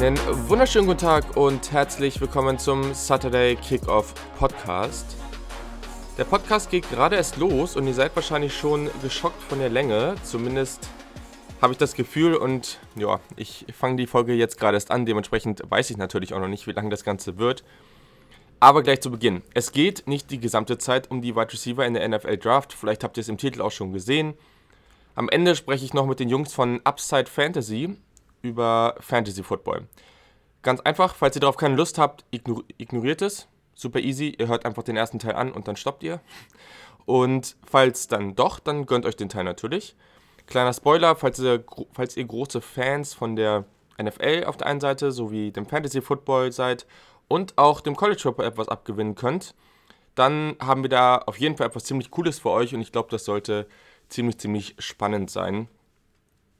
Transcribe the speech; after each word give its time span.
Einen 0.00 0.16
wunderschönen 0.48 0.86
guten 0.86 1.00
Tag 1.00 1.36
und 1.36 1.72
herzlich 1.72 2.20
willkommen 2.20 2.56
zum 2.56 2.94
Saturday 2.94 3.56
Kickoff 3.56 4.14
Podcast. 4.38 5.16
Der 6.16 6.22
Podcast 6.22 6.70
geht 6.70 6.88
gerade 6.88 7.16
erst 7.16 7.36
los 7.36 7.74
und 7.74 7.84
ihr 7.84 7.94
seid 7.94 8.14
wahrscheinlich 8.14 8.56
schon 8.56 8.88
geschockt 9.02 9.42
von 9.42 9.58
der 9.58 9.70
Länge. 9.70 10.14
Zumindest 10.22 10.88
habe 11.60 11.72
ich 11.72 11.78
das 11.78 11.94
Gefühl 11.94 12.36
und 12.36 12.78
ja, 12.94 13.18
ich 13.34 13.66
fange 13.76 13.96
die 13.96 14.06
Folge 14.06 14.34
jetzt 14.34 14.56
gerade 14.56 14.76
erst 14.76 14.92
an. 14.92 15.04
Dementsprechend 15.04 15.64
weiß 15.68 15.90
ich 15.90 15.96
natürlich 15.96 16.32
auch 16.32 16.38
noch 16.38 16.46
nicht, 16.46 16.68
wie 16.68 16.72
lang 16.72 16.90
das 16.90 17.02
Ganze 17.02 17.36
wird. 17.36 17.64
Aber 18.60 18.84
gleich 18.84 19.00
zu 19.00 19.10
Beginn. 19.10 19.42
Es 19.52 19.72
geht 19.72 20.06
nicht 20.06 20.30
die 20.30 20.38
gesamte 20.38 20.78
Zeit 20.78 21.10
um 21.10 21.22
die 21.22 21.34
Wide 21.34 21.52
Receiver 21.52 21.84
in 21.84 21.94
der 21.94 22.08
NFL 22.08 22.36
Draft. 22.36 22.72
Vielleicht 22.72 23.02
habt 23.02 23.16
ihr 23.16 23.22
es 23.22 23.28
im 23.28 23.36
Titel 23.36 23.62
auch 23.62 23.72
schon 23.72 23.92
gesehen. 23.92 24.34
Am 25.16 25.28
Ende 25.28 25.56
spreche 25.56 25.84
ich 25.84 25.92
noch 25.92 26.06
mit 26.06 26.20
den 26.20 26.28
Jungs 26.28 26.54
von 26.54 26.80
Upside 26.84 27.26
Fantasy 27.26 27.96
über 28.42 28.94
Fantasy 29.00 29.42
Football. 29.42 29.88
Ganz 30.62 30.80
einfach, 30.80 31.14
falls 31.14 31.36
ihr 31.36 31.40
darauf 31.40 31.56
keine 31.56 31.76
Lust 31.76 31.98
habt, 31.98 32.24
ignor 32.30 32.64
ignoriert 32.78 33.22
es. 33.22 33.48
Super 33.74 34.00
easy, 34.00 34.34
ihr 34.38 34.48
hört 34.48 34.66
einfach 34.66 34.82
den 34.82 34.96
ersten 34.96 35.18
Teil 35.18 35.34
an 35.34 35.52
und 35.52 35.68
dann 35.68 35.76
stoppt 35.76 36.02
ihr. 36.02 36.20
Und 37.06 37.56
falls 37.64 38.08
dann 38.08 38.34
doch, 38.34 38.58
dann 38.58 38.84
gönnt 38.86 39.06
euch 39.06 39.16
den 39.16 39.28
Teil 39.28 39.44
natürlich. 39.44 39.96
Kleiner 40.46 40.72
Spoiler, 40.72 41.14
falls 41.14 41.38
ihr, 41.38 41.64
falls 41.92 42.16
ihr 42.16 42.24
große 42.24 42.60
Fans 42.60 43.14
von 43.14 43.36
der 43.36 43.64
NFL 44.02 44.44
auf 44.46 44.56
der 44.56 44.66
einen 44.66 44.80
Seite 44.80 45.12
sowie 45.12 45.52
dem 45.52 45.66
Fantasy 45.66 46.00
Football 46.00 46.52
seid 46.52 46.86
und 47.28 47.56
auch 47.56 47.80
dem 47.80 47.96
College 47.96 48.20
Football 48.20 48.46
etwas 48.46 48.68
abgewinnen 48.68 49.14
könnt, 49.14 49.54
dann 50.14 50.56
haben 50.60 50.82
wir 50.82 50.90
da 50.90 51.18
auf 51.18 51.38
jeden 51.38 51.56
Fall 51.56 51.68
etwas 51.68 51.84
ziemlich 51.84 52.10
Cooles 52.10 52.40
für 52.40 52.50
euch 52.50 52.74
und 52.74 52.80
ich 52.80 52.92
glaube, 52.92 53.08
das 53.10 53.24
sollte 53.24 53.68
ziemlich, 54.08 54.38
ziemlich 54.38 54.74
spannend 54.78 55.30
sein. 55.30 55.68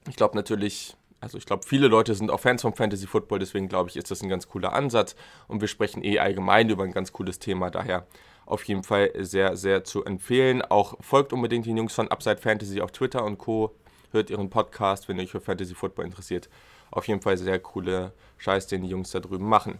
Ich 0.07 0.15
glaube 0.15 0.37
natürlich, 0.37 0.95
also 1.21 1.37
ich 1.37 1.45
glaube, 1.45 1.65
viele 1.65 1.87
Leute 1.87 2.15
sind 2.15 2.31
auch 2.31 2.39
Fans 2.39 2.61
vom 2.61 2.73
Fantasy 2.73 3.07
Football, 3.07 3.39
deswegen 3.39 3.67
glaube 3.67 3.89
ich, 3.89 3.97
ist 3.97 4.09
das 4.09 4.21
ein 4.21 4.29
ganz 4.29 4.47
cooler 4.47 4.73
Ansatz. 4.73 5.15
Und 5.47 5.61
wir 5.61 5.67
sprechen 5.67 6.03
eh 6.03 6.19
allgemein 6.19 6.69
über 6.69 6.83
ein 6.83 6.91
ganz 6.91 7.11
cooles 7.11 7.39
Thema, 7.39 7.69
daher 7.69 8.05
auf 8.45 8.63
jeden 8.63 8.83
Fall 8.83 9.11
sehr, 9.15 9.55
sehr 9.57 9.83
zu 9.83 10.03
empfehlen. 10.05 10.61
Auch 10.61 10.95
folgt 11.01 11.33
unbedingt 11.33 11.65
den 11.65 11.77
Jungs 11.77 11.93
von 11.93 12.09
Upside 12.09 12.37
Fantasy 12.37 12.81
auf 12.81 12.91
Twitter 12.91 13.23
und 13.23 13.37
Co. 13.37 13.75
Hört 14.11 14.29
ihren 14.29 14.49
Podcast, 14.49 15.07
wenn 15.07 15.17
ihr 15.17 15.23
euch 15.23 15.31
für 15.31 15.41
Fantasy 15.41 15.75
Football 15.75 16.05
interessiert. 16.05 16.49
Auf 16.89 17.07
jeden 17.07 17.21
Fall 17.21 17.37
sehr 17.37 17.59
coole 17.59 18.11
Scheiß, 18.37 18.65
den 18.67 18.81
die 18.81 18.89
Jungs 18.89 19.11
da 19.11 19.19
drüben 19.19 19.47
machen. 19.47 19.77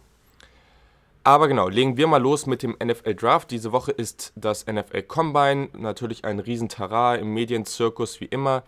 Aber 1.23 1.47
genau, 1.47 1.67
legen 1.67 1.97
wir 1.97 2.07
mal 2.07 2.21
los 2.21 2.45
mit 2.45 2.63
dem 2.63 2.77
NFL 2.83 3.15
Draft. 3.15 3.51
Diese 3.51 3.71
Woche 3.71 3.91
ist 3.91 4.31
das 4.35 4.65
NFL 4.67 5.03
Combine, 5.03 5.69
natürlich 5.73 6.23
ein 6.25 6.39
Riesentarar 6.39 7.17
im 7.17 7.33
Medienzirkus 7.33 8.21
wie 8.21 8.25
immer. 8.25 8.63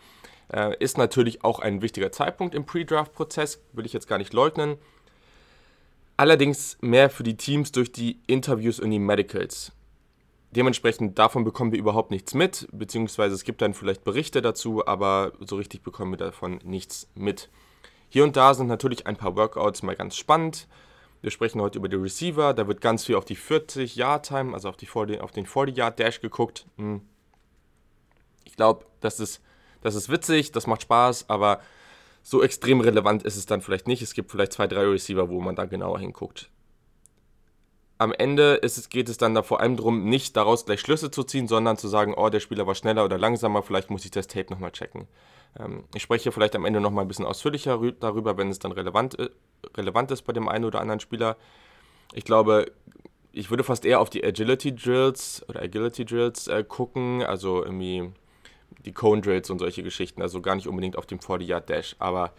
Äh, 0.52 0.76
ist 0.80 0.98
natürlich 0.98 1.44
auch 1.44 1.60
ein 1.60 1.82
wichtiger 1.82 2.12
Zeitpunkt 2.12 2.56
im 2.56 2.66
Pre-Draft-Prozess, 2.66 3.62
will 3.74 3.86
ich 3.86 3.94
jetzt 3.94 4.08
gar 4.08 4.18
nicht 4.18 4.34
leugnen. 4.34 4.78
Allerdings 6.18 6.78
mehr 6.82 7.10
für 7.10 7.24
die 7.24 7.38
Teams 7.38 7.72
durch 7.72 7.92
die 7.92 8.20
Interviews 8.28 8.80
und 8.80 8.92
die 8.92 9.00
Medicals. 9.00 9.72
Dementsprechend 10.52 11.18
davon 11.18 11.46
bekommen 11.46 11.72
wir 11.72 11.80
überhaupt 11.80 12.12
nichts 12.12 12.34
mit, 12.34 12.68
beziehungsweise 12.74 13.34
es 13.34 13.46
gibt 13.46 13.62
dann 13.62 13.74
vielleicht 13.74 14.04
Berichte 14.04 14.42
dazu, 14.42 14.86
aber 14.86 15.32
so 15.40 15.56
richtig 15.56 15.82
bekommen 15.82 16.12
wir 16.12 16.18
davon 16.18 16.60
nichts 16.66 17.08
mit. 17.16 17.50
Hier 18.10 18.26
und 18.26 18.36
da 18.36 18.54
sind 18.54 18.68
natürlich 18.68 19.08
ein 19.08 19.16
paar 19.16 19.38
Workouts 19.38 19.84
mal 19.84 19.96
ganz 19.96 20.18
spannend. 20.18 20.68
Wir 21.22 21.32
sprechen 21.32 21.62
heute 21.62 21.78
über 21.78 21.88
die 21.88 21.96
Receiver, 21.96 22.54
da 22.54 22.68
wird 22.68 22.82
ganz 22.82 23.06
viel 23.06 23.16
auf 23.16 23.24
die 23.24 23.38
40-Yard-Time, 23.38 24.54
also 24.54 24.68
auf, 24.68 24.76
die 24.76 24.88
40, 24.88 25.22
auf 25.22 25.32
den 25.32 25.46
40-Yard-Dash 25.46 26.20
geguckt. 26.20 26.66
Hm. 26.76 27.02
Ich 28.44 28.58
glaube, 28.58 28.86
das 29.00 29.22
ist 29.22 29.42
das 29.82 29.96
ist 29.96 30.10
witzig, 30.10 30.52
das 30.52 30.68
macht 30.68 30.84
Spaß, 30.84 31.30
aber 31.30 31.62
so 32.24 32.44
extrem 32.44 32.82
relevant 32.82 33.24
ist 33.24 33.36
es 33.36 33.46
dann 33.46 33.62
vielleicht 33.62 33.88
nicht. 33.88 34.02
Es 34.02 34.14
gibt 34.14 34.32
vielleicht 34.32 34.54
zwei, 34.54 34.68
drei 34.68 34.86
Receiver, 34.86 35.30
wo 35.30 35.42
man 35.42 35.56
da 35.56 35.66
genauer 35.66 36.00
hinguckt. 36.00 36.50
Am 37.98 38.14
Ende 38.14 38.62
es, 38.64 38.90
geht 38.90 39.10
es 39.10 39.18
dann 39.18 39.36
da 39.36 39.44
vor 39.44 39.60
allem 39.60 39.78
darum, 39.78 40.06
nicht 40.06 40.36
daraus 40.36 40.66
gleich 40.66 40.82
Schlüsse 40.82 41.12
zu 41.12 41.24
ziehen, 41.24 41.48
sondern 41.48 41.78
zu 41.78 41.88
sagen, 41.88 42.16
oh, 42.16 42.30
der 42.30 42.40
Spieler 42.40 42.66
war 42.66 42.74
schneller 42.74 43.06
oder 43.06 43.18
langsamer, 43.18 43.62
vielleicht 43.62 43.92
muss 43.92 44.06
ich 44.06 44.12
das 44.12 44.28
Tape 44.28 44.52
nochmal 44.52 44.72
checken. 44.72 45.08
Ähm, 45.60 45.84
ich 45.94 46.02
spreche 46.02 46.32
vielleicht 46.32 46.56
am 46.56 46.66
Ende 46.66 46.82
nochmal 46.82 47.06
ein 47.06 47.08
bisschen 47.08 47.26
ausführlicher 47.26 47.80
darüber, 48.00 48.38
wenn 48.38 48.50
es 48.50 48.60
dann 48.60 48.72
relevant, 48.72 49.20
äh, 49.20 49.30
relevant 49.76 50.10
ist 50.12 50.24
bei 50.24 50.34
dem 50.34 50.48
einen 50.48 50.66
oder 50.66 50.82
anderen 50.82 51.00
Spieler. 51.00 51.38
Ich 52.14 52.26
glaube, 52.26 52.72
ich 53.32 53.50
würde 53.50 53.64
fast 53.64 53.86
eher 53.86 54.00
auf 54.00 54.10
die 54.10 54.24
Agility 54.24 54.76
Drills 54.76 55.46
oder 55.48 55.62
Agility 55.62 56.04
Drills 56.04 56.48
äh, 56.48 56.64
gucken, 56.64 57.24
also 57.24 57.64
irgendwie 57.64 58.12
die 58.86 58.94
Cone 58.94 59.22
Drills 59.22 59.50
und 59.50 59.60
solche 59.60 59.84
Geschichten, 59.84 60.22
also 60.22 60.42
gar 60.42 60.56
nicht 60.56 60.68
unbedingt 60.68 60.98
auf 60.98 61.06
dem 61.06 61.20
40-Yard-Dash. 61.20 61.96
Aber 62.00 62.32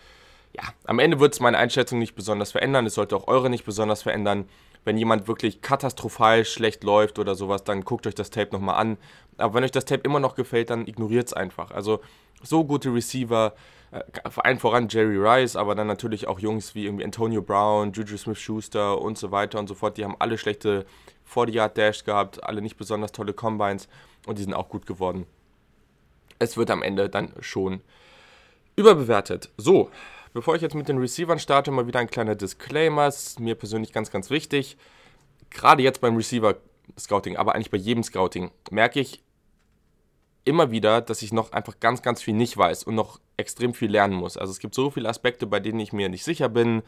ja, 0.55 0.65
am 0.85 0.99
Ende 0.99 1.21
wird 1.21 1.33
es 1.33 1.41
meine 1.41 1.59
Einschätzung 1.59 1.99
nicht 1.99 2.15
besonders 2.15 2.53
verändern. 2.53 2.87
Es 2.87 2.95
sollte 2.95 3.17
auch 3.17 3.29
eure 3.29 3.49
nicht 3.49 3.65
besonders 3.65 4.03
verändern. 4.03 4.49
Wenn 4.85 4.99
jemand 4.99 5.29
wirklich 5.29 5.63
katastrophal 5.63 6.45
schlecht 6.45 6.83
läuft 6.83 7.19
oder 7.19 7.35
sowas, 7.35 7.65
dann 7.65 7.85
guckt 7.85 8.07
euch 8.07 8.15
das 8.15 8.31
Tape 8.31 8.53
nochmal 8.53 8.77
an. 8.77 8.99
Aber 9.39 9.55
wenn 9.55 9.65
euch 9.65 9.71
das 9.71 9.85
Tape 9.85 10.03
immer 10.03 10.21
noch 10.21 10.35
gefällt, 10.35 10.71
dann 10.71 10.87
ignoriert 10.87 11.29
es 11.29 11.33
einfach. 11.33 11.71
Also 11.71 12.01
so 12.43 12.65
gute 12.65 12.93
Receiver, 12.93 13.55
äh, 13.93 14.03
vor 14.31 14.45
allem 14.45 14.59
voran 14.59 14.89
Jerry 14.89 15.17
Rice, 15.17 15.55
aber 15.55 15.75
dann 15.75 15.87
natürlich 15.87 16.27
auch 16.27 16.41
Jungs 16.41 16.75
wie 16.75 16.87
irgendwie 16.87 17.05
Antonio 17.05 17.41
Brown, 17.41 17.93
Juju 17.93 18.17
Smith-Schuster 18.17 19.01
und 19.01 19.17
so 19.17 19.31
weiter 19.31 19.61
und 19.61 19.69
so 19.69 19.75
fort. 19.75 19.97
Die 19.97 20.05
haben 20.05 20.17
alle 20.19 20.37
schlechte 20.37 20.85
40-Yard-Dash 21.33 22.05
gehabt, 22.05 22.43
alle 22.43 22.61
nicht 22.61 22.77
besonders 22.77 23.13
tolle 23.13 23.33
Combines 23.33 23.89
und 24.27 24.39
die 24.39 24.43
sind 24.43 24.55
auch 24.55 24.69
gut 24.69 24.87
geworden 24.87 25.27
es 26.43 26.57
wird 26.57 26.71
am 26.71 26.83
Ende 26.83 27.09
dann 27.09 27.33
schon 27.41 27.81
überbewertet. 28.77 29.51
So, 29.57 29.91
bevor 30.33 30.55
ich 30.55 30.63
jetzt 30.63 30.75
mit 30.75 30.89
den 30.89 30.99
Receivern 30.99 31.39
starte, 31.39 31.71
mal 31.71 31.87
wieder 31.87 32.01
ein 32.01 32.11
kleiner 32.11 32.35
Disclaimer. 32.35 33.09
Ist 33.09 33.41
mir 33.41 33.55
persönlich 33.55 33.93
ganz, 33.93 34.11
ganz 34.11 34.31
wichtig. 34.31 34.77
Gerade 35.51 35.83
jetzt 35.83 36.01
beim 36.01 36.17
Receiver-Scouting, 36.17 37.37
aber 37.37 37.55
eigentlich 37.55 37.71
bei 37.71 37.79
jedem 37.79 38.03
Scouting, 38.03 38.51
merke 38.71 39.01
ich 39.01 39.23
immer 40.45 40.71
wieder, 40.71 41.01
dass 41.01 41.23
ich 41.23 41.33
noch 41.33 41.53
einfach 41.53 41.79
ganz, 41.79 42.03
ganz 42.03 42.23
viel 42.23 42.35
nicht 42.35 42.57
weiß 42.57 42.85
und 42.85 42.95
noch 42.95 43.21
extrem 43.37 43.75
viel 43.75 43.91
lernen 43.91 44.15
muss. 44.15 44.37
Also 44.37 44.51
es 44.51 44.59
gibt 44.59 44.75
so 44.75 44.91
viele 44.91 45.09
Aspekte, 45.09 45.47
bei 45.47 45.61
denen 45.61 45.81
ich 45.81 45.93
mir 45.93 46.09
nicht 46.09 46.25
sicher 46.25 46.49
bin. 46.49 46.83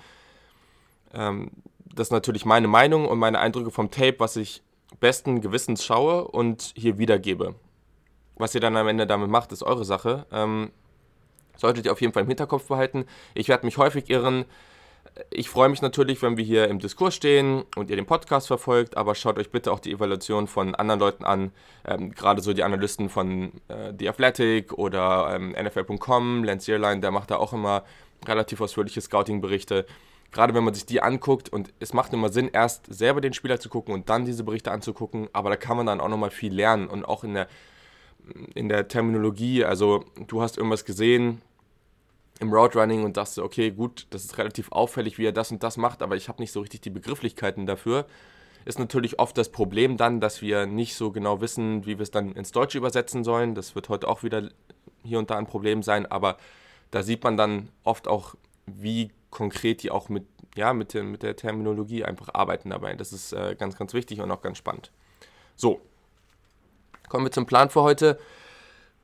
Ähm, 1.13 1.51
das 1.95 2.09
ist 2.09 2.13
natürlich 2.13 2.45
meine 2.45 2.67
Meinung 2.67 3.07
und 3.07 3.19
meine 3.19 3.39
Eindrücke 3.39 3.71
vom 3.71 3.91
Tape, 3.91 4.17
was 4.19 4.37
ich 4.37 4.63
besten 5.01 5.41
Gewissens 5.41 5.85
schaue 5.85 6.27
und 6.27 6.73
hier 6.77 6.99
wiedergebe. 6.99 7.55
Was 8.37 8.55
ihr 8.55 8.61
dann 8.61 8.77
am 8.77 8.89
Ende 8.89 9.07
damit 9.07 9.31
macht, 9.31 9.53
ist 9.53 9.63
eure 9.63 9.85
Sache. 9.85 10.27
Ähm, 10.33 10.71
solltet 11.57 11.87
ihr 11.87 11.93
auf 11.93 12.01
jeden 12.01 12.13
Fall 12.13 12.23
im 12.23 12.29
Hinterkopf 12.29 12.67
behalten. 12.67 13.07
Ich 13.35 13.49
werde 13.49 13.65
mich 13.65 13.79
häufig 13.79 14.11
irren. 14.11 14.45
Ich 15.31 15.49
freue 15.49 15.69
mich 15.69 15.83
natürlich, 15.83 16.23
wenn 16.23 16.37
wir 16.37 16.45
hier 16.45 16.69
im 16.69 16.81
Diskurs 16.81 17.15
stehen 17.15 17.63
und 17.77 17.91
ihr 17.91 17.97
den 17.97 18.07
Podcast 18.07 18.49
verfolgt, 18.49 18.97
aber 18.97 19.15
schaut 19.15 19.39
euch 19.39 19.51
bitte 19.51 19.71
auch 19.71 19.79
die 19.79 19.93
Evaluation 19.93 20.49
von 20.49 20.75
anderen 20.75 20.99
Leuten 20.99 21.25
an, 21.25 21.53
ähm, 21.87 22.13
gerade 22.13 22.43
so 22.43 22.53
die 22.53 22.65
Analysten 22.65 23.09
von 23.09 23.53
äh, 23.69 23.93
The 23.97 24.09
Athletic 24.09 24.73
oder 24.73 25.33
ähm, 25.35 25.51
NFL.com, 25.51 26.43
Lance 26.43 26.73
Earline, 26.73 27.01
der 27.01 27.13
macht 27.13 27.31
da 27.31 27.37
auch 27.37 27.53
immer 27.53 27.85
relativ 28.27 28.61
ausführliche 28.61 29.01
Scouting-Berichte. 29.01 29.87
Gerade 30.33 30.53
wenn 30.53 30.65
man 30.65 30.75
sich 30.75 30.87
die 30.87 31.01
anguckt 31.01 31.49
und 31.49 31.73
es 31.79 31.93
macht 31.93 32.13
immer 32.13 32.31
Sinn, 32.31 32.51
erst 32.53 32.93
selber 32.93 33.21
den 33.21 33.35
Spieler 33.35 33.61
zu 33.61 33.69
gucken 33.69 33.95
und 33.95 34.09
dann 34.09 34.25
diese 34.25 34.43
Berichte 34.43 34.73
anzugucken, 34.73 35.29
aber 35.33 35.51
da 35.51 35.57
kann 35.57 35.77
man 35.77 35.87
dann 35.87 36.01
auch 36.01 36.09
nochmal 36.09 36.31
viel 36.31 36.53
lernen 36.53 36.89
und 36.89 37.05
auch 37.05 37.23
in 37.23 37.35
der 37.35 37.47
in 38.55 38.69
der 38.69 38.89
Terminologie, 38.89 39.65
also 39.65 40.05
du 40.27 40.43
hast 40.43 40.57
irgendwas 40.57 40.85
gesehen 40.85 41.43
im 42.41 42.53
Route 42.53 42.79
Running 42.79 43.05
und 43.05 43.17
dachte, 43.17 43.43
okay, 43.43 43.71
gut, 43.71 44.07
das 44.11 44.25
ist 44.25 44.39
relativ 44.39 44.73
auffällig, 44.73 45.19
wie 45.19 45.27
er 45.27 45.33
das 45.33 45.51
und 45.51 45.63
das 45.63 45.77
macht, 45.77 46.03
aber 46.03 46.17
ich 46.17 46.29
habe 46.29 46.43
nicht 46.43 46.53
so 46.53 46.61
richtig 46.61 46.81
die 46.81 46.91
Begrifflichkeiten 46.91 47.67
dafür. 47.67 48.07
Ist 48.65 48.79
natürlich 48.79 49.19
oft 49.19 49.37
das 49.37 49.51
Problem 49.51 49.97
dann, 49.97 50.21
dass 50.21 50.41
wir 50.41 50.67
nicht 50.67 50.95
so 50.95 51.13
genau 51.13 51.41
wissen, 51.41 51.85
wie 51.87 51.99
wir 51.99 52.03
es 52.03 52.11
dann 52.11 52.33
ins 52.33 52.51
Deutsche 52.51 52.79
übersetzen 52.79 53.23
sollen. 53.23 53.55
Das 53.55 53.75
wird 53.75 53.89
heute 53.89 54.09
auch 54.09 54.23
wieder 54.23 54.49
hier 55.05 55.19
und 55.19 55.31
da 55.31 55.37
ein 55.37 55.47
Problem 55.47 55.83
sein, 55.83 56.07
aber 56.07 56.39
da 56.91 57.03
sieht 57.03 57.23
man 57.25 57.37
dann 57.37 57.69
oft 57.83 58.09
auch, 58.09 58.35
wie 58.67 59.11
konkret 59.31 59.83
die 59.83 59.91
auch 59.91 60.09
mit, 60.09 60.25
ja, 60.57 60.73
mit, 60.73 60.95
der, 60.95 61.05
mit 61.05 61.23
der 61.23 61.37
Terminologie 61.37 62.05
einfach 62.05 62.31
arbeiten 62.33 62.71
dabei. 62.71 62.95
Das 62.95 63.13
ist 63.13 63.33
äh, 63.33 63.55
ganz, 63.59 63.77
ganz 63.77 63.93
wichtig 63.93 64.21
und 64.21 64.31
auch 64.31 64.41
ganz 64.41 64.57
spannend. 64.57 64.91
So, 65.57 65.81
Kommen 67.15 67.27
wir 67.27 67.31
zum 67.31 67.47
Plan 67.47 67.71
für 67.71 67.83
heute. 67.83 68.19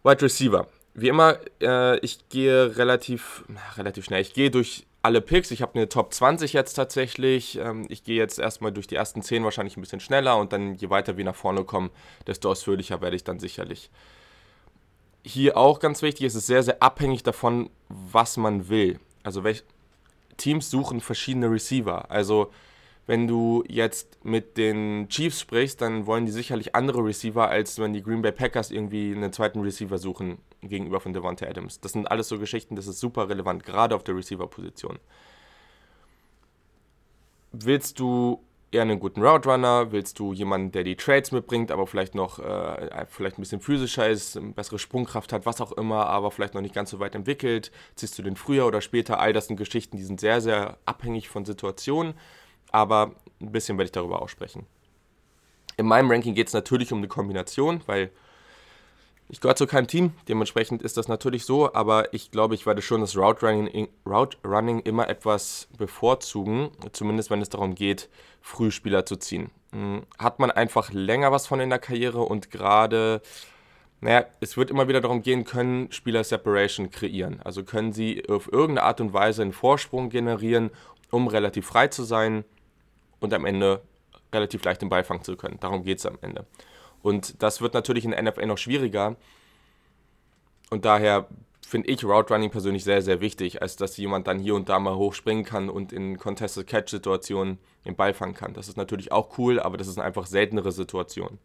Wide 0.03 0.21
Receiver. 0.23 0.67
Wie 0.95 1.07
immer, 1.07 1.39
äh, 1.63 1.97
ich 2.01 2.29
gehe 2.29 2.77
relativ, 2.77 3.45
relativ 3.77 4.05
schnell. 4.05 4.21
Ich 4.21 4.35
gehe 4.35 4.51
durch 4.51 4.85
alle 5.01 5.21
Picks. 5.21 5.53
Ich 5.53 5.63
habe 5.63 5.77
eine 5.77 5.89
Top 5.89 6.13
20 6.13 6.53
jetzt 6.53 6.75
tatsächlich. 6.75 7.57
Ähm, 7.59 7.87
ich 7.89 8.03
gehe 8.03 8.17
jetzt 8.17 8.41
erstmal 8.41 8.73
durch 8.73 8.89
die 8.89 8.97
ersten 8.97 9.23
10 9.23 9.45
wahrscheinlich 9.45 9.77
ein 9.77 9.81
bisschen 9.81 10.01
schneller 10.01 10.39
und 10.39 10.53
dann 10.53 10.75
je 10.75 10.91
weiter 10.91 11.17
wir 11.19 11.25
nach 11.25 11.37
vorne 11.37 11.63
kommen, 11.63 11.91
desto 12.27 12.51
ausführlicher 12.51 13.01
werde 13.01 13.15
ich 13.15 13.23
dann 13.23 13.39
sicherlich. 13.39 13.91
Hier 15.23 15.57
auch 15.57 15.79
ganz 15.79 16.03
wichtig, 16.03 16.27
es 16.27 16.35
ist 16.35 16.49
sehr, 16.49 16.65
sehr 16.65 16.83
abhängig 16.83 17.23
davon, 17.23 17.71
was 17.89 18.37
man 18.37 18.69
will. 18.69 18.99
Also 19.23 19.45
welche 19.45 19.63
Teams 20.37 20.69
suchen 20.69 21.01
verschiedene 21.01 21.49
Receiver. 21.49 22.11
Also 22.11 22.51
wenn 23.07 23.27
du 23.27 23.65
jetzt 23.67 24.25
mit 24.25 24.57
den 24.57 25.09
Chiefs 25.09 25.41
sprichst, 25.41 25.81
dann 25.81 26.07
wollen 26.07 26.27
die 26.27 26.33
sicherlich 26.33 26.75
andere 26.75 27.05
Receiver, 27.05 27.49
als 27.49 27.79
wenn 27.79 27.93
die 27.93 28.03
Green 28.03 28.23
Bay 28.23 28.33
Packers 28.33 28.71
irgendwie 28.71 29.13
einen 29.15 29.33
zweiten 29.33 29.61
Receiver 29.61 29.99
suchen 29.99 30.39
gegenüber 30.63 31.01
von 31.01 31.13
Devonta 31.13 31.47
Adams. 31.47 31.81
Das 31.81 31.93
sind 31.93 32.11
alles 32.11 32.29
so 32.29 32.39
Geschichten, 32.39 32.77
das 32.77 32.87
ist 32.87 33.01
super 33.01 33.29
relevant, 33.29 33.65
gerade 33.65 33.95
auf 33.95 34.05
der 34.05 34.17
Receiver-Position. 34.17 34.99
willst 37.53 37.99
du 37.99 38.45
eher 38.73 38.83
einen 38.83 39.01
guten 39.01 39.23
Route 39.23 39.49
Runner? 39.49 39.91
Willst 39.91 40.19
du 40.19 40.33
jemanden, 40.33 40.73
der 40.73 40.85
die 40.85 40.97
Trades 40.97 41.33
mitbringt, 41.33 41.71
aber 41.73 41.87
vielleicht 41.87 42.15
noch 42.15 42.39
äh, 42.39 43.07
vielleicht 43.09 43.39
ein 43.39 43.43
bisschen 43.43 43.61
physischer 43.61 44.09
ist, 44.09 44.39
bessere 44.55 44.79
Sprungkraft 44.79 45.33
hat, 45.33 45.47
was 45.47 45.61
auch 45.61 45.73
immer, 45.73 46.07
aber 46.07 46.31
vielleicht 46.31 46.55
noch 46.55 46.61
nicht 46.61 46.75
ganz 46.75 46.91
so 46.91 47.01
weit 47.01 47.15
entwickelt? 47.15 47.73
Ziehst 47.97 48.19
du 48.19 48.23
den 48.23 48.37
früher 48.37 48.67
oder 48.67 48.81
später? 48.81 49.19
All 49.19 49.33
das 49.33 49.49
sind 49.49 49.57
Geschichten, 49.57 49.97
die 49.97 50.05
sind 50.05 50.21
sehr, 50.21 50.41
sehr 50.41 50.79
abhängig 50.85 51.29
von 51.29 51.45
Situationen, 51.45 52.15
aber 52.73 53.13
ein 53.41 53.53
bisschen 53.53 53.79
werde 53.79 53.87
ich 53.87 53.93
darüber 53.93 54.23
auch 54.23 54.29
sprechen. 54.29 54.67
In 55.77 55.87
meinem 55.87 56.11
Ranking 56.11 56.35
geht 56.35 56.49
es 56.49 56.53
natürlich 56.53 56.93
um 56.93 56.99
eine 56.99 57.09
Kombination, 57.09 57.81
weil 57.87 58.11
ich 59.33 59.41
gehöre 59.41 59.55
zu 59.55 59.69
keinem 59.69 59.87
Team, 59.87 60.13
dementsprechend 60.29 60.83
ist 60.83 60.97
das 60.97 61.07
natürlich 61.07 61.45
so, 61.45 61.73
aber 61.73 62.13
ich 62.13 62.33
glaube, 62.33 62.57
ich 62.57 62.67
werde 62.67 62.83
schon 62.83 63.01
das 63.01 63.17
Route 63.17 63.47
Running, 63.47 63.89
Route 64.05 64.37
Running 64.45 64.81
immer 64.81 65.09
etwas 65.09 65.69
bevorzugen, 65.79 66.71
zumindest 66.91 67.31
wenn 67.31 67.41
es 67.41 67.49
darum 67.49 67.77
geht, 67.77 68.09
Frühspieler 68.41 69.07
zu 69.07 69.15
ziehen. 69.17 69.51
Hm, 69.73 70.03
hat 70.19 70.41
man 70.41 70.51
einfach 70.51 70.93
länger 70.93 71.31
was 71.31 71.47
von 71.47 71.61
in 71.61 71.71
der 71.71 71.79
Karriere 71.79 72.23
und 72.23 72.51
gerade, 72.51 73.23
naja, 74.01 74.27
es 74.41 74.57
wird 74.57 74.69
immer 74.69 74.89
wieder 74.89 75.01
darum 75.01 75.23
gehen, 75.23 75.45
können 75.45 75.93
Spieler 75.93 76.25
Separation 76.25 76.91
kreieren. 76.91 77.41
Also 77.45 77.63
können 77.63 77.93
sie 77.93 78.29
auf 78.29 78.53
irgendeine 78.53 78.83
Art 78.83 79.01
und 79.01 79.13
Weise 79.13 79.43
einen 79.43 79.53
Vorsprung 79.53 80.11
generieren, 80.11 80.71
um 81.13 81.29
relativ 81.29 81.67
frei 81.69 81.87
zu 81.87 82.03
sein 82.03 82.45
und 83.21 83.33
am 83.33 83.45
Ende 83.45 83.83
relativ 84.33 84.65
leicht 84.65 84.83
den 84.83 84.89
Ball 84.89 85.05
fangen 85.05 85.23
zu 85.23 85.37
können. 85.37 85.59
Darum 85.61 85.85
geht 85.85 85.99
es 85.99 86.07
am 86.07 86.19
Ende. 86.21 86.47
Und 87.03 87.43
das 87.43 87.61
wird 87.61 87.75
natürlich 87.75 88.05
in 88.05 88.11
der 88.11 88.23
NFL 88.23 88.47
noch 88.47 88.59
schwieriger. 88.59 89.17
Und 90.71 90.85
daher 90.85 91.29
finde 91.67 91.89
ich 91.89 92.05
Route 92.05 92.33
Running 92.33 92.51
persönlich 92.51 92.85
sehr, 92.85 93.03
sehr 93.03 93.21
wichtig, 93.21 93.63
als 93.63 93.77
dass 93.77 93.97
jemand 93.97 94.27
dann 94.27 94.39
hier 94.39 94.55
und 94.55 94.69
da 94.69 94.79
mal 94.79 94.97
hochspringen 94.97 95.45
kann 95.45 95.69
und 95.71 95.93
in 95.93 96.19
Contested 96.19 96.67
Catch-Situationen 96.67 97.59
den 97.85 97.97
Ball 97.97 98.13
fangen 98.13 98.35
kann. 98.35 98.55
Das 98.55 98.69
ist 98.69 98.77
natürlich 98.77 99.13
auch 99.13 99.39
cool, 99.39 99.61
aber 99.61 99.77
das 99.77 99.87
ist 99.87 99.99
eine 99.99 100.07
einfach 100.07 100.27
seltenere 100.27 100.73
Situation. 100.73 101.39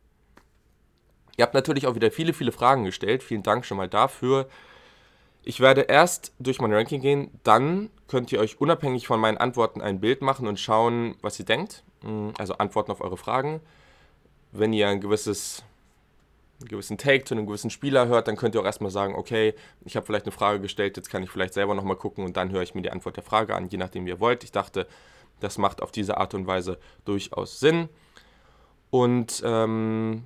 Ihr 1.38 1.44
habt 1.44 1.54
natürlich 1.54 1.86
auch 1.86 1.96
wieder 1.96 2.12
viele, 2.12 2.34
viele 2.34 2.52
Fragen 2.52 2.86
gestellt. 2.86 3.22
Vielen 3.22 3.44
Dank 3.44 3.66
schon 3.66 3.78
mal 3.78 3.90
dafür. 3.90 4.48
Ich 5.46 5.60
werde 5.60 5.82
erst 5.82 6.34
durch 6.40 6.60
mein 6.60 6.74
Ranking 6.74 7.00
gehen, 7.00 7.32
dann 7.44 7.90
könnt 8.08 8.32
ihr 8.32 8.40
euch 8.40 8.60
unabhängig 8.60 9.08
von 9.08 9.20
meinen 9.20 9.38
Antworten 9.38 9.82
ein 9.82 10.00
Bild 10.02 10.22
machen 10.22 10.48
und 10.48 10.60
schauen, 10.60 11.16
was 11.22 11.40
ihr 11.40 11.46
denkt. 11.46 11.84
Also 12.38 12.56
Antworten 12.56 12.92
auf 12.92 13.02
eure 13.02 13.18
Fragen 13.18 13.62
wenn 14.58 14.74
ihr 14.74 14.88
ein 14.88 15.02
gewisses, 15.02 15.64
einen 16.60 16.70
gewissen 16.70 16.98
Take 16.98 17.26
zu 17.26 17.34
einem 17.34 17.46
gewissen 17.46 17.70
Spieler 17.70 18.08
hört, 18.08 18.28
dann 18.28 18.38
könnt 18.38 18.56
ihr 18.56 18.62
auch 18.62 18.66
erstmal 18.66 18.92
sagen, 18.92 19.16
okay, 19.16 19.54
ich 19.84 19.96
habe 19.96 20.06
vielleicht 20.06 20.26
eine 20.26 20.32
Frage 20.32 20.60
gestellt, 20.60 20.98
jetzt 20.98 21.10
kann 21.10 21.24
ich 21.24 21.30
vielleicht 21.30 21.54
selber 21.54 21.76
nochmal 21.76 21.98
gucken 21.98 22.24
und 22.26 22.38
dann 22.38 22.52
höre 22.52 22.62
ich 22.62 22.76
mir 22.76 22.82
die 22.82 22.92
Antwort 22.92 23.18
der 23.18 23.24
Frage 23.24 23.56
an, 23.56 23.68
je 23.68 23.78
nachdem 23.78 24.06
wie 24.06 24.10
ihr 24.10 24.20
wollt. 24.20 24.44
Ich 24.44 24.52
dachte, 24.52 24.88
das 25.40 25.58
macht 25.58 25.82
auf 25.82 25.92
diese 25.92 26.18
Art 26.18 26.34
und 26.34 26.48
Weise 26.48 26.80
durchaus 27.04 27.60
Sinn. 27.60 27.90
Und 28.90 29.42
ähm, 29.46 30.24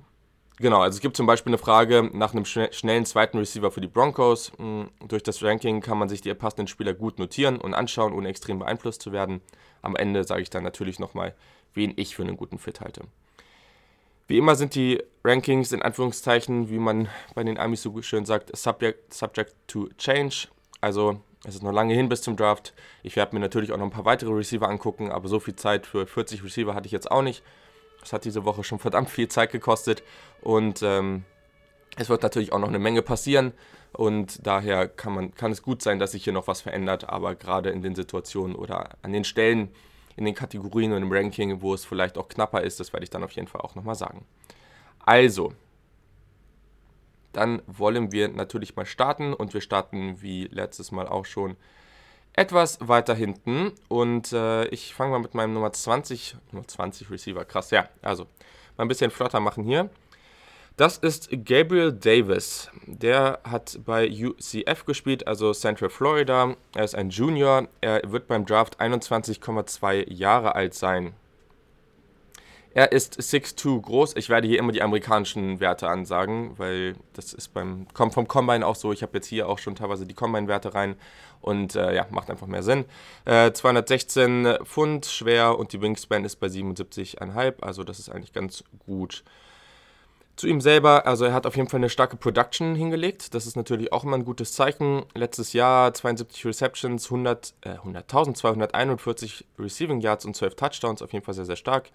genau, 0.60 0.80
also 0.80 0.96
es 0.96 1.00
gibt 1.00 1.16
zum 1.16 1.26
Beispiel 1.26 1.50
eine 1.50 1.58
Frage 1.58 2.08
nach 2.12 2.32
einem 2.32 2.44
schnellen 2.44 3.04
zweiten 3.04 3.38
Receiver 3.38 3.70
für 3.70 3.80
die 3.80 3.88
Broncos. 3.88 4.52
Hm, 4.58 4.90
durch 5.08 5.22
das 5.22 5.42
Ranking 5.42 5.80
kann 5.80 5.98
man 5.98 6.08
sich 6.08 6.20
die 6.20 6.32
passenden 6.34 6.68
Spieler 6.68 6.94
gut 6.94 7.18
notieren 7.18 7.58
und 7.58 7.74
anschauen, 7.74 8.12
ohne 8.12 8.28
extrem 8.28 8.58
beeinflusst 8.58 9.02
zu 9.02 9.12
werden. 9.12 9.40
Am 9.82 9.96
Ende 9.96 10.24
sage 10.24 10.42
ich 10.42 10.50
dann 10.50 10.62
natürlich 10.62 10.98
nochmal, 10.98 11.34
wen 11.74 11.92
ich 11.96 12.14
für 12.14 12.22
einen 12.22 12.36
guten 12.36 12.58
Fit 12.58 12.80
halte. 12.80 13.02
Wie 14.28 14.38
immer 14.38 14.54
sind 14.54 14.76
die 14.76 15.02
Rankings 15.24 15.72
in 15.72 15.82
Anführungszeichen, 15.82 16.70
wie 16.70 16.78
man 16.78 17.08
bei 17.34 17.42
den 17.42 17.58
Amis 17.58 17.82
so 17.82 18.00
schön 18.00 18.24
sagt, 18.24 18.56
subject, 18.56 19.12
subject 19.12 19.54
to 19.66 19.88
change. 19.98 20.46
Also 20.80 21.20
es 21.44 21.56
ist 21.56 21.62
noch 21.62 21.72
lange 21.72 21.94
hin 21.94 22.08
bis 22.08 22.22
zum 22.22 22.36
Draft. 22.36 22.72
Ich 23.02 23.16
werde 23.16 23.34
mir 23.34 23.40
natürlich 23.40 23.72
auch 23.72 23.76
noch 23.76 23.86
ein 23.86 23.90
paar 23.90 24.04
weitere 24.04 24.30
Receiver 24.30 24.68
angucken, 24.68 25.10
aber 25.10 25.26
so 25.26 25.40
viel 25.40 25.56
Zeit 25.56 25.84
für 25.86 26.06
40 26.06 26.44
Receiver 26.44 26.74
hatte 26.74 26.86
ich 26.86 26.92
jetzt 26.92 27.10
auch 27.10 27.22
nicht. 27.22 27.42
Das 28.00 28.12
hat 28.12 28.24
diese 28.24 28.44
Woche 28.44 28.64
schon 28.64 28.78
verdammt 28.78 29.10
viel 29.10 29.28
Zeit 29.28 29.52
gekostet 29.52 30.02
und 30.40 30.82
ähm, 30.82 31.24
es 31.96 32.08
wird 32.08 32.22
natürlich 32.22 32.52
auch 32.52 32.58
noch 32.58 32.68
eine 32.68 32.78
Menge 32.78 33.02
passieren 33.02 33.52
und 33.92 34.46
daher 34.46 34.88
kann, 34.88 35.14
man, 35.14 35.34
kann 35.34 35.52
es 35.52 35.62
gut 35.62 35.82
sein, 35.82 35.98
dass 35.98 36.12
sich 36.12 36.24
hier 36.24 36.32
noch 36.32 36.46
was 36.46 36.60
verändert, 36.60 37.08
aber 37.08 37.34
gerade 37.34 37.70
in 37.70 37.82
den 37.82 37.94
Situationen 37.94 38.54
oder 38.54 38.90
an 39.02 39.12
den 39.12 39.24
Stellen, 39.24 39.70
in 40.16 40.24
den 40.24 40.34
Kategorien 40.34 40.92
und 40.92 41.02
im 41.02 41.12
Ranking, 41.12 41.60
wo 41.60 41.74
es 41.74 41.84
vielleicht 41.84 42.18
auch 42.18 42.28
knapper 42.28 42.62
ist. 42.62 42.78
Das 42.78 42.92
werde 42.92 43.04
ich 43.04 43.10
dann 43.10 43.24
auf 43.24 43.32
jeden 43.32 43.48
Fall 43.48 43.60
auch 43.62 43.74
nochmal 43.74 43.94
sagen. 43.94 44.24
Also, 45.04 45.52
dann 47.32 47.62
wollen 47.66 48.12
wir 48.12 48.28
natürlich 48.28 48.76
mal 48.76 48.86
starten 48.86 49.32
und 49.32 49.54
wir 49.54 49.60
starten 49.60 50.20
wie 50.20 50.44
letztes 50.46 50.92
Mal 50.92 51.08
auch 51.08 51.24
schon 51.24 51.56
etwas 52.34 52.78
weiter 52.80 53.14
hinten 53.14 53.72
und 53.88 54.32
äh, 54.32 54.66
ich 54.66 54.94
fange 54.94 55.12
mal 55.12 55.18
mit 55.18 55.34
meinem 55.34 55.54
Nummer 55.54 55.72
20, 55.72 56.36
Nummer 56.52 56.66
20 56.66 57.10
Receiver, 57.10 57.44
krass, 57.44 57.70
ja, 57.70 57.88
also 58.02 58.24
mal 58.76 58.84
ein 58.84 58.88
bisschen 58.88 59.10
flotter 59.10 59.40
machen 59.40 59.64
hier. 59.64 59.90
Das 60.76 60.96
ist 60.96 61.28
Gabriel 61.44 61.92
Davis. 61.92 62.70
Der 62.86 63.40
hat 63.44 63.80
bei 63.84 64.08
UCF 64.08 64.86
gespielt, 64.86 65.26
also 65.26 65.52
Central 65.52 65.90
Florida. 65.90 66.56
Er 66.74 66.84
ist 66.84 66.94
ein 66.94 67.10
Junior. 67.10 67.68
Er 67.82 68.00
wird 68.10 68.28
beim 68.28 68.46
Draft 68.46 68.80
21,2 68.80 70.10
Jahre 70.10 70.54
alt 70.54 70.72
sein. 70.72 71.12
Er 72.72 72.92
ist 72.92 73.20
6'2 73.20 73.82
groß. 73.82 74.16
Ich 74.16 74.30
werde 74.30 74.46
hier 74.46 74.58
immer 74.58 74.72
die 74.72 74.80
amerikanischen 74.80 75.60
Werte 75.60 75.88
ansagen, 75.88 76.56
weil 76.56 76.94
das 77.14 77.32
ist 77.32 77.52
beim 77.52 77.86
kommt 77.92 78.14
vom 78.14 78.28
Combine 78.28 78.64
auch 78.64 78.76
so. 78.76 78.92
Ich 78.92 79.02
habe 79.02 79.18
jetzt 79.18 79.26
hier 79.26 79.48
auch 79.48 79.58
schon 79.58 79.74
teilweise 79.74 80.06
die 80.06 80.14
Combine-Werte 80.14 80.72
rein 80.72 80.94
und 81.40 81.74
äh, 81.74 81.94
ja, 81.94 82.06
macht 82.10 82.30
einfach 82.30 82.46
mehr 82.46 82.62
Sinn. 82.62 82.84
Äh, 83.24 83.52
216 83.52 84.58
Pfund 84.64 85.06
schwer 85.06 85.58
und 85.58 85.72
die 85.72 85.80
Wingspan 85.80 86.24
ist 86.24 86.36
bei 86.36 86.48
77,5, 86.48 87.60
also 87.60 87.84
das 87.84 87.98
ist 87.98 88.08
eigentlich 88.08 88.32
ganz 88.32 88.64
gut. 88.86 89.24
Zu 90.40 90.46
ihm 90.46 90.62
selber, 90.62 91.06
also 91.06 91.26
er 91.26 91.34
hat 91.34 91.44
auf 91.44 91.56
jeden 91.56 91.68
Fall 91.68 91.80
eine 91.80 91.90
starke 91.90 92.16
Production 92.16 92.74
hingelegt. 92.74 93.34
Das 93.34 93.46
ist 93.46 93.56
natürlich 93.56 93.92
auch 93.92 94.04
immer 94.04 94.16
ein 94.16 94.24
gutes 94.24 94.54
Zeichen. 94.54 95.04
Letztes 95.14 95.52
Jahr 95.52 95.92
72 95.92 96.46
Receptions, 96.46 97.04
100, 97.10 97.52
äh, 97.60 97.74
100.241 97.74 99.44
Receiving 99.58 100.00
Yards 100.00 100.24
und 100.24 100.34
12 100.34 100.54
Touchdowns, 100.54 101.02
auf 101.02 101.12
jeden 101.12 101.26
Fall 101.26 101.34
sehr, 101.34 101.44
sehr 101.44 101.56
stark. 101.56 101.90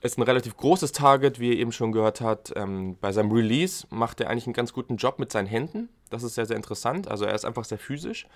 Ist 0.00 0.16
ein 0.16 0.22
relativ 0.22 0.56
großes 0.56 0.92
Target, 0.92 1.40
wie 1.40 1.50
ihr 1.50 1.58
eben 1.58 1.72
schon 1.72 1.92
gehört 1.92 2.22
habt. 2.22 2.54
Ähm, 2.56 2.96
bei 3.02 3.12
seinem 3.12 3.32
Release 3.32 3.86
macht 3.90 4.22
er 4.22 4.30
eigentlich 4.30 4.46
einen 4.46 4.54
ganz 4.54 4.72
guten 4.72 4.96
Job 4.96 5.18
mit 5.18 5.30
seinen 5.30 5.46
Händen. 5.46 5.90
Das 6.08 6.22
ist 6.22 6.36
sehr, 6.36 6.46
sehr 6.46 6.56
interessant. 6.56 7.08
Also 7.08 7.26
er 7.26 7.34
ist 7.34 7.44
einfach 7.44 7.66
sehr 7.66 7.78
physisch. 7.78 8.26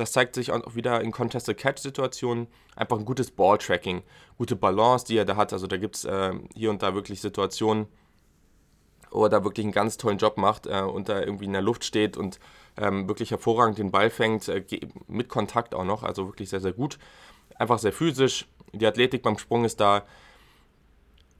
Das 0.00 0.12
zeigt 0.12 0.34
sich 0.34 0.50
auch 0.50 0.74
wieder 0.74 1.02
in 1.02 1.12
Contested 1.12 1.58
Catch-Situationen. 1.58 2.46
Einfach 2.74 2.98
ein 2.98 3.04
gutes 3.04 3.30
Ball-Tracking, 3.30 4.02
gute 4.38 4.56
Balance, 4.56 5.04
die 5.04 5.18
er 5.18 5.26
da 5.26 5.36
hat. 5.36 5.52
Also 5.52 5.66
da 5.66 5.76
gibt 5.76 5.96
es 5.96 6.04
äh, 6.06 6.32
hier 6.54 6.70
und 6.70 6.82
da 6.82 6.94
wirklich 6.94 7.20
Situationen, 7.20 7.86
oder 9.10 9.44
wirklich 9.44 9.64
einen 9.64 9.72
ganz 9.72 9.96
tollen 9.96 10.18
Job 10.18 10.38
macht 10.38 10.66
äh, 10.66 10.80
und 10.80 11.08
da 11.08 11.20
irgendwie 11.20 11.44
in 11.44 11.52
der 11.52 11.62
Luft 11.62 11.84
steht 11.84 12.16
und 12.16 12.38
ähm, 12.78 13.08
wirklich 13.08 13.30
hervorragend 13.30 13.76
den 13.76 13.90
Ball 13.90 14.08
fängt, 14.08 14.48
äh, 14.48 14.64
mit 15.06 15.28
Kontakt 15.28 15.74
auch 15.74 15.84
noch, 15.84 16.02
also 16.02 16.28
wirklich 16.28 16.48
sehr, 16.48 16.60
sehr 16.60 16.72
gut. 16.72 16.98
Einfach 17.56 17.78
sehr 17.78 17.92
physisch, 17.92 18.46
die 18.72 18.86
Athletik 18.86 19.22
beim 19.22 19.36
Sprung 19.36 19.64
ist 19.64 19.80
da. 19.80 20.04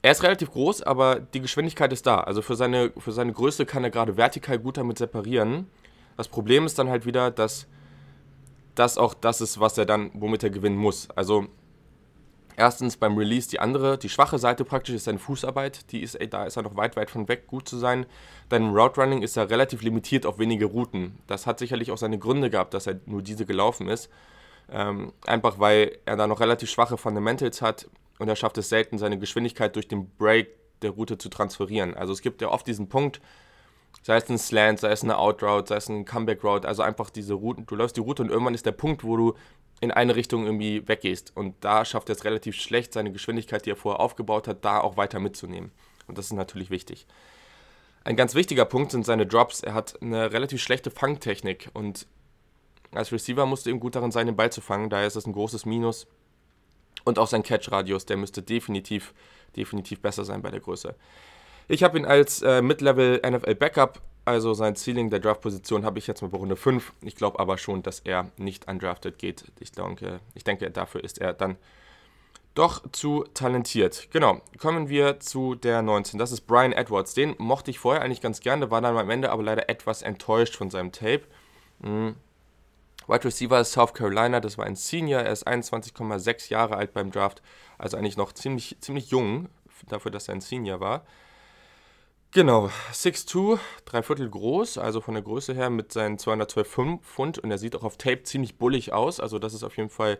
Er 0.03 0.11
ist 0.11 0.21
relativ 0.21 0.51
groß, 0.51 0.83
aber 0.83 1.19
die 1.19 1.41
Geschwindigkeit 1.41 1.93
ist 1.93 2.05
da. 2.05 2.19
Also 2.19 2.41
für 2.41 2.55
seine, 2.55 2.91
für 2.97 3.11
seine 3.11 3.33
Größe 3.33 3.65
kann 3.65 3.83
er 3.83 3.89
gerade 3.89 4.17
vertikal 4.17 4.59
gut 4.59 4.77
damit 4.77 4.97
separieren. 4.97 5.67
Das 6.17 6.27
Problem 6.27 6.65
ist 6.65 6.77
dann 6.77 6.89
halt 6.89 7.05
wieder, 7.05 7.31
dass 7.31 7.67
das 8.75 8.97
auch 8.97 9.13
das 9.13 9.41
ist, 9.41 9.59
was 9.59 9.77
er 9.77 9.85
dann, 9.85 10.11
womit 10.13 10.43
er 10.43 10.49
gewinnen 10.49 10.77
muss. 10.77 11.09
Also 11.11 11.47
erstens 12.55 12.97
beim 12.97 13.17
Release 13.17 13.49
die 13.49 13.59
andere, 13.59 13.97
die 13.97 14.09
schwache 14.09 14.37
Seite 14.37 14.63
praktisch 14.63 14.95
ist 14.95 15.05
seine 15.05 15.19
Fußarbeit. 15.19 15.91
Die 15.91 16.01
ist, 16.01 16.17
da 16.29 16.45
ist 16.45 16.57
er 16.57 16.63
noch 16.63 16.75
weit, 16.77 16.95
weit 16.95 17.09
von 17.09 17.27
weg, 17.27 17.47
gut 17.47 17.67
zu 17.67 17.77
sein. 17.77 18.05
Dann 18.49 18.63
im 18.63 18.75
Route 18.75 19.01
Running 19.01 19.21
ist 19.21 19.37
er 19.37 19.49
relativ 19.49 19.81
limitiert 19.81 20.25
auf 20.25 20.39
wenige 20.39 20.65
Routen. 20.65 21.17
Das 21.27 21.47
hat 21.47 21.59
sicherlich 21.59 21.91
auch 21.91 21.97
seine 21.97 22.19
Gründe 22.19 22.49
gehabt, 22.49 22.73
dass 22.73 22.87
er 22.87 22.99
nur 23.05 23.21
diese 23.21 23.45
gelaufen 23.45 23.87
ist. 23.87 24.09
Ähm, 24.69 25.11
einfach 25.25 25.59
weil 25.59 25.97
er 26.05 26.15
da 26.15 26.27
noch 26.27 26.39
relativ 26.39 26.69
schwache 26.69 26.97
Fundamentals 26.97 27.61
hat 27.61 27.89
und 28.19 28.29
er 28.29 28.35
schafft 28.35 28.57
es 28.57 28.69
selten, 28.69 28.97
seine 28.97 29.19
Geschwindigkeit 29.19 29.75
durch 29.75 29.87
den 29.87 30.09
Break 30.17 30.49
der 30.81 30.91
Route 30.91 31.17
zu 31.17 31.29
transferieren. 31.29 31.93
Also 31.95 32.13
es 32.13 32.21
gibt 32.21 32.41
ja 32.41 32.49
oft 32.49 32.67
diesen 32.67 32.87
Punkt, 32.87 33.21
sei 34.01 34.17
es 34.17 34.29
ein 34.29 34.37
Slant, 34.37 34.79
sei 34.79 34.91
es 34.91 35.03
eine 35.03 35.17
Outroute, 35.17 35.67
sei 35.67 35.75
es 35.75 35.89
ein 35.89 36.05
Comeback 36.05 36.43
Route, 36.43 36.67
also 36.67 36.81
einfach 36.81 37.09
diese 37.09 37.33
Routen, 37.33 37.65
du 37.65 37.75
läufst 37.75 37.97
die 37.97 38.01
Route 38.01 38.23
und 38.23 38.29
irgendwann 38.29 38.53
ist 38.53 38.65
der 38.65 38.71
Punkt, 38.71 39.03
wo 39.03 39.17
du 39.17 39.33
in 39.79 39.91
eine 39.91 40.15
Richtung 40.15 40.45
irgendwie 40.45 40.87
weggehst. 40.87 41.35
Und 41.35 41.55
da 41.61 41.85
schafft 41.85 42.09
er 42.09 42.15
es 42.15 42.23
relativ 42.23 42.55
schlecht, 42.55 42.93
seine 42.93 43.11
Geschwindigkeit, 43.11 43.65
die 43.65 43.71
er 43.71 43.75
vorher 43.75 43.99
aufgebaut 43.99 44.47
hat, 44.47 44.63
da 44.63 44.79
auch 44.79 44.97
weiter 44.97 45.19
mitzunehmen. 45.19 45.71
Und 46.07 46.17
das 46.17 46.25
ist 46.25 46.33
natürlich 46.33 46.69
wichtig. 46.69 47.07
Ein 48.03 48.15
ganz 48.15 48.33
wichtiger 48.35 48.65
Punkt 48.65 48.91
sind 48.91 49.05
seine 49.05 49.27
Drops. 49.27 49.61
Er 49.61 49.73
hat 49.73 50.01
eine 50.01 50.31
relativ 50.31 50.61
schlechte 50.61 50.89
Fangtechnik 50.89 51.69
und 51.73 52.07
als 52.93 53.11
Receiver 53.11 53.45
musste 53.45 53.69
ihm 53.69 53.79
gut 53.79 53.95
darin 53.95 54.11
sein, 54.11 54.25
den 54.25 54.35
Ball 54.35 54.51
zu 54.51 54.61
fangen. 54.61 54.89
Daher 54.89 55.07
ist 55.07 55.15
das 55.15 55.25
ein 55.25 55.33
großes 55.33 55.65
Minus. 55.65 56.07
Und 57.03 57.17
auch 57.17 57.27
sein 57.27 57.43
Catch-Radius, 57.43 58.05
der 58.05 58.17
müsste 58.17 58.41
definitiv, 58.41 59.13
definitiv 59.55 60.01
besser 60.01 60.25
sein 60.25 60.41
bei 60.41 60.51
der 60.51 60.59
Größe. 60.59 60.95
Ich 61.71 61.83
habe 61.83 61.97
ihn 61.97 62.05
als 62.05 62.41
äh, 62.41 62.61
Mid-Level 62.61 63.21
NFL 63.25 63.55
Backup 63.55 64.01
also 64.23 64.53
sein 64.53 64.75
Ceiling 64.75 65.09
der 65.09 65.19
Draft-Position 65.19 65.83
habe 65.83 65.97
ich 65.97 66.05
jetzt 66.05 66.21
mal 66.21 66.27
bei 66.27 66.37
Runde 66.37 66.55
5. 66.55 66.93
Ich 67.01 67.15
glaube 67.15 67.39
aber 67.39 67.57
schon, 67.57 67.81
dass 67.81 68.01
er 68.01 68.29
nicht 68.37 68.67
undrafted 68.67 69.17
geht. 69.17 69.45
Ich 69.59 69.71
denke, 69.71 70.19
ich 70.35 70.43
denke, 70.43 70.69
dafür 70.69 71.03
ist 71.03 71.19
er 71.19 71.33
dann 71.33 71.57
doch 72.53 72.83
zu 72.91 73.23
talentiert. 73.33 74.09
Genau, 74.11 74.41
kommen 74.59 74.89
wir 74.89 75.19
zu 75.19 75.55
der 75.55 75.81
19. 75.81 76.19
Das 76.19 76.31
ist 76.31 76.41
Brian 76.41 76.73
Edwards. 76.73 77.13
Den 77.15 77.35
mochte 77.39 77.71
ich 77.71 77.79
vorher 77.79 78.03
eigentlich 78.03 78.21
ganz 78.21 78.41
gerne, 78.41 78.69
war 78.69 78.81
dann 78.81 78.97
am 78.97 79.09
Ende 79.09 79.31
aber 79.31 79.41
leider 79.41 79.69
etwas 79.69 80.03
enttäuscht 80.03 80.55
von 80.55 80.69
seinem 80.69 80.91
Tape. 80.91 81.23
Mhm. 81.79 82.15
Wide 83.07 83.25
Receiver 83.25 83.63
South 83.63 83.93
Carolina, 83.95 84.39
das 84.39 84.57
war 84.59 84.65
ein 84.65 84.75
Senior, 84.75 85.21
er 85.21 85.31
ist 85.31 85.47
21,6 85.47 86.51
Jahre 86.51 86.75
alt 86.75 86.93
beim 86.93 87.11
Draft, 87.11 87.41
also 87.79 87.97
eigentlich 87.97 88.17
noch 88.17 88.33
ziemlich, 88.33 88.77
ziemlich 88.79 89.09
jung, 89.09 89.49
dafür, 89.89 90.11
dass 90.11 90.27
er 90.27 90.35
ein 90.35 90.41
Senior 90.41 90.79
war. 90.79 91.03
Genau, 92.33 92.69
6'2, 92.93 93.59
drei 93.83 94.03
Viertel 94.03 94.29
groß, 94.29 94.77
also 94.77 95.01
von 95.01 95.15
der 95.15 95.23
Größe 95.23 95.53
her 95.53 95.69
mit 95.69 95.91
seinen 95.91 96.17
212 96.17 97.01
Pfund 97.01 97.39
und 97.39 97.51
er 97.51 97.57
sieht 97.57 97.75
auch 97.75 97.83
auf 97.83 97.97
Tape 97.97 98.23
ziemlich 98.23 98.57
bullig 98.57 98.93
aus, 98.93 99.19
also 99.19 99.37
das 99.37 99.53
ist 99.53 99.63
auf 99.63 99.75
jeden 99.75 99.89
Fall 99.89 100.17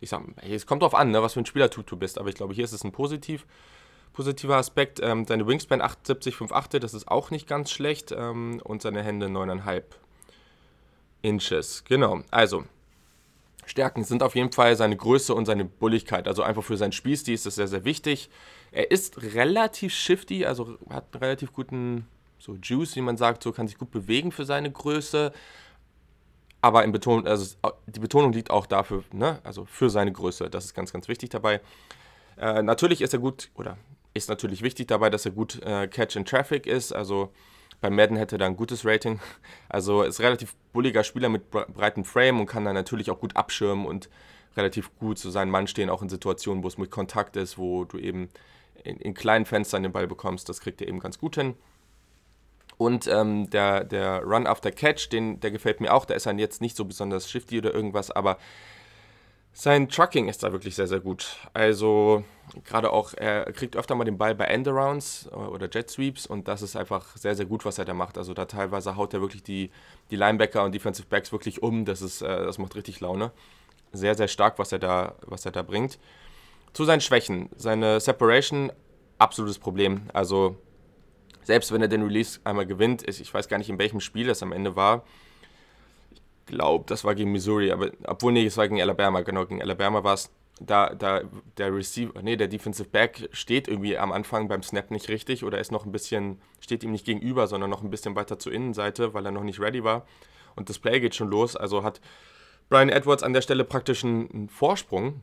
ich 0.00 0.10
sag, 0.10 0.22
es 0.42 0.66
kommt 0.66 0.82
drauf 0.82 0.94
an, 0.94 1.10
ne, 1.10 1.22
was 1.22 1.34
für 1.34 1.40
ein 1.40 1.46
Spielertyp 1.46 1.86
du 1.86 1.96
bist, 1.96 2.18
aber 2.18 2.28
ich 2.28 2.34
glaube, 2.34 2.54
hier 2.54 2.64
ist 2.64 2.72
es 2.72 2.84
ein 2.84 2.92
positiv, 2.92 3.46
positiver 4.12 4.56
Aspekt. 4.56 5.00
Ähm, 5.02 5.24
seine 5.26 5.46
Wingspan 5.46 5.80
78, 5.80 6.34
5,8, 6.34 6.78
das 6.78 6.94
ist 6.94 7.08
auch 7.08 7.30
nicht 7.30 7.46
ganz 7.48 7.70
schlecht 7.70 8.12
ähm, 8.12 8.60
und 8.64 8.82
seine 8.82 9.02
Hände 9.02 9.26
9,5 9.26 9.82
Inches. 11.22 11.84
Genau, 11.84 12.20
also 12.30 12.64
Stärken 13.64 14.04
sind 14.04 14.22
auf 14.22 14.36
jeden 14.36 14.52
Fall 14.52 14.76
seine 14.76 14.96
Größe 14.96 15.34
und 15.34 15.46
seine 15.46 15.64
Bulligkeit. 15.64 16.28
Also 16.28 16.42
einfach 16.42 16.62
für 16.62 16.76
seinen 16.76 16.92
Spielstil 16.92 17.34
ist 17.34 17.46
das 17.46 17.56
sehr, 17.56 17.66
sehr 17.66 17.84
wichtig. 17.84 18.30
Er 18.76 18.90
ist 18.90 19.22
relativ 19.22 19.94
shifty, 19.94 20.44
also 20.44 20.78
hat 20.90 21.06
einen 21.12 21.22
relativ 21.22 21.52
guten 21.52 22.06
so 22.38 22.56
Juice, 22.62 22.96
wie 22.96 23.00
man 23.00 23.16
sagt, 23.16 23.42
so 23.42 23.52
kann 23.52 23.66
sich 23.66 23.78
gut 23.78 23.90
bewegen 23.90 24.30
für 24.30 24.44
seine 24.44 24.70
Größe 24.70 25.32
aber 26.66 26.82
in 26.82 26.90
Beton, 26.90 27.28
also 27.28 27.56
die 27.86 28.00
Betonung 28.00 28.32
liegt 28.32 28.50
auch 28.50 28.66
dafür, 28.66 29.04
ne? 29.12 29.38
also 29.44 29.66
für 29.66 29.88
seine 29.88 30.10
Größe. 30.10 30.50
Das 30.50 30.64
ist 30.64 30.74
ganz, 30.74 30.92
ganz 30.92 31.06
wichtig 31.06 31.30
dabei. 31.30 31.60
Äh, 32.36 32.62
natürlich 32.62 33.02
ist 33.02 33.12
er 33.12 33.20
gut, 33.20 33.50
oder 33.54 33.78
ist 34.14 34.28
natürlich 34.28 34.62
wichtig 34.62 34.88
dabei, 34.88 35.08
dass 35.08 35.24
er 35.24 35.30
gut 35.30 35.62
äh, 35.62 35.86
Catch 35.86 36.16
in 36.16 36.24
Traffic 36.24 36.66
ist. 36.66 36.92
Also 36.92 37.30
bei 37.80 37.88
Madden 37.88 38.16
hätte 38.16 38.36
er 38.36 38.46
ein 38.46 38.56
gutes 38.56 38.84
Rating. 38.84 39.20
Also 39.68 40.02
ist 40.02 40.18
relativ 40.18 40.56
bulliger 40.72 41.04
Spieler 41.04 41.28
mit 41.28 41.50
breiten 41.50 42.04
Frame 42.04 42.40
und 42.40 42.46
kann 42.46 42.64
dann 42.64 42.74
natürlich 42.74 43.12
auch 43.12 43.20
gut 43.20 43.36
abschirmen 43.36 43.86
und 43.86 44.08
relativ 44.56 44.90
gut 44.98 45.18
zu 45.18 45.30
seinem 45.30 45.50
Mann 45.50 45.68
stehen, 45.68 45.88
auch 45.88 46.02
in 46.02 46.08
Situationen, 46.08 46.64
wo 46.64 46.68
es 46.68 46.78
mit 46.78 46.90
Kontakt 46.90 47.36
ist, 47.36 47.58
wo 47.58 47.84
du 47.84 47.98
eben 47.98 48.28
in, 48.86 48.96
in 48.98 49.14
kleinen 49.14 49.46
Fenstern 49.46 49.82
den 49.82 49.92
Ball 49.92 50.06
bekommst. 50.06 50.48
Das 50.48 50.60
kriegt 50.60 50.80
er 50.80 50.88
eben 50.88 51.00
ganz 51.00 51.18
gut 51.18 51.36
hin. 51.36 51.54
Und 52.78 53.06
ähm, 53.06 53.48
der, 53.50 53.84
der 53.84 54.22
Run 54.22 54.46
after 54.46 54.70
Catch, 54.70 55.08
den, 55.10 55.40
der 55.40 55.50
gefällt 55.50 55.80
mir 55.80 55.92
auch. 55.94 56.04
Da 56.04 56.14
ist 56.14 56.26
er 56.26 56.34
jetzt 56.34 56.60
nicht 56.60 56.76
so 56.76 56.84
besonders 56.84 57.30
shifty 57.30 57.58
oder 57.58 57.72
irgendwas, 57.72 58.10
aber 58.10 58.38
sein 59.58 59.88
Trucking 59.88 60.28
ist 60.28 60.42
da 60.42 60.52
wirklich 60.52 60.74
sehr, 60.74 60.86
sehr 60.86 61.00
gut. 61.00 61.38
Also 61.54 62.24
gerade 62.64 62.92
auch, 62.92 63.14
er 63.14 63.50
kriegt 63.52 63.74
öfter 63.74 63.94
mal 63.94 64.04
den 64.04 64.18
Ball 64.18 64.34
bei 64.34 64.44
Endarounds 64.44 65.32
oder 65.32 65.70
Jet 65.70 65.88
Sweeps 65.88 66.26
und 66.26 66.46
das 66.46 66.60
ist 66.60 66.76
einfach 66.76 67.16
sehr, 67.16 67.34
sehr 67.34 67.46
gut, 67.46 67.64
was 67.64 67.78
er 67.78 67.86
da 67.86 67.94
macht. 67.94 68.18
Also 68.18 68.34
da 68.34 68.44
teilweise 68.44 68.96
haut 68.96 69.14
er 69.14 69.22
wirklich 69.22 69.42
die, 69.42 69.70
die 70.10 70.16
Linebacker 70.16 70.62
und 70.62 70.74
Defensive 70.74 71.06
Backs 71.08 71.32
wirklich 71.32 71.62
um. 71.62 71.86
Das, 71.86 72.02
ist, 72.02 72.20
äh, 72.20 72.44
das 72.44 72.58
macht 72.58 72.74
richtig 72.74 73.00
Laune. 73.00 73.32
Sehr, 73.92 74.14
sehr 74.14 74.28
stark, 74.28 74.58
was 74.58 74.72
er 74.72 74.78
da, 74.78 75.14
was 75.22 75.46
er 75.46 75.52
da 75.52 75.62
bringt. 75.62 75.98
Zu 76.76 76.84
seinen 76.84 77.00
Schwächen. 77.00 77.48
Seine 77.56 78.00
Separation, 78.00 78.70
absolutes 79.16 79.58
Problem. 79.58 80.10
Also 80.12 80.56
selbst 81.42 81.72
wenn 81.72 81.80
er 81.80 81.88
den 81.88 82.02
Release 82.02 82.38
einmal 82.44 82.66
gewinnt, 82.66 83.00
ist, 83.00 83.18
ich 83.18 83.32
weiß 83.32 83.48
gar 83.48 83.56
nicht, 83.56 83.70
in 83.70 83.78
welchem 83.78 83.98
Spiel 83.98 84.26
das 84.26 84.42
am 84.42 84.52
Ende 84.52 84.76
war. 84.76 85.02
Ich 86.12 86.20
glaube, 86.44 86.84
das 86.86 87.02
war 87.02 87.14
gegen 87.14 87.32
Missouri, 87.32 87.72
aber 87.72 87.92
obwohl, 88.06 88.34
nee, 88.34 88.44
es 88.44 88.58
war 88.58 88.68
gegen 88.68 88.82
Alabama, 88.82 89.22
genau, 89.22 89.46
gegen 89.46 89.62
Alabama 89.62 90.04
war 90.04 90.12
es. 90.12 90.30
Da, 90.60 90.94
da 90.94 91.22
der 91.56 91.74
Receiver, 91.74 92.20
nee, 92.20 92.36
der 92.36 92.48
Defensive 92.48 92.90
Back 92.90 93.26
steht 93.32 93.68
irgendwie 93.68 93.96
am 93.96 94.12
Anfang 94.12 94.46
beim 94.46 94.62
Snap 94.62 94.90
nicht 94.90 95.08
richtig 95.08 95.44
oder 95.44 95.58
ist 95.58 95.72
noch 95.72 95.86
ein 95.86 95.92
bisschen, 95.92 96.42
steht 96.60 96.84
ihm 96.84 96.92
nicht 96.92 97.06
gegenüber, 97.06 97.46
sondern 97.46 97.70
noch 97.70 97.82
ein 97.84 97.90
bisschen 97.90 98.16
weiter 98.16 98.38
zur 98.38 98.52
Innenseite, 98.52 99.14
weil 99.14 99.24
er 99.24 99.32
noch 99.32 99.44
nicht 99.44 99.60
ready 99.60 99.82
war. 99.82 100.06
Und 100.56 100.68
das 100.68 100.78
Play 100.78 101.00
geht 101.00 101.14
schon 101.14 101.30
los, 101.30 101.56
also 101.56 101.82
hat 101.82 102.02
Brian 102.68 102.90
Edwards 102.90 103.22
an 103.22 103.32
der 103.32 103.40
Stelle 103.40 103.64
praktisch 103.64 104.04
einen 104.04 104.50
Vorsprung 104.50 105.22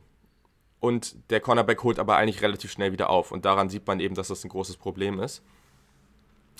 und 0.84 1.16
der 1.30 1.40
Cornerback 1.40 1.82
holt 1.82 1.98
aber 1.98 2.16
eigentlich 2.16 2.42
relativ 2.42 2.70
schnell 2.70 2.92
wieder 2.92 3.10
auf. 3.10 3.32
Und 3.32 3.44
daran 3.44 3.68
sieht 3.68 3.86
man 3.86 4.00
eben, 4.00 4.14
dass 4.14 4.28
das 4.28 4.44
ein 4.44 4.50
großes 4.50 4.76
Problem 4.76 5.18
ist 5.20 5.42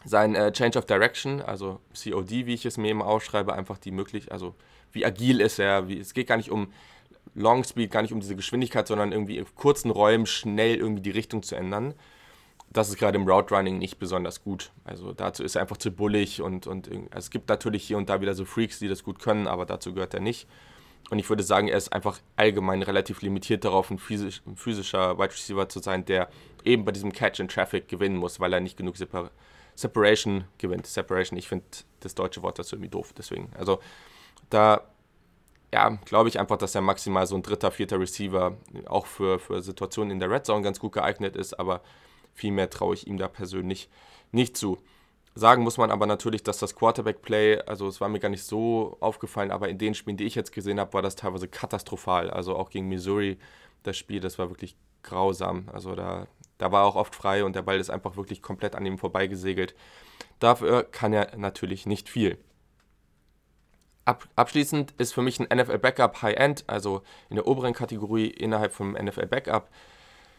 sein 0.04 0.34
äh, 0.34 0.52
Change 0.52 0.78
of 0.78 0.86
Direction, 0.86 1.40
also 1.40 1.80
COD, 1.94 2.46
wie 2.46 2.54
ich 2.54 2.66
es 2.66 2.76
mir 2.76 2.88
eben 2.88 3.02
ausschreibe, 3.02 3.54
einfach 3.54 3.78
die 3.78 3.90
möglich, 3.90 4.30
also 4.30 4.54
wie 4.92 5.04
agil 5.04 5.40
ist 5.40 5.58
er, 5.58 5.88
wie, 5.88 5.98
es 5.98 6.14
geht 6.14 6.26
gar 6.26 6.36
nicht 6.36 6.50
um 6.50 6.72
Long 7.34 7.64
Speed, 7.64 7.90
gar 7.90 8.02
nicht 8.02 8.12
um 8.12 8.20
diese 8.20 8.36
Geschwindigkeit, 8.36 8.86
sondern 8.86 9.10
irgendwie 9.10 9.38
in 9.38 9.46
kurzen 9.56 9.90
Räumen 9.90 10.26
schnell 10.26 10.76
irgendwie 10.76 11.02
die 11.02 11.10
Richtung 11.10 11.42
zu 11.42 11.56
ändern. 11.56 11.94
Das 12.70 12.88
ist 12.88 12.98
gerade 12.98 13.16
im 13.16 13.26
Route 13.28 13.54
Running 13.54 13.78
nicht 13.78 13.98
besonders 13.98 14.42
gut. 14.42 14.72
Also 14.84 15.12
dazu 15.12 15.42
ist 15.42 15.54
er 15.54 15.62
einfach 15.62 15.76
zu 15.76 15.90
bullig 15.90 16.42
und, 16.42 16.66
und 16.66 16.88
also 16.88 17.18
es 17.18 17.30
gibt 17.30 17.48
natürlich 17.48 17.84
hier 17.84 17.96
und 17.96 18.08
da 18.08 18.20
wieder 18.20 18.34
so 18.34 18.44
Freaks, 18.44 18.78
die 18.78 18.88
das 18.88 19.02
gut 19.02 19.20
können, 19.20 19.46
aber 19.46 19.64
dazu 19.64 19.94
gehört 19.94 20.14
er 20.14 20.20
nicht. 20.20 20.46
Und 21.10 21.18
ich 21.18 21.28
würde 21.28 21.42
sagen, 21.42 21.68
er 21.68 21.76
ist 21.76 21.92
einfach 21.92 22.20
allgemein 22.36 22.82
relativ 22.82 23.22
limitiert 23.22 23.64
darauf, 23.64 23.90
ein, 23.90 23.98
physisch, 23.98 24.42
physischer 24.56 25.18
Wide 25.18 25.32
Receiver 25.32 25.68
zu 25.68 25.80
sein, 25.80 26.04
der 26.04 26.28
eben 26.64 26.84
bei 26.84 26.92
diesem 26.92 27.12
Catch 27.12 27.40
in 27.40 27.48
Traffic 27.48 27.88
gewinnen 27.88 28.16
muss, 28.16 28.40
weil 28.40 28.52
er 28.52 28.60
nicht 28.60 28.76
genug 28.76 28.96
Separ 28.96 29.30
Separation 29.76 30.44
gewinnt. 30.58 30.86
Separation, 30.86 31.38
ich 31.38 31.48
finde 31.48 31.64
das 32.00 32.14
deutsche 32.14 32.42
Wort 32.42 32.58
dazu 32.58 32.76
irgendwie 32.76 32.90
doof, 32.90 33.12
deswegen. 33.16 33.50
Also 33.58 33.80
da, 34.48 34.82
ja, 35.72 35.88
glaube 36.04 36.28
ich 36.28 36.38
einfach, 36.38 36.56
dass 36.56 36.76
er 36.76 36.80
maximal 36.80 37.26
so 37.26 37.34
ein 37.34 37.42
dritter, 37.42 37.72
vierter 37.72 37.98
Receiver 37.98 38.56
auch 38.86 39.06
für, 39.06 39.40
für 39.40 39.62
Situationen 39.62 40.12
in 40.12 40.20
der 40.20 40.30
Red 40.30 40.46
Zone 40.46 40.62
ganz 40.62 40.78
gut 40.78 40.92
geeignet 40.92 41.34
ist, 41.34 41.54
aber 41.54 41.80
viel 42.34 42.52
mehr 42.52 42.70
traue 42.70 42.94
ich 42.94 43.06
ihm 43.08 43.18
da 43.18 43.26
persönlich 43.26 43.88
nicht 44.30 44.56
zu. 44.56 44.78
Sagen 45.34 45.64
muss 45.64 45.78
man 45.78 45.90
aber 45.90 46.06
natürlich, 46.06 46.42
dass 46.44 46.58
das 46.58 46.76
Quarterback-Play, 46.76 47.62
also 47.62 47.88
es 47.88 48.00
war 48.00 48.08
mir 48.08 48.20
gar 48.20 48.28
nicht 48.28 48.44
so 48.44 48.96
aufgefallen, 49.00 49.50
aber 49.50 49.68
in 49.68 49.78
den 49.78 49.94
Spielen, 49.94 50.16
die 50.16 50.24
ich 50.24 50.36
jetzt 50.36 50.52
gesehen 50.52 50.78
habe, 50.78 50.92
war 50.92 51.02
das 51.02 51.16
teilweise 51.16 51.48
katastrophal. 51.48 52.30
Also 52.30 52.54
auch 52.56 52.70
gegen 52.70 52.88
Missouri, 52.88 53.38
das 53.82 53.96
Spiel, 53.96 54.20
das 54.20 54.38
war 54.38 54.48
wirklich 54.50 54.76
grausam. 55.02 55.68
Also 55.72 55.94
da 55.96 56.28
da 56.58 56.70
war 56.72 56.82
er 56.82 56.86
auch 56.86 56.96
oft 56.96 57.14
frei 57.14 57.44
und 57.44 57.56
der 57.56 57.62
Ball 57.62 57.78
ist 57.78 57.90
einfach 57.90 58.16
wirklich 58.16 58.42
komplett 58.42 58.74
an 58.74 58.86
ihm 58.86 58.98
vorbeigesegelt. 58.98 59.74
Dafür 60.38 60.84
kann 60.84 61.12
er 61.12 61.36
natürlich 61.36 61.86
nicht 61.86 62.08
viel. 62.08 62.38
Ab, 64.04 64.28
abschließend 64.36 64.94
ist 64.98 65.14
für 65.14 65.22
mich 65.22 65.40
ein 65.40 65.56
NFL 65.56 65.78
Backup 65.78 66.22
High-End, 66.22 66.64
also 66.66 67.02
in 67.30 67.36
der 67.36 67.46
oberen 67.46 67.72
Kategorie 67.72 68.26
innerhalb 68.26 68.72
vom 68.72 68.92
NFL 68.92 69.26
Backup. 69.26 69.68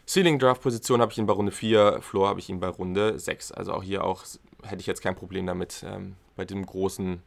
Ceiling 0.06 0.38
Draft 0.38 0.62
Position 0.62 1.00
habe 1.00 1.10
ich 1.10 1.18
ihn 1.18 1.26
bei 1.26 1.32
Runde 1.32 1.50
4, 1.50 2.00
Floor 2.00 2.28
habe 2.28 2.38
ich 2.38 2.48
ihn 2.48 2.60
bei 2.60 2.68
Runde 2.68 3.18
6. 3.18 3.50
Also 3.52 3.72
auch 3.72 3.82
hier 3.82 4.04
auch 4.04 4.24
hätte 4.62 4.80
ich 4.80 4.86
jetzt 4.86 5.02
kein 5.02 5.14
Problem 5.14 5.46
damit, 5.46 5.84
ähm, 5.86 6.16
bei 6.36 6.44
diesem 6.44 6.64
großen, 6.64 7.22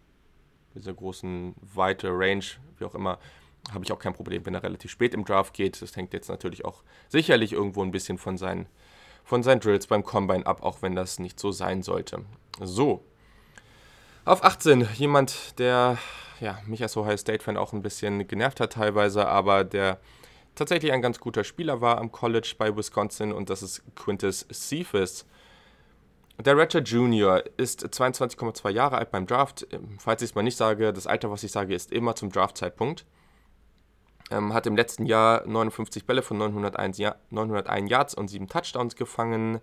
dieser 0.75 0.93
großen 0.93 1.55
weite 1.61 2.09
Range, 2.09 2.45
wie 2.77 2.85
auch 2.85 2.95
immer, 2.95 3.19
habe 3.73 3.83
ich 3.83 3.91
auch 3.91 3.99
kein 3.99 4.13
Problem, 4.13 4.45
wenn 4.45 4.53
er 4.53 4.63
relativ 4.63 4.91
spät 4.91 5.13
im 5.13 5.25
Draft 5.25 5.53
geht. 5.53 5.81
Das 5.81 5.95
hängt 5.95 6.13
jetzt 6.13 6.29
natürlich 6.29 6.65
auch 6.65 6.83
sicherlich 7.07 7.53
irgendwo 7.53 7.83
ein 7.83 7.91
bisschen 7.91 8.17
von 8.17 8.37
seinen, 8.37 8.67
von 9.23 9.43
seinen 9.43 9.59
Drills 9.59 9.87
beim 9.87 10.03
Combine 10.03 10.45
ab, 10.45 10.63
auch 10.63 10.81
wenn 10.81 10.95
das 10.95 11.19
nicht 11.19 11.39
so 11.39 11.51
sein 11.51 11.83
sollte. 11.83 12.25
So. 12.61 13.03
Auf 14.25 14.43
18, 14.43 14.87
jemand, 14.95 15.59
der 15.59 15.97
ja, 16.39 16.59
mich 16.65 16.81
als 16.81 16.95
Ohio 16.95 17.17
State-Fan 17.17 17.57
auch 17.57 17.73
ein 17.73 17.81
bisschen 17.81 18.27
genervt 18.27 18.59
hat 18.59 18.73
teilweise, 18.73 19.27
aber 19.27 19.63
der 19.63 19.99
tatsächlich 20.55 20.91
ein 20.91 21.01
ganz 21.01 21.19
guter 21.19 21.43
Spieler 21.43 21.81
war 21.81 21.97
am 21.97 22.11
College 22.11 22.55
bei 22.57 22.75
Wisconsin 22.75 23.31
und 23.31 23.49
das 23.49 23.63
ist 23.63 23.83
Quintus 23.95 24.45
Cephas. 24.51 25.25
Der 26.39 26.57
Ratchet 26.57 26.87
Jr. 26.87 27.43
ist 27.57 27.83
22,2 27.83 28.69
Jahre 28.69 28.97
alt 28.97 29.11
beim 29.11 29.27
Draft. 29.27 29.67
Falls 29.97 30.21
ich 30.21 30.29
es 30.29 30.35
mal 30.35 30.41
nicht 30.41 30.55
sage, 30.55 30.93
das 30.93 31.05
Alter, 31.05 31.29
was 31.29 31.43
ich 31.43 31.51
sage, 31.51 31.75
ist 31.75 31.91
immer 31.91 32.15
zum 32.15 32.31
Draft-Zeitpunkt. 32.31 33.05
Ähm, 34.31 34.53
hat 34.53 34.65
im 34.65 34.77
letzten 34.77 35.05
Jahr 35.05 35.45
59 35.45 36.05
Bälle 36.05 36.21
von 36.21 36.37
901, 36.37 36.97
ja 36.97 37.15
901 37.31 37.89
Yards 37.89 38.15
und 38.15 38.29
7 38.29 38.47
Touchdowns 38.47 38.95
gefangen. 38.95 39.59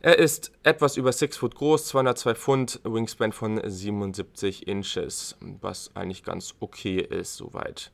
Er 0.00 0.18
ist 0.18 0.52
etwas 0.62 0.98
über 0.98 1.10
6 1.10 1.38
Foot 1.38 1.54
groß, 1.54 1.86
202 1.86 2.34
Pfund, 2.34 2.80
Wingspan 2.84 3.32
von 3.32 3.58
77 3.64 4.66
Inches, 4.66 5.38
was 5.40 5.96
eigentlich 5.96 6.22
ganz 6.22 6.54
okay 6.60 6.98
ist 6.98 7.36
soweit. 7.36 7.92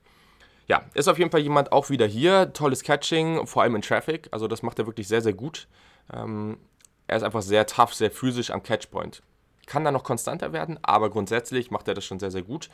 Ja, 0.66 0.84
ist 0.94 1.08
auf 1.08 1.18
jeden 1.18 1.30
Fall 1.30 1.40
jemand 1.40 1.70
auch 1.70 1.90
wieder 1.90 2.06
hier. 2.06 2.52
Tolles 2.52 2.82
Catching, 2.82 3.46
vor 3.46 3.62
allem 3.62 3.76
in 3.76 3.82
Traffic. 3.82 4.28
Also 4.32 4.48
das 4.48 4.62
macht 4.62 4.80
er 4.80 4.86
wirklich 4.86 5.06
sehr, 5.06 5.22
sehr 5.22 5.32
gut. 5.32 5.68
Ähm, 6.12 6.58
er 7.08 7.16
ist 7.16 7.22
einfach 7.24 7.42
sehr 7.42 7.66
tough, 7.66 7.94
sehr 7.94 8.10
physisch 8.10 8.50
am 8.50 8.62
Catchpoint. 8.62 9.22
Kann 9.66 9.84
da 9.84 9.90
noch 9.90 10.04
konstanter 10.04 10.52
werden, 10.52 10.78
aber 10.82 11.10
grundsätzlich 11.10 11.70
macht 11.70 11.88
er 11.88 11.94
das 11.94 12.04
schon 12.04 12.20
sehr, 12.20 12.30
sehr 12.30 12.42
gut. 12.42 12.70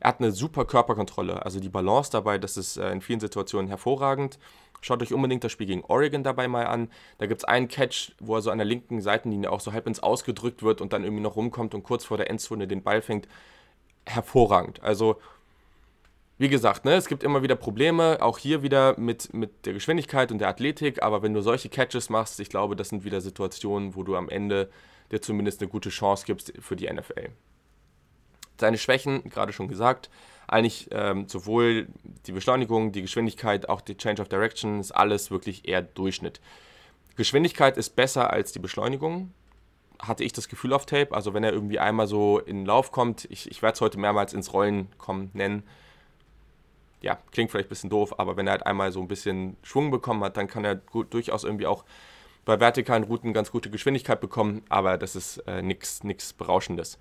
Er 0.00 0.10
hat 0.10 0.20
eine 0.20 0.30
super 0.30 0.64
Körperkontrolle, 0.64 1.44
also 1.44 1.58
die 1.58 1.68
Balance 1.68 2.10
dabei, 2.12 2.38
das 2.38 2.56
ist 2.56 2.76
äh, 2.76 2.92
in 2.92 3.00
vielen 3.00 3.18
Situationen 3.18 3.66
hervorragend. 3.66 4.38
Schaut 4.80 5.02
euch 5.02 5.12
unbedingt 5.12 5.42
das 5.42 5.50
Spiel 5.50 5.66
gegen 5.66 5.84
Oregon 5.84 6.22
dabei 6.22 6.46
mal 6.46 6.66
an. 6.66 6.88
Da 7.18 7.26
gibt 7.26 7.40
es 7.40 7.44
einen 7.44 7.66
Catch, 7.66 8.12
wo 8.20 8.36
er 8.36 8.42
so 8.42 8.50
an 8.50 8.58
der 8.58 8.64
linken 8.64 9.00
Seitenlinie 9.00 9.50
auch 9.50 9.60
so 9.60 9.72
halb 9.72 9.88
ins 9.88 10.00
Ausgedrückt 10.00 10.62
wird 10.62 10.80
und 10.80 10.92
dann 10.92 11.02
irgendwie 11.02 11.22
noch 11.22 11.34
rumkommt 11.34 11.74
und 11.74 11.82
kurz 11.82 12.04
vor 12.04 12.16
der 12.16 12.30
Endzone 12.30 12.68
den 12.68 12.82
Ball 12.82 13.02
fängt. 13.02 13.26
Hervorragend. 14.06 14.82
Also 14.82 15.16
wie 16.38 16.48
gesagt, 16.48 16.84
ne, 16.84 16.94
es 16.94 17.08
gibt 17.08 17.24
immer 17.24 17.42
wieder 17.42 17.56
Probleme, 17.56 18.18
auch 18.22 18.38
hier 18.38 18.62
wieder 18.62 18.98
mit, 18.98 19.34
mit 19.34 19.66
der 19.66 19.72
Geschwindigkeit 19.72 20.30
und 20.30 20.38
der 20.38 20.48
Athletik, 20.48 21.02
aber 21.02 21.22
wenn 21.22 21.34
du 21.34 21.42
solche 21.42 21.68
Catches 21.68 22.10
machst, 22.10 22.38
ich 22.38 22.48
glaube, 22.48 22.76
das 22.76 22.90
sind 22.90 23.04
wieder 23.04 23.20
Situationen, 23.20 23.96
wo 23.96 24.04
du 24.04 24.16
am 24.16 24.28
Ende 24.28 24.70
dir 25.10 25.20
zumindest 25.20 25.60
eine 25.60 25.68
gute 25.68 25.90
Chance 25.90 26.24
gibst 26.26 26.52
für 26.60 26.76
die 26.76 26.88
NFL. 26.90 27.30
Seine 28.60 28.78
Schwächen, 28.78 29.28
gerade 29.30 29.52
schon 29.52 29.68
gesagt, 29.68 30.10
eigentlich 30.46 30.88
ähm, 30.92 31.28
sowohl 31.28 31.88
die 32.26 32.32
Beschleunigung, 32.32 32.92
die 32.92 33.02
Geschwindigkeit, 33.02 33.68
auch 33.68 33.80
die 33.80 33.96
Change 33.96 34.22
of 34.22 34.28
Direction, 34.28 34.80
ist 34.80 34.92
alles 34.92 35.30
wirklich 35.30 35.68
eher 35.68 35.82
Durchschnitt. 35.82 36.40
Geschwindigkeit 37.16 37.76
ist 37.76 37.96
besser 37.96 38.32
als 38.32 38.52
die 38.52 38.60
Beschleunigung, 38.60 39.32
hatte 40.00 40.22
ich 40.22 40.32
das 40.32 40.48
Gefühl 40.48 40.72
auf 40.72 40.86
Tape. 40.86 41.12
Also 41.12 41.34
wenn 41.34 41.42
er 41.42 41.52
irgendwie 41.52 41.80
einmal 41.80 42.06
so 42.06 42.38
in 42.38 42.58
den 42.58 42.66
Lauf 42.66 42.92
kommt, 42.92 43.26
ich, 43.30 43.50
ich 43.50 43.60
werde 43.60 43.74
es 43.74 43.80
heute 43.80 43.98
mehrmals 43.98 44.32
ins 44.32 44.52
Rollen 44.52 44.88
kommen 44.98 45.30
nennen, 45.34 45.64
ja, 47.00 47.18
klingt 47.32 47.50
vielleicht 47.50 47.68
ein 47.68 47.70
bisschen 47.70 47.90
doof, 47.90 48.18
aber 48.18 48.36
wenn 48.36 48.46
er 48.46 48.52
halt 48.52 48.66
einmal 48.66 48.92
so 48.92 49.00
ein 49.00 49.08
bisschen 49.08 49.56
Schwung 49.62 49.90
bekommen 49.90 50.22
hat, 50.24 50.36
dann 50.36 50.48
kann 50.48 50.64
er 50.64 50.76
gut, 50.76 51.12
durchaus 51.14 51.44
irgendwie 51.44 51.66
auch 51.66 51.84
bei 52.44 52.58
vertikalen 52.58 53.04
Routen 53.04 53.32
ganz 53.32 53.50
gute 53.50 53.70
Geschwindigkeit 53.70 54.20
bekommen, 54.20 54.62
aber 54.68 54.96
das 54.96 55.14
ist 55.16 55.38
äh, 55.46 55.62
nichts 55.62 56.32
Berauschendes. 56.32 56.98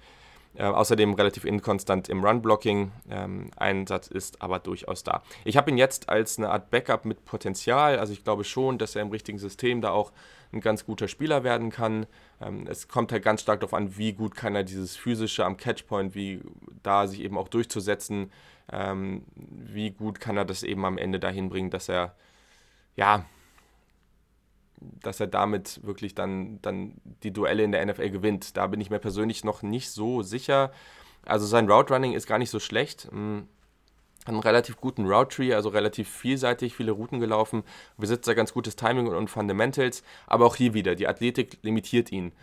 Äh, 0.58 0.64
außerdem 0.64 1.14
relativ 1.14 1.46
inkonstant 1.46 2.10
im 2.10 2.24
Run-Blocking. 2.24 2.92
Ähm, 3.10 3.52
Einsatz 3.56 4.08
ist 4.08 4.42
aber 4.42 4.58
durchaus 4.60 5.04
da. 5.04 5.22
Ich 5.46 5.56
habe 5.56 5.70
ihn 5.70 5.78
jetzt 5.78 6.10
als 6.10 6.40
eine 6.40 6.50
Art 6.50 6.72
Backup 6.72 7.06
mit 7.06 7.26
Potenzial. 7.26 8.00
Also 8.00 8.14
ich 8.14 8.24
glaube 8.24 8.44
schon, 8.44 8.80
dass 8.80 8.96
er 8.96 9.04
im 9.04 9.10
richtigen 9.10 9.38
System 9.38 9.82
da 9.82 9.92
auch 9.92 10.12
ein 10.52 10.62
ganz 10.62 10.86
guter 10.86 11.08
Spieler 11.08 11.44
werden 11.44 11.70
kann. 11.70 12.06
Ähm, 12.42 12.66
es 12.68 12.88
kommt 12.88 13.12
halt 13.12 13.24
ganz 13.24 13.42
stark 13.42 13.60
darauf 13.60 13.74
an, 13.74 13.98
wie 13.98 14.14
gut 14.14 14.36
kann 14.36 14.56
er 14.56 14.64
dieses 14.64 14.96
physische 14.96 15.46
am 15.46 15.58
Catchpoint, 15.58 16.16
wie 16.16 16.42
da 16.84 17.08
sich 17.08 17.22
eben 17.22 17.38
auch 17.38 17.48
durchzusetzen, 17.48 18.32
ähm, 18.72 19.24
wie 19.36 19.92
gut 19.92 20.20
kann 20.20 20.38
er 20.38 20.46
das 20.46 20.64
eben 20.64 20.86
am 20.86 20.98
Ende 20.98 21.20
dahin 21.20 21.50
bringen, 21.50 21.70
dass 21.70 21.90
er 21.90 22.16
ja 22.96 23.26
dass 24.80 25.20
er 25.20 25.28
damit 25.28 25.84
wirklich 25.84 26.16
dann, 26.16 26.62
dann 26.62 26.94
die 27.24 27.32
Duelle 27.32 27.64
in 27.64 27.72
der 27.72 27.86
NFL 27.86 28.10
gewinnt. 28.10 28.58
Da 28.58 28.68
bin 28.68 28.80
ich 28.82 28.90
mir 28.90 29.00
persönlich 29.00 29.44
noch 29.44 29.64
nicht 29.64 29.90
so 29.90 30.22
sicher. 30.22 30.72
Also 31.26 31.46
sein 31.46 31.70
Route 31.70 31.94
Running 31.94 32.14
ist 32.14 32.28
gar 32.28 32.38
nicht 32.38 32.50
so 32.50 32.60
schlecht. 32.60 33.10
Einen 34.28 34.40
relativ 34.40 34.78
guten 34.78 35.06
Route 35.06 35.36
Tree, 35.36 35.54
also 35.54 35.70
relativ 35.70 36.10
vielseitig, 36.10 36.76
viele 36.76 36.92
Routen 36.92 37.20
gelaufen, 37.20 37.64
besitzt 37.98 38.28
da 38.28 38.34
ganz 38.34 38.54
gutes 38.54 38.76
Timing 38.76 39.08
und 39.08 39.30
Fundamentals, 39.30 40.04
aber 40.26 40.46
auch 40.46 40.56
hier 40.56 40.74
wieder, 40.74 40.96
die 40.96 41.08
Athletik 41.08 41.60
limitiert 41.62 42.12
ihn. 42.12 42.34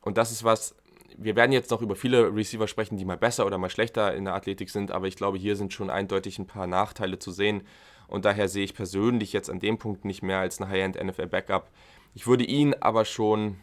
Und 0.00 0.16
das 0.16 0.30
ist 0.30 0.44
was, 0.44 0.76
wir 1.16 1.36
werden 1.36 1.52
jetzt 1.52 1.70
noch 1.70 1.82
über 1.82 1.96
viele 1.96 2.34
Receiver 2.34 2.68
sprechen, 2.68 2.96
die 2.96 3.04
mal 3.04 3.16
besser 3.16 3.46
oder 3.46 3.58
mal 3.58 3.70
schlechter 3.70 4.14
in 4.14 4.24
der 4.24 4.34
Athletik 4.34 4.70
sind, 4.70 4.90
aber 4.90 5.06
ich 5.06 5.16
glaube, 5.16 5.38
hier 5.38 5.56
sind 5.56 5.72
schon 5.72 5.90
eindeutig 5.90 6.38
ein 6.38 6.46
paar 6.46 6.66
Nachteile 6.66 7.18
zu 7.18 7.30
sehen. 7.30 7.62
Und 8.06 8.24
daher 8.24 8.48
sehe 8.48 8.64
ich 8.64 8.74
persönlich 8.74 9.32
jetzt 9.32 9.48
an 9.48 9.60
dem 9.60 9.78
Punkt 9.78 10.04
nicht 10.04 10.22
mehr 10.22 10.38
als 10.38 10.60
ein 10.60 10.68
High-End 10.68 11.02
NFL 11.02 11.26
Backup. 11.26 11.70
Ich 12.14 12.26
würde 12.26 12.44
ihn 12.44 12.74
aber 12.74 13.04
schon, 13.04 13.56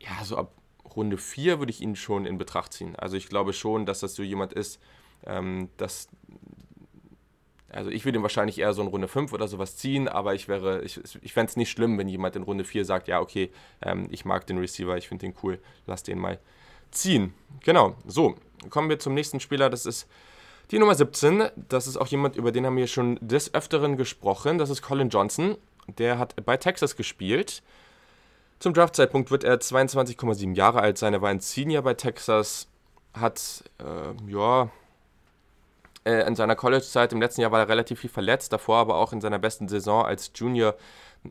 ja, 0.00 0.24
so 0.24 0.36
ab 0.36 0.52
Runde 0.96 1.16
4 1.16 1.58
würde 1.58 1.70
ich 1.70 1.80
ihn 1.80 1.96
schon 1.96 2.26
in 2.26 2.36
Betracht 2.36 2.72
ziehen. 2.72 2.96
Also 2.96 3.16
ich 3.16 3.28
glaube 3.28 3.52
schon, 3.52 3.86
dass 3.86 4.00
das 4.00 4.14
so 4.14 4.22
jemand 4.22 4.52
ist, 4.52 4.80
ähm, 5.26 5.68
dass 5.76 6.08
also 7.70 7.90
ich 7.90 8.04
würde 8.04 8.18
ihn 8.18 8.22
wahrscheinlich 8.22 8.58
eher 8.58 8.74
so 8.74 8.82
in 8.82 8.88
Runde 8.88 9.08
5 9.08 9.32
oder 9.32 9.48
sowas 9.48 9.76
ziehen, 9.76 10.06
aber 10.06 10.34
ich 10.34 10.46
wäre, 10.46 10.82
ich, 10.82 11.00
ich 11.22 11.32
fände 11.32 11.50
es 11.50 11.56
nicht 11.56 11.70
schlimm, 11.70 11.96
wenn 11.96 12.06
jemand 12.06 12.36
in 12.36 12.42
Runde 12.42 12.64
4 12.64 12.84
sagt, 12.84 13.08
ja, 13.08 13.18
okay, 13.18 13.50
ähm, 13.80 14.08
ich 14.10 14.26
mag 14.26 14.46
den 14.46 14.58
Receiver, 14.58 14.96
ich 14.98 15.08
finde 15.08 15.26
den 15.26 15.34
cool, 15.42 15.58
lass 15.86 16.02
den 16.02 16.18
mal 16.18 16.38
ziehen. 16.90 17.32
Genau, 17.64 17.96
so, 18.06 18.34
kommen 18.68 18.90
wir 18.90 18.98
zum 18.98 19.14
nächsten 19.14 19.40
Spieler, 19.40 19.70
das 19.70 19.86
ist 19.86 20.06
die 20.70 20.78
Nummer 20.78 20.94
17, 20.94 21.50
das 21.68 21.86
ist 21.86 21.96
auch 21.98 22.06
jemand, 22.06 22.36
über 22.36 22.50
den 22.52 22.64
haben 22.64 22.76
wir 22.76 22.86
schon 22.86 23.18
des 23.20 23.52
Öfteren 23.52 23.98
gesprochen. 23.98 24.56
Das 24.56 24.70
ist 24.70 24.80
Colin 24.80 25.10
Johnson. 25.10 25.58
Der 25.98 26.18
hat 26.18 26.34
bei 26.46 26.56
Texas 26.56 26.96
gespielt. 26.96 27.62
Zum 28.58 28.72
Draftzeitpunkt 28.72 29.30
wird 29.30 29.44
er 29.44 29.58
22,7 29.60 30.54
Jahre 30.54 30.80
alt 30.80 30.96
sein. 30.96 31.12
Er 31.12 31.20
war 31.20 31.28
ein 31.28 31.40
Senior 31.40 31.82
bei 31.82 31.92
Texas. 31.92 32.68
Hat, 33.12 33.64
äh, 33.78 34.30
ja, 34.32 34.70
äh, 36.04 36.26
in 36.26 36.34
seiner 36.34 36.56
College-Zeit 36.56 37.12
im 37.12 37.20
letzten 37.20 37.42
Jahr 37.42 37.52
war 37.52 37.60
er 37.60 37.68
relativ 37.68 38.00
viel 38.00 38.10
verletzt. 38.10 38.52
Davor 38.52 38.78
aber 38.78 38.96
auch 38.96 39.12
in 39.12 39.20
seiner 39.20 39.38
besten 39.38 39.68
Saison 39.68 40.04
als 40.04 40.32
Junior 40.34 40.74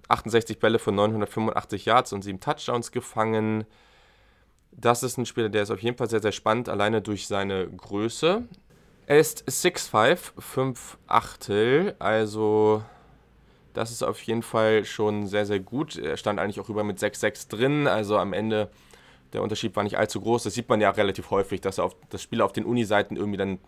68 0.07 0.59
Bälle 0.59 0.79
von 0.79 0.95
985 0.95 1.85
Yards 1.85 2.13
und 2.13 2.23
7 2.23 2.39
Touchdowns 2.39 2.91
gefangen. 2.91 3.65
Das 4.71 5.03
ist 5.03 5.17
ein 5.17 5.25
Spieler, 5.25 5.49
der 5.49 5.63
ist 5.63 5.71
auf 5.71 5.81
jeden 5.81 5.97
Fall 5.97 6.09
sehr, 6.09 6.21
sehr 6.21 6.31
spannend, 6.31 6.69
alleine 6.69 7.01
durch 7.01 7.27
seine 7.27 7.67
Größe. 7.67 8.43
Er 9.05 9.19
ist 9.19 9.43
6'5, 9.49 10.31
5 10.39 10.97
Achtel, 11.07 11.95
also 11.99 12.81
das 13.73 13.91
ist 13.91 14.03
auf 14.03 14.21
jeden 14.21 14.43
Fall 14.43 14.85
schon 14.85 15.27
sehr, 15.27 15.45
sehr 15.45 15.59
gut. 15.59 15.97
Er 15.97 16.15
stand 16.15 16.39
eigentlich 16.39 16.59
auch 16.61 16.69
über 16.69 16.83
mit 16.85 16.99
6'6 16.99 17.49
drin, 17.49 17.87
also 17.87 18.17
am 18.17 18.31
Ende 18.31 18.69
der 19.33 19.41
Unterschied 19.41 19.75
war 19.75 19.83
nicht 19.83 19.97
allzu 19.97 20.21
groß. 20.21 20.43
Das 20.43 20.53
sieht 20.53 20.69
man 20.69 20.81
ja 20.81 20.89
relativ 20.89 21.29
häufig, 21.31 21.61
dass 21.61 21.79
auf, 21.79 21.95
das 22.09 22.21
Spieler 22.21 22.45
auf 22.45 22.53
den 22.53 22.65
Uniseiten 22.65 23.17
irgendwie 23.17 23.37
dann 23.37 23.59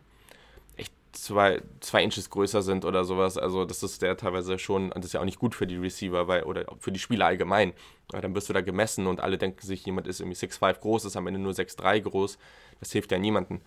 zwei, 1.14 1.62
zwei 1.80 2.04
Inches 2.04 2.30
größer 2.30 2.62
sind 2.62 2.86
oder 2.86 3.06
sowas. 3.06 3.38
Also 3.38 3.66
das 3.66 3.84
ist 3.84 4.02
der 4.02 4.18
teilweise 4.18 4.60
schon, 4.60 4.90
das 4.92 5.06
ist 5.06 5.14
ja 5.14 5.22
auch 5.22 5.26
nicht 5.26 5.40
gut 5.40 5.56
für 5.56 5.68
die 5.68 5.78
Receiver 5.78 6.28
weil, 6.28 6.44
oder 6.44 6.66
für 6.80 6.92
die 6.92 7.00
Spieler 7.00 7.28
allgemein. 7.28 7.74
Weil 8.12 8.22
dann 8.22 8.36
wirst 8.36 8.50
du 8.50 8.54
da 8.54 8.62
gemessen 8.62 9.08
und 9.08 9.22
alle 9.22 9.38
denken 9.38 9.66
sich, 9.66 9.86
jemand 9.86 10.08
ist 10.08 10.20
irgendwie 10.20 10.38
6'5 10.38 10.80
groß, 10.80 11.06
ist 11.06 11.16
am 11.16 11.28
Ende 11.28 11.40
nur 11.40 11.54
6'3 11.54 12.02
groß. 12.02 12.38
Das 12.80 12.92
hilft 12.92 13.12
ja 13.12 13.20
niemandem. 13.20 13.62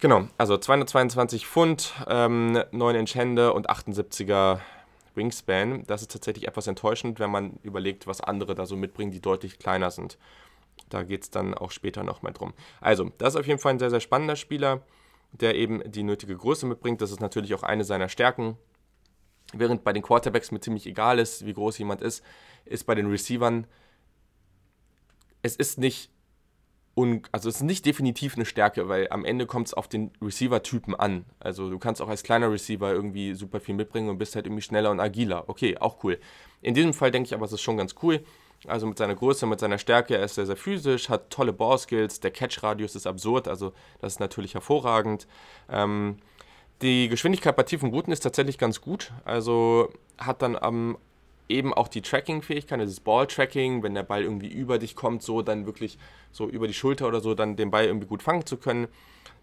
Genau, 0.00 0.28
also 0.38 0.56
222 0.56 1.46
Pfund, 1.46 1.92
ähm, 2.08 2.62
9 2.70 2.96
Inch 2.96 3.14
Hände 3.14 3.52
und 3.52 3.68
78er 3.68 4.60
Wingspan. 5.14 5.84
Das 5.86 6.00
ist 6.00 6.10
tatsächlich 6.10 6.48
etwas 6.48 6.66
enttäuschend, 6.66 7.20
wenn 7.20 7.30
man 7.30 7.58
überlegt, 7.62 8.06
was 8.06 8.20
andere 8.20 8.54
da 8.54 8.64
so 8.64 8.76
mitbringen, 8.76 9.10
die 9.10 9.20
deutlich 9.20 9.58
kleiner 9.58 9.90
sind. 9.90 10.16
Da 10.88 11.02
geht 11.02 11.24
es 11.24 11.30
dann 11.30 11.52
auch 11.52 11.70
später 11.70 12.02
nochmal 12.02 12.32
drum. 12.32 12.54
Also, 12.80 13.10
das 13.18 13.34
ist 13.34 13.40
auf 13.40 13.46
jeden 13.46 13.60
Fall 13.60 13.74
ein 13.74 13.78
sehr, 13.78 13.90
sehr 13.90 14.00
spannender 14.00 14.36
Spieler, 14.36 14.82
der 15.32 15.54
eben 15.54 15.82
die 15.90 16.02
nötige 16.02 16.36
Größe 16.36 16.66
mitbringt. 16.66 17.00
Das 17.00 17.10
ist 17.10 17.20
natürlich 17.20 17.54
auch 17.54 17.62
eine 17.62 17.84
seiner 17.84 18.08
Stärken. 18.08 18.56
Während 19.52 19.84
bei 19.84 19.92
den 19.92 20.02
Quarterbacks 20.02 20.52
mir 20.52 20.60
ziemlich 20.60 20.86
egal 20.86 21.18
ist, 21.18 21.44
wie 21.44 21.54
groß 21.54 21.78
jemand 21.78 22.02
ist, 22.02 22.24
ist 22.64 22.84
bei 22.84 22.94
den 22.94 23.06
Receivern, 23.06 23.66
es 25.42 25.56
ist 25.56 25.78
nicht 25.78 26.10
und 26.94 27.28
also 27.32 27.48
es 27.48 27.56
ist 27.56 27.62
nicht 27.62 27.86
definitiv 27.86 28.34
eine 28.34 28.44
Stärke, 28.44 28.88
weil 28.88 29.08
am 29.10 29.24
Ende 29.24 29.46
kommt 29.46 29.68
es 29.68 29.74
auf 29.74 29.88
den 29.88 30.10
Receiver-Typen 30.20 30.94
an. 30.94 31.24
Also 31.38 31.70
du 31.70 31.78
kannst 31.78 32.02
auch 32.02 32.08
als 32.08 32.22
kleiner 32.22 32.50
Receiver 32.50 32.92
irgendwie 32.92 33.34
super 33.34 33.60
viel 33.60 33.74
mitbringen 33.74 34.08
und 34.08 34.18
bist 34.18 34.34
halt 34.34 34.46
irgendwie 34.46 34.62
schneller 34.62 34.90
und 34.90 35.00
agiler. 35.00 35.48
Okay, 35.48 35.78
auch 35.78 36.02
cool. 36.04 36.18
In 36.60 36.74
diesem 36.74 36.92
Fall 36.92 37.10
denke 37.10 37.28
ich 37.28 37.34
aber, 37.34 37.46
es 37.46 37.52
ist 37.52 37.62
schon 37.62 37.76
ganz 37.76 37.94
cool. 38.02 38.22
Also 38.66 38.86
mit 38.86 38.98
seiner 38.98 39.14
Größe, 39.14 39.46
mit 39.46 39.60
seiner 39.60 39.78
Stärke, 39.78 40.16
er 40.16 40.24
ist 40.24 40.34
sehr, 40.34 40.46
sehr 40.46 40.56
physisch, 40.56 41.08
hat 41.08 41.30
tolle 41.30 41.52
Ballskills, 41.52 42.20
der 42.20 42.30
Catch-Radius 42.30 42.94
ist 42.94 43.06
absurd, 43.06 43.48
also 43.48 43.72
das 44.00 44.14
ist 44.14 44.20
natürlich 44.20 44.52
hervorragend. 44.52 45.26
Ähm, 45.70 46.18
die 46.82 47.08
Geschwindigkeit 47.08 47.56
bei 47.56 47.62
tiefen 47.62 47.90
Routen 47.90 48.12
ist 48.12 48.20
tatsächlich 48.20 48.58
ganz 48.58 48.80
gut. 48.80 49.12
Also 49.24 49.90
hat 50.18 50.42
dann 50.42 50.56
am 50.56 50.96
eben 51.48 51.74
auch 51.74 51.88
die 51.88 52.00
Tracking-Fähigkeit, 52.00 52.80
dieses 52.80 53.00
Ball-Tracking, 53.00 53.82
wenn 53.82 53.94
der 53.94 54.04
Ball 54.04 54.22
irgendwie 54.22 54.48
über 54.48 54.78
dich 54.78 54.94
kommt, 54.94 55.22
so 55.22 55.42
dann 55.42 55.66
wirklich 55.66 55.98
so 56.30 56.48
über 56.48 56.68
die 56.68 56.74
Schulter 56.74 57.08
oder 57.08 57.20
so, 57.20 57.34
dann 57.34 57.56
den 57.56 57.70
Ball 57.70 57.84
irgendwie 57.86 58.06
gut 58.06 58.22
fangen 58.22 58.46
zu 58.46 58.56
können. 58.56 58.86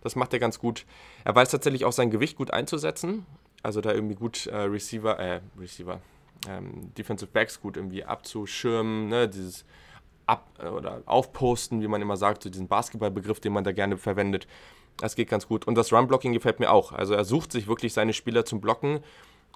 Das 0.02 0.16
macht 0.16 0.32
er 0.34 0.40
ganz 0.40 0.58
gut. 0.58 0.86
Er 1.26 1.36
weiß 1.36 1.50
tatsächlich 1.50 1.86
auch 1.86 1.92
sein 1.92 2.10
Gewicht 2.10 2.38
gut 2.38 2.52
einzusetzen. 2.52 3.26
Also 3.62 3.82
da 3.82 3.92
irgendwie 3.92 4.16
gut 4.16 4.48
äh, 4.48 4.56
Receiver, 4.56 5.20
äh, 5.20 5.42
Receiver, 5.60 6.00
ähm, 6.48 6.94
Defensive 6.98 7.32
Backs 7.32 7.62
gut 7.62 7.78
irgendwie 7.78 8.04
abzuschirmen, 8.04 9.10
ne, 9.10 9.28
dieses 9.28 9.66
Ab- 10.26 10.60
oder 10.60 11.02
Aufposten, 11.06 11.82
wie 11.82 11.88
man 11.88 12.02
immer 12.02 12.18
sagt, 12.18 12.44
so 12.44 12.50
diesen 12.50 12.68
Basketballbegriff, 12.68 13.40
den 13.40 13.54
man 13.54 13.64
da 13.64 13.72
gerne 13.72 13.98
verwendet. 13.98 14.48
Das 14.98 15.16
geht 15.16 15.30
ganz 15.30 15.48
gut. 15.48 15.68
Und 15.68 15.76
das 15.76 15.94
Run-Blocking 15.94 16.34
gefällt 16.34 16.60
mir 16.60 16.72
auch. 16.72 16.92
Also 16.92 17.14
er 17.14 17.24
sucht 17.24 17.52
sich 17.52 17.68
wirklich 17.68 17.94
seine 17.94 18.14
Spieler 18.14 18.46
zum 18.46 18.60
Blocken 18.60 19.02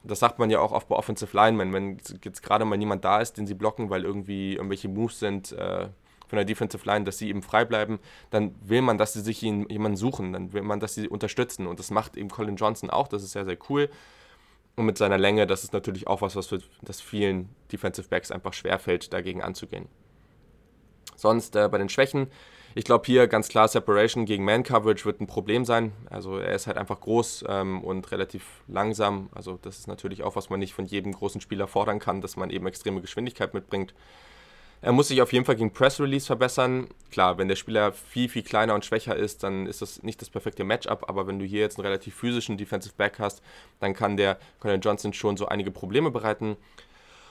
das 0.03 0.19
sagt 0.19 0.39
man 0.39 0.49
ja 0.49 0.59
auch 0.59 0.71
oft 0.71 0.87
bei 0.87 0.95
Offensive 0.95 1.35
Linemen, 1.35 1.73
wenn 1.73 1.97
jetzt 2.23 2.41
gerade 2.41 2.65
mal 2.65 2.77
niemand 2.77 3.05
da 3.05 3.19
ist, 3.19 3.37
den 3.37 3.45
sie 3.45 3.53
blocken, 3.53 3.89
weil 3.89 4.03
irgendwie 4.03 4.55
irgendwelche 4.55 4.87
Moves 4.87 5.19
sind 5.19 5.51
äh, 5.51 5.89
von 6.27 6.37
der 6.37 6.45
Defensive 6.45 6.85
Line, 6.85 7.05
dass 7.05 7.17
sie 7.17 7.29
eben 7.29 7.41
frei 7.41 7.65
bleiben, 7.65 7.99
dann 8.29 8.55
will 8.63 8.81
man, 8.81 8.97
dass 8.97 9.13
sie 9.13 9.21
sich 9.21 9.41
jemanden 9.41 9.97
suchen, 9.97 10.33
dann 10.33 10.53
will 10.53 10.63
man, 10.63 10.79
dass 10.79 10.95
sie 10.95 11.07
unterstützen. 11.07 11.67
Und 11.67 11.77
das 11.77 11.91
macht 11.91 12.17
eben 12.17 12.29
Colin 12.29 12.55
Johnson 12.55 12.89
auch, 12.89 13.07
das 13.07 13.23
ist 13.23 13.33
sehr, 13.33 13.45
sehr 13.45 13.57
cool. 13.69 13.89
Und 14.75 14.85
mit 14.85 14.97
seiner 14.97 15.17
Länge, 15.17 15.47
das 15.47 15.63
ist 15.63 15.73
natürlich 15.73 16.07
auch 16.07 16.21
was, 16.21 16.35
was 16.35 16.47
für 16.47 16.61
das 16.81 17.01
vielen 17.01 17.49
Defensive 17.71 18.07
Backs 18.07 18.31
einfach 18.31 18.53
schwerfällt, 18.53 19.11
dagegen 19.13 19.41
anzugehen. 19.41 19.87
Sonst 21.15 21.55
äh, 21.55 21.67
bei 21.69 21.77
den 21.77 21.89
Schwächen, 21.89 22.27
ich 22.73 22.85
glaube 22.85 23.05
hier 23.05 23.27
ganz 23.27 23.49
klar 23.49 23.67
Separation 23.67 24.25
gegen 24.25 24.45
Man 24.45 24.63
Coverage 24.63 25.05
wird 25.05 25.19
ein 25.19 25.27
Problem 25.27 25.65
sein. 25.65 25.91
Also 26.09 26.37
er 26.37 26.55
ist 26.55 26.67
halt 26.67 26.77
einfach 26.77 27.01
groß 27.01 27.45
ähm, 27.47 27.83
und 27.83 28.11
relativ 28.11 28.63
langsam. 28.67 29.29
Also 29.35 29.59
das 29.61 29.79
ist 29.79 29.87
natürlich 29.87 30.23
auch, 30.23 30.35
was 30.35 30.49
man 30.49 30.59
nicht 30.59 30.73
von 30.73 30.85
jedem 30.85 31.11
großen 31.11 31.41
Spieler 31.41 31.67
fordern 31.67 31.99
kann, 31.99 32.21
dass 32.21 32.37
man 32.37 32.49
eben 32.49 32.65
extreme 32.65 33.01
Geschwindigkeit 33.01 33.53
mitbringt. 33.53 33.93
Er 34.83 34.91
muss 34.91 35.09
sich 35.09 35.21
auf 35.21 35.31
jeden 35.31 35.45
Fall 35.45 35.55
gegen 35.55 35.71
Press 35.71 35.99
Release 35.99 36.25
verbessern. 36.25 36.87
Klar, 37.11 37.37
wenn 37.37 37.47
der 37.47 37.55
Spieler 37.55 37.91
viel, 37.91 38.27
viel 38.27 38.41
kleiner 38.41 38.73
und 38.73 38.83
schwächer 38.83 39.15
ist, 39.15 39.43
dann 39.43 39.67
ist 39.67 39.83
das 39.83 40.01
nicht 40.01 40.19
das 40.21 40.31
perfekte 40.31 40.63
Matchup. 40.63 41.07
Aber 41.07 41.27
wenn 41.27 41.37
du 41.37 41.45
hier 41.45 41.59
jetzt 41.59 41.77
einen 41.77 41.85
relativ 41.85 42.15
physischen 42.15 42.57
Defensive 42.57 42.95
Back 42.97 43.19
hast, 43.19 43.43
dann 43.79 43.93
kann 43.93 44.17
der 44.17 44.39
Colin 44.59 44.81
Johnson 44.81 45.13
schon 45.13 45.37
so 45.37 45.45
einige 45.45 45.69
Probleme 45.69 46.09
bereiten. 46.09 46.57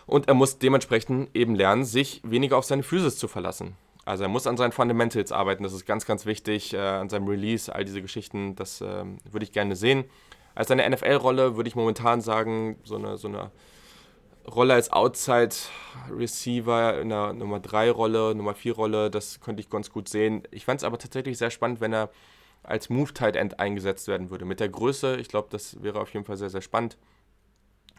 Und 0.07 0.29
er 0.29 0.35
muss 0.35 0.59
dementsprechend 0.59 1.29
eben 1.35 1.57
lernen, 1.57 1.85
sich 1.85 2.21
weniger 2.25 2.57
auf 2.57 2.65
seine 2.65 2.85
Physis 2.85 3.19
zu 3.19 3.27
verlassen. 3.27 3.75
Also 4.05 4.25
er 4.25 4.29
muss 4.29 4.47
an 4.47 4.57
seinen 4.57 4.73
Fundamentals 4.73 5.31
arbeiten, 5.31 5.63
das 5.63 5.73
ist 5.73 5.87
ganz, 5.87 6.07
ganz 6.07 6.27
wichtig, 6.27 6.73
äh, 6.73 6.79
an 6.79 7.09
seinem 7.09 7.29
Release, 7.29 7.73
all 7.73 7.85
diese 7.85 8.01
Geschichten, 8.03 8.57
das 8.57 8.81
äh, 8.81 9.05
würde 9.31 9.45
ich 9.45 9.53
gerne 9.53 9.77
sehen. 9.77 10.05
Als 10.55 10.69
seine 10.69 10.89
NFL-Rolle 10.89 11.57
würde 11.57 11.69
ich 11.69 11.77
momentan 11.77 12.21
sagen, 12.21 12.77
so 12.83 12.97
eine, 12.97 13.19
so 13.19 13.29
eine 13.29 13.51
Rolle 14.47 14.75
als 14.75 14.91
Outside 14.93 15.55
Receiver 16.11 17.01
in 17.01 17.11
der 17.11 17.33
Nummer 17.33 17.61
3 17.61 17.91
Rolle, 17.91 18.35
Nummer 18.35 18.55
4 18.55 18.75
Rolle, 18.75 19.11
das 19.11 19.41
könnte 19.41 19.61
ich 19.61 19.71
ganz 19.71 19.91
gut 19.91 20.09
sehen. 20.09 20.43
Ich 20.51 20.65
fände 20.65 20.79
es 20.79 20.85
aber 20.85 20.99
tatsächlich 20.99 21.39
sehr 21.39 21.51
spannend, 21.51 21.81
wenn 21.81 21.93
er 21.93 22.11
als 22.63 22.91
Move 22.91 23.13
Tight 23.15 23.37
End 23.37 23.59
eingesetzt 23.61 24.09
werden 24.09 24.31
würde. 24.31 24.45
Mit 24.45 24.61
der 24.61 24.69
Größe, 24.69 25.17
ich 25.17 25.29
glaube, 25.29 25.49
das 25.51 25.83
wäre 25.83 26.01
auf 26.01 26.13
jeden 26.13 26.25
Fall 26.25 26.37
sehr, 26.37 26.51
sehr 26.51 26.61
spannend. 26.61 26.99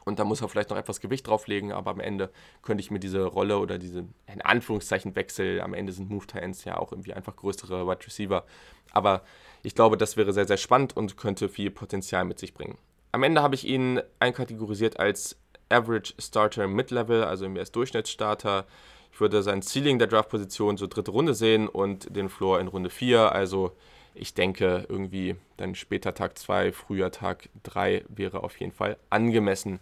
Und 0.03 0.19
da 0.19 0.23
muss 0.23 0.41
er 0.41 0.49
vielleicht 0.49 0.71
noch 0.71 0.77
etwas 0.77 0.99
Gewicht 0.99 1.27
drauflegen, 1.27 1.71
aber 1.71 1.91
am 1.91 1.99
Ende 1.99 2.31
könnte 2.63 2.81
ich 2.81 2.89
mir 2.89 2.99
diese 2.99 3.23
Rolle 3.23 3.59
oder 3.59 3.77
diese, 3.77 4.05
in 4.25 4.41
Anführungszeichen, 4.41 5.15
Wechsel, 5.15 5.61
am 5.61 5.75
Ende 5.75 5.93
sind 5.93 6.09
Move 6.09 6.25
Ends 6.33 6.63
ja 6.63 6.77
auch 6.77 6.91
irgendwie 6.91 7.13
einfach 7.13 7.35
größere 7.35 7.87
Wide 7.87 8.05
Receiver. 8.05 8.43
Aber 8.91 9.21
ich 9.61 9.75
glaube, 9.75 9.97
das 9.97 10.17
wäre 10.17 10.33
sehr, 10.33 10.47
sehr 10.47 10.57
spannend 10.57 10.97
und 10.97 11.17
könnte 11.17 11.49
viel 11.49 11.69
Potenzial 11.69 12.25
mit 12.25 12.39
sich 12.39 12.53
bringen. 12.53 12.77
Am 13.11 13.23
Ende 13.23 13.41
habe 13.41 13.55
ich 13.55 13.67
ihn 13.67 14.01
einkategorisiert 14.19 14.99
als 14.99 15.37
Average 15.71 16.13
Starter 16.19 16.67
Mid-Level, 16.67 17.23
also 17.23 17.45
im 17.45 17.55
Durchschnittsstarter. 17.55 18.65
Ich 19.13 19.19
würde 19.19 19.43
sein 19.43 19.61
Ceiling 19.61 19.99
der 19.99 20.07
Draft-Position 20.07 20.77
so 20.77 20.87
dritte 20.87 21.11
Runde 21.11 21.33
sehen 21.33 21.67
und 21.67 22.15
den 22.15 22.29
Floor 22.29 22.59
in 22.59 22.67
Runde 22.67 22.89
4. 22.89 23.31
Also 23.31 23.71
ich 24.13 24.33
denke, 24.33 24.85
irgendwie 24.89 25.35
dann 25.57 25.75
später 25.75 26.13
Tag 26.13 26.37
2, 26.37 26.71
früher 26.71 27.11
Tag 27.11 27.49
3 27.63 28.05
wäre 28.09 28.43
auf 28.43 28.59
jeden 28.59 28.71
Fall 28.71 28.97
angemessen. 29.09 29.79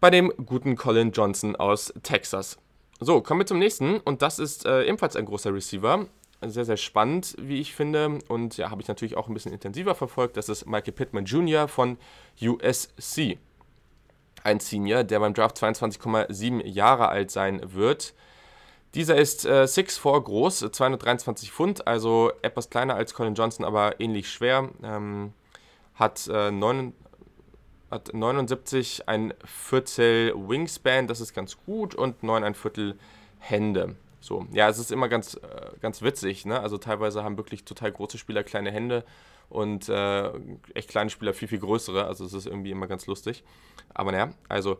Bei 0.00 0.10
dem 0.10 0.32
guten 0.44 0.76
Colin 0.76 1.12
Johnson 1.12 1.56
aus 1.56 1.92
Texas. 2.02 2.58
So, 3.00 3.20
kommen 3.20 3.40
wir 3.40 3.46
zum 3.46 3.58
nächsten 3.58 3.98
und 3.98 4.22
das 4.22 4.38
ist 4.38 4.66
äh, 4.66 4.84
ebenfalls 4.84 5.16
ein 5.16 5.24
großer 5.24 5.52
Receiver. 5.52 6.06
Sehr, 6.46 6.66
sehr 6.66 6.76
spannend, 6.76 7.34
wie 7.38 7.58
ich 7.58 7.74
finde. 7.74 8.18
Und 8.28 8.58
ja, 8.58 8.70
habe 8.70 8.82
ich 8.82 8.88
natürlich 8.88 9.16
auch 9.16 9.28
ein 9.28 9.34
bisschen 9.34 9.52
intensiver 9.52 9.94
verfolgt. 9.94 10.36
Das 10.36 10.50
ist 10.50 10.66
Michael 10.66 10.92
Pittman 10.92 11.24
Jr. 11.24 11.68
von 11.68 11.96
USC 12.40 13.38
ein 14.44 14.60
Senior, 14.60 15.02
der 15.04 15.20
beim 15.20 15.34
Draft 15.34 15.56
22,7 15.56 16.64
Jahre 16.66 17.08
alt 17.08 17.30
sein 17.30 17.60
wird. 17.74 18.14
Dieser 18.94 19.16
ist 19.16 19.44
äh, 19.44 19.64
6'4 19.64 20.22
groß, 20.22 20.58
223 20.70 21.50
Pfund, 21.50 21.86
also 21.88 22.30
etwas 22.42 22.70
kleiner 22.70 22.94
als 22.94 23.14
Colin 23.14 23.34
Johnson, 23.34 23.64
aber 23.64 24.00
ähnlich 24.00 24.30
schwer. 24.30 24.68
Ähm, 24.84 25.32
hat, 25.94 26.28
äh, 26.32 26.52
9, 26.52 26.92
hat 27.90 28.14
79 28.14 29.08
ein 29.08 29.34
Viertel 29.44 30.32
Wingspan, 30.36 31.08
das 31.08 31.20
ist 31.20 31.34
ganz 31.34 31.56
gut, 31.66 31.96
und 31.96 32.22
9 32.22 32.44
ein 32.44 32.54
Viertel 32.54 32.96
Hände. 33.40 33.96
So, 34.20 34.46
ja, 34.52 34.68
es 34.68 34.78
ist 34.78 34.92
immer 34.92 35.08
ganz, 35.08 35.34
äh, 35.34 35.40
ganz 35.80 36.00
witzig, 36.00 36.46
ne? 36.46 36.60
Also 36.60 36.78
teilweise 36.78 37.24
haben 37.24 37.36
wirklich 37.36 37.64
total 37.64 37.92
große 37.92 38.16
Spieler 38.16 38.44
kleine 38.44 38.70
Hände 38.70 39.04
und 39.48 39.88
äh, 39.88 40.30
echt 40.74 40.88
kleine 40.88 41.10
Spieler 41.10 41.34
viel, 41.34 41.48
viel 41.48 41.58
größere. 41.58 42.06
Also 42.06 42.24
es 42.24 42.32
ist 42.32 42.46
irgendwie 42.46 42.70
immer 42.70 42.86
ganz 42.86 43.06
lustig. 43.06 43.44
Aber 43.92 44.12
naja, 44.12 44.30
also 44.48 44.78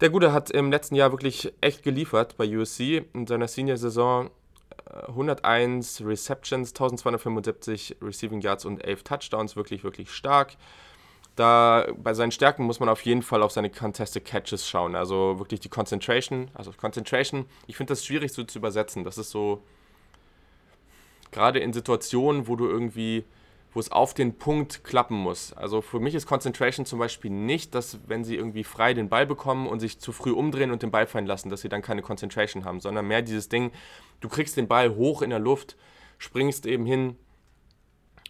der 0.00 0.10
Gute 0.10 0.32
hat 0.32 0.50
im 0.50 0.70
letzten 0.70 0.96
Jahr 0.96 1.12
wirklich 1.12 1.52
echt 1.60 1.82
geliefert 1.82 2.36
bei 2.36 2.44
USC. 2.56 3.04
In 3.14 3.26
seiner 3.26 3.48
Senior-Saison 3.48 4.30
101 5.08 6.00
äh, 6.00 6.04
Receptions, 6.04 6.70
1275 6.70 7.96
Receiving 8.02 8.40
Yards 8.40 8.64
und 8.64 8.84
11 8.84 9.04
Touchdowns. 9.04 9.56
Wirklich, 9.56 9.84
wirklich 9.84 10.10
stark. 10.10 10.56
Da 11.36 11.86
bei 11.96 12.12
seinen 12.12 12.30
Stärken 12.30 12.64
muss 12.64 12.78
man 12.78 12.88
auf 12.88 13.00
jeden 13.02 13.22
Fall 13.22 13.42
auf 13.42 13.52
seine 13.52 13.70
Contested 13.70 14.24
Catches 14.24 14.68
schauen. 14.68 14.94
Also 14.94 15.38
wirklich 15.38 15.60
die 15.60 15.70
Concentration. 15.70 16.50
Also 16.52 16.72
Concentration, 16.72 17.46
ich 17.66 17.76
finde 17.76 17.92
das 17.92 18.04
schwierig 18.04 18.32
so 18.32 18.44
zu 18.44 18.58
übersetzen. 18.58 19.04
Das 19.04 19.16
ist 19.16 19.30
so, 19.30 19.62
gerade 21.30 21.58
in 21.60 21.72
Situationen, 21.72 22.48
wo 22.48 22.56
du 22.56 22.68
irgendwie 22.68 23.24
wo 23.72 23.80
es 23.80 23.90
auf 23.90 24.14
den 24.14 24.36
Punkt 24.36 24.84
klappen 24.84 25.16
muss. 25.16 25.52
Also 25.52 25.80
für 25.80 26.00
mich 26.00 26.14
ist 26.14 26.26
Concentration 26.26 26.84
zum 26.84 26.98
Beispiel 26.98 27.30
nicht, 27.30 27.74
dass 27.74 27.98
wenn 28.06 28.24
sie 28.24 28.36
irgendwie 28.36 28.64
frei 28.64 28.94
den 28.94 29.08
Ball 29.08 29.26
bekommen 29.26 29.66
und 29.66 29.80
sich 29.80 29.98
zu 29.98 30.12
früh 30.12 30.32
umdrehen 30.32 30.70
und 30.70 30.82
den 30.82 30.90
Ball 30.90 31.06
fallen 31.06 31.26
lassen, 31.26 31.48
dass 31.48 31.62
sie 31.62 31.68
dann 31.68 31.82
keine 31.82 32.02
Concentration 32.02 32.64
haben, 32.64 32.80
sondern 32.80 33.06
mehr 33.06 33.22
dieses 33.22 33.48
Ding, 33.48 33.72
du 34.20 34.28
kriegst 34.28 34.56
den 34.56 34.68
Ball 34.68 34.94
hoch 34.94 35.22
in 35.22 35.30
der 35.30 35.38
Luft, 35.38 35.76
springst 36.18 36.66
eben 36.66 36.84
hin 36.84 37.16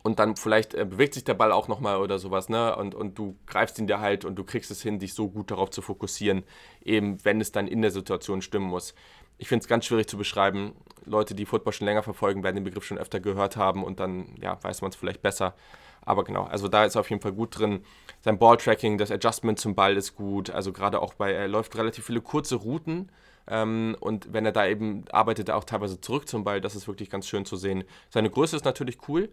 und 0.02 0.18
dann 0.18 0.36
vielleicht 0.36 0.74
äh, 0.74 0.84
bewegt 0.84 1.14
sich 1.14 1.24
der 1.24 1.34
Ball 1.34 1.52
auch 1.52 1.68
nochmal 1.68 1.98
oder 1.98 2.18
sowas, 2.18 2.48
ne? 2.48 2.74
Und, 2.76 2.94
und 2.94 3.18
du 3.18 3.36
greifst 3.46 3.78
ihn 3.78 3.86
dir 3.86 4.00
halt 4.00 4.24
und 4.24 4.36
du 4.36 4.44
kriegst 4.44 4.70
es 4.70 4.82
hin, 4.82 4.98
dich 4.98 5.14
so 5.14 5.28
gut 5.28 5.50
darauf 5.50 5.70
zu 5.70 5.82
fokussieren, 5.82 6.44
eben 6.84 7.24
wenn 7.24 7.40
es 7.40 7.52
dann 7.52 7.68
in 7.68 7.82
der 7.82 7.90
Situation 7.90 8.42
stimmen 8.42 8.66
muss 8.66 8.94
ich 9.42 9.48
finde 9.48 9.64
es 9.64 9.68
ganz 9.68 9.86
schwierig 9.86 10.06
zu 10.06 10.16
beschreiben. 10.16 10.72
Leute, 11.04 11.34
die 11.34 11.46
Football 11.46 11.72
schon 11.72 11.88
länger 11.88 12.04
verfolgen, 12.04 12.44
werden 12.44 12.54
den 12.54 12.62
Begriff 12.62 12.84
schon 12.84 12.96
öfter 12.96 13.18
gehört 13.18 13.56
haben 13.56 13.82
und 13.82 13.98
dann 13.98 14.36
ja, 14.40 14.56
weiß 14.62 14.82
man 14.82 14.90
es 14.90 14.96
vielleicht 14.96 15.20
besser. 15.20 15.54
Aber 16.02 16.22
genau, 16.22 16.44
also 16.44 16.68
da 16.68 16.84
ist 16.84 16.96
auf 16.96 17.10
jeden 17.10 17.20
Fall 17.20 17.32
gut 17.32 17.58
drin. 17.58 17.84
Sein 18.20 18.38
Balltracking, 18.38 18.98
das 18.98 19.10
Adjustment 19.10 19.58
zum 19.58 19.74
Ball 19.74 19.96
ist 19.96 20.14
gut. 20.14 20.50
Also 20.50 20.72
gerade 20.72 21.02
auch 21.02 21.14
bei, 21.14 21.32
er 21.32 21.48
läuft 21.48 21.76
relativ 21.76 22.06
viele 22.06 22.20
kurze 22.20 22.54
Routen. 22.54 23.10
Ähm, 23.48 23.96
und 23.98 24.32
wenn 24.32 24.46
er 24.46 24.52
da 24.52 24.64
eben 24.64 25.06
arbeitet, 25.10 25.48
er 25.48 25.56
auch 25.56 25.64
teilweise 25.64 26.00
zurück 26.00 26.28
zum 26.28 26.44
Ball. 26.44 26.60
Das 26.60 26.76
ist 26.76 26.86
wirklich 26.86 27.10
ganz 27.10 27.26
schön 27.26 27.44
zu 27.44 27.56
sehen. 27.56 27.82
Seine 28.10 28.30
Größe 28.30 28.54
ist 28.54 28.64
natürlich 28.64 29.08
cool 29.08 29.28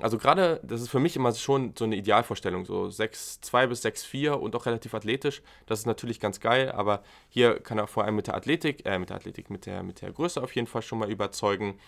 also 0.00 0.16
gerade, 0.18 0.60
das 0.62 0.80
ist 0.80 0.88
für 0.88 1.00
mich 1.00 1.16
immer 1.16 1.34
schon 1.34 1.74
so 1.76 1.84
eine 1.84 1.96
Idealvorstellung, 1.96 2.64
so 2.64 2.84
6'2 2.84 3.66
bis 3.66 3.84
6'4 3.84 4.30
und 4.30 4.56
auch 4.56 4.66
relativ 4.66 4.94
athletisch. 4.94 5.42
Das 5.66 5.80
ist 5.80 5.86
natürlich 5.86 6.18
ganz 6.18 6.40
geil, 6.40 6.72
aber 6.72 7.02
hier 7.28 7.60
kann 7.60 7.78
er 7.78 7.86
vor 7.86 8.04
allem 8.04 8.16
mit 8.16 8.26
der 8.26 8.34
Athletik, 8.34 8.86
äh, 8.86 8.98
mit 8.98 9.10
der 9.10 9.16
Athletik, 9.16 9.50
mit 9.50 9.66
der, 9.66 9.82
mit 9.82 10.00
der 10.00 10.12
Größe 10.12 10.42
auf 10.42 10.54
jeden 10.54 10.66
Fall 10.66 10.82
schon 10.82 10.98
mal 10.98 11.10
überzeugen. 11.10 11.78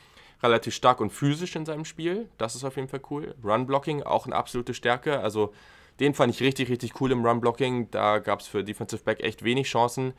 Relativ 0.42 0.74
stark 0.74 1.00
und 1.00 1.10
physisch 1.10 1.56
in 1.56 1.64
seinem 1.64 1.86
Spiel, 1.86 2.28
das 2.36 2.54
ist 2.54 2.64
auf 2.64 2.76
jeden 2.76 2.88
Fall 2.88 3.00
cool. 3.10 3.34
Run-Blocking, 3.42 4.02
auch 4.02 4.26
eine 4.26 4.36
absolute 4.36 4.74
Stärke, 4.74 5.20
also 5.20 5.54
den 6.00 6.12
fand 6.12 6.34
ich 6.34 6.40
richtig, 6.40 6.68
richtig 6.68 7.00
cool 7.00 7.12
im 7.12 7.24
Run-Blocking. 7.24 7.90
Da 7.90 8.18
gab 8.18 8.40
es 8.40 8.48
für 8.48 8.64
Defensive 8.64 9.02
Back 9.04 9.22
echt 9.22 9.44
wenig 9.44 9.68
Chancen. 9.68 10.12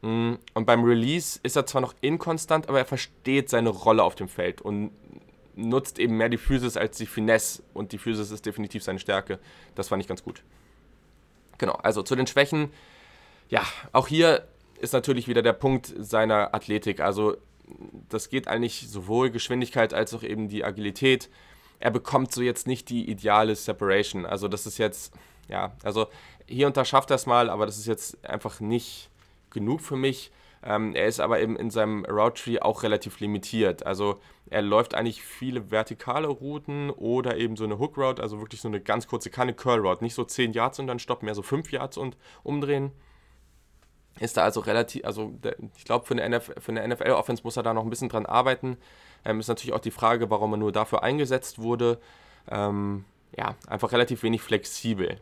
Mm, 0.00 0.34
und 0.54 0.64
beim 0.64 0.82
Release 0.82 1.38
ist 1.42 1.56
er 1.56 1.66
zwar 1.66 1.82
noch 1.82 1.94
inkonstant, 2.00 2.68
aber 2.68 2.78
er 2.78 2.86
versteht 2.86 3.50
seine 3.50 3.68
Rolle 3.68 4.02
auf 4.02 4.14
dem 4.14 4.28
Feld 4.28 4.62
und 4.62 4.92
nutzt 5.54 5.98
eben 5.98 6.16
mehr 6.16 6.28
die 6.28 6.38
Physis 6.38 6.76
als 6.76 6.96
die 6.96 7.06
Finesse 7.06 7.62
und 7.74 7.92
die 7.92 7.98
Physis 7.98 8.30
ist 8.30 8.46
definitiv 8.46 8.82
seine 8.82 8.98
Stärke. 8.98 9.38
Das 9.74 9.88
fand 9.88 10.02
ich 10.02 10.08
ganz 10.08 10.22
gut. 10.22 10.42
Genau, 11.58 11.74
also 11.74 12.02
zu 12.02 12.16
den 12.16 12.26
Schwächen. 12.26 12.70
Ja, 13.48 13.62
auch 13.92 14.08
hier 14.08 14.46
ist 14.80 14.92
natürlich 14.92 15.28
wieder 15.28 15.42
der 15.42 15.52
Punkt 15.52 15.92
seiner 15.98 16.54
Athletik. 16.54 17.00
Also 17.00 17.36
das 18.08 18.28
geht 18.28 18.48
eigentlich 18.48 18.88
sowohl 18.88 19.30
Geschwindigkeit 19.30 19.92
als 19.92 20.14
auch 20.14 20.22
eben 20.22 20.48
die 20.48 20.64
Agilität. 20.64 21.28
Er 21.78 21.90
bekommt 21.90 22.32
so 22.32 22.42
jetzt 22.42 22.66
nicht 22.66 22.88
die 22.88 23.10
ideale 23.10 23.54
Separation. 23.54 24.26
Also 24.26 24.48
das 24.48 24.66
ist 24.66 24.78
jetzt, 24.78 25.12
ja, 25.48 25.72
also 25.82 26.08
hier 26.46 26.66
und 26.66 26.76
da 26.76 26.84
schafft 26.84 27.10
er 27.10 27.16
es 27.16 27.26
mal, 27.26 27.50
aber 27.50 27.66
das 27.66 27.78
ist 27.78 27.86
jetzt 27.86 28.24
einfach 28.24 28.60
nicht 28.60 29.10
genug 29.50 29.80
für 29.80 29.96
mich. 29.96 30.30
Ähm, 30.62 30.94
er 30.94 31.06
ist 31.06 31.20
aber 31.20 31.40
eben 31.40 31.56
in 31.56 31.70
seinem 31.70 32.04
Route 32.04 32.42
Tree 32.42 32.60
auch 32.60 32.82
relativ 32.82 33.20
limitiert. 33.20 33.86
Also 33.86 34.20
er 34.50 34.62
läuft 34.62 34.94
eigentlich 34.94 35.22
viele 35.22 35.70
vertikale 35.70 36.28
Routen 36.28 36.90
oder 36.90 37.36
eben 37.38 37.56
so 37.56 37.64
eine 37.64 37.78
Hook 37.78 37.96
Route, 37.96 38.22
also 38.22 38.40
wirklich 38.40 38.60
so 38.60 38.68
eine 38.68 38.80
ganz 38.80 39.06
kurze, 39.06 39.30
keine 39.30 39.54
Curl 39.54 39.80
Route. 39.80 40.04
Nicht 40.04 40.14
so 40.14 40.24
10 40.24 40.52
Yards 40.52 40.78
und 40.78 40.86
dann 40.86 40.98
stoppen, 40.98 41.24
mehr 41.24 41.34
so 41.34 41.42
5 41.42 41.72
Yards 41.72 41.96
und 41.96 42.16
umdrehen. 42.42 42.92
Ist 44.18 44.36
da 44.36 44.42
also 44.42 44.60
relativ, 44.60 45.04
also 45.04 45.32
ich 45.76 45.84
glaube, 45.84 46.04
für 46.04 46.20
eine, 46.20 46.42
eine 46.66 46.88
NFL-Offense 46.94 47.42
muss 47.42 47.56
er 47.56 47.62
da 47.62 47.72
noch 47.72 47.84
ein 47.84 47.90
bisschen 47.90 48.10
dran 48.10 48.26
arbeiten. 48.26 48.76
Ähm, 49.24 49.40
ist 49.40 49.48
natürlich 49.48 49.72
auch 49.72 49.80
die 49.80 49.90
Frage, 49.90 50.28
warum 50.28 50.52
er 50.52 50.58
nur 50.58 50.72
dafür 50.72 51.02
eingesetzt 51.02 51.58
wurde. 51.58 51.98
Ähm, 52.50 53.06
ja, 53.38 53.54
einfach 53.66 53.92
relativ 53.92 54.22
wenig 54.22 54.42
flexibel. 54.42 55.20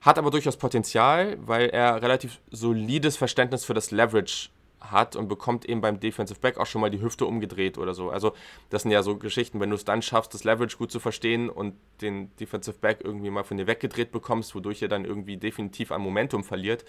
Hat 0.00 0.18
aber 0.18 0.30
durchaus 0.30 0.56
Potenzial, 0.58 1.36
weil 1.40 1.70
er 1.70 2.02
relativ 2.02 2.38
solides 2.52 3.16
Verständnis 3.16 3.64
für 3.64 3.74
das 3.74 3.90
Leverage 3.90 4.50
hat 4.80 5.16
und 5.16 5.28
bekommt 5.28 5.64
eben 5.64 5.80
beim 5.80 6.00
Defensive 6.00 6.40
Back 6.40 6.58
auch 6.58 6.66
schon 6.66 6.80
mal 6.80 6.90
die 6.90 7.00
Hüfte 7.00 7.26
umgedreht 7.26 7.78
oder 7.78 7.94
so. 7.94 8.10
Also 8.10 8.32
das 8.70 8.82
sind 8.82 8.90
ja 8.90 9.02
so 9.02 9.16
Geschichten, 9.16 9.60
wenn 9.60 9.70
du 9.70 9.76
es 9.76 9.84
dann 9.84 10.02
schaffst, 10.02 10.34
das 10.34 10.44
Leverage 10.44 10.76
gut 10.76 10.92
zu 10.92 11.00
verstehen 11.00 11.48
und 11.48 11.74
den 12.00 12.34
Defensive 12.36 12.78
Back 12.78 13.00
irgendwie 13.02 13.30
mal 13.30 13.44
von 13.44 13.56
dir 13.56 13.66
weggedreht 13.66 14.12
bekommst, 14.12 14.54
wodurch 14.54 14.82
er 14.82 14.88
dann 14.88 15.04
irgendwie 15.04 15.36
definitiv 15.36 15.92
an 15.92 16.00
Momentum 16.00 16.44
verliert. 16.44 16.84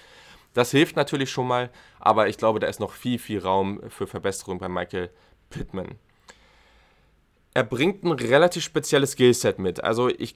Das 0.54 0.72
hilft 0.72 0.96
natürlich 0.96 1.30
schon 1.30 1.48
mal, 1.48 1.70
aber 2.00 2.28
ich 2.30 2.38
glaube, 2.38 2.60
da 2.60 2.68
ist 2.68 2.80
noch 2.80 2.94
viel, 2.94 3.20
viel 3.20 3.40
Raum 3.40 3.82
für 3.90 4.08
Verbesserung 4.08 4.60
bei 4.60 4.68
Michael 4.68 5.10
Pittman. 5.50 5.96
Er 7.54 7.64
bringt 7.64 8.04
ein 8.04 8.12
relativ 8.12 8.64
spezielles 8.64 9.14
Skillset 9.14 9.60
mit. 9.60 9.84
Also 9.84 10.10
ich 10.10 10.36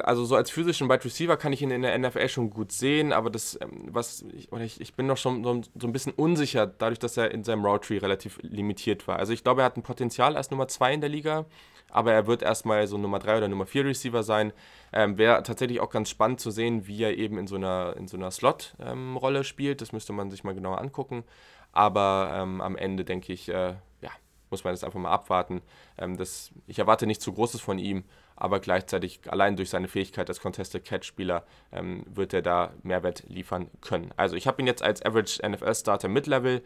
also 0.00 0.24
so 0.24 0.36
als 0.36 0.50
physischen 0.50 0.88
Wide 0.88 1.04
Receiver 1.04 1.36
kann 1.36 1.52
ich 1.52 1.62
ihn 1.62 1.70
in 1.70 1.82
der 1.82 1.96
NFL 1.98 2.28
schon 2.28 2.50
gut 2.50 2.72
sehen, 2.72 3.12
aber 3.12 3.30
das, 3.30 3.58
ähm, 3.60 3.88
was, 3.90 4.24
ich, 4.32 4.80
ich, 4.80 4.94
bin 4.94 5.06
noch 5.06 5.16
schon 5.16 5.42
so, 5.42 5.62
so, 5.78 5.86
ein 5.86 5.92
bisschen 5.92 6.12
unsicher, 6.12 6.66
dadurch, 6.66 6.98
dass 6.98 7.16
er 7.16 7.30
in 7.30 7.44
seinem 7.44 7.64
Route 7.64 7.88
Tree 7.88 7.98
relativ 7.98 8.38
limitiert 8.42 9.08
war. 9.08 9.18
Also 9.18 9.32
ich 9.32 9.42
glaube, 9.42 9.62
er 9.62 9.64
hat 9.64 9.76
ein 9.76 9.82
Potenzial 9.82 10.36
als 10.36 10.50
Nummer 10.50 10.68
2 10.68 10.94
in 10.94 11.00
der 11.00 11.10
Liga, 11.10 11.46
aber 11.90 12.12
er 12.12 12.26
wird 12.26 12.42
erstmal 12.42 12.86
so 12.86 12.98
Nummer 12.98 13.18
3 13.18 13.38
oder 13.38 13.48
Nummer 13.48 13.66
4 13.66 13.86
Receiver 13.86 14.22
sein. 14.22 14.52
Ähm, 14.92 15.16
Wäre 15.16 15.42
tatsächlich 15.42 15.80
auch 15.80 15.90
ganz 15.90 16.10
spannend 16.10 16.40
zu 16.40 16.50
sehen, 16.50 16.86
wie 16.86 17.02
er 17.02 17.16
eben 17.16 17.38
in 17.38 17.46
so 17.46 17.56
einer, 17.56 17.94
in 17.96 18.08
so 18.08 18.16
einer 18.16 18.30
Slot-Rolle 18.30 19.38
ähm, 19.38 19.44
spielt. 19.44 19.80
Das 19.80 19.92
müsste 19.92 20.12
man 20.12 20.30
sich 20.30 20.44
mal 20.44 20.54
genauer 20.54 20.80
angucken. 20.80 21.24
Aber 21.72 22.30
ähm, 22.34 22.60
am 22.60 22.76
Ende 22.76 23.04
denke 23.04 23.32
ich, 23.32 23.48
äh, 23.48 23.74
ja, 24.00 24.10
muss 24.50 24.64
man 24.64 24.72
das 24.74 24.84
einfach 24.84 25.00
mal 25.00 25.12
abwarten. 25.12 25.62
Ähm, 25.96 26.16
das, 26.16 26.50
ich 26.66 26.78
erwarte 26.78 27.06
nicht 27.06 27.22
zu 27.22 27.32
Großes 27.32 27.60
von 27.60 27.78
ihm, 27.78 28.04
aber 28.38 28.60
gleichzeitig 28.60 29.20
allein 29.28 29.56
durch 29.56 29.70
seine 29.70 29.88
Fähigkeit 29.88 30.28
als 30.28 30.40
Contested 30.40 30.84
Catch-Spieler 30.84 31.44
ähm, 31.72 32.04
wird 32.08 32.32
er 32.32 32.42
da 32.42 32.72
Mehrwert 32.82 33.24
liefern 33.28 33.68
können. 33.80 34.12
Also 34.16 34.36
ich 34.36 34.46
habe 34.46 34.62
ihn 34.62 34.66
jetzt 34.66 34.82
als 34.82 35.04
Average 35.04 35.46
NFL-Starter 35.46 36.08
Mid-Level 36.08 36.62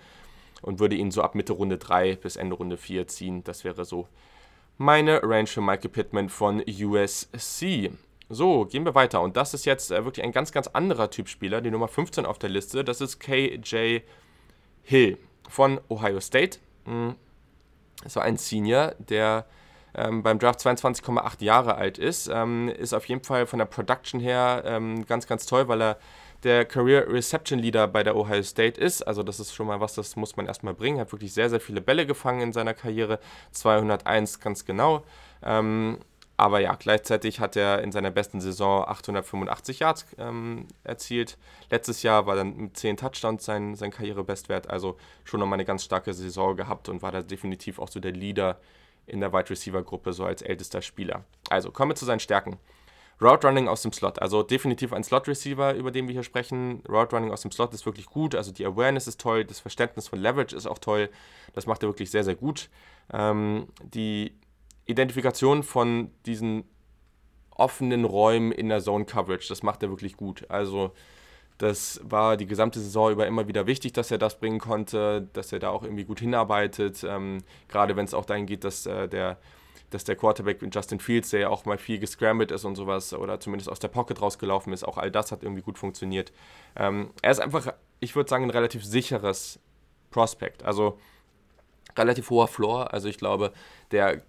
und 0.61 0.80
würde 0.80 0.96
ihn 0.96 1.11
so 1.11 1.22
ab 1.22 1.35
Mitte 1.35 1.54
Runde 1.54 1.78
3 1.78 2.16
bis 2.16 2.37
Ende 2.37 2.56
Runde 2.56 2.76
4 2.76 3.06
ziehen. 3.08 3.42
Das 3.44 3.64
wäre 3.64 3.85
so 3.85 4.06
meine 4.76 5.22
Range 5.22 5.46
für 5.46 5.62
Michael 5.62 5.90
Pittman 5.90 6.28
von 6.28 6.62
USC. 6.66 7.90
So, 8.28 8.64
gehen 8.66 8.85
wir 8.85 8.94
weiter. 8.94 9.20
Und 9.22 9.37
das 9.37 9.54
ist 9.54 9.64
jetzt 9.64 9.90
äh, 9.90 10.04
wirklich 10.04 10.24
ein 10.24 10.32
ganz, 10.32 10.52
ganz 10.52 10.66
anderer 10.68 11.11
Typ 11.11 11.28
Spieler, 11.28 11.61
die 11.61 11.70
Nummer 11.70 11.88
15 11.88 12.26
auf 12.26 12.38
der 12.38 12.50
Liste. 12.50 12.85
Das 12.85 13.00
ist 13.00 13.18
KJ 13.18 14.00
Hill 14.82 15.18
von 15.48 15.80
Ohio 15.88 16.20
State. 16.20 16.58
Hm. 16.85 17.14
Das 18.02 18.16
war 18.16 18.24
ein 18.24 18.37
Senior, 18.37 18.94
der 18.98 19.46
ähm, 19.94 20.22
beim 20.22 20.38
Draft 20.38 20.61
22,8 20.61 21.42
Jahre 21.42 21.74
alt 21.76 21.98
ist. 21.98 22.31
Ähm, 22.33 22.68
ist 22.68 22.92
auf 22.92 23.07
jeden 23.07 23.22
Fall 23.22 23.46
von 23.46 23.59
der 23.59 23.66
Production 23.66 24.20
her 24.20 24.62
ähm, 24.66 25.07
ganz, 25.07 25.26
ganz 25.26 25.46
toll, 25.46 25.68
weil 25.68 25.83
er 25.83 25.98
der 26.42 26.64
Career 26.64 27.09
Reception 27.09 27.59
Leader 27.59 27.87
bei 27.87 28.02
der 28.02 28.16
Ohio 28.16 28.42
State 28.42 28.81
ist. 28.81 29.02
Also 29.02 29.22
das 29.22 29.38
ist 29.38 29.55
schon 29.55 29.66
mal 29.66 29.81
was, 29.81 29.94
das 29.94 30.16
muss 30.16 30.37
man 30.37 30.46
erstmal 30.46 30.74
bringen. 30.74 30.98
Hat 30.98 31.12
wirklich 31.12 31.33
sehr, 31.33 31.50
sehr 31.50 31.61
viele 31.61 31.81
Bälle 31.81 32.07
gefangen 32.07 32.40
in 32.40 32.52
seiner 32.52 32.74
Karriere. 32.74 33.20
201 33.52 34.40
ganz 34.40 34.64
genau. 34.64 35.05
Ähm, 35.42 35.98
aber 36.37 36.59
ja, 36.59 36.74
gleichzeitig 36.74 37.38
hat 37.38 37.55
er 37.55 37.83
in 37.83 37.92
seiner 37.92 38.11
besten 38.11 38.40
Saison 38.40 38.85
885 38.88 39.78
Yards 39.78 40.07
ähm, 40.18 40.66
erzielt. 40.83 41.38
Letztes 41.70 42.02
Jahr 42.02 42.26
war 42.26 42.35
dann 42.35 42.57
mit 42.57 42.76
10 42.76 42.96
Touchdowns 42.96 43.44
sein, 43.44 43.76
sein 43.76 43.92
Karrierebestwert. 43.92 44.68
Also 44.68 44.96
schon 45.24 45.38
nochmal 45.38 45.59
eine 45.59 45.64
ganz 45.64 45.85
starke 45.85 46.12
Saison 46.12 46.57
gehabt 46.57 46.88
und 46.88 47.02
war 47.02 47.12
da 47.12 47.22
definitiv 47.22 47.78
auch 47.78 47.88
so 47.88 48.00
der 48.00 48.12
Leader 48.12 48.59
in 49.06 49.20
der 49.20 49.32
Wide 49.32 49.50
Receiver 49.50 49.82
Gruppe, 49.82 50.12
so 50.12 50.24
als 50.24 50.42
ältester 50.42 50.82
Spieler. 50.82 51.24
Also 51.50 51.70
kommen 51.70 51.90
wir 51.90 51.96
zu 51.96 52.04
seinen 52.04 52.20
Stärken. 52.20 52.58
Route 53.20 53.46
Running 53.46 53.68
aus 53.68 53.82
dem 53.82 53.92
Slot, 53.92 54.20
also 54.20 54.42
definitiv 54.42 54.92
ein 54.92 55.04
Slot 55.04 55.28
Receiver, 55.28 55.74
über 55.74 55.92
den 55.92 56.08
wir 56.08 56.12
hier 56.12 56.24
sprechen. 56.24 56.82
Route 56.88 57.14
Running 57.14 57.30
aus 57.30 57.42
dem 57.42 57.52
Slot 57.52 57.72
ist 57.72 57.86
wirklich 57.86 58.06
gut, 58.06 58.34
also 58.34 58.50
die 58.50 58.66
Awareness 58.66 59.06
ist 59.06 59.20
toll, 59.20 59.44
das 59.44 59.60
Verständnis 59.60 60.08
von 60.08 60.18
Leverage 60.18 60.56
ist 60.56 60.66
auch 60.66 60.78
toll. 60.78 61.08
Das 61.52 61.66
macht 61.66 61.82
er 61.84 61.88
wirklich 61.88 62.10
sehr, 62.10 62.24
sehr 62.24 62.34
gut. 62.34 62.68
Ähm, 63.12 63.68
die 63.84 64.34
Identifikation 64.86 65.62
von 65.62 66.10
diesen 66.26 66.64
offenen 67.50 68.04
Räumen 68.04 68.50
in 68.50 68.68
der 68.68 68.80
Zone 68.80 69.04
Coverage, 69.04 69.46
das 69.48 69.62
macht 69.62 69.82
er 69.82 69.90
wirklich 69.90 70.16
gut. 70.16 70.50
Also 70.50 70.92
das 71.62 72.01
war 72.03 72.37
die 72.37 72.46
gesamte 72.46 72.81
Saison 72.81 73.12
über 73.12 73.25
immer 73.29 73.46
wieder 73.46 73.68
wichtig, 73.68 73.92
dass 73.92 74.11
er 74.11 74.18
das 74.18 74.40
bringen 74.40 74.59
konnte, 74.59 75.29
dass 75.33 75.53
er 75.53 75.61
da 75.61 75.70
auch 75.70 75.85
irgendwie 75.85 76.03
gut 76.03 76.18
hinarbeitet. 76.18 77.05
Ähm, 77.05 77.44
gerade 77.68 77.94
wenn 77.94 78.05
es 78.05 78.14
auch 78.14 78.25
dahin 78.25 78.46
geht, 78.46 78.64
dass 78.64 78.85
äh, 78.87 79.09
der 79.09 79.38
dass 79.90 80.05
der 80.05 80.16
Quarterback 80.16 80.59
Justin 80.72 81.01
Fields, 81.01 81.31
der 81.31 81.40
ja 81.40 81.48
auch 81.51 81.66
mal 81.66 81.77
viel 81.77 81.98
gescrambled 81.98 82.51
ist 82.51 82.64
und 82.64 82.77
sowas, 82.77 83.12
oder 83.12 83.38
zumindest 83.40 83.70
aus 83.70 83.79
der 83.79 83.88
Pocket 83.88 84.22
rausgelaufen 84.22 84.72
ist, 84.72 84.85
auch 84.85 84.96
all 84.96 85.11
das 85.11 85.31
hat 85.31 85.42
irgendwie 85.42 85.61
gut 85.61 85.79
funktioniert. 85.79 86.33
Ähm, 86.77 87.11
er 87.20 87.31
ist 87.31 87.40
einfach, 87.40 87.75
ich 88.01 88.16
würde 88.16 88.31
sagen, 88.31 88.44
ein 88.44 88.51
relativ 88.51 88.87
sicheres 88.87 89.61
Prospect. 90.11 90.62
Also 90.64 90.98
relativ 91.98 92.31
hoher 92.31 92.48
Floor. 92.48 92.92
Also 92.92 93.09
ich 93.09 93.18
glaube, 93.18 93.53
der, 93.90 94.22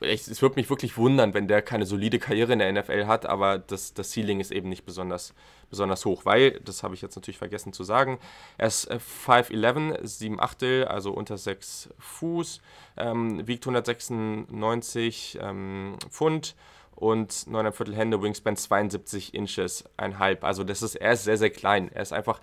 ich, 0.00 0.26
es 0.26 0.42
würde 0.42 0.56
mich 0.56 0.68
wirklich 0.68 0.96
wundern, 0.96 1.34
wenn 1.34 1.48
der 1.48 1.62
keine 1.62 1.86
solide 1.86 2.18
Karriere 2.18 2.52
in 2.52 2.58
der 2.58 2.72
NFL 2.72 3.06
hat, 3.06 3.26
aber 3.26 3.58
das, 3.58 3.94
das 3.94 4.10
Ceiling 4.10 4.40
ist 4.40 4.50
eben 4.50 4.68
nicht 4.68 4.84
besonders, 4.84 5.34
besonders 5.74 6.04
hoch, 6.04 6.24
weil, 6.24 6.60
das 6.64 6.82
habe 6.82 6.94
ich 6.94 7.02
jetzt 7.02 7.16
natürlich 7.16 7.38
vergessen 7.38 7.72
zu 7.72 7.84
sagen, 7.84 8.18
er 8.56 8.68
ist 8.68 8.90
5'11, 8.90 9.92
äh, 9.92 10.06
7 10.06 10.40
Achtel, 10.40 10.84
also 10.84 11.12
unter 11.12 11.36
6 11.36 11.90
Fuß, 11.98 12.60
ähm, 12.96 13.46
wiegt 13.46 13.64
196 13.64 15.38
ähm, 15.42 15.96
Pfund 16.10 16.54
und 16.94 17.46
9 17.48 17.72
Viertel 17.72 17.96
Hände, 17.96 18.22
Wingspan 18.22 18.56
72 18.56 19.34
Inches, 19.34 19.84
ein 19.96 20.18
halb. 20.18 20.44
Also 20.44 20.62
das 20.62 20.82
ist, 20.82 20.94
er 20.94 21.12
ist 21.12 21.24
sehr, 21.24 21.36
sehr 21.36 21.50
klein. 21.50 21.90
Er 21.92 22.02
ist 22.02 22.12
einfach 22.12 22.40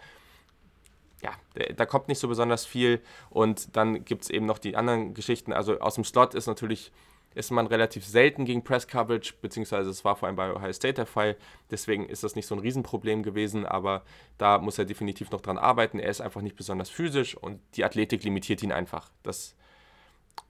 ja, 1.22 1.32
da 1.76 1.86
kommt 1.86 2.08
nicht 2.08 2.20
so 2.20 2.28
besonders 2.28 2.66
viel. 2.66 3.00
Und 3.30 3.76
dann 3.76 4.04
gibt 4.06 4.24
es 4.24 4.30
eben 4.30 4.46
noch 4.46 4.58
die 4.58 4.76
anderen 4.76 5.14
Geschichten. 5.14 5.54
Also 5.54 5.80
aus 5.80 5.96
dem 5.96 6.04
Slot 6.04 6.34
ist 6.34 6.48
natürlich, 6.48 6.92
ist 7.34 7.52
man 7.52 7.68
relativ 7.68 8.06
selten 8.06 8.46
gegen 8.46 8.64
Press 8.64 8.88
Coverage, 8.88 9.34
beziehungsweise 9.42 9.90
es 9.90 10.04
war 10.04 10.16
vor 10.16 10.28
allem 10.28 10.36
bei 10.36 10.54
Ohio 10.54 10.74
State 10.74 10.96
der 10.96 11.06
Fall. 11.06 11.38
Deswegen 11.70 12.08
ist 12.08 12.24
das 12.24 12.36
nicht 12.36 12.46
so 12.46 12.56
ein 12.56 12.60
Riesenproblem 12.60 13.24
gewesen, 13.24 13.66
aber 13.66 14.04
da 14.38 14.58
muss 14.58 14.78
er 14.78 14.86
definitiv 14.86 15.32
noch 15.32 15.42
dran 15.42 15.58
arbeiten. 15.58 16.00
Er 16.00 16.10
ist 16.10 16.22
einfach 16.22 16.42
nicht 16.42 16.56
besonders 16.56 16.90
physisch 16.90 17.36
und 17.36 17.60
die 17.76 17.86
Athletik 17.86 18.24
limitiert 18.24 18.62
ihn 18.64 18.72
einfach. 18.72 19.10
Das 19.24 19.56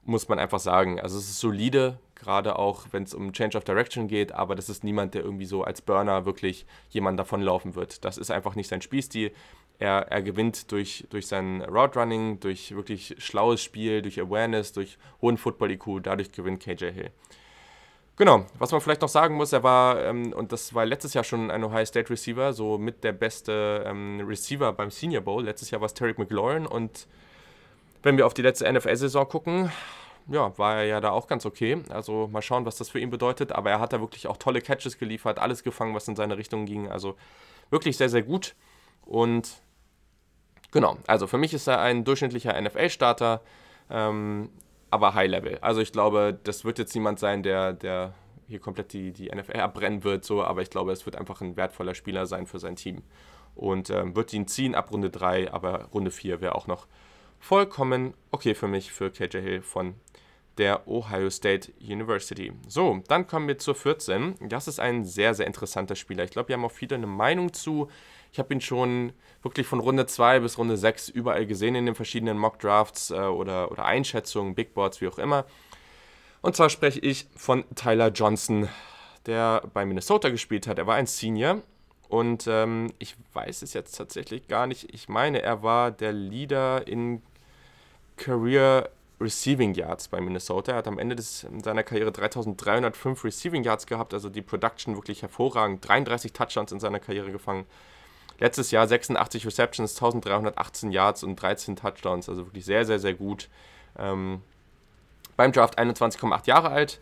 muss 0.04 0.28
man 0.28 0.39
einfach 0.39 0.60
sagen. 0.60 1.00
Also 1.00 1.17
es 1.17 1.30
ist 1.30 1.39
solide, 1.39 2.00
gerade 2.15 2.58
auch 2.58 2.86
wenn 2.91 3.04
es 3.04 3.13
um 3.13 3.34
Change 3.34 3.58
of 3.58 3.63
Direction 3.63 4.08
geht, 4.08 4.32
aber 4.32 4.56
das 4.56 4.70
ist 4.70 4.84
niemand, 4.84 5.13
der 5.13 5.24
irgendwie 5.24 5.46
so 5.46 5.63
als 5.63 5.82
Burner 5.82 6.26
wirklich 6.26 6.65
jemand 6.89 7.20
davonlaufen 7.20 7.76
wird. 7.76 8.04
Das 8.06 8.17
ist 8.17 8.32
einfach 8.32 8.56
nicht 8.56 8.67
sein 8.67 8.82
Spielstil. 8.82 9.32
Er, 9.82 10.12
er 10.12 10.22
gewinnt 10.22 10.72
durch, 10.72 11.06
durch 11.10 11.26
sein 11.26 11.63
Route 11.63 12.00
Running, 12.00 12.39
durch 12.39 12.76
wirklich 12.76 13.15
schlaues 13.17 13.63
Spiel, 13.63 14.04
durch 14.04 14.22
Awareness, 14.22 14.74
durch 14.74 15.00
hohen 15.22 15.38
Football-IQ. 15.38 16.04
Dadurch 16.04 16.32
gewinnt 16.32 16.62
KJ 16.62 16.91
Hill. 16.91 17.12
Genau, 18.15 18.46
was 18.60 18.72
man 18.72 18.80
vielleicht 18.80 19.02
noch 19.02 19.10
sagen 19.10 19.36
muss, 19.36 19.52
er 19.52 19.63
war, 19.63 20.00
ähm, 20.06 20.34
und 20.34 20.52
das 20.52 20.76
war 20.76 20.86
letztes 20.86 21.15
Jahr 21.15 21.24
schon 21.24 21.50
ein 21.50 21.63
Ohio 21.63 21.84
State 21.84 22.12
Receiver, 22.12 22.54
so 22.54 22.78
mit 22.78 23.04
der 23.04 23.13
beste 23.13 23.84
ähm, 23.88 24.22
Receiver 24.28 24.72
beim 24.74 24.91
Senior 24.91 25.24
Bowl. 25.24 25.44
Letztes 25.44 25.72
Jahr 25.72 25.82
war 25.82 25.88
es 25.88 25.96
Tarek 25.96 26.20
McLaurin 26.20 26.67
und 26.67 27.08
wenn 28.04 28.17
wir 28.17 28.28
auf 28.28 28.36
die 28.36 28.44
letzte 28.44 28.72
NFL-Saison 28.72 29.28
gucken, 29.28 29.72
ja, 30.28 30.56
war 30.60 30.78
er 30.78 30.84
ja 30.86 31.02
da 31.02 31.10
auch 31.10 31.26
ganz 31.26 31.48
okay. 31.48 31.82
Also 31.89 32.28
mal 32.28 32.44
schauen, 32.44 32.65
was 32.65 32.78
das 32.78 32.89
für 32.89 33.00
ihn 33.00 33.10
bedeutet. 33.10 33.52
Aber 33.52 33.72
er 33.72 33.80
hat 33.80 33.94
da 33.94 34.00
wirklich 34.00 34.28
auch 34.28 34.38
tolle 34.38 34.62
Catches 34.62 35.00
geliefert, 35.00 35.39
alles 35.39 35.63
gefangen, 35.63 35.96
was 35.96 36.08
in 36.08 36.15
seine 36.15 36.38
Richtung 36.38 36.65
ging. 36.67 36.89
Also 36.89 37.15
wirklich 37.72 37.98
sehr, 37.98 38.10
sehr 38.10 38.22
gut. 38.22 38.56
Und 39.06 39.62
Genau, 40.72 40.98
also 41.08 41.28
für 41.28 41.38
mich 41.38 41.54
ist 41.54 41.68
er 41.68 41.82
ein 41.82 42.04
durchschnittlicher 42.04 42.60
NFL-Starter, 42.60 43.42
ähm, 43.90 44.50
aber 44.90 45.14
High-Level. 45.14 45.60
Also 45.62 45.82
ich 45.82 45.92
glaube, 45.92 46.40
das 46.44 46.64
wird 46.66 46.80
jetzt 46.80 46.96
niemand 46.96 47.20
sein, 47.20 47.44
der, 47.44 47.74
der 47.74 48.14
hier 48.48 48.60
komplett 48.60 48.94
die, 48.94 49.12
die 49.12 49.30
NFL 49.30 49.60
abbrennen 49.60 50.04
wird, 50.04 50.26
so, 50.26 50.44
aber 50.44 50.62
ich 50.62 50.70
glaube, 50.70 50.92
es 50.92 51.06
wird 51.06 51.16
einfach 51.16 51.42
ein 51.42 51.56
wertvoller 51.58 51.96
Spieler 51.96 52.26
sein 52.26 52.48
für 52.48 52.60
sein 52.60 52.76
Team. 52.76 53.02
Und 53.56 53.90
ähm, 53.90 54.16
wird 54.16 54.34
ihn 54.34 54.48
ziehen 54.48 54.76
ab 54.76 54.92
Runde 54.92 55.10
3, 55.10 55.52
aber 55.52 55.86
Runde 55.94 56.12
4 56.12 56.42
wäre 56.42 56.56
auch 56.56 56.68
noch 56.68 56.88
vollkommen 57.40 58.14
okay 58.32 58.54
für 58.56 58.68
mich, 58.68 58.92
für 58.92 59.12
KJ 59.12 59.38
Hill 59.40 59.62
von 59.62 59.96
der 60.58 60.88
Ohio 60.88 61.30
State 61.30 61.72
University. 61.82 62.54
So, 62.68 63.02
dann 63.08 63.26
kommen 63.26 63.48
wir 63.48 63.58
zur 63.58 63.76
14. 63.76 64.36
Das 64.42 64.68
ist 64.68 64.80
ein 64.80 65.06
sehr, 65.06 65.34
sehr 65.34 65.48
interessanter 65.48 65.96
Spieler. 65.96 66.24
Ich 66.24 66.32
glaube, 66.32 66.50
wir 66.50 66.56
haben 66.56 66.66
auch 66.66 66.72
viele 66.72 66.96
eine 66.96 67.08
Meinung 67.08 67.54
zu. 67.54 67.90
Ich 68.32 68.39
habe 68.39 68.54
ihn 68.54 68.62
schon 68.62 69.12
wirklich 69.44 69.67
von 69.67 69.80
Runde 69.80 70.06
2 70.06 70.39
bis 70.39 70.58
Runde 70.58 70.78
6 70.78 71.10
überall 71.10 71.46
gesehen 71.46 71.76
in 71.76 71.86
den 71.86 71.96
verschiedenen 71.96 72.38
Mock-Drafts 72.38 73.12
äh, 73.12 73.15
oder, 73.15 73.72
oder 73.72 73.86
Einschätzungen, 73.86 74.56
Big 74.56 74.74
Boards, 74.74 75.02
wie 75.02 75.08
auch 75.08 75.17
immer. 75.17 75.46
Und 76.41 76.56
zwar 76.56 76.70
spreche 76.70 77.00
ich 77.00 77.28
von 77.36 77.65
Tyler 77.76 78.10
Johnson, 78.10 78.70
der 79.26 79.63
bei 79.74 79.86
Minnesota 79.86 80.30
gespielt 80.30 80.65
hat. 80.65 80.80
Er 80.80 80.88
war 80.88 80.96
ein 80.96 81.08
Senior 81.08 81.62
und 82.08 82.48
ähm, 82.48 82.94
ich 83.00 83.15
weiß 83.34 83.62
es 83.62 83.74
jetzt 83.74 83.98
tatsächlich 83.98 84.48
gar 84.48 84.65
nicht. 84.65 84.94
Ich 84.94 85.10
meine, 85.10 85.41
er 85.41 85.62
war 85.62 85.91
der 85.91 86.13
Leader 86.13 86.88
in 86.88 87.22
Career 88.17 88.89
Receiving 89.20 89.74
Yards 89.76 90.08
bei 90.08 90.20
Minnesota. 90.20 90.72
Er 90.72 90.78
hat 90.80 90.88
am 90.88 91.00
Ende 91.00 91.15
des, 91.15 91.46
seiner 91.63 91.84
Karriere 91.84 92.12
3305 92.12 93.24
Receiving 93.24 93.63
Yards 93.63 93.86
gehabt, 93.86 94.13
also 94.13 94.30
die 94.30 94.41
Production 94.41 94.96
wirklich 94.96 95.22
hervorragend. 95.22 95.88
33 95.88 96.34
Touchdowns 96.34 96.72
in 96.72 96.80
seiner 96.80 97.00
Karriere 97.00 97.32
gefangen. 97.32 97.65
Letztes 98.42 98.72
Jahr 98.72 98.88
86 98.88 99.46
Receptions, 99.46 99.94
1318 99.94 100.92
Yards 100.92 101.24
und 101.24 101.36
13 101.36 101.76
Touchdowns, 101.76 102.28
also 102.28 102.48
wirklich 102.48 102.66
sehr, 102.66 102.86
sehr, 102.86 102.98
sehr 102.98 103.14
gut. 103.14 103.50
Ähm, 104.00 104.42
beim 105.38 105.52
Draft 105.52 105.78
21,8 105.78 106.48
Jahre 106.48 106.70
alt. 106.70 107.00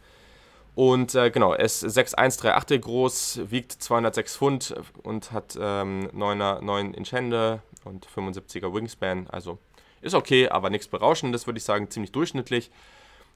Und 0.76 1.16
äh, 1.16 1.32
genau, 1.32 1.54
er 1.54 1.64
ist 1.64 1.86
6'138 1.86 2.80
groß, 2.80 3.40
wiegt 3.46 3.72
206 3.72 4.36
Pfund 4.36 4.76
und 5.04 5.32
hat 5.32 5.58
ähm, 5.60 6.10
9er, 6.14 6.60
9 6.60 6.94
Inch 6.94 7.14
Hände 7.14 7.62
und 7.86 8.06
75er 8.08 8.74
Wingspan. 8.74 9.28
Also 9.30 9.60
ist 10.02 10.16
okay, 10.16 10.50
aber 10.50 10.70
nichts 10.70 10.90
Berauschendes, 10.90 11.48
würde 11.48 11.60
ich 11.60 11.64
sagen, 11.64 11.90
ziemlich 11.90 12.12
durchschnittlich. 12.12 12.70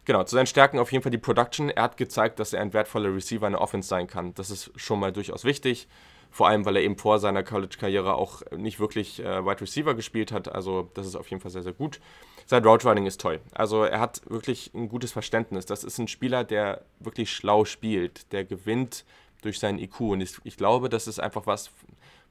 Genau, 0.04 0.26
zu 0.26 0.36
seinen 0.36 0.48
Stärken 0.48 0.78
auf 0.78 0.92
jeden 0.92 1.04
Fall 1.04 1.12
die 1.12 1.18
Production. 1.18 1.70
Er 1.70 1.84
hat 1.84 1.96
gezeigt, 1.96 2.38
dass 2.39 2.52
er 2.52 2.62
ein 2.62 2.74
wertvoller 2.74 3.16
Receiver 3.16 3.48
in 3.48 3.54
der 3.54 3.62
Offense 3.62 3.88
sein 3.88 4.08
kann. 4.08 4.34
Das 4.34 4.50
ist 4.50 4.72
schon 4.76 5.00
mal 5.00 5.13
durchaus 5.13 5.46
wichtig. 5.46 5.88
Vor 6.34 6.48
allem, 6.48 6.65
weil 6.65 6.78
er 6.78 6.82
eben 6.82 6.98
vor 6.98 7.19
seiner 7.19 7.43
College-Karriere 7.43 8.15
auch 8.15 8.41
nicht 8.58 8.80
wirklich 8.80 9.19
äh, 9.19 9.46
Wide 9.46 9.62
Receiver 9.62 9.93
gespielt 9.93 10.32
hat. 10.32 10.52
Also, 10.52 10.89
das 10.96 11.06
ist 11.06 11.15
auf 11.15 11.30
jeden 11.30 11.43
Fall 11.43 11.52
sehr, 11.52 11.62
sehr 11.62 11.74
gut. 11.74 12.00
Sein 12.48 12.65
Route 12.65 12.88
Running 12.88 13.06
ist 13.06 13.22
toll. 13.22 13.39
Also, 13.54 13.84
er 13.84 14.00
hat 14.00 14.22
wirklich 14.28 14.72
ein 14.74 14.89
gutes 14.89 15.12
Verständnis. 15.12 15.67
Das 15.67 15.84
ist 15.84 16.00
ein 16.00 16.08
Spieler, 16.08 16.43
der 16.43 16.82
wirklich 17.00 17.32
schlau 17.32 17.65
spielt. 17.65 18.32
Der 18.34 18.46
gewinnt 18.46 19.06
durch 19.43 19.60
seinen 19.60 19.78
IQ. 19.78 20.00
Und 20.00 20.22
ich, 20.22 20.34
ich 20.43 20.58
glaube, 20.58 20.89
das 20.89 21.08
ist 21.08 21.19
einfach 21.19 21.46
was. 21.46 21.69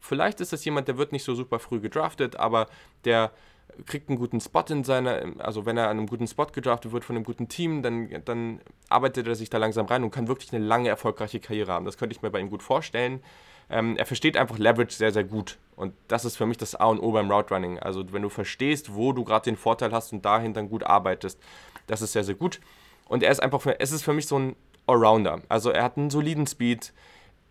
Vielleicht 0.00 0.40
ist 0.40 0.52
das 0.52 0.64
jemand, 0.64 0.88
der 0.88 0.98
wird 0.98 1.12
nicht 1.12 1.22
so 1.22 1.36
super 1.36 1.60
früh 1.60 1.78
gedraftet, 1.78 2.34
aber 2.34 2.66
der 3.04 3.30
kriegt 3.86 4.08
einen 4.08 4.18
guten 4.18 4.40
Spot 4.40 4.64
in 4.68 4.82
seiner, 4.82 5.22
also 5.38 5.64
wenn 5.64 5.76
er 5.76 5.84
an 5.84 5.98
einem 5.98 6.08
guten 6.08 6.26
Spot 6.26 6.46
gedraftet 6.46 6.90
wird 6.90 7.04
von 7.04 7.14
einem 7.14 7.24
guten 7.24 7.48
Team, 7.48 7.82
dann, 7.82 8.10
dann 8.24 8.60
arbeitet 8.88 9.28
er 9.28 9.36
sich 9.36 9.48
da 9.48 9.58
langsam 9.58 9.86
rein 9.86 10.02
und 10.02 10.10
kann 10.10 10.26
wirklich 10.26 10.52
eine 10.52 10.64
lange 10.64 10.88
erfolgreiche 10.88 11.38
Karriere 11.38 11.70
haben. 11.70 11.84
Das 11.84 11.98
könnte 11.98 12.16
ich 12.16 12.20
mir 12.20 12.30
bei 12.30 12.40
ihm 12.40 12.50
gut 12.50 12.64
vorstellen. 12.64 13.22
Ähm, 13.72 13.96
er 13.96 14.06
versteht 14.06 14.36
einfach 14.36 14.58
Leverage 14.58 14.94
sehr, 14.94 15.12
sehr 15.12 15.24
gut. 15.24 15.58
Und 15.76 15.94
das 16.06 16.24
ist 16.24 16.36
für 16.36 16.46
mich 16.46 16.58
das 16.58 16.74
A 16.74 16.86
und 16.86 17.00
O 17.00 17.10
beim 17.10 17.30
Route 17.30 17.54
Running. 17.54 17.78
Also 17.78 18.12
wenn 18.12 18.22
du 18.22 18.28
verstehst, 18.28 18.94
wo 18.94 19.12
du 19.12 19.24
gerade 19.24 19.44
den 19.44 19.56
Vorteil 19.56 19.92
hast 19.92 20.12
und 20.12 20.24
dahin 20.24 20.52
dann 20.52 20.68
gut 20.68 20.84
arbeitest, 20.84 21.40
das 21.86 22.02
ist 22.02 22.12
sehr, 22.12 22.22
sehr 22.22 22.34
gut. 22.34 22.60
Und 23.08 23.22
er 23.22 23.32
ist 23.32 23.42
einfach, 23.42 23.60
für, 23.60 23.80
es 23.80 23.90
ist 23.90 24.02
für 24.02 24.12
mich 24.12 24.26
so 24.26 24.38
ein 24.38 24.56
Allrounder. 24.86 25.40
Also 25.48 25.70
er 25.70 25.82
hat 25.82 25.96
einen 25.96 26.10
soliden 26.10 26.46
Speed, 26.46 26.92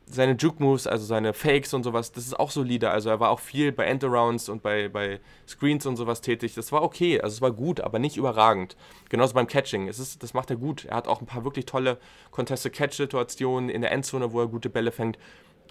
seine 0.06 0.34
Juke-Moves, 0.34 0.88
also 0.88 1.06
seine 1.06 1.34
Fakes 1.34 1.74
und 1.74 1.84
sowas, 1.84 2.12
das 2.12 2.26
ist 2.26 2.40
auch 2.40 2.52
solide. 2.52 2.92
Also 2.92 3.10
er 3.10 3.20
war 3.20 3.30
auch 3.30 3.40
viel 3.40 3.72
bei 3.72 3.86
Endarounds 3.86 4.50
und 4.50 4.62
bei, 4.62 4.90
bei 4.90 5.20
Screens 5.48 5.86
und 5.86 5.96
sowas 5.96 6.22
tätig. 6.22 6.54
Das 6.54 6.72
war 6.72 6.84
okay, 6.84 7.20
also 7.22 7.34
es 7.34 7.42
war 7.42 7.52
gut, 7.52 7.82
aber 7.82 8.00
nicht 8.00 8.18
überragend. 8.18 8.76
Genauso 9.10 9.34
beim 9.34 9.48
Catching, 9.48 9.88
es 9.88 10.00
ist, 10.00 10.22
das 10.22 10.34
macht 10.34 10.50
er 10.50 10.58
gut. 10.58 10.86
Er 10.86 10.98
hat 10.98 11.08
auch 11.08 11.22
ein 11.22 11.28
paar 11.28 11.44
wirklich 11.44 11.66
tolle 11.66 11.98
Contested 12.32 12.74
Catch-Situationen 12.74 13.70
in 13.70 13.82
der 13.82 13.92
Endzone, 13.92 14.34
wo 14.34 14.42
er 14.42 14.48
gute 14.48 14.70
Bälle 14.70 14.92
fängt. 14.92 15.18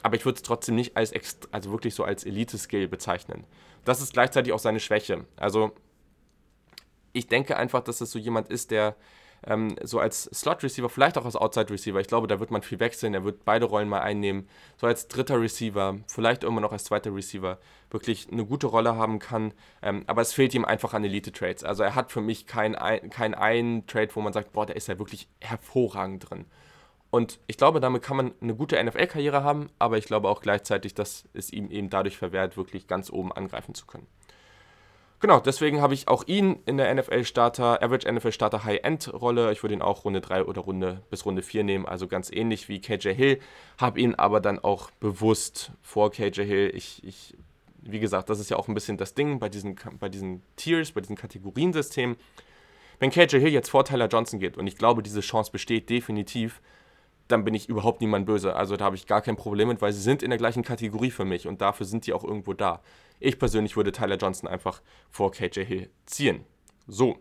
Aber 0.03 0.17
ich 0.17 0.25
würde 0.25 0.37
es 0.37 0.43
trotzdem 0.43 0.75
nicht 0.75 0.97
als 0.97 1.13
also 1.51 1.71
wirklich 1.71 1.95
so 1.95 2.05
als 2.05 2.25
Elite-Skill 2.25 2.89
bezeichnen. 2.89 3.45
Das 3.85 4.01
ist 4.01 4.13
gleichzeitig 4.13 4.53
auch 4.53 4.59
seine 4.59 4.81
Schwäche. 4.81 5.27
Also 5.37 5.73
ich 7.13 7.27
denke 7.27 7.57
einfach, 7.57 7.81
dass 7.81 8.01
es 8.01 8.11
so 8.11 8.19
jemand 8.19 8.49
ist, 8.49 8.71
der 8.71 8.97
ähm, 9.47 9.75
so 9.83 9.99
als 9.99 10.25
Slot-Receiver, 10.25 10.89
vielleicht 10.89 11.17
auch 11.17 11.25
als 11.25 11.37
Outside-Receiver. 11.37 12.01
Ich 12.01 12.09
glaube, 12.09 12.27
da 12.27 12.41
wird 12.41 12.51
man 12.51 12.63
viel 12.63 12.81
wechseln. 12.81 13.15
Er 13.15 13.25
wird 13.25 13.45
beide 13.45 13.67
Rollen 13.67 13.89
mal 13.89 14.01
einnehmen. 14.01 14.49
So 14.77 14.87
als 14.87 15.09
dritter 15.09 15.41
Receiver, 15.41 15.99
vielleicht 16.07 16.45
immer 16.45 16.61
noch 16.61 16.73
als 16.73 16.85
zweiter 16.85 17.15
Receiver, 17.15 17.59
wirklich 17.91 18.29
eine 18.31 18.45
gute 18.45 18.67
Rolle 18.67 18.97
haben 18.97 19.19
kann. 19.19 19.55
Ähm, 19.83 20.05
aber 20.07 20.23
es 20.23 20.33
fehlt 20.33 20.55
ihm 20.55 20.65
einfach 20.65 20.95
an 20.95 21.05
Elite-Trades. 21.05 21.65
Also 21.65 21.83
er 21.83 21.95
hat 21.95 22.13
für 22.13 22.21
mich 22.21 22.47
keinen 22.47 22.75
kein 23.11 23.35
einen 23.35 23.87
Trade, 23.87 24.11
wo 24.15 24.21
man 24.21 24.33
sagt, 24.33 24.53
boah, 24.53 24.67
der 24.67 24.77
ist 24.77 24.89
ja 24.89 24.99
wirklich 24.99 25.29
hervorragend 25.41 26.29
drin. 26.31 26.45
Und 27.11 27.41
ich 27.49 27.57
glaube, 27.57 27.81
damit 27.81 28.03
kann 28.03 28.17
man 28.17 28.33
eine 28.41 28.55
gute 28.55 28.83
NFL-Karriere 28.83 29.43
haben, 29.43 29.69
aber 29.79 29.99
ich 29.99 30.05
glaube 30.05 30.29
auch 30.29 30.41
gleichzeitig, 30.41 30.95
dass 30.95 31.25
es 31.35 31.53
ihm 31.53 31.71
eben 31.71 31.91
dadurch 31.91 32.17
verwehrt, 32.17 32.57
wirklich 32.57 32.87
ganz 32.87 33.11
oben 33.11 33.33
angreifen 33.33 33.75
zu 33.75 33.87
können. 33.87 34.07
Genau, 35.21 35.39
deswegen 35.39 35.83
habe 35.83 35.93
ich 35.93 36.09
auch 36.09 36.27
ihn 36.27 36.61
in 36.65 36.79
der 36.79 36.95
NFL-Starter, 36.95 37.83
Average 37.83 38.11
NFL-Starter 38.11 38.65
High-End-Rolle. 38.65 39.53
Ich 39.53 39.63
würde 39.63 39.75
ihn 39.75 39.83
auch 39.83 40.07
Runde 40.07 40.23
3 40.23 40.45
oder 40.45 40.63
Runde 40.63 41.03
bis 41.11 41.27
Runde 41.27 41.43
4 41.43 41.63
nehmen, 41.63 41.85
also 41.85 42.09
ganz 42.09 42.33
ähnlich 42.33 42.71
wie 42.71 42.81
KJ 42.81 43.11
Hill. 43.11 43.39
Habe 43.77 44.01
ihn 44.01 44.15
aber 44.15 44.41
dann 44.41 44.59
auch 44.61 44.91
bewusst 44.93 45.73
vor 45.83 46.11
KJ 46.11 46.43
Hill. 46.45 46.73
Ich, 46.75 47.05
ich, 47.05 47.37
wie 47.83 48.01
gesagt, 48.01 48.31
das 48.31 48.41
ist 48.41 48.49
ja 48.49 48.57
auch 48.57 48.69
ein 48.69 48.75
bisschen 48.75 48.97
das 48.97 49.13
Ding 49.13 49.41
bei 49.41 49.51
diesen, 49.51 49.77
bei 49.99 50.09
diesen 50.09 50.43
Tiers, 50.57 50.93
bei 50.93 51.03
diesen 51.03 51.17
Kategoriensystemen. 51.17 52.17
Wenn 52.99 53.11
KJ 53.11 53.41
Hill 53.41 53.49
jetzt 53.49 53.69
vor 53.69 53.85
Tyler 53.85 54.09
Johnson 54.09 54.41
geht, 54.41 54.57
und 54.57 54.67
ich 54.67 54.79
glaube, 54.79 55.03
diese 55.03 55.21
Chance 55.21 55.53
besteht 55.53 55.91
definitiv, 55.91 56.63
dann 57.31 57.45
bin 57.45 57.55
ich 57.55 57.69
überhaupt 57.69 58.01
niemand 58.01 58.27
böse. 58.27 58.55
Also 58.55 58.77
da 58.77 58.85
habe 58.87 58.97
ich 58.97 59.07
gar 59.07 59.23
kein 59.23 59.37
Problem 59.37 59.69
mit, 59.69 59.81
weil 59.81 59.93
sie 59.93 60.03
sind 60.03 60.23
in 60.23 60.31
der 60.31 60.39
gleichen 60.39 60.63
Kategorie 60.63 61.11
für 61.11 61.25
mich 61.25 61.47
und 61.47 61.61
dafür 61.61 61.87
sind 61.87 62.07
die 62.07 62.13
auch 62.13 62.25
irgendwo 62.25 62.53
da. 62.53 62.83
Ich 63.19 63.39
persönlich 63.39 63.77
würde 63.77 63.93
Tyler 63.93 64.17
Johnson 64.17 64.49
einfach 64.49 64.81
vor 65.11 65.31
KJ 65.31 65.65
Hill 65.65 65.91
ziehen. 66.07 66.45
So. 66.87 67.19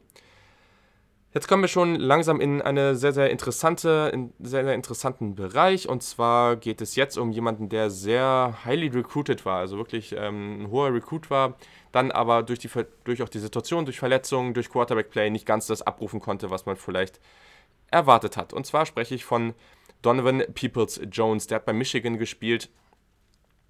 Jetzt 1.32 1.48
kommen 1.48 1.62
wir 1.62 1.68
schon 1.68 1.94
langsam 1.96 2.42
in 2.42 2.60
eine 2.60 2.96
sehr, 2.96 3.14
sehr 3.14 3.30
interessante, 3.30 4.10
in 4.12 4.34
sehr, 4.40 4.64
sehr 4.64 4.74
interessanten 4.74 5.36
Bereich. 5.36 5.88
Und 5.88 6.02
zwar 6.02 6.56
geht 6.56 6.82
es 6.82 6.96
jetzt 6.96 7.20
um 7.20 7.32
jemanden, 7.32 7.70
der 7.70 7.92
sehr 7.92 8.58
highly 8.66 8.88
recruited 8.88 9.46
war, 9.46 9.60
also 9.60 9.78
wirklich 9.78 10.16
ähm, 10.18 10.64
ein 10.64 10.72
hoher 10.72 10.92
Recruit 10.92 11.30
war, 11.30 11.56
dann 11.92 12.10
aber 12.10 12.42
durch, 12.42 12.58
die, 12.58 12.70
durch 13.04 13.22
auch 13.22 13.30
die 13.30 13.38
Situation, 13.38 13.86
durch 13.86 14.00
Verletzungen, 14.00 14.56
durch 14.56 14.72
Quarterback-Play 14.72 15.30
nicht 15.30 15.46
ganz 15.46 15.68
das 15.68 15.84
abrufen 15.84 16.20
konnte, 16.20 16.50
was 16.50 16.66
man 16.66 16.78
vielleicht 16.78 17.20
erwartet 17.92 18.36
hat. 18.36 18.52
Und 18.52 18.66
zwar 18.66 18.88
spreche 18.88 19.14
ich 19.14 19.24
von 19.24 19.54
Donovan 20.02 20.44
Peoples 20.54 21.02
Jones. 21.12 21.48
Der 21.48 21.58
hat 21.58 21.66
bei 21.66 21.74
Michigan 21.74 22.18
gespielt, 22.18 22.70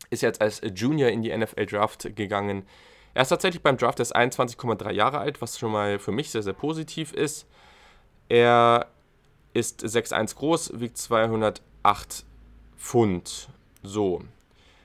ist 0.09 0.21
jetzt 0.21 0.41
als 0.41 0.61
Junior 0.75 1.09
in 1.09 1.21
die 1.21 1.35
NFL 1.35 1.65
Draft 1.65 2.15
gegangen. 2.15 2.65
Er 3.13 3.23
ist 3.23 3.29
tatsächlich 3.29 3.63
beim 3.63 3.77
Draft 3.77 3.99
erst 3.99 4.15
21,3 4.15 4.91
Jahre 4.91 5.19
alt, 5.19 5.41
was 5.41 5.57
schon 5.57 5.71
mal 5.71 5.99
für 5.99 6.11
mich 6.11 6.29
sehr, 6.29 6.43
sehr 6.43 6.53
positiv 6.53 7.13
ist. 7.13 7.47
Er 8.27 8.87
ist 9.53 9.83
6'1 9.83 10.35
groß, 10.35 10.79
wiegt 10.79 10.97
208 10.97 12.25
Pfund. 12.77 13.49
So, 13.81 14.21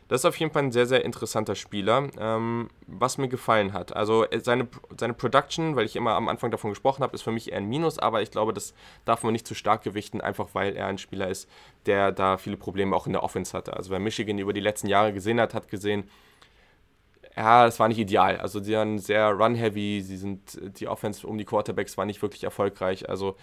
das 0.09 0.21
ist 0.21 0.25
auf 0.27 0.37
jeden 0.37 0.53
Fall 0.53 0.65
ein 0.65 0.73
sehr, 0.73 0.87
sehr 0.87 1.05
interessanter 1.05 1.55
Spieler, 1.55 2.09
ähm, 2.19 2.69
was 2.87 3.19
mir 3.19 3.29
gefallen 3.29 3.73
hat. 3.73 3.95
Also 3.97 4.25
äh, 4.25 4.41
seine, 4.41 4.69
seine 4.99 5.15
Production, 5.15 5.77
weil 5.77 5.87
ich 5.87 5.97
immer 5.97 6.15
am 6.15 6.29
Anfang 6.29 6.51
davon 6.51 6.71
gesprochen 6.71 7.03
habe, 7.03 7.15
ist 7.15 7.23
für 7.23 7.33
mich 7.33 7.53
eher 7.53 7.59
ein 7.59 7.69
Minus, 7.69 7.99
aber 7.99 8.23
ich 8.23 8.31
glaube, 8.31 8.53
das 8.53 8.75
darf 9.05 9.23
man 9.23 9.33
nicht 9.33 9.47
zu 9.47 9.55
stark 9.55 9.83
gewichten, 9.83 10.21
einfach 10.21 10.49
weil 10.53 10.77
er 10.77 10.87
ein 10.87 10.99
Spieler 10.99 11.29
ist, 11.29 11.49
der 11.87 12.13
da 12.13 12.37
viele 12.37 12.57
Probleme 12.57 12.95
auch 12.95 13.07
in 13.07 13.13
der 13.13 13.23
Offense 13.23 13.57
hatte. 13.57 13.75
Also 13.77 13.91
wer 13.91 13.99
Michigan 13.99 14.39
über 14.39 14.53
die 14.53 14.61
letzten 14.61 14.89
Jahre 14.89 15.13
gesehen 15.13 15.41
hat, 15.41 15.55
hat 15.55 15.69
gesehen, 15.69 16.05
ja, 17.37 17.65
das 17.65 17.81
war 17.81 17.89
nicht 17.89 17.99
ideal. 17.99 18.37
Also 18.37 18.63
sie 18.63 18.75
waren 18.75 18.99
sehr 18.99 19.31
run-heavy, 19.31 20.03
sie 20.03 20.17
sind, 20.17 20.61
die 20.79 20.87
Offense 20.87 21.27
um 21.27 21.39
die 21.39 21.45
Quarterbacks 21.45 21.97
war 21.97 22.05
nicht 22.05 22.23
wirklich 22.23 22.45
erfolgreich. 22.45 23.09
Also 23.09 23.37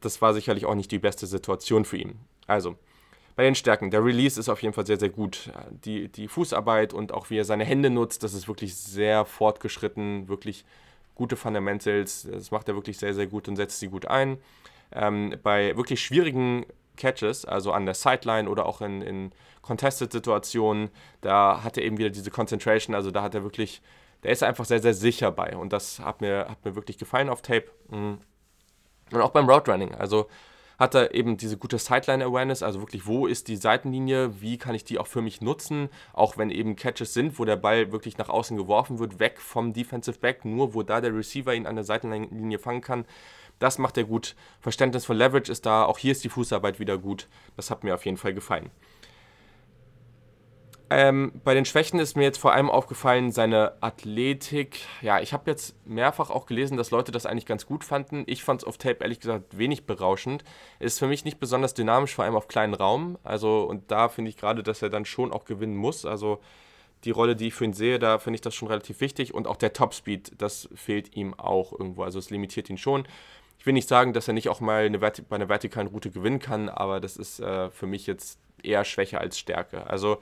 das 0.00 0.20
war 0.22 0.34
sicherlich 0.34 0.66
auch 0.66 0.74
nicht 0.74 0.92
die 0.92 0.98
beste 0.98 1.26
Situation 1.26 1.84
für 1.84 1.96
ihn. 1.96 2.20
Also, 2.46 2.76
bei 3.36 3.44
den 3.44 3.54
Stärken, 3.54 3.90
der 3.90 4.02
Release 4.02 4.40
ist 4.40 4.48
auf 4.48 4.62
jeden 4.62 4.74
Fall 4.74 4.86
sehr, 4.86 4.98
sehr 4.98 5.10
gut. 5.10 5.50
Die, 5.84 6.08
die 6.08 6.26
Fußarbeit 6.26 6.94
und 6.94 7.12
auch 7.12 7.28
wie 7.28 7.36
er 7.36 7.44
seine 7.44 7.64
Hände 7.64 7.90
nutzt, 7.90 8.22
das 8.22 8.32
ist 8.32 8.48
wirklich 8.48 8.74
sehr 8.74 9.26
fortgeschritten, 9.26 10.28
wirklich 10.28 10.64
gute 11.14 11.36
Fundamentals. 11.36 12.26
Das 12.30 12.50
macht 12.50 12.68
er 12.68 12.74
wirklich 12.74 12.98
sehr, 12.98 13.12
sehr 13.12 13.26
gut 13.26 13.46
und 13.46 13.56
setzt 13.56 13.78
sie 13.78 13.88
gut 13.88 14.06
ein. 14.06 14.38
Ähm, 14.90 15.34
bei 15.42 15.76
wirklich 15.76 16.00
schwierigen 16.00 16.64
Catches, 16.96 17.44
also 17.44 17.72
an 17.72 17.84
der 17.84 17.94
Sideline 17.94 18.48
oder 18.48 18.64
auch 18.64 18.80
in, 18.80 19.02
in 19.02 19.32
Contested-Situationen, 19.60 20.88
da 21.20 21.62
hat 21.62 21.76
er 21.76 21.84
eben 21.84 21.98
wieder 21.98 22.08
diese 22.08 22.30
Concentration, 22.30 22.94
also 22.94 23.10
da 23.10 23.22
hat 23.22 23.34
er 23.34 23.42
wirklich, 23.42 23.82
der 24.22 24.30
ist 24.30 24.42
einfach 24.42 24.64
sehr, 24.64 24.80
sehr 24.80 24.94
sicher 24.94 25.30
bei 25.30 25.54
und 25.54 25.74
das 25.74 25.98
hat 25.98 26.22
mir, 26.22 26.46
hat 26.48 26.64
mir 26.64 26.74
wirklich 26.74 26.96
gefallen 26.96 27.28
auf 27.28 27.42
Tape. 27.42 27.66
Mhm. 27.90 28.18
Und 29.12 29.20
auch 29.20 29.30
beim 29.30 29.48
Route 29.48 29.70
Running, 29.70 29.94
also 29.94 30.26
hat 30.78 30.94
er 30.94 31.14
eben 31.14 31.36
diese 31.36 31.56
gute 31.56 31.78
Sideline-Awareness, 31.78 32.62
also 32.62 32.80
wirklich, 32.80 33.06
wo 33.06 33.26
ist 33.26 33.48
die 33.48 33.56
Seitenlinie, 33.56 34.40
wie 34.40 34.58
kann 34.58 34.74
ich 34.74 34.84
die 34.84 34.98
auch 34.98 35.06
für 35.06 35.22
mich 35.22 35.40
nutzen, 35.40 35.88
auch 36.12 36.36
wenn 36.36 36.50
eben 36.50 36.76
Catches 36.76 37.14
sind, 37.14 37.38
wo 37.38 37.44
der 37.44 37.56
Ball 37.56 37.92
wirklich 37.92 38.18
nach 38.18 38.28
außen 38.28 38.56
geworfen 38.56 38.98
wird, 38.98 39.18
weg 39.18 39.40
vom 39.40 39.72
Defensive 39.72 40.18
Back, 40.18 40.44
nur 40.44 40.74
wo 40.74 40.82
da 40.82 41.00
der 41.00 41.14
Receiver 41.14 41.54
ihn 41.54 41.66
an 41.66 41.76
der 41.76 41.84
Seitenlinie 41.84 42.58
fangen 42.58 42.80
kann. 42.80 43.06
Das 43.58 43.78
macht 43.78 43.96
er 43.96 44.04
gut. 44.04 44.36
Verständnis 44.60 45.06
von 45.06 45.16
Leverage 45.16 45.50
ist 45.50 45.64
da, 45.64 45.84
auch 45.84 45.98
hier 45.98 46.12
ist 46.12 46.24
die 46.24 46.28
Fußarbeit 46.28 46.78
wieder 46.78 46.98
gut. 46.98 47.26
Das 47.56 47.70
hat 47.70 47.84
mir 47.84 47.94
auf 47.94 48.04
jeden 48.04 48.18
Fall 48.18 48.34
gefallen. 48.34 48.70
Ähm, 50.88 51.32
bei 51.42 51.54
den 51.54 51.64
Schwächen 51.64 51.98
ist 51.98 52.16
mir 52.16 52.22
jetzt 52.22 52.38
vor 52.38 52.52
allem 52.52 52.70
aufgefallen 52.70 53.32
seine 53.32 53.72
Athletik. 53.80 54.82
Ja, 55.02 55.20
ich 55.20 55.32
habe 55.32 55.50
jetzt 55.50 55.74
mehrfach 55.84 56.30
auch 56.30 56.46
gelesen, 56.46 56.76
dass 56.76 56.92
Leute 56.92 57.10
das 57.10 57.26
eigentlich 57.26 57.46
ganz 57.46 57.66
gut 57.66 57.82
fanden. 57.82 58.22
Ich 58.26 58.44
fand 58.44 58.62
es 58.62 58.66
auf 58.66 58.78
Tape 58.78 58.98
ehrlich 59.00 59.18
gesagt 59.18 59.58
wenig 59.58 59.84
berauschend. 59.84 60.44
Ist 60.78 61.00
für 61.00 61.08
mich 61.08 61.24
nicht 61.24 61.40
besonders 61.40 61.74
dynamisch, 61.74 62.14
vor 62.14 62.24
allem 62.24 62.36
auf 62.36 62.46
kleinen 62.46 62.74
Raum. 62.74 63.18
Also, 63.24 63.64
und 63.64 63.90
da 63.90 64.08
finde 64.08 64.28
ich 64.28 64.36
gerade, 64.36 64.62
dass 64.62 64.80
er 64.80 64.88
dann 64.88 65.04
schon 65.04 65.32
auch 65.32 65.44
gewinnen 65.44 65.76
muss. 65.76 66.06
Also, 66.06 66.40
die 67.04 67.10
Rolle, 67.10 67.34
die 67.34 67.48
ich 67.48 67.54
für 67.54 67.64
ihn 67.64 67.72
sehe, 67.72 67.98
da 67.98 68.20
finde 68.20 68.36
ich 68.36 68.42
das 68.42 68.54
schon 68.54 68.68
relativ 68.68 69.00
wichtig. 69.00 69.34
Und 69.34 69.48
auch 69.48 69.56
der 69.56 69.72
Topspeed, 69.72 70.40
das 70.40 70.68
fehlt 70.76 71.16
ihm 71.16 71.34
auch 71.34 71.72
irgendwo. 71.72 72.04
Also, 72.04 72.20
es 72.20 72.30
limitiert 72.30 72.70
ihn 72.70 72.78
schon. 72.78 73.08
Ich 73.58 73.66
will 73.66 73.72
nicht 73.72 73.88
sagen, 73.88 74.12
dass 74.12 74.28
er 74.28 74.34
nicht 74.34 74.48
auch 74.48 74.60
mal 74.60 74.84
eine 74.84 75.00
bei 75.00 75.12
einer 75.30 75.48
vertikalen 75.48 75.88
Route 75.88 76.10
gewinnen 76.12 76.38
kann, 76.38 76.68
aber 76.68 77.00
das 77.00 77.16
ist 77.16 77.40
äh, 77.40 77.70
für 77.70 77.86
mich 77.86 78.06
jetzt 78.06 78.38
eher 78.62 78.84
Schwäche 78.84 79.18
als 79.18 79.36
Stärke. 79.36 79.88
Also, 79.88 80.18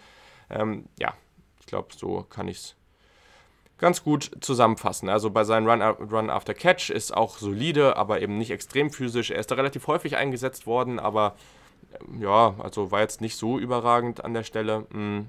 ähm, 0.50 0.86
ja, 0.98 1.14
ich 1.60 1.66
glaube, 1.66 1.88
so 1.94 2.26
kann 2.28 2.48
ich 2.48 2.58
es 2.58 2.76
ganz 3.78 4.02
gut 4.04 4.30
zusammenfassen. 4.40 5.08
Also 5.08 5.30
bei 5.30 5.44
seinem 5.44 5.68
Run, 5.68 5.82
Run 5.82 6.30
After 6.30 6.54
Catch 6.54 6.90
ist 6.90 7.14
auch 7.14 7.38
solide, 7.38 7.96
aber 7.96 8.20
eben 8.20 8.38
nicht 8.38 8.50
extrem 8.50 8.90
physisch. 8.90 9.30
Er 9.30 9.38
ist 9.38 9.50
da 9.50 9.56
relativ 9.56 9.86
häufig 9.86 10.16
eingesetzt 10.16 10.66
worden, 10.66 10.98
aber 10.98 11.34
ähm, 12.00 12.22
ja, 12.22 12.54
also 12.58 12.90
war 12.90 13.00
jetzt 13.00 13.20
nicht 13.20 13.36
so 13.36 13.58
überragend 13.58 14.24
an 14.24 14.34
der 14.34 14.44
Stelle. 14.44 14.80
Mm. 14.90 15.26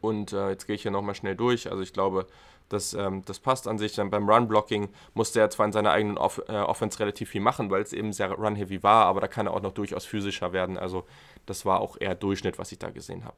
Und 0.00 0.32
äh, 0.32 0.50
jetzt 0.50 0.66
gehe 0.66 0.74
ich 0.74 0.82
hier 0.82 0.90
nochmal 0.90 1.14
schnell 1.14 1.36
durch. 1.36 1.70
Also 1.70 1.82
ich 1.82 1.92
glaube, 1.92 2.26
das, 2.70 2.94
ähm, 2.94 3.22
das 3.26 3.38
passt 3.38 3.68
an 3.68 3.76
sich. 3.76 3.94
Dann 3.94 4.10
beim 4.10 4.28
Run-Blocking 4.28 4.88
musste 5.12 5.40
er 5.40 5.50
zwar 5.50 5.66
in 5.66 5.72
seiner 5.72 5.90
eigenen 5.90 6.16
Off 6.16 6.40
äh, 6.48 6.52
Offense 6.52 6.98
relativ 6.98 7.28
viel 7.28 7.42
machen, 7.42 7.70
weil 7.70 7.82
es 7.82 7.92
eben 7.92 8.12
sehr 8.12 8.30
run-heavy 8.30 8.82
war, 8.82 9.04
aber 9.04 9.20
da 9.20 9.28
kann 9.28 9.46
er 9.46 9.52
auch 9.52 9.60
noch 9.60 9.72
durchaus 9.72 10.06
physischer 10.06 10.52
werden. 10.52 10.78
Also 10.78 11.04
das 11.46 11.66
war 11.66 11.80
auch 11.80 11.96
eher 12.00 12.14
Durchschnitt, 12.14 12.58
was 12.58 12.72
ich 12.72 12.78
da 12.78 12.90
gesehen 12.90 13.24
habe. 13.24 13.36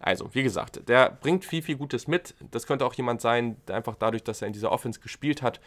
Also, 0.00 0.34
wie 0.34 0.42
gesagt, 0.42 0.88
der 0.88 1.10
bringt 1.10 1.44
viel, 1.44 1.62
viel 1.62 1.76
Gutes 1.76 2.08
mit. 2.08 2.34
Das 2.50 2.66
könnte 2.66 2.84
auch 2.84 2.94
jemand 2.94 3.20
sein, 3.20 3.56
der 3.68 3.76
einfach 3.76 3.94
dadurch, 3.94 4.24
dass 4.24 4.42
er 4.42 4.48
in 4.48 4.52
dieser 4.52 4.72
Offense 4.72 4.98
gespielt 4.98 5.42
hat, 5.42 5.60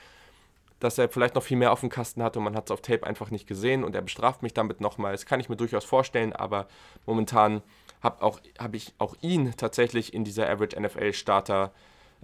dass 0.81 0.97
er 0.97 1.07
vielleicht 1.07 1.35
noch 1.35 1.43
viel 1.43 1.55
mehr 1.55 1.71
auf 1.71 1.79
dem 1.79 1.89
Kasten 1.89 2.21
hat 2.21 2.35
und 2.35 2.43
man 2.43 2.53
hat 2.53 2.65
es 2.65 2.71
auf 2.71 2.81
Tape 2.81 3.07
einfach 3.07 3.31
nicht 3.31 3.47
gesehen 3.47 3.85
und 3.85 3.95
er 3.95 4.01
bestraft 4.01 4.43
mich 4.43 4.53
damit 4.53 4.81
nochmal. 4.81 5.13
Das 5.13 5.25
kann 5.25 5.39
ich 5.39 5.47
mir 5.47 5.55
durchaus 5.55 5.85
vorstellen, 5.85 6.33
aber 6.33 6.67
momentan 7.05 7.61
habe 8.03 8.37
hab 8.59 8.75
ich 8.75 8.93
auch 8.97 9.15
ihn 9.21 9.53
tatsächlich 9.55 10.13
in 10.13 10.25
dieser 10.25 10.49
Average 10.49 10.77
NFL 10.77 11.13
Starter 11.13 11.71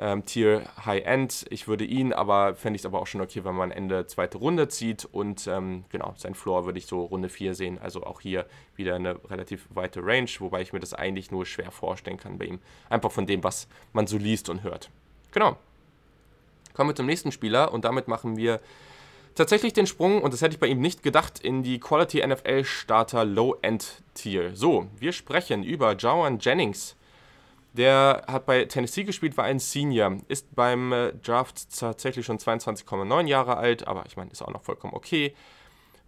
ähm, 0.01 0.25
Tier 0.25 0.63
High 0.83 1.05
End. 1.05 1.45
Ich 1.51 1.67
würde 1.67 1.85
ihn, 1.85 2.11
aber 2.11 2.55
fände 2.55 2.75
ich 2.75 2.81
es 2.81 2.85
aber 2.87 2.99
auch 2.99 3.07
schon 3.07 3.21
okay, 3.21 3.45
wenn 3.45 3.55
man 3.55 3.69
Ende 3.69 4.07
zweite 4.07 4.39
Runde 4.39 4.67
zieht. 4.67 5.05
Und 5.05 5.47
ähm, 5.47 5.85
genau, 5.89 6.15
sein 6.17 6.33
Floor 6.33 6.65
würde 6.65 6.79
ich 6.79 6.87
so 6.87 7.05
Runde 7.05 7.29
4 7.29 7.53
sehen. 7.53 7.79
Also 7.79 8.03
auch 8.03 8.19
hier 8.19 8.47
wieder 8.75 8.95
eine 8.95 9.17
relativ 9.29 9.67
weite 9.69 10.03
Range, 10.03 10.29
wobei 10.39 10.61
ich 10.61 10.73
mir 10.73 10.79
das 10.79 10.95
eigentlich 10.95 11.29
nur 11.29 11.45
schwer 11.45 11.69
vorstellen 11.71 12.17
kann 12.17 12.39
bei 12.39 12.45
ihm. 12.45 12.59
Einfach 12.89 13.11
von 13.11 13.27
dem, 13.27 13.43
was 13.43 13.67
man 13.93 14.07
so 14.07 14.17
liest 14.17 14.49
und 14.49 14.63
hört. 14.63 14.89
Genau. 15.31 15.55
Kommen 16.73 16.89
wir 16.89 16.95
zum 16.95 17.05
nächsten 17.05 17.31
Spieler 17.31 17.71
und 17.71 17.85
damit 17.85 18.07
machen 18.07 18.37
wir 18.37 18.59
tatsächlich 19.35 19.73
den 19.73 19.87
Sprung, 19.87 20.21
und 20.21 20.33
das 20.33 20.41
hätte 20.41 20.55
ich 20.55 20.59
bei 20.59 20.67
ihm 20.67 20.81
nicht 20.81 21.03
gedacht, 21.03 21.39
in 21.39 21.63
die 21.63 21.79
Quality 21.79 22.25
NFL 22.25 22.63
Starter 22.63 23.23
Low 23.23 23.57
End 23.61 24.01
Tier. 24.15 24.55
So, 24.55 24.87
wir 24.97 25.11
sprechen 25.11 25.63
über 25.63 25.95
Jawan 25.95 26.39
Jennings. 26.39 26.95
Der 27.73 28.25
hat 28.27 28.45
bei 28.45 28.65
Tennessee 28.65 29.03
gespielt, 29.03 29.37
war 29.37 29.45
ein 29.45 29.59
Senior, 29.59 30.17
ist 30.27 30.53
beim 30.55 30.91
äh, 30.91 31.13
Draft 31.13 31.79
tatsächlich 31.79 32.25
schon 32.25 32.37
22,9 32.37 33.27
Jahre 33.27 33.57
alt, 33.57 33.87
aber 33.87 34.05
ich 34.05 34.17
meine, 34.17 34.31
ist 34.31 34.41
auch 34.41 34.51
noch 34.51 34.63
vollkommen 34.63 34.93
okay. 34.93 35.33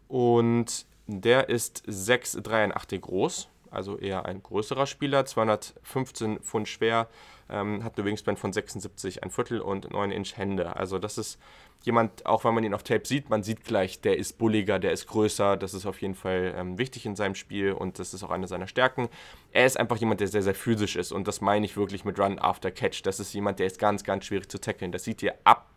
Und 0.09 0.85
der 1.07 1.49
ist 1.49 1.83
6,83 1.87 2.99
groß, 2.99 3.47
also 3.71 3.97
eher 3.97 4.25
ein 4.25 4.43
größerer 4.43 4.85
Spieler, 4.87 5.25
215 5.25 6.39
Pfund 6.39 6.67
schwer, 6.67 7.07
ähm, 7.49 7.83
hat 7.83 7.97
eine 7.97 8.05
Wingspan 8.05 8.35
von 8.35 8.51
76, 8.51 9.23
ein 9.23 9.31
Viertel 9.31 9.61
und 9.61 9.91
9 9.91 10.11
Inch 10.11 10.35
Hände. 10.35 10.75
Also 10.75 10.99
das 10.99 11.17
ist 11.17 11.39
jemand, 11.83 12.25
auch 12.25 12.43
wenn 12.43 12.53
man 12.53 12.63
ihn 12.63 12.73
auf 12.73 12.83
Tape 12.83 13.05
sieht, 13.05 13.29
man 13.29 13.43
sieht 13.43 13.63
gleich, 13.63 14.01
der 14.01 14.17
ist 14.17 14.37
bulliger, 14.37 14.79
der 14.79 14.91
ist 14.91 15.07
größer, 15.07 15.57
das 15.57 15.73
ist 15.73 15.85
auf 15.85 16.01
jeden 16.01 16.15
Fall 16.15 16.53
ähm, 16.57 16.77
wichtig 16.77 17.05
in 17.05 17.15
seinem 17.15 17.35
Spiel 17.35 17.73
und 17.73 17.99
das 17.99 18.13
ist 18.13 18.23
auch 18.23 18.31
eine 18.31 18.47
seiner 18.47 18.67
Stärken. 18.67 19.09
Er 19.51 19.65
ist 19.65 19.79
einfach 19.79 19.97
jemand, 19.97 20.21
der 20.21 20.27
sehr, 20.27 20.41
sehr 20.43 20.55
physisch 20.55 20.95
ist 20.95 21.11
und 21.11 21.27
das 21.27 21.41
meine 21.41 21.65
ich 21.65 21.77
wirklich 21.77 22.05
mit 22.05 22.19
Run 22.19 22.39
After 22.39 22.71
Catch. 22.71 23.01
Das 23.03 23.19
ist 23.19 23.33
jemand, 23.33 23.59
der 23.59 23.67
ist 23.67 23.79
ganz, 23.79 24.03
ganz 24.03 24.25
schwierig 24.25 24.49
zu 24.49 24.59
tackeln. 24.59 24.91
Das 24.91 25.03
sieht 25.03 25.21
ihr 25.21 25.35
ab. 25.43 25.69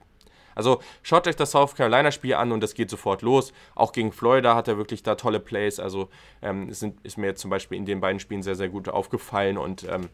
Also 0.54 0.80
schaut 1.02 1.28
euch 1.28 1.36
das 1.36 1.50
South 1.50 1.74
Carolina 1.74 2.10
Spiel 2.10 2.34
an 2.34 2.50
und 2.50 2.62
das 2.62 2.74
geht 2.74 2.88
sofort 2.88 3.20
los. 3.22 3.52
Auch 3.74 3.92
gegen 3.92 4.10
Florida 4.10 4.54
hat 4.54 4.68
er 4.68 4.78
wirklich 4.78 5.02
da 5.02 5.14
tolle 5.14 5.38
Plays. 5.38 5.78
Also 5.78 6.08
ähm, 6.40 6.72
sind, 6.72 6.98
ist 7.04 7.18
mir 7.18 7.34
zum 7.34 7.50
Beispiel 7.50 7.76
in 7.76 7.84
den 7.84 8.00
beiden 8.00 8.20
Spielen 8.20 8.42
sehr, 8.42 8.56
sehr 8.56 8.70
gut 8.70 8.88
aufgefallen 8.88 9.58
und 9.58 9.84
ähm, 9.84 10.08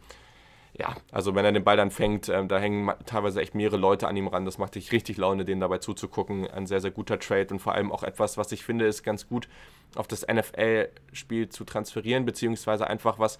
ja, 0.79 0.97
also 1.11 1.35
wenn 1.35 1.45
er 1.45 1.53
den 1.53 1.65
Ball 1.65 1.77
dann 1.77 1.91
fängt, 1.91 2.29
äh, 2.29 2.47
da 2.47 2.59
hängen 2.59 2.91
teilweise 3.05 3.43
echt 3.43 3.55
mehrere 3.55 3.77
Leute 3.77 4.09
an 4.09 4.17
ihm 4.17 4.29
ran. 4.29 4.47
Das 4.47 4.57
macht 4.57 4.75
dich 4.75 4.91
richtig 4.91 5.19
Laune, 5.19 5.45
dem 5.45 5.61
dabei 5.61 5.79
zuzugucken. 5.79 6.51
Ein 6.51 6.67
sehr, 6.67 6.81
sehr 6.81 6.91
guter 6.91 7.19
Trade 7.19 7.49
und 7.51 7.59
vor 7.59 7.75
allem 7.75 7.93
auch 7.93 8.03
etwas, 8.03 8.39
was 8.39 8.53
ich 8.53 8.65
finde, 8.65 8.87
ist 8.87 9.03
ganz 9.03 9.29
gut 9.29 9.49
auf 9.95 10.09
das 10.09 10.27
NFL-Spiel 10.27 11.51
zu 11.51 11.65
transferieren, 11.65 12.25
beziehungsweise 12.25 12.87
einfach 12.87 13.19
was. 13.19 13.39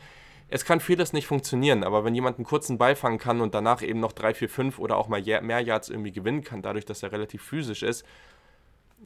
Es 0.49 0.67
kann 0.67 0.81
vieles 0.81 1.15
nicht 1.15 1.27
funktionieren, 1.27 1.83
aber 1.83 2.05
wenn 2.05 2.15
jemand 2.15 2.37
einen 2.37 2.45
kurzen 2.45 2.77
Ball 2.77 2.95
fangen 2.95 3.17
kann 3.17 3.41
und 3.41 3.55
danach 3.55 3.81
eben 3.81 4.01
noch 4.01 4.13
3, 4.13 4.35
4, 4.35 4.49
5 4.51 4.79
oder 4.79 4.99
auch 4.99 5.09
mal 5.09 5.23
mehr 5.23 5.61
Yards 5.61 5.89
irgendwie 5.89 6.13
gewinnen 6.13 6.45
kann, 6.45 6.61
dadurch, 6.61 6.85
dass 6.85 7.03
er 7.03 7.13
relativ 7.13 7.43
physisch 7.43 7.83
ist, 7.83 8.05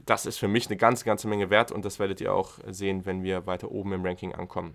das 0.05 0.27
ist 0.27 0.39
für 0.39 0.49
mich 0.49 0.66
eine 0.66 0.77
ganz, 0.77 1.05
ganze 1.05 1.29
Menge 1.29 1.49
wert 1.49 1.70
und 1.70 1.85
das 1.85 2.01
werdet 2.01 2.20
ihr 2.20 2.35
auch 2.35 2.59
sehen, 2.66 3.07
wenn 3.07 3.22
wir 3.22 3.47
weiter 3.47 3.70
oben 3.70 3.93
im 3.93 4.05
Ranking 4.05 4.35
ankommen. 4.35 4.74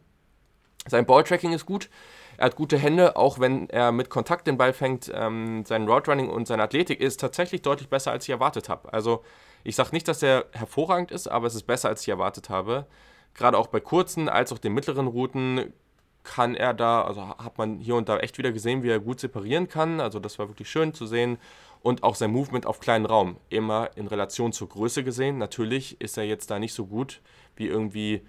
Sein 0.88 1.06
Balltracking 1.06 1.54
ist 1.54 1.66
gut. 1.66 1.90
Er 2.38 2.46
hat 2.46 2.56
gute 2.56 2.78
Hände, 2.78 3.16
auch 3.16 3.40
wenn 3.40 3.70
er 3.70 3.92
mit 3.92 4.10
Kontakt 4.10 4.48
den 4.48 4.58
Ball 4.58 4.74
fängt. 4.74 5.12
Ähm, 5.14 5.64
sein 5.66 5.88
Roadrunning 5.88 6.30
und 6.30 6.48
seine 6.48 6.64
Athletik 6.64 7.00
ist 7.00 7.20
tatsächlich 7.20 7.62
deutlich 7.62 7.90
besser, 7.90 8.12
als 8.12 8.24
ich 8.24 8.32
erwartet 8.32 8.68
habe. 8.68 8.92
Also 8.92 9.24
ich 9.64 9.76
sage 9.76 9.90
nicht, 9.92 10.08
dass 10.08 10.24
er 10.24 10.46
hervorragend 10.54 11.12
ist, 11.12 11.28
aber 11.28 11.48
es 11.48 11.56
ist 11.56 11.64
besser, 11.64 11.90
als 11.90 12.02
ich 12.02 12.10
erwartet 12.10 12.50
habe. 12.50 12.88
Gerade 13.36 13.58
auch 13.58 13.68
bei 13.68 13.80
kurzen 13.80 14.28
als 14.28 14.52
auch 14.52 14.58
den 14.58 14.74
mittleren 14.74 15.08
Routen 15.08 15.72
kann 16.24 16.56
er 16.56 16.74
da, 16.74 17.04
also 17.04 17.28
hat 17.28 17.58
man 17.58 17.80
hier 17.80 17.96
und 17.96 18.10
da 18.10 18.18
echt 18.18 18.38
wieder 18.38 18.52
gesehen, 18.52 18.84
wie 18.84 18.90
er 18.90 19.00
gut 19.00 19.20
separieren 19.20 19.68
kann. 19.68 20.00
Also 20.00 20.20
das 20.20 20.40
war 20.40 20.50
wirklich 20.50 20.70
schön 20.70 20.94
zu 20.94 21.06
sehen. 21.06 21.38
Und 21.84 22.04
auch 22.04 22.16
sein 22.16 22.32
Movement 22.32 22.68
auf 22.68 22.80
kleinen 22.80 23.06
Raum, 23.08 23.38
immer 23.50 23.90
in 23.96 24.08
Relation 24.08 24.54
zur 24.54 24.70
Größe 24.70 25.04
gesehen. 25.04 25.40
Natürlich 25.40 26.00
ist 26.00 26.18
er 26.18 26.24
jetzt 26.24 26.52
da 26.52 26.60
nicht 26.60 26.74
so 26.74 26.86
gut 26.86 27.22
wie 27.56 27.68
irgendwie 27.68 28.22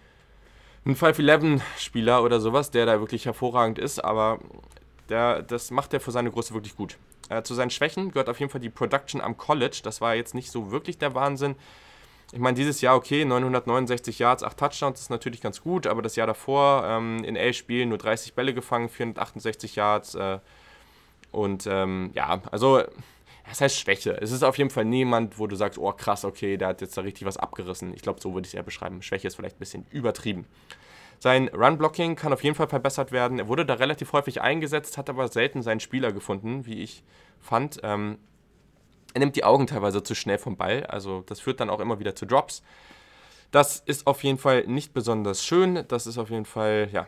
ein 0.84 0.96
5-11-Spieler 0.96 2.22
oder 2.22 2.40
sowas, 2.40 2.70
der 2.70 2.86
da 2.86 3.00
wirklich 3.00 3.26
hervorragend 3.26 3.78
ist, 3.78 4.00
aber 4.00 4.40
der, 5.08 5.42
das 5.42 5.70
macht 5.70 5.94
er 5.94 6.00
für 6.00 6.10
seine 6.10 6.30
Größe 6.30 6.54
wirklich 6.54 6.76
gut. 6.76 6.98
Äh, 7.28 7.42
zu 7.42 7.54
seinen 7.54 7.70
Schwächen 7.70 8.10
gehört 8.10 8.28
auf 8.28 8.40
jeden 8.40 8.50
Fall 8.50 8.60
die 8.60 8.70
Production 8.70 9.20
am 9.20 9.36
College. 9.36 9.80
Das 9.82 10.00
war 10.00 10.14
jetzt 10.14 10.34
nicht 10.34 10.50
so 10.50 10.70
wirklich 10.70 10.98
der 10.98 11.14
Wahnsinn. 11.14 11.54
Ich 12.32 12.38
meine, 12.38 12.56
dieses 12.56 12.80
Jahr, 12.80 12.96
okay, 12.96 13.24
969 13.24 14.18
Yards, 14.18 14.42
8 14.42 14.56
Touchdowns 14.56 15.00
ist 15.00 15.10
natürlich 15.10 15.42
ganz 15.42 15.60
gut, 15.60 15.86
aber 15.86 16.00
das 16.00 16.16
Jahr 16.16 16.26
davor 16.26 16.84
ähm, 16.86 17.22
in 17.24 17.36
11 17.36 17.56
Spielen 17.56 17.88
nur 17.90 17.98
30 17.98 18.34
Bälle 18.34 18.54
gefangen, 18.54 18.88
468 18.88 19.76
Yards. 19.76 20.14
Äh, 20.14 20.38
und 21.30 21.66
ähm, 21.66 22.10
ja, 22.14 22.40
also 22.50 22.82
das 23.48 23.60
heißt 23.60 23.78
Schwäche. 23.78 24.20
Es 24.20 24.30
ist 24.30 24.42
auf 24.42 24.58
jeden 24.58 24.70
Fall 24.70 24.84
niemand, 24.84 25.38
wo 25.38 25.46
du 25.46 25.56
sagst, 25.56 25.78
oh 25.78 25.92
krass, 25.92 26.24
okay, 26.24 26.56
der 26.56 26.68
hat 26.68 26.80
jetzt 26.80 26.96
da 26.96 27.02
richtig 27.02 27.26
was 27.26 27.36
abgerissen. 27.36 27.92
Ich 27.94 28.02
glaube, 28.02 28.20
so 28.20 28.34
würde 28.34 28.46
ich 28.46 28.52
es 28.52 28.54
eher 28.54 28.62
beschreiben. 28.62 29.02
Schwäche 29.02 29.26
ist 29.26 29.36
vielleicht 29.36 29.56
ein 29.56 29.60
bisschen 29.60 29.86
übertrieben. 29.90 30.46
Sein 31.18 31.48
Run-Blocking 31.48 32.16
kann 32.16 32.32
auf 32.32 32.42
jeden 32.42 32.56
Fall 32.56 32.68
verbessert 32.68 33.12
werden. 33.12 33.38
Er 33.38 33.48
wurde 33.48 33.64
da 33.64 33.74
relativ 33.74 34.12
häufig 34.12 34.40
eingesetzt, 34.40 34.98
hat 34.98 35.08
aber 35.08 35.28
selten 35.28 35.62
seinen 35.62 35.80
Spieler 35.80 36.12
gefunden, 36.12 36.66
wie 36.66 36.82
ich 36.82 37.04
fand. 37.40 37.78
Ähm, 37.82 38.18
er 39.14 39.20
nimmt 39.20 39.36
die 39.36 39.44
Augen 39.44 39.66
teilweise 39.66 40.02
zu 40.02 40.14
schnell 40.14 40.38
vom 40.38 40.56
Ball, 40.56 40.84
also 40.86 41.22
das 41.26 41.38
führt 41.38 41.60
dann 41.60 41.70
auch 41.70 41.80
immer 41.80 42.00
wieder 42.00 42.16
zu 42.16 42.26
Drops. 42.26 42.62
Das 43.50 43.80
ist 43.80 44.06
auf 44.06 44.24
jeden 44.24 44.38
Fall 44.38 44.66
nicht 44.66 44.94
besonders 44.94 45.44
schön. 45.44 45.84
Das 45.88 46.06
ist 46.06 46.16
auf 46.16 46.30
jeden 46.30 46.46
Fall, 46.46 46.88
ja, 46.90 47.06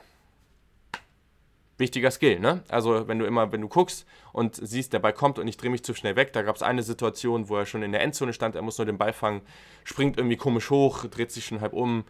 wichtiger 1.78 2.10
Skill, 2.10 2.40
ne? 2.40 2.62
Also 2.68 3.08
wenn 3.08 3.18
du 3.18 3.24
immer, 3.24 3.52
wenn 3.52 3.60
du 3.60 3.68
guckst 3.68 4.06
und 4.32 4.56
siehst, 4.56 4.92
der 4.92 5.00
Ball 5.00 5.12
kommt 5.12 5.38
und 5.38 5.48
ich 5.48 5.56
drehe 5.56 5.70
mich 5.70 5.82
zu 5.82 5.94
schnell 5.94 6.16
weg, 6.16 6.32
da 6.32 6.42
gab 6.42 6.56
es 6.56 6.62
eine 6.62 6.82
Situation, 6.82 7.48
wo 7.48 7.56
er 7.56 7.66
schon 7.66 7.82
in 7.82 7.92
der 7.92 8.02
Endzone 8.02 8.32
stand, 8.32 8.54
er 8.54 8.62
muss 8.62 8.78
nur 8.78 8.86
den 8.86 8.98
Ball 8.98 9.12
fangen, 9.12 9.42
springt 9.82 10.16
irgendwie 10.16 10.36
komisch 10.36 10.70
hoch, 10.70 11.04
dreht 11.06 11.32
sich 11.32 11.44
schon 11.44 11.60
halb 11.60 11.72
um, 11.72 12.04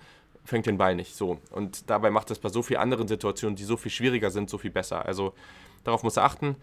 fängt 0.44 0.66
den 0.66 0.76
Ball 0.76 0.94
nicht. 0.94 1.16
So. 1.16 1.38
Und 1.50 1.88
dabei 1.88 2.10
macht 2.10 2.30
es 2.30 2.38
bei 2.38 2.50
so 2.50 2.62
vielen 2.62 2.80
anderen 2.80 3.08
Situationen, 3.08 3.56
die 3.56 3.64
so 3.64 3.76
viel 3.76 3.90
schwieriger 3.90 4.30
sind, 4.30 4.50
so 4.50 4.58
viel 4.58 4.70
besser. 4.70 5.04
Also 5.06 5.34
darauf 5.82 6.02
muss 6.02 6.16
er 6.16 6.24
achten. 6.24 6.56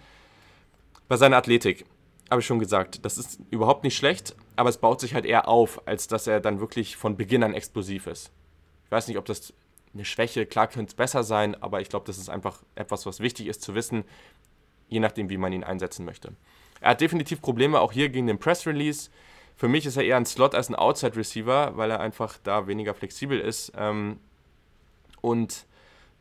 Bei 1.07 1.17
seiner 1.17 1.37
Athletik, 1.37 1.85
habe 2.29 2.39
ich 2.39 2.47
schon 2.47 2.59
gesagt, 2.59 3.03
das 3.03 3.17
ist 3.17 3.39
überhaupt 3.49 3.83
nicht 3.83 3.97
schlecht, 3.97 4.35
aber 4.55 4.69
es 4.69 4.77
baut 4.77 5.01
sich 5.01 5.13
halt 5.13 5.25
eher 5.25 5.49
auf, 5.49 5.85
als 5.85 6.07
dass 6.07 6.27
er 6.27 6.39
dann 6.39 6.61
wirklich 6.61 6.95
von 6.95 7.17
Beginn 7.17 7.43
an 7.43 7.53
explosiv 7.53 8.07
ist. 8.07 8.31
Ich 8.85 8.91
weiß 8.91 9.09
nicht, 9.09 9.17
ob 9.17 9.25
das 9.25 9.53
eine 9.93 10.05
Schwäche. 10.05 10.45
Klar 10.45 10.67
könnte 10.67 10.91
es 10.91 10.95
besser 10.95 11.23
sein, 11.23 11.61
aber 11.61 11.81
ich 11.81 11.89
glaube, 11.89 12.05
das 12.05 12.17
ist 12.17 12.29
einfach 12.29 12.61
etwas, 12.75 13.05
was 13.05 13.19
wichtig 13.19 13.47
ist 13.47 13.61
zu 13.61 13.75
wissen, 13.75 14.03
je 14.89 14.99
nachdem, 14.99 15.29
wie 15.29 15.37
man 15.37 15.53
ihn 15.53 15.63
einsetzen 15.63 16.05
möchte. 16.05 16.33
Er 16.79 16.91
hat 16.91 17.01
definitiv 17.01 17.41
Probleme 17.41 17.79
auch 17.79 17.91
hier 17.91 18.09
gegen 18.09 18.27
den 18.27 18.39
Press 18.39 18.65
Release. 18.65 19.09
Für 19.55 19.67
mich 19.67 19.85
ist 19.85 19.97
er 19.97 20.03
eher 20.03 20.17
ein 20.17 20.25
Slot 20.25 20.55
als 20.55 20.69
ein 20.69 20.75
Outside 20.75 21.15
Receiver, 21.15 21.77
weil 21.77 21.91
er 21.91 21.99
einfach 21.99 22.37
da 22.43 22.67
weniger 22.67 22.93
flexibel 22.93 23.39
ist. 23.39 23.71
Ähm, 23.77 24.19
und 25.21 25.65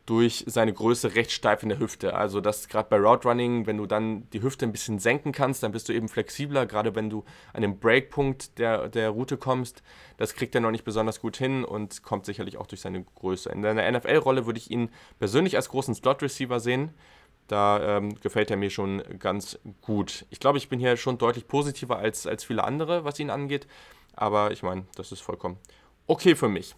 durch 0.05 0.43
seine 0.47 0.73
Größe 0.73 1.15
recht 1.15 1.31
steif 1.31 1.63
in 1.63 1.69
der 1.69 1.79
Hüfte. 1.79 2.15
Also 2.15 2.41
das 2.41 2.67
gerade 2.67 2.89
bei 2.89 2.97
Route 2.97 3.27
Running, 3.27 3.67
wenn 3.67 3.77
du 3.77 3.85
dann 3.85 4.29
die 4.31 4.41
Hüfte 4.41 4.65
ein 4.65 4.71
bisschen 4.71 4.99
senken 4.99 5.31
kannst, 5.31 5.63
dann 5.63 5.71
bist 5.71 5.87
du 5.89 5.93
eben 5.93 6.09
flexibler, 6.09 6.65
gerade 6.65 6.95
wenn 6.95 7.09
du 7.09 7.23
an 7.53 7.61
den 7.61 7.79
Breakpunkt 7.79 8.57
der, 8.59 8.89
der 8.89 9.09
Route 9.09 9.37
kommst. 9.37 9.83
Das 10.17 10.33
kriegt 10.33 10.55
er 10.55 10.61
noch 10.61 10.71
nicht 10.71 10.83
besonders 10.83 11.21
gut 11.21 11.37
hin 11.37 11.63
und 11.63 12.03
kommt 12.03 12.25
sicherlich 12.25 12.57
auch 12.57 12.67
durch 12.67 12.81
seine 12.81 13.03
Größe. 13.03 13.49
In 13.51 13.61
seiner 13.61 13.89
NFL-Rolle 13.91 14.45
würde 14.45 14.59
ich 14.59 14.71
ihn 14.71 14.89
persönlich 15.19 15.55
als 15.55 15.69
großen 15.69 15.95
Slot-Receiver 15.95 16.59
sehen. 16.59 16.93
Da 17.47 17.97
ähm, 17.97 18.15
gefällt 18.21 18.49
er 18.49 18.57
mir 18.57 18.69
schon 18.69 19.03
ganz 19.19 19.59
gut. 19.81 20.25
Ich 20.29 20.39
glaube, 20.39 20.57
ich 20.57 20.69
bin 20.69 20.79
hier 20.79 20.95
schon 20.97 21.17
deutlich 21.17 21.47
positiver 21.47 21.97
als, 21.97 22.25
als 22.25 22.43
viele 22.43 22.63
andere, 22.63 23.03
was 23.03 23.19
ihn 23.19 23.29
angeht. 23.29 23.67
Aber 24.13 24.51
ich 24.51 24.63
meine, 24.63 24.85
das 24.95 25.11
ist 25.11 25.21
vollkommen 25.21 25.57
okay 26.11 26.35
für 26.35 26.49
mich. 26.49 26.75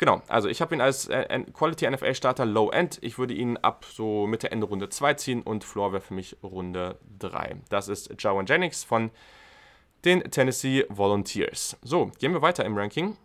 Genau, 0.00 0.22
also 0.28 0.48
ich 0.48 0.62
habe 0.62 0.74
ihn 0.74 0.80
als 0.80 1.08
äh, 1.08 1.44
Quality 1.52 1.90
NFL 1.90 2.14
Starter 2.14 2.46
Low 2.46 2.70
End. 2.70 2.98
Ich 3.02 3.18
würde 3.18 3.34
ihn 3.34 3.58
ab 3.58 3.84
so 3.84 4.26
Mitte 4.26 4.50
Ende 4.50 4.66
Runde 4.66 4.88
2 4.88 5.12
ziehen 5.12 5.42
und 5.42 5.62
Floor 5.62 5.92
wäre 5.92 6.00
für 6.00 6.14
mich 6.14 6.38
Runde 6.42 6.98
3. 7.18 7.56
Das 7.68 7.88
ist 7.88 8.10
Jawan 8.18 8.46
Jennings 8.46 8.82
von 8.82 9.10
den 10.06 10.22
Tennessee 10.30 10.86
Volunteers. 10.88 11.76
So, 11.82 12.12
gehen 12.18 12.32
wir 12.32 12.40
weiter 12.40 12.64
im 12.64 12.78
Ranking. 12.78 13.18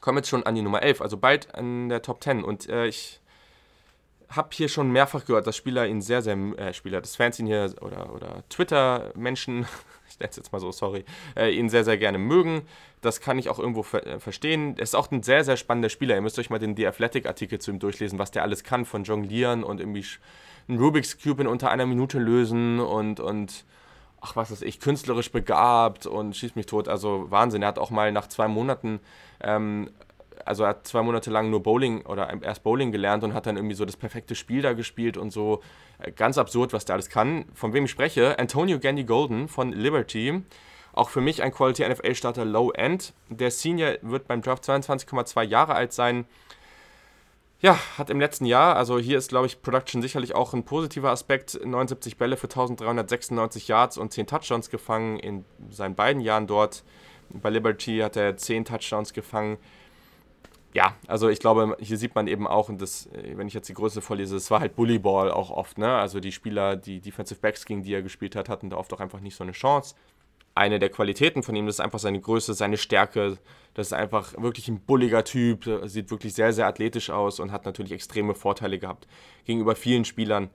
Kommen 0.00 0.18
jetzt 0.18 0.28
schon 0.28 0.44
an 0.44 0.54
die 0.54 0.62
Nummer 0.62 0.80
11, 0.80 1.00
also 1.00 1.16
bald 1.16 1.52
an 1.56 1.88
der 1.88 2.02
Top 2.02 2.22
10 2.22 2.44
und 2.44 2.68
äh, 2.68 2.86
ich 2.86 3.20
habe 4.28 4.50
hier 4.52 4.68
schon 4.68 4.92
mehrfach 4.92 5.24
gehört, 5.24 5.48
dass 5.48 5.56
Spieler 5.56 5.88
ihn 5.88 6.00
sehr, 6.00 6.22
sehr, 6.22 6.36
äh, 6.36 6.72
Spieler, 6.72 7.00
das 7.00 7.16
Fans 7.16 7.40
ihn 7.40 7.46
hier 7.46 7.74
oder, 7.80 8.14
oder 8.14 8.44
Twitter-Menschen, 8.48 9.66
ich 10.14 10.20
nenne 10.20 10.30
es 10.30 10.36
jetzt 10.36 10.52
mal 10.52 10.60
so, 10.60 10.70
sorry, 10.70 11.04
äh, 11.36 11.50
ihn 11.50 11.68
sehr, 11.68 11.84
sehr 11.84 11.98
gerne 11.98 12.18
mögen. 12.18 12.62
Das 13.00 13.20
kann 13.20 13.36
ich 13.38 13.48
auch 13.48 13.58
irgendwo 13.58 13.82
ver 13.82 14.06
äh, 14.06 14.20
verstehen. 14.20 14.74
Er 14.76 14.84
ist 14.84 14.94
auch 14.94 15.10
ein 15.10 15.24
sehr, 15.24 15.42
sehr 15.42 15.56
spannender 15.56 15.88
Spieler. 15.88 16.14
Ihr 16.14 16.20
müsst 16.20 16.38
euch 16.38 16.50
mal 16.50 16.60
den 16.60 16.76
The 16.76 16.86
Athletic-Artikel 16.86 17.58
zu 17.58 17.72
ihm 17.72 17.80
durchlesen, 17.80 18.18
was 18.18 18.30
der 18.30 18.42
alles 18.42 18.62
kann, 18.62 18.84
von 18.84 19.02
Jonglieren 19.02 19.64
und 19.64 19.80
irgendwie 19.80 20.04
einen 20.68 20.78
Rubik's 20.78 21.20
Cube 21.20 21.42
in 21.42 21.48
unter 21.48 21.70
einer 21.70 21.84
Minute 21.84 22.20
lösen 22.20 22.78
und, 22.78 23.18
und 23.18 23.64
ach 24.20 24.36
was 24.36 24.52
weiß 24.52 24.62
ich, 24.62 24.78
künstlerisch 24.78 25.32
begabt 25.32 26.06
und 26.06 26.36
schießt 26.36 26.54
mich 26.54 26.66
tot. 26.66 26.88
Also 26.88 27.30
Wahnsinn. 27.30 27.62
Er 27.62 27.68
hat 27.68 27.80
auch 27.80 27.90
mal 27.90 28.12
nach 28.12 28.28
zwei 28.28 28.46
Monaten 28.46 29.00
ähm, 29.42 29.90
also 30.44 30.64
er 30.64 30.70
hat 30.70 30.86
zwei 30.86 31.02
Monate 31.02 31.30
lang 31.30 31.50
nur 31.50 31.62
Bowling 31.62 32.02
oder 32.06 32.42
erst 32.42 32.62
Bowling 32.62 32.92
gelernt 32.92 33.24
und 33.24 33.34
hat 33.34 33.46
dann 33.46 33.56
irgendwie 33.56 33.74
so 33.74 33.84
das 33.84 33.96
perfekte 33.96 34.34
Spiel 34.34 34.62
da 34.62 34.72
gespielt 34.72 35.16
und 35.16 35.30
so. 35.30 35.62
Äh, 35.98 36.12
ganz 36.12 36.38
absurd, 36.38 36.72
was 36.72 36.84
der 36.84 36.94
alles 36.94 37.08
kann. 37.08 37.46
Von 37.54 37.72
wem 37.72 37.84
ich 37.84 37.90
spreche? 37.90 38.38
Antonio 38.38 38.78
Gandy 38.78 39.04
Golden 39.04 39.48
von 39.48 39.72
Liberty. 39.72 40.42
Auch 40.92 41.08
für 41.08 41.20
mich 41.20 41.42
ein 41.42 41.52
Quality 41.52 41.88
NFL-Starter 41.88 42.44
Low 42.44 42.70
End. 42.70 43.12
Der 43.28 43.50
Senior 43.50 43.94
wird 44.02 44.28
beim 44.28 44.42
Draft 44.42 44.64
22,2 44.64 45.42
Jahre 45.42 45.74
alt 45.74 45.92
sein. 45.92 46.26
Ja, 47.60 47.78
hat 47.96 48.10
im 48.10 48.20
letzten 48.20 48.44
Jahr, 48.44 48.76
also 48.76 48.98
hier 48.98 49.16
ist, 49.16 49.30
glaube 49.30 49.46
ich, 49.46 49.62
Production 49.62 50.02
sicherlich 50.02 50.34
auch 50.34 50.52
ein 50.52 50.64
positiver 50.64 51.10
Aspekt, 51.10 51.58
79 51.64 52.18
Bälle 52.18 52.36
für 52.36 52.46
1396 52.46 53.68
Yards 53.68 53.96
und 53.96 54.12
10 54.12 54.26
Touchdowns 54.26 54.68
gefangen 54.68 55.18
in 55.18 55.44
seinen 55.70 55.94
beiden 55.94 56.20
Jahren 56.20 56.46
dort. 56.46 56.84
Bei 57.30 57.48
Liberty 57.48 57.98
hat 57.98 58.16
er 58.16 58.36
10 58.36 58.66
Touchdowns 58.66 59.14
gefangen 59.14 59.56
ja, 60.74 60.96
also 61.06 61.28
ich 61.28 61.38
glaube, 61.38 61.76
hier 61.78 61.96
sieht 61.96 62.16
man 62.16 62.26
eben 62.26 62.48
auch, 62.48 62.68
und 62.68 62.82
das, 62.82 63.06
äh, 63.06 63.36
wenn 63.36 63.46
ich 63.46 63.54
jetzt 63.54 63.68
die 63.68 63.74
Größe 63.74 64.02
vorlese, 64.02 64.36
es 64.36 64.50
war 64.50 64.58
halt 64.58 64.74
Bullyball 64.74 65.30
auch 65.30 65.50
oft, 65.50 65.78
ne? 65.78 65.94
Also 65.96 66.18
die 66.18 66.32
Spieler, 66.32 66.74
die 66.74 67.00
Defensive 67.00 67.40
Backs, 67.40 67.64
gegen 67.64 67.84
die 67.84 67.94
er 67.94 68.02
gespielt 68.02 68.34
hat, 68.34 68.48
hatten 68.48 68.70
da 68.70 68.76
oft 68.76 68.92
auch 68.92 69.00
einfach 69.00 69.20
nicht 69.20 69.36
so 69.36 69.44
eine 69.44 69.52
Chance. 69.52 69.94
Eine 70.56 70.80
der 70.80 70.88
Qualitäten 70.88 71.44
von 71.44 71.54
ihm, 71.54 71.66
das 71.66 71.76
ist 71.76 71.80
einfach 71.80 72.00
seine 72.00 72.20
Größe, 72.20 72.54
seine 72.54 72.76
Stärke. 72.76 73.38
Das 73.74 73.88
ist 73.88 73.92
einfach 73.92 74.34
wirklich 74.40 74.68
ein 74.68 74.80
bulliger 74.80 75.24
Typ, 75.24 75.64
sieht 75.84 76.10
wirklich 76.10 76.34
sehr, 76.34 76.52
sehr 76.52 76.66
athletisch 76.66 77.10
aus 77.10 77.38
und 77.38 77.52
hat 77.52 77.64
natürlich 77.64 77.92
extreme 77.92 78.34
Vorteile 78.34 78.78
gehabt 78.78 79.06
gegenüber 79.44 79.76
vielen 79.76 80.04
Spielern, 80.04 80.50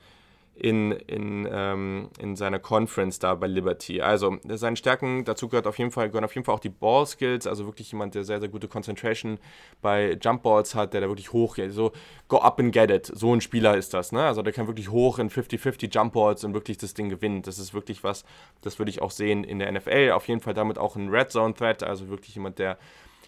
in, 0.60 0.92
in, 0.92 1.48
ähm, 1.50 2.10
in 2.20 2.36
seiner 2.36 2.60
Conference 2.60 3.18
da 3.20 3.34
bei 3.36 3.48
Liberty. 3.48 4.02
Also 4.02 4.38
seine 4.48 4.76
Stärken, 4.76 5.24
dazu 5.24 5.48
gehört 5.48 5.68
auf 5.68 5.78
jeden 5.78 5.92
Fall, 5.92 6.10
gehören 6.10 6.26
auf 6.26 6.36
jeden 6.36 6.44
Fall 6.44 6.56
auch 6.56 6.60
die 6.60 6.70
Ball 6.70 7.06
Skills, 7.06 7.48
also 7.48 7.66
wirklich 7.66 7.92
jemand, 7.92 8.14
der 8.16 8.26
sehr, 8.26 8.40
sehr 8.40 8.50
gute 8.50 8.68
Concentration 8.68 9.40
bei 9.82 10.18
Jump 10.22 10.44
Balls 10.44 10.76
hat, 10.76 10.94
der 10.94 11.02
da 11.02 11.08
wirklich 11.08 11.32
hoch 11.32 11.56
geht, 11.56 11.72
so 11.72 11.94
go 12.28 12.38
up 12.40 12.60
and 12.60 12.74
get 12.74 12.92
it, 12.92 13.06
so 13.06 13.34
ein 13.34 13.42
Spieler 13.42 13.78
ist 13.78 13.94
das, 13.94 14.12
ne? 14.12 14.26
Also 14.26 14.42
der 14.42 14.52
kann 14.52 14.68
wirklich 14.68 14.90
hoch 14.90 15.18
in 15.20 15.30
50-50 15.30 15.94
Jump 15.94 16.14
Balls 16.14 16.44
und 16.44 16.54
wirklich 16.54 16.78
das 16.78 16.94
Ding 16.94 17.10
gewinnen. 17.10 17.42
Das 17.42 17.58
ist 17.58 17.74
wirklich 17.74 18.04
was, 18.04 18.26
das 18.62 18.80
würde 18.80 18.90
ich 18.90 19.02
auch 19.02 19.12
sehen 19.12 19.44
in 19.46 19.60
der 19.60 19.72
NFL, 19.72 20.12
auf 20.12 20.28
jeden 20.28 20.42
Fall 20.42 20.54
damit 20.54 20.78
auch 20.78 20.96
ein 20.98 21.10
Red 21.10 21.32
Zone 21.32 21.54
Threat, 21.54 21.84
also 21.84 22.10
wirklich 22.10 22.36
jemand, 22.36 22.60
der 22.60 22.78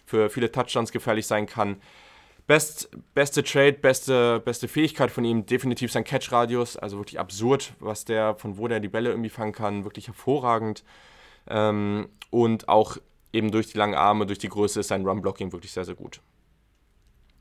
für 0.06 0.30
viele 0.30 0.52
Touchdowns 0.52 0.92
gefährlich 0.92 1.26
sein 1.26 1.46
kann. 1.46 1.78
Best, 2.48 2.90
beste 3.14 3.44
Trade, 3.44 3.74
beste, 3.74 4.40
beste 4.40 4.68
Fähigkeit 4.68 5.12
von 5.12 5.24
ihm, 5.24 5.46
definitiv 5.46 5.92
sein 5.92 6.04
Catch-Radius, 6.04 6.76
also 6.76 6.98
wirklich 6.98 7.20
absurd, 7.20 7.74
was 7.80 8.04
der, 8.04 8.36
von 8.36 8.58
wo 8.58 8.68
der 8.68 8.80
die 8.80 8.90
Bälle 8.90 9.10
irgendwie 9.10 9.30
fangen 9.30 9.54
kann, 9.54 9.84
wirklich 9.84 10.08
hervorragend. 10.08 10.84
Ähm, 11.48 12.10
und 12.30 12.68
auch 12.68 12.98
eben 13.34 13.52
durch 13.52 13.68
die 13.68 13.78
langen 13.78 13.96
Arme, 13.96 14.26
durch 14.26 14.40
die 14.40 14.50
Größe 14.50 14.82
ist 14.82 14.90
sein 14.90 15.06
Run-Blocking 15.06 15.52
wirklich 15.52 15.72
sehr, 15.72 15.86
sehr 15.86 15.96
gut. 15.96 16.22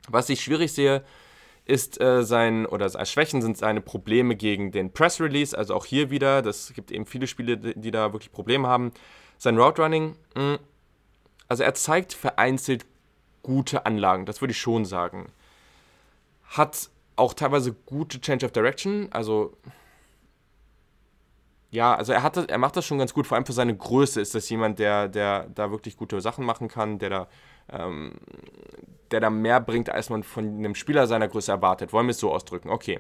Was 0.09 0.28
ich 0.28 0.40
schwierig 0.40 0.72
sehe, 0.72 1.03
ist 1.64 2.01
äh, 2.01 2.24
sein, 2.24 2.66
oder 2.66 2.84
als 2.94 3.11
Schwächen 3.11 3.42
sind 3.42 3.57
seine 3.57 3.80
Probleme 3.80 4.36
gegen 4.36 4.72
den 4.72 4.92
Press-Release, 4.92 5.57
also 5.57 5.74
auch 5.74 5.84
hier 5.84 6.11
wieder, 6.11 6.42
das 6.42 6.72
gibt 6.74 6.90
eben 6.90 7.07
viele 7.07 7.26
Spiele, 7.26 7.57
die 7.57 7.90
da 7.90 8.12
wirklich 8.12 8.32
Probleme 8.32 8.66
haben. 8.66 8.92
Sein 9.38 9.59
Route-Running, 9.59 10.16
hm, 10.36 10.59
also 11.48 11.62
er 11.62 11.74
zeigt 11.74 12.12
vereinzelt 12.12 12.86
gute 13.43 13.86
Anlagen, 13.86 14.26
das 14.26 14.41
würde 14.41 14.53
ich 14.53 14.59
schon 14.61 14.84
sagen. 14.84 15.26
Hat 16.45 16.91
auch 17.16 17.34
teilweise 17.34 17.72
gute 17.72 18.20
Change 18.20 18.47
of 18.47 18.53
Direction, 18.53 19.09
also 19.12 19.57
ja, 21.70 21.95
also 21.95 22.12
er, 22.12 22.22
hat 22.22 22.36
das, 22.36 22.47
er 22.47 22.59
macht 22.59 22.76
das 22.76 22.84
schon 22.84 22.99
ganz 22.99 23.14
gut, 23.14 23.26
vor 23.26 23.36
allem 23.36 23.47
für 23.47 23.53
seine 23.53 23.76
Größe 23.76 24.20
ist 24.20 24.34
das 24.34 24.49
jemand, 24.51 24.78
der, 24.80 25.09
der 25.09 25.47
da 25.55 25.70
wirklich 25.70 25.97
gute 25.97 26.20
Sachen 26.20 26.45
machen 26.45 26.66
kann, 26.66 26.99
der 26.99 27.11
da, 27.11 27.28
ähm, 27.70 28.14
der 29.12 29.20
da 29.20 29.30
mehr 29.30 29.61
bringt, 29.61 29.88
als 29.88 30.11
man 30.11 30.24
von 30.24 30.45
einem 30.45 30.74
Spieler 30.74 31.07
seiner 31.07 31.28
Größe 31.28 31.53
erwartet. 31.53 31.93
Wollen 31.93 32.07
wir 32.07 32.11
es 32.11 32.18
so 32.18 32.32
ausdrücken? 32.32 32.70
Okay. 32.70 32.99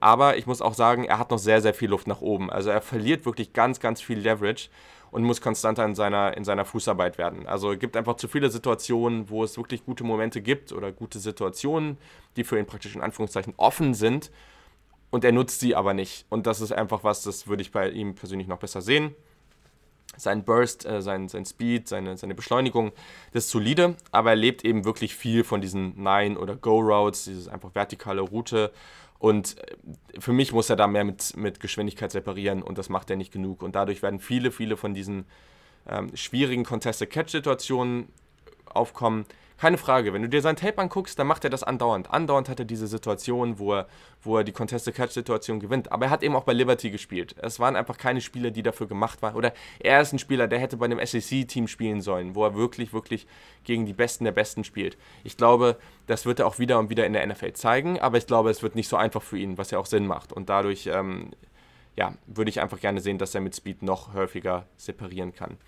Aber 0.00 0.36
ich 0.36 0.46
muss 0.46 0.62
auch 0.62 0.74
sagen, 0.74 1.04
er 1.04 1.18
hat 1.18 1.30
noch 1.30 1.38
sehr, 1.38 1.60
sehr 1.60 1.74
viel 1.74 1.90
Luft 1.90 2.06
nach 2.06 2.20
oben. 2.20 2.50
Also 2.50 2.70
er 2.70 2.80
verliert 2.80 3.26
wirklich 3.26 3.52
ganz, 3.52 3.80
ganz 3.80 4.00
viel 4.00 4.18
Leverage 4.18 4.68
und 5.10 5.24
muss 5.24 5.40
konstanter 5.40 5.84
in 5.84 5.94
seiner, 5.94 6.36
in 6.36 6.44
seiner 6.44 6.64
Fußarbeit 6.64 7.18
werden. 7.18 7.46
Also 7.46 7.72
es 7.72 7.78
gibt 7.78 7.96
einfach 7.96 8.16
zu 8.16 8.28
viele 8.28 8.50
Situationen, 8.50 9.28
wo 9.28 9.44
es 9.44 9.56
wirklich 9.56 9.84
gute 9.84 10.04
Momente 10.04 10.40
gibt 10.40 10.72
oder 10.72 10.92
gute 10.92 11.18
Situationen, 11.18 11.98
die 12.36 12.44
für 12.44 12.58
ihn 12.58 12.66
praktisch 12.66 12.94
in 12.94 13.02
Anführungszeichen 13.02 13.54
offen 13.56 13.94
sind 13.94 14.30
und 15.10 15.24
er 15.24 15.32
nutzt 15.32 15.60
sie 15.60 15.74
aber 15.74 15.94
nicht. 15.94 16.26
Und 16.28 16.46
das 16.46 16.60
ist 16.60 16.72
einfach 16.72 17.04
was, 17.04 17.22
das 17.22 17.48
würde 17.48 17.62
ich 17.62 17.72
bei 17.72 17.90
ihm 17.90 18.14
persönlich 18.14 18.48
noch 18.48 18.58
besser 18.58 18.80
sehen. 18.80 19.14
Sein 20.16 20.44
Burst, 20.44 20.86
äh, 20.86 21.02
sein, 21.02 21.28
sein 21.28 21.44
Speed, 21.44 21.88
seine, 21.88 22.16
seine 22.16 22.34
Beschleunigung, 22.34 22.92
das 23.32 23.44
ist 23.44 23.50
solide, 23.50 23.96
aber 24.10 24.30
er 24.30 24.36
lebt 24.36 24.64
eben 24.64 24.84
wirklich 24.84 25.14
viel 25.14 25.44
von 25.44 25.60
diesen 25.60 26.02
Nine- 26.02 26.38
oder 26.38 26.56
Go-Routes, 26.56 27.24
dieses 27.24 27.48
einfach 27.48 27.74
vertikale 27.74 28.20
Route 28.20 28.72
und 29.20 29.58
äh, 29.58 29.76
für 30.18 30.32
mich 30.32 30.52
muss 30.52 30.68
er 30.68 30.76
da 30.76 30.88
mehr 30.88 31.04
mit, 31.04 31.36
mit 31.36 31.60
Geschwindigkeit 31.60 32.10
separieren 32.10 32.62
und 32.62 32.78
das 32.78 32.88
macht 32.88 33.10
er 33.10 33.16
nicht 33.16 33.32
genug. 33.32 33.62
Und 33.62 33.76
dadurch 33.76 34.02
werden 34.02 34.18
viele, 34.18 34.50
viele 34.50 34.76
von 34.76 34.94
diesen 34.94 35.26
ähm, 35.88 36.10
schwierigen 36.16 36.64
Contested-Catch-Situationen 36.64 38.08
aufkommen, 38.64 39.26
keine 39.60 39.76
Frage, 39.76 40.14
wenn 40.14 40.22
du 40.22 40.28
dir 40.30 40.40
sein 40.40 40.56
Tape 40.56 40.78
anguckst, 40.78 41.18
dann 41.18 41.26
macht 41.26 41.44
er 41.44 41.50
das 41.50 41.62
andauernd. 41.62 42.10
Andauernd 42.10 42.48
hat 42.48 42.60
er 42.60 42.64
diese 42.64 42.86
Situation, 42.86 43.58
wo 43.58 43.74
er, 43.74 43.88
wo 44.22 44.38
er 44.38 44.42
die 44.42 44.52
Contested-Catch-Situation 44.52 45.60
gewinnt. 45.60 45.92
Aber 45.92 46.06
er 46.06 46.10
hat 46.10 46.22
eben 46.22 46.34
auch 46.34 46.44
bei 46.44 46.54
Liberty 46.54 46.90
gespielt. 46.90 47.34
Es 47.42 47.60
waren 47.60 47.76
einfach 47.76 47.98
keine 47.98 48.22
Spieler, 48.22 48.50
die 48.50 48.62
dafür 48.62 48.88
gemacht 48.88 49.20
waren. 49.20 49.34
Oder 49.34 49.52
er 49.78 50.00
ist 50.00 50.14
ein 50.14 50.18
Spieler, 50.18 50.48
der 50.48 50.60
hätte 50.60 50.78
bei 50.78 50.86
einem 50.86 50.98
SEC-Team 51.04 51.68
spielen 51.68 52.00
sollen, 52.00 52.34
wo 52.34 52.42
er 52.42 52.54
wirklich, 52.54 52.94
wirklich 52.94 53.26
gegen 53.64 53.84
die 53.84 53.92
Besten 53.92 54.24
der 54.24 54.32
Besten 54.32 54.64
spielt. 54.64 54.96
Ich 55.24 55.36
glaube, 55.36 55.76
das 56.06 56.24
wird 56.24 56.38
er 56.38 56.46
auch 56.46 56.58
wieder 56.58 56.78
und 56.78 56.88
wieder 56.88 57.04
in 57.04 57.12
der 57.12 57.26
NFL 57.26 57.52
zeigen, 57.52 58.00
aber 58.00 58.16
ich 58.16 58.26
glaube, 58.26 58.48
es 58.48 58.62
wird 58.62 58.76
nicht 58.76 58.88
so 58.88 58.96
einfach 58.96 59.20
für 59.20 59.36
ihn, 59.36 59.58
was 59.58 59.72
ja 59.72 59.78
auch 59.78 59.84
Sinn 59.84 60.06
macht. 60.06 60.32
Und 60.32 60.48
dadurch 60.48 60.86
ähm, 60.86 61.32
ja, 61.96 62.14
würde 62.26 62.48
ich 62.48 62.62
einfach 62.62 62.80
gerne 62.80 63.02
sehen, 63.02 63.18
dass 63.18 63.34
er 63.34 63.42
mit 63.42 63.54
Speed 63.54 63.82
noch 63.82 64.14
häufiger 64.14 64.64
separieren 64.78 65.34
kann. 65.34 65.58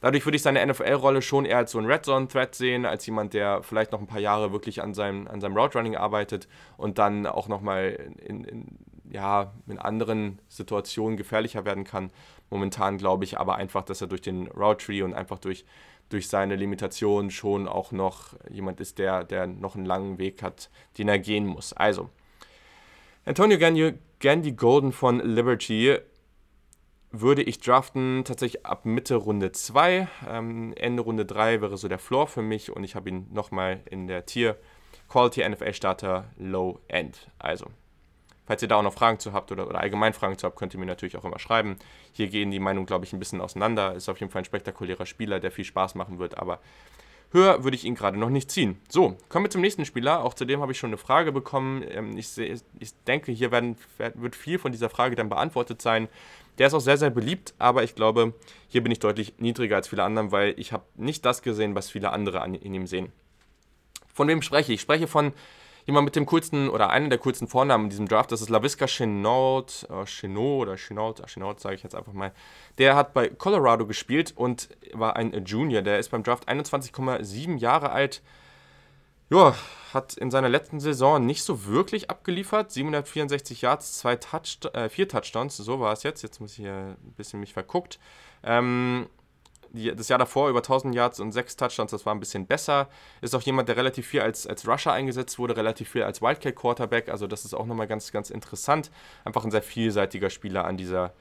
Dadurch 0.00 0.24
würde 0.24 0.36
ich 0.36 0.42
seine 0.42 0.64
NFL-Rolle 0.66 1.20
schon 1.20 1.44
eher 1.44 1.58
als 1.58 1.72
so 1.72 1.78
ein 1.78 1.84
Red 1.84 2.04
Zone-Threat 2.06 2.54
sehen, 2.54 2.86
als 2.86 3.04
jemand, 3.04 3.34
der 3.34 3.62
vielleicht 3.62 3.92
noch 3.92 4.00
ein 4.00 4.06
paar 4.06 4.20
Jahre 4.20 4.52
wirklich 4.52 4.82
an 4.82 4.94
seinem, 4.94 5.28
an 5.28 5.40
seinem 5.40 5.56
Route-Running 5.56 5.96
arbeitet 5.96 6.48
und 6.78 6.98
dann 6.98 7.26
auch 7.26 7.48
nochmal 7.48 8.10
in, 8.24 8.44
in, 8.44 8.78
ja, 9.10 9.52
in 9.66 9.78
anderen 9.78 10.40
Situationen 10.48 11.18
gefährlicher 11.18 11.64
werden 11.66 11.84
kann. 11.84 12.10
Momentan 12.48 12.96
glaube 12.96 13.24
ich 13.24 13.38
aber 13.38 13.56
einfach, 13.56 13.82
dass 13.82 14.00
er 14.00 14.06
durch 14.06 14.22
den 14.22 14.46
Route-Tree 14.48 15.02
und 15.02 15.12
einfach 15.12 15.38
durch, 15.38 15.66
durch 16.08 16.28
seine 16.28 16.56
Limitation 16.56 17.30
schon 17.30 17.68
auch 17.68 17.92
noch 17.92 18.34
jemand 18.48 18.80
ist, 18.80 18.98
der, 18.98 19.24
der 19.24 19.46
noch 19.46 19.76
einen 19.76 19.84
langen 19.84 20.18
Weg 20.18 20.42
hat, 20.42 20.70
den 20.96 21.08
er 21.08 21.18
gehen 21.18 21.46
muss. 21.46 21.74
Also, 21.74 22.08
Antonio 23.26 23.58
Gandy 24.18 24.52
Golden 24.52 24.92
von 24.92 25.20
Liberty 25.20 25.98
würde 27.12 27.42
ich 27.42 27.58
draften 27.58 28.24
tatsächlich 28.24 28.64
ab 28.64 28.84
Mitte 28.84 29.16
Runde 29.16 29.52
2. 29.52 30.08
Ähm, 30.28 30.72
Ende 30.76 31.02
Runde 31.02 31.26
3 31.26 31.60
wäre 31.60 31.76
so 31.76 31.88
der 31.88 31.98
Floor 31.98 32.26
für 32.26 32.42
mich 32.42 32.70
und 32.70 32.84
ich 32.84 32.94
habe 32.94 33.08
ihn 33.08 33.26
nochmal 33.32 33.80
in 33.90 34.06
der 34.06 34.26
Tier 34.26 34.56
Quality 35.08 35.48
NFL 35.48 35.74
Starter 35.74 36.30
Low 36.38 36.78
End. 36.86 37.28
Also, 37.38 37.66
falls 38.46 38.62
ihr 38.62 38.68
da 38.68 38.76
auch 38.76 38.82
noch 38.82 38.94
Fragen 38.94 39.18
zu 39.18 39.32
habt 39.32 39.50
oder, 39.50 39.66
oder 39.66 39.80
allgemein 39.80 40.12
Fragen 40.12 40.38
zu 40.38 40.46
habt, 40.46 40.56
könnt 40.56 40.72
ihr 40.72 40.80
mir 40.80 40.86
natürlich 40.86 41.16
auch 41.16 41.24
immer 41.24 41.40
schreiben. 41.40 41.76
Hier 42.12 42.28
gehen 42.28 42.52
die 42.52 42.60
Meinungen, 42.60 42.86
glaube 42.86 43.04
ich, 43.04 43.12
ein 43.12 43.18
bisschen 43.18 43.40
auseinander. 43.40 43.94
Ist 43.94 44.08
auf 44.08 44.20
jeden 44.20 44.30
Fall 44.30 44.42
ein 44.42 44.46
spektakulärer 44.46 45.06
Spieler, 45.06 45.40
der 45.40 45.50
viel 45.50 45.64
Spaß 45.64 45.96
machen 45.96 46.20
wird, 46.20 46.38
aber 46.38 46.60
Höher 47.32 47.62
würde 47.62 47.76
ich 47.76 47.84
ihn 47.84 47.94
gerade 47.94 48.18
noch 48.18 48.28
nicht 48.28 48.50
ziehen. 48.50 48.80
So, 48.88 49.16
kommen 49.28 49.44
wir 49.44 49.50
zum 49.50 49.60
nächsten 49.60 49.84
Spieler. 49.84 50.24
Auch 50.24 50.34
zu 50.34 50.44
dem 50.44 50.60
habe 50.60 50.72
ich 50.72 50.78
schon 50.78 50.90
eine 50.90 50.96
Frage 50.96 51.30
bekommen. 51.30 51.84
Ähm, 51.88 52.16
ich, 52.16 52.34
denke, 53.06 53.30
hier 53.30 53.52
werden, 53.52 53.76
wird 54.14 54.34
viel 54.34 54.58
von 54.58 54.72
dieser 54.72 54.90
Frage 54.90 55.14
dann 55.14 55.28
beantwortet 55.28 55.80
sein. 55.80 56.08
Der 56.58 56.66
ist 56.66 56.74
auch 56.74 56.80
sehr, 56.80 56.96
sehr 56.96 57.10
beliebt, 57.10 57.54
aber 57.58 57.82
ich 57.82 57.94
glaube, 57.94 58.34
hier 58.68 58.82
bin 58.82 58.92
ich 58.92 58.98
deutlich 58.98 59.34
niedriger 59.38 59.76
als 59.76 59.88
viele 59.88 60.04
anderen, 60.04 60.32
weil 60.32 60.54
ich 60.58 60.72
habe 60.72 60.84
nicht 60.96 61.24
das 61.24 61.42
gesehen, 61.42 61.74
was 61.74 61.90
viele 61.90 62.12
andere 62.12 62.44
in 62.44 62.74
ihm 62.74 62.86
sehen. 62.86 63.12
Von 64.12 64.28
wem 64.28 64.42
spreche 64.42 64.72
ich? 64.72 64.76
Ich 64.76 64.80
spreche 64.82 65.06
von 65.06 65.32
jemand 65.86 66.04
mit 66.04 66.16
dem 66.16 66.26
coolsten 66.26 66.68
oder 66.68 66.90
einem 66.90 67.10
der 67.10 67.18
coolsten 67.18 67.48
Vornamen 67.48 67.84
in 67.84 67.90
diesem 67.90 68.08
Draft, 68.08 68.32
das 68.32 68.42
ist 68.42 68.50
LaVisca 68.50 68.86
Chenault, 68.86 69.88
äh, 69.90 70.04
Chenault 70.04 70.62
oder 70.62 70.76
Chenault, 70.76 71.22
Chenault 71.26 71.60
sage 71.60 71.74
ich 71.74 71.82
jetzt 71.82 71.94
einfach 71.94 72.12
mal. 72.12 72.32
Der 72.78 72.96
hat 72.96 73.14
bei 73.14 73.28
Colorado 73.28 73.86
gespielt 73.86 74.32
und 74.36 74.68
war 74.92 75.16
ein 75.16 75.44
Junior. 75.44 75.82
Der 75.82 75.98
ist 75.98 76.10
beim 76.10 76.22
Draft 76.22 76.48
21,7 76.48 77.58
Jahre 77.58 77.90
alt. 77.90 78.22
Ja, 79.30 79.54
hat 79.94 80.16
in 80.16 80.30
seiner 80.32 80.48
letzten 80.48 80.80
Saison 80.80 81.24
nicht 81.24 81.44
so 81.44 81.66
wirklich 81.66 82.10
abgeliefert. 82.10 82.72
764 82.72 83.62
Yards, 83.62 83.98
zwei 83.98 84.16
Touch, 84.16 84.58
äh, 84.72 84.88
vier 84.88 85.08
Touchdowns, 85.08 85.56
so 85.56 85.78
war 85.78 85.92
es 85.92 86.02
jetzt. 86.02 86.22
Jetzt 86.22 86.40
muss 86.40 86.52
ich 86.52 86.58
hier 86.58 86.96
ein 87.00 87.14
bisschen 87.16 87.38
mich 87.38 87.52
verguckt. 87.52 88.00
Ähm, 88.42 89.08
die, 89.72 89.94
das 89.94 90.08
Jahr 90.08 90.18
davor 90.18 90.48
über 90.50 90.58
1000 90.58 90.96
Yards 90.96 91.20
und 91.20 91.30
sechs 91.30 91.54
Touchdowns, 91.56 91.92
das 91.92 92.04
war 92.06 92.12
ein 92.12 92.18
bisschen 92.18 92.46
besser. 92.46 92.88
Ist 93.20 93.36
auch 93.36 93.42
jemand, 93.42 93.68
der 93.68 93.76
relativ 93.76 94.08
viel 94.08 94.20
als, 94.20 94.48
als 94.48 94.66
Rusher 94.66 94.92
eingesetzt 94.92 95.38
wurde, 95.38 95.56
relativ 95.56 95.90
viel 95.90 96.02
als 96.02 96.20
Wildcat 96.20 96.56
Quarterback. 96.56 97.08
Also 97.08 97.28
das 97.28 97.44
ist 97.44 97.54
auch 97.54 97.66
nochmal 97.66 97.86
ganz, 97.86 98.10
ganz 98.10 98.30
interessant. 98.30 98.90
Einfach 99.24 99.44
ein 99.44 99.52
sehr 99.52 99.62
vielseitiger 99.62 100.30
Spieler 100.30 100.64
an 100.64 100.76
dieser 100.76 101.12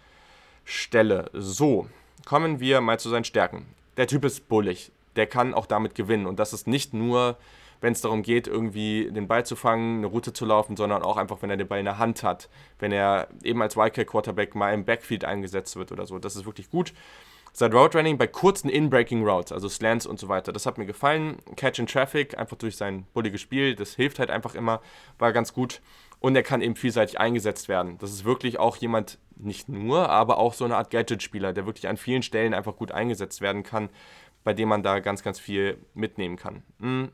Stelle. 0.65 1.29
So, 1.33 1.87
kommen 2.25 2.59
wir 2.59 2.81
mal 2.81 2.99
zu 2.99 3.09
seinen 3.09 3.23
Stärken. 3.23 3.67
Der 3.97 4.07
Typ 4.07 4.25
ist 4.25 4.49
bullig. 4.49 4.91
Der 5.15 5.27
kann 5.27 5.53
auch 5.53 5.67
damit 5.67 5.93
gewinnen. 5.93 6.25
Und 6.25 6.39
das 6.39 6.53
ist 6.53 6.65
nicht 6.65 6.93
nur 6.93 7.37
wenn 7.81 7.93
es 7.93 8.01
darum 8.01 8.21
geht, 8.21 8.47
irgendwie 8.47 9.09
den 9.11 9.27
Ball 9.27 9.45
zu 9.45 9.55
fangen, 9.55 9.99
eine 9.99 10.07
Route 10.07 10.33
zu 10.33 10.45
laufen, 10.45 10.75
sondern 10.75 11.01
auch 11.01 11.17
einfach, 11.17 11.41
wenn 11.41 11.49
er 11.49 11.57
den 11.57 11.67
Ball 11.67 11.79
in 11.79 11.85
der 11.85 11.97
Hand 11.97 12.23
hat, 12.23 12.49
wenn 12.79 12.91
er 12.91 13.27
eben 13.43 13.61
als 13.61 13.77
Wildcat-Quarterback 13.77 14.55
mal 14.55 14.73
im 14.73 14.85
Backfield 14.85 15.25
eingesetzt 15.25 15.75
wird 15.75 15.91
oder 15.91 16.05
so. 16.05 16.19
Das 16.19 16.35
ist 16.35 16.45
wirklich 16.45 16.69
gut. 16.69 16.93
Sein 17.51 17.73
Route 17.73 17.97
Running 17.97 18.17
bei 18.17 18.27
kurzen 18.27 18.69
In-Breaking 18.69 19.27
Routes, 19.27 19.51
also 19.51 19.67
Slants 19.69 20.05
und 20.05 20.19
so 20.19 20.29
weiter, 20.29 20.53
das 20.53 20.65
hat 20.65 20.77
mir 20.77 20.85
gefallen. 20.85 21.37
Catch 21.55 21.79
in 21.79 21.87
Traffic, 21.87 22.37
einfach 22.37 22.57
durch 22.57 22.77
sein 22.77 23.07
bulliges 23.13 23.41
Spiel, 23.41 23.75
das 23.75 23.95
hilft 23.95 24.19
halt 24.19 24.29
einfach 24.29 24.55
immer, 24.55 24.81
war 25.17 25.33
ganz 25.33 25.53
gut. 25.53 25.81
Und 26.19 26.35
er 26.35 26.43
kann 26.43 26.61
eben 26.61 26.75
vielseitig 26.75 27.19
eingesetzt 27.19 27.69
werden. 27.69 27.97
Das 27.97 28.11
ist 28.11 28.25
wirklich 28.25 28.59
auch 28.59 28.75
jemand, 28.75 29.17
nicht 29.35 29.69
nur, 29.69 30.09
aber 30.09 30.37
auch 30.37 30.53
so 30.53 30.65
eine 30.65 30.75
Art 30.75 30.91
Gadget-Spieler, 30.91 31.53
der 31.53 31.65
wirklich 31.65 31.87
an 31.87 31.97
vielen 31.97 32.23
Stellen 32.23 32.53
einfach 32.53 32.75
gut 32.75 32.91
eingesetzt 32.91 33.39
werden 33.41 33.63
kann, 33.63 33.89
bei 34.43 34.53
dem 34.53 34.69
man 34.69 34.83
da 34.83 34.99
ganz, 34.99 35.23
ganz 35.23 35.39
viel 35.39 35.77
mitnehmen 35.93 36.35
kann. 36.35 36.63
Mhm. 36.77 37.09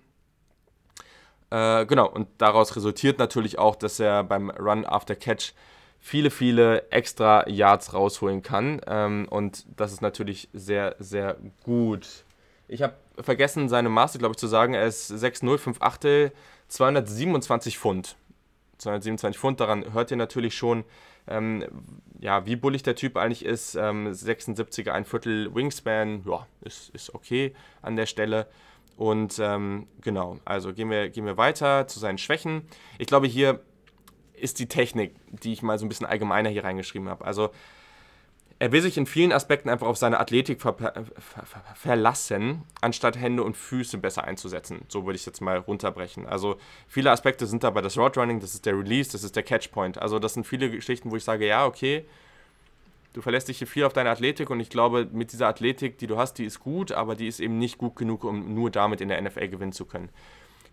Äh, 1.49 1.85
genau, 1.85 2.09
und 2.09 2.27
daraus 2.37 2.75
resultiert 2.75 3.19
natürlich 3.19 3.59
auch, 3.59 3.75
dass 3.75 3.99
er 3.99 4.23
beim 4.23 4.49
Run 4.49 4.85
after 4.85 5.15
Catch 5.15 5.53
viele, 5.99 6.29
viele 6.29 6.89
extra 6.91 7.47
Yards 7.49 7.93
rausholen 7.93 8.41
kann. 8.41 8.81
Ähm, 8.87 9.27
und 9.29 9.65
das 9.75 9.91
ist 9.91 10.01
natürlich 10.01 10.49
sehr, 10.53 10.95
sehr 10.99 11.37
gut. 11.63 12.25
Ich 12.67 12.81
habe 12.81 12.93
vergessen, 13.19 13.69
seine 13.69 13.89
Maße, 13.89 14.17
glaube 14.17 14.33
ich, 14.33 14.37
zu 14.37 14.47
sagen. 14.47 14.73
Er 14.73 14.85
ist 14.85 15.07
6,058, 15.07 16.31
227 16.67 17.77
Pfund. 17.79 18.15
227 18.77 19.39
Pfund, 19.39 19.59
daran 19.59 19.93
hört 19.93 20.11
ihr 20.11 20.17
natürlich 20.17 20.55
schon, 20.55 20.83
ähm, 21.27 21.65
ja, 22.19 22.45
wie 22.45 22.55
bullig 22.55 22.83
der 22.83 22.95
Typ 22.95 23.17
eigentlich 23.17 23.45
ist. 23.45 23.75
Ähm, 23.75 24.11
76er, 24.11 24.91
ein 24.91 25.05
Viertel 25.05 25.53
Wingspan, 25.55 26.23
ja, 26.27 26.45
ist, 26.61 26.89
ist 26.89 27.15
okay 27.15 27.55
an 27.81 27.95
der 27.95 28.05
Stelle. 28.05 28.47
Und 28.97 29.39
ähm, 29.39 29.87
genau, 30.01 30.39
also 30.45 30.73
gehen 30.73 30.89
wir, 30.89 31.09
gehen 31.09 31.25
wir 31.25 31.37
weiter 31.37 31.87
zu 31.87 31.99
seinen 31.99 32.17
Schwächen. 32.17 32.63
Ich 32.97 33.07
glaube, 33.07 33.27
hier 33.27 33.59
ist 34.33 34.59
die 34.59 34.67
Technik, 34.67 35.15
die 35.31 35.53
ich 35.53 35.61
mal 35.61 35.77
so 35.77 35.85
ein 35.85 35.89
bisschen 35.89 36.05
allgemeiner 36.05 36.49
hier 36.49 36.63
reingeschrieben 36.63 37.09
habe. 37.09 37.25
Also 37.25 37.51
er 38.57 38.71
will 38.71 38.81
sich 38.81 38.97
in 38.97 39.05
vielen 39.05 39.33
Aspekten 39.33 39.69
einfach 39.69 39.87
auf 39.87 39.97
seine 39.97 40.19
Athletik 40.19 40.61
ver 40.61 40.75
ver 40.75 40.93
ver 41.19 41.63
verlassen, 41.75 42.63
anstatt 42.79 43.17
Hände 43.17 43.43
und 43.43 43.57
Füße 43.57 43.97
besser 43.97 44.23
einzusetzen. 44.23 44.85
So 44.87 45.05
würde 45.05 45.15
ich 45.15 45.23
es 45.23 45.25
jetzt 45.25 45.41
mal 45.41 45.57
runterbrechen. 45.57 46.25
Also 46.25 46.55
viele 46.87 47.11
Aspekte 47.11 47.47
sind 47.47 47.63
dabei 47.63 47.81
das 47.81 47.97
Road 47.97 48.17
Running, 48.17 48.39
das 48.39 48.53
ist 48.53 48.65
der 48.65 48.77
Release, 48.77 49.11
das 49.11 49.23
ist 49.23 49.35
der 49.35 49.43
Catchpoint. 49.43 49.97
Also 49.97 50.19
das 50.19 50.33
sind 50.33 50.47
viele 50.47 50.71
Geschichten, 50.71 51.11
wo 51.11 51.17
ich 51.17 51.23
sage, 51.25 51.45
ja, 51.45 51.65
okay, 51.65 52.05
du 53.15 53.21
verlässt 53.21 53.47
dich 53.47 53.59
hier 53.59 53.67
viel 53.67 53.85
auf 53.85 53.93
deine 53.93 54.09
Athletik 54.09 54.49
und 54.49 54.59
ich 54.59 54.69
glaube, 54.69 55.07
mit 55.11 55.31
dieser 55.31 55.47
Athletik, 55.47 55.97
die 55.97 56.07
du 56.07 56.17
hast, 56.17 56.37
die 56.37 56.43
ist 56.43 56.59
gut, 56.59 56.91
aber 56.91 57.15
die 57.15 57.27
ist 57.27 57.39
eben 57.39 57.57
nicht 57.57 57.77
gut 57.77 57.95
genug, 57.95 58.25
um 58.25 58.53
nur 58.53 58.69
damit 58.69 58.99
in 58.99 59.07
der 59.07 59.21
NFL 59.21 59.47
gewinnen 59.47 59.71
zu 59.71 59.85
können. 59.85 60.09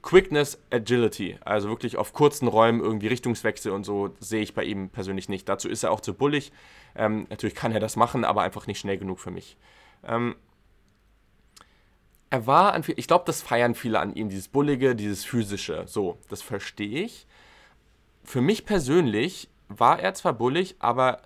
Quickness, 0.03 0.61
Agility, 0.71 1.39
also 1.45 1.69
wirklich 1.69 1.97
auf 1.97 2.13
kurzen 2.13 2.49
Räumen 2.49 2.81
irgendwie 2.81 3.07
Richtungswechsel 3.07 3.71
und 3.71 3.85
so, 3.85 4.13
sehe 4.19 4.43
ich 4.43 4.55
bei 4.55 4.65
ihm 4.65 4.91
persönlich 4.91 5.29
nicht. 5.29 5.49
Dazu 5.49 5.69
ist 5.69 5.85
er 5.85 5.93
auch 5.93 6.01
zu 6.01 6.15
bullig. 6.15 6.51
Ähm, 6.97 7.29
natürlich 7.31 7.55
kann 7.55 7.71
er 7.71 7.79
das 7.79 7.95
machen, 7.95 8.25
aber 8.25 8.43
einfach 8.43 8.67
nicht 8.67 8.81
schnell 8.81 8.99
genug 8.99 9.21
für 9.21 9.31
mich. 9.31 9.57
Ähm, 10.05 10.35
er 12.31 12.47
war, 12.49 12.73
an, 12.73 12.83
ich 12.97 13.07
glaube, 13.07 13.25
das 13.27 13.41
feiern 13.41 13.77
viele 13.77 14.01
an 14.01 14.15
ihm, 14.15 14.29
dieses 14.29 14.49
Bullige, 14.49 14.97
dieses 14.97 15.25
Physische. 15.25 15.85
So, 15.87 16.19
das 16.29 16.43
verstehe 16.43 17.05
ich. 17.05 17.29
Für 18.25 18.41
mich 18.41 18.67
persönlich 18.67 19.49
war 19.69 20.01
er 20.01 20.15
zwar 20.15 20.33
bullig, 20.33 20.75
aber 20.81 21.23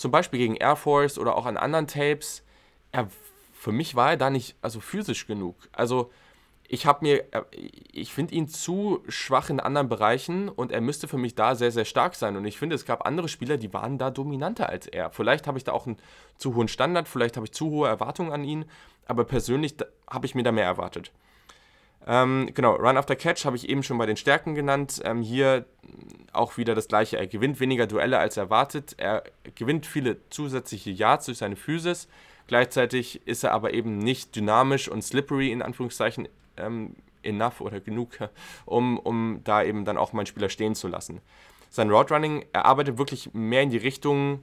zum 0.00 0.10
Beispiel 0.10 0.38
gegen 0.38 0.56
Air 0.56 0.76
Force 0.76 1.18
oder 1.18 1.36
auch 1.36 1.44
an 1.44 1.58
anderen 1.58 1.86
Tapes, 1.86 2.42
er, 2.90 3.08
für 3.52 3.70
mich 3.70 3.94
war 3.94 4.12
er 4.12 4.16
da 4.16 4.30
nicht 4.30 4.56
also 4.62 4.80
physisch 4.80 5.26
genug. 5.26 5.56
Also 5.72 6.10
ich 6.68 6.86
habe 6.86 7.00
mir, 7.02 7.24
äh, 7.34 7.42
ich 7.92 8.14
finde 8.14 8.34
ihn 8.34 8.48
zu 8.48 9.02
schwach 9.08 9.50
in 9.50 9.60
anderen 9.60 9.90
Bereichen 9.90 10.48
und 10.48 10.72
er 10.72 10.80
müsste 10.80 11.06
für 11.06 11.18
mich 11.18 11.34
da 11.34 11.54
sehr, 11.54 11.70
sehr 11.70 11.84
stark 11.84 12.14
sein. 12.14 12.36
Und 12.38 12.46
ich 12.46 12.58
finde, 12.58 12.76
es 12.76 12.86
gab 12.86 13.04
andere 13.04 13.28
Spieler, 13.28 13.58
die 13.58 13.74
waren 13.74 13.98
da 13.98 14.10
dominanter 14.10 14.70
als 14.70 14.86
er. 14.86 15.10
Vielleicht 15.10 15.46
habe 15.46 15.58
ich 15.58 15.64
da 15.64 15.72
auch 15.72 15.86
einen 15.86 15.98
zu 16.38 16.54
hohen 16.54 16.68
Standard, 16.68 17.06
vielleicht 17.06 17.36
habe 17.36 17.44
ich 17.44 17.52
zu 17.52 17.68
hohe 17.68 17.88
Erwartungen 17.88 18.32
an 18.32 18.42
ihn, 18.42 18.64
aber 19.04 19.24
persönlich 19.24 19.74
habe 20.08 20.24
ich 20.24 20.34
mir 20.34 20.44
da 20.44 20.52
mehr 20.52 20.64
erwartet. 20.64 21.12
Ähm, 22.06 22.50
genau, 22.54 22.74
Run 22.76 22.96
after 22.96 23.14
Catch 23.14 23.44
habe 23.44 23.56
ich 23.56 23.68
eben 23.68 23.82
schon 23.82 23.98
bei 23.98 24.06
den 24.06 24.16
Stärken 24.16 24.54
genannt. 24.54 25.00
Ähm, 25.04 25.22
hier 25.22 25.66
auch 26.32 26.56
wieder 26.56 26.74
das 26.74 26.88
gleiche. 26.88 27.18
Er 27.18 27.26
gewinnt 27.26 27.60
weniger 27.60 27.86
Duelle 27.86 28.18
als 28.18 28.36
erwartet. 28.36 28.94
Er 28.96 29.24
gewinnt 29.54 29.86
viele 29.86 30.16
zusätzliche 30.30 30.90
Yards 30.90 31.26
durch 31.26 31.38
seine 31.38 31.56
Physis. 31.56 32.08
Gleichzeitig 32.46 33.26
ist 33.26 33.44
er 33.44 33.52
aber 33.52 33.74
eben 33.74 33.98
nicht 33.98 34.34
dynamisch 34.34 34.88
und 34.88 35.02
slippery 35.02 35.52
in 35.52 35.62
Anführungszeichen 35.62 36.28
ähm, 36.56 36.96
enough 37.22 37.60
oder 37.60 37.80
genug, 37.80 38.18
um, 38.64 38.98
um 38.98 39.40
da 39.44 39.62
eben 39.62 39.84
dann 39.84 39.98
auch 39.98 40.12
meinen 40.12 40.26
Spieler 40.26 40.48
stehen 40.48 40.74
zu 40.74 40.88
lassen. 40.88 41.20
Sein 41.68 41.90
Route 41.90 42.12
Running, 42.12 42.44
er 42.52 42.64
arbeitet 42.64 42.98
wirklich 42.98 43.32
mehr 43.32 43.62
in 43.62 43.70
die 43.70 43.76
Richtung 43.76 44.40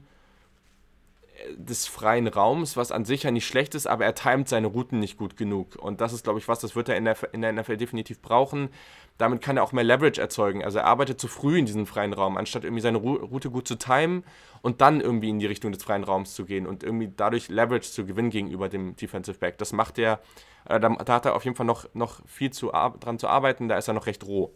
des 1.56 1.88
freien 1.88 2.28
Raums, 2.28 2.78
was 2.78 2.92
an 2.92 3.06
sich 3.06 3.24
ja 3.24 3.32
nicht 3.32 3.46
schlecht 3.46 3.76
ist, 3.76 3.88
aber 3.88 4.06
er 4.06 4.16
timet 4.16 4.48
seine 4.48 4.68
Routen 4.68 5.00
nicht 5.00 5.18
gut 5.18 5.38
genug. 5.38 5.76
Und 5.76 6.02
das 6.02 6.14
ist, 6.14 6.24
glaube 6.24 6.40
ich, 6.40 6.48
was, 6.48 6.60
das 6.60 6.76
wird 6.76 6.90
er 6.90 6.98
in 6.98 7.06
der, 7.06 7.16
in 7.34 7.42
der 7.42 7.54
NFL 7.54 7.78
definitiv 7.78 8.22
brauchen. 8.22 8.70
Damit 9.18 9.42
kann 9.42 9.58
er 9.58 9.64
auch 9.64 9.72
mehr 9.72 9.84
Leverage 9.84 10.22
erzeugen. 10.22 10.64
Also 10.64 10.80
er 10.80 10.86
arbeitet 10.86 11.20
zu 11.20 11.28
früh 11.28 11.58
in 11.58 11.66
diesem 11.66 11.86
freien 11.86 12.14
Raum, 12.14 12.38
anstatt 12.38 12.64
irgendwie 12.64 12.82
seine 12.82 12.98
Route 12.98 13.50
gut 13.50 13.68
zu 13.68 13.76
timen 13.76 14.24
und 14.62 14.82
dann 14.82 15.02
irgendwie 15.02 15.30
in 15.30 15.40
die 15.40 15.46
Richtung 15.46 15.72
des 15.72 15.84
freien 15.84 16.04
Raums 16.04 16.34
zu 16.34 16.46
gehen 16.46 16.68
und 16.68 16.84
irgendwie 16.84 17.12
dadurch 17.16 17.50
Leverage 17.50 17.92
zu 17.92 18.06
gewinnen 18.06 18.30
gegenüber 18.30 18.70
dem 18.70 18.96
Defensive 18.96 19.38
Back. 19.38 19.58
Das 19.58 19.74
macht 19.74 19.98
er, 20.00 20.20
äh, 20.66 20.80
da, 20.80 20.90
da, 20.90 21.14
hat 21.14 21.26
er 21.26 21.36
auf 21.36 21.46
jeden 21.46 21.56
Fall 21.56 21.66
noch, 21.66 21.88
noch 21.94 22.22
viel 22.28 22.52
zu, 22.52 22.70
dran 22.70 23.20
zu 23.20 23.28
arbeiten, 23.28 23.68
da 23.68 23.78
ist 23.78 23.88
er 23.88 23.94
noch 23.94 24.06
recht 24.06 24.26
roh. 24.26 24.54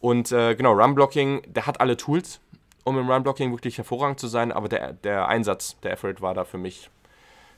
Und 0.00 0.32
äh, 0.32 0.54
genau, 0.54 0.72
Run-Blocking, 0.72 1.42
der 1.46 1.66
hat 1.66 1.80
alle 1.80 1.96
Tools, 1.96 2.40
um 2.84 2.98
im 2.98 3.10
Run-Blocking 3.10 3.52
wirklich 3.52 3.78
hervorragend 3.78 4.20
zu 4.20 4.28
sein, 4.28 4.52
aber 4.52 4.68
der, 4.68 4.92
der 4.92 5.28
Einsatz, 5.28 5.80
der 5.80 5.92
Effort 5.92 6.20
war 6.20 6.34
da 6.34 6.44
für 6.44 6.58
mich 6.58 6.90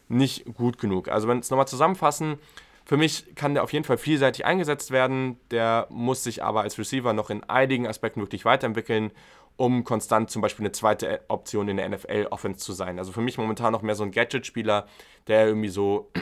nicht 0.09 0.45
gut 0.55 0.79
genug. 0.79 1.09
Also 1.09 1.29
wenn 1.29 1.41
es 1.41 1.51
nochmal 1.51 1.69
zusammenfassen, 1.69 2.39
für 2.85 2.97
mich 2.97 3.35
kann 3.35 3.55
der 3.55 3.65
auf 3.65 3.73
jeden 3.73 3.85
Fall 3.85 3.99
vielseitig 3.99 4.45
eingesetzt 4.45 4.93
werden, 4.93 5.41
der 5.51 5.89
muss 5.91 6.23
sich 6.23 6.45
aber 6.45 6.61
als 6.61 6.79
Receiver 6.79 7.13
noch 7.13 7.31
in 7.31 7.43
einigen 7.45 7.89
Aspekten 7.89 8.21
wirklich 8.21 8.45
weiterentwickeln, 8.45 9.11
um 9.57 9.83
konstant 9.83 10.31
zum 10.31 10.43
Beispiel 10.43 10.65
eine 10.65 10.73
zweite 10.73 11.23
Option 11.29 11.69
in 11.69 11.79
der 11.79 11.89
NFL-Offense 11.89 12.61
zu 12.61 12.73
sein. 12.73 12.99
Also 12.99 13.11
für 13.11 13.23
mich 13.23 13.39
momentan 13.39 13.73
noch 13.73 13.83
mehr 13.83 13.97
so 13.97 14.05
ein 14.05 14.13
Gadget-Spieler, 14.13 14.87
der 15.27 15.49
irgendwie 15.49 15.69
so 15.69 16.13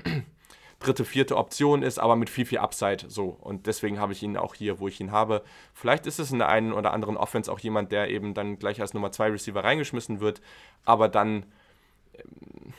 dritte, 0.79 1.05
vierte 1.05 1.37
Option 1.37 1.83
ist, 1.83 1.99
aber 1.99 2.16
mit 2.16 2.31
viel, 2.31 2.47
viel 2.47 2.59
Upside 2.59 3.05
so. 3.09 3.37
Und 3.41 3.66
deswegen 3.66 3.99
habe 3.99 4.12
ich 4.12 4.22
ihn 4.22 4.37
auch 4.37 4.55
hier, 4.55 4.81
wo 4.81 4.89
ich 4.89 5.01
ihn 5.01 5.12
habe. 5.12 5.43
Vielleicht 5.72 6.07
ist 6.07 6.18
es 6.18 6.31
in 6.31 6.39
der 6.39 6.49
einen 6.49 6.72
oder 6.72 6.93
anderen 6.93 7.16
Offense 7.16 7.51
auch 7.51 7.59
jemand, 7.59 7.93
der 7.93 8.11
eben 8.11 8.35
dann 8.35 8.59
gleich 8.59 8.81
als 8.81 8.95
Nummer 8.95 9.12
2 9.12 9.31
Receiver 9.31 9.62
reingeschmissen 9.62 10.20
wird, 10.20 10.41
aber 10.85 11.09
dann, 11.09 11.47
ähm, 12.14 12.72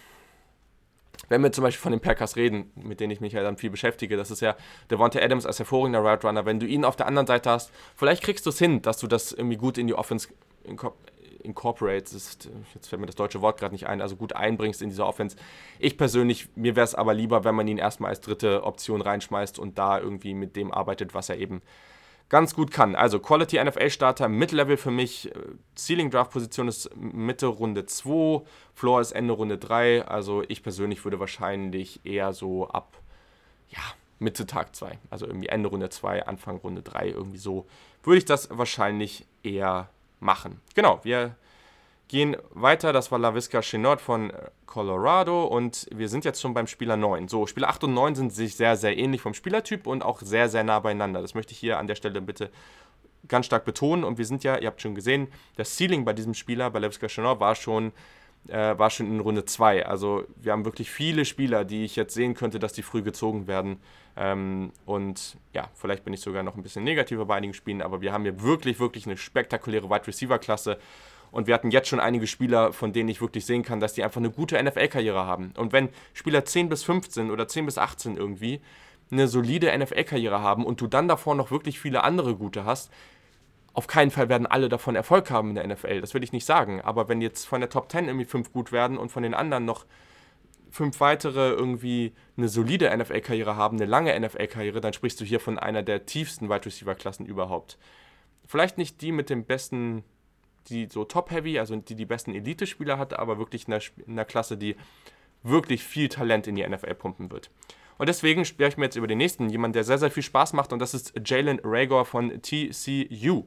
wenn 1.30 1.42
wir 1.42 1.52
zum 1.52 1.64
Beispiel 1.64 1.82
von 1.82 1.92
den 1.92 2.02
Packers 2.02 2.36
reden, 2.36 2.72
mit 2.76 3.00
denen 3.00 3.12
ich 3.12 3.22
mich 3.22 3.34
ja 3.34 3.42
dann 3.42 3.58
viel 3.58 3.72
beschäftige, 3.72 4.16
das 4.16 4.30
ist 4.30 4.42
ja 4.42 4.56
Devonta 4.92 5.20
Adams 5.20 5.46
als 5.46 5.58
hervorragender 5.58 6.00
Route 6.00 6.28
Runner. 6.28 6.46
Wenn 6.46 6.60
du 6.60 6.68
ihn 6.68 6.86
auf 6.86 6.96
der 6.96 7.08
anderen 7.08 7.26
Seite 7.26 7.50
hast, 7.50 7.72
vielleicht 7.96 8.22
kriegst 8.22 8.46
du 8.46 8.52
es 8.52 8.60
hin, 8.60 8.84
dass 8.84 9.00
du 9.00 9.08
das 9.08 9.32
irgendwie 9.32 9.58
gut 9.58 9.78
in 9.78 9.88
die 9.88 9.96
Offense 9.96 10.28
incorporates, 11.46 12.14
ist, 12.14 12.50
jetzt 12.74 12.88
fällt 12.88 13.00
mir 13.00 13.06
das 13.06 13.16
deutsche 13.16 13.42
Wort 13.42 13.60
gerade 13.60 13.74
nicht 13.74 13.88
ein, 13.88 14.02
also 14.02 14.16
gut 14.16 14.34
einbringst 14.34 14.82
in 14.82 14.90
diese 14.90 15.06
Offense. 15.06 15.38
Ich 15.80 15.98
persönlich, 15.98 16.50
mir 16.56 16.76
wäre 16.76 16.84
es 16.84 16.96
aber 16.96 17.14
lieber, 17.14 17.44
wenn 17.44 17.56
man 17.56 17.68
ihn 17.68 17.78
erstmal 17.78 18.10
als 18.10 18.22
dritte 18.22 18.64
Option 18.64 19.02
reinschmeißt 19.02 19.60
und 19.60 19.78
da 19.78 20.00
irgendwie 20.00 20.34
mit 20.34 20.56
dem 20.56 20.72
arbeitet, 20.72 21.14
was 21.14 21.30
er 21.30 21.38
eben 21.38 21.62
ganz 22.30 22.56
gut 22.56 22.72
kann. 22.72 22.96
Also 22.96 23.20
Quality 23.20 23.64
NFL 23.64 23.90
Starter, 23.90 24.28
Mid-Level 24.28 24.78
für 24.78 24.92
mich, 24.92 25.34
äh, 25.34 25.40
Ceiling 25.78 26.10
Draft 26.10 26.32
Position 26.32 26.68
ist 26.68 26.90
Mitte 26.96 27.48
Runde 27.48 27.86
2, 27.86 28.44
Floor 28.74 29.02
ist 29.02 29.12
Ende 29.12 29.34
Runde 29.34 29.58
3, 29.58 30.06
also 30.06 30.44
ich 30.48 30.64
persönlich 30.64 31.04
würde 31.04 31.20
wahrscheinlich 31.20 32.06
eher 32.06 32.34
so 32.34 32.68
ab, 32.68 32.98
ja, 33.70 33.82
Mitte 34.18 34.46
Tag 34.46 34.76
2, 34.76 34.98
also 35.10 35.28
irgendwie 35.28 35.50
Ende 35.50 35.70
Runde 35.70 35.90
2, 35.90 36.26
Anfang 36.26 36.58
Runde 36.58 36.82
3, 36.82 37.10
irgendwie 37.10 37.38
so, 37.38 37.68
würde 38.04 38.18
ich 38.18 38.26
das 38.26 38.50
wahrscheinlich 38.52 39.26
eher 39.44 39.90
machen. 40.20 40.62
Genau, 40.74 41.00
wir 41.04 41.36
Gehen 42.08 42.38
weiter, 42.52 42.94
das 42.94 43.12
war 43.12 43.18
LaVisca 43.18 43.62
Chenot 43.62 44.00
von 44.00 44.30
äh, 44.30 44.52
Colorado 44.68 45.46
und 45.46 45.88
wir 45.92 46.08
sind 46.08 46.24
jetzt 46.24 46.40
schon 46.40 46.54
beim 46.54 46.68
Spieler 46.68 46.98
9. 46.98 47.28
So, 47.28 47.48
Spieler 47.48 47.70
8 47.70 47.86
und 47.86 47.96
9 47.96 48.14
sind 48.14 48.34
sich 48.34 48.56
sehr, 48.56 48.78
sehr 48.78 48.96
ähnlich 48.96 49.22
vom 49.22 49.34
Spielertyp 49.34 49.88
und 49.88 50.04
auch 50.04 50.22
sehr, 50.22 50.48
sehr 50.48 50.64
nah 50.64 50.80
beieinander. 50.80 51.24
Das 51.24 51.34
möchte 51.34 51.54
ich 51.54 51.58
hier 51.58 51.80
an 51.80 51.88
der 51.88 51.96
Stelle 51.96 52.22
bitte 52.22 52.52
ganz 53.28 53.48
stark 53.48 53.66
betonen. 53.66 54.04
Und 54.04 54.20
wir 54.20 54.26
sind 54.26 54.44
ja, 54.44 54.56
ihr 54.60 54.68
habt 54.68 54.84
schon 54.84 54.94
gesehen, 54.94 55.30
das 55.56 55.76
Ceiling 55.76 56.06
bei 56.06 56.14
diesem 56.14 56.36
Spieler, 56.36 56.70
bei 56.70 56.78
LaVisca 56.78 57.08
Chenot, 57.08 57.40
war 57.40 57.56
schon 57.56 57.92
äh, 58.48 58.78
war 58.78 58.90
schon 58.90 59.08
in 59.08 59.20
Runde 59.20 59.46
2. 59.46 59.86
Also 59.86 60.24
wir 60.36 60.52
haben 60.52 60.66
wirklich 60.66 60.92
viele 60.92 61.26
Spieler, 61.26 61.66
die 61.66 61.86
ich 61.86 61.96
jetzt 61.96 62.14
sehen 62.14 62.34
könnte, 62.34 62.60
dass 62.60 62.74
die 62.74 62.84
früh 62.84 63.02
gezogen 63.02 63.48
werden. 63.48 63.78
Ähm, 64.16 64.72
und 64.86 65.38
ja, 65.54 65.70
vielleicht 65.74 66.04
bin 66.04 66.14
ich 66.14 66.22
sogar 66.22 66.44
noch 66.44 66.56
ein 66.56 66.64
bisschen 66.64 66.84
negativer 66.84 67.26
bei 67.26 67.36
einigen 67.36 67.54
Spielen, 67.54 67.82
aber 67.82 68.02
wir 68.02 68.14
haben 68.14 68.24
hier 68.24 68.42
wirklich, 68.42 68.80
wirklich 68.80 69.06
eine 69.06 69.18
spektakuläre 69.18 69.90
Wide 69.90 70.08
Receiver-Klasse. 70.08 70.78
Und 71.32 71.48
wir 71.48 71.54
hatten 71.54 71.72
jetzt 71.72 71.90
schon 71.90 72.00
einige 72.00 72.28
Spieler, 72.28 72.72
von 72.72 72.94
denen 72.94 73.10
ich 73.10 73.20
wirklich 73.20 73.46
sehen 73.46 73.64
kann, 73.64 73.82
dass 73.82 73.94
die 73.94 74.04
einfach 74.04 74.22
eine 74.22 74.30
gute 74.30 74.62
NFL-Karriere 74.62 75.26
haben. 75.26 75.54
Und 75.58 75.74
wenn 75.74 75.90
Spieler 76.14 76.46
10 76.46 76.70
bis 76.70 76.84
15 76.84 77.30
oder 77.30 77.48
10 77.48 77.66
bis 77.66 77.78
18 77.78 78.16
irgendwie 78.16 78.62
eine 79.12 79.28
solide 79.28 79.78
NFL-Karriere 79.78 80.42
haben 80.42 80.66
und 80.66 80.82
du 80.82 80.88
dann 80.88 81.08
davor 81.08 81.36
noch 81.36 81.52
wirklich 81.52 81.80
viele 81.80 82.04
andere 82.04 82.36
gute 82.36 82.66
hast, 82.66 82.92
auf 83.76 83.88
keinen 83.88 84.10
Fall 84.10 84.30
werden 84.30 84.48
alle 84.48 84.70
davon 84.70 84.96
Erfolg 84.96 85.30
haben 85.30 85.50
in 85.50 85.56
der 85.56 85.68
NFL, 85.68 86.00
das 86.00 86.14
will 86.14 86.24
ich 86.24 86.32
nicht 86.32 86.46
sagen. 86.46 86.82
Aber 86.82 87.10
wenn 87.10 87.22
jetzt 87.22 87.46
von 87.46 87.60
der 87.60 87.70
Top 87.70 87.92
10 87.92 88.06
irgendwie 88.06 88.26
fünf 88.26 88.54
gut 88.54 88.72
werden 88.72 88.98
und 88.98 89.10
von 89.10 89.22
den 89.22 89.34
anderen 89.34 89.66
noch 89.66 89.86
fünf 90.72 91.00
weitere 91.02 91.52
irgendwie 91.52 92.14
eine 92.38 92.48
solide 92.48 92.96
NFL-Karriere 92.96 93.58
haben, 93.58 93.78
eine 93.78 93.86
lange 93.86 94.18
NFL-Karriere, 94.18 94.80
dann 94.80 94.94
sprichst 94.94 95.20
du 95.20 95.26
hier 95.26 95.42
von 95.42 95.60
einer 95.60 95.84
der 95.84 96.06
tiefsten 96.06 96.50
Wide 96.50 96.66
Receiver-Klassen 96.66 97.26
überhaupt. 97.26 97.78
Vielleicht 98.46 98.78
nicht 98.78 99.02
die 99.02 99.12
mit 99.12 99.30
dem 99.30 99.44
besten, 99.44 100.04
die 100.70 100.88
so 100.92 101.04
top-heavy, 101.04 101.60
also 101.60 101.76
die 101.76 101.96
die 101.96 102.06
besten 102.06 102.34
Elite-Spieler 102.34 102.98
hatte, 102.98 103.20
aber 103.20 103.40
wirklich 103.40 103.68
in 103.68 103.74
einer, 103.74 103.84
in 104.06 104.14
einer 104.14 104.26
Klasse, 104.26 104.58
die 104.58 104.78
wirklich 105.44 105.84
viel 105.84 106.08
Talent 106.08 106.48
in 106.48 106.56
die 106.56 106.66
NFL 106.66 106.96
pumpen 106.96 107.30
wird. 107.30 107.52
Und 107.98 108.08
deswegen 108.08 108.46
spreche 108.46 108.70
ich 108.70 108.78
mir 108.78 108.86
jetzt 108.86 108.96
über 108.96 109.08
den 109.08 109.18
nächsten, 109.18 109.50
jemand, 109.50 109.76
der 109.76 109.84
sehr, 109.84 109.98
sehr 109.98 110.12
viel 110.12 110.24
Spaß 110.24 110.54
macht, 110.54 110.74
und 110.74 110.80
das 110.80 110.94
ist 110.94 111.14
Jalen 111.26 111.60
Rager 111.64 112.06
von 112.06 112.42
TCU. 112.42 113.46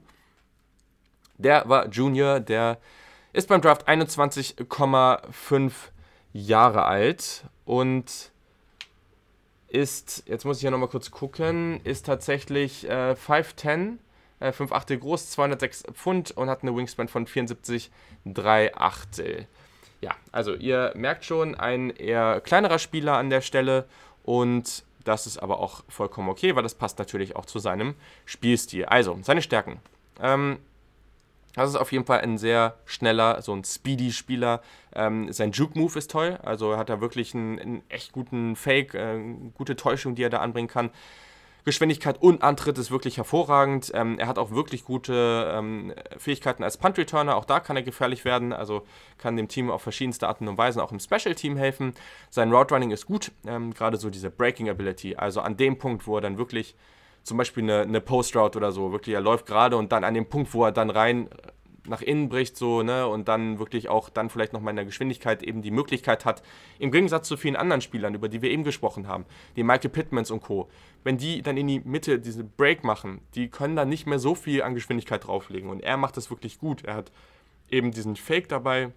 Der 1.38 1.68
war 1.68 1.88
Junior, 1.88 2.40
der 2.40 2.78
ist 3.32 3.48
beim 3.48 3.60
Draft 3.60 3.88
21,5 3.88 5.72
Jahre 6.32 6.84
alt 6.84 7.44
und 7.64 8.32
ist, 9.68 10.24
jetzt 10.26 10.44
muss 10.44 10.58
ich 10.58 10.64
ja 10.64 10.70
nochmal 10.70 10.88
kurz 10.88 11.10
gucken, 11.10 11.80
ist 11.84 12.06
tatsächlich 12.06 12.88
äh, 12.88 13.12
5'10, 13.14 13.98
äh, 14.40 14.52
5 14.52 14.72
Achtel 14.72 14.98
groß, 14.98 15.30
206 15.30 15.84
Pfund 15.92 16.30
und 16.32 16.50
hat 16.50 16.62
eine 16.62 16.74
Wingspan 16.74 17.08
von 17.08 17.26
74 17.26 17.90
3 18.24 18.74
Achtel. 18.74 19.46
Ja, 20.00 20.12
also 20.32 20.54
ihr 20.54 20.92
merkt 20.96 21.24
schon, 21.24 21.54
ein 21.54 21.90
eher 21.90 22.40
kleinerer 22.40 22.78
Spieler 22.78 23.16
an 23.16 23.30
der 23.30 23.40
Stelle 23.40 23.86
und 24.24 24.84
das 25.04 25.26
ist 25.26 25.38
aber 25.38 25.60
auch 25.60 25.84
vollkommen 25.88 26.28
okay, 26.28 26.54
weil 26.56 26.62
das 26.62 26.74
passt 26.74 26.98
natürlich 26.98 27.36
auch 27.36 27.46
zu 27.46 27.58
seinem 27.58 27.94
Spielstil. 28.26 28.84
Also, 28.84 29.18
seine 29.22 29.42
Stärken. 29.42 29.80
Ähm, 30.20 30.58
das 31.54 31.70
ist 31.70 31.76
auf 31.76 31.92
jeden 31.92 32.04
Fall 32.04 32.20
ein 32.20 32.38
sehr 32.38 32.76
schneller, 32.84 33.42
so 33.42 33.52
ein 33.52 33.64
Speedy-Spieler. 33.64 34.60
Ähm, 34.94 35.32
sein 35.32 35.52
Juke-Move 35.52 35.98
ist 35.98 36.10
toll. 36.10 36.38
Also 36.42 36.76
hat 36.76 36.90
er 36.90 37.00
wirklich 37.00 37.34
einen, 37.34 37.58
einen 37.58 37.82
echt 37.88 38.12
guten 38.12 38.54
Fake, 38.54 38.94
äh, 38.94 39.18
gute 39.54 39.76
Täuschung, 39.76 40.14
die 40.14 40.22
er 40.22 40.30
da 40.30 40.38
anbringen 40.38 40.68
kann. 40.68 40.90
Geschwindigkeit 41.64 42.22
und 42.22 42.42
Antritt 42.42 42.78
ist 42.78 42.90
wirklich 42.90 43.18
hervorragend. 43.18 43.90
Ähm, 43.94 44.18
er 44.18 44.26
hat 44.26 44.38
auch 44.38 44.52
wirklich 44.52 44.84
gute 44.84 45.52
ähm, 45.54 45.92
Fähigkeiten 46.16 46.62
als 46.64 46.78
Punt-Returner. 46.78 47.36
Auch 47.36 47.44
da 47.44 47.60
kann 47.60 47.76
er 47.76 47.82
gefährlich 47.82 48.24
werden. 48.24 48.54
Also 48.54 48.86
kann 49.18 49.36
dem 49.36 49.48
Team 49.48 49.70
auf 49.70 49.82
verschiedenste 49.82 50.28
Arten 50.28 50.48
und 50.48 50.56
Weisen 50.56 50.80
auch 50.80 50.92
im 50.92 51.00
Special-Team 51.00 51.56
helfen. 51.56 51.92
Sein 52.30 52.52
Route-Running 52.52 52.90
ist 52.90 53.04
gut. 53.04 53.32
Ähm, 53.46 53.74
Gerade 53.74 53.98
so 53.98 54.08
diese 54.08 54.30
Breaking-Ability. 54.30 55.16
Also 55.16 55.40
an 55.42 55.56
dem 55.56 55.76
Punkt, 55.78 56.06
wo 56.06 56.16
er 56.16 56.22
dann 56.22 56.38
wirklich 56.38 56.74
zum 57.28 57.38
Beispiel 57.38 57.62
eine, 57.62 57.82
eine 57.82 58.00
Post-Route 58.00 58.58
oder 58.58 58.72
so, 58.72 58.92
wirklich, 58.92 59.14
er 59.14 59.20
läuft 59.20 59.46
gerade 59.46 59.76
und 59.76 59.92
dann 59.92 60.04
an 60.04 60.14
dem 60.14 60.26
Punkt, 60.26 60.52
wo 60.54 60.64
er 60.64 60.72
dann 60.72 60.90
rein 60.90 61.28
nach 61.88 62.02
innen 62.02 62.28
bricht, 62.28 62.56
so, 62.56 62.82
ne, 62.82 63.06
und 63.06 63.28
dann 63.28 63.58
wirklich 63.58 63.88
auch 63.88 64.08
dann 64.08 64.30
vielleicht 64.30 64.52
noch 64.52 64.60
mal 64.60 64.70
in 64.70 64.76
der 64.76 64.84
Geschwindigkeit 64.84 65.42
eben 65.42 65.62
die 65.62 65.70
Möglichkeit 65.70 66.24
hat, 66.24 66.42
im 66.78 66.90
Gegensatz 66.90 67.28
zu 67.28 67.36
vielen 67.36 67.56
anderen 67.56 67.80
Spielern, 67.80 68.14
über 68.14 68.28
die 68.28 68.42
wir 68.42 68.50
eben 68.50 68.64
gesprochen 68.64 69.08
haben, 69.08 69.24
die 69.56 69.62
Michael 69.62 69.90
Pittmans 69.90 70.30
und 70.30 70.42
Co., 70.42 70.68
wenn 71.04 71.18
die 71.18 71.42
dann 71.42 71.56
in 71.56 71.66
die 71.66 71.80
Mitte 71.80 72.18
diese 72.18 72.44
Break 72.44 72.84
machen, 72.84 73.20
die 73.34 73.48
können 73.48 73.76
dann 73.76 73.88
nicht 73.88 74.06
mehr 74.06 74.18
so 74.18 74.34
viel 74.34 74.62
an 74.62 74.74
Geschwindigkeit 74.74 75.26
drauflegen 75.26 75.70
und 75.70 75.80
er 75.80 75.96
macht 75.96 76.16
das 76.16 76.30
wirklich 76.30 76.58
gut. 76.58 76.84
Er 76.84 76.94
hat 76.94 77.12
eben 77.70 77.90
diesen 77.90 78.16
Fake 78.16 78.48
dabei 78.48 78.92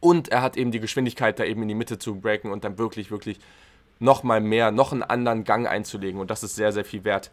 und 0.00 0.28
er 0.28 0.42
hat 0.42 0.56
eben 0.56 0.70
die 0.70 0.80
Geschwindigkeit, 0.80 1.38
da 1.38 1.44
eben 1.44 1.62
in 1.62 1.68
die 1.68 1.74
Mitte 1.74 1.98
zu 1.98 2.20
breaken 2.20 2.50
und 2.52 2.64
dann 2.64 2.78
wirklich, 2.78 3.10
wirklich 3.10 3.38
nochmal 3.98 4.40
mehr, 4.40 4.70
noch 4.70 4.92
einen 4.92 5.02
anderen 5.02 5.44
Gang 5.44 5.66
einzulegen. 5.66 6.20
Und 6.20 6.30
das 6.30 6.42
ist 6.42 6.56
sehr, 6.56 6.72
sehr 6.72 6.84
viel 6.84 7.04
wert. 7.04 7.30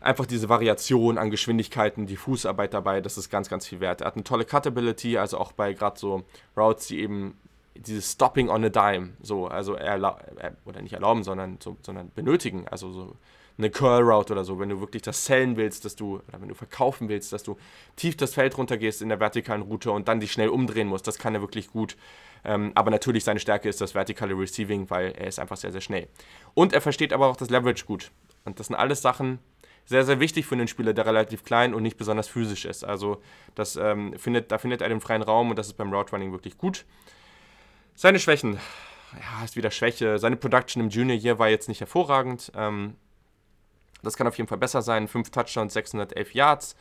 Einfach 0.00 0.26
diese 0.26 0.48
Variation 0.48 1.18
an 1.18 1.30
Geschwindigkeiten, 1.30 2.06
die 2.06 2.16
Fußarbeit 2.16 2.74
dabei, 2.74 3.00
das 3.00 3.18
ist 3.18 3.30
ganz, 3.30 3.48
ganz 3.48 3.66
viel 3.66 3.80
wert. 3.80 4.02
Er 4.02 4.08
hat 4.08 4.14
eine 4.14 4.24
tolle 4.24 4.44
Cutability, 4.44 5.18
also 5.18 5.38
auch 5.38 5.52
bei 5.52 5.72
gerade 5.72 5.98
so 5.98 6.24
Routes, 6.56 6.86
die 6.88 7.00
eben 7.00 7.38
dieses 7.74 8.12
Stopping 8.12 8.48
on 8.48 8.64
a 8.64 8.68
Dime, 8.68 9.10
so, 9.20 9.46
also 9.46 9.74
er, 9.74 10.18
oder 10.64 10.82
nicht 10.82 10.92
erlauben, 10.92 11.24
sondern, 11.24 11.58
so, 11.62 11.76
sondern 11.82 12.10
benötigen, 12.14 12.66
also 12.68 12.92
so 12.92 13.16
eine 13.58 13.70
Curl 13.70 14.02
Route 14.02 14.32
oder 14.32 14.44
so, 14.44 14.58
wenn 14.58 14.68
du 14.68 14.80
wirklich 14.80 15.02
das 15.02 15.24
sellen 15.24 15.56
willst, 15.56 15.84
dass 15.84 15.96
du, 15.96 16.16
oder 16.28 16.40
wenn 16.40 16.48
du 16.48 16.54
verkaufen 16.54 17.08
willst, 17.08 17.32
dass 17.32 17.42
du 17.42 17.56
tief 17.96 18.16
das 18.16 18.34
Feld 18.34 18.56
runtergehst 18.58 19.00
in 19.00 19.08
der 19.08 19.18
vertikalen 19.18 19.62
Route 19.62 19.90
und 19.90 20.08
dann 20.08 20.20
dich 20.20 20.32
schnell 20.32 20.48
umdrehen 20.48 20.88
musst, 20.88 21.06
das 21.06 21.18
kann 21.18 21.34
er 21.34 21.40
wirklich 21.40 21.68
gut. 21.70 21.96
Ähm, 22.44 22.72
aber 22.74 22.90
natürlich 22.90 23.24
seine 23.24 23.40
Stärke 23.40 23.68
ist 23.68 23.80
das 23.80 23.94
vertikale 23.94 24.38
Receiving, 24.38 24.90
weil 24.90 25.12
er 25.12 25.26
ist 25.26 25.38
einfach 25.38 25.56
sehr, 25.56 25.72
sehr 25.72 25.80
schnell. 25.80 26.08
Und 26.54 26.72
er 26.72 26.80
versteht 26.80 27.12
aber 27.12 27.28
auch 27.28 27.36
das 27.36 27.50
Leverage 27.50 27.86
gut. 27.86 28.10
Und 28.44 28.60
das 28.60 28.66
sind 28.66 28.76
alles 28.76 29.02
Sachen, 29.02 29.38
sehr, 29.86 30.04
sehr 30.04 30.20
wichtig 30.20 30.46
für 30.46 30.54
einen 30.54 30.68
Spieler, 30.68 30.92
der 30.92 31.06
relativ 31.06 31.44
klein 31.44 31.72
und 31.72 31.82
nicht 31.82 31.96
besonders 31.96 32.28
physisch 32.28 32.64
ist. 32.64 32.84
Also 32.84 33.22
das, 33.54 33.76
ähm, 33.76 34.18
findet, 34.18 34.52
da 34.52 34.58
findet 34.58 34.82
er 34.82 34.88
den 34.88 35.00
freien 35.00 35.22
Raum 35.22 35.50
und 35.50 35.58
das 35.58 35.68
ist 35.68 35.74
beim 35.74 35.92
Route 35.92 36.12
Running 36.12 36.32
wirklich 36.32 36.58
gut. 36.58 36.84
Seine 37.94 38.18
Schwächen, 38.18 38.58
ja, 39.12 39.44
ist 39.44 39.56
wieder 39.56 39.70
Schwäche. 39.70 40.18
Seine 40.18 40.36
Production 40.36 40.82
im 40.82 40.90
Junior 40.90 41.16
Year 41.16 41.38
war 41.38 41.48
jetzt 41.48 41.68
nicht 41.68 41.80
hervorragend. 41.80 42.52
Ähm, 42.54 42.96
das 44.02 44.16
kann 44.16 44.26
auf 44.26 44.36
jeden 44.36 44.48
Fall 44.48 44.58
besser 44.58 44.82
sein. 44.82 45.08
5 45.08 45.30
Touchdowns, 45.30 45.72
611 45.74 46.34
Yards. 46.34 46.76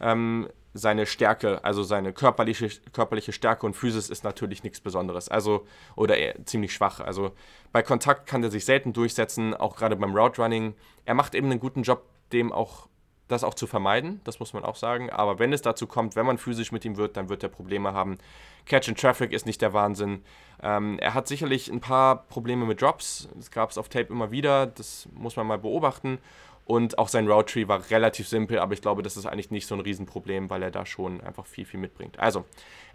Ähm, 0.00 0.48
seine 0.74 1.06
Stärke, 1.06 1.62
also 1.64 1.82
seine 1.82 2.12
körperliche, 2.12 2.70
körperliche 2.92 3.32
Stärke 3.32 3.66
und 3.66 3.74
Physis 3.74 4.08
ist 4.08 4.24
natürlich 4.24 4.62
nichts 4.62 4.80
Besonderes. 4.80 5.28
Also, 5.28 5.66
oder 5.96 6.16
ziemlich 6.46 6.72
schwach. 6.72 7.00
Also 7.00 7.32
bei 7.72 7.82
Kontakt 7.82 8.26
kann 8.26 8.42
er 8.42 8.50
sich 8.50 8.64
selten 8.64 8.92
durchsetzen, 8.92 9.54
auch 9.54 9.76
gerade 9.76 9.96
beim 9.96 10.16
Route 10.16 10.40
Running. 10.40 10.74
Er 11.04 11.14
macht 11.14 11.34
eben 11.34 11.50
einen 11.50 11.60
guten 11.60 11.82
Job, 11.82 12.04
dem 12.32 12.52
auch 12.52 12.88
das 13.28 13.44
auch 13.44 13.54
zu 13.54 13.66
vermeiden, 13.66 14.20
das 14.24 14.40
muss 14.40 14.52
man 14.52 14.64
auch 14.64 14.76
sagen. 14.76 15.10
Aber 15.10 15.38
wenn 15.38 15.52
es 15.52 15.62
dazu 15.62 15.86
kommt, 15.86 16.16
wenn 16.16 16.26
man 16.26 16.38
physisch 16.38 16.70
mit 16.70 16.84
ihm 16.84 16.96
wird, 16.96 17.16
dann 17.16 17.28
wird 17.28 17.42
er 17.42 17.48
Probleme 17.48 17.92
haben. 17.92 18.18
Catch 18.66 18.88
and 18.88 19.00
Traffic 19.00 19.32
ist 19.32 19.46
nicht 19.46 19.62
der 19.62 19.72
Wahnsinn. 19.72 20.22
Ähm, 20.62 20.98
er 21.00 21.14
hat 21.14 21.26
sicherlich 21.28 21.70
ein 21.70 21.80
paar 21.80 22.24
Probleme 22.28 22.66
mit 22.66 22.80
Drops. 22.82 23.28
Das 23.34 23.50
gab 23.50 23.70
es 23.70 23.78
auf 23.78 23.88
Tape 23.88 24.12
immer 24.12 24.30
wieder. 24.30 24.66
Das 24.66 25.08
muss 25.12 25.36
man 25.36 25.46
mal 25.46 25.58
beobachten. 25.58 26.18
Und 26.64 26.98
auch 26.98 27.08
sein 27.08 27.28
Route 27.28 27.52
Tree 27.52 27.68
war 27.68 27.90
relativ 27.90 28.28
simpel, 28.28 28.58
aber 28.58 28.72
ich 28.72 28.80
glaube, 28.80 29.02
das 29.02 29.16
ist 29.16 29.26
eigentlich 29.26 29.50
nicht 29.50 29.66
so 29.66 29.74
ein 29.74 29.80
Riesenproblem, 29.80 30.48
weil 30.48 30.62
er 30.62 30.70
da 30.70 30.86
schon 30.86 31.20
einfach 31.20 31.46
viel, 31.46 31.64
viel 31.64 31.80
mitbringt. 31.80 32.18
Also, 32.18 32.44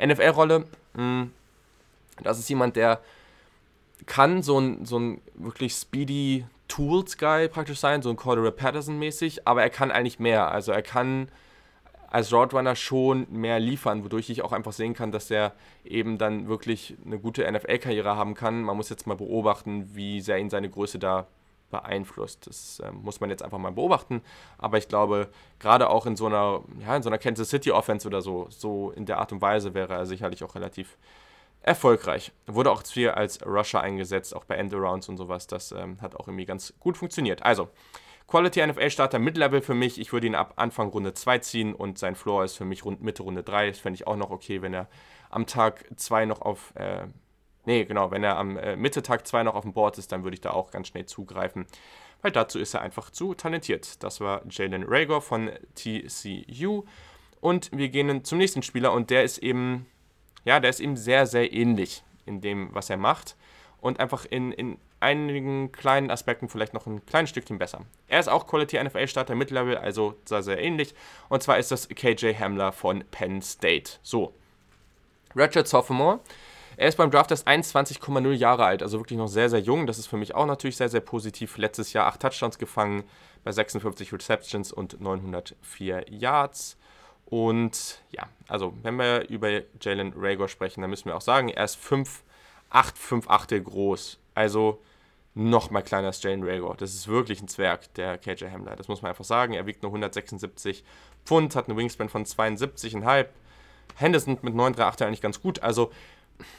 NFL-Rolle, 0.03 0.65
hm, 0.95 1.31
das 2.23 2.39
ist 2.39 2.49
jemand, 2.49 2.75
der 2.75 3.01
kann 4.05 4.41
so 4.41 4.59
ein, 4.59 4.85
so 4.85 4.99
ein 4.99 5.21
wirklich 5.35 5.73
speedy 5.73 6.45
Tools-Guy 6.67 7.49
praktisch 7.49 7.79
sein, 7.79 8.01
so 8.01 8.09
ein 8.09 8.15
Cordero 8.15 8.51
Patterson-mäßig, 8.51 9.47
aber 9.47 9.63
er 9.63 9.69
kann 9.69 9.91
eigentlich 9.91 10.19
mehr. 10.19 10.51
Also 10.51 10.71
er 10.71 10.81
kann 10.81 11.29
als 12.09 12.31
Roadrunner 12.31 12.75
schon 12.75 13.27
mehr 13.29 13.59
liefern, 13.59 14.03
wodurch 14.03 14.29
ich 14.29 14.41
auch 14.41 14.53
einfach 14.53 14.71
sehen 14.71 14.93
kann, 14.93 15.11
dass 15.11 15.29
er 15.29 15.53
eben 15.83 16.17
dann 16.17 16.47
wirklich 16.47 16.95
eine 17.05 17.19
gute 17.19 17.49
NFL-Karriere 17.49 18.15
haben 18.15 18.33
kann. 18.33 18.61
Man 18.63 18.77
muss 18.77 18.89
jetzt 18.89 19.07
mal 19.07 19.17
beobachten, 19.17 19.93
wie 19.93 20.21
sehr 20.21 20.37
ihn 20.37 20.49
seine 20.49 20.69
Größe 20.69 20.99
da 20.99 21.27
beeinflusst. 21.69 22.47
Das 22.47 22.79
äh, 22.79 22.91
muss 22.91 23.19
man 23.19 23.29
jetzt 23.29 23.43
einfach 23.43 23.57
mal 23.57 23.71
beobachten. 23.71 24.21
Aber 24.57 24.77
ich 24.77 24.87
glaube, 24.87 25.29
gerade 25.59 25.89
auch 25.89 26.05
in 26.05 26.15
so 26.15 26.25
einer, 26.25 26.63
ja, 26.79 26.95
in 26.95 27.03
so 27.03 27.09
einer 27.09 27.17
Kansas 27.17 27.49
City 27.49 27.71
Offense 27.71 28.07
oder 28.07 28.21
so, 28.21 28.47
so 28.49 28.91
in 28.91 29.05
der 29.05 29.19
Art 29.19 29.31
und 29.31 29.41
Weise 29.41 29.73
wäre 29.73 29.93
er 29.93 30.05
sicherlich 30.05 30.43
auch 30.43 30.55
relativ 30.55 30.97
erfolgreich. 31.61 32.31
Wurde 32.45 32.71
auch 32.71 32.83
viel 32.83 33.09
als 33.09 33.45
Rusher 33.45 33.81
eingesetzt, 33.81 34.35
auch 34.35 34.45
bei 34.45 34.55
Endarounds 34.55 35.09
und 35.09 35.17
sowas. 35.17 35.47
Das 35.47 35.71
ähm, 35.71 36.01
hat 36.01 36.15
auch 36.15 36.27
irgendwie 36.27 36.45
ganz 36.45 36.73
gut 36.79 36.97
funktioniert. 36.97 37.43
Also, 37.43 37.69
Quality 38.27 38.65
NFL 38.67 38.89
Starter 38.89 39.19
Mid-Level 39.19 39.61
für 39.61 39.73
mich. 39.73 39.99
Ich 39.99 40.11
würde 40.11 40.27
ihn 40.27 40.35
ab 40.35 40.53
Anfang 40.57 40.89
Runde 40.89 41.13
2 41.13 41.39
ziehen 41.39 41.73
und 41.73 41.97
sein 41.97 42.15
Floor 42.15 42.43
ist 42.43 42.57
für 42.57 42.65
mich 42.65 42.83
rund 42.83 43.01
Mitte 43.01 43.23
Runde 43.23 43.41
3. 43.41 43.69
Das 43.69 43.79
fände 43.79 43.95
ich 43.95 44.05
auch 44.05 44.17
noch 44.17 44.31
okay, 44.31 44.61
wenn 44.61 44.73
er 44.73 44.89
am 45.29 45.45
Tag 45.45 45.85
2 45.95 46.25
noch 46.25 46.41
auf 46.41 46.73
äh, 46.75 47.07
Nee, 47.67 47.83
genau, 47.83 48.11
wenn 48.11 48.23
er 48.23 48.37
am 48.37 48.55
äh, 48.55 48.77
Mitte 48.77 49.03
Tag 49.03 49.27
2 49.27 49.43
noch 49.43 49.53
auf 49.53 49.63
dem 49.63 49.73
Board 49.73 49.97
ist, 49.97 50.13
dann 50.13 50.23
würde 50.23 50.35
ich 50.35 50.41
da 50.41 50.51
auch 50.51 50.71
ganz 50.71 50.87
schnell 50.87 51.05
zugreifen, 51.05 51.67
weil 52.21 52.31
dazu 52.31 52.59
ist 52.59 52.73
er 52.73 52.81
einfach 52.81 53.09
zu 53.09 53.33
talentiert. 53.33 54.01
Das 54.03 54.21
war 54.21 54.41
Jalen 54.49 54.85
Rager 54.87 55.19
von 55.19 55.51
TCU. 55.75 56.85
Und 57.41 57.69
wir 57.73 57.89
gehen 57.89 58.23
zum 58.23 58.37
nächsten 58.37 58.63
Spieler 58.63 58.93
und 58.93 59.09
der 59.09 59.25
ist 59.25 59.39
eben 59.39 59.85
Ja, 60.45 60.61
der 60.61 60.69
ist 60.69 60.79
ihm 60.79 60.95
sehr, 60.95 61.27
sehr 61.27 61.51
ähnlich 61.51 62.03
in 62.25 62.39
dem, 62.39 62.69
was 62.73 62.89
er 62.89 62.95
macht 62.95 63.35
und 63.81 63.99
einfach 63.99 64.23
in, 64.23 64.53
in 64.53 64.77
einigen 65.01 65.73
kleinen 65.73 66.09
Aspekten 66.09 66.47
vielleicht 66.47 66.73
noch 66.73 66.87
ein 66.87 67.05
kleines 67.05 67.31
Stückchen 67.31 67.57
besser. 67.57 67.81
Er 68.07 68.21
ist 68.21 68.29
auch 68.29 68.47
Quality 68.47 68.81
NFL 68.81 69.09
Starter 69.09 69.35
Mid-Level, 69.35 69.77
also 69.77 70.15
sehr, 70.23 70.41
sehr 70.41 70.57
ähnlich. 70.57 70.95
Und 71.27 71.43
zwar 71.43 71.57
ist 71.59 71.71
das 71.71 71.89
KJ 71.89 72.33
Hamler 72.33 72.71
von 72.71 73.03
Penn 73.11 73.41
State. 73.41 73.99
So. 74.03 74.33
Richard 75.35 75.67
Sophomore. 75.67 76.21
Er 76.77 76.87
ist 76.87 76.95
beim 76.95 77.09
Draft 77.09 77.31
erst 77.31 77.47
21,0 77.47 78.31
Jahre 78.33 78.63
alt, 78.63 78.83
also 78.83 78.99
wirklich 78.99 79.17
noch 79.17 79.27
sehr, 79.27 79.49
sehr 79.49 79.59
jung. 79.59 79.87
Das 79.87 79.97
ist 79.97 80.05
für 80.05 80.15
mich 80.15 80.35
auch 80.35 80.45
natürlich 80.45 80.77
sehr, 80.77 80.89
sehr 80.89 81.01
positiv. 81.01 81.57
Letztes 81.57 81.91
Jahr 81.91 82.05
8 82.05 82.21
Touchdowns 82.21 82.59
gefangen 82.59 83.03
bei 83.43 83.51
56 83.51 84.13
Receptions 84.13 84.71
und 84.71 85.01
904 85.01 86.05
Yards. 86.11 86.77
Und 87.25 88.03
ja, 88.11 88.27
also 88.47 88.73
wenn 88.83 88.95
wir 88.95 89.27
über 89.27 89.61
Jalen 89.81 90.13
Rager 90.15 90.47
sprechen, 90.47 90.81
dann 90.81 90.91
müssen 90.91 91.05
wir 91.05 91.15
auch 91.15 91.21
sagen, 91.21 91.49
er 91.49 91.65
ist 91.65 91.77
5, 91.77 92.23
8, 92.69 92.95
5 92.95 93.27
Achtel 93.27 93.63
groß. 93.63 94.19
Also 94.35 94.79
noch 95.33 95.71
mal 95.71 95.81
kleiner 95.81 96.07
als 96.07 96.21
Jalen 96.21 96.47
Rager. 96.47 96.75
Das 96.77 96.93
ist 96.93 97.07
wirklich 97.07 97.41
ein 97.41 97.47
Zwerg, 97.47 97.91
der 97.95 98.19
KJ 98.19 98.51
Hamler. 98.51 98.75
Das 98.75 98.87
muss 98.87 99.01
man 99.01 99.09
einfach 99.09 99.25
sagen. 99.25 99.53
Er 99.53 99.65
wiegt 99.65 99.81
nur 99.81 99.89
176 99.89 100.83
Pfund, 101.25 101.55
hat 101.55 101.67
eine 101.67 101.75
Wingspan 101.75 102.07
von 102.07 102.23
72,5. 102.23 103.25
Henderson 103.95 104.37
mit 104.41 104.53
9,38 104.53 105.05
eigentlich 105.05 105.21
ganz 105.21 105.41
gut. 105.41 105.63
Also 105.63 105.91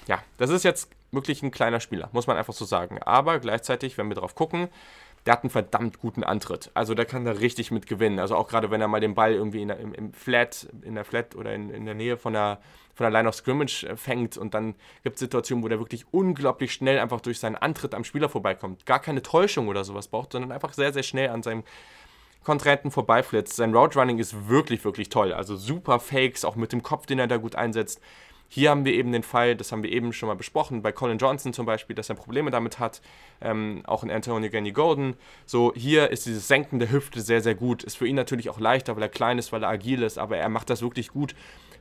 ja, 0.06 0.22
das 0.36 0.50
ist 0.50 0.64
jetzt 0.64 0.90
wirklich 1.10 1.42
ein 1.42 1.50
kleiner 1.50 1.80
Spieler, 1.80 2.08
muss 2.12 2.26
man 2.26 2.36
einfach 2.36 2.54
so 2.54 2.64
sagen. 2.64 2.98
Aber 3.02 3.38
gleichzeitig, 3.38 3.98
wenn 3.98 4.08
wir 4.08 4.16
drauf 4.16 4.34
gucken, 4.34 4.68
der 5.26 5.34
hat 5.34 5.42
einen 5.42 5.50
verdammt 5.50 6.00
guten 6.00 6.24
Antritt. 6.24 6.70
Also 6.74 6.94
der 6.94 7.04
kann 7.04 7.24
da 7.24 7.32
richtig 7.32 7.70
mit 7.70 7.86
gewinnen. 7.86 8.18
Also 8.18 8.36
auch 8.36 8.48
gerade 8.48 8.70
wenn 8.70 8.80
er 8.80 8.88
mal 8.88 9.00
den 9.00 9.14
Ball 9.14 9.34
irgendwie 9.34 9.62
in 9.62 9.68
der, 9.68 9.78
im, 9.78 9.92
im, 9.92 10.12
Flat, 10.12 10.68
in 10.82 10.94
der 10.94 11.04
Flat 11.04 11.34
oder 11.34 11.54
in, 11.54 11.70
in 11.70 11.84
der 11.84 11.94
Nähe 11.94 12.16
von 12.16 12.32
der, 12.32 12.60
von 12.94 13.04
der 13.04 13.10
Line 13.10 13.28
of 13.28 13.34
Scrimmage 13.34 13.84
äh, 13.84 13.96
fängt 13.96 14.36
und 14.36 14.54
dann 14.54 14.74
gibt 15.02 15.16
es 15.16 15.20
Situationen, 15.20 15.62
wo 15.62 15.68
der 15.68 15.80
wirklich 15.80 16.06
unglaublich 16.12 16.72
schnell 16.72 16.98
einfach 16.98 17.20
durch 17.20 17.40
seinen 17.40 17.56
Antritt 17.56 17.94
am 17.94 18.04
Spieler 18.04 18.28
vorbeikommt. 18.28 18.86
Gar 18.86 19.00
keine 19.00 19.22
Täuschung 19.22 19.68
oder 19.68 19.84
sowas 19.84 20.08
braucht, 20.08 20.32
sondern 20.32 20.52
einfach 20.52 20.72
sehr, 20.72 20.92
sehr 20.92 21.02
schnell 21.02 21.28
an 21.30 21.42
seinem 21.42 21.64
Kontrahenten 22.44 22.90
vorbeiflitzt. 22.90 23.56
Sein 23.56 23.74
Route 23.74 23.98
Running 23.98 24.18
ist 24.18 24.48
wirklich, 24.48 24.82
wirklich 24.84 25.10
toll. 25.10 25.34
Also 25.34 25.56
super 25.56 26.00
Fakes, 26.00 26.44
auch 26.46 26.56
mit 26.56 26.72
dem 26.72 26.82
Kopf, 26.82 27.04
den 27.04 27.18
er 27.18 27.26
da 27.26 27.36
gut 27.36 27.56
einsetzt. 27.56 28.00
Hier 28.50 28.70
haben 28.70 28.86
wir 28.86 28.94
eben 28.94 29.12
den 29.12 29.22
Fall, 29.22 29.54
das 29.56 29.72
haben 29.72 29.82
wir 29.82 29.92
eben 29.92 30.12
schon 30.14 30.26
mal 30.26 30.34
besprochen, 30.34 30.80
bei 30.80 30.90
Colin 30.90 31.18
Johnson 31.18 31.52
zum 31.52 31.66
Beispiel, 31.66 31.94
dass 31.94 32.08
er 32.08 32.14
Probleme 32.14 32.50
damit 32.50 32.78
hat, 32.78 33.02
ähm, 33.42 33.82
auch 33.86 34.02
in 34.02 34.10
Antonio 34.10 34.50
Ganny 34.50 34.72
Golden. 34.72 35.16
So, 35.44 35.72
hier 35.76 36.10
ist 36.10 36.24
dieses 36.24 36.48
Senken 36.48 36.78
der 36.78 36.90
Hüfte 36.90 37.20
sehr, 37.20 37.42
sehr 37.42 37.54
gut. 37.54 37.84
Ist 37.84 37.98
für 37.98 38.06
ihn 38.06 38.16
natürlich 38.16 38.48
auch 38.48 38.58
leichter, 38.58 38.96
weil 38.96 39.02
er 39.02 39.10
klein 39.10 39.38
ist, 39.38 39.52
weil 39.52 39.62
er 39.62 39.68
agil 39.68 40.02
ist, 40.02 40.18
aber 40.18 40.38
er 40.38 40.48
macht 40.48 40.70
das 40.70 40.80
wirklich 40.80 41.08
gut, 41.08 41.34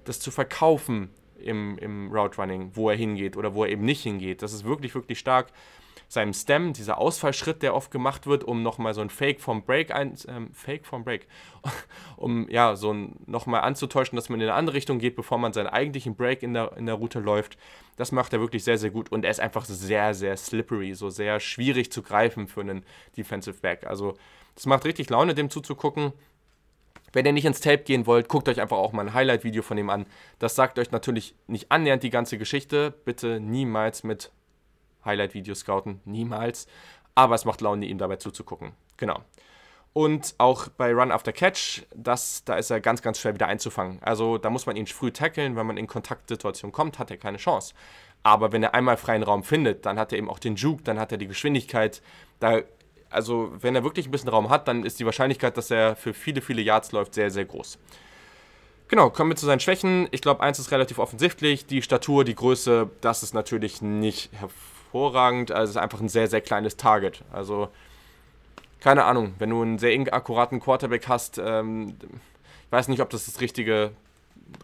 das 0.04 0.20
zu 0.20 0.30
verkaufen 0.30 1.10
im, 1.40 1.78
im 1.78 2.12
Route 2.12 2.42
Running, 2.42 2.72
wo 2.74 2.90
er 2.90 2.98
hingeht 2.98 3.38
oder 3.38 3.56
wo 3.56 3.64
er 3.64 3.70
eben 3.72 3.86
nicht 3.86 4.04
hingeht. 4.04 4.42
Das 4.42 4.52
ist 4.52 4.66
wirklich, 4.66 4.94
wirklich 4.94 5.20
stark 5.20 5.48
seinem 6.08 6.34
Stem, 6.34 6.74
dieser 6.74 6.98
Ausfallschritt, 6.98 7.62
der 7.62 7.76
oft 7.76 7.92
gemacht 7.92 8.28
wird, 8.28 8.44
um 8.44 8.64
nochmal 8.64 8.94
so 8.94 9.02
ein 9.02 9.10
Fake 9.10 9.42
vom 9.42 9.64
Break 9.64 9.94
ein, 9.94 10.16
ähm, 10.28 10.54
Fake 10.54 10.86
vom 10.86 11.04
Break, 11.04 11.28
um 12.18 12.50
ja, 12.50 12.76
so 12.76 12.94
nochmal 13.26 13.62
anzutäuschen, 13.62 14.16
dass 14.16 14.30
man 14.30 14.40
in 14.40 14.48
eine 14.48 14.56
andere 14.56 14.76
Richtung 14.78 15.00
geht, 15.00 15.16
bevor 15.16 15.38
man 15.38 15.52
seinen 15.52 15.68
eigentlichen 15.68 16.16
Break 16.16 16.44
in 16.44 16.54
der, 16.54 16.78
in 16.78 16.86
der 16.86 16.96
Route 16.96 17.20
läuft. 17.20 17.58
Das 17.98 18.12
macht 18.12 18.32
er 18.32 18.40
wirklich 18.40 18.64
sehr, 18.64 18.78
sehr 18.78 18.92
gut 18.92 19.12
und 19.12 19.26
er 19.26 19.32
ist 19.32 19.40
einfach 19.40 19.66
sehr, 19.66 20.14
sehr 20.14 20.38
slippery, 20.38 20.94
so 20.94 21.10
sehr 21.10 21.40
schwierig 21.40 21.92
zu 21.92 22.02
greifen 22.02 22.48
für 22.48 22.62
einen 22.62 22.86
Defensive 23.18 23.60
Back. 23.60 23.86
Also, 23.86 24.16
das 24.56 24.66
macht 24.66 24.86
richtig 24.86 25.10
Laune, 25.10 25.36
dem 25.36 25.50
zuzugucken. 25.50 26.14
Wenn 27.14 27.26
ihr 27.26 27.32
nicht 27.32 27.46
ins 27.46 27.62
Tape 27.62 27.84
gehen 27.84 28.06
wollt, 28.06 28.28
guckt 28.28 28.50
euch 28.50 28.62
einfach 28.62 28.78
auch 28.78 28.92
mal 28.92 29.02
ein 29.02 29.14
Highlight-Video 29.14 29.62
von 29.62 29.78
ihm 29.78 29.90
an. 29.90 30.06
Das 30.40 30.56
sagt 30.56 30.78
euch 30.78 30.92
natürlich 30.92 31.36
nicht 31.48 31.72
annähernd 31.72 32.04
die 32.04 32.10
ganze 32.10 32.38
Geschichte. 32.38 32.94
Bitte 33.06 33.40
niemals 33.40 34.04
mit 34.04 34.32
Highlight-Videos 35.08 35.62
scouten, 35.62 36.02
niemals. 36.06 36.68
Aber 37.16 37.34
es 37.34 37.46
macht 37.46 37.62
Laune, 37.62 37.88
ihm 37.88 37.98
dabei 37.98 38.18
zuzugucken. 38.18 38.74
Genau. 38.98 39.24
Und 39.98 40.36
auch 40.38 40.68
bei 40.68 40.94
Run 40.94 41.12
After 41.12 41.32
Catch, 41.32 41.82
das, 41.96 42.44
da 42.44 42.58
ist 42.58 42.70
er 42.70 42.80
ganz, 42.80 43.02
ganz 43.02 43.20
schwer 43.20 43.34
wieder 43.34 43.48
einzufangen. 43.48 43.98
Also 44.04 44.38
da 44.38 44.52
muss 44.52 44.68
man 44.68 44.76
ihn 44.76 44.86
früh 44.86 45.10
tackeln. 45.10 45.56
Wenn 45.56 45.66
man 45.66 45.78
in 45.78 45.88
Kontaktsituationen 45.88 46.72
kommt, 46.72 47.00
hat 47.00 47.10
er 47.10 47.18
keine 47.18 47.38
Chance. 47.38 47.74
Aber 48.22 48.52
wenn 48.52 48.62
er 48.62 48.76
einmal 48.76 48.98
freien 48.98 49.24
Raum 49.24 49.44
findet, 49.44 49.88
dann 49.88 49.98
hat 49.98 50.12
er 50.12 50.20
eben 50.20 50.30
auch 50.30 50.38
den 50.38 50.56
Juke, 50.56 50.84
dann 50.84 51.00
hat 51.00 51.12
er 51.12 51.18
die 51.18 51.26
Geschwindigkeit. 51.26 52.04
Da, 52.40 52.62
also 53.10 53.52
wenn 53.60 53.74
er 53.74 53.84
wirklich 53.84 54.08
ein 54.08 54.12
bisschen 54.12 54.30
Raum 54.30 54.52
hat, 54.52 54.68
dann 54.68 54.86
ist 54.86 55.00
die 55.00 55.06
Wahrscheinlichkeit, 55.06 55.58
dass 55.58 55.72
er 55.72 55.96
für 55.96 56.14
viele, 56.14 56.42
viele 56.42 56.62
Yards 56.62 56.92
läuft, 56.92 57.16
sehr, 57.16 57.32
sehr 57.32 57.46
groß. 57.46 57.80
Genau, 58.90 59.10
kommen 59.10 59.32
wir 59.32 59.36
zu 59.36 59.48
seinen 59.48 59.62
Schwächen. 59.62 60.08
Ich 60.12 60.22
glaube, 60.22 60.42
eins 60.42 60.60
ist 60.60 60.70
relativ 60.70 61.00
offensichtlich. 61.00 61.66
Die 61.66 61.82
Statur, 61.82 62.24
die 62.24 62.36
Größe, 62.36 62.92
das 63.02 63.24
ist 63.24 63.34
natürlich 63.34 63.82
nicht 63.82 64.32
hervorragend 64.34 64.77
hervorragend. 64.88 65.52
Also 65.52 65.64
es 65.64 65.70
ist 65.72 65.82
einfach 65.82 66.02
ein 66.02 66.10
sehr, 66.10 66.28
sehr 66.28 66.42
kleines 66.42 66.78
Target. 66.78 67.24
Also 67.32 67.70
keine 68.80 69.06
Ahnung, 69.06 69.34
wenn 69.40 69.50
du 69.50 69.62
einen 69.62 69.80
sehr 69.80 69.94
akkuraten 70.14 70.60
Quarterback 70.60 71.08
hast, 71.08 71.40
ähm, 71.44 71.96
ich 72.66 72.72
weiß 72.72 72.88
nicht, 72.90 73.02
ob 73.02 73.10
das 73.10 73.26
das 73.26 73.42
richtige, 73.42 73.92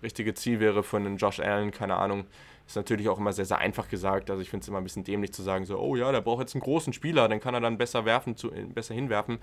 richtige 0.01 0.33
Ziel 0.33 0.59
wäre 0.59 0.83
für 0.83 0.97
einen 0.97 1.17
Josh 1.17 1.39
Allen, 1.39 1.71
keine 1.71 1.95
Ahnung. 1.95 2.25
Ist 2.65 2.75
natürlich 2.75 3.09
auch 3.09 3.17
immer 3.17 3.33
sehr, 3.33 3.45
sehr 3.45 3.57
einfach 3.57 3.89
gesagt. 3.89 4.29
Also 4.29 4.41
ich 4.41 4.49
finde 4.49 4.63
es 4.63 4.67
immer 4.67 4.77
ein 4.77 4.83
bisschen 4.83 5.03
dämlich 5.03 5.33
zu 5.33 5.41
sagen, 5.41 5.65
so, 5.65 5.77
oh 5.77 5.95
ja, 5.95 6.11
der 6.11 6.21
braucht 6.21 6.41
jetzt 6.41 6.55
einen 6.55 6.61
großen 6.61 6.93
Spieler, 6.93 7.27
dann 7.27 7.39
kann 7.39 7.53
er 7.53 7.61
dann 7.61 7.77
besser 7.77 8.05
werfen, 8.05 8.37
zu, 8.37 8.51
besser 8.51 8.93
hinwerfen 8.93 9.39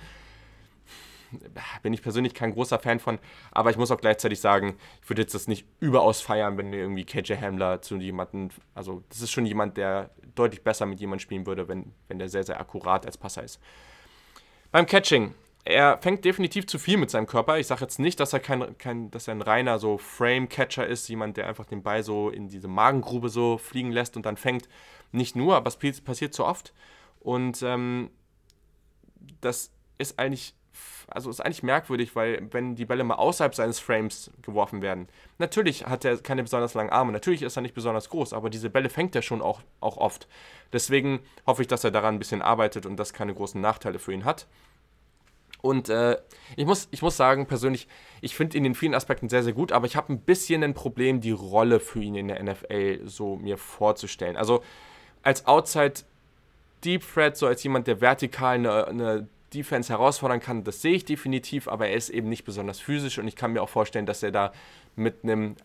bin 1.82 1.92
ich 1.92 2.02
persönlich 2.02 2.34
kein 2.34 2.52
großer 2.52 2.78
Fan 2.78 2.98
von, 2.98 3.18
aber 3.52 3.70
ich 3.70 3.76
muss 3.76 3.90
auch 3.90 4.00
gleichzeitig 4.00 4.40
sagen, 4.40 4.76
ich 5.02 5.08
würde 5.08 5.22
jetzt 5.22 5.34
das 5.34 5.48
nicht 5.48 5.66
überaus 5.80 6.20
feiern, 6.20 6.56
wenn 6.58 6.72
irgendwie 6.72 7.04
KJ 7.04 7.34
Hamler 7.34 7.82
zu 7.82 7.96
jemandem, 7.96 8.50
also 8.74 9.02
das 9.08 9.20
ist 9.20 9.30
schon 9.30 9.46
jemand, 9.46 9.76
der 9.76 10.10
deutlich 10.34 10.62
besser 10.62 10.86
mit 10.86 11.00
jemandem 11.00 11.20
spielen 11.20 11.46
würde, 11.46 11.68
wenn, 11.68 11.92
wenn 12.08 12.18
der 12.18 12.28
sehr, 12.28 12.44
sehr 12.44 12.60
akkurat 12.60 13.06
als 13.06 13.16
Passer 13.16 13.42
ist. 13.42 13.60
Beim 14.72 14.86
Catching, 14.86 15.34
er 15.64 15.98
fängt 15.98 16.24
definitiv 16.24 16.66
zu 16.66 16.78
viel 16.78 16.96
mit 16.96 17.10
seinem 17.10 17.26
Körper. 17.26 17.58
Ich 17.58 17.66
sage 17.66 17.82
jetzt 17.82 17.98
nicht, 17.98 18.18
dass 18.18 18.32
er 18.32 18.40
kein, 18.40 18.78
kein, 18.78 19.10
dass 19.10 19.28
er 19.28 19.34
ein 19.34 19.42
reiner 19.42 19.78
so 19.78 19.98
Frame-Catcher 19.98 20.86
ist, 20.86 21.08
jemand, 21.08 21.36
der 21.36 21.48
einfach 21.48 21.66
den 21.66 21.82
Ball 21.82 22.02
so 22.02 22.30
in 22.30 22.48
diese 22.48 22.68
Magengrube 22.68 23.28
so 23.28 23.58
fliegen 23.58 23.92
lässt 23.92 24.16
und 24.16 24.24
dann 24.26 24.36
fängt. 24.36 24.68
Nicht 25.12 25.36
nur, 25.36 25.56
aber 25.56 25.68
es 25.68 26.00
passiert 26.00 26.34
zu 26.34 26.44
oft. 26.44 26.72
Und 27.18 27.62
ähm, 27.62 28.10
das 29.40 29.72
ist 29.98 30.18
eigentlich 30.18 30.54
also 31.10 31.30
ist 31.30 31.40
eigentlich 31.40 31.62
merkwürdig, 31.62 32.16
weil 32.16 32.46
wenn 32.50 32.76
die 32.76 32.84
Bälle 32.84 33.04
mal 33.04 33.16
außerhalb 33.16 33.54
seines 33.54 33.78
Frames 33.78 34.30
geworfen 34.42 34.82
werden, 34.82 35.08
natürlich 35.38 35.86
hat 35.86 36.04
er 36.04 36.16
keine 36.18 36.42
besonders 36.42 36.74
langen 36.74 36.90
Arme, 36.90 37.12
natürlich 37.12 37.42
ist 37.42 37.56
er 37.56 37.62
nicht 37.62 37.74
besonders 37.74 38.08
groß, 38.08 38.32
aber 38.32 38.50
diese 38.50 38.70
Bälle 38.70 38.88
fängt 38.88 39.14
er 39.14 39.22
schon 39.22 39.42
auch, 39.42 39.60
auch 39.80 39.96
oft. 39.96 40.28
Deswegen 40.72 41.20
hoffe 41.46 41.62
ich, 41.62 41.68
dass 41.68 41.84
er 41.84 41.90
daran 41.90 42.16
ein 42.16 42.18
bisschen 42.18 42.42
arbeitet 42.42 42.86
und 42.86 42.96
das 42.96 43.12
keine 43.12 43.34
großen 43.34 43.60
Nachteile 43.60 43.98
für 43.98 44.12
ihn 44.12 44.24
hat. 44.24 44.46
Und 45.62 45.88
äh, 45.90 46.16
ich, 46.56 46.64
muss, 46.64 46.88
ich 46.90 47.02
muss 47.02 47.16
sagen, 47.16 47.46
persönlich, 47.46 47.86
ich 48.22 48.34
finde 48.34 48.56
ihn 48.56 48.64
in 48.64 48.74
vielen 48.74 48.94
Aspekten 48.94 49.28
sehr, 49.28 49.42
sehr 49.42 49.52
gut, 49.52 49.72
aber 49.72 49.86
ich 49.86 49.96
habe 49.96 50.12
ein 50.12 50.20
bisschen 50.20 50.62
ein 50.62 50.74
Problem, 50.74 51.20
die 51.20 51.32
Rolle 51.32 51.80
für 51.80 52.00
ihn 52.00 52.14
in 52.14 52.28
der 52.28 52.42
NFL 52.42 53.00
so 53.04 53.36
mir 53.36 53.58
vorzustellen. 53.58 54.36
Also 54.36 54.62
als 55.22 55.46
Outside 55.46 55.94
Deep 56.84 57.02
Threat, 57.12 57.36
so 57.36 57.46
als 57.46 57.62
jemand, 57.62 57.86
der 57.86 58.00
vertikal 58.00 58.54
eine, 58.54 58.86
eine 58.86 59.28
Defense 59.54 59.92
herausfordern 59.92 60.40
kann, 60.40 60.64
das 60.64 60.82
sehe 60.82 60.94
ich 60.94 61.04
definitiv, 61.04 61.68
aber 61.68 61.88
er 61.88 61.96
ist 61.96 62.08
eben 62.08 62.28
nicht 62.28 62.44
besonders 62.44 62.80
physisch 62.80 63.18
und 63.18 63.28
ich 63.28 63.36
kann 63.36 63.52
mir 63.52 63.62
auch 63.62 63.68
vorstellen, 63.68 64.06
dass 64.06 64.22
er 64.22 64.30
da 64.30 64.52
mit 64.96 65.24
einem, 65.24 65.56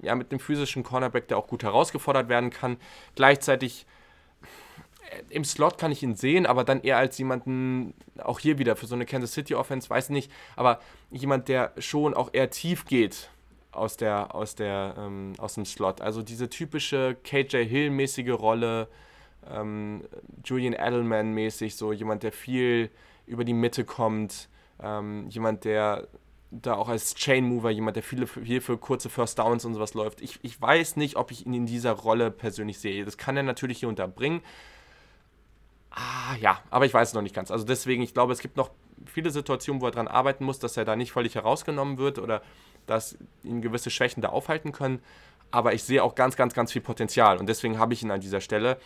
ja, 0.00 0.14
mit 0.14 0.30
einem 0.30 0.40
physischen 0.40 0.82
Cornerback, 0.82 1.28
der 1.28 1.38
auch 1.38 1.46
gut 1.46 1.62
herausgefordert 1.62 2.28
werden 2.28 2.50
kann. 2.50 2.76
Gleichzeitig 3.14 3.86
äh, 5.10 5.22
im 5.30 5.44
Slot 5.44 5.78
kann 5.78 5.92
ich 5.92 6.02
ihn 6.02 6.14
sehen, 6.14 6.46
aber 6.46 6.64
dann 6.64 6.82
eher 6.82 6.98
als 6.98 7.18
jemanden, 7.18 7.94
auch 8.18 8.40
hier 8.40 8.58
wieder 8.58 8.76
für 8.76 8.86
so 8.86 8.94
eine 8.94 9.06
Kansas 9.06 9.32
City 9.32 9.54
Offense, 9.54 9.88
weiß 9.88 10.10
nicht, 10.10 10.30
aber 10.56 10.80
jemand, 11.10 11.48
der 11.48 11.72
schon 11.78 12.14
auch 12.14 12.30
eher 12.32 12.50
tief 12.50 12.84
geht 12.84 13.30
aus 13.72 13.96
der, 13.96 14.34
aus 14.34 14.54
der, 14.54 14.94
ähm, 14.98 15.34
aus 15.38 15.54
dem 15.54 15.64
Slot. 15.64 16.00
Also 16.00 16.22
diese 16.22 16.48
typische 16.48 17.16
KJ 17.22 17.64
Hill-mäßige 17.64 18.30
Rolle, 18.30 18.88
ähm, 19.48 20.02
Julian 20.44 20.74
Edelman-mäßig, 20.74 21.76
so 21.76 21.92
jemand, 21.92 22.22
der 22.22 22.32
viel 22.32 22.90
über 23.26 23.44
die 23.44 23.54
Mitte 23.54 23.84
kommt, 23.84 24.48
ähm, 24.82 25.28
jemand, 25.28 25.64
der 25.64 26.08
da 26.50 26.74
auch 26.74 26.88
als 26.88 27.14
Chain 27.14 27.44
Mover, 27.44 27.70
jemand, 27.70 27.96
der 27.96 28.02
viele 28.02 28.26
hier 28.42 28.60
für 28.60 28.76
kurze 28.76 29.08
First 29.08 29.38
Downs 29.38 29.64
und 29.64 29.74
sowas 29.74 29.94
läuft. 29.94 30.20
Ich, 30.20 30.40
ich 30.42 30.60
weiß 30.60 30.96
nicht, 30.96 31.16
ob 31.16 31.30
ich 31.30 31.46
ihn 31.46 31.54
in 31.54 31.66
dieser 31.66 31.92
Rolle 31.92 32.30
persönlich 32.30 32.78
sehe. 32.80 33.04
Das 33.04 33.16
kann 33.16 33.36
er 33.36 33.44
natürlich 33.44 33.78
hier 33.78 33.88
unterbringen. 33.88 34.40
Ah, 35.90 36.36
ja, 36.40 36.60
aber 36.70 36.86
ich 36.86 36.94
weiß 36.94 37.08
es 37.08 37.14
noch 37.14 37.22
nicht 37.22 37.34
ganz. 37.34 37.50
Also 37.50 37.64
deswegen, 37.64 38.02
ich 38.02 38.14
glaube, 38.14 38.32
es 38.32 38.40
gibt 38.40 38.56
noch 38.56 38.70
viele 39.06 39.30
Situationen, 39.30 39.80
wo 39.80 39.86
er 39.86 39.92
daran 39.92 40.08
arbeiten 40.08 40.44
muss, 40.44 40.58
dass 40.58 40.76
er 40.76 40.84
da 40.84 40.96
nicht 40.96 41.12
völlig 41.12 41.34
herausgenommen 41.34 41.98
wird 41.98 42.18
oder 42.18 42.42
dass 42.86 43.16
ihn 43.42 43.62
gewisse 43.62 43.90
Schwächen 43.90 44.20
da 44.20 44.30
aufhalten 44.30 44.72
können. 44.72 45.00
Aber 45.50 45.74
ich 45.74 45.82
sehe 45.82 46.02
auch 46.02 46.14
ganz, 46.14 46.36
ganz, 46.36 46.54
ganz 46.54 46.72
viel 46.72 46.82
Potenzial 46.82 47.38
und 47.38 47.48
deswegen 47.48 47.78
habe 47.78 47.92
ich 47.92 48.02
ihn 48.02 48.10
an 48.10 48.20
dieser 48.20 48.40
Stelle. 48.40 48.78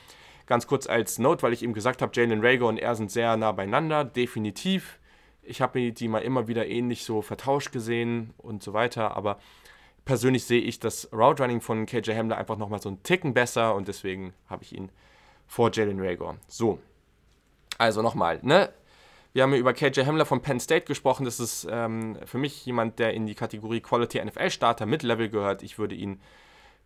Ganz 0.47 0.67
kurz 0.67 0.87
als 0.87 1.19
Note, 1.19 1.43
weil 1.43 1.53
ich 1.53 1.63
eben 1.63 1.73
gesagt 1.73 2.03
habe, 2.03 2.13
Jalen 2.15 2.45
Rager 2.45 2.67
und 2.67 2.79
er 2.79 2.95
sind 2.95 3.11
sehr 3.11 3.37
nah 3.37 3.53
beieinander, 3.53 4.05
definitiv. 4.05 4.99
Ich 5.43 5.61
habe 5.61 5.93
die 5.93 6.09
mal 6.09 6.21
immer 6.21 6.49
wieder 6.49 6.67
ähnlich 6.67 7.05
so 7.05 7.23
vertauscht 7.23 7.73
gesehen 7.73 8.35
und 8.39 8.63
so 8.63 8.73
weiter, 8.73 9.17
aber 9.17 9.39
persönlich 10.05 10.45
sehe 10.45 10.61
ich 10.61 10.81
das 10.81 11.09
Route 11.13 11.43
Running 11.43 11.61
von 11.61 11.87
KJ 11.87 12.13
Hamler 12.13 12.37
einfach 12.37 12.57
nochmal 12.57 12.81
so 12.81 12.89
einen 12.89 13.03
Ticken 13.03 13.35
besser 13.35 13.75
und 13.75 13.89
deswegen 13.89 14.35
habe 14.49 14.63
ich 14.63 14.75
ihn 14.75 14.91
vor 15.47 15.71
Jalen 15.73 16.01
Rager. 16.01 16.37
So, 16.47 16.79
also 17.79 18.03
nochmal, 18.03 18.41
ne? 18.43 18.71
Wir 19.33 19.43
haben 19.43 19.53
ja 19.53 19.59
über 19.59 19.73
KJ 19.73 20.03
Hamler 20.07 20.27
von 20.27 20.43
Penn 20.43 20.61
State 20.61 20.85
gesprochen. 20.85 21.25
Das 21.25 21.41
ist 21.41 21.67
ähm, 21.69 22.17
für 22.25 22.39
mich 22.39 22.65
jemand, 22.67 23.01
der 23.01 23.15
in 23.15 23.27
die 23.27 23.35
Kategorie 23.35 23.81
Quality 23.81 24.25
NFL 24.25 24.51
Starter 24.51 24.87
Mid-Level 24.87 25.29
gehört. 25.29 25.65
Ich 25.65 25.77
würde 25.77 25.97
ihn 25.97 26.21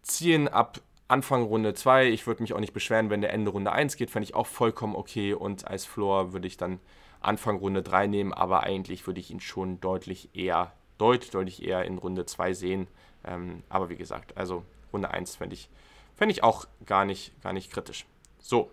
ziehen 0.01 0.49
ab 0.49 0.81
Anfang 1.09 1.43
Runde 1.43 1.73
2. 1.73 2.11
Ich 2.11 2.27
würde 2.27 2.43
mich 2.43 2.53
auch 2.53 2.61
nicht 2.61 2.75
beschweren, 2.75 3.09
wenn 3.09 3.23
der 3.23 3.33
Ende 3.33 3.51
Runde 3.51 3.73
1 3.73 3.97
geht. 3.97 4.11
Fände 4.11 4.25
ich 4.25 4.35
auch 4.35 4.47
vollkommen 4.47 4.95
okay. 4.95 5.33
Und 5.33 5.67
als 5.67 5.87
Floor 5.87 6.35
würde 6.35 6.47
ich 6.47 6.59
dann 6.59 6.81
Anfang 7.21 7.57
Runde 7.57 7.83
3 7.83 8.07
nehmen. 8.07 8.35
Aber 8.35 8.63
eigentlich 8.63 9.07
würde 9.07 9.19
ich 9.19 9.31
ihn 9.31 9.41
schon 9.41 9.81
deutlich 9.81 10.29
eher, 10.35 10.73
deutlich, 10.99 11.31
deutlich 11.31 11.63
eher 11.65 11.85
in 11.85 11.97
Runde 11.97 12.27
2 12.27 12.53
sehen. 12.53 12.89
Ähm, 13.25 13.63
aber 13.71 13.89
wie 13.89 13.97
gesagt, 13.97 14.37
also 14.37 14.65
Runde 14.93 15.11
1 15.11 15.37
fände 15.37 15.55
ich, 15.55 15.71
fänd 16.15 16.31
ich 16.31 16.43
auch 16.43 16.67
gar 16.85 17.07
nicht, 17.07 17.33
gar 17.43 17.55
nicht 17.55 17.73
kritisch. 17.73 18.05
So, 18.39 18.71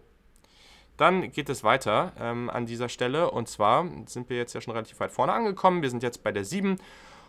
dann 0.97 1.31
geht 1.31 1.49
es 1.49 1.63
weiter 1.63 2.11
ähm, 2.19 2.49
an 2.49 2.65
dieser 2.65 2.89
Stelle. 2.89 3.31
Und 3.31 3.47
zwar 3.47 3.85
sind 4.07 4.29
wir 4.29 4.37
jetzt 4.37 4.53
ja 4.53 4.59
schon 4.59 4.73
relativ 4.73 4.99
weit 4.99 5.11
vorne 5.11 5.31
angekommen. 5.31 5.81
Wir 5.81 5.89
sind 5.89 6.03
jetzt 6.03 6.23
bei 6.23 6.33
der 6.33 6.43
7. 6.43 6.77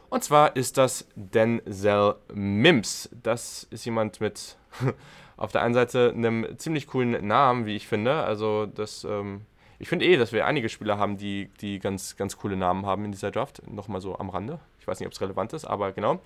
Und 0.08 0.22
zwar 0.22 0.56
ist 0.56 0.78
das 0.78 1.06
Denzel 1.14 2.14
Mims. 2.32 3.08
Das 3.22 3.66
ist 3.70 3.84
jemand 3.84 4.20
mit 4.20 4.56
auf 5.36 5.52
der 5.52 5.62
einen 5.62 5.74
Seite 5.74 6.12
einem 6.14 6.58
ziemlich 6.58 6.86
coolen 6.86 7.26
Namen, 7.26 7.66
wie 7.66 7.76
ich 7.76 7.86
finde. 7.86 8.22
Also 8.22 8.66
das, 8.66 9.04
ähm, 9.04 9.42
ich 9.78 9.88
finde 9.88 10.06
eh, 10.06 10.16
dass 10.16 10.32
wir 10.32 10.46
einige 10.46 10.68
Spieler 10.68 10.98
haben, 10.98 11.16
die, 11.16 11.50
die 11.60 11.78
ganz, 11.78 12.16
ganz 12.16 12.36
coole 12.36 12.56
Namen 12.56 12.86
haben 12.86 13.04
in 13.04 13.12
dieser 13.12 13.30
Draft. 13.30 13.62
Nochmal 13.70 14.00
so 14.00 14.18
am 14.18 14.30
Rande. 14.30 14.60
Ich 14.80 14.86
weiß 14.86 15.00
nicht, 15.00 15.06
ob 15.06 15.12
es 15.12 15.20
relevant 15.20 15.52
ist, 15.52 15.64
aber 15.64 15.92
genau. 15.92 16.20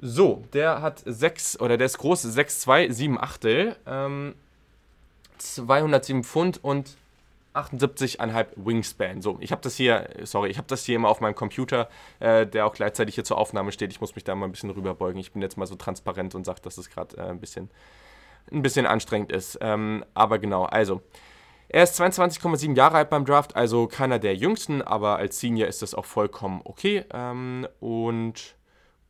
So, 0.00 0.44
der 0.52 0.82
hat 0.82 1.02
6, 1.04 1.60
oder 1.60 1.76
der 1.76 1.86
ist 1.86 1.98
groß, 1.98 2.24
6'2, 2.26 2.92
7 2.92 3.18
Achtel. 3.20 3.76
Ähm, 3.86 4.34
207 5.38 6.24
Pfund 6.24 6.62
und 6.62 6.96
78,5 7.56 8.46
Wingspan. 8.56 9.22
So, 9.22 9.38
ich 9.40 9.52
habe 9.52 9.62
das 9.62 9.76
hier, 9.76 10.08
sorry, 10.24 10.50
ich 10.50 10.58
habe 10.58 10.68
das 10.68 10.84
hier 10.84 10.96
immer 10.96 11.08
auf 11.08 11.20
meinem 11.20 11.34
Computer, 11.34 11.88
äh, 12.20 12.46
der 12.46 12.66
auch 12.66 12.74
gleichzeitig 12.74 13.14
hier 13.14 13.24
zur 13.24 13.38
Aufnahme 13.38 13.72
steht. 13.72 13.92
Ich 13.92 14.00
muss 14.00 14.14
mich 14.14 14.24
da 14.24 14.34
mal 14.34 14.46
ein 14.46 14.52
bisschen 14.52 14.70
rüberbeugen. 14.70 15.20
Ich 15.20 15.32
bin 15.32 15.42
jetzt 15.42 15.56
mal 15.56 15.66
so 15.66 15.74
transparent 15.74 16.34
und 16.34 16.44
sage, 16.44 16.60
dass 16.62 16.78
es 16.78 16.90
gerade 16.90 17.16
äh, 17.16 17.30
ein, 17.30 17.40
bisschen, 17.40 17.70
ein 18.52 18.62
bisschen 18.62 18.86
anstrengend 18.86 19.32
ist. 19.32 19.58
Ähm, 19.60 20.04
aber 20.14 20.38
genau, 20.38 20.64
also. 20.64 21.02
Er 21.68 21.82
ist 21.82 22.00
22,7 22.00 22.76
Jahre 22.76 22.98
alt 22.98 23.10
beim 23.10 23.24
Draft, 23.24 23.56
also 23.56 23.88
keiner 23.88 24.20
der 24.20 24.36
jüngsten, 24.36 24.82
aber 24.82 25.16
als 25.16 25.40
Senior 25.40 25.66
ist 25.66 25.82
das 25.82 25.96
auch 25.96 26.04
vollkommen 26.04 26.60
okay. 26.62 27.04
Ähm, 27.12 27.66
und 27.80 28.56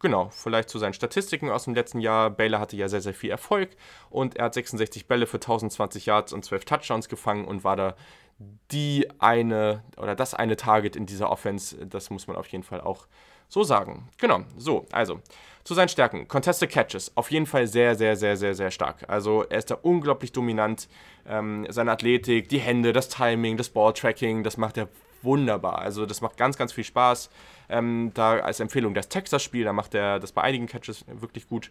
Genau, 0.00 0.28
vielleicht 0.28 0.68
zu 0.68 0.78
seinen 0.78 0.92
Statistiken 0.92 1.50
aus 1.50 1.64
dem 1.64 1.74
letzten 1.74 2.00
Jahr. 2.00 2.28
Baylor 2.28 2.60
hatte 2.60 2.76
ja 2.76 2.88
sehr, 2.88 3.00
sehr 3.00 3.14
viel 3.14 3.30
Erfolg 3.30 3.70
und 4.10 4.36
er 4.36 4.46
hat 4.46 4.54
66 4.54 5.08
Bälle 5.08 5.26
für 5.26 5.38
1020 5.38 6.06
Yards 6.06 6.32
und 6.34 6.44
12 6.44 6.66
Touchdowns 6.66 7.08
gefangen 7.08 7.46
und 7.46 7.64
war 7.64 7.76
da 7.76 7.96
die 8.38 9.08
eine 9.18 9.82
oder 9.96 10.14
das 10.14 10.34
eine 10.34 10.56
Target 10.56 10.96
in 10.96 11.06
dieser 11.06 11.30
Offense. 11.30 11.86
Das 11.86 12.10
muss 12.10 12.26
man 12.26 12.36
auf 12.36 12.48
jeden 12.48 12.64
Fall 12.64 12.80
auch 12.80 13.06
so 13.48 13.62
sagen. 13.62 14.08
Genau, 14.18 14.40
so, 14.56 14.86
also 14.92 15.20
zu 15.64 15.74
seinen 15.74 15.88
Stärken. 15.88 16.28
Contested 16.28 16.70
Catches, 16.70 17.12
auf 17.16 17.30
jeden 17.30 17.46
Fall 17.46 17.66
sehr, 17.66 17.94
sehr, 17.94 18.16
sehr, 18.16 18.36
sehr, 18.36 18.54
sehr 18.54 18.70
stark. 18.70 19.04
Also 19.08 19.42
er 19.42 19.58
ist 19.58 19.70
da 19.70 19.76
unglaublich 19.76 20.32
dominant. 20.32 20.88
Ähm, 21.26 21.66
seine 21.70 21.92
Athletik, 21.92 22.48
die 22.48 22.58
Hände, 22.58 22.92
das 22.92 23.08
Timing, 23.08 23.56
das 23.56 23.70
Balltracking, 23.70 24.44
das 24.44 24.56
macht 24.56 24.76
er 24.76 24.88
wunderbar. 25.22 25.78
Also 25.78 26.06
das 26.06 26.20
macht 26.20 26.36
ganz, 26.36 26.56
ganz 26.56 26.72
viel 26.72 26.84
Spaß. 26.84 27.30
Ähm, 27.68 28.12
da 28.14 28.38
als 28.38 28.60
Empfehlung 28.60 28.94
das 28.94 29.08
Texas-Spiel, 29.08 29.64
da 29.64 29.72
macht 29.72 29.94
er 29.94 30.20
das 30.20 30.32
bei 30.32 30.42
einigen 30.42 30.66
Catches 30.66 31.04
wirklich 31.08 31.48
gut. 31.48 31.70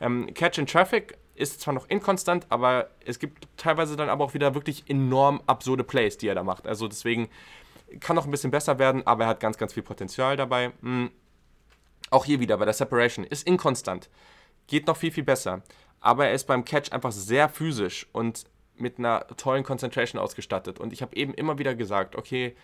Ähm, 0.00 0.32
Catch 0.34 0.58
in 0.58 0.66
Traffic 0.66 1.18
ist 1.34 1.60
zwar 1.60 1.74
noch 1.74 1.88
inkonstant, 1.88 2.46
aber 2.48 2.90
es 3.04 3.18
gibt 3.18 3.48
teilweise 3.56 3.96
dann 3.96 4.08
aber 4.08 4.24
auch 4.24 4.34
wieder 4.34 4.54
wirklich 4.54 4.84
enorm 4.88 5.42
absurde 5.46 5.84
Plays, 5.84 6.16
die 6.16 6.28
er 6.28 6.34
da 6.34 6.42
macht. 6.42 6.66
Also 6.66 6.86
deswegen 6.88 7.28
kann 8.00 8.16
noch 8.16 8.24
ein 8.24 8.30
bisschen 8.30 8.50
besser 8.50 8.78
werden, 8.78 9.06
aber 9.06 9.24
er 9.24 9.30
hat 9.30 9.40
ganz, 9.40 9.58
ganz 9.58 9.72
viel 9.72 9.82
Potenzial 9.82 10.36
dabei. 10.36 10.72
Mhm. 10.80 11.10
Auch 12.10 12.24
hier 12.24 12.40
wieder 12.40 12.56
bei 12.58 12.64
der 12.64 12.74
Separation 12.74 13.24
ist 13.24 13.46
inkonstant. 13.46 14.08
Geht 14.66 14.86
noch 14.86 14.96
viel, 14.96 15.10
viel 15.10 15.24
besser. 15.24 15.62
Aber 16.00 16.26
er 16.26 16.34
ist 16.34 16.46
beim 16.46 16.64
Catch 16.64 16.92
einfach 16.92 17.12
sehr 17.12 17.48
physisch 17.48 18.06
und 18.12 18.44
mit 18.76 18.98
einer 18.98 19.26
tollen 19.36 19.64
Concentration 19.64 20.20
ausgestattet. 20.20 20.78
Und 20.78 20.92
ich 20.92 21.02
habe 21.02 21.16
eben 21.16 21.34
immer 21.34 21.58
wieder 21.58 21.74
gesagt, 21.74 22.16
okay, 22.16 22.54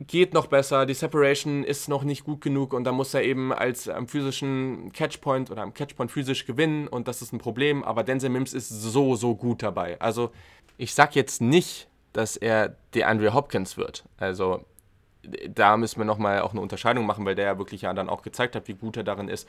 geht 0.00 0.34
noch 0.34 0.46
besser, 0.46 0.86
die 0.86 0.94
Separation 0.94 1.62
ist 1.62 1.88
noch 1.88 2.02
nicht 2.02 2.24
gut 2.24 2.40
genug 2.40 2.72
und 2.72 2.84
da 2.84 2.92
muss 2.92 3.14
er 3.14 3.22
eben 3.22 3.52
als 3.52 3.88
am 3.88 4.08
physischen 4.08 4.92
Catchpoint 4.92 5.50
oder 5.50 5.62
am 5.62 5.72
Catchpoint 5.72 6.10
physisch 6.10 6.46
gewinnen 6.46 6.88
und 6.88 7.06
das 7.06 7.22
ist 7.22 7.32
ein 7.32 7.38
Problem, 7.38 7.84
aber 7.84 8.02
Denzel 8.02 8.30
Mims 8.30 8.54
ist 8.54 8.68
so, 8.68 9.14
so 9.14 9.36
gut 9.36 9.62
dabei. 9.62 10.00
Also 10.00 10.32
ich 10.78 10.94
sag 10.94 11.14
jetzt 11.14 11.40
nicht, 11.40 11.88
dass 12.12 12.36
er 12.36 12.76
der 12.94 13.08
Andrew 13.08 13.32
Hopkins 13.32 13.76
wird. 13.76 14.04
Also 14.18 14.64
da 15.48 15.76
müssen 15.76 15.98
wir 15.98 16.04
nochmal 16.04 16.40
auch 16.40 16.50
eine 16.50 16.60
Unterscheidung 16.60 17.06
machen, 17.06 17.24
weil 17.24 17.36
der 17.36 17.46
ja 17.46 17.58
wirklich 17.58 17.82
ja 17.82 17.94
dann 17.94 18.08
auch 18.08 18.22
gezeigt 18.22 18.56
hat, 18.56 18.66
wie 18.68 18.74
gut 18.74 18.96
er 18.96 19.04
darin 19.04 19.28
ist. 19.28 19.48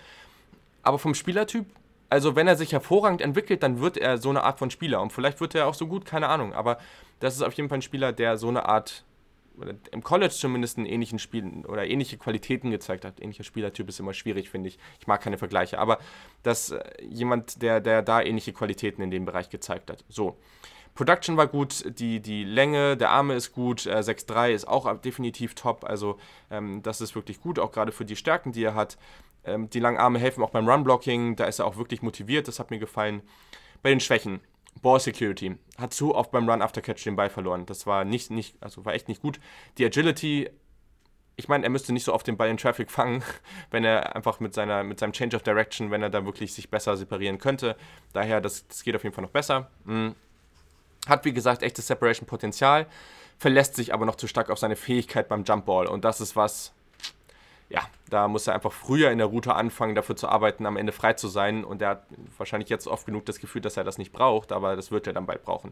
Aber 0.83 0.99
vom 0.99 1.15
Spielertyp, 1.15 1.65
also 2.09 2.35
wenn 2.35 2.47
er 2.47 2.55
sich 2.55 2.71
hervorragend 2.71 3.21
entwickelt, 3.21 3.63
dann 3.63 3.81
wird 3.81 3.97
er 3.97 4.19
so 4.19 4.29
eine 4.29 4.43
Art 4.43 4.59
von 4.59 4.69
Spieler 4.69 5.01
und 5.01 5.11
vielleicht 5.11 5.41
wird 5.41 5.55
er 5.55 5.65
auch 5.65 5.73
so 5.73 5.87
gut, 5.87 6.05
keine 6.05 6.27
Ahnung, 6.27 6.53
aber 6.53 6.77
das 7.19 7.35
ist 7.35 7.41
auf 7.41 7.53
jeden 7.53 7.67
Fall 7.67 7.79
ein 7.79 7.81
Spieler, 7.81 8.13
der 8.13 8.37
so 8.37 8.47
eine 8.47 8.69
Art 8.69 9.03
im 9.91 10.03
College 10.03 10.33
zumindest 10.33 10.77
einen 10.77 10.85
ähnlichen 10.85 11.19
Spielen 11.19 11.65
oder 11.65 11.85
ähnliche 11.85 12.17
Qualitäten 12.17 12.71
gezeigt 12.71 13.05
hat. 13.05 13.19
Ähnlicher 13.19 13.43
Spielertyp 13.43 13.89
ist 13.89 13.99
immer 13.99 14.13
schwierig, 14.13 14.49
finde 14.49 14.69
ich. 14.69 14.79
Ich 14.99 15.07
mag 15.07 15.21
keine 15.21 15.37
Vergleiche, 15.37 15.79
aber 15.79 15.99
dass 16.43 16.71
äh, 16.71 16.81
jemand, 17.03 17.61
der, 17.61 17.81
der 17.81 18.01
da 18.01 18.21
ähnliche 18.21 18.53
Qualitäten 18.53 19.01
in 19.01 19.11
dem 19.11 19.25
Bereich 19.25 19.49
gezeigt 19.49 19.89
hat. 19.89 20.03
So. 20.09 20.37
Production 20.93 21.35
war 21.35 21.47
gut, 21.47 21.99
die, 21.99 22.21
die 22.21 22.45
Länge 22.45 22.95
der 22.95 23.09
Arme 23.09 23.35
ist 23.35 23.51
gut, 23.51 23.85
äh, 23.85 23.97
6'3 23.97 24.51
ist 24.51 24.65
auch 24.65 25.01
definitiv 25.01 25.53
top, 25.53 25.83
also 25.83 26.17
ähm, 26.49 26.81
das 26.83 27.01
ist 27.01 27.15
wirklich 27.15 27.41
gut, 27.41 27.59
auch 27.59 27.73
gerade 27.73 27.91
für 27.91 28.05
die 28.05 28.15
Stärken, 28.15 28.53
die 28.53 28.63
er 28.63 28.75
hat. 28.75 28.97
Ähm, 29.43 29.69
die 29.69 29.81
langen 29.81 29.97
Arme 29.97 30.19
helfen 30.19 30.41
auch 30.41 30.51
beim 30.51 30.69
Run-Blocking, 30.69 31.35
da 31.35 31.45
ist 31.45 31.59
er 31.59 31.65
auch 31.65 31.75
wirklich 31.75 32.01
motiviert, 32.01 32.47
das 32.47 32.59
hat 32.59 32.71
mir 32.71 32.79
gefallen. 32.79 33.21
Bei 33.83 33.89
den 33.89 33.99
Schwächen, 33.99 34.39
Ball 34.81 34.99
Security. 34.99 35.57
Hat 35.77 35.93
zu 35.93 36.15
oft 36.15 36.31
beim 36.31 36.49
Run 36.49 36.61
After 36.61 36.81
Catch 36.81 37.03
den 37.05 37.15
Ball 37.15 37.29
verloren. 37.29 37.65
Das 37.65 37.87
war 37.87 38.05
nicht, 38.05 38.31
nicht, 38.31 38.55
also 38.61 38.85
war 38.85 38.93
echt 38.93 39.07
nicht 39.07 39.21
gut. 39.21 39.39
Die 39.77 39.85
Agility, 39.85 40.49
ich 41.35 41.47
meine, 41.47 41.63
er 41.63 41.69
müsste 41.69 41.93
nicht 41.93 42.03
so 42.03 42.13
oft 42.13 42.27
den 42.27 42.37
Ball 42.37 42.49
in 42.49 42.57
Traffic 42.57 42.91
fangen, 42.91 43.23
wenn 43.71 43.83
er 43.83 44.15
einfach 44.15 44.39
mit, 44.39 44.53
seiner, 44.53 44.83
mit 44.83 44.99
seinem 44.99 45.13
Change 45.13 45.35
of 45.35 45.43
Direction, 45.43 45.91
wenn 45.91 46.01
er 46.01 46.09
da 46.09 46.25
wirklich 46.25 46.53
sich 46.53 46.69
besser 46.69 46.97
separieren 46.97 47.39
könnte. 47.39 47.75
Daher, 48.13 48.41
das, 48.41 48.67
das 48.67 48.83
geht 48.83 48.95
auf 48.95 49.03
jeden 49.03 49.15
Fall 49.15 49.23
noch 49.23 49.31
besser. 49.31 49.69
Mhm. 49.85 50.15
Hat, 51.07 51.25
wie 51.25 51.33
gesagt, 51.33 51.61
echtes 51.61 51.87
Separation-Potenzial, 51.87 52.87
verlässt 53.37 53.75
sich 53.75 53.93
aber 53.93 54.05
noch 54.05 54.15
zu 54.15 54.27
stark 54.27 54.49
auf 54.49 54.59
seine 54.59 54.75
Fähigkeit 54.75 55.27
beim 55.27 55.43
Jump 55.43 55.65
Ball. 55.65 55.87
Und 55.87 56.05
das 56.05 56.21
ist 56.21 56.35
was, 56.35 56.73
ja, 57.69 57.81
da 58.09 58.27
muss 58.27 58.47
er 58.47 58.53
einfach 58.53 58.71
früher 58.71 59.11
in 59.11 59.17
der 59.17 59.27
Route 59.27 59.55
anfangen, 59.55 59.95
dafür 59.95 60.15
zu 60.15 60.27
arbeiten, 60.27 60.65
am 60.65 60.77
Ende 60.77 60.91
frei 60.91 61.13
zu 61.13 61.27
sein. 61.27 61.63
Und 61.63 61.81
er 61.81 61.89
hat 61.89 62.05
wahrscheinlich 62.37 62.69
jetzt 62.69 62.87
oft 62.87 63.05
genug 63.05 63.25
das 63.25 63.39
Gefühl, 63.39 63.61
dass 63.61 63.77
er 63.77 63.83
das 63.83 63.97
nicht 63.97 64.11
braucht, 64.13 64.51
aber 64.51 64.75
das 64.75 64.91
wird 64.91 65.07
er 65.07 65.13
dann 65.13 65.25
bald 65.25 65.43
brauchen. 65.43 65.71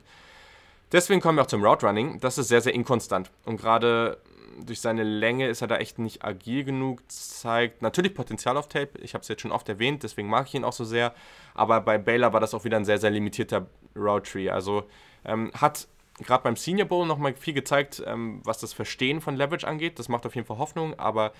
Deswegen 0.91 1.21
kommen 1.21 1.37
wir 1.37 1.43
auch 1.43 1.47
zum 1.47 1.63
Route 1.63 1.85
Running. 1.85 2.19
Das 2.19 2.37
ist 2.37 2.47
sehr, 2.47 2.61
sehr 2.61 2.73
inkonstant. 2.73 3.31
Und 3.45 3.57
gerade 3.57 4.17
durch 4.65 4.81
seine 4.81 5.03
Länge 5.03 5.47
ist 5.47 5.61
er 5.61 5.67
da 5.67 5.77
echt 5.77 5.99
nicht 5.99 6.23
agil 6.23 6.63
genug, 6.63 7.01
zeigt 7.07 7.81
natürlich 7.81 8.13
Potenzial 8.13 8.57
auf 8.57 8.69
Tape. 8.69 8.99
Ich 9.01 9.13
habe 9.13 9.21
es 9.23 9.27
jetzt 9.27 9.41
schon 9.41 9.51
oft 9.51 9.67
erwähnt, 9.69 10.03
deswegen 10.03 10.29
mag 10.29 10.47
ich 10.47 10.53
ihn 10.53 10.63
auch 10.63 10.73
so 10.73 10.85
sehr. 10.85 11.13
Aber 11.55 11.81
bei 11.81 11.97
Baylor 11.97 12.33
war 12.33 12.39
das 12.39 12.53
auch 12.53 12.63
wieder 12.63 12.77
ein 12.77 12.85
sehr, 12.85 12.99
sehr 12.99 13.09
limitierter 13.09 13.67
Route 13.95 14.31
Tree. 14.31 14.49
Also 14.49 14.83
ähm, 15.25 15.51
hat 15.59 15.87
gerade 16.19 16.43
beim 16.43 16.55
Senior 16.55 16.87
Bowl 16.87 17.05
nochmal 17.05 17.33
viel 17.33 17.53
gezeigt, 17.53 18.03
ähm, 18.05 18.41
was 18.43 18.59
das 18.59 18.73
Verstehen 18.73 19.21
von 19.21 19.35
Leverage 19.35 19.67
angeht. 19.67 19.99
Das 19.99 20.09
macht 20.09 20.25
auf 20.25 20.35
jeden 20.35 20.47
Fall 20.47 20.57
Hoffnung, 20.57 20.97
aber 20.99 21.33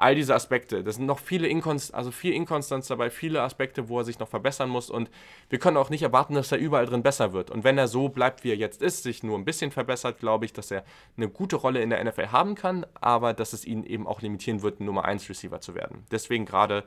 all 0.00 0.14
diese 0.14 0.34
Aspekte. 0.34 0.82
Das 0.82 0.96
sind 0.96 1.06
noch 1.06 1.18
viele 1.18 1.46
Inkonst 1.46 1.94
also 1.94 2.10
viel 2.10 2.32
Inkonstanz 2.32 2.88
dabei, 2.88 3.10
viele 3.10 3.42
Aspekte, 3.42 3.88
wo 3.88 3.98
er 3.98 4.04
sich 4.04 4.18
noch 4.18 4.28
verbessern 4.28 4.70
muss 4.70 4.90
und 4.90 5.10
wir 5.50 5.58
können 5.58 5.76
auch 5.76 5.90
nicht 5.90 6.02
erwarten, 6.02 6.34
dass 6.34 6.50
er 6.52 6.58
überall 6.58 6.86
drin 6.86 7.02
besser 7.02 7.32
wird. 7.32 7.50
Und 7.50 7.64
wenn 7.64 7.76
er 7.76 7.86
so 7.86 8.08
bleibt, 8.08 8.42
wie 8.42 8.50
er 8.50 8.56
jetzt 8.56 8.80
ist, 8.80 9.02
sich 9.02 9.22
nur 9.22 9.38
ein 9.38 9.44
bisschen 9.44 9.70
verbessert, 9.70 10.18
glaube 10.18 10.46
ich, 10.46 10.52
dass 10.52 10.70
er 10.70 10.84
eine 11.16 11.28
gute 11.28 11.56
Rolle 11.56 11.82
in 11.82 11.90
der 11.90 12.02
NFL 12.02 12.28
haben 12.28 12.54
kann, 12.54 12.86
aber 12.94 13.34
dass 13.34 13.52
es 13.52 13.64
ihn 13.64 13.84
eben 13.84 14.06
auch 14.06 14.22
limitieren 14.22 14.62
wird, 14.62 14.80
Nummer 14.80 15.04
1 15.04 15.28
Receiver 15.28 15.60
zu 15.60 15.74
werden. 15.74 16.04
Deswegen 16.10 16.46
gerade 16.46 16.84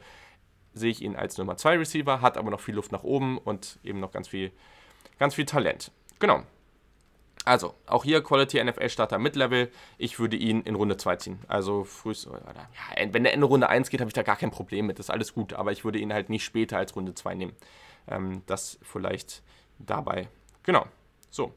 sehe 0.74 0.90
ich 0.90 1.02
ihn 1.02 1.16
als 1.16 1.38
Nummer 1.38 1.56
2 1.56 1.78
Receiver, 1.78 2.22
hat 2.22 2.38
aber 2.38 2.50
noch 2.50 2.62
viel 2.62 2.76
Luft 2.76 2.92
nach 2.92 3.04
oben 3.04 3.38
und 3.38 3.80
eben 3.84 4.00
noch 4.00 4.12
ganz 4.12 4.28
viel, 4.28 4.52
ganz 5.20 5.36
viel 5.36 5.46
Talent. 5.46 5.92
Genau. 6.20 6.44
Also, 7.46 7.74
auch 7.88 8.06
hier 8.06 8.24
Quality 8.24 8.64
NFL 8.64 8.90
Starter 8.90 9.20
Mid-Level. 9.20 9.70
Ich 9.98 10.20
würde 10.20 10.38
ihn 10.38 10.62
in 10.62 10.76
Runde 10.76 10.96
2 10.96 11.16
ziehen. 11.18 11.40
Also, 11.48 11.84
frühst, 11.84 12.26
ja, 12.26 13.14
wenn 13.14 13.24
der 13.24 13.34
Ende 13.34 13.46
Runde 13.46 13.68
1 13.68 13.90
geht, 13.90 14.00
habe 14.00 14.10
ich 14.10 14.14
da 14.14 14.24
gar 14.24 14.38
kein 14.38 14.52
Problem 14.52 14.88
mit. 14.88 14.98
Das 15.00 15.08
ist 15.08 15.10
alles 15.10 15.34
gut. 15.34 15.54
Aber 15.54 15.72
ich 15.72 15.84
würde 15.84 16.00
ihn 16.00 16.14
halt 16.14 16.30
nicht 16.30 16.46
später 16.46 16.78
als 16.78 16.96
Runde 16.96 17.14
2 17.14 17.36
nehmen. 17.36 17.54
Ähm, 18.08 18.44
das 18.46 18.80
vielleicht 18.82 19.44
dabei. 19.78 20.30
Genau. 20.64 20.86
So. 21.30 21.54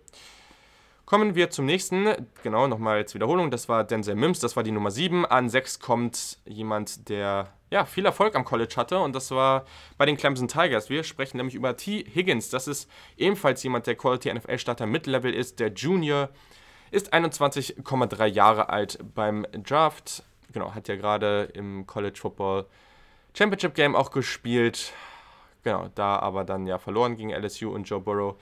Kommen 1.04 1.36
wir 1.36 1.50
zum 1.50 1.66
nächsten. 1.66 2.08
Genau, 2.42 2.66
nochmal 2.66 2.96
als 2.96 3.14
Wiederholung. 3.14 3.52
Das 3.52 3.68
war 3.68 3.84
Denzel 3.84 4.16
Mims. 4.16 4.40
Das 4.40 4.56
war 4.56 4.64
die 4.64 4.72
Nummer 4.72 4.90
7. 4.90 5.24
An 5.24 5.48
6 5.48 5.78
kommt 5.78 6.38
jemand, 6.46 7.08
der 7.08 7.52
ja, 7.70 7.84
viel 7.84 8.06
Erfolg 8.06 8.36
am 8.36 8.44
College 8.44 8.74
hatte 8.76 8.98
und 8.98 9.14
das 9.14 9.30
war 9.30 9.64
bei 9.98 10.06
den 10.06 10.16
Clemson 10.16 10.48
Tigers. 10.48 10.88
Wir 10.88 11.02
sprechen 11.02 11.36
nämlich 11.36 11.54
über 11.54 11.76
T. 11.76 12.04
Higgins. 12.04 12.48
Das 12.48 12.68
ist 12.68 12.88
ebenfalls 13.16 13.62
jemand, 13.62 13.86
der 13.86 13.96
Quality 13.96 14.32
NFL 14.32 14.58
Starter 14.58 14.86
Mid-Level 14.86 15.34
ist, 15.34 15.58
der 15.58 15.72
Junior, 15.72 16.28
ist 16.90 17.12
21,3 17.12 18.26
Jahre 18.26 18.68
alt 18.68 18.98
beim 19.14 19.46
Draft. 19.52 20.22
Genau, 20.52 20.74
hat 20.74 20.88
ja 20.88 20.96
gerade 20.96 21.50
im 21.54 21.86
College 21.86 22.18
Football 22.20 22.66
Championship 23.34 23.74
Game 23.74 23.96
auch 23.96 24.10
gespielt. 24.10 24.92
Genau, 25.64 25.88
da 25.94 26.20
aber 26.20 26.44
dann 26.44 26.66
ja 26.66 26.78
verloren 26.78 27.16
gegen 27.16 27.30
LSU 27.30 27.70
und 27.70 27.84
Joe 27.84 28.00
Burrow. 28.00 28.36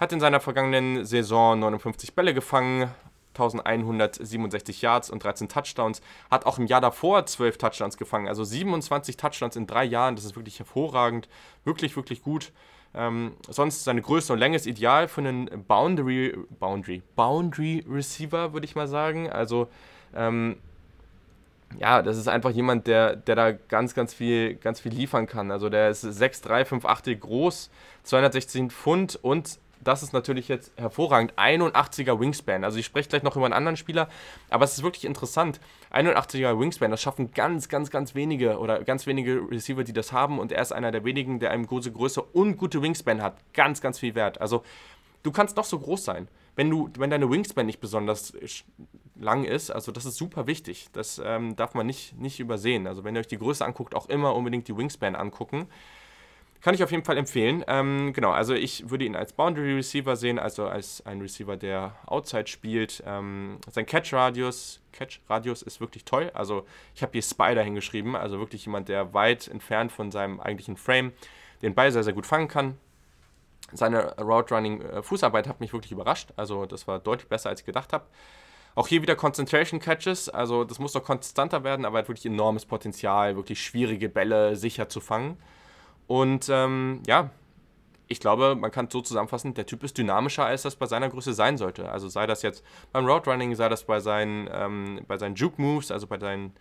Hat 0.00 0.12
in 0.12 0.20
seiner 0.20 0.40
vergangenen 0.40 1.04
Saison 1.04 1.58
59 1.60 2.14
Bälle 2.14 2.32
gefangen, 2.32 2.90
1167 3.34 4.82
Yards 4.82 5.10
und 5.10 5.22
13 5.22 5.48
Touchdowns. 5.48 6.00
Hat 6.30 6.46
auch 6.46 6.58
im 6.58 6.66
Jahr 6.66 6.80
davor 6.80 7.26
12 7.26 7.58
Touchdowns 7.58 7.96
gefangen. 7.96 8.28
Also 8.28 8.44
27 8.44 9.16
Touchdowns 9.16 9.56
in 9.56 9.66
drei 9.66 9.84
Jahren. 9.84 10.16
Das 10.16 10.24
ist 10.24 10.36
wirklich 10.36 10.58
hervorragend. 10.58 11.28
Wirklich, 11.64 11.96
wirklich 11.96 12.22
gut. 12.22 12.52
Ähm, 12.94 13.32
sonst 13.48 13.84
seine 13.84 14.02
Größe 14.02 14.32
und 14.32 14.38
Länge 14.38 14.56
ist 14.56 14.66
ideal 14.66 15.08
für 15.08 15.22
einen 15.22 15.64
Boundary, 15.66 16.36
Boundary, 16.60 17.02
Boundary 17.16 17.84
Receiver, 17.88 18.52
würde 18.52 18.66
ich 18.66 18.74
mal 18.74 18.86
sagen. 18.86 19.30
Also, 19.30 19.68
ähm, 20.14 20.56
ja, 21.78 22.02
das 22.02 22.18
ist 22.18 22.28
einfach 22.28 22.50
jemand, 22.50 22.86
der, 22.86 23.16
der 23.16 23.34
da 23.34 23.52
ganz, 23.52 23.94
ganz 23.94 24.12
viel, 24.12 24.54
ganz 24.56 24.80
viel 24.80 24.92
liefern 24.92 25.26
kann. 25.26 25.50
Also 25.50 25.68
der 25.70 25.90
ist 25.90 26.04
6'3, 26.04 26.64
5'8 26.64 27.16
groß, 27.16 27.70
216 28.02 28.70
Pfund 28.70 29.18
und 29.22 29.58
das 29.82 30.02
ist 30.02 30.12
natürlich 30.12 30.48
jetzt 30.48 30.72
hervorragend. 30.76 31.34
81er 31.34 32.18
Wingspan. 32.20 32.64
Also 32.64 32.78
ich 32.78 32.86
spreche 32.86 33.08
gleich 33.08 33.22
noch 33.22 33.36
über 33.36 33.44
einen 33.44 33.52
anderen 33.54 33.76
Spieler, 33.76 34.08
aber 34.50 34.64
es 34.64 34.74
ist 34.74 34.82
wirklich 34.82 35.04
interessant. 35.04 35.60
81er 35.90 36.58
Wingspan, 36.58 36.90
das 36.90 37.02
schaffen 37.02 37.32
ganz, 37.32 37.68
ganz, 37.68 37.90
ganz 37.90 38.14
wenige 38.14 38.58
oder 38.58 38.82
ganz 38.84 39.06
wenige 39.06 39.42
Receiver, 39.50 39.84
die 39.84 39.92
das 39.92 40.12
haben 40.12 40.38
und 40.38 40.52
er 40.52 40.62
ist 40.62 40.72
einer 40.72 40.92
der 40.92 41.04
wenigen, 41.04 41.40
der 41.40 41.50
eine 41.50 41.66
große 41.66 41.92
Größe 41.92 42.22
und 42.22 42.56
gute 42.56 42.82
Wingspan 42.82 43.22
hat. 43.22 43.38
Ganz, 43.52 43.80
ganz 43.80 43.98
viel 43.98 44.14
wert. 44.14 44.40
Also 44.40 44.62
du 45.22 45.32
kannst 45.32 45.56
noch 45.56 45.64
so 45.64 45.78
groß 45.78 46.04
sein. 46.04 46.28
Wenn, 46.54 46.68
du, 46.68 46.90
wenn 46.98 47.10
deine 47.10 47.30
Wingspan 47.30 47.66
nicht 47.66 47.80
besonders 47.80 48.34
lang 49.16 49.44
ist, 49.44 49.70
also 49.70 49.90
das 49.90 50.04
ist 50.04 50.16
super 50.16 50.46
wichtig. 50.46 50.88
Das 50.92 51.20
ähm, 51.24 51.56
darf 51.56 51.74
man 51.74 51.86
nicht, 51.86 52.18
nicht 52.18 52.40
übersehen. 52.40 52.86
Also 52.86 53.04
wenn 53.04 53.16
ihr 53.16 53.20
euch 53.20 53.26
die 53.26 53.38
Größe 53.38 53.64
anguckt, 53.64 53.94
auch 53.94 54.08
immer 54.08 54.34
unbedingt 54.34 54.68
die 54.68 54.76
Wingspan 54.76 55.16
angucken. 55.16 55.68
Kann 56.62 56.76
ich 56.76 56.84
auf 56.84 56.92
jeden 56.92 57.04
Fall 57.04 57.18
empfehlen. 57.18 57.64
Ähm, 57.66 58.12
genau, 58.12 58.30
also 58.30 58.54
ich 58.54 58.88
würde 58.88 59.04
ihn 59.04 59.16
als 59.16 59.32
Boundary 59.32 59.74
Receiver 59.74 60.14
sehen, 60.14 60.38
also 60.38 60.68
als 60.68 61.04
ein 61.04 61.20
Receiver, 61.20 61.56
der 61.56 61.96
Outside 62.06 62.46
spielt. 62.46 63.02
Ähm, 63.04 63.58
sein 63.68 63.84
Catch 63.84 64.12
Radius, 64.12 64.80
Catch 64.92 65.20
Radius 65.28 65.62
ist 65.62 65.80
wirklich 65.80 66.04
toll. 66.04 66.30
Also 66.34 66.64
ich 66.94 67.02
habe 67.02 67.12
hier 67.12 67.22
Spider 67.22 67.64
hingeschrieben, 67.64 68.14
also 68.14 68.38
wirklich 68.38 68.64
jemand, 68.64 68.88
der 68.88 69.12
weit 69.12 69.48
entfernt 69.48 69.90
von 69.90 70.12
seinem 70.12 70.38
eigentlichen 70.38 70.76
Frame 70.76 71.12
den 71.62 71.74
Ball 71.74 71.90
sehr, 71.90 72.04
sehr 72.04 72.12
gut 72.12 72.26
fangen 72.26 72.46
kann. 72.46 72.78
Seine 73.72 74.16
Route 74.20 74.54
Running 74.54 74.82
äh, 74.82 75.02
Fußarbeit 75.02 75.48
hat 75.48 75.58
mich 75.58 75.72
wirklich 75.72 75.90
überrascht. 75.90 76.30
Also 76.36 76.64
das 76.66 76.86
war 76.86 77.00
deutlich 77.00 77.28
besser, 77.28 77.48
als 77.48 77.60
ich 77.60 77.66
gedacht 77.66 77.92
habe. 77.92 78.04
Auch 78.76 78.86
hier 78.86 79.02
wieder 79.02 79.16
Concentration 79.16 79.80
Catches, 79.80 80.28
also 80.28 80.62
das 80.62 80.78
muss 80.78 80.92
doch 80.92 81.02
konstanter 81.02 81.64
werden, 81.64 81.84
aber 81.84 81.98
er 81.98 82.02
hat 82.02 82.08
wirklich 82.08 82.26
enormes 82.26 82.64
Potenzial, 82.64 83.34
wirklich 83.34 83.60
schwierige 83.62 84.08
Bälle 84.08 84.54
sicher 84.54 84.88
zu 84.88 85.00
fangen. 85.00 85.36
Und 86.06 86.48
ähm, 86.50 87.02
ja, 87.06 87.30
ich 88.08 88.20
glaube, 88.20 88.54
man 88.54 88.70
kann 88.70 88.90
so 88.90 89.00
zusammenfassen, 89.00 89.54
der 89.54 89.66
Typ 89.66 89.82
ist 89.82 89.96
dynamischer, 89.96 90.44
als 90.44 90.62
das 90.62 90.76
bei 90.76 90.86
seiner 90.86 91.08
Größe 91.08 91.32
sein 91.32 91.56
sollte. 91.56 91.90
Also 91.90 92.08
sei 92.08 92.26
das 92.26 92.42
jetzt 92.42 92.62
beim 92.92 93.06
Roadrunning, 93.06 93.54
sei 93.54 93.68
das 93.68 93.84
bei 93.84 94.00
seinen, 94.00 94.48
ähm, 94.52 95.00
bei 95.08 95.16
seinen 95.16 95.34
Juke-Moves, 95.34 95.90
also 95.90 96.06
bei 96.06 96.18
seinen 96.18 96.52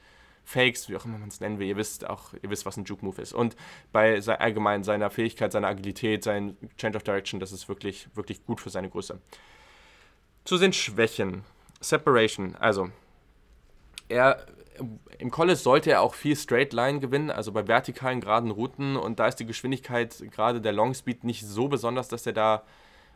Fakes, 0.46 0.90
wie 0.90 0.96
auch 0.96 1.06
immer 1.06 1.18
man 1.18 1.28
es 1.28 1.40
nennen 1.40 1.60
will. 1.60 1.68
Ihr 1.68 1.78
wisst 1.78 2.10
auch, 2.10 2.34
ihr 2.42 2.50
wisst, 2.50 2.66
was 2.66 2.78
ein 2.78 2.86
Juke-Move 2.86 3.22
ist. 3.22 3.34
Und 3.34 3.56
bei 3.92 4.22
sein, 4.22 4.40
allgemein 4.40 4.84
seiner 4.84 5.10
Fähigkeit, 5.10 5.52
seiner 5.52 5.68
Agilität, 5.68 6.24
sein 6.24 6.58
Change 6.78 6.98
of 6.98 7.04
Direction, 7.04 7.40
das 7.40 7.52
ist 7.52 7.68
wirklich, 7.68 8.08
wirklich 8.16 8.46
gut 8.46 8.62
für 8.62 8.70
seine 8.70 8.90
Größe. 8.90 9.20
Zu 10.46 10.58
den 10.58 10.74
Schwächen. 10.74 11.44
Separation. 11.82 12.56
Also, 12.56 12.90
er 14.08 14.46
im 15.18 15.32
College 15.32 15.58
sollte 15.58 15.92
er 15.92 16.02
auch 16.02 16.14
viel 16.14 16.36
Straight 16.36 16.74
Line 16.74 17.00
gewinnen, 17.00 17.30
also 17.30 17.52
bei 17.52 17.68
vertikalen 17.68 18.22
geraden 18.22 18.52
Routen. 18.52 18.96
Und 18.96 19.20
da 19.20 19.28
ist 19.28 19.36
die 19.36 19.46
Geschwindigkeit 19.46 20.24
gerade 20.32 20.62
der 20.62 20.72
Long 20.72 20.94
Speed 20.94 21.24
nicht 21.24 21.46
so 21.46 21.68
besonders, 21.68 22.08
dass 22.08 22.26
er 22.26 22.34
da 22.34 22.64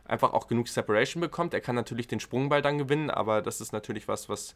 einfach 0.04 0.32
auch 0.32 0.46
genug 0.46 0.68
Separation 0.68 1.20
bekommt. 1.20 1.54
Er 1.54 1.60
kann 1.60 1.74
natürlich 1.74 2.06
den 2.06 2.20
Sprungball 2.20 2.62
dann 2.62 2.78
gewinnen, 2.78 3.10
aber 3.10 3.42
das 3.42 3.60
ist 3.60 3.72
natürlich 3.72 4.08
was, 4.08 4.28
was 4.28 4.54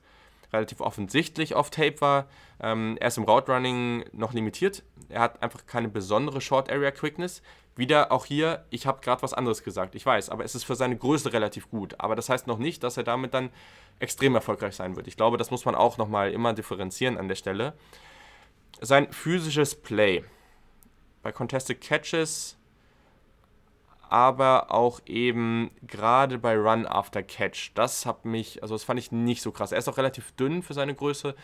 relativ 0.52 0.80
offensichtlich 0.80 1.54
auf 1.54 1.70
Tape 1.70 2.00
war. 2.00 2.26
Ähm, 2.60 2.96
er 3.00 3.08
ist 3.08 3.18
im 3.18 3.24
Route 3.24 3.52
Running 3.52 4.04
noch 4.12 4.32
limitiert. 4.32 4.82
Er 5.08 5.20
hat 5.20 5.42
einfach 5.42 5.66
keine 5.66 5.88
besondere 5.88 6.40
Short 6.40 6.70
Area 6.70 6.90
Quickness. 6.90 7.42
Wieder 7.76 8.12
auch 8.12 8.26
hier, 8.26 8.64
ich 8.70 8.86
habe 8.86 9.00
gerade 9.00 9.22
was 9.22 9.32
anderes 9.32 9.62
gesagt, 9.62 9.94
ich 9.94 10.04
weiß, 10.04 10.28
aber 10.28 10.44
es 10.44 10.54
ist 10.54 10.64
für 10.64 10.74
seine 10.74 10.96
Größe 10.96 11.32
relativ 11.32 11.70
gut. 11.70 11.94
Aber 11.98 12.16
das 12.16 12.28
heißt 12.28 12.46
noch 12.46 12.58
nicht, 12.58 12.82
dass 12.82 12.96
er 12.96 13.04
damit 13.04 13.32
dann 13.32 13.50
extrem 14.00 14.34
erfolgreich 14.34 14.74
sein 14.74 14.96
wird. 14.96 15.06
Ich 15.06 15.16
glaube, 15.16 15.36
das 15.36 15.50
muss 15.50 15.64
man 15.64 15.74
auch 15.74 15.96
nochmal 15.96 16.32
immer 16.32 16.52
differenzieren 16.52 17.16
an 17.16 17.28
der 17.28 17.36
Stelle. 17.36 17.74
Sein 18.80 19.12
physisches 19.12 19.74
Play. 19.74 20.24
Bei 21.22 21.32
Contested 21.32 21.80
Catches, 21.80 22.56
aber 24.10 24.72
auch 24.72 25.00
eben 25.06 25.70
gerade 25.86 26.38
bei 26.38 26.56
Run 26.56 26.84
After 26.84 27.22
Catch. 27.22 27.70
Das 27.74 28.06
hat 28.06 28.24
mich, 28.24 28.60
also 28.62 28.74
das 28.74 28.82
fand 28.82 28.98
ich 28.98 29.12
nicht 29.12 29.40
so 29.40 29.52
krass. 29.52 29.70
Er 29.70 29.78
ist 29.78 29.88
auch 29.88 29.98
relativ 29.98 30.32
dünn 30.32 30.62
für 30.62 30.74
seine 30.74 30.94
Größe. 30.94 31.34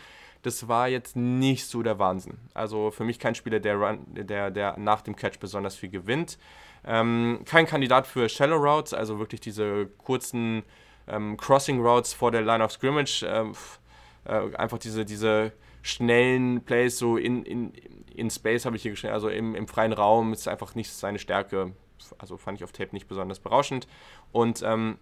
Das 0.41 0.67
war 0.67 0.89
jetzt 0.89 1.15
nicht 1.15 1.65
so 1.65 1.81
der 1.81 1.97
Wahnsinn. 1.97 2.37
Also 2.53 2.91
für 2.91 3.05
mich 3.05 3.19
kein 3.19 3.35
Spieler, 3.35 3.61
der, 3.61 3.77
Run, 3.77 3.99
der, 4.07 4.51
der 4.51 4.77
nach 4.77 5.01
dem 5.01 5.15
Catch 5.15 5.39
besonders 5.39 5.77
viel 5.77 5.89
gewinnt. 5.89 6.37
Ähm, 6.85 7.41
kein 7.45 7.65
Kandidat 7.65 8.05
für 8.05 8.27
Shallow 8.27 8.57
Routes, 8.57 8.93
also 8.93 9.17
wirklich 9.17 9.41
diese 9.41 9.87
kurzen 9.97 10.63
ähm, 11.07 11.37
Crossing 11.37 11.79
Routes 11.79 12.13
vor 12.13 12.31
der 12.31 12.41
Line 12.41 12.63
of 12.63 12.71
Scrimmage, 12.73 13.23
ähm, 13.25 13.53
äh, 14.25 14.55
einfach 14.57 14.77
diese, 14.77 15.05
diese 15.05 15.53
schnellen 15.81 16.65
Plays 16.65 16.97
so 16.97 17.15
in, 17.15 17.43
in, 17.43 17.73
in 18.13 18.29
Space 18.29 18.65
habe 18.65 18.75
ich 18.75 18.81
hier 18.81 18.91
geschrieben, 18.91 19.13
also 19.13 19.29
im, 19.29 19.55
im 19.55 19.67
freien 19.67 19.93
Raum 19.93 20.33
ist 20.33 20.49
einfach 20.49 20.75
nicht 20.75 20.91
seine 20.91 21.17
Stärke. 21.17 21.71
Also 22.17 22.37
fand 22.37 22.57
ich 22.57 22.63
auf 22.63 22.71
Tape 22.71 22.89
nicht 22.93 23.07
besonders 23.07 23.39
berauschend. 23.39 23.87
Und 24.31 24.61
ähm, 24.63 24.97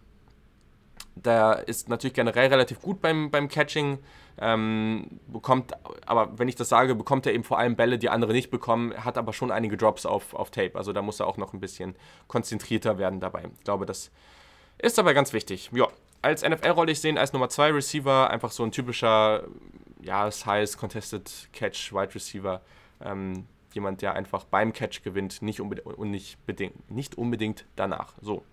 der 1.15 1.63
ist 1.67 1.89
natürlich 1.89 2.13
generell 2.13 2.49
relativ 2.49 2.81
gut 2.81 3.01
beim, 3.01 3.31
beim 3.31 3.47
Catching, 3.47 3.99
ähm, 4.37 5.19
bekommt, 5.27 5.71
aber 6.05 6.37
wenn 6.37 6.49
ich 6.49 6.55
das 6.55 6.67
sage, 6.67 6.93
bekommt 6.93 7.25
er 7.25 7.33
eben 7.33 7.45
vor 7.45 7.57
allem 7.57 7.77
Bälle, 7.77 7.97
die 7.97 8.09
andere 8.09 8.33
nicht 8.33 8.51
bekommen, 8.51 8.93
hat 9.03 9.17
aber 9.17 9.31
schon 9.31 9.49
einige 9.49 9.77
Drops 9.77 10.05
auf, 10.05 10.33
auf 10.33 10.51
Tape. 10.51 10.75
Also 10.75 10.91
da 10.91 11.01
muss 11.01 11.21
er 11.21 11.27
auch 11.27 11.37
noch 11.37 11.53
ein 11.53 11.61
bisschen 11.61 11.95
konzentrierter 12.27 12.97
werden 12.97 13.21
dabei. 13.21 13.45
Ich 13.57 13.63
glaube, 13.63 13.85
das 13.85 14.11
ist 14.77 14.99
aber 14.99 15.13
ganz 15.13 15.31
wichtig. 15.31 15.69
Ja, 15.73 15.87
als 16.21 16.43
NFL-Rolle 16.43 16.91
ich 16.91 16.99
sehen 16.99 17.17
als 17.17 17.31
Nummer 17.31 17.47
2 17.47 17.71
Receiver, 17.71 18.29
einfach 18.29 18.51
so 18.51 18.63
ein 18.63 18.71
typischer, 18.71 19.43
ja, 20.01 20.29
Size 20.29 20.77
Contested 20.77 21.49
Catch 21.53 21.93
Wide 21.93 22.13
Receiver. 22.13 22.61
Ähm, 23.01 23.47
jemand, 23.75 24.01
der 24.01 24.15
einfach 24.15 24.45
beim 24.45 24.73
Catch 24.73 25.03
gewinnt, 25.03 25.41
nicht 25.41 25.61
und 25.61 26.09
nicht, 26.09 26.43
bedingt, 26.45 26.89
nicht 26.89 27.17
unbedingt 27.17 27.65
danach. 27.75 28.13
So. 28.21 28.43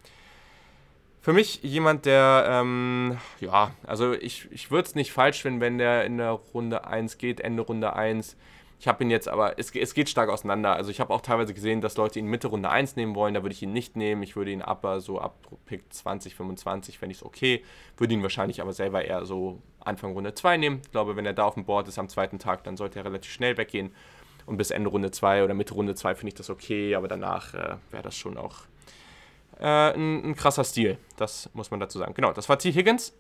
Für 1.22 1.32
mich 1.32 1.62
jemand, 1.62 2.04
der, 2.04 2.46
ähm, 2.48 3.16
ja, 3.38 3.70
also 3.86 4.12
ich, 4.12 4.48
ich 4.50 4.72
würde 4.72 4.88
es 4.88 4.94
nicht 4.96 5.12
falsch 5.12 5.40
finden, 5.40 5.60
wenn 5.60 5.78
der 5.78 6.04
in 6.04 6.18
der 6.18 6.32
Runde 6.32 6.84
1 6.84 7.16
geht, 7.16 7.40
Ende 7.40 7.62
Runde 7.62 7.94
1. 7.94 8.36
Ich 8.80 8.88
habe 8.88 9.04
ihn 9.04 9.10
jetzt 9.10 9.28
aber, 9.28 9.56
es, 9.56 9.72
es 9.72 9.94
geht 9.94 10.08
stark 10.08 10.28
auseinander. 10.28 10.74
Also 10.74 10.90
ich 10.90 10.98
habe 10.98 11.14
auch 11.14 11.20
teilweise 11.20 11.54
gesehen, 11.54 11.80
dass 11.80 11.96
Leute 11.96 12.18
ihn 12.18 12.26
Mitte 12.26 12.48
Runde 12.48 12.68
1 12.68 12.96
nehmen 12.96 13.14
wollen. 13.14 13.34
Da 13.34 13.44
würde 13.44 13.54
ich 13.54 13.62
ihn 13.62 13.72
nicht 13.72 13.94
nehmen. 13.94 14.24
Ich 14.24 14.34
würde 14.34 14.50
ihn 14.50 14.62
aber 14.62 15.00
so 15.00 15.20
ab 15.20 15.36
Pick 15.66 15.84
20, 15.92 16.34
25, 16.34 16.98
fände 16.98 17.12
ich 17.12 17.18
es 17.18 17.24
okay. 17.24 17.62
Würde 17.96 18.14
ihn 18.14 18.24
wahrscheinlich 18.24 18.60
aber 18.60 18.72
selber 18.72 19.04
eher 19.04 19.24
so 19.24 19.62
Anfang 19.78 20.14
Runde 20.14 20.34
2 20.34 20.56
nehmen. 20.56 20.80
Ich 20.84 20.90
glaube, 20.90 21.14
wenn 21.14 21.24
er 21.24 21.32
da 21.34 21.44
auf 21.44 21.54
dem 21.54 21.64
Board 21.64 21.86
ist 21.86 22.00
am 22.00 22.08
zweiten 22.08 22.40
Tag, 22.40 22.64
dann 22.64 22.76
sollte 22.76 22.98
er 22.98 23.04
relativ 23.04 23.30
schnell 23.30 23.56
weggehen. 23.56 23.94
Und 24.52 24.58
bis 24.58 24.70
Ende 24.70 24.90
Runde 24.90 25.10
2 25.10 25.44
oder 25.44 25.54
Mitte 25.54 25.72
Runde 25.72 25.94
2 25.94 26.14
finde 26.14 26.28
ich 26.28 26.34
das 26.34 26.50
okay. 26.50 26.94
Aber 26.94 27.08
danach 27.08 27.54
äh, 27.54 27.76
wäre 27.90 28.02
das 28.02 28.14
schon 28.14 28.36
auch 28.36 28.56
äh, 29.58 29.94
ein, 29.94 30.22
ein 30.22 30.36
krasser 30.36 30.62
Stil. 30.62 30.98
Das 31.16 31.48
muss 31.54 31.70
man 31.70 31.80
dazu 31.80 31.98
sagen. 31.98 32.12
Genau, 32.12 32.34
das 32.34 32.50
war 32.50 32.58
T. 32.58 32.70
Higgins. 32.70 33.14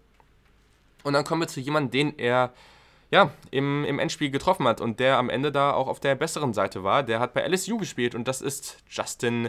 Und 1.04 1.14
dann 1.14 1.24
kommen 1.24 1.40
wir 1.40 1.48
zu 1.48 1.60
jemandem, 1.60 1.90
den 1.90 2.18
er 2.18 2.52
ja, 3.10 3.30
im, 3.50 3.82
im 3.86 3.98
Endspiel 3.98 4.30
getroffen 4.30 4.68
hat 4.68 4.82
und 4.82 5.00
der 5.00 5.16
am 5.16 5.30
Ende 5.30 5.50
da 5.50 5.72
auch 5.72 5.88
auf 5.88 6.00
der 6.00 6.16
besseren 6.16 6.52
Seite 6.52 6.84
war. 6.84 7.02
Der 7.02 7.18
hat 7.18 7.32
bei 7.32 7.48
LSU 7.48 7.78
gespielt 7.78 8.14
und 8.14 8.28
das 8.28 8.42
ist 8.42 8.76
Justin 8.90 9.48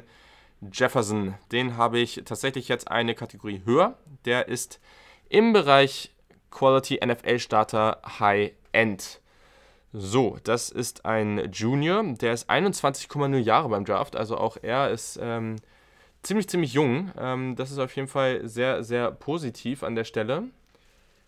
Jefferson. 0.72 1.34
Den 1.52 1.76
habe 1.76 2.00
ich 2.00 2.22
tatsächlich 2.24 2.70
jetzt 2.70 2.90
eine 2.90 3.14
Kategorie 3.14 3.62
höher. 3.66 3.98
Der 4.24 4.48
ist 4.48 4.80
im 5.28 5.52
Bereich 5.52 6.14
Quality 6.50 7.02
NFL 7.06 7.40
Starter 7.40 8.02
High 8.20 8.54
End. 8.72 9.20
So, 9.96 10.40
das 10.44 10.70
ist 10.70 11.06
ein 11.06 11.52
Junior, 11.52 12.04
der 12.04 12.34
ist 12.34 12.50
21,0 12.50 13.38
Jahre 13.38 13.70
beim 13.70 13.86
Draft, 13.86 14.16
also 14.16 14.38
auch 14.38 14.58
er 14.60 14.90
ist 14.90 15.20
ähm, 15.22 15.58
ziemlich, 16.24 16.50
ziemlich 16.50 16.74
jung. 16.74 17.12
Ähm, 17.16 17.56
das 17.56 17.70
ist 17.70 17.78
auf 17.78 17.96
jeden 17.96 18.08
Fall 18.08 18.48
sehr, 18.48 18.84
sehr 18.84 19.12
positiv 19.12 19.84
an 19.84 19.94
der 19.94 20.04
Stelle. 20.04 20.46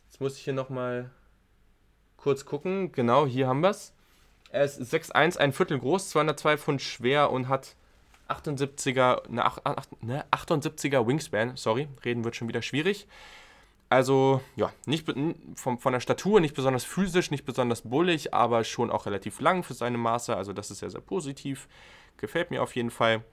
Jetzt 0.07 0.19
muss 0.19 0.37
ich 0.37 0.43
hier 0.43 0.53
nochmal 0.53 1.11
kurz 2.17 2.45
gucken. 2.45 2.91
Genau, 2.91 3.27
hier 3.27 3.47
haben 3.47 3.61
wir 3.61 3.69
es. 3.69 3.93
Er 4.49 4.63
ist 4.63 4.81
6'1, 4.81 5.37
ein 5.37 5.53
Viertel 5.53 5.77
groß, 5.77 6.09
202 6.09 6.57
Pfund 6.57 6.81
schwer 6.81 7.31
und 7.31 7.47
hat 7.47 7.75
78er, 8.29 9.27
eine, 9.27 10.25
78er 10.31 11.05
Wingspan. 11.05 11.55
Sorry, 11.55 11.87
reden 12.03 12.23
wird 12.23 12.35
schon 12.35 12.47
wieder 12.47 12.63
schwierig. 12.63 13.07
Also, 13.95 14.41
ja, 14.57 14.73
nicht 14.85 15.07
von, 15.55 15.79
von 15.79 15.93
der 15.93 16.01
Statur 16.01 16.41
nicht 16.41 16.53
besonders 16.53 16.83
physisch, 16.83 17.31
nicht 17.31 17.45
besonders 17.45 17.83
bullig, 17.83 18.33
aber 18.33 18.65
schon 18.65 18.91
auch 18.91 19.05
relativ 19.05 19.39
lang 19.39 19.63
für 19.63 19.73
seine 19.73 19.97
Maße. 19.97 20.35
Also, 20.35 20.51
das 20.51 20.69
ist 20.69 20.79
sehr, 20.79 20.89
sehr 20.89 20.99
positiv. 20.99 21.69
Gefällt 22.17 22.51
mir 22.51 22.61
auf 22.61 22.75
jeden 22.75 22.91
Fall. 22.91 23.23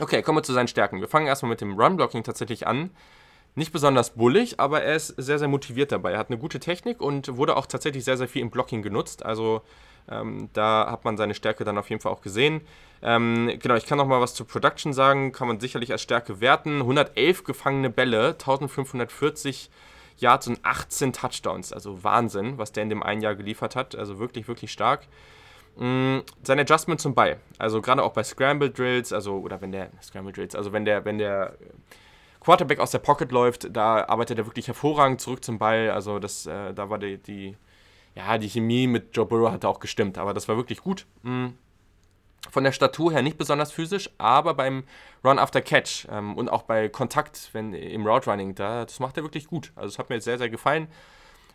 Okay, 0.00 0.22
kommen 0.22 0.38
wir 0.38 0.44
zu 0.44 0.52
seinen 0.52 0.68
Stärken. 0.68 1.00
Wir 1.00 1.08
fangen 1.08 1.26
erstmal 1.26 1.50
mit 1.50 1.60
dem 1.60 1.76
Run-Blocking 1.76 2.22
tatsächlich 2.22 2.68
an. 2.68 2.90
Nicht 3.56 3.72
besonders 3.72 4.10
bullig, 4.10 4.60
aber 4.60 4.84
er 4.84 4.94
ist 4.94 5.08
sehr, 5.16 5.40
sehr 5.40 5.48
motiviert 5.48 5.90
dabei. 5.90 6.12
Er 6.12 6.20
hat 6.20 6.30
eine 6.30 6.38
gute 6.38 6.60
Technik 6.60 7.00
und 7.00 7.36
wurde 7.36 7.56
auch 7.56 7.66
tatsächlich 7.66 8.04
sehr, 8.04 8.16
sehr 8.16 8.28
viel 8.28 8.42
im 8.42 8.50
Blocking 8.50 8.82
genutzt. 8.82 9.26
Also 9.26 9.62
ähm, 10.10 10.48
da 10.52 10.90
hat 10.90 11.04
man 11.04 11.16
seine 11.16 11.34
Stärke 11.34 11.64
dann 11.64 11.78
auf 11.78 11.90
jeden 11.90 12.00
Fall 12.00 12.12
auch 12.12 12.20
gesehen. 12.20 12.60
Ähm, 13.02 13.58
genau, 13.60 13.74
ich 13.74 13.86
kann 13.86 13.98
noch 13.98 14.06
mal 14.06 14.20
was 14.20 14.34
zur 14.34 14.46
Production 14.46 14.92
sagen. 14.92 15.32
Kann 15.32 15.48
man 15.48 15.60
sicherlich 15.60 15.92
als 15.92 16.02
Stärke 16.02 16.40
werten. 16.40 16.80
111 16.80 17.44
gefangene 17.44 17.90
Bälle, 17.90 18.30
1540 18.30 19.70
Yards 20.18 20.48
und 20.48 20.58
18 20.64 21.12
Touchdowns. 21.12 21.72
Also 21.72 22.02
Wahnsinn, 22.02 22.58
was 22.58 22.72
der 22.72 22.82
in 22.82 22.88
dem 22.88 23.02
einen 23.02 23.22
Jahr 23.22 23.36
geliefert 23.36 23.76
hat. 23.76 23.94
Also 23.94 24.18
wirklich, 24.18 24.48
wirklich 24.48 24.72
stark. 24.72 25.06
Mm, 25.76 26.18
sein 26.42 26.58
Adjustment 26.58 27.00
zum 27.00 27.14
Ball. 27.14 27.38
Also 27.58 27.80
gerade 27.80 28.02
auch 28.02 28.12
bei 28.12 28.24
Scramble 28.24 28.70
Drills, 28.70 29.12
also 29.12 29.38
oder 29.38 29.60
wenn 29.60 29.70
der 29.70 29.90
Scramble 30.02 30.32
Drills, 30.32 30.56
also 30.56 30.72
wenn 30.72 30.84
der 30.84 31.04
wenn 31.04 31.18
der 31.18 31.56
Quarterback 32.40 32.80
aus 32.80 32.90
der 32.90 32.98
Pocket 32.98 33.30
läuft, 33.30 33.76
da 33.76 34.06
arbeitet 34.06 34.38
er 34.38 34.46
wirklich 34.46 34.66
hervorragend 34.68 35.20
zurück 35.20 35.44
zum 35.44 35.58
Ball. 35.58 35.90
Also 35.90 36.18
das, 36.18 36.46
äh, 36.46 36.72
da 36.72 36.88
war 36.88 36.98
die, 36.98 37.18
die, 37.18 37.56
ja, 38.18 38.38
die 38.38 38.48
Chemie 38.48 38.86
mit 38.86 39.16
Joe 39.16 39.26
Burrow 39.26 39.50
hatte 39.50 39.68
auch 39.68 39.80
gestimmt, 39.80 40.18
aber 40.18 40.34
das 40.34 40.48
war 40.48 40.56
wirklich 40.56 40.80
gut. 40.80 41.06
Mhm. 41.22 41.54
Von 42.50 42.64
der 42.64 42.72
Statur 42.72 43.12
her 43.12 43.22
nicht 43.22 43.38
besonders 43.38 43.72
physisch, 43.72 44.10
aber 44.18 44.54
beim 44.54 44.84
Run 45.24 45.38
after 45.38 45.60
Catch 45.60 46.06
ähm, 46.10 46.36
und 46.36 46.48
auch 46.48 46.62
bei 46.62 46.88
Kontakt 46.88 47.50
wenn, 47.52 47.72
im 47.72 48.06
Route 48.06 48.30
Running, 48.30 48.54
da, 48.54 48.84
das 48.84 49.00
macht 49.00 49.16
er 49.16 49.22
wirklich 49.22 49.46
gut. 49.46 49.72
Also 49.76 49.88
es 49.88 49.98
hat 49.98 50.10
mir 50.10 50.20
sehr, 50.20 50.38
sehr 50.38 50.50
gefallen 50.50 50.88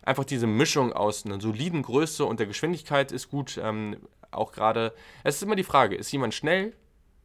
einfach 0.04 0.24
diese 0.24 0.46
Mischung 0.46 0.92
aus 0.92 1.24
einer 1.24 1.40
soliden 1.40 1.82
Größe 1.82 2.24
und 2.24 2.40
der 2.40 2.46
Geschwindigkeit 2.46 3.12
ist 3.12 3.30
gut. 3.30 3.58
Ähm, 3.62 3.96
auch 4.30 4.52
gerade, 4.52 4.92
es 5.22 5.36
ist 5.36 5.42
immer 5.42 5.56
die 5.56 5.64
Frage, 5.64 5.96
ist 5.96 6.12
jemand 6.12 6.34
schnell 6.34 6.74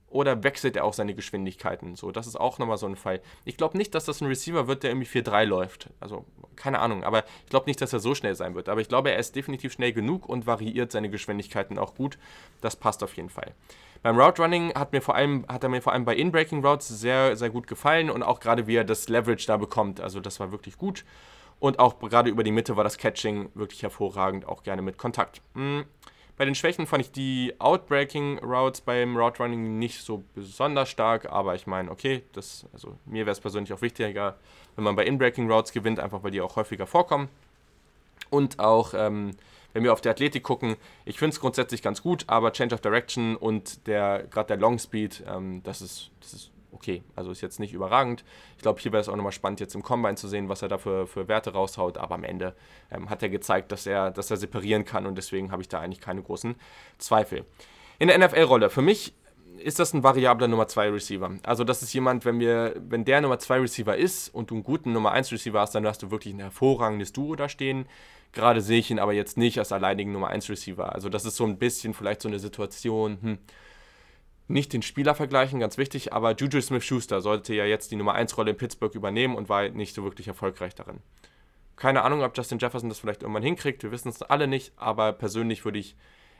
oder 0.09 0.43
wechselt 0.43 0.75
er 0.75 0.85
auch 0.85 0.93
seine 0.93 1.13
Geschwindigkeiten? 1.13 1.95
So, 1.95 2.11
das 2.11 2.27
ist 2.27 2.35
auch 2.35 2.59
nochmal 2.59 2.77
so 2.77 2.87
ein 2.87 2.95
Fall. 2.95 3.21
Ich 3.45 3.57
glaube 3.57 3.77
nicht, 3.77 3.93
dass 3.95 4.05
das 4.05 4.21
ein 4.21 4.27
Receiver 4.27 4.67
wird, 4.67 4.83
der 4.83 4.91
irgendwie 4.91 5.07
4-3 5.07 5.45
läuft. 5.45 5.89
Also, 5.99 6.25
keine 6.55 6.79
Ahnung, 6.79 7.03
aber 7.03 7.23
ich 7.43 7.49
glaube 7.49 7.67
nicht, 7.67 7.81
dass 7.81 7.93
er 7.93 7.99
so 7.99 8.15
schnell 8.15 8.35
sein 8.35 8.55
wird. 8.55 8.69
Aber 8.69 8.81
ich 8.81 8.89
glaube, 8.89 9.11
er 9.11 9.19
ist 9.19 9.35
definitiv 9.35 9.73
schnell 9.73 9.93
genug 9.93 10.27
und 10.27 10.47
variiert 10.47 10.91
seine 10.91 11.09
Geschwindigkeiten 11.09 11.77
auch 11.77 11.95
gut. 11.95 12.17
Das 12.61 12.75
passt 12.75 13.03
auf 13.03 13.15
jeden 13.15 13.29
Fall. 13.29 13.53
Beim 14.01 14.19
Route 14.19 14.41
Running 14.41 14.73
hat, 14.73 14.93
mir 14.93 15.01
vor 15.01 15.15
allem, 15.15 15.45
hat 15.47 15.63
er 15.63 15.69
mir 15.69 15.81
vor 15.81 15.93
allem 15.93 16.05
bei 16.05 16.15
In-Breaking 16.15 16.65
Routes 16.65 16.87
sehr, 16.87 17.35
sehr 17.35 17.49
gut 17.49 17.67
gefallen 17.67 18.09
und 18.09 18.23
auch 18.23 18.39
gerade 18.39 18.67
wie 18.67 18.75
er 18.75 18.85
das 18.85 19.09
Leverage 19.09 19.45
da 19.47 19.57
bekommt. 19.57 20.01
Also, 20.01 20.19
das 20.19 20.39
war 20.39 20.51
wirklich 20.51 20.77
gut. 20.77 21.05
Und 21.59 21.79
auch 21.79 21.99
gerade 21.99 22.29
über 22.29 22.43
die 22.43 22.51
Mitte 22.51 22.77
war 22.77 22.85
das 22.85 22.97
Catching 22.97 23.49
wirklich 23.53 23.83
hervorragend, 23.83 24.47
auch 24.47 24.63
gerne 24.63 24.81
mit 24.81 24.97
Kontakt. 24.97 25.41
Mhm. 25.53 25.85
Bei 26.39 26.45
den 26.45 26.55
Schwächen 26.55 26.87
fand 26.87 27.03
ich 27.03 27.11
die 27.11 27.53
Outbreaking 27.59 28.39
Routes 28.39 28.79
beim 28.79 29.17
Route 29.17 29.43
Running 29.43 29.77
nicht 29.77 30.01
so 30.01 30.23
besonders 30.35 30.87
stark, 30.87 31.29
aber 31.29 31.53
ich 31.53 31.67
meine, 31.67 31.91
okay, 31.91 32.23
das, 32.31 32.65
also 32.71 32.95
mir 33.05 33.25
wäre 33.25 33.33
es 33.33 33.41
persönlich 33.41 33.73
auch 33.73 33.81
wichtiger, 33.81 34.37
wenn 34.77 34.85
man 34.85 34.95
bei 34.95 35.03
Inbreaking 35.03 35.51
Routes 35.51 35.73
gewinnt, 35.73 35.99
einfach 35.99 36.23
weil 36.23 36.31
die 36.31 36.39
auch 36.39 36.55
häufiger 36.55 36.87
vorkommen. 36.87 37.27
Und 38.29 38.57
auch, 38.57 38.93
ähm, 38.93 39.31
wenn 39.73 39.83
wir 39.83 39.91
auf 39.91 39.99
die 39.99 40.07
Athletik 40.07 40.43
gucken, 40.43 40.77
ich 41.03 41.19
finde 41.19 41.33
es 41.33 41.41
grundsätzlich 41.41 41.81
ganz 41.81 42.01
gut, 42.01 42.23
aber 42.27 42.53
Change 42.53 42.73
of 42.73 42.79
Direction 42.79 43.35
und 43.35 43.85
der 43.85 44.23
gerade 44.31 44.47
der 44.47 44.57
Long 44.57 44.79
Speed, 44.79 45.21
ähm, 45.27 45.61
das, 45.63 45.81
ist, 45.81 46.09
das 46.21 46.31
ist 46.31 46.51
okay. 46.71 47.03
Also 47.15 47.31
ist 47.31 47.41
jetzt 47.41 47.59
nicht 47.59 47.73
überragend. 47.73 48.23
Ich 48.57 48.61
glaube, 48.61 48.79
hier 48.79 48.91
wäre 48.91 49.01
es 49.01 49.09
auch 49.09 49.15
nochmal 49.15 49.31
spannend, 49.31 49.59
jetzt 49.59 49.75
im 49.75 49.83
Combine 49.83 50.15
zu 50.15 50.27
sehen, 50.27 50.49
was 50.49 50.61
er 50.61 50.67
da 50.67 50.77
für, 50.77 51.07
für 51.07 51.27
Werte 51.27 51.53
raushaut. 51.53 51.97
Aber 51.97 52.15
am 52.15 52.23
Ende 52.23 52.55
ähm, 52.91 53.09
hat 53.09 53.23
er 53.23 53.29
gezeigt, 53.29 53.71
dass 53.71 53.85
er, 53.85 54.11
dass 54.11 54.31
er 54.31 54.37
separieren 54.37 54.85
kann 54.85 55.05
und 55.05 55.17
deswegen 55.17 55.51
habe 55.51 55.61
ich 55.61 55.69
da 55.69 55.79
eigentlich 55.79 56.01
keine 56.01 56.21
großen 56.21 56.55
Zweifel. 56.97 57.45
In 57.99 58.07
der 58.07 58.17
NFL-Rolle, 58.17 58.69
für 58.69 58.81
mich 58.81 59.13
ist 59.57 59.79
das 59.79 59.93
ein 59.93 60.03
variabler 60.03 60.47
Nummer 60.47 60.67
2 60.67 60.89
Receiver. 60.89 61.31
Also 61.43 61.63
das 61.63 61.81
ist 61.83 61.93
jemand, 61.93 62.25
wenn 62.25 62.39
wir, 62.39 62.75
wenn 62.79 63.05
der 63.05 63.21
Nummer 63.21 63.39
2 63.39 63.59
Receiver 63.59 63.95
ist 63.95 64.33
und 64.33 64.51
du 64.51 64.55
einen 64.55 64.63
guten 64.63 64.93
Nummer 64.93 65.11
1 65.11 65.31
Receiver 65.31 65.59
hast, 65.59 65.75
dann 65.75 65.85
hast 65.85 66.01
du 66.01 66.11
wirklich 66.11 66.33
ein 66.33 66.39
hervorragendes 66.39 67.13
Duo 67.13 67.35
da 67.35 67.49
stehen. 67.49 67.85
Gerade 68.31 68.61
sehe 68.61 68.79
ich 68.79 68.91
ihn 68.91 68.99
aber 68.99 69.13
jetzt 69.13 69.37
nicht 69.37 69.57
als 69.59 69.71
alleinigen 69.71 70.11
Nummer 70.11 70.27
1 70.27 70.49
Receiver. 70.49 70.93
Also 70.93 71.09
das 71.09 71.25
ist 71.25 71.35
so 71.35 71.45
ein 71.45 71.57
bisschen 71.57 71.93
vielleicht 71.93 72.21
so 72.21 72.27
eine 72.27 72.39
Situation, 72.39 73.17
hm, 73.21 73.37
nicht 74.49 74.73
den 74.73 74.81
Spieler 74.81 75.13
vergleichen, 75.15 75.59
ganz 75.59 75.77
wichtig, 75.77 76.11
aber 76.11 76.35
Juju 76.35 76.59
Smith-Schuster 76.59 77.21
sollte 77.21 77.53
ja 77.53 77.65
jetzt 77.65 77.91
die 77.91 77.95
Nummer 77.95 78.13
1 78.13 78.35
Rolle 78.35 78.51
in 78.51 78.57
Pittsburgh 78.57 78.93
übernehmen 78.95 79.35
und 79.35 79.47
war 79.47 79.69
nicht 79.69 79.93
so 79.93 80.03
wirklich 80.03 80.27
erfolgreich 80.27 80.73
darin. 80.73 80.99
Keine 81.75 82.01
Ahnung, 82.01 82.23
ob 82.23 82.35
Justin 82.35 82.57
Jefferson 82.57 82.89
das 82.89 82.99
vielleicht 82.99 83.21
irgendwann 83.21 83.43
hinkriegt, 83.43 83.83
wir 83.83 83.91
wissen 83.91 84.09
es 84.09 84.23
alle 84.23 84.47
nicht, 84.47 84.73
aber 84.75 85.13
persönlich 85.13 85.65
würde 85.65 85.79
ich 85.79 85.95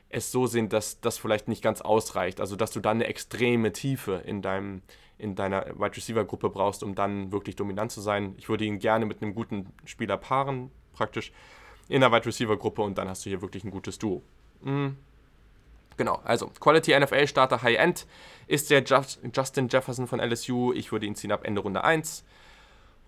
es 0.10 0.32
so 0.32 0.48
sehen, 0.48 0.70
dass 0.70 1.00
das 1.02 1.20
vielleicht 1.20 1.48
nicht 1.48 1.62
ganz 1.62 1.82
ausreicht. 1.82 2.42
Also, 2.42 2.56
dass 2.56 2.72
du 2.72 2.80
dann 2.80 2.98
eine 2.98 3.06
extreme 3.06 3.72
Tiefe 3.72 4.24
in, 4.26 4.42
deinem, 4.42 4.82
in 5.20 5.36
deiner 5.36 5.68
Wide 5.80 5.96
Receiver 5.96 6.26
Gruppe 6.26 6.50
brauchst, 6.50 6.82
um 6.82 6.96
dann 6.96 7.32
wirklich 7.32 7.56
dominant 7.56 7.92
zu 7.92 8.02
sein. 8.02 8.34
Ich 8.38 8.50
würde 8.50 8.66
ihn 8.66 8.80
gerne 8.80 9.06
mit 9.06 9.22
einem 9.22 9.36
guten 9.36 9.68
Spieler 9.86 10.18
paaren, 10.18 10.72
praktisch 10.94 11.32
in 11.88 12.02
der 12.02 12.12
Wide 12.12 12.26
Receiver 12.26 12.58
Gruppe 12.58 12.82
und 12.82 12.98
dann 12.98 13.08
hast 13.08 13.24
du 13.26 13.30
hier 13.30 13.44
wirklich 13.44 13.64
ein 13.64 13.72
gutes 13.72 14.00
Duo. 14.00 14.24
Mhm. 14.62 14.98
Genau, 16.00 16.22
also 16.24 16.50
Quality 16.62 16.98
NFL 16.98 17.28
Starter 17.28 17.62
High 17.62 17.78
End 17.78 18.08
ist 18.48 18.70
der 18.70 18.84
Just, 18.84 19.20
Justin 19.36 19.68
Jefferson 19.68 20.08
von 20.08 20.22
LSU. 20.22 20.72
Ich 20.72 20.94
würde 20.94 21.06
ihn 21.06 21.14
ziehen 21.14 21.34
ab 21.34 21.42
Ende 21.44 21.60
Runde 21.60 21.84
1. 21.84 22.24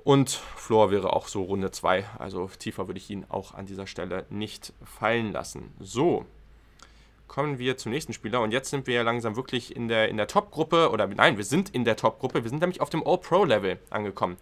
Und 0.03 0.29
Floor 0.29 0.91
wäre 0.91 1.13
auch 1.13 1.29
so 1.29 1.41
Runde 1.41 1.71
2. 1.71 2.03
Also 2.19 2.49
tiefer 2.59 2.89
würde 2.89 2.97
ich 2.97 3.09
ihn 3.09 3.25
auch 3.29 3.53
an 3.53 3.65
dieser 3.65 3.87
Stelle 3.87 4.25
nicht 4.29 4.73
fallen 4.83 5.31
lassen. 5.31 5.73
So, 5.79 6.25
kommen 7.29 7.59
wir 7.59 7.77
zum 7.77 7.93
nächsten 7.93 8.11
Spieler. 8.11 8.41
Und 8.41 8.51
jetzt 8.51 8.71
sind 8.71 8.87
wir 8.87 8.95
ja 8.95 9.03
langsam 9.03 9.37
wirklich 9.37 9.73
in 9.73 9.87
der, 9.87 10.09
in 10.09 10.17
der 10.17 10.27
Top-Gruppe. 10.27 10.91
Oder 10.91 11.07
nein, 11.07 11.37
wir 11.37 11.45
sind 11.45 11.69
in 11.69 11.85
der 11.85 11.95
Top-Gruppe. 11.95 12.43
Wir 12.43 12.49
sind 12.49 12.59
nämlich 12.59 12.81
auf 12.81 12.89
dem 12.89 13.07
All-Pro-Level 13.07 13.79
angekommen. 13.89 14.35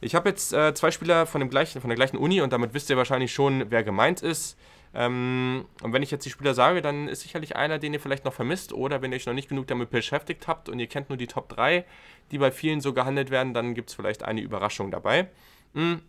Ich 0.00 0.16
habe 0.16 0.28
jetzt 0.28 0.52
äh, 0.52 0.74
zwei 0.74 0.90
Spieler 0.90 1.24
von, 1.24 1.38
dem 1.38 1.50
gleichen, 1.50 1.80
von 1.80 1.88
der 1.88 1.96
gleichen 1.96 2.16
Uni 2.16 2.40
und 2.40 2.52
damit 2.52 2.74
wisst 2.74 2.90
ihr 2.90 2.96
wahrscheinlich 2.96 3.32
schon, 3.32 3.70
wer 3.70 3.84
gemeint 3.84 4.22
ist. 4.22 4.58
Ähm, 4.94 5.66
und 5.82 5.92
wenn 5.92 6.02
ich 6.02 6.10
jetzt 6.10 6.24
die 6.24 6.30
Spieler 6.30 6.54
sage, 6.54 6.82
dann 6.82 7.08
ist 7.08 7.22
sicherlich 7.22 7.56
einer, 7.56 7.78
den 7.78 7.92
ihr 7.92 8.00
vielleicht 8.00 8.24
noch 8.24 8.32
vermisst. 8.32 8.72
Oder 8.72 9.02
wenn 9.02 9.12
ihr 9.12 9.16
euch 9.16 9.26
noch 9.26 9.34
nicht 9.34 9.48
genug 9.48 9.66
damit 9.66 9.90
beschäftigt 9.90 10.48
habt 10.48 10.68
und 10.68 10.78
ihr 10.78 10.86
kennt 10.86 11.08
nur 11.08 11.18
die 11.18 11.26
Top 11.26 11.48
3, 11.48 11.84
die 12.30 12.38
bei 12.38 12.50
vielen 12.50 12.80
so 12.80 12.92
gehandelt 12.92 13.30
werden, 13.30 13.54
dann 13.54 13.74
gibt 13.74 13.90
es 13.90 13.94
vielleicht 13.94 14.22
eine 14.24 14.40
Überraschung 14.40 14.90
dabei. 14.90 15.28
Mhm. 15.74 16.02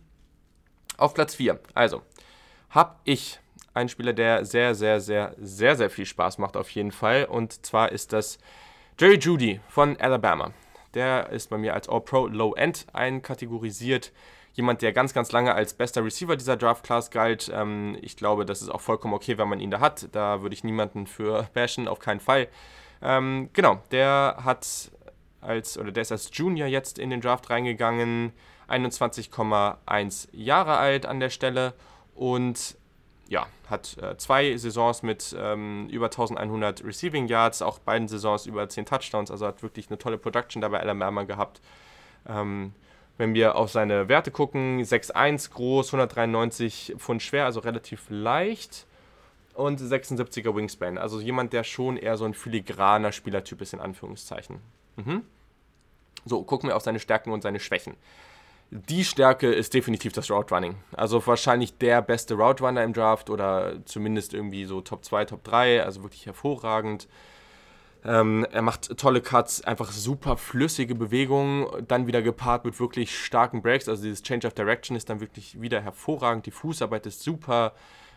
Auf 0.96 1.14
Platz 1.14 1.36
4, 1.36 1.60
also, 1.74 2.02
habe 2.70 2.96
ich 3.04 3.38
einen 3.72 3.88
Spieler, 3.88 4.12
der 4.12 4.44
sehr, 4.44 4.74
sehr, 4.74 5.00
sehr, 5.00 5.34
sehr, 5.38 5.76
sehr 5.76 5.90
viel 5.90 6.06
Spaß 6.06 6.38
macht 6.38 6.56
auf 6.56 6.68
jeden 6.70 6.90
Fall. 6.90 7.24
Und 7.24 7.64
zwar 7.64 7.92
ist 7.92 8.12
das 8.12 8.38
Jerry 8.98 9.18
Judy 9.18 9.60
von 9.68 9.96
Alabama. 10.00 10.52
Der 10.94 11.30
ist 11.30 11.50
bei 11.50 11.58
mir 11.58 11.74
als 11.74 11.88
All-Pro 11.88 12.26
Low 12.26 12.54
End 12.54 12.86
einkategorisiert 12.92 14.12
jemand, 14.58 14.82
der 14.82 14.92
ganz, 14.92 15.14
ganz 15.14 15.30
lange 15.30 15.54
als 15.54 15.72
bester 15.72 16.04
Receiver 16.04 16.36
dieser 16.36 16.56
Draft-Class 16.56 17.10
galt. 17.10 17.50
Ähm, 17.54 17.96
ich 18.02 18.16
glaube, 18.16 18.44
das 18.44 18.60
ist 18.60 18.68
auch 18.68 18.80
vollkommen 18.80 19.14
okay, 19.14 19.38
wenn 19.38 19.48
man 19.48 19.60
ihn 19.60 19.70
da 19.70 19.78
hat. 19.80 20.08
Da 20.12 20.42
würde 20.42 20.54
ich 20.54 20.64
niemanden 20.64 21.06
für 21.06 21.48
bashen, 21.54 21.88
auf 21.88 22.00
keinen 22.00 22.20
Fall. 22.20 22.48
Ähm, 23.00 23.50
genau, 23.52 23.80
der 23.92 24.38
hat 24.44 24.90
als, 25.40 25.78
oder 25.78 25.92
der 25.92 26.02
ist 26.02 26.10
als 26.10 26.30
Junior 26.32 26.66
jetzt 26.66 26.98
in 26.98 27.10
den 27.10 27.20
Draft 27.20 27.48
reingegangen, 27.48 28.32
21,1 28.68 30.28
Jahre 30.32 30.76
alt 30.76 31.06
an 31.06 31.20
der 31.20 31.30
Stelle 31.30 31.74
und 32.16 32.76
ja, 33.28 33.46
hat 33.70 33.96
äh, 34.02 34.16
zwei 34.16 34.56
Saisons 34.56 35.04
mit 35.04 35.36
ähm, 35.38 35.88
über 35.90 36.06
1100 36.06 36.84
Receiving 36.84 37.28
Yards, 37.28 37.62
auch 37.62 37.78
beiden 37.78 38.08
Saisons 38.08 38.46
über 38.46 38.68
10 38.68 38.86
Touchdowns, 38.86 39.30
also 39.30 39.46
hat 39.46 39.62
wirklich 39.62 39.88
eine 39.88 39.98
tolle 39.98 40.18
Production 40.18 40.60
dabei 40.60 40.80
Alabama 40.80 41.22
gehabt. 41.22 41.60
Ähm, 42.26 42.74
wenn 43.18 43.34
wir 43.34 43.56
auf 43.56 43.70
seine 43.70 44.08
Werte 44.08 44.30
gucken, 44.30 44.80
6'1 44.82 45.50
groß, 45.50 45.88
193 45.88 46.94
Pfund 46.96 47.22
schwer, 47.22 47.44
also 47.44 47.60
relativ 47.60 48.06
leicht. 48.08 48.86
Und 49.54 49.80
76er 49.80 50.54
Wingspan. 50.54 50.98
Also 50.98 51.20
jemand, 51.20 51.52
der 51.52 51.64
schon 51.64 51.96
eher 51.96 52.16
so 52.16 52.24
ein 52.24 52.32
filigraner 52.32 53.10
Spielertyp 53.10 53.60
ist, 53.60 53.72
in 53.72 53.80
Anführungszeichen. 53.80 54.60
Mhm. 54.94 55.22
So, 56.24 56.44
gucken 56.44 56.68
wir 56.68 56.76
auf 56.76 56.84
seine 56.84 57.00
Stärken 57.00 57.32
und 57.32 57.42
seine 57.42 57.58
Schwächen. 57.58 57.96
Die 58.70 59.04
Stärke 59.04 59.52
ist 59.52 59.74
definitiv 59.74 60.12
das 60.12 60.30
Route 60.30 60.54
Running. 60.54 60.76
Also 60.92 61.26
wahrscheinlich 61.26 61.76
der 61.76 62.02
beste 62.02 62.34
Route 62.34 62.62
Runner 62.62 62.84
im 62.84 62.92
Draft 62.92 63.30
oder 63.30 63.84
zumindest 63.84 64.32
irgendwie 64.32 64.64
so 64.64 64.80
Top 64.80 65.04
2, 65.04 65.24
Top 65.24 65.42
3. 65.42 65.82
Also 65.82 66.04
wirklich 66.04 66.26
hervorragend. 66.26 67.08
Ähm, 68.04 68.46
er 68.52 68.62
macht 68.62 68.96
tolle 68.96 69.20
Cuts, 69.20 69.62
einfach 69.62 69.90
super 69.90 70.36
flüssige 70.36 70.94
Bewegungen, 70.94 71.66
dann 71.88 72.06
wieder 72.06 72.22
gepaart 72.22 72.64
mit 72.64 72.78
wirklich 72.78 73.16
starken 73.18 73.60
Breaks. 73.60 73.88
Also 73.88 74.02
dieses 74.02 74.22
Change 74.22 74.46
of 74.46 74.54
Direction 74.54 74.96
ist 74.96 75.10
dann 75.10 75.20
wirklich 75.20 75.60
wieder 75.60 75.80
hervorragend. 75.80 76.46
Die 76.46 76.50
Fußarbeit 76.52 77.06
ist 77.06 77.22
super. 77.22 77.72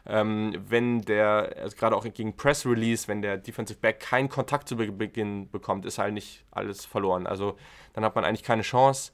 Ähm, 0.06 0.56
wenn 0.68 1.02
der, 1.02 1.56
also 1.60 1.76
gerade 1.76 1.96
auch 1.96 2.04
gegen 2.04 2.36
Press 2.36 2.66
Release, 2.66 3.08
wenn 3.08 3.22
der 3.22 3.38
Defensive 3.38 3.80
Back 3.80 4.00
keinen 4.00 4.30
Kontakt 4.30 4.68
zu 4.68 4.76
Beginn 4.76 5.50
bekommt, 5.50 5.86
ist 5.86 5.98
halt 5.98 6.14
nicht 6.14 6.44
alles 6.52 6.86
verloren. 6.86 7.28
Also 7.28 7.58
dann 7.94 8.04
hat 8.04 8.16
man 8.16 8.26
eigentlich 8.26 8.44
keine 8.44 8.64
Chance. 8.64 9.12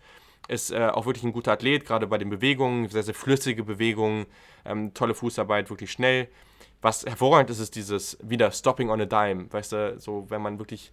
Ist 0.48 0.72
äh, 0.72 0.88
auch 0.88 1.06
wirklich 1.06 1.26
ein 1.26 1.34
guter 1.34 1.54
Athlet, 1.54 1.86
gerade 1.86 2.08
bei 2.08 2.18
den 2.18 2.30
Bewegungen, 2.30 2.88
sehr, 2.88 3.04
sehr 3.04 3.14
flüssige 3.14 3.64
Bewegungen, 3.64 4.28
ähm, 4.64 4.94
tolle 4.94 5.14
Fußarbeit, 5.14 5.70
wirklich 5.70 5.92
schnell. 5.92 6.30
Was 6.82 7.06
hervorragend 7.06 7.50
ist, 7.50 7.60
ist 7.60 7.76
dieses 7.76 8.18
wieder 8.22 8.52
Stopping 8.52 8.90
on 8.90 9.02
a 9.02 9.06
Dime. 9.06 9.52
Weißt 9.52 9.72
du, 9.72 10.00
so 10.00 10.26
wenn 10.30 10.42
man 10.42 10.60
wirklich 10.60 10.92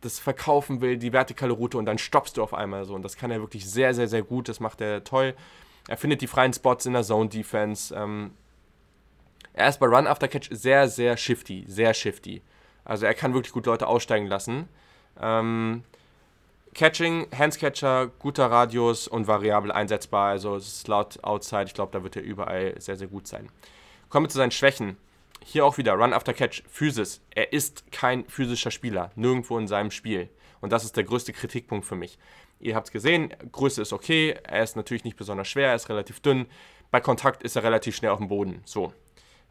das 0.00 0.18
verkaufen 0.18 0.80
will, 0.80 0.96
die 0.96 1.12
vertikale 1.12 1.52
Route 1.52 1.78
und 1.78 1.86
dann 1.86 1.98
stoppst 1.98 2.36
du 2.36 2.42
auf 2.42 2.54
einmal 2.54 2.84
so. 2.84 2.94
Und 2.94 3.02
das 3.02 3.16
kann 3.16 3.30
er 3.30 3.40
wirklich 3.40 3.68
sehr, 3.68 3.94
sehr, 3.94 4.08
sehr 4.08 4.22
gut. 4.22 4.48
Das 4.48 4.60
macht 4.60 4.80
er 4.80 5.04
toll. 5.04 5.34
Er 5.88 5.96
findet 5.96 6.20
die 6.20 6.26
freien 6.26 6.52
Spots 6.52 6.86
in 6.86 6.92
der 6.92 7.02
Zone 7.02 7.28
Defense. 7.28 7.94
Ähm, 7.94 8.32
er 9.52 9.68
ist 9.68 9.80
bei 9.80 9.86
Run 9.86 10.06
After 10.06 10.28
Catch 10.28 10.50
sehr, 10.50 10.88
sehr 10.88 11.16
shifty. 11.16 11.64
Sehr 11.66 11.94
shifty. 11.94 12.42
Also 12.84 13.06
er 13.06 13.14
kann 13.14 13.34
wirklich 13.34 13.52
gut 13.52 13.66
Leute 13.66 13.86
aussteigen 13.86 14.26
lassen. 14.26 14.68
Ähm, 15.20 15.82
Catching, 16.74 17.28
Handscatcher, 17.36 18.08
guter 18.18 18.50
Radius 18.50 19.08
und 19.08 19.26
variabel 19.26 19.72
einsetzbar. 19.72 20.30
Also 20.30 20.58
Slot, 20.60 21.24
Outside, 21.24 21.64
ich 21.64 21.74
glaube, 21.74 21.92
da 21.92 22.02
wird 22.02 22.16
er 22.16 22.22
überall 22.22 22.74
sehr, 22.78 22.96
sehr 22.96 23.08
gut 23.08 23.26
sein. 23.26 23.48
Kommen 24.08 24.26
wir 24.26 24.30
zu 24.30 24.38
seinen 24.38 24.52
Schwächen. 24.52 24.96
Hier 25.44 25.64
auch 25.64 25.78
wieder 25.78 25.94
Run 25.94 26.12
After 26.12 26.32
Catch, 26.32 26.62
Physis. 26.70 27.20
Er 27.34 27.52
ist 27.52 27.90
kein 27.90 28.24
physischer 28.26 28.70
Spieler, 28.70 29.10
nirgendwo 29.16 29.58
in 29.58 29.66
seinem 29.66 29.90
Spiel. 29.90 30.28
Und 30.60 30.70
das 30.70 30.84
ist 30.84 30.96
der 30.96 31.02
größte 31.02 31.32
Kritikpunkt 31.32 31.84
für 31.84 31.96
mich. 31.96 32.18
Ihr 32.60 32.76
habt 32.76 32.86
es 32.86 32.92
gesehen, 32.92 33.34
Größe 33.50 33.82
ist 33.82 33.92
okay, 33.92 34.36
er 34.44 34.62
ist 34.62 34.76
natürlich 34.76 35.04
nicht 35.04 35.16
besonders 35.16 35.48
schwer, 35.48 35.70
er 35.70 35.74
ist 35.74 35.88
relativ 35.88 36.20
dünn. 36.20 36.46
Bei 36.90 37.00
Kontakt 37.00 37.42
ist 37.42 37.56
er 37.56 37.64
relativ 37.64 37.96
schnell 37.96 38.12
auf 38.12 38.18
dem 38.18 38.28
Boden. 38.28 38.62
So. 38.64 38.92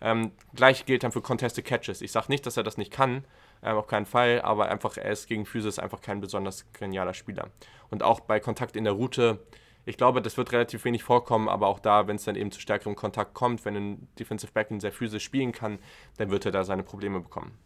Ähm, 0.02 0.32
gleich 0.56 0.86
gilt 0.86 1.04
dann 1.04 1.12
für 1.12 1.22
Contested 1.22 1.66
Catches. 1.66 2.02
Ich 2.02 2.14
sage 2.14 2.28
nicht, 2.30 2.46
dass 2.46 2.58
er 2.58 2.64
das 2.64 2.78
nicht 2.78 2.92
kann, 2.92 3.26
ähm, 3.62 3.76
auf 3.76 3.88
keinen 3.88 4.06
Fall, 4.06 4.42
aber 4.42 4.70
einfach 4.70 4.98
er 4.98 5.12
ist 5.12 5.28
gegen 5.28 5.46
Physis 5.46 5.80
einfach 5.80 6.02
kein 6.02 6.22
besonders 6.22 6.66
genialer 6.72 7.14
Spieler. 7.14 7.50
Und 7.90 8.04
auch 8.04 8.22
bei 8.22 8.40
Kontakt 8.40 8.76
in 8.78 8.86
der 8.86 8.94
Route, 8.94 9.40
ich 9.86 9.98
glaube, 9.98 10.22
das 10.22 10.38
wird 10.38 10.52
relativ 10.52 10.84
wenig 10.86 11.04
vorkommen, 11.04 11.48
aber 11.48 11.68
auch 11.68 11.80
da, 11.80 12.08
wenn 12.08 12.16
es 12.16 12.24
dann 12.24 12.36
eben 12.36 12.52
zu 12.52 12.60
stärkerem 12.60 12.96
Kontakt 12.96 13.34
kommt, 13.34 13.66
wenn 13.66 13.76
ein 13.76 14.08
Defensive 14.18 14.52
Back 14.52 14.70
sehr 14.80 14.92
physisch 14.92 15.24
spielen 15.24 15.52
kann, 15.52 15.80
dann 16.18 16.32
wird 16.32 16.46
er 16.46 16.52
da 16.52 16.64
seine 16.64 16.84
Probleme 16.84 17.20
bekommen. 17.20 17.58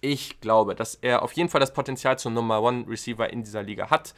Ich 0.00 0.40
glaube, 0.40 0.76
dass 0.76 0.94
er 0.94 1.22
auf 1.22 1.32
jeden 1.32 1.48
Fall 1.48 1.60
das 1.60 1.72
Potenzial 1.72 2.18
zum 2.18 2.34
Number 2.34 2.62
One 2.62 2.84
Receiver 2.88 3.30
in 3.30 3.42
dieser 3.42 3.64
Liga 3.64 3.90
hat, 3.90 4.14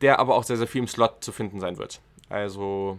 der 0.00 0.18
aber 0.18 0.34
auch 0.34 0.44
sehr, 0.44 0.56
sehr 0.56 0.66
viel 0.66 0.80
im 0.80 0.88
Slot 0.88 1.22
zu 1.22 1.32
finden 1.32 1.60
sein 1.60 1.76
wird. 1.76 2.00
Also 2.30 2.98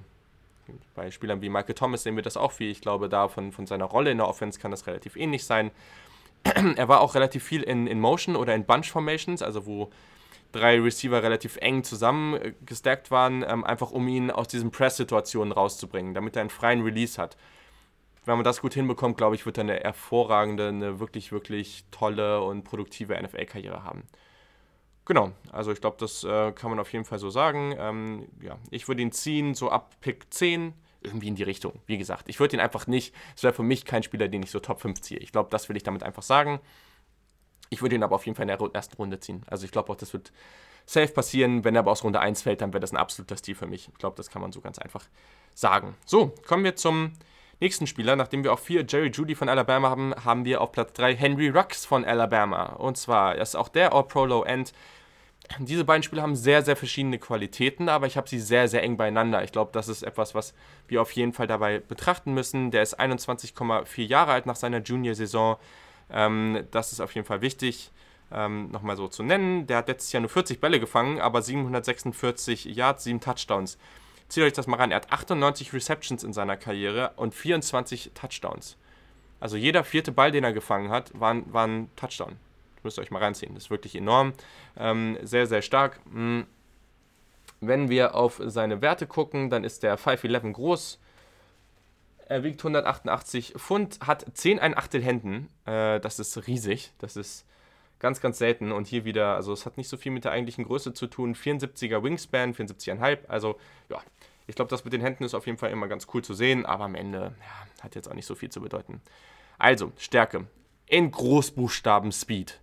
bei 0.94 1.10
Spielern 1.10 1.42
wie 1.42 1.50
Michael 1.50 1.74
Thomas 1.74 2.04
sehen 2.04 2.16
wir 2.16 2.24
das 2.24 2.38
auch 2.38 2.52
viel. 2.52 2.70
Ich 2.70 2.82
glaube, 2.82 3.10
da 3.10 3.28
von, 3.28 3.52
von 3.52 3.66
seiner 3.66 3.86
Rolle 3.86 4.12
in 4.12 4.20
der 4.20 4.28
Offense 4.28 4.60
kann 4.60 4.72
das 4.72 4.86
relativ 4.86 5.16
ähnlich 5.16 5.44
sein. 5.44 5.72
er 6.44 6.88
war 6.88 7.02
auch 7.02 7.16
relativ 7.16 7.44
viel 7.44 7.64
in, 7.64 7.88
in 7.88 8.00
Motion 8.00 8.36
oder 8.36 8.54
in 8.54 8.66
Bunch 8.66 8.92
Formations, 8.92 9.42
also 9.42 9.66
wo 9.66 9.90
drei 10.54 10.80
Receiver 10.80 11.22
relativ 11.22 11.58
eng 11.58 11.84
zusammen 11.84 12.36
äh, 12.36 12.98
waren, 13.10 13.44
ähm, 13.46 13.66
einfach 13.66 13.92
um 13.92 14.08
ihn 14.08 14.32
aus 14.32 14.48
diesen 14.48 14.72
Press-Situationen 14.72 15.52
rauszubringen, 15.52 16.14
damit 16.14 16.38
er 16.38 16.42
einen 16.42 16.50
freien 16.50 16.82
Release 16.82 17.22
hat. 17.22 17.36
Wenn 18.26 18.36
man 18.36 18.46
das 18.46 18.62
gut 18.62 18.74
hinbekommt, 18.74 19.18
glaube 19.18 19.36
ich, 19.36 19.46
wird 19.46 19.58
er 19.58 19.66
eine 19.66 19.76
hervorragende, 19.76 20.70
eine 20.70 21.00
wirklich, 21.02 21.34
wirklich 21.34 21.84
tolle 21.92 22.42
und 22.42 22.64
produktive 22.64 23.22
NFL-Karriere 23.22 23.84
haben. 23.84 24.04
Genau, 25.06 25.34
also 25.52 25.74
ich 25.74 25.82
glaube, 25.82 25.98
das 26.00 26.24
äh, 26.24 26.54
kann 26.54 26.70
man 26.70 26.80
auf 26.80 26.94
jeden 26.94 27.04
Fall 27.04 27.20
so 27.20 27.30
sagen. 27.30 27.76
Ähm, 27.78 28.28
ja, 28.42 28.58
ich 28.72 28.88
würde 28.88 29.02
ihn 29.02 29.12
ziehen, 29.12 29.54
so 29.54 29.70
ab 29.70 29.98
Pick 30.00 30.34
10, 30.34 30.74
irgendwie 31.02 31.28
in 31.28 31.36
die 31.36 31.44
Richtung. 31.44 31.74
Wie 31.86 31.98
gesagt, 31.98 32.30
ich 32.30 32.40
würde 32.40 32.56
ihn 32.56 32.62
einfach 32.62 32.88
nicht, 32.88 33.14
es 33.36 33.44
wäre 33.44 33.54
für 33.54 33.64
mich 33.64 33.84
kein 33.84 34.04
Spieler, 34.04 34.30
den 34.30 34.44
ich 34.44 34.52
so 34.52 34.62
Top 34.62 34.80
5 34.80 35.02
ziehe. 35.02 35.20
Ich 35.20 35.34
glaube, 35.34 35.50
das 35.50 35.68
will 35.68 35.76
ich 35.76 35.84
damit 35.84 36.04
einfach 36.04 36.24
sagen. 36.24 36.62
Ich 37.74 37.82
würde 37.82 37.96
ihn 37.96 38.04
aber 38.04 38.16
auf 38.16 38.26
jeden 38.26 38.36
Fall 38.36 38.50
in 38.50 38.56
der 38.56 38.60
ersten 38.74 38.96
Runde 38.96 39.20
ziehen. 39.20 39.44
Also 39.48 39.66
ich 39.66 39.72
glaube 39.72 39.92
auch, 39.92 39.96
das 39.96 40.14
wird 40.14 40.32
safe 40.86 41.12
passieren. 41.12 41.64
Wenn 41.64 41.76
er 41.76 41.80
aber 41.80 41.92
aus 41.92 42.04
Runde 42.04 42.20
1 42.20 42.44
fällt, 42.44 42.62
dann 42.62 42.72
wäre 42.72 42.82
das 42.82 42.92
ein 42.92 42.98
absoluter 42.98 43.36
Stil 43.36 43.56
für 43.56 43.68
mich. 43.68 43.90
Ich 43.92 43.98
glaube, 43.98 44.16
das 44.16 44.30
kann 44.30 44.42
man 44.42 44.52
so 44.52 44.62
ganz 44.62 44.80
einfach 44.80 45.06
sagen. 45.56 45.96
So, 46.06 46.34
kommen 46.48 46.64
wir 46.64 46.76
zum 46.76 47.14
nächsten 47.60 47.88
Spieler. 47.88 48.16
Nachdem 48.16 48.44
wir 48.44 48.54
auch 48.54 48.60
vier 48.60 48.86
Jerry 48.88 49.10
Judy 49.10 49.36
von 49.36 49.50
Alabama 49.50 49.90
haben, 49.90 50.14
haben 50.24 50.46
wir 50.46 50.62
auf 50.62 50.72
Platz 50.72 50.94
3 50.94 51.16
Henry 51.16 51.50
Rux 51.50 51.86
von 51.86 52.06
Alabama. 52.06 52.74
Und 52.74 52.98
zwar 52.98 53.36
ist 53.36 53.56
auch 53.56 53.70
der 53.70 53.94
All-Pro 53.94 54.26
Low 54.26 54.44
End 54.44 54.74
diese 55.60 55.84
beiden 55.84 56.04
Spieler 56.04 56.24
haben 56.24 56.36
sehr, 56.36 56.64
sehr 56.64 56.76
verschiedene 56.76 57.20
Qualitäten, 57.20 57.90
aber 57.90 58.08
ich 58.08 58.18
habe 58.18 58.30
sie 58.30 58.40
sehr, 58.40 58.68
sehr 58.68 58.82
eng 58.82 58.98
beieinander. 58.98 59.44
Ich 59.44 59.52
glaube, 59.52 59.72
das 59.74 59.88
ist 59.88 60.02
etwas, 60.02 60.34
was 60.34 60.54
wir 60.88 61.02
auf 61.02 61.12
jeden 61.12 61.34
Fall 61.34 61.48
dabei 61.48 61.80
betrachten 61.80 62.34
müssen. 62.34 62.72
Der 62.72 62.82
ist 62.82 63.00
21,4 63.00 64.04
Jahre 64.04 64.32
alt 64.32 64.46
nach 64.46 64.56
seiner 64.56 64.80
Junior-Saison. 64.80 65.58
Ähm, 66.10 66.66
das 66.72 66.92
ist 66.92 67.00
auf 67.00 67.14
jeden 67.16 67.26
Fall 67.26 67.42
wichtig, 67.42 67.92
ähm, 68.32 68.72
nochmal 68.72 68.98
so 68.98 69.08
zu 69.08 69.24
nennen. 69.24 69.68
Der 69.68 69.78
hat 69.78 69.88
letztes 69.88 70.12
Jahr 70.12 70.22
nur 70.22 70.30
40 70.30 70.60
Bälle 70.60 70.80
gefangen, 70.80 71.20
aber 71.20 71.42
746 71.42 72.66
Yards, 72.66 73.04
7 73.04 73.20
Touchdowns. 73.20 73.78
Zieht 74.28 74.44
euch 74.44 74.54
das 74.54 74.68
mal 74.68 74.78
rein. 74.78 74.92
Er 74.92 74.98
hat 74.98 75.12
98 75.12 75.74
Receptions 75.74 76.24
in 76.24 76.34
seiner 76.34 76.58
Karriere 76.58 77.12
und 77.18 77.36
24 77.36 78.12
Touchdowns. 78.14 78.78
Also 79.40 79.58
jeder 79.58 79.84
vierte 79.84 80.12
Ball, 80.12 80.32
den 80.32 80.44
er 80.44 80.54
gefangen 80.54 80.90
hat, 80.90 81.12
war, 81.20 81.36
war 81.52 81.68
ein 81.68 81.90
Touchdown. 81.96 82.38
Müsst 82.82 82.98
ihr 82.98 83.02
euch 83.02 83.12
mal 83.12 83.20
reinziehen. 83.20 83.54
Das 83.54 83.66
ist 83.66 83.70
wirklich 83.70 83.96
enorm. 83.96 84.34
Ähm, 84.78 85.18
sehr, 85.22 85.48
sehr 85.48 85.62
stark. 85.62 86.00
Hm. 86.12 86.46
Wenn 87.62 87.90
wir 87.90 88.16
auf 88.16 88.42
seine 88.44 88.82
Werte 88.82 89.08
gucken, 89.08 89.50
dann 89.50 89.64
ist 89.64 89.84
der 89.84 89.98
5'11 89.98 90.52
groß. 90.54 91.00
Er 92.28 92.44
wiegt 92.44 92.62
188 92.62 93.56
Pfund, 93.58 94.00
hat 94.02 94.26
10 94.34 94.60
ein 94.60 94.78
Achtel 94.78 95.04
Händen. 95.04 95.50
Äh, 95.66 96.00
das 96.00 96.20
ist 96.20 96.48
riesig. 96.48 96.92
Das 97.00 97.16
ist 97.16 97.46
ganz, 98.00 98.22
ganz 98.22 98.38
selten. 98.38 98.72
Und 98.72 98.88
hier 98.88 99.06
wieder, 99.06 99.36
also 99.36 99.54
es 99.54 99.66
hat 99.66 99.78
nicht 99.78 99.90
so 99.90 99.98
viel 99.98 100.12
mit 100.12 100.24
der 100.24 100.32
eigentlichen 100.32 100.66
Größe 100.66 100.94
zu 100.94 101.08
tun. 101.08 101.36
74er 101.36 102.04
Wingspan, 102.04 102.54
74,5. 102.54 103.28
Also 103.28 103.60
ja, 103.90 104.02
ich 104.48 104.56
glaube, 104.56 104.70
das 104.70 104.84
mit 104.84 104.94
den 104.94 105.02
Händen 105.02 105.24
ist 105.24 105.34
auf 105.34 105.46
jeden 105.46 105.58
Fall 105.58 105.72
immer 105.72 105.88
ganz 105.88 106.08
cool 106.14 106.24
zu 106.24 106.34
sehen. 106.34 106.66
Aber 106.66 106.86
am 106.86 106.96
Ende 106.96 107.36
ja, 107.40 107.84
hat 107.84 107.96
jetzt 107.96 108.10
auch 108.10 108.16
nicht 108.16 108.26
so 108.26 108.36
viel 108.36 108.50
zu 108.50 108.62
bedeuten. 108.62 109.02
Also, 109.58 109.92
Stärke. 109.98 110.48
In 110.88 111.12
Großbuchstaben 111.12 112.12
Speed 112.12 112.60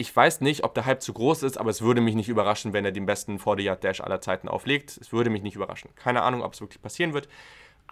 ich 0.00 0.16
weiß 0.16 0.40
nicht, 0.40 0.64
ob 0.64 0.72
der 0.72 0.86
Hype 0.86 1.02
zu 1.02 1.12
groß 1.12 1.42
ist, 1.42 1.58
aber 1.58 1.68
es 1.68 1.82
würde 1.82 2.00
mich 2.00 2.14
nicht 2.14 2.30
überraschen, 2.30 2.72
wenn 2.72 2.86
er 2.86 2.90
den 2.90 3.04
besten 3.04 3.36
40-Yard-Dash 3.36 4.00
aller 4.00 4.22
Zeiten 4.22 4.48
auflegt. 4.48 4.96
Es 4.98 5.12
würde 5.12 5.28
mich 5.28 5.42
nicht 5.42 5.56
überraschen. 5.56 5.90
Keine 5.94 6.22
Ahnung, 6.22 6.42
ob 6.42 6.54
es 6.54 6.62
wirklich 6.62 6.80
passieren 6.80 7.12
wird. 7.12 7.28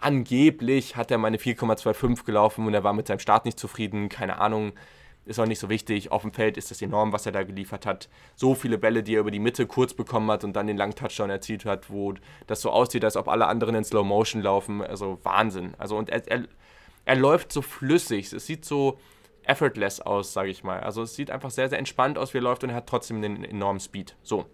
Angeblich 0.01 0.95
hat 0.95 1.11
er 1.11 1.17
meine 1.17 1.37
4,25 1.37 2.23
gelaufen 2.23 2.65
und 2.65 2.73
er 2.73 2.83
war 2.83 2.93
mit 2.93 3.07
seinem 3.07 3.19
Start 3.19 3.45
nicht 3.45 3.59
zufrieden. 3.59 4.07
Keine 4.07 4.39
Ahnung, 4.39 4.71
ist 5.25 5.39
auch 5.39 5.45
nicht 5.45 5.59
so 5.59 5.69
wichtig. 5.69 6.11
Auf 6.11 6.21
dem 6.21 6.31
Feld 6.31 6.57
ist 6.57 6.71
das 6.71 6.81
enorm, 6.81 7.11
was 7.11 7.25
er 7.25 7.33
da 7.33 7.43
geliefert 7.43 7.85
hat. 7.85 8.09
So 8.35 8.55
viele 8.55 8.77
Bälle, 8.77 9.03
die 9.03 9.15
er 9.15 9.19
über 9.19 9.31
die 9.31 9.39
Mitte 9.39 9.67
kurz 9.67 9.93
bekommen 9.93 10.31
hat 10.31 10.43
und 10.43 10.55
dann 10.55 10.67
den 10.67 10.77
langen 10.77 10.95
Touchdown 10.95 11.29
erzielt 11.29 11.65
hat, 11.65 11.89
wo 11.89 12.13
das 12.47 12.61
so 12.61 12.71
aussieht, 12.71 13.03
als 13.03 13.17
ob 13.17 13.27
alle 13.27 13.47
anderen 13.47 13.75
in 13.75 13.83
Slow 13.83 14.05
Motion 14.05 14.41
laufen. 14.41 14.81
Also 14.81 15.19
Wahnsinn. 15.23 15.73
Also 15.77 15.97
und 15.97 16.09
er, 16.09 16.25
er, 16.27 16.45
er 17.05 17.15
läuft 17.15 17.51
so 17.51 17.61
flüssig. 17.61 18.31
Es 18.31 18.45
sieht 18.45 18.63
so 18.63 18.99
effortless 19.43 19.99
aus, 19.99 20.31
sage 20.31 20.49
ich 20.49 20.63
mal. 20.63 20.79
Also 20.79 21.01
es 21.03 21.15
sieht 21.15 21.29
einfach 21.29 21.51
sehr, 21.51 21.67
sehr 21.67 21.79
entspannt 21.79 22.17
aus, 22.17 22.33
wie 22.33 22.37
er 22.37 22.43
läuft 22.43 22.63
und 22.63 22.69
er 22.69 22.77
hat 22.77 22.87
trotzdem 22.87 23.17
einen 23.17 23.43
enormen 23.43 23.81
Speed. 23.81 24.15
So. 24.23 24.45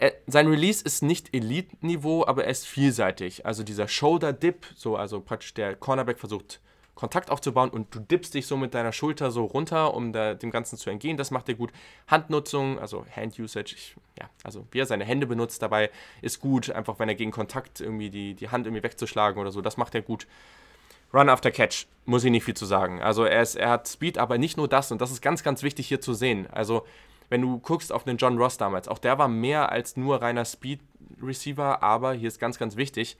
Er, 0.00 0.14
sein 0.26 0.46
Release 0.46 0.82
ist 0.82 1.02
nicht 1.02 1.34
Elite-Niveau, 1.34 2.24
aber 2.26 2.44
er 2.44 2.50
ist 2.50 2.66
vielseitig. 2.66 3.44
Also 3.44 3.62
dieser 3.62 3.86
Shoulder-Dip, 3.86 4.64
so, 4.74 4.96
also 4.96 5.20
praktisch 5.20 5.52
der 5.52 5.76
Cornerback 5.76 6.18
versucht 6.18 6.60
Kontakt 6.94 7.30
aufzubauen 7.30 7.68
und 7.68 7.94
du 7.94 8.00
dippst 8.00 8.32
dich 8.32 8.46
so 8.46 8.56
mit 8.56 8.72
deiner 8.72 8.92
Schulter 8.92 9.30
so 9.30 9.44
runter, 9.44 9.92
um 9.92 10.14
da, 10.14 10.32
dem 10.32 10.50
Ganzen 10.50 10.78
zu 10.78 10.88
entgehen. 10.88 11.18
Das 11.18 11.30
macht 11.30 11.50
er 11.50 11.54
gut. 11.54 11.70
Handnutzung, 12.08 12.78
also 12.78 13.04
Hand-Usage, 13.14 13.76
ja, 14.18 14.30
also 14.42 14.66
wie 14.70 14.78
er 14.80 14.86
seine 14.86 15.04
Hände 15.04 15.26
benutzt 15.26 15.60
dabei, 15.60 15.90
ist 16.22 16.40
gut. 16.40 16.70
Einfach 16.70 16.98
wenn 16.98 17.10
er 17.10 17.14
gegen 17.14 17.30
Kontakt 17.30 17.82
irgendwie 17.82 18.08
die, 18.08 18.32
die 18.32 18.48
Hand 18.48 18.66
irgendwie 18.66 18.82
wegzuschlagen 18.82 19.38
oder 19.38 19.52
so, 19.52 19.60
das 19.60 19.76
macht 19.76 19.94
er 19.94 20.00
gut. 20.00 20.26
Run 21.12 21.28
after 21.28 21.50
Catch, 21.50 21.86
muss 22.06 22.24
ich 22.24 22.30
nicht 22.30 22.44
viel 22.44 22.56
zu 22.56 22.64
sagen. 22.64 23.02
Also 23.02 23.24
er, 23.24 23.42
ist, 23.42 23.56
er 23.56 23.68
hat 23.68 23.86
Speed, 23.86 24.16
aber 24.16 24.38
nicht 24.38 24.56
nur 24.56 24.68
das. 24.68 24.92
Und 24.92 25.02
das 25.02 25.10
ist 25.10 25.20
ganz, 25.20 25.42
ganz 25.42 25.62
wichtig 25.62 25.88
hier 25.88 26.00
zu 26.00 26.14
sehen. 26.14 26.46
Also 26.50 26.86
wenn 27.30 27.40
du 27.40 27.58
guckst 27.58 27.92
auf 27.92 28.04
den 28.04 28.18
John 28.18 28.36
Ross 28.36 28.58
damals, 28.58 28.88
auch 28.88 28.98
der 28.98 29.16
war 29.16 29.28
mehr 29.28 29.72
als 29.72 29.96
nur 29.96 30.20
reiner 30.20 30.44
Speed 30.44 30.80
Receiver, 31.22 31.82
aber 31.82 32.12
hier 32.12 32.28
ist 32.28 32.38
ganz, 32.38 32.58
ganz 32.58 32.76
wichtig, 32.76 33.16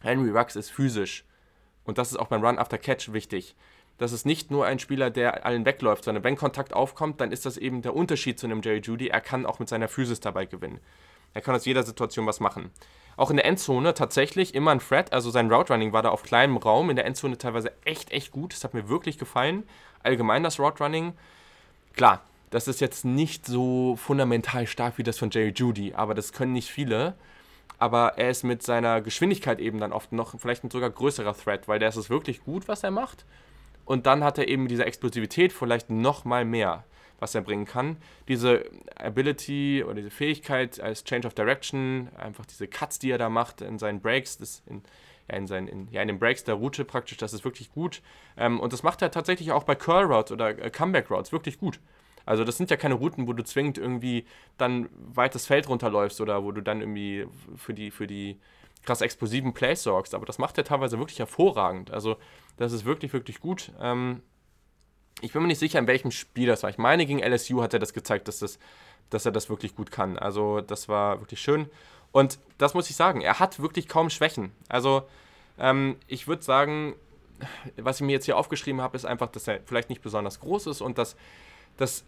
Henry 0.00 0.30
Rux 0.30 0.56
ist 0.56 0.70
physisch. 0.70 1.24
Und 1.84 1.98
das 1.98 2.12
ist 2.12 2.18
auch 2.18 2.28
beim 2.28 2.44
Run 2.44 2.58
after 2.58 2.78
Catch 2.78 3.12
wichtig. 3.12 3.54
Das 3.98 4.12
ist 4.12 4.24
nicht 4.24 4.50
nur 4.50 4.64
ein 4.64 4.78
Spieler, 4.78 5.10
der 5.10 5.44
allen 5.44 5.64
wegläuft, 5.64 6.04
sondern 6.04 6.22
wenn 6.22 6.36
Kontakt 6.36 6.72
aufkommt, 6.72 7.20
dann 7.20 7.32
ist 7.32 7.44
das 7.44 7.56
eben 7.56 7.82
der 7.82 7.96
Unterschied 7.96 8.38
zu 8.38 8.46
einem 8.46 8.62
Jerry 8.62 8.78
Judy. 8.78 9.08
Er 9.08 9.20
kann 9.20 9.44
auch 9.44 9.58
mit 9.58 9.68
seiner 9.68 9.88
Physis 9.88 10.20
dabei 10.20 10.46
gewinnen. 10.46 10.78
Er 11.34 11.40
kann 11.40 11.54
aus 11.54 11.64
jeder 11.64 11.82
Situation 11.82 12.26
was 12.26 12.40
machen. 12.40 12.70
Auch 13.16 13.30
in 13.30 13.36
der 13.36 13.46
Endzone 13.46 13.94
tatsächlich 13.94 14.54
immer 14.54 14.70
ein 14.70 14.78
Threat. 14.78 15.12
Also 15.12 15.30
sein 15.30 15.52
Route 15.52 15.72
Running 15.72 15.92
war 15.92 16.02
da 16.02 16.10
auf 16.10 16.22
kleinem 16.22 16.56
Raum. 16.56 16.90
In 16.90 16.96
der 16.96 17.06
Endzone 17.06 17.36
teilweise 17.36 17.72
echt, 17.84 18.12
echt 18.12 18.30
gut. 18.30 18.52
Das 18.52 18.62
hat 18.62 18.74
mir 18.74 18.88
wirklich 18.88 19.18
gefallen. 19.18 19.64
Allgemein 20.04 20.44
das 20.44 20.60
Route 20.60 20.84
Running. 20.84 21.14
Klar, 21.94 22.22
das 22.50 22.68
ist 22.68 22.80
jetzt 22.80 23.04
nicht 23.04 23.46
so 23.46 23.96
fundamental 23.96 24.66
stark 24.66 24.98
wie 24.98 25.02
das 25.02 25.18
von 25.18 25.30
Jerry 25.30 25.52
Judy, 25.54 25.94
aber 25.94 26.14
das 26.14 26.32
können 26.32 26.52
nicht 26.52 26.70
viele. 26.70 27.14
aber 27.78 28.14
er 28.18 28.30
ist 28.30 28.42
mit 28.42 28.62
seiner 28.62 29.00
Geschwindigkeit 29.00 29.60
eben 29.60 29.78
dann 29.78 29.92
oft 29.92 30.12
noch 30.12 30.38
vielleicht 30.38 30.64
ein 30.64 30.70
sogar 30.70 30.90
größerer 30.90 31.36
Threat, 31.36 31.68
weil 31.68 31.78
der 31.78 31.88
ist 31.88 31.96
es 31.96 32.10
wirklich 32.10 32.44
gut, 32.44 32.68
was 32.68 32.82
er 32.82 32.90
macht. 32.90 33.24
Und 33.84 34.06
dann 34.06 34.24
hat 34.24 34.36
er 34.38 34.48
eben 34.48 34.68
diese 34.68 34.84
Explosivität 34.84 35.52
vielleicht 35.52 35.88
noch 35.88 36.24
mal 36.24 36.44
mehr, 36.44 36.84
was 37.20 37.34
er 37.34 37.40
bringen 37.40 37.64
kann. 37.64 37.96
Diese 38.26 38.64
Ability 38.96 39.82
oder 39.84 39.94
diese 39.94 40.10
Fähigkeit 40.10 40.80
als 40.80 41.04
Change 41.04 41.26
of 41.26 41.34
Direction, 41.34 42.08
einfach 42.18 42.44
diese 42.46 42.66
Cuts, 42.66 42.98
die 42.98 43.10
er 43.10 43.18
da 43.18 43.28
macht 43.28 43.60
in 43.60 43.78
seinen 43.78 44.00
Breaks, 44.00 44.36
das 44.38 44.62
in, 44.66 44.82
ja, 45.30 45.36
in, 45.36 45.46
seinen, 45.46 45.68
in, 45.68 45.88
ja, 45.90 46.02
in 46.02 46.08
den 46.08 46.18
Breaks 46.18 46.44
der 46.44 46.56
Route 46.56 46.84
praktisch, 46.84 47.16
das 47.16 47.32
ist 47.32 47.44
wirklich 47.44 47.70
gut. 47.72 48.02
Ähm, 48.36 48.60
und 48.60 48.72
das 48.72 48.82
macht 48.82 49.00
er 49.02 49.10
tatsächlich 49.10 49.52
auch 49.52 49.62
bei 49.64 49.74
Curl 49.74 50.04
Routes 50.04 50.32
oder 50.32 50.50
äh, 50.58 50.70
Comeback 50.70 51.10
Routes 51.10 51.32
wirklich 51.32 51.58
gut. 51.58 51.80
Also 52.28 52.44
das 52.44 52.58
sind 52.58 52.70
ja 52.70 52.76
keine 52.76 52.94
Routen, 52.94 53.26
wo 53.26 53.32
du 53.32 53.42
zwingend 53.42 53.78
irgendwie 53.78 54.26
dann 54.58 54.90
weites 54.92 55.46
Feld 55.46 55.66
runterläufst 55.66 56.20
oder 56.20 56.44
wo 56.44 56.52
du 56.52 56.60
dann 56.60 56.80
irgendwie 56.80 57.26
für 57.56 57.72
die, 57.72 57.90
für 57.90 58.06
die 58.06 58.38
krass 58.84 59.00
explosiven 59.00 59.54
Plays 59.54 59.82
sorgst. 59.82 60.14
Aber 60.14 60.26
das 60.26 60.36
macht 60.36 60.58
er 60.58 60.64
teilweise 60.64 60.98
wirklich 60.98 61.18
hervorragend. 61.18 61.90
Also 61.90 62.16
das 62.58 62.72
ist 62.72 62.84
wirklich, 62.84 63.14
wirklich 63.14 63.40
gut. 63.40 63.72
Ähm, 63.80 64.22
ich 65.22 65.32
bin 65.32 65.40
mir 65.40 65.48
nicht 65.48 65.58
sicher, 65.58 65.78
in 65.78 65.86
welchem 65.86 66.10
Spiel 66.10 66.46
das 66.46 66.62
war. 66.62 66.68
Ich 66.68 66.76
meine, 66.76 67.06
gegen 67.06 67.22
LSU 67.22 67.62
hat 67.62 67.72
er 67.72 67.80
das 67.80 67.94
gezeigt, 67.94 68.28
dass, 68.28 68.40
das, 68.40 68.58
dass 69.08 69.24
er 69.24 69.32
das 69.32 69.48
wirklich 69.48 69.74
gut 69.74 69.90
kann. 69.90 70.18
Also 70.18 70.60
das 70.60 70.86
war 70.86 71.20
wirklich 71.20 71.40
schön. 71.40 71.70
Und 72.12 72.38
das 72.58 72.74
muss 72.74 72.90
ich 72.90 72.96
sagen, 72.96 73.22
er 73.22 73.38
hat 73.38 73.60
wirklich 73.60 73.88
kaum 73.88 74.10
Schwächen. 74.10 74.52
Also 74.68 75.08
ähm, 75.58 75.96
ich 76.06 76.28
würde 76.28 76.42
sagen, 76.42 76.94
was 77.78 78.00
ich 78.00 78.06
mir 78.06 78.12
jetzt 78.12 78.26
hier 78.26 78.36
aufgeschrieben 78.36 78.82
habe, 78.82 78.96
ist 78.98 79.06
einfach, 79.06 79.28
dass 79.28 79.48
er 79.48 79.60
vielleicht 79.64 79.88
nicht 79.88 80.02
besonders 80.02 80.40
groß 80.40 80.66
ist 80.66 80.82
und 80.82 80.98
dass, 80.98 81.16
dass 81.78 82.04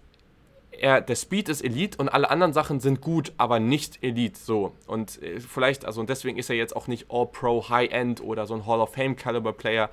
er, 0.73 1.01
der 1.01 1.17
Speed 1.17 1.49
ist 1.49 1.63
Elite 1.63 1.99
und 1.99 2.09
alle 2.09 2.31
anderen 2.31 2.53
Sachen 2.53 2.81
sind 2.81 3.01
gut, 3.01 3.33
aber 3.37 3.61
nicht 3.61 4.03
Elite. 4.03 4.39
So. 4.39 4.75
Und 4.87 5.23
äh, 5.23 5.41
vielleicht, 5.41 5.85
also 5.85 6.01
und 6.01 6.11
deswegen 6.11 6.39
ist 6.39 6.51
er 6.51 6.57
jetzt 6.57 6.75
auch 6.75 6.87
nicht 6.87 7.07
All-Pro 7.11 7.69
High-End 7.69 8.23
oder 8.23 8.47
so 8.47 8.55
ein 8.55 8.67
Hall 8.67 8.81
of 8.81 8.95
Fame-Caliber-Player, 8.95 9.91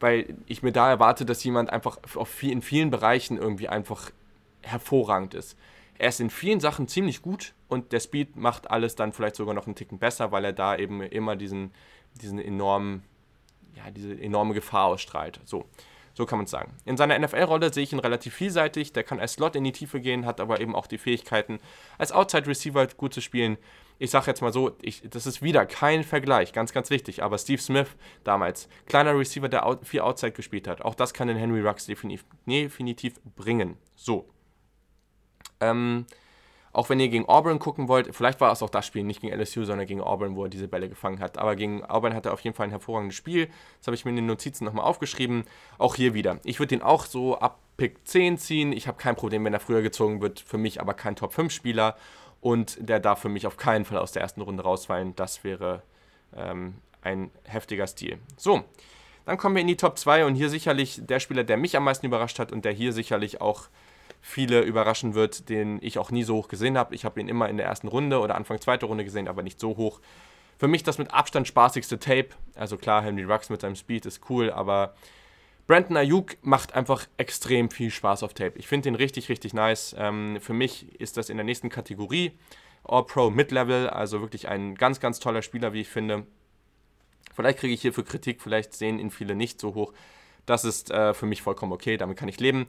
weil 0.00 0.36
ich 0.46 0.62
mir 0.62 0.72
da 0.72 0.90
erwarte, 0.90 1.24
dass 1.24 1.42
jemand 1.44 1.70
einfach 1.70 1.98
viel, 2.26 2.52
in 2.52 2.62
vielen 2.62 2.90
Bereichen 2.90 3.36
irgendwie 3.36 3.68
einfach 3.68 4.10
hervorragend 4.62 5.34
ist. 5.34 5.56
Er 5.98 6.10
ist 6.10 6.20
in 6.20 6.30
vielen 6.30 6.60
Sachen 6.60 6.86
ziemlich 6.86 7.22
gut 7.22 7.54
und 7.66 7.92
der 7.92 8.00
Speed 8.00 8.36
macht 8.36 8.70
alles 8.70 8.94
dann 8.94 9.12
vielleicht 9.12 9.36
sogar 9.36 9.54
noch 9.54 9.66
einen 9.66 9.74
Ticken 9.74 9.98
besser, 9.98 10.30
weil 10.30 10.44
er 10.44 10.52
da 10.52 10.76
eben 10.76 11.02
immer 11.02 11.34
diesen, 11.34 11.72
diesen 12.22 12.38
enormen, 12.38 13.02
ja, 13.74 13.90
diese 13.90 14.18
enorme 14.20 14.54
Gefahr 14.54 14.86
ausstrahlt. 14.86 15.40
So. 15.44 15.64
So 16.18 16.26
kann 16.26 16.38
man 16.38 16.46
es 16.46 16.50
sagen. 16.50 16.72
In 16.84 16.96
seiner 16.96 17.16
NFL-Rolle 17.16 17.72
sehe 17.72 17.84
ich 17.84 17.92
ihn 17.92 18.00
relativ 18.00 18.34
vielseitig. 18.34 18.92
Der 18.92 19.04
kann 19.04 19.20
als 19.20 19.34
Slot 19.34 19.54
in 19.54 19.62
die 19.62 19.70
Tiefe 19.70 20.00
gehen, 20.00 20.26
hat 20.26 20.40
aber 20.40 20.60
eben 20.60 20.74
auch 20.74 20.88
die 20.88 20.98
Fähigkeiten, 20.98 21.60
als 21.96 22.10
Outside-Receiver 22.10 22.88
gut 22.96 23.14
zu 23.14 23.20
spielen. 23.20 23.56
Ich 24.00 24.10
sage 24.10 24.26
jetzt 24.26 24.42
mal 24.42 24.52
so, 24.52 24.76
ich, 24.82 25.08
das 25.08 25.28
ist 25.28 25.42
wieder 25.42 25.64
kein 25.64 26.02
Vergleich, 26.02 26.52
ganz, 26.52 26.72
ganz 26.72 26.90
wichtig. 26.90 27.22
Aber 27.22 27.38
Steve 27.38 27.62
Smith 27.62 27.86
damals, 28.24 28.68
kleiner 28.86 29.16
Receiver, 29.16 29.48
der 29.48 29.78
viel 29.84 30.00
Outside 30.00 30.32
gespielt 30.32 30.66
hat, 30.66 30.82
auch 30.82 30.96
das 30.96 31.14
kann 31.14 31.28
den 31.28 31.36
Henry 31.36 31.60
Rux 31.60 31.86
definitiv, 31.86 32.26
definitiv 32.46 33.20
bringen. 33.36 33.76
So. 33.94 34.28
Ähm, 35.60 36.04
auch 36.72 36.88
wenn 36.88 37.00
ihr 37.00 37.08
gegen 37.08 37.26
Auburn 37.26 37.58
gucken 37.58 37.88
wollt, 37.88 38.14
vielleicht 38.14 38.40
war 38.40 38.52
es 38.52 38.62
auch 38.62 38.70
das 38.70 38.86
Spiel, 38.86 39.02
nicht 39.04 39.20
gegen 39.20 39.38
LSU, 39.38 39.64
sondern 39.64 39.86
gegen 39.86 40.00
Auburn, 40.00 40.36
wo 40.36 40.44
er 40.44 40.50
diese 40.50 40.68
Bälle 40.68 40.88
gefangen 40.88 41.20
hat. 41.20 41.38
Aber 41.38 41.56
gegen 41.56 41.84
Auburn 41.84 42.14
hat 42.14 42.26
er 42.26 42.32
auf 42.32 42.40
jeden 42.40 42.54
Fall 42.54 42.66
ein 42.66 42.70
hervorragendes 42.70 43.16
Spiel. 43.16 43.48
Das 43.78 43.86
habe 43.86 43.94
ich 43.94 44.04
mir 44.04 44.10
in 44.10 44.16
den 44.16 44.26
Notizen 44.26 44.64
nochmal 44.64 44.84
aufgeschrieben. 44.84 45.44
Auch 45.78 45.94
hier 45.94 46.14
wieder. 46.14 46.40
Ich 46.44 46.58
würde 46.58 46.74
ihn 46.74 46.82
auch 46.82 47.06
so 47.06 47.38
ab 47.38 47.58
Pick 47.76 48.06
10 48.06 48.38
ziehen. 48.38 48.72
Ich 48.72 48.86
habe 48.86 48.98
kein 48.98 49.16
Problem, 49.16 49.44
wenn 49.44 49.54
er 49.54 49.60
früher 49.60 49.82
gezogen 49.82 50.20
wird. 50.20 50.40
Für 50.40 50.58
mich 50.58 50.80
aber 50.80 50.94
kein 50.94 51.16
Top 51.16 51.32
5 51.32 51.52
Spieler. 51.52 51.96
Und 52.40 52.76
der 52.80 53.00
darf 53.00 53.20
für 53.20 53.28
mich 53.28 53.46
auf 53.46 53.56
keinen 53.56 53.84
Fall 53.84 53.98
aus 53.98 54.12
der 54.12 54.22
ersten 54.22 54.40
Runde 54.40 54.62
rausfallen. 54.62 55.16
Das 55.16 55.44
wäre 55.44 55.82
ähm, 56.36 56.74
ein 57.02 57.30
heftiger 57.44 57.86
Stil. 57.86 58.18
So, 58.36 58.64
dann 59.24 59.36
kommen 59.36 59.56
wir 59.56 59.62
in 59.62 59.68
die 59.68 59.76
Top 59.76 59.98
2 59.98 60.24
und 60.24 60.34
hier 60.34 60.48
sicherlich 60.48 61.00
der 61.04 61.20
Spieler, 61.20 61.44
der 61.44 61.56
mich 61.56 61.76
am 61.76 61.84
meisten 61.84 62.06
überrascht 62.06 62.38
hat 62.38 62.52
und 62.52 62.64
der 62.64 62.72
hier 62.72 62.92
sicherlich 62.92 63.40
auch 63.40 63.68
viele 64.20 64.62
überraschen 64.62 65.14
wird, 65.14 65.48
den 65.48 65.78
ich 65.82 65.98
auch 65.98 66.10
nie 66.10 66.22
so 66.22 66.36
hoch 66.36 66.48
gesehen 66.48 66.76
habe. 66.76 66.94
Ich 66.94 67.04
habe 67.04 67.20
ihn 67.20 67.28
immer 67.28 67.48
in 67.48 67.56
der 67.56 67.66
ersten 67.66 67.88
Runde 67.88 68.20
oder 68.20 68.34
Anfang 68.34 68.60
zweiter 68.60 68.86
Runde 68.86 69.04
gesehen, 69.04 69.28
aber 69.28 69.42
nicht 69.42 69.60
so 69.60 69.76
hoch. 69.76 70.00
Für 70.58 70.68
mich 70.68 70.82
das 70.82 70.98
mit 70.98 71.12
Abstand 71.14 71.46
spaßigste 71.46 71.98
Tape. 71.98 72.30
Also 72.54 72.76
klar, 72.76 73.02
Henry 73.02 73.24
Rux 73.24 73.48
mit 73.48 73.60
seinem 73.60 73.76
Speed 73.76 74.06
ist 74.06 74.28
cool, 74.28 74.50
aber 74.50 74.94
Brandon 75.68 75.98
Ayuk 75.98 76.36
macht 76.42 76.74
einfach 76.74 77.06
extrem 77.16 77.70
viel 77.70 77.90
Spaß 77.90 78.22
auf 78.22 78.34
Tape. 78.34 78.58
Ich 78.58 78.66
finde 78.66 78.84
den 78.84 78.94
richtig, 78.94 79.28
richtig 79.28 79.54
nice. 79.54 79.94
Ähm, 79.98 80.38
für 80.40 80.54
mich 80.54 80.98
ist 81.00 81.16
das 81.16 81.28
in 81.28 81.36
der 81.36 81.44
nächsten 81.44 81.68
Kategorie 81.68 82.32
All-Pro 82.84 83.30
Mid-Level, 83.30 83.88
also 83.88 84.20
wirklich 84.20 84.48
ein 84.48 84.74
ganz, 84.74 84.98
ganz 84.98 85.20
toller 85.20 85.42
Spieler, 85.42 85.72
wie 85.72 85.82
ich 85.82 85.88
finde. 85.88 86.26
Vielleicht 87.34 87.58
kriege 87.58 87.74
ich 87.74 87.82
hierfür 87.82 88.04
Kritik, 88.04 88.40
vielleicht 88.40 88.72
sehen 88.72 88.98
ihn 88.98 89.10
viele 89.10 89.36
nicht 89.36 89.60
so 89.60 89.74
hoch. 89.74 89.92
Das 90.46 90.64
ist 90.64 90.90
äh, 90.90 91.12
für 91.12 91.26
mich 91.26 91.42
vollkommen 91.42 91.72
okay, 91.72 91.96
damit 91.98 92.16
kann 92.16 92.28
ich 92.28 92.40
leben. 92.40 92.66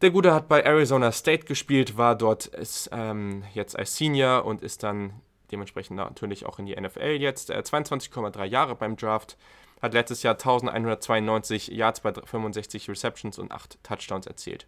Der 0.00 0.10
Gute 0.10 0.34
hat 0.34 0.48
bei 0.48 0.62
Arizona 0.62 1.12
State 1.12 1.44
gespielt, 1.44 1.96
war 1.96 2.16
dort 2.16 2.46
ist, 2.46 2.90
ähm, 2.92 3.44
jetzt 3.54 3.78
als 3.78 3.96
Senior 3.96 4.44
und 4.44 4.62
ist 4.62 4.82
dann 4.82 5.20
dementsprechend 5.50 5.96
natürlich 5.96 6.46
auch 6.46 6.58
in 6.58 6.66
die 6.66 6.74
NFL 6.74 7.16
jetzt. 7.20 7.50
Äh, 7.50 7.62
22,3 7.64 8.44
Jahre 8.44 8.74
beim 8.74 8.96
Draft, 8.96 9.36
hat 9.80 9.94
letztes 9.94 10.22
Jahr 10.22 10.34
1192 10.34 11.68
Yards 11.68 12.00
bei 12.00 12.12
65 12.12 12.88
Receptions 12.88 13.38
und 13.38 13.52
8 13.52 13.82
Touchdowns 13.82 14.26
erzielt. 14.26 14.66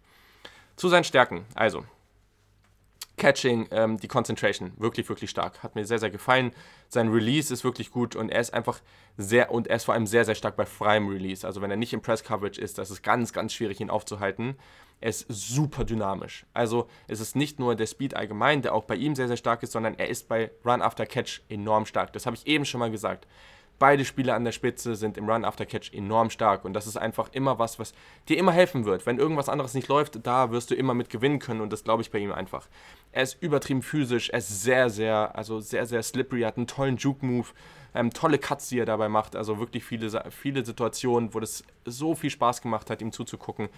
Zu 0.75 0.89
seinen 0.89 1.03
Stärken, 1.03 1.45
also 1.55 1.83
Catching, 3.17 3.67
ähm, 3.71 3.97
die 3.97 4.07
Concentration, 4.07 4.73
wirklich, 4.77 5.09
wirklich 5.09 5.29
stark. 5.29 5.63
Hat 5.63 5.75
mir 5.75 5.85
sehr, 5.85 5.97
sehr 5.97 6.11
gefallen. 6.11 6.51
Sein 6.87 7.09
Release 7.09 7.51
ist 7.51 7.63
wirklich 7.63 7.91
gut 7.91 8.15
und 8.15 8.29
er 8.29 8.39
ist 8.39 8.53
einfach 8.53 8.79
sehr, 9.17 9.51
und 9.51 9.67
er 9.67 9.77
ist 9.77 9.85
vor 9.85 9.95
allem 9.95 10.05
sehr, 10.05 10.23
sehr 10.23 10.35
stark 10.35 10.55
bei 10.55 10.67
freiem 10.67 11.07
Release. 11.09 11.45
Also 11.45 11.61
wenn 11.61 11.71
er 11.71 11.77
nicht 11.77 11.93
im 11.93 12.01
Press 12.01 12.23
Coverage 12.23 12.61
ist, 12.61 12.77
das 12.77 12.91
ist 12.91 13.01
ganz, 13.01 13.33
ganz 13.33 13.53
schwierig, 13.53 13.81
ihn 13.81 13.89
aufzuhalten. 13.89 14.55
Er 14.99 15.09
ist 15.09 15.25
super 15.29 15.83
dynamisch. 15.83 16.45
Also 16.53 16.87
es 17.07 17.19
ist 17.19 17.35
nicht 17.35 17.59
nur 17.59 17.75
der 17.75 17.87
Speed 17.87 18.15
allgemein, 18.15 18.61
der 18.61 18.73
auch 18.73 18.83
bei 18.83 18.95
ihm 18.95 19.15
sehr, 19.15 19.27
sehr 19.27 19.37
stark 19.37 19.63
ist, 19.63 19.71
sondern 19.71 19.95
er 19.95 20.09
ist 20.09 20.27
bei 20.27 20.51
Run 20.63 20.81
After 20.81 21.05
Catch 21.05 21.41
enorm 21.49 21.85
stark. 21.85 22.13
Das 22.13 22.25
habe 22.25 22.35
ich 22.35 22.45
eben 22.45 22.65
schon 22.65 22.79
mal 22.79 22.91
gesagt. 22.91 23.27
Beide 23.79 24.05
Spieler 24.05 24.33
an 24.33 24.43
der 24.43 24.51
Spitze 24.51 24.95
sind 24.95 25.17
im 25.17 25.29
Run 25.29 25.45
After 25.45 25.65
Catch 25.65 25.93
enorm 25.93 26.31
stark 26.31 26.65
und 26.65 26.73
das 26.73 26.87
ist 26.87 26.97
einfach 26.97 27.29
immer 27.33 27.59
was, 27.59 27.77
was 27.77 27.93
dir 28.27 28.37
immer 28.37 28.51
helfen 28.51 28.85
wird. 28.85 29.05
Wenn 29.05 29.19
irgendwas 29.19 29.49
anderes 29.49 29.75
nicht 29.75 29.87
läuft, 29.87 30.25
da 30.25 30.51
wirst 30.51 30.71
du 30.71 30.75
immer 30.75 30.95
mit 30.95 31.09
gewinnen 31.09 31.37
können 31.37 31.61
und 31.61 31.71
das 31.71 31.83
glaube 31.83 32.01
ich 32.01 32.09
bei 32.09 32.17
ihm 32.17 32.31
einfach. 32.31 32.67
Er 33.11 33.23
ist 33.23 33.41
übertrieben 33.41 33.83
physisch, 33.83 34.29
er 34.29 34.39
ist 34.39 34.63
sehr, 34.63 34.89
sehr, 34.89 35.35
also 35.35 35.59
sehr, 35.59 35.85
sehr 35.85 36.01
slippery, 36.01 36.41
hat 36.41 36.57
einen 36.57 36.65
tollen 36.65 36.97
Juke-Move, 36.97 37.47
ähm, 37.93 38.11
tolle 38.11 38.39
Cuts, 38.39 38.69
die 38.69 38.79
er 38.79 38.85
dabei 38.85 39.09
macht, 39.09 39.35
also 39.35 39.59
wirklich 39.59 39.83
viele, 39.83 40.09
viele 40.31 40.65
Situationen, 40.65 41.33
wo 41.33 41.39
das 41.39 41.63
so 41.85 42.15
viel 42.15 42.31
Spaß 42.31 42.61
gemacht 42.61 42.89
hat, 42.89 43.01
ihm 43.01 43.11
zuzugucken. 43.11 43.69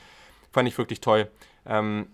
Fand 0.51 0.67
ich 0.67 0.77
wirklich 0.77 1.01
toll. 1.01 1.29
Ähm, 1.65 2.07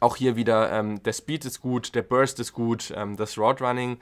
auch 0.00 0.16
hier 0.16 0.36
wieder, 0.36 0.72
ähm, 0.72 1.02
der 1.02 1.12
Speed 1.12 1.44
ist 1.44 1.60
gut, 1.60 1.94
der 1.94 2.02
Burst 2.02 2.40
ist 2.40 2.52
gut, 2.52 2.92
ähm, 2.96 3.16
das 3.16 3.38
Route 3.38 3.64
Running 3.64 3.98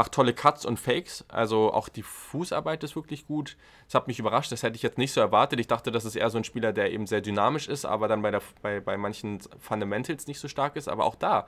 macht 0.00 0.12
tolle 0.12 0.32
Cuts 0.32 0.64
und 0.64 0.80
Fakes. 0.80 1.26
Also 1.28 1.74
auch 1.74 1.90
die 1.90 2.02
Fußarbeit 2.02 2.82
ist 2.84 2.96
wirklich 2.96 3.26
gut. 3.26 3.58
Das 3.84 3.94
hat 3.94 4.06
mich 4.06 4.18
überrascht, 4.18 4.50
das 4.50 4.62
hätte 4.62 4.76
ich 4.76 4.82
jetzt 4.82 4.96
nicht 4.96 5.12
so 5.12 5.20
erwartet. 5.20 5.60
Ich 5.60 5.66
dachte, 5.66 5.90
das 5.90 6.06
ist 6.06 6.16
eher 6.16 6.30
so 6.30 6.38
ein 6.38 6.44
Spieler, 6.44 6.72
der 6.72 6.90
eben 6.90 7.06
sehr 7.06 7.20
dynamisch 7.20 7.68
ist, 7.68 7.84
aber 7.84 8.08
dann 8.08 8.22
bei, 8.22 8.30
der, 8.30 8.40
bei, 8.62 8.80
bei 8.80 8.96
manchen 8.96 9.40
Fundamentals 9.58 10.26
nicht 10.26 10.40
so 10.40 10.48
stark 10.48 10.76
ist. 10.76 10.88
Aber 10.88 11.04
auch 11.04 11.16
da, 11.16 11.46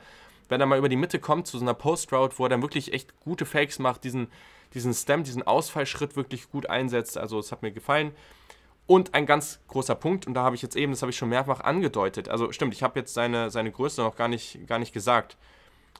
wenn 0.50 0.60
er 0.60 0.66
mal 0.66 0.76
über 0.76 0.90
die 0.90 0.96
Mitte 0.96 1.18
kommt 1.18 1.46
zu 1.46 1.56
so 1.56 1.64
einer 1.64 1.72
Post-Route, 1.72 2.38
wo 2.38 2.44
er 2.44 2.50
dann 2.50 2.60
wirklich 2.60 2.92
echt 2.92 3.18
gute 3.20 3.46
Fakes 3.46 3.78
macht, 3.78 4.04
diesen, 4.04 4.28
diesen 4.74 4.92
Stem, 4.92 5.24
diesen 5.24 5.44
Ausfallschritt 5.44 6.14
wirklich 6.14 6.50
gut 6.50 6.68
einsetzt. 6.68 7.16
Also 7.16 7.38
es 7.38 7.52
hat 7.52 7.62
mir 7.62 7.72
gefallen. 7.72 8.12
Und 8.86 9.14
ein 9.14 9.24
ganz 9.24 9.60
großer 9.68 9.94
Punkt, 9.94 10.26
und 10.26 10.34
da 10.34 10.42
habe 10.42 10.56
ich 10.56 10.60
jetzt 10.60 10.76
eben, 10.76 10.92
das 10.92 11.00
habe 11.00 11.08
ich 11.08 11.16
schon 11.16 11.30
mehrfach 11.30 11.60
angedeutet, 11.60 12.28
also 12.28 12.52
stimmt, 12.52 12.74
ich 12.74 12.82
habe 12.82 13.00
jetzt 13.00 13.14
seine, 13.14 13.48
seine 13.48 13.72
Größe 13.72 14.02
noch 14.02 14.14
gar 14.14 14.28
nicht, 14.28 14.66
gar 14.66 14.78
nicht 14.78 14.92
gesagt. 14.92 15.38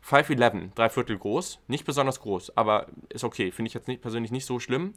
5'11, 0.08 0.74
drei 0.74 0.88
Viertel 0.88 1.18
groß, 1.18 1.60
nicht 1.68 1.84
besonders 1.84 2.20
groß, 2.20 2.56
aber 2.56 2.86
ist 3.08 3.24
okay, 3.24 3.52
finde 3.52 3.68
ich 3.68 3.74
jetzt 3.74 3.88
nicht, 3.88 4.02
persönlich 4.02 4.32
nicht 4.32 4.46
so 4.46 4.58
schlimm. 4.58 4.94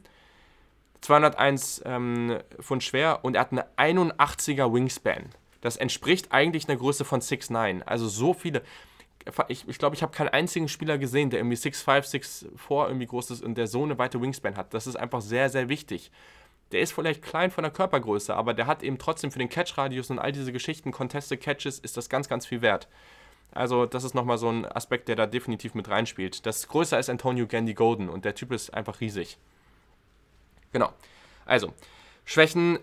201 1.02 1.82
ähm, 1.84 2.38
Pfund 2.60 2.82
schwer 2.82 3.20
und 3.22 3.36
er 3.36 3.42
hat 3.42 3.52
eine 3.52 3.66
81er 3.76 4.72
Wingspan. 4.72 5.26
Das 5.60 5.76
entspricht 5.76 6.32
eigentlich 6.32 6.68
einer 6.68 6.78
Größe 6.78 7.04
von 7.04 7.20
6'9. 7.20 7.82
Also 7.82 8.08
so 8.08 8.34
viele. 8.34 8.62
Ich 9.24 9.34
glaube, 9.34 9.52
ich, 9.52 9.78
glaub, 9.78 9.92
ich 9.92 10.02
habe 10.02 10.12
keinen 10.12 10.28
einzigen 10.28 10.68
Spieler 10.68 10.98
gesehen, 10.98 11.30
der 11.30 11.40
irgendwie 11.40 11.56
6'5, 11.56 12.46
6'4 12.68 12.86
irgendwie 12.88 13.06
groß 13.06 13.30
ist 13.32 13.42
und 13.42 13.56
der 13.56 13.66
so 13.66 13.82
eine 13.82 13.98
weite 13.98 14.20
Wingspan 14.20 14.56
hat. 14.56 14.72
Das 14.72 14.86
ist 14.86 14.96
einfach 14.96 15.20
sehr, 15.20 15.50
sehr 15.50 15.68
wichtig 15.68 16.10
der 16.72 16.80
ist 16.80 16.92
vielleicht 16.92 17.22
klein 17.22 17.50
von 17.50 17.62
der 17.62 17.70
Körpergröße, 17.70 18.34
aber 18.34 18.54
der 18.54 18.66
hat 18.66 18.82
eben 18.82 18.98
trotzdem 18.98 19.30
für 19.30 19.38
den 19.38 19.48
Catch-Radius 19.48 20.10
und 20.10 20.18
all 20.18 20.32
diese 20.32 20.52
Geschichten, 20.52 20.90
Contested 20.90 21.40
Catches, 21.40 21.78
ist 21.78 21.96
das 21.96 22.08
ganz, 22.08 22.28
ganz 22.28 22.46
viel 22.46 22.60
wert. 22.60 22.88
Also, 23.52 23.86
das 23.86 24.04
ist 24.04 24.14
nochmal 24.14 24.38
so 24.38 24.50
ein 24.50 24.66
Aspekt, 24.66 25.08
der 25.08 25.16
da 25.16 25.26
definitiv 25.26 25.74
mit 25.74 25.88
reinspielt. 25.88 26.44
Das 26.44 26.68
größer 26.68 26.98
ist 26.98 27.08
Antonio 27.08 27.46
Gandy 27.46 27.74
Golden 27.74 28.08
und 28.08 28.24
der 28.24 28.34
Typ 28.34 28.52
ist 28.52 28.74
einfach 28.74 29.00
riesig. 29.00 29.38
Genau. 30.72 30.92
Also, 31.46 31.72
Schwächen, 32.24 32.78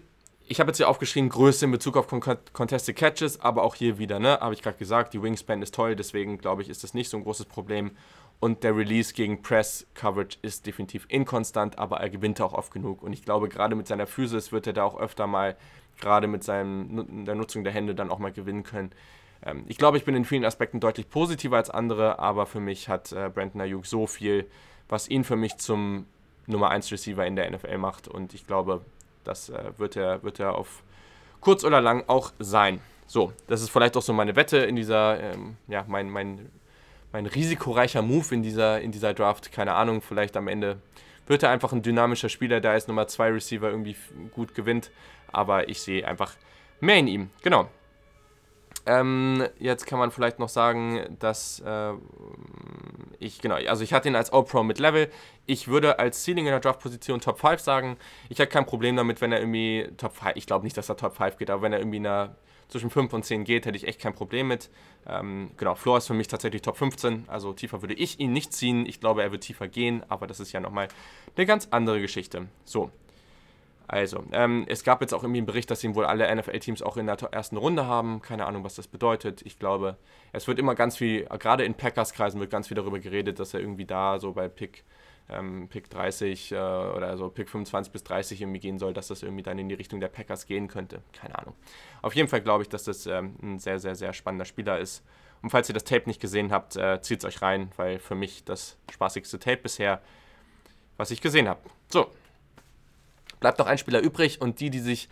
ich 0.48 0.60
habe 0.60 0.70
jetzt 0.70 0.78
hier 0.78 0.90
aufgeschrieben, 0.90 1.30
Größe 1.30 1.66
in 1.66 1.72
Bezug 1.72 1.96
auf 1.96 2.08
Contested 2.08 2.96
Catches, 2.96 3.40
aber 3.40 3.64
auch 3.64 3.76
hier 3.76 3.98
wieder, 3.98 4.20
ne, 4.20 4.40
habe 4.42 4.54
ich 4.54 4.62
gerade 4.62 4.78
gesagt, 4.78 5.14
die 5.14 5.22
Wingspan 5.22 5.62
ist 5.62 5.74
toll, 5.74 5.96
deswegen 5.96 6.38
glaube 6.38 6.62
ich, 6.62 6.70
ist 6.70 6.84
das 6.84 6.94
nicht 6.94 7.10
so 7.10 7.18
ein 7.18 7.24
großes 7.24 7.46
Problem. 7.46 7.92
Und 8.40 8.64
der 8.64 8.76
Release 8.76 9.14
gegen 9.14 9.42
Press 9.42 9.88
Coverage 9.94 10.38
ist 10.42 10.66
definitiv 10.66 11.06
inkonstant, 11.08 11.80
aber 11.80 12.02
er 12.02 12.10
gewinnt 12.10 12.42
auch 12.42 12.54
oft 12.54 12.74
genug. 12.74 13.02
Und 13.02 13.14
ich 13.14 13.24
glaube, 13.24 13.48
gerade 13.48 13.76
mit 13.76 13.88
seiner 13.88 14.06
Physis 14.06 14.52
wird 14.52 14.68
er 14.68 14.74
da 14.74 14.84
auch 14.84 15.00
öfter 15.00 15.28
mal, 15.28 15.56
gerade 16.02 16.28
mit 16.28 16.44
seinem, 16.44 17.24
der 17.26 17.36
Nutzung 17.36 17.64
der 17.64 17.72
Hände, 17.72 17.96
dann 17.96 18.10
auch 18.10 18.20
mal 18.20 18.34
gewinnen 18.34 18.64
können. 18.64 18.92
Ähm, 19.46 19.66
ich 19.68 19.78
glaube, 19.78 19.98
ich 19.98 20.06
bin 20.06 20.16
in 20.16 20.26
vielen 20.26 20.46
Aspekten 20.46 20.80
deutlich 20.80 21.10
positiver 21.10 21.58
als 21.58 21.70
andere, 21.70 22.20
aber 22.20 22.46
für 22.46 22.60
mich 22.60 22.90
hat 22.90 23.12
äh, 23.12 23.30
Brandon 23.34 23.62
Ayuk 23.62 23.86
so 23.86 24.08
viel, 24.08 24.46
was 24.90 25.10
ihn 25.10 25.24
für 25.24 25.36
mich 25.36 25.58
zum 25.58 26.06
Nummer 26.48 26.70
1 26.70 26.92
Receiver 26.92 27.26
in 27.26 27.36
der 27.36 27.50
NFL 27.50 27.78
macht. 27.78 28.08
Und 28.08 28.34
ich 28.34 28.48
glaube, 28.48 28.82
das 29.24 29.50
äh, 29.50 29.72
wird, 29.78 29.96
er, 29.96 30.24
wird 30.24 30.40
er 30.40 30.56
auf 30.56 30.84
kurz 31.40 31.64
oder 31.64 31.82
lang 31.82 32.04
auch 32.08 32.32
sein. 32.40 32.80
So, 33.08 33.34
das 33.48 33.62
ist 33.62 33.70
vielleicht 33.70 33.98
auch 33.98 34.02
so 34.02 34.14
meine 34.14 34.36
Wette 34.36 34.58
in 34.58 34.76
dieser, 34.76 35.20
ähm, 35.20 35.58
ja, 35.68 35.86
mein, 35.88 36.10
mein 36.10 36.50
mein 37.14 37.28
risikoreicher 37.28 38.02
Move 38.02 38.34
in 38.34 38.44
dieser, 38.44 38.82
in 38.82 38.92
dieser 38.92 39.14
Draft. 39.14 39.52
Keine 39.52 39.76
Ahnung, 39.76 40.02
vielleicht 40.02 40.36
am 40.36 40.50
Ende 40.50 40.80
wird 41.28 41.44
er 41.44 41.52
einfach 41.52 41.72
ein 41.72 41.84
dynamischer 41.84 42.28
Spieler, 42.28 42.60
der 42.60 42.72
als 42.72 42.88
Nummer 42.88 43.08
2 43.08 43.30
Receiver 43.30 43.70
irgendwie 43.70 43.96
gut 44.32 44.56
gewinnt. 44.56 44.92
Aber 45.32 45.70
ich 45.70 45.80
sehe 45.80 46.06
einfach 46.06 46.34
mehr 46.82 46.98
in 46.98 47.08
ihm. 47.08 47.30
Genau. 47.44 47.70
Ähm, 48.86 49.48
jetzt 49.60 49.86
kann 49.86 49.98
man 49.98 50.12
vielleicht 50.12 50.40
noch 50.40 50.50
sagen, 50.50 51.16
dass 51.20 51.62
äh, 51.66 51.94
ich, 53.20 53.40
genau, 53.40 53.56
also 53.56 53.84
ich 53.84 53.94
hatte 53.94 54.10
ihn 54.10 54.16
als 54.16 54.32
All-Pro 54.32 54.64
mit 54.64 54.78
Level. 54.80 55.10
Ich 55.46 55.70
würde 55.70 56.00
als 56.00 56.24
Ceiling 56.24 56.46
in 56.46 56.52
der 56.52 56.60
Draft-Position 56.60 57.22
Top 57.22 57.40
5 57.40 57.60
sagen. 57.62 57.98
Ich 58.30 58.40
hätte 58.40 58.52
kein 58.52 58.66
Problem 58.66 58.98
damit, 58.98 59.22
wenn 59.22 59.32
er 59.32 59.40
irgendwie 59.40 59.88
Top 59.98 60.16
5, 60.16 60.34
ich 60.36 60.46
glaube 60.46 60.66
nicht, 60.66 60.76
dass 60.76 60.90
er 60.90 60.98
Top 60.98 61.16
5 61.16 61.38
geht, 61.38 61.50
aber 61.50 61.62
wenn 61.62 61.72
er 61.72 61.80
irgendwie 61.80 61.98
in 61.98 62.08
einer 62.08 62.36
zwischen 62.68 62.90
5 62.90 63.14
und 63.14 63.24
10 63.24 63.44
geht, 63.44 63.66
hätte 63.66 63.78
ich 63.78 63.88
echt 63.88 64.02
kein 64.02 64.14
Problem 64.14 64.48
mit. 64.48 64.70
Ähm, 65.08 65.52
genau, 65.58 65.76
Floor 65.76 66.00
ist 66.00 66.08
für 66.08 66.14
mich 66.14 66.28
tatsächlich 66.28 66.62
Top 66.62 66.78
15, 66.78 67.26
also 67.28 67.54
tiefer 67.54 67.82
würde 67.82 67.94
ich 67.94 68.20
ihn 68.20 68.34
nicht 68.34 68.52
ziehen. 68.52 68.86
Ich 68.86 69.00
glaube, 69.00 69.22
er 69.22 69.32
wird 69.32 69.44
tiefer 69.44 69.68
gehen, 69.68 70.04
aber 70.10 70.28
das 70.28 70.40
ist 70.40 70.52
ja 70.52 70.60
nochmal 70.60 70.88
eine 71.36 71.46
ganz 71.46 71.68
andere 71.72 72.02
Geschichte. 72.02 72.48
So, 72.66 72.90
also, 73.94 74.24
ähm, 74.32 74.66
es 74.68 74.84
gab 74.84 75.02
jetzt 75.02 75.14
auch 75.14 75.22
irgendwie 75.22 75.38
einen 75.38 75.46
Bericht, 75.46 75.70
dass 75.70 75.84
ihn 75.84 75.94
wohl 75.94 76.06
alle 76.06 76.36
NFL-Teams 76.36 76.82
auch 76.82 76.98
in 76.98 77.06
der 77.06 77.16
ersten 77.32 77.58
Runde 77.58 77.86
haben. 77.86 78.24
Keine 78.24 78.48
Ahnung, 78.48 78.64
was 78.64 78.74
das 78.74 78.88
bedeutet. 78.88 79.44
Ich 79.46 79.60
glaube, 79.60 79.98
es 80.32 80.48
wird 80.48 80.58
immer 80.58 80.74
ganz 80.74 80.98
viel, 80.98 81.26
gerade 81.26 81.64
in 81.64 81.76
Packers-Kreisen 81.76 82.40
wird 82.40 82.50
ganz 82.50 82.70
viel 82.70 82.76
darüber 82.76 82.98
geredet, 82.98 83.40
dass 83.40 83.54
er 83.54 83.60
irgendwie 83.60 83.86
da 83.86 84.20
so 84.20 84.32
bei 84.34 84.48
Pick 84.48 84.84
ähm, 85.30 85.68
Pick 85.70 85.92
30 85.92 86.54
äh, 86.54 86.56
oder 86.56 87.16
so 87.18 87.30
Pick 87.30 87.52
25 87.52 87.94
bis 87.94 88.04
30 88.04 88.42
irgendwie 88.42 88.60
gehen 88.60 88.80
soll, 88.80 88.96
dass 88.96 89.10
das 89.10 89.22
irgendwie 89.22 89.44
dann 89.44 89.60
in 89.60 89.70
die 89.70 89.76
Richtung 89.76 90.00
der 90.00 90.08
Packers 90.08 90.48
gehen 90.48 90.68
könnte. 90.68 91.04
Keine 91.14 91.38
Ahnung. 91.38 91.54
Auf 92.02 92.16
jeden 92.16 92.28
Fall 92.28 92.42
glaube 92.42 92.64
ich, 92.64 92.70
dass 92.70 92.86
das 92.86 93.06
ähm, 93.06 93.36
ein 93.44 93.60
sehr, 93.60 93.78
sehr, 93.78 93.94
sehr 93.94 94.14
spannender 94.14 94.46
Spieler 94.46 94.80
ist. 94.80 95.04
Und 95.44 95.52
falls 95.52 95.70
ihr 95.70 95.74
das 95.74 95.84
Tape 95.84 96.08
nicht 96.08 96.20
gesehen 96.20 96.52
habt, 96.52 96.78
äh, 96.78 97.00
zieht 97.04 97.20
es 97.20 97.26
euch 97.26 97.44
rein, 97.44 97.72
weil 97.78 98.00
für 98.00 98.16
mich 98.16 98.44
das 98.44 98.80
spaßigste 98.92 99.38
Tape 99.38 99.58
bisher, 99.58 100.02
was 100.98 101.12
ich 101.12 101.22
gesehen 101.22 101.48
habe. 101.48 101.62
So. 101.90 102.10
Bleibt 103.44 103.60
noch 103.60 103.68
ein 103.68 103.78
Spieler 103.78 104.00
übrig 104.00 104.40
und 104.40 104.62
die, 104.62 104.70
die 104.70 104.80
sich 104.80 105.10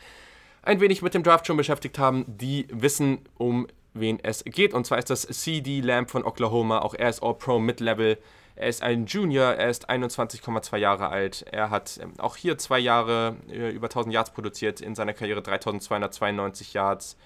ein 0.63 0.79
wenig 0.79 1.01
mit 1.01 1.13
dem 1.13 1.21
Draft 1.21 1.45
schon 1.45 1.57
beschäftigt 1.57 1.99
haben, 1.99 2.23
die 2.27 2.65
wissen, 2.71 3.19
um 3.37 3.67
wen 3.93 4.19
es 4.23 4.45
geht. 4.45 4.73
Und 4.73 4.85
zwar 4.85 4.99
ist 4.99 5.09
das 5.09 5.23
CD 5.23 5.81
Lamb 5.81 6.09
von 6.09 6.23
Oklahoma. 6.23 6.79
Auch 6.79 6.93
er 6.93 7.09
ist 7.09 7.21
All-Pro 7.21 7.59
Mid-Level. 7.59 8.17
Er 8.55 8.67
ist 8.69 8.83
ein 8.83 9.05
Junior, 9.05 9.55
er 9.55 9.69
ist 9.69 9.89
21,2 9.89 10.77
Jahre 10.77 11.09
alt. 11.09 11.45
Er 11.51 11.71
hat 11.71 11.99
ähm, 12.01 12.13
auch 12.19 12.37
hier 12.37 12.57
zwei 12.57 12.79
Jahre 12.79 13.35
äh, 13.49 13.69
über 13.71 13.87
1000 13.87 14.13
Yards 14.13 14.31
produziert, 14.31 14.79
in 14.79 14.95
seiner 14.95 15.11
Karriere 15.11 15.41
3292 15.41 16.71
Yards, 16.71 17.17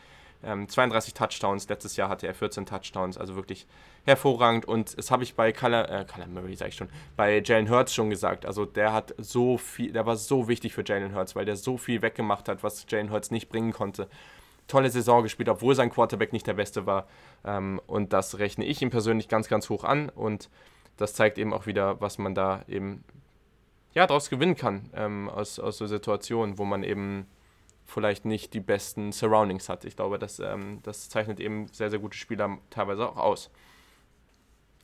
ähm, 0.45 0.69
32 0.69 1.13
Touchdowns. 1.13 1.67
Letztes 1.67 1.95
Jahr 1.97 2.09
hatte 2.09 2.27
er 2.27 2.33
14 2.33 2.65
Touchdowns, 2.65 3.17
also 3.17 3.35
wirklich 3.35 3.67
hervorragend. 4.05 4.65
Und 4.65 4.97
das 4.97 5.11
habe 5.11 5.23
ich 5.23 5.35
bei 5.35 5.51
Kyler, 5.51 5.89
äh, 5.89 6.05
Kyler 6.05 6.27
Murray, 6.27 6.55
sage 6.55 6.69
ich 6.69 6.75
schon, 6.75 6.89
bei 7.15 7.41
Jalen 7.43 7.69
Hurts 7.69 7.93
schon 7.93 8.09
gesagt. 8.09 8.45
Also 8.45 8.65
der 8.65 8.93
hat 8.93 9.13
so 9.17 9.57
viel, 9.57 9.91
der 9.91 10.05
war 10.05 10.15
so 10.15 10.47
wichtig 10.47 10.73
für 10.73 10.83
Jalen 10.85 11.15
Hurts, 11.15 11.35
weil 11.35 11.45
der 11.45 11.55
so 11.55 11.77
viel 11.77 12.01
weggemacht 12.01 12.47
hat, 12.47 12.63
was 12.63 12.85
Jalen 12.87 13.11
Hurts 13.11 13.31
nicht 13.31 13.49
bringen 13.49 13.71
konnte 13.71 14.07
tolle 14.67 14.89
Saison 14.89 15.23
gespielt, 15.23 15.49
obwohl 15.49 15.75
sein 15.75 15.91
Quarterback 15.91 16.33
nicht 16.33 16.47
der 16.47 16.53
beste 16.53 16.85
war. 16.85 17.07
Ähm, 17.43 17.79
und 17.87 18.13
das 18.13 18.39
rechne 18.39 18.65
ich 18.65 18.81
ihm 18.81 18.89
persönlich 18.89 19.27
ganz, 19.27 19.47
ganz 19.47 19.69
hoch 19.69 19.83
an. 19.83 20.09
Und 20.09 20.49
das 20.97 21.13
zeigt 21.13 21.37
eben 21.37 21.53
auch 21.53 21.65
wieder, 21.65 22.01
was 22.01 22.17
man 22.17 22.35
da 22.35 22.63
eben 22.67 23.03
ja, 23.93 24.07
daraus 24.07 24.29
gewinnen 24.29 24.55
kann, 24.55 24.89
ähm, 24.93 25.29
aus, 25.29 25.59
aus 25.59 25.77
so 25.77 25.87
Situationen, 25.87 26.57
wo 26.57 26.65
man 26.65 26.83
eben 26.83 27.27
vielleicht 27.85 28.25
nicht 28.25 28.53
die 28.53 28.59
besten 28.59 29.11
Surroundings 29.11 29.69
hat. 29.69 29.85
Ich 29.85 29.95
glaube, 29.95 30.19
das, 30.19 30.39
ähm, 30.39 30.79
das 30.83 31.09
zeichnet 31.09 31.39
eben 31.39 31.67
sehr, 31.67 31.89
sehr 31.89 31.99
gute 31.99 32.17
Spieler 32.17 32.57
teilweise 32.69 33.07
auch 33.07 33.17
aus. 33.17 33.51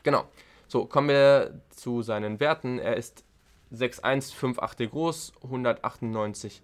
Genau. 0.04 0.26
So, 0.68 0.86
kommen 0.86 1.10
wir 1.10 1.62
zu 1.70 2.02
seinen 2.02 2.40
Werten. 2.40 2.80
Er 2.80 2.96
ist 2.96 3.26
6'1, 3.74 4.88
groß, 4.88 5.34
198 5.44 6.62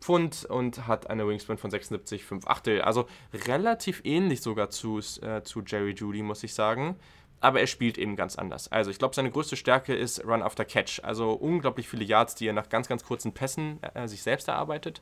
Pfund 0.00 0.44
und 0.46 0.86
hat 0.86 1.10
eine 1.10 1.26
Wingspan 1.26 1.58
von 1.58 1.70
76, 1.70 2.24
5 2.24 2.46
Also 2.46 3.06
relativ 3.46 4.00
ähnlich 4.04 4.40
sogar 4.40 4.70
zu, 4.70 4.98
äh, 5.20 5.42
zu 5.42 5.62
Jerry 5.62 5.92
Judy, 5.92 6.22
muss 6.22 6.42
ich 6.42 6.54
sagen 6.54 6.96
aber 7.40 7.60
er 7.60 7.66
spielt 7.66 7.98
eben 7.98 8.16
ganz 8.16 8.36
anders. 8.36 8.70
Also 8.70 8.90
ich 8.90 8.98
glaube, 8.98 9.14
seine 9.14 9.30
größte 9.30 9.56
Stärke 9.56 9.94
ist 9.94 10.24
Run 10.24 10.42
after 10.42 10.64
Catch. 10.64 11.00
Also 11.02 11.32
unglaublich 11.32 11.88
viele 11.88 12.04
Yards, 12.04 12.34
die 12.34 12.46
er 12.46 12.52
nach 12.52 12.68
ganz, 12.68 12.86
ganz 12.86 13.02
kurzen 13.02 13.32
Pässen 13.32 13.82
äh, 13.94 14.06
sich 14.06 14.22
selbst 14.22 14.48
erarbeitet. 14.48 15.00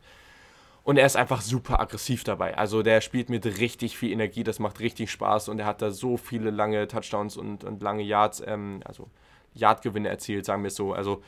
Und 0.89 0.97
er 0.97 1.05
ist 1.05 1.17
einfach 1.17 1.43
super 1.43 1.81
aggressiv 1.81 2.25
dabei. 2.25 2.57
Also 2.57 2.83
der 2.83 3.03
spielt 3.03 3.29
mit 3.29 3.45
richtig 3.45 3.99
viel 3.99 4.11
Energie, 4.11 4.43
das 4.43 4.59
macht 4.59 4.81
richtig 4.81 5.11
Spaß 5.11 5.51
und 5.51 5.59
er 5.59 5.67
hat 5.67 5.83
da 5.83 5.91
so 5.91 6.17
viele 6.17 6.49
lange 6.49 6.89
Touchdowns 6.89 7.37
und, 7.37 7.63
und 7.63 7.83
lange 7.83 8.03
Yards, 8.03 8.43
ähm, 8.47 8.81
also 8.87 9.07
Yardgewinne 9.53 10.09
erzielt, 10.09 10.47
sagen 10.47 10.63
wir 10.63 10.69
es 10.69 10.77
so. 10.77 10.95
Also 10.95 11.23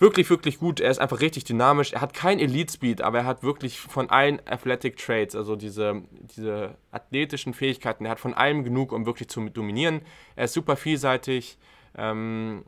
wirklich, 0.00 0.28
wirklich 0.28 0.58
gut. 0.58 0.80
Er 0.80 0.90
ist 0.90 0.98
einfach 0.98 1.20
richtig 1.20 1.44
dynamisch. 1.44 1.92
Er 1.92 2.00
hat 2.00 2.14
kein 2.14 2.40
Elite-Speed, 2.40 3.00
aber 3.00 3.18
er 3.18 3.26
hat 3.26 3.44
wirklich 3.44 3.78
von 3.78 4.10
allen 4.10 4.40
Athletic 4.44 4.96
Traits, 4.96 5.36
also 5.36 5.54
diese, 5.54 6.02
diese 6.36 6.74
athletischen 6.90 7.54
Fähigkeiten, 7.54 8.06
er 8.06 8.10
hat 8.10 8.18
von 8.18 8.34
allem 8.34 8.64
genug, 8.64 8.90
um 8.90 9.06
wirklich 9.06 9.28
zu 9.28 9.48
dominieren. 9.50 10.00
Er 10.34 10.46
ist 10.46 10.52
super 10.52 10.74
vielseitig. 10.74 11.58
Ähm, 11.96 12.64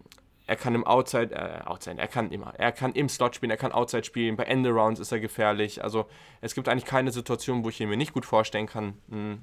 er 0.46 0.56
kann 0.56 0.74
im 0.74 0.86
Outside, 0.86 1.34
äh, 1.34 1.66
Outside, 1.66 1.98
er 1.98 2.06
kann 2.06 2.30
immer, 2.30 2.54
er 2.56 2.72
kann 2.72 2.92
im 2.92 3.08
Slot 3.08 3.34
spielen, 3.34 3.50
er 3.50 3.56
kann 3.56 3.72
Outside 3.72 4.04
spielen, 4.04 4.36
bei 4.36 4.44
Endarounds 4.44 5.00
ist 5.00 5.12
er 5.12 5.20
gefährlich. 5.20 5.82
Also 5.82 6.06
es 6.40 6.54
gibt 6.54 6.68
eigentlich 6.68 6.84
keine 6.84 7.10
Situation, 7.10 7.64
wo 7.64 7.68
ich 7.68 7.80
ihn 7.80 7.88
mir 7.88 7.96
nicht 7.96 8.12
gut 8.12 8.24
vorstellen 8.24 8.66
kann. 8.66 8.94
Hm. 9.10 9.42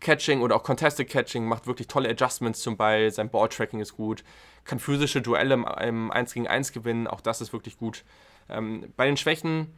Catching 0.00 0.42
oder 0.42 0.56
auch 0.56 0.62
Contested 0.62 1.08
Catching 1.08 1.44
macht 1.44 1.66
wirklich 1.66 1.88
tolle 1.88 2.08
Adjustments 2.08 2.60
zum 2.60 2.76
Ball, 2.76 3.10
sein 3.10 3.30
Balltracking 3.30 3.80
ist 3.80 3.96
gut, 3.96 4.22
kann 4.64 4.78
physische 4.78 5.20
Duelle 5.20 5.54
im, 5.54 5.66
im 5.80 6.10
1 6.12 6.34
gegen 6.34 6.46
1 6.46 6.72
gewinnen, 6.72 7.08
auch 7.08 7.20
das 7.20 7.40
ist 7.40 7.52
wirklich 7.52 7.78
gut. 7.78 8.04
Ähm, 8.48 8.92
bei 8.96 9.06
den 9.06 9.16
Schwächen, 9.16 9.74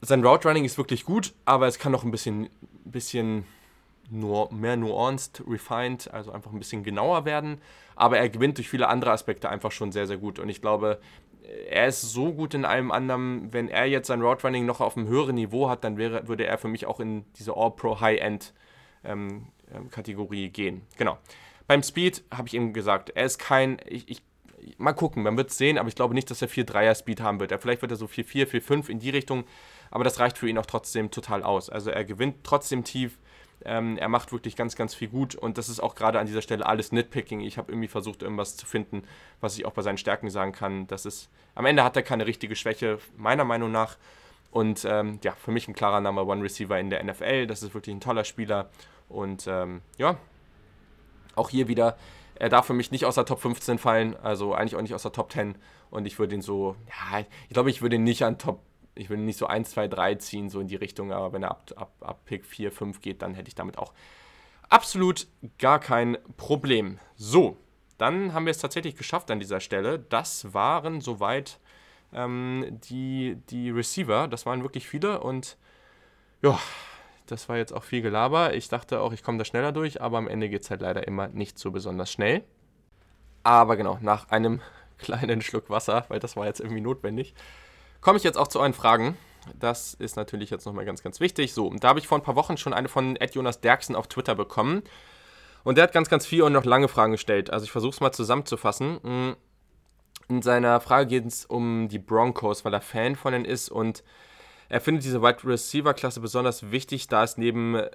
sein 0.00 0.24
Route 0.24 0.48
Running 0.48 0.64
ist 0.64 0.78
wirklich 0.78 1.04
gut, 1.04 1.34
aber 1.44 1.66
es 1.66 1.78
kann 1.78 1.92
noch 1.92 2.04
ein 2.04 2.12
bisschen, 2.12 2.48
bisschen 2.84 3.44
nur 4.10 4.52
mehr 4.52 4.76
nuanced, 4.76 5.42
refined, 5.46 6.12
also 6.12 6.32
einfach 6.32 6.52
ein 6.52 6.58
bisschen 6.58 6.82
genauer 6.82 7.24
werden. 7.24 7.60
Aber 7.96 8.18
er 8.18 8.28
gewinnt 8.28 8.58
durch 8.58 8.68
viele 8.68 8.88
andere 8.88 9.12
Aspekte 9.12 9.48
einfach 9.48 9.72
schon 9.72 9.92
sehr, 9.92 10.06
sehr 10.06 10.16
gut. 10.16 10.38
Und 10.38 10.48
ich 10.48 10.60
glaube, 10.60 11.00
er 11.68 11.88
ist 11.88 12.00
so 12.02 12.32
gut 12.32 12.54
in 12.54 12.64
allem 12.64 12.90
anderen, 12.90 13.52
wenn 13.52 13.68
er 13.68 13.86
jetzt 13.86 14.06
sein 14.06 14.22
Route 14.22 14.46
Running 14.46 14.66
noch 14.66 14.80
auf 14.80 14.96
einem 14.96 15.08
höheren 15.08 15.34
Niveau 15.34 15.68
hat, 15.68 15.84
dann 15.84 15.96
wäre, 15.96 16.28
würde 16.28 16.46
er 16.46 16.58
für 16.58 16.68
mich 16.68 16.86
auch 16.86 17.00
in 17.00 17.24
diese 17.34 17.56
All-Pro 17.56 18.00
High-End 18.00 18.52
ähm, 19.04 19.48
ähm, 19.74 19.90
Kategorie 19.90 20.50
gehen. 20.50 20.82
Genau. 20.96 21.18
Beim 21.66 21.82
Speed 21.82 22.24
habe 22.32 22.48
ich 22.48 22.54
eben 22.54 22.72
gesagt, 22.72 23.10
er 23.10 23.24
ist 23.24 23.38
kein, 23.38 23.78
ich, 23.86 24.08
ich 24.08 24.22
mal 24.78 24.92
gucken, 24.92 25.22
man 25.22 25.36
wird 25.36 25.50
es 25.50 25.58
sehen, 25.58 25.78
aber 25.78 25.88
ich 25.88 25.94
glaube 25.94 26.14
nicht, 26.14 26.30
dass 26.30 26.42
er 26.42 26.48
4-3er 26.48 26.94
Speed 26.94 27.20
haben 27.20 27.40
wird. 27.40 27.52
Er, 27.52 27.58
vielleicht 27.58 27.82
wird 27.82 27.92
er 27.92 27.96
so 27.96 28.06
4-4, 28.06 28.46
4-5 28.46 28.88
in 28.88 28.98
die 28.98 29.10
Richtung, 29.10 29.44
aber 29.90 30.04
das 30.04 30.18
reicht 30.18 30.38
für 30.38 30.48
ihn 30.48 30.58
auch 30.58 30.66
trotzdem 30.66 31.10
total 31.10 31.42
aus. 31.42 31.70
Also 31.70 31.90
er 31.90 32.04
gewinnt 32.04 32.38
trotzdem 32.42 32.84
tief, 32.84 33.18
ähm, 33.64 33.96
er 33.98 34.08
macht 34.08 34.32
wirklich 34.32 34.56
ganz, 34.56 34.76
ganz 34.76 34.94
viel 34.94 35.08
gut 35.08 35.34
und 35.34 35.58
das 35.58 35.68
ist 35.68 35.80
auch 35.80 35.94
gerade 35.94 36.18
an 36.18 36.26
dieser 36.26 36.42
Stelle 36.42 36.66
alles 36.66 36.92
Nitpicking. 36.92 37.40
Ich 37.40 37.58
habe 37.58 37.70
irgendwie 37.72 37.88
versucht, 37.88 38.22
irgendwas 38.22 38.56
zu 38.56 38.66
finden, 38.66 39.02
was 39.40 39.56
ich 39.58 39.66
auch 39.66 39.72
bei 39.72 39.82
seinen 39.82 39.98
Stärken 39.98 40.30
sagen 40.30 40.52
kann. 40.52 40.86
Das 40.86 41.06
ist, 41.06 41.28
am 41.54 41.66
Ende 41.66 41.84
hat 41.84 41.96
er 41.96 42.02
keine 42.02 42.26
richtige 42.26 42.56
Schwäche, 42.56 42.98
meiner 43.16 43.44
Meinung 43.44 43.70
nach. 43.70 43.96
Und 44.50 44.84
ähm, 44.84 45.20
ja, 45.22 45.32
für 45.32 45.52
mich 45.52 45.68
ein 45.68 45.74
klarer 45.74 46.00
Number 46.00 46.26
One 46.26 46.42
Receiver 46.42 46.78
in 46.78 46.90
der 46.90 47.04
NFL. 47.04 47.46
Das 47.46 47.62
ist 47.62 47.74
wirklich 47.74 47.94
ein 47.94 48.00
toller 48.00 48.24
Spieler. 48.24 48.70
Und 49.08 49.46
ähm, 49.46 49.82
ja, 49.96 50.16
auch 51.36 51.50
hier 51.50 51.68
wieder, 51.68 51.96
er 52.34 52.48
darf 52.48 52.66
für 52.66 52.74
mich 52.74 52.90
nicht 52.90 53.04
aus 53.04 53.16
der 53.16 53.26
Top 53.26 53.40
15 53.40 53.78
fallen, 53.78 54.16
also 54.22 54.54
eigentlich 54.54 54.76
auch 54.76 54.82
nicht 54.82 54.94
aus 54.94 55.02
der 55.02 55.12
Top 55.12 55.30
10. 55.30 55.56
Und 55.90 56.06
ich 56.06 56.18
würde 56.18 56.34
ihn 56.34 56.42
so, 56.42 56.76
ja, 56.88 57.20
ich 57.48 57.54
glaube, 57.54 57.70
ich 57.70 57.82
würde 57.82 57.96
ihn 57.96 58.04
nicht 58.04 58.24
an 58.24 58.38
Top, 58.38 58.60
ich 59.00 59.10
ihn 59.10 59.24
nicht 59.24 59.38
so 59.38 59.46
1, 59.46 59.70
2, 59.70 59.88
3 59.88 60.14
ziehen, 60.16 60.50
so 60.50 60.60
in 60.60 60.68
die 60.68 60.76
Richtung. 60.76 61.12
Aber 61.12 61.32
wenn 61.32 61.42
er 61.42 61.50
ab, 61.50 61.70
ab, 61.76 61.92
ab 62.00 62.24
Pick 62.24 62.44
4, 62.44 62.70
5 62.70 63.00
geht, 63.00 63.22
dann 63.22 63.34
hätte 63.34 63.48
ich 63.48 63.54
damit 63.54 63.78
auch 63.78 63.92
absolut 64.68 65.26
gar 65.58 65.80
kein 65.80 66.18
Problem. 66.36 66.98
So, 67.16 67.56
dann 67.98 68.32
haben 68.32 68.46
wir 68.46 68.50
es 68.50 68.58
tatsächlich 68.58 68.96
geschafft 68.96 69.30
an 69.30 69.40
dieser 69.40 69.60
Stelle. 69.60 69.98
Das 69.98 70.54
waren 70.54 71.00
soweit 71.00 71.58
ähm, 72.14 72.78
die, 72.88 73.36
die 73.50 73.70
Receiver. 73.70 74.28
Das 74.28 74.46
waren 74.46 74.62
wirklich 74.62 74.88
viele 74.88 75.20
und 75.20 75.56
ja, 76.42 76.58
das 77.26 77.48
war 77.48 77.58
jetzt 77.58 77.72
auch 77.72 77.84
viel 77.84 78.02
Gelaber. 78.02 78.54
Ich 78.54 78.68
dachte 78.68 79.00
auch, 79.00 79.12
ich 79.12 79.22
komme 79.22 79.38
da 79.38 79.44
schneller 79.44 79.72
durch, 79.72 80.00
aber 80.00 80.18
am 80.18 80.28
Ende 80.28 80.48
geht 80.48 80.62
es 80.62 80.70
halt 80.70 80.80
leider 80.80 81.06
immer 81.06 81.28
nicht 81.28 81.58
so 81.58 81.70
besonders 81.70 82.10
schnell. 82.10 82.42
Aber 83.42 83.76
genau, 83.76 83.98
nach 84.00 84.30
einem 84.30 84.60
kleinen 84.98 85.42
Schluck 85.42 85.70
Wasser, 85.70 86.04
weil 86.08 86.20
das 86.20 86.36
war 86.36 86.46
jetzt 86.46 86.60
irgendwie 86.60 86.80
notwendig, 86.80 87.34
komme 88.00 88.18
ich 88.18 88.24
jetzt 88.24 88.38
auch 88.38 88.48
zu 88.48 88.60
euren 88.60 88.74
Fragen. 88.74 89.16
Das 89.58 89.94
ist 89.94 90.16
natürlich 90.16 90.50
jetzt 90.50 90.66
nochmal 90.66 90.84
ganz, 90.84 91.02
ganz 91.02 91.20
wichtig. 91.20 91.54
So, 91.54 91.70
da 91.70 91.88
habe 91.88 91.98
ich 91.98 92.08
vor 92.08 92.18
ein 92.18 92.22
paar 92.22 92.36
Wochen 92.36 92.56
schon 92.56 92.72
eine 92.72 92.88
von 92.88 93.16
Ed 93.16 93.34
Jonas 93.34 93.60
Derksen 93.60 93.96
auf 93.96 94.06
Twitter 94.06 94.34
bekommen. 94.34 94.82
Und 95.64 95.76
der 95.76 95.84
hat 95.84 95.92
ganz, 95.92 96.08
ganz 96.08 96.26
viel 96.26 96.42
und 96.42 96.52
noch 96.52 96.64
lange 96.64 96.88
Fragen 96.88 97.12
gestellt. 97.12 97.50
Also 97.50 97.64
ich 97.64 97.72
versuche 97.72 97.92
es 97.92 98.00
mal 98.00 98.12
zusammenzufassen. 98.12 98.98
Mm, 99.02 99.36
in 100.28 100.42
seiner 100.42 100.80
Frage 100.80 101.06
geht 101.06 101.26
es 101.26 101.44
um 101.44 101.88
die 101.88 101.98
Broncos, 101.98 102.64
weil 102.64 102.72
er 102.72 102.80
Fan 102.80 103.16
von 103.16 103.34
ihnen 103.34 103.44
ist 103.44 103.68
und 103.68 104.02
er 104.68 104.80
findet 104.80 105.04
diese 105.04 105.20
Wide 105.20 105.44
Receiver 105.44 105.92
Klasse 105.94 106.20
besonders 106.20 106.70
wichtig, 106.70 107.08
da 107.08 107.24
es 107.24 107.36
neben 107.36 107.74
äh, 107.74 107.90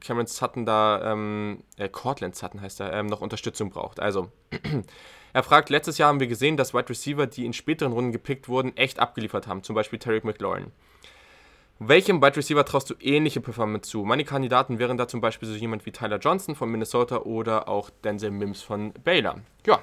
Cameron 0.00 0.28
Sutton 0.28 0.64
da, 0.64 1.12
ähm, 1.12 1.64
äh, 1.76 1.88
Cortland 1.88 2.36
Sutton 2.36 2.60
heißt 2.60 2.78
er, 2.80 2.92
ähm, 2.92 3.06
noch 3.06 3.20
Unterstützung 3.20 3.70
braucht. 3.70 3.98
Also, 3.98 4.30
er 5.32 5.42
fragt, 5.42 5.70
letztes 5.70 5.98
Jahr 5.98 6.08
haben 6.08 6.20
wir 6.20 6.26
gesehen, 6.26 6.56
dass 6.56 6.74
Wide 6.74 6.88
Receiver, 6.88 7.26
die 7.26 7.46
in 7.46 7.52
späteren 7.52 7.92
Runden 7.92 8.12
gepickt 8.12 8.48
wurden, 8.48 8.76
echt 8.76 8.98
abgeliefert 8.98 9.46
haben, 9.46 9.62
zum 9.62 9.74
Beispiel 9.74 9.98
Tarek 9.98 10.24
McLaurin. 10.24 10.72
Welchem 11.78 12.20
Wide 12.20 12.36
Receiver 12.36 12.64
traust 12.64 12.90
du 12.90 12.94
ähnliche 13.00 13.40
Performance 13.40 13.88
zu? 13.88 14.04
Meine 14.04 14.24
Kandidaten 14.24 14.78
wären 14.78 14.98
da 14.98 15.08
zum 15.08 15.22
Beispiel 15.22 15.48
so 15.48 15.54
jemand 15.54 15.86
wie 15.86 15.92
Tyler 15.92 16.18
Johnson 16.18 16.54
von 16.54 16.70
Minnesota 16.70 17.20
oder 17.20 17.68
auch 17.68 17.88
Denzel 18.04 18.30
Mims 18.30 18.60
von 18.60 18.92
Baylor. 18.92 19.40
Ja, 19.66 19.80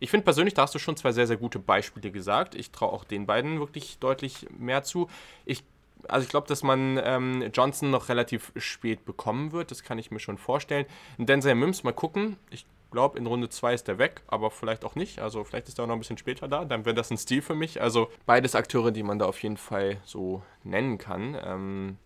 ich 0.00 0.10
finde 0.10 0.24
persönlich, 0.24 0.54
da 0.54 0.62
hast 0.62 0.74
du 0.74 0.78
schon 0.78 0.96
zwei 0.96 1.12
sehr, 1.12 1.26
sehr 1.26 1.36
gute 1.36 1.58
Beispiele 1.58 2.10
gesagt. 2.10 2.54
Ich 2.54 2.70
traue 2.70 2.90
auch 2.90 3.04
den 3.04 3.26
beiden 3.26 3.60
wirklich 3.60 3.98
deutlich 3.98 4.46
mehr 4.56 4.82
zu. 4.82 5.08
Ich 5.44 5.64
also 6.08 6.24
ich 6.24 6.30
glaube, 6.30 6.46
dass 6.46 6.62
man 6.62 7.00
ähm, 7.02 7.50
Johnson 7.52 7.90
noch 7.90 8.08
relativ 8.08 8.52
spät 8.56 9.04
bekommen 9.04 9.52
wird. 9.52 9.70
Das 9.70 9.82
kann 9.82 9.98
ich 9.98 10.10
mir 10.10 10.20
schon 10.20 10.38
vorstellen. 10.38 10.86
Denzel 11.18 11.54
Mims, 11.54 11.82
mal 11.82 11.92
gucken. 11.92 12.36
Ich 12.50 12.64
glaube, 12.90 13.18
in 13.18 13.26
Runde 13.26 13.48
2 13.48 13.74
ist 13.74 13.88
er 13.88 13.98
weg, 13.98 14.22
aber 14.26 14.50
vielleicht 14.50 14.84
auch 14.84 14.94
nicht. 14.94 15.20
Also 15.20 15.44
vielleicht 15.44 15.68
ist 15.68 15.78
er 15.78 15.84
auch 15.84 15.88
noch 15.88 15.96
ein 15.96 16.00
bisschen 16.00 16.18
später 16.18 16.48
da. 16.48 16.64
Dann 16.64 16.84
wäre 16.84 16.94
das 16.94 17.10
ein 17.10 17.18
Stil 17.18 17.42
für 17.42 17.54
mich. 17.54 17.80
Also 17.80 18.10
beides 18.26 18.54
Akteure, 18.54 18.90
die 18.90 19.02
man 19.02 19.18
da 19.18 19.26
auf 19.26 19.42
jeden 19.42 19.56
Fall 19.56 19.98
so 20.04 20.42
nennen 20.62 20.98
kann. 20.98 21.36
Ähm, 21.44 21.98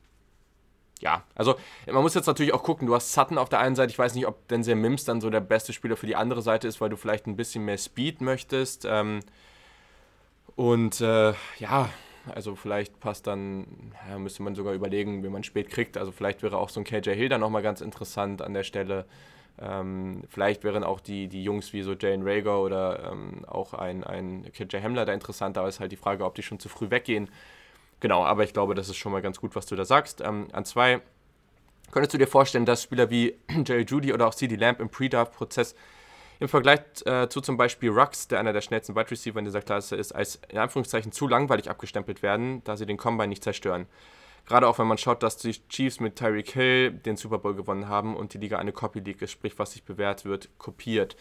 ja, 1.00 1.24
also 1.34 1.56
man 1.86 2.02
muss 2.02 2.14
jetzt 2.14 2.26
natürlich 2.26 2.52
auch 2.52 2.62
gucken, 2.62 2.86
du 2.86 2.94
hast 2.94 3.12
Sutton 3.12 3.38
auf 3.38 3.48
der 3.48 3.60
einen 3.60 3.74
Seite, 3.74 3.90
ich 3.90 3.98
weiß 3.98 4.14
nicht, 4.14 4.26
ob 4.26 4.46
Denzel 4.48 4.74
Mims 4.74 5.04
dann 5.04 5.20
so 5.20 5.30
der 5.30 5.40
beste 5.40 5.72
Spieler 5.72 5.96
für 5.96 6.06
die 6.06 6.16
andere 6.16 6.42
Seite 6.42 6.68
ist, 6.68 6.80
weil 6.80 6.90
du 6.90 6.96
vielleicht 6.96 7.26
ein 7.26 7.36
bisschen 7.36 7.64
mehr 7.64 7.78
Speed 7.78 8.20
möchtest. 8.20 8.84
Ähm, 8.84 9.20
und 10.56 11.00
äh, 11.00 11.32
ja, 11.58 11.88
also 12.34 12.54
vielleicht 12.54 13.00
passt 13.00 13.26
dann, 13.26 13.92
ja, 14.08 14.18
müsste 14.18 14.42
man 14.42 14.54
sogar 14.54 14.74
überlegen, 14.74 15.22
wie 15.24 15.28
man 15.28 15.42
spät 15.42 15.70
kriegt. 15.70 15.96
Also 15.96 16.12
vielleicht 16.12 16.42
wäre 16.42 16.58
auch 16.58 16.68
so 16.68 16.80
ein 16.80 16.84
KJ 16.84 17.10
Hill 17.10 17.28
dann 17.28 17.40
nochmal 17.40 17.62
ganz 17.62 17.80
interessant 17.80 18.42
an 18.42 18.54
der 18.54 18.64
Stelle. 18.64 19.06
Ähm, 19.58 20.22
vielleicht 20.28 20.64
wären 20.64 20.84
auch 20.84 21.00
die, 21.00 21.28
die 21.28 21.42
Jungs 21.42 21.72
wie 21.72 21.82
so 21.82 21.94
Jane 21.94 22.24
Rager 22.24 22.60
oder 22.60 23.10
ähm, 23.12 23.44
auch 23.46 23.74
ein, 23.74 24.04
ein 24.04 24.50
KJ 24.52 24.78
Hamler 24.82 25.04
da 25.04 25.12
interessant. 25.12 25.56
Da 25.56 25.66
ist 25.66 25.80
halt 25.80 25.92
die 25.92 25.96
Frage, 25.96 26.24
ob 26.24 26.34
die 26.34 26.42
schon 26.42 26.58
zu 26.58 26.68
früh 26.68 26.90
weggehen. 26.90 27.30
Genau, 28.00 28.24
aber 28.24 28.44
ich 28.44 28.52
glaube, 28.52 28.74
das 28.74 28.88
ist 28.88 28.96
schon 28.96 29.12
mal 29.12 29.22
ganz 29.22 29.40
gut, 29.40 29.54
was 29.54 29.66
du 29.66 29.76
da 29.76 29.84
sagst. 29.84 30.22
Ähm, 30.22 30.48
an 30.52 30.64
zwei, 30.64 31.00
könntest 31.90 32.14
du 32.14 32.18
dir 32.18 32.26
vorstellen, 32.26 32.64
dass 32.64 32.82
Spieler 32.82 33.10
wie 33.10 33.36
Jerry 33.66 33.82
Judy 33.82 34.12
oder 34.12 34.26
auch 34.26 34.34
CD 34.34 34.56
Lamp 34.56 34.80
im 34.80 34.88
Pre-Draft-Prozess 34.88 35.74
im 36.40 36.48
Vergleich 36.48 36.80
äh, 37.04 37.28
zu 37.28 37.42
zum 37.42 37.58
Beispiel 37.58 37.90
Rux, 37.90 38.28
der 38.28 38.40
einer 38.40 38.54
der 38.54 38.62
schnellsten 38.62 38.96
Wide 38.96 39.10
Receiver 39.10 39.38
in 39.38 39.44
dieser 39.44 39.60
Klasse 39.60 39.96
ist, 39.96 40.12
als 40.12 40.40
in 40.48 40.56
Anführungszeichen 40.56 41.12
zu 41.12 41.28
langweilig 41.28 41.68
abgestempelt 41.68 42.22
werden, 42.22 42.64
da 42.64 42.78
sie 42.78 42.86
den 42.86 42.96
Combine 42.96 43.28
nicht 43.28 43.44
zerstören. 43.44 43.86
Gerade 44.46 44.68
auch 44.68 44.78
wenn 44.78 44.86
man 44.86 44.98
schaut, 44.98 45.22
dass 45.22 45.36
die 45.36 45.52
Chiefs 45.68 46.00
mit 46.00 46.16
Tyreek 46.16 46.50
Hill 46.50 46.92
den 46.92 47.16
Super 47.16 47.38
Bowl 47.38 47.54
gewonnen 47.54 47.88
haben 47.88 48.16
und 48.16 48.34
die 48.34 48.38
Liga 48.38 48.58
eine 48.58 48.72
Copy 48.72 49.00
League 49.00 49.22
ist, 49.22 49.30
sprich, 49.30 49.58
was 49.58 49.72
sich 49.72 49.84
bewährt 49.84 50.24
wird, 50.24 50.48
kopiert. 50.58 51.16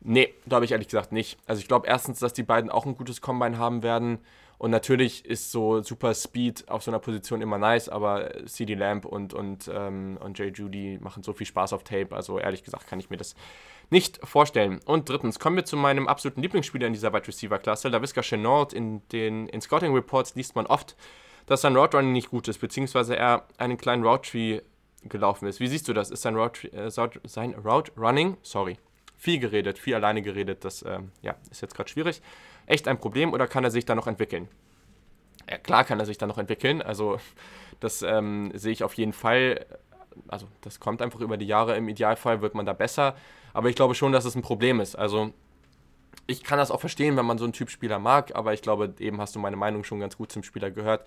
Nee, 0.00 0.32
glaube 0.48 0.64
ich 0.64 0.72
ehrlich 0.72 0.88
gesagt 0.88 1.12
nicht. 1.12 1.38
Also 1.46 1.60
ich 1.60 1.68
glaube 1.68 1.86
erstens, 1.88 2.20
dass 2.20 2.32
die 2.32 2.44
beiden 2.44 2.70
auch 2.70 2.86
ein 2.86 2.96
gutes 2.96 3.20
Combine 3.20 3.58
haben 3.58 3.82
werden. 3.82 4.18
Und 4.58 4.72
natürlich 4.72 5.24
ist 5.24 5.52
so 5.52 5.82
super 5.82 6.14
Speed 6.14 6.68
auf 6.68 6.82
so 6.82 6.90
einer 6.90 6.98
Position 6.98 7.40
immer 7.40 7.58
nice, 7.58 7.88
aber 7.88 8.44
CD 8.46 8.74
Lamp 8.74 9.04
und, 9.04 9.32
und, 9.32 9.70
ähm, 9.72 10.18
und 10.20 10.36
Jay 10.36 10.50
Judy 10.52 10.98
machen 11.00 11.22
so 11.22 11.32
viel 11.32 11.46
Spaß 11.46 11.72
auf 11.72 11.84
Tape. 11.84 12.08
Also 12.10 12.40
ehrlich 12.40 12.64
gesagt 12.64 12.88
kann 12.88 12.98
ich 12.98 13.08
mir 13.08 13.16
das 13.16 13.36
nicht 13.90 14.18
vorstellen. 14.26 14.80
Und 14.84 15.08
drittens 15.08 15.38
kommen 15.38 15.56
wir 15.56 15.64
zu 15.64 15.76
meinem 15.76 16.08
absoluten 16.08 16.42
Lieblingsspieler 16.42 16.88
in 16.88 16.92
dieser 16.92 17.12
Wide 17.12 17.28
Receiver 17.28 17.58
Klasse, 17.58 17.88
LaVisca 17.88 18.20
Chenault. 18.22 18.72
In 18.72 19.06
den 19.10 19.48
in 19.48 19.60
Scouting 19.60 19.94
Reports 19.94 20.34
liest 20.34 20.56
man 20.56 20.66
oft, 20.66 20.96
dass 21.48 21.62
sein 21.62 21.74
Route 21.74 21.96
Running 21.96 22.12
nicht 22.12 22.30
gut 22.30 22.46
ist, 22.46 22.58
beziehungsweise 22.58 23.16
er 23.16 23.44
einen 23.56 23.78
kleinen 23.78 24.04
Route 24.04 24.30
Tree 24.30 24.60
gelaufen 25.02 25.48
ist. 25.48 25.60
Wie 25.60 25.66
siehst 25.66 25.88
du 25.88 25.92
das? 25.92 26.10
Ist 26.10 26.22
sein 26.22 26.36
Route, 26.36 26.72
äh, 26.72 26.90
Running, 27.96 28.36
sorry, 28.42 28.78
viel 29.16 29.38
geredet, 29.38 29.78
viel 29.78 29.94
alleine 29.94 30.22
geredet, 30.22 30.64
das 30.64 30.82
äh, 30.82 31.00
ja, 31.22 31.34
ist 31.50 31.62
jetzt 31.62 31.74
gerade 31.74 31.88
schwierig. 31.88 32.22
Echt 32.66 32.86
ein 32.86 32.98
Problem 32.98 33.32
oder 33.32 33.48
kann 33.48 33.64
er 33.64 33.70
sich 33.70 33.86
da 33.86 33.94
noch 33.94 34.06
entwickeln? 34.06 34.48
Ja, 35.50 35.56
klar 35.58 35.84
kann 35.84 35.98
er 35.98 36.06
sich 36.06 36.18
da 36.18 36.26
noch 36.26 36.38
entwickeln, 36.38 36.82
also 36.82 37.18
das 37.80 38.02
ähm, 38.02 38.52
sehe 38.54 38.72
ich 38.72 38.84
auf 38.84 38.94
jeden 38.94 39.12
Fall. 39.12 39.64
Also 40.26 40.46
das 40.60 40.80
kommt 40.80 41.00
einfach 41.00 41.20
über 41.20 41.36
die 41.36 41.46
Jahre, 41.46 41.76
im 41.76 41.88
Idealfall 41.88 42.42
wird 42.42 42.54
man 42.54 42.66
da 42.66 42.72
besser. 42.72 43.16
Aber 43.54 43.70
ich 43.70 43.76
glaube 43.76 43.94
schon, 43.94 44.12
dass 44.12 44.24
es 44.24 44.34
ein 44.34 44.42
Problem 44.42 44.80
ist. 44.80 44.96
Also 44.96 45.32
ich 46.26 46.42
kann 46.42 46.58
das 46.58 46.70
auch 46.70 46.80
verstehen, 46.80 47.16
wenn 47.16 47.24
man 47.24 47.38
so 47.38 47.44
einen 47.44 47.52
Typ 47.52 47.70
Spieler 47.70 47.98
mag, 47.98 48.34
aber 48.34 48.52
ich 48.52 48.60
glaube, 48.60 48.94
eben 48.98 49.20
hast 49.20 49.34
du 49.34 49.38
meine 49.38 49.56
Meinung 49.56 49.84
schon 49.84 50.00
ganz 50.00 50.16
gut 50.16 50.30
zum 50.30 50.42
Spieler 50.42 50.70
gehört. 50.70 51.06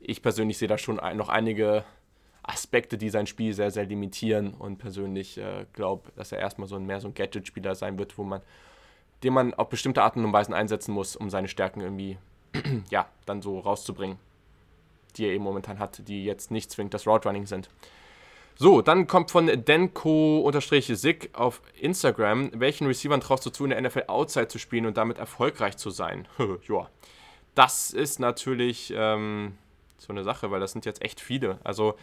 Ich 0.00 0.22
persönlich 0.22 0.58
sehe 0.58 0.68
da 0.68 0.78
schon 0.78 1.00
noch 1.14 1.28
einige 1.28 1.84
Aspekte, 2.42 2.96
die 2.96 3.10
sein 3.10 3.26
Spiel 3.26 3.52
sehr, 3.52 3.70
sehr 3.70 3.84
limitieren 3.84 4.54
und 4.54 4.78
persönlich 4.78 5.38
äh, 5.38 5.66
glaube, 5.74 6.10
dass 6.16 6.32
er 6.32 6.38
erstmal 6.38 6.66
so 6.66 6.76
ein, 6.76 6.86
mehr 6.86 7.00
so 7.00 7.08
ein 7.08 7.14
Gadget-Spieler 7.14 7.74
sein 7.74 7.98
wird, 7.98 8.16
wo 8.16 8.24
man, 8.24 8.40
den 9.22 9.34
man 9.34 9.54
auf 9.54 9.68
bestimmte 9.68 10.02
Arten 10.02 10.24
und 10.24 10.32
Weisen 10.32 10.54
einsetzen 10.54 10.92
muss, 10.92 11.14
um 11.14 11.28
seine 11.28 11.48
Stärken 11.48 11.80
irgendwie, 11.80 12.16
ja, 12.90 13.08
dann 13.26 13.42
so 13.42 13.58
rauszubringen, 13.58 14.18
die 15.16 15.26
er 15.26 15.32
eben 15.32 15.44
momentan 15.44 15.78
hat, 15.78 16.08
die 16.08 16.24
jetzt 16.24 16.50
nicht 16.50 16.70
zwingend 16.70 16.94
das 16.94 17.06
Route 17.06 17.28
Running 17.28 17.46
sind. 17.46 17.68
So, 18.60 18.82
dann 18.82 19.06
kommt 19.06 19.30
von 19.30 19.46
Denko-Sig 19.46 21.30
auf 21.32 21.62
Instagram. 21.80 22.50
Welchen 22.54 22.88
Receivern 22.88 23.20
traust 23.20 23.46
du 23.46 23.50
zu, 23.50 23.64
in 23.64 23.70
der 23.70 23.80
NFL 23.80 24.04
Outside 24.08 24.48
zu 24.48 24.58
spielen 24.58 24.86
und 24.86 24.96
damit 24.96 25.18
erfolgreich 25.18 25.76
zu 25.76 25.90
sein? 25.90 26.26
ja, 26.68 26.88
das 27.54 27.92
ist 27.92 28.18
natürlich 28.18 28.92
ähm, 28.96 29.56
so 29.98 30.12
eine 30.12 30.24
Sache, 30.24 30.50
weil 30.50 30.60
das 30.60 30.72
sind 30.72 30.86
jetzt 30.86 31.02
echt 31.02 31.20
viele. 31.20 31.58
Also, 31.64 31.96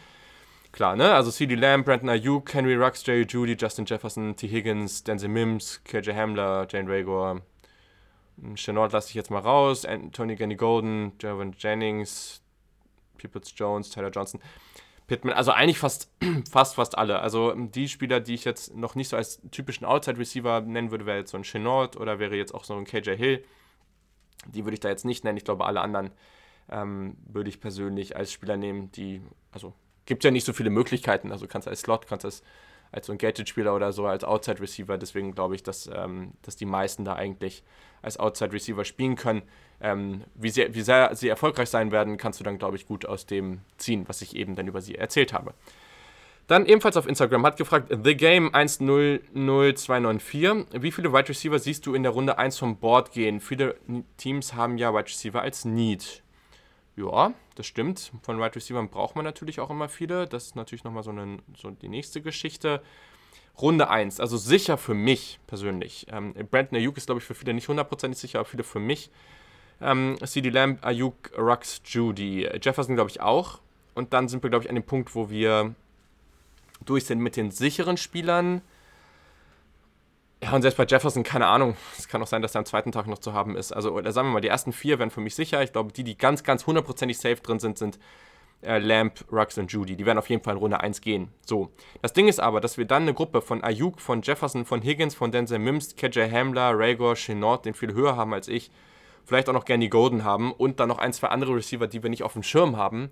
klar, 0.72 0.96
ne? 0.96 1.14
Also 1.14 1.30
CD 1.30 1.54
Lamb, 1.54 1.86
Brandon 1.86 2.10
Ayuk, 2.10 2.52
Henry 2.54 2.76
Rux, 2.76 3.04
Jerry 3.04 3.26
Judy, 3.28 3.56
Justin 3.58 3.86
Jefferson, 3.86 4.36
T. 4.36 4.48
Higgins, 4.48 5.02
Denzel 5.02 5.28
Mims, 5.28 5.82
KJ 5.84 6.12
Hamler, 6.12 6.66
Jane 6.70 6.88
Rager. 6.88 7.42
Chenault 8.54 8.92
lasse 8.92 9.08
ich 9.08 9.14
jetzt 9.14 9.30
mal 9.30 9.40
raus. 9.40 9.84
Anthony 9.84 10.36
Ganny 10.36 10.56
Golden, 10.56 11.12
Jervin 11.20 11.54
Jennings, 11.58 12.42
Peoples 13.18 13.52
Jones, 13.56 13.90
Tyler 13.90 14.10
Johnson. 14.10 14.40
Pittman, 15.06 15.34
also 15.34 15.52
eigentlich 15.52 15.78
fast, 15.78 16.10
fast, 16.50 16.74
fast 16.74 16.98
alle. 16.98 17.20
Also 17.20 17.52
ähm, 17.52 17.70
die 17.70 17.88
Spieler, 17.88 18.20
die 18.20 18.34
ich 18.34 18.44
jetzt 18.44 18.74
noch 18.74 18.94
nicht 18.94 19.08
so 19.08 19.16
als 19.16 19.40
typischen 19.50 19.86
Outside-Receiver 19.86 20.62
nennen 20.62 20.90
würde, 20.90 21.06
wäre 21.06 21.18
jetzt 21.18 21.30
so 21.30 21.38
ein 21.38 21.44
Chenault 21.44 21.96
oder 21.96 22.18
wäre 22.18 22.36
jetzt 22.36 22.54
auch 22.54 22.64
so 22.64 22.74
ein 22.74 22.84
KJ 22.84 23.16
Hill. 23.16 23.44
Die 24.46 24.64
würde 24.64 24.74
ich 24.74 24.80
da 24.80 24.88
jetzt 24.88 25.04
nicht 25.04 25.24
nennen. 25.24 25.38
Ich 25.38 25.44
glaube, 25.44 25.64
alle 25.64 25.80
anderen 25.80 26.10
ähm, 26.70 27.16
würde 27.26 27.48
ich 27.48 27.60
persönlich 27.60 28.16
als 28.16 28.32
Spieler 28.32 28.56
nehmen, 28.56 28.90
die, 28.92 29.22
also 29.52 29.72
gibt 30.06 30.24
ja 30.24 30.30
nicht 30.30 30.44
so 30.44 30.52
viele 30.52 30.70
Möglichkeiten. 30.70 31.32
Also 31.32 31.46
kannst 31.46 31.68
als 31.68 31.80
Slot, 31.80 32.06
kannst 32.06 32.24
als, 32.24 32.42
als 32.92 33.06
so 33.06 33.12
ein 33.12 33.18
Gadget-Spieler 33.18 33.74
oder 33.74 33.92
so 33.92 34.06
als 34.06 34.24
Outside-Receiver. 34.24 34.96
Deswegen 34.96 35.34
glaube 35.34 35.54
ich, 35.54 35.62
dass, 35.62 35.90
ähm, 35.92 36.32
dass 36.42 36.56
die 36.56 36.64
meisten 36.64 37.04
da 37.04 37.14
eigentlich 37.14 37.62
als 38.02 38.18
Outside-Receiver 38.18 38.84
spielen 38.84 39.16
können. 39.16 39.42
Ähm, 39.80 40.24
wie, 40.34 40.50
sehr, 40.50 40.74
wie 40.74 40.80
sehr 40.80 41.14
sie 41.14 41.28
erfolgreich 41.28 41.68
sein 41.68 41.92
werden, 41.92 42.16
kannst 42.16 42.40
du 42.40 42.44
dann, 42.44 42.58
glaube 42.58 42.76
ich, 42.76 42.86
gut 42.86 43.04
aus 43.04 43.26
dem 43.26 43.60
ziehen, 43.76 44.08
was 44.08 44.22
ich 44.22 44.34
eben 44.36 44.54
dann 44.54 44.68
über 44.68 44.80
sie 44.80 44.94
erzählt 44.94 45.34
habe. 45.34 45.52
Dann 46.46 46.64
ebenfalls 46.64 46.96
auf 46.96 47.08
Instagram 47.08 47.44
hat 47.44 47.56
gefragt, 47.56 47.92
The 48.04 48.16
Game 48.16 48.54
100294, 48.54 50.80
wie 50.80 50.92
viele 50.92 51.12
Wide 51.12 51.28
Receiver 51.28 51.58
siehst 51.58 51.84
du 51.86 51.94
in 51.94 52.04
der 52.04 52.12
Runde 52.12 52.38
1 52.38 52.56
vom 52.56 52.76
Board 52.76 53.10
gehen? 53.10 53.40
Viele 53.40 53.74
Teams 54.16 54.54
haben 54.54 54.78
ja 54.78 54.94
Wide 54.94 55.08
Receiver 55.08 55.42
als 55.42 55.64
Need. 55.64 56.22
Ja, 56.96 57.34
das 57.54 57.66
stimmt. 57.66 58.12
Von 58.22 58.38
Wide 58.38 58.56
Receivers 58.56 58.88
braucht 58.90 59.16
man 59.16 59.24
natürlich 59.24 59.60
auch 59.60 59.70
immer 59.70 59.88
viele. 59.88 60.26
Das 60.26 60.46
ist 60.46 60.56
natürlich 60.56 60.84
nochmal 60.84 61.02
so, 61.02 61.10
eine, 61.10 61.38
so 61.56 61.70
die 61.70 61.88
nächste 61.88 62.22
Geschichte. 62.22 62.82
Runde 63.60 63.88
1, 63.88 64.20
also 64.20 64.36
sicher 64.36 64.76
für 64.76 64.92
mich 64.92 65.38
persönlich. 65.46 66.06
Ähm, 66.10 66.34
Brandon 66.50 66.76
Ayuk 66.76 66.98
ist, 66.98 67.06
glaube 67.06 67.20
ich, 67.20 67.24
für 67.24 67.34
viele 67.34 67.54
nicht 67.54 67.68
hundertprozentig 67.68 68.20
sicher, 68.20 68.40
aber 68.40 68.48
viele 68.48 68.64
für 68.64 68.80
mich. 68.80 69.10
Ähm, 69.80 70.16
CD 70.24 70.50
Lamb, 70.50 70.84
Ayuk, 70.84 71.32
Rux, 71.38 71.80
Judy. 71.84 72.48
Jefferson, 72.60 72.94
glaube 72.96 73.10
ich, 73.10 73.20
auch. 73.20 73.60
Und 73.94 74.12
dann 74.12 74.28
sind 74.28 74.42
wir, 74.42 74.50
glaube 74.50 74.64
ich, 74.64 74.68
an 74.68 74.74
dem 74.74 74.84
Punkt, 74.84 75.14
wo 75.14 75.30
wir 75.30 75.74
durch 76.84 77.04
sind 77.04 77.20
mit 77.20 77.36
den 77.36 77.50
sicheren 77.50 77.96
Spielern. 77.96 78.60
Ja, 80.42 80.52
und 80.52 80.62
selbst 80.62 80.76
bei 80.76 80.84
Jefferson, 80.84 81.22
keine 81.22 81.46
Ahnung. 81.46 81.76
Es 81.98 82.08
kann 82.08 82.22
auch 82.22 82.26
sein, 82.26 82.42
dass 82.42 82.54
er 82.54 82.60
am 82.60 82.66
zweiten 82.66 82.92
Tag 82.92 83.06
noch 83.06 83.18
zu 83.18 83.32
haben 83.32 83.56
ist. 83.56 83.72
Also, 83.72 84.00
sagen 84.10 84.28
wir 84.28 84.34
mal, 84.34 84.40
die 84.40 84.48
ersten 84.48 84.72
vier 84.72 84.98
wären 84.98 85.10
für 85.10 85.20
mich 85.20 85.34
sicher. 85.34 85.62
Ich 85.62 85.72
glaube, 85.72 85.92
die, 85.92 86.04
die 86.04 86.16
ganz, 86.16 86.44
ganz 86.44 86.66
hundertprozentig 86.66 87.18
safe 87.18 87.36
drin 87.36 87.58
sind, 87.58 87.78
sind 87.78 87.98
äh, 88.62 88.78
Lamp, 88.78 89.24
Rux 89.32 89.58
und 89.58 89.72
Judy. 89.72 89.96
Die 89.96 90.06
werden 90.06 90.18
auf 90.18 90.28
jeden 90.28 90.42
Fall 90.42 90.54
in 90.54 90.58
Runde 90.58 90.80
1 90.80 91.00
gehen. 91.00 91.28
So. 91.44 91.70
Das 92.02 92.12
Ding 92.12 92.28
ist 92.28 92.40
aber, 92.40 92.60
dass 92.60 92.78
wir 92.78 92.84
dann 92.84 93.02
eine 93.02 93.14
Gruppe 93.14 93.40
von 93.40 93.62
Ayuk, 93.62 94.00
von 94.00 94.22
Jefferson, 94.22 94.64
von 94.64 94.82
Higgins, 94.82 95.14
von 95.14 95.30
Denzel 95.30 95.58
Mims, 95.58 95.96
KJ 95.96 96.30
Hamler, 96.30 96.72
Raygor, 96.74 97.14
Chenot, 97.14 97.64
den 97.64 97.74
viel 97.74 97.92
höher 97.92 98.16
haben 98.16 98.34
als 98.34 98.48
ich. 98.48 98.70
Vielleicht 99.24 99.48
auch 99.48 99.54
noch 99.54 99.64
die 99.64 99.88
Golden 99.88 100.22
haben 100.22 100.52
und 100.52 100.78
dann 100.78 100.88
noch 100.88 100.98
ein, 100.98 101.12
zwei 101.12 101.28
andere 101.28 101.56
Receiver, 101.56 101.88
die 101.88 102.02
wir 102.02 102.10
nicht 102.10 102.22
auf 102.22 102.34
dem 102.34 102.44
Schirm 102.44 102.76
haben, 102.76 103.10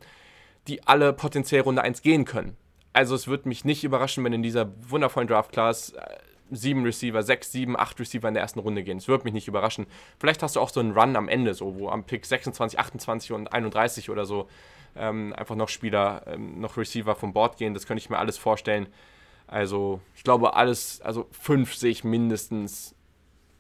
die 0.68 0.86
alle 0.86 1.12
potenziell 1.12 1.62
Runde 1.62 1.82
1 1.82 2.02
gehen 2.02 2.24
können. 2.24 2.56
Also 2.92 3.16
es 3.16 3.26
würde 3.26 3.48
mich 3.48 3.64
nicht 3.64 3.82
überraschen, 3.82 4.22
wenn 4.22 4.32
in 4.32 4.42
dieser 4.42 4.72
wundervollen 4.88 5.26
Draft-Class 5.26 5.90
äh, 5.90 6.16
sieben 6.56 6.85
Receiver, 6.85 7.22
sechs, 7.22 7.52
sieben, 7.52 7.78
acht 7.78 7.98
Receiver 7.98 8.28
in 8.28 8.35
der 8.35 8.43
ersten 8.43 8.60
Runde 8.60 8.82
gehen. 8.82 8.98
Es 8.98 9.09
würde 9.09 9.24
mich 9.24 9.35
nicht 9.35 9.48
überraschen. 9.48 9.86
Vielleicht 10.18 10.43
hast 10.43 10.56
du 10.56 10.60
auch 10.60 10.68
so 10.68 10.81
einen 10.81 10.93
Run 10.93 11.16
am 11.16 11.28
Ende, 11.28 11.55
so 11.55 11.78
wo 11.78 11.89
am 11.89 12.05
Pick 12.05 12.26
26, 12.26 12.78
28 12.78 13.32
und 13.32 13.52
31 13.52 14.10
oder 14.10 14.24
so 14.24 14.48
ähm, 14.97 15.32
einfach 15.36 15.56
noch 15.56 15.68
Spieler, 15.68 16.22
ähm, 16.26 16.60
noch 16.60 16.76
Receiver 16.76 17.14
vom 17.14 17.32
Board 17.32 17.56
gehen. 17.56 17.74
Das 17.74 17.86
könnte 17.86 18.02
ich 18.02 18.10
mir 18.10 18.18
alles 18.18 18.39
vorstellen. 18.39 18.86
Also 19.47 20.01
ich 20.14 20.24
glaube 20.24 20.55
alles, 20.55 21.01
also 21.02 21.26
fünf 21.31 21.74
sehe 21.74 21.90
ich 21.90 22.05
mindestens, 22.05 22.94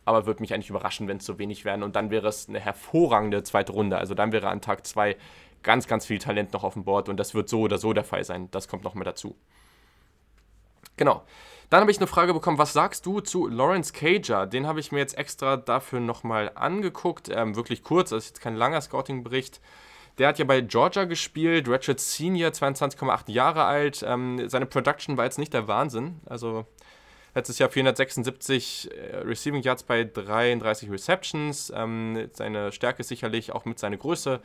aber 0.04 0.26
würde 0.26 0.40
mich 0.40 0.54
eigentlich 0.54 0.70
überraschen, 0.70 1.08
wenn 1.08 1.18
es 1.18 1.26
so 1.26 1.38
wenig 1.38 1.64
wären. 1.64 1.82
Und 1.82 1.96
dann 1.96 2.10
wäre 2.10 2.28
es 2.28 2.48
eine 2.48 2.60
hervorragende 2.60 3.42
zweite 3.42 3.72
Runde. 3.72 3.98
Also 3.98 4.14
dann 4.14 4.32
wäre 4.32 4.48
an 4.48 4.60
Tag 4.60 4.86
zwei 4.86 5.16
ganz, 5.62 5.86
ganz 5.86 6.06
viel 6.06 6.18
Talent 6.18 6.52
noch 6.52 6.62
auf 6.62 6.74
dem 6.74 6.84
Board 6.84 7.08
und 7.08 7.16
das 7.18 7.34
wird 7.34 7.48
so 7.48 7.60
oder 7.62 7.78
so 7.78 7.92
der 7.92 8.04
Fall 8.04 8.24
sein. 8.24 8.48
Das 8.50 8.68
kommt 8.68 8.84
noch 8.84 8.94
mal 8.94 9.04
dazu. 9.04 9.34
Genau. 10.96 11.24
Dann 11.74 11.80
habe 11.80 11.90
ich 11.90 11.98
eine 11.98 12.06
Frage 12.06 12.32
bekommen, 12.32 12.56
was 12.56 12.72
sagst 12.72 13.04
du 13.04 13.18
zu 13.18 13.48
Lawrence 13.48 13.92
Cager? 13.92 14.46
Den 14.46 14.68
habe 14.68 14.78
ich 14.78 14.92
mir 14.92 15.00
jetzt 15.00 15.18
extra 15.18 15.56
dafür 15.56 15.98
nochmal 15.98 16.52
angeguckt. 16.54 17.28
Ähm, 17.34 17.56
wirklich 17.56 17.82
kurz, 17.82 18.10
das 18.10 18.26
ist 18.26 18.28
jetzt 18.30 18.40
kein 18.40 18.54
langer 18.54 18.80
Scouting-Bericht. 18.80 19.60
Der 20.18 20.28
hat 20.28 20.38
ja 20.38 20.44
bei 20.44 20.60
Georgia 20.60 21.02
gespielt, 21.02 21.68
Ratchet 21.68 21.98
Senior, 21.98 22.52
22,8 22.52 23.28
Jahre 23.32 23.64
alt. 23.64 24.04
Ähm, 24.06 24.48
seine 24.48 24.66
Production 24.66 25.16
war 25.16 25.24
jetzt 25.24 25.40
nicht 25.40 25.52
der 25.52 25.66
Wahnsinn. 25.66 26.20
Also 26.26 26.64
letztes 27.34 27.58
Jahr 27.58 27.70
476 27.70 28.92
äh, 28.92 29.16
Receiving 29.16 29.62
Yards 29.62 29.82
bei 29.82 30.04
33 30.04 30.92
Receptions. 30.92 31.72
Ähm, 31.74 32.28
seine 32.34 32.70
Stärke 32.70 33.02
sicherlich 33.02 33.50
auch 33.50 33.64
mit 33.64 33.80
seiner 33.80 33.96
Größe 33.96 34.40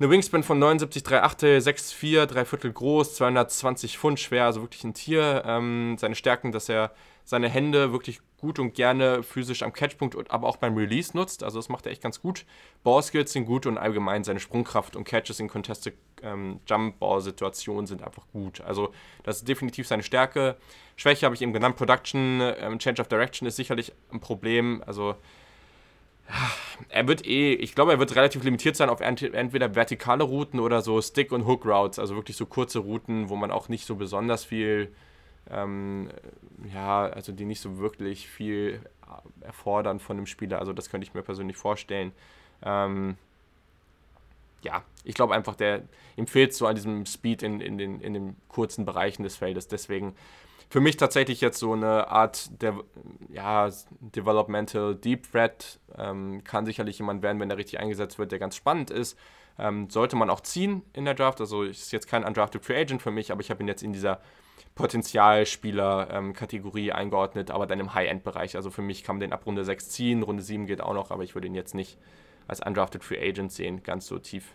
eine 0.00 0.08
Wingspan 0.08 0.42
von 0.42 0.58
79, 0.58 1.02
3 1.02 1.22
Achtel, 1.22 1.58
6,4, 1.58 2.24
3 2.24 2.44
Viertel 2.46 2.72
groß, 2.72 3.16
220 3.16 3.98
Pfund 3.98 4.18
schwer, 4.18 4.46
also 4.46 4.62
wirklich 4.62 4.82
ein 4.82 4.94
Tier. 4.94 5.42
Ähm, 5.44 5.96
seine 5.98 6.14
Stärken, 6.14 6.52
dass 6.52 6.70
er 6.70 6.92
seine 7.24 7.50
Hände 7.50 7.92
wirklich 7.92 8.20
gut 8.38 8.58
und 8.58 8.72
gerne 8.72 9.22
physisch 9.22 9.62
am 9.62 9.74
Catchpunkt, 9.74 10.30
aber 10.30 10.48
auch 10.48 10.56
beim 10.56 10.74
Release 10.74 11.14
nutzt. 11.14 11.42
Also 11.42 11.58
das 11.58 11.68
macht 11.68 11.84
er 11.84 11.92
echt 11.92 12.02
ganz 12.02 12.22
gut. 12.22 12.46
Ballskills 12.82 13.32
sind 13.32 13.44
gut 13.44 13.66
und 13.66 13.76
allgemein 13.76 14.24
seine 14.24 14.40
Sprungkraft 14.40 14.96
und 14.96 15.04
Catches 15.04 15.38
in 15.38 15.48
Contested 15.48 15.94
ähm, 16.22 16.60
Jump-Ball-Situationen 16.66 17.86
sind 17.86 18.02
einfach 18.02 18.26
gut. 18.32 18.62
Also 18.62 18.92
das 19.22 19.36
ist 19.36 19.48
definitiv 19.48 19.86
seine 19.86 20.02
Stärke. 20.02 20.56
Schwäche 20.96 21.26
habe 21.26 21.34
ich 21.34 21.42
eben 21.42 21.52
genannt. 21.52 21.76
Production, 21.76 22.40
ähm, 22.40 22.78
Change 22.78 23.02
of 23.02 23.08
Direction 23.08 23.46
ist 23.46 23.56
sicherlich 23.56 23.92
ein 24.10 24.20
Problem. 24.20 24.82
Also 24.86 25.14
er 26.88 27.08
wird 27.08 27.26
eh, 27.26 27.54
ich 27.54 27.74
glaube, 27.74 27.92
er 27.92 27.98
wird 27.98 28.14
relativ 28.16 28.42
limitiert 28.44 28.76
sein 28.76 28.88
auf 28.88 29.00
entweder 29.00 29.74
vertikale 29.74 30.24
Routen 30.24 30.60
oder 30.60 30.82
so 30.82 31.00
Stick- 31.00 31.32
und 31.32 31.46
Hook-Routes, 31.46 31.98
also 31.98 32.14
wirklich 32.14 32.36
so 32.36 32.46
kurze 32.46 32.80
Routen, 32.80 33.28
wo 33.28 33.36
man 33.36 33.50
auch 33.50 33.68
nicht 33.68 33.86
so 33.86 33.96
besonders 33.96 34.44
viel, 34.44 34.92
ähm, 35.50 36.10
ja, 36.72 37.06
also 37.06 37.32
die 37.32 37.44
nicht 37.44 37.60
so 37.60 37.78
wirklich 37.78 38.28
viel 38.28 38.80
erfordern 39.40 40.00
von 40.00 40.16
dem 40.16 40.26
Spieler. 40.26 40.58
Also 40.58 40.72
das 40.72 40.90
könnte 40.90 41.06
ich 41.06 41.14
mir 41.14 41.22
persönlich 41.22 41.56
vorstellen. 41.56 42.12
Ähm, 42.62 43.16
ja, 44.62 44.82
ich 45.04 45.14
glaube 45.14 45.34
einfach, 45.34 45.56
der 45.56 45.82
ihm 46.16 46.26
fehlt 46.26 46.54
so 46.54 46.66
an 46.66 46.74
diesem 46.74 47.06
Speed 47.06 47.42
in, 47.42 47.60
in, 47.60 47.78
den, 47.78 48.00
in 48.00 48.14
den 48.14 48.36
kurzen 48.48 48.84
Bereichen 48.84 49.22
des 49.22 49.36
Feldes. 49.36 49.68
Deswegen 49.68 50.14
für 50.70 50.80
mich 50.80 50.96
tatsächlich 50.96 51.40
jetzt 51.40 51.58
so 51.58 51.72
eine 51.72 52.06
Art 52.08 52.62
der 52.62 52.76
ja, 53.28 53.68
Developmental 54.00 54.94
Deep 54.94 55.32
Threat. 55.32 55.80
Ähm, 55.98 56.44
kann 56.44 56.64
sicherlich 56.64 56.98
jemand 56.98 57.22
werden, 57.22 57.40
wenn 57.40 57.48
der 57.48 57.58
richtig 57.58 57.80
eingesetzt 57.80 58.20
wird, 58.20 58.30
der 58.30 58.38
ganz 58.38 58.54
spannend 58.54 58.92
ist. 58.92 59.18
Ähm, 59.58 59.90
sollte 59.90 60.14
man 60.14 60.30
auch 60.30 60.38
ziehen 60.40 60.82
in 60.92 61.04
der 61.04 61.14
Draft. 61.14 61.40
Also 61.40 61.64
ist 61.64 61.90
jetzt 61.90 62.06
kein 62.06 62.22
Undrafted 62.22 62.64
Free 62.64 62.80
Agent 62.80 63.02
für 63.02 63.10
mich, 63.10 63.32
aber 63.32 63.40
ich 63.40 63.50
habe 63.50 63.64
ihn 63.64 63.68
jetzt 63.68 63.82
in 63.82 63.92
dieser 63.92 64.20
Potenzialspieler-Kategorie 64.76 66.92
eingeordnet, 66.92 67.50
aber 67.50 67.66
dann 67.66 67.80
im 67.80 67.92
High-End-Bereich. 67.92 68.54
Also 68.54 68.70
für 68.70 68.82
mich 68.82 69.02
kann 69.02 69.16
man 69.16 69.20
den 69.20 69.32
ab 69.32 69.44
Runde 69.46 69.64
6 69.64 69.88
ziehen, 69.88 70.22
Runde 70.22 70.44
7 70.44 70.66
geht 70.66 70.82
auch 70.82 70.94
noch, 70.94 71.10
aber 71.10 71.24
ich 71.24 71.34
würde 71.34 71.48
ihn 71.48 71.56
jetzt 71.56 71.74
nicht 71.74 71.98
als 72.46 72.64
Undrafted 72.64 73.02
Free 73.02 73.20
Agent 73.20 73.50
sehen, 73.50 73.82
ganz 73.82 74.06
so 74.06 74.20
tief 74.20 74.54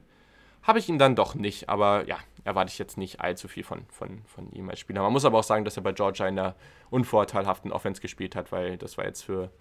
habe 0.65 0.79
ich 0.79 0.89
ihn 0.89 0.99
dann 0.99 1.15
doch 1.15 1.35
nicht. 1.35 1.69
Aber 1.69 2.05
ja, 2.07 2.17
erwarte 2.43 2.71
ich 2.71 2.79
jetzt 2.79 2.97
nicht 2.97 3.21
allzu 3.21 3.47
viel 3.47 3.63
von, 3.63 3.85
von, 3.89 4.21
von 4.25 4.51
ihm 4.51 4.69
als 4.69 4.79
Spieler. 4.79 5.01
Man 5.01 5.13
muss 5.13 5.25
aber 5.25 5.39
auch 5.39 5.43
sagen, 5.43 5.65
dass 5.65 5.77
er 5.77 5.83
bei 5.83 5.93
Georgia 5.93 6.27
in 6.27 6.37
einer 6.37 6.55
unvorteilhaften 6.89 7.71
Offense 7.71 8.01
gespielt 8.01 8.35
hat, 8.35 8.51
weil 8.51 8.77
das 8.77 8.97
war 8.97 9.05
jetzt 9.05 9.23
für 9.23 9.51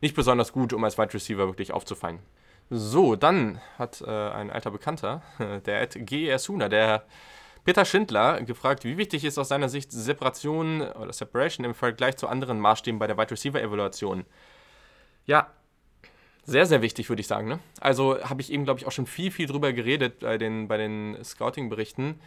nicht 0.00 0.14
besonders 0.14 0.52
gut, 0.52 0.72
um 0.72 0.84
als 0.84 0.98
Wide 0.98 1.12
Receiver 1.12 1.46
wirklich 1.46 1.72
aufzufallen. 1.72 2.20
So, 2.70 3.16
dann 3.16 3.60
hat 3.78 4.00
äh, 4.00 4.10
ein 4.10 4.50
alter 4.50 4.70
Bekannter, 4.70 5.22
der 5.66 5.82
Ed 5.82 6.06
G. 6.06 6.36
Suna, 6.36 6.68
der 6.68 7.04
Peter 7.64 7.84
Schindler, 7.84 8.40
gefragt, 8.42 8.84
wie 8.84 8.96
wichtig 8.96 9.24
ist 9.24 9.38
aus 9.38 9.48
seiner 9.48 9.68
Sicht 9.68 9.92
Separation 9.92 10.80
oder 10.80 11.12
Separation 11.12 11.66
im 11.66 11.74
Vergleich 11.74 12.16
zu 12.16 12.26
anderen 12.26 12.58
Maßstäben 12.58 12.98
bei 12.98 13.06
der 13.06 13.18
Wide 13.18 13.32
Receiver 13.32 13.60
Evaluation? 13.60 14.24
Ja, 15.26 15.48
sehr, 16.50 16.66
sehr 16.66 16.82
wichtig, 16.82 17.08
würde 17.08 17.20
ich 17.20 17.28
sagen. 17.28 17.48
Ne? 17.48 17.60
Also 17.80 18.20
habe 18.22 18.40
ich 18.40 18.52
eben, 18.52 18.64
glaube 18.64 18.80
ich, 18.80 18.86
auch 18.86 18.92
schon 18.92 19.06
viel, 19.06 19.30
viel 19.30 19.46
drüber 19.46 19.72
geredet 19.72 20.18
bei 20.18 20.36
den, 20.36 20.66
bei 20.66 20.76
den 20.76 21.16
Scouting-Berichten. 21.22 22.18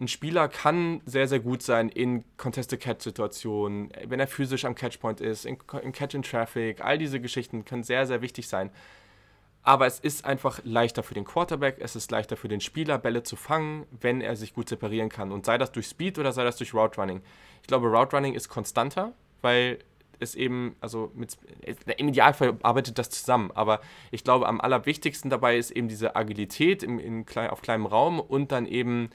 Ein 0.00 0.08
Spieler 0.08 0.48
kann 0.48 1.00
sehr, 1.06 1.28
sehr 1.28 1.38
gut 1.38 1.62
sein 1.62 1.88
in 1.88 2.24
Contested-Catch-Situationen, 2.36 3.90
wenn 4.06 4.20
er 4.20 4.26
physisch 4.26 4.64
am 4.64 4.74
Catchpoint 4.74 5.20
ist, 5.20 5.46
in, 5.46 5.58
in 5.82 5.92
Catch-in-Traffic. 5.92 6.84
All 6.84 6.98
diese 6.98 7.20
Geschichten 7.20 7.64
können 7.64 7.84
sehr, 7.84 8.04
sehr 8.06 8.20
wichtig 8.20 8.48
sein. 8.48 8.70
Aber 9.62 9.86
es 9.86 10.00
ist 10.00 10.24
einfach 10.24 10.60
leichter 10.64 11.02
für 11.02 11.14
den 11.14 11.24
Quarterback, 11.24 11.76
es 11.80 11.96
ist 11.96 12.10
leichter 12.10 12.36
für 12.36 12.48
den 12.48 12.60
Spieler, 12.60 12.98
Bälle 12.98 13.22
zu 13.22 13.36
fangen, 13.36 13.86
wenn 14.00 14.20
er 14.20 14.36
sich 14.36 14.54
gut 14.54 14.68
separieren 14.68 15.08
kann. 15.08 15.32
Und 15.32 15.46
sei 15.46 15.56
das 15.56 15.72
durch 15.72 15.86
Speed 15.86 16.18
oder 16.18 16.32
sei 16.32 16.44
das 16.44 16.56
durch 16.56 16.74
Route 16.74 17.00
Running. 17.00 17.22
Ich 17.62 17.68
glaube, 17.68 17.88
Route 17.88 18.14
Running 18.16 18.34
ist 18.34 18.48
konstanter, 18.48 19.12
weil 19.40 19.78
ist 20.18 20.34
eben, 20.34 20.76
also 20.80 21.10
mit, 21.14 21.36
im 21.96 22.08
Idealfall 22.08 22.56
arbeitet 22.62 22.98
das 22.98 23.10
zusammen, 23.10 23.50
aber 23.54 23.80
ich 24.10 24.24
glaube, 24.24 24.46
am 24.46 24.60
allerwichtigsten 24.60 25.30
dabei 25.30 25.56
ist 25.56 25.70
eben 25.70 25.88
diese 25.88 26.16
Agilität 26.16 26.82
im, 26.82 26.98
in 26.98 27.26
klein, 27.26 27.50
auf 27.50 27.62
kleinem 27.62 27.86
Raum 27.86 28.20
und 28.20 28.52
dann 28.52 28.66
eben 28.66 29.10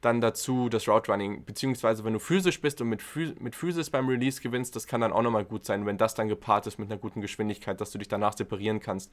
dann 0.00 0.20
dazu 0.20 0.68
das 0.68 0.88
Route 0.88 1.10
Running, 1.10 1.44
beziehungsweise 1.44 2.04
wenn 2.04 2.12
du 2.12 2.20
physisch 2.20 2.60
bist 2.60 2.80
und 2.80 2.88
mit, 2.88 3.02
mit 3.40 3.56
Physis 3.56 3.90
beim 3.90 4.08
Release 4.08 4.40
gewinnst, 4.40 4.76
das 4.76 4.86
kann 4.86 5.00
dann 5.00 5.12
auch 5.12 5.22
nochmal 5.22 5.44
gut 5.44 5.64
sein, 5.64 5.86
wenn 5.86 5.98
das 5.98 6.14
dann 6.14 6.28
gepaart 6.28 6.68
ist 6.68 6.78
mit 6.78 6.90
einer 6.90 7.00
guten 7.00 7.20
Geschwindigkeit, 7.20 7.80
dass 7.80 7.90
du 7.90 7.98
dich 7.98 8.08
danach 8.08 8.36
separieren 8.36 8.78
kannst. 8.78 9.12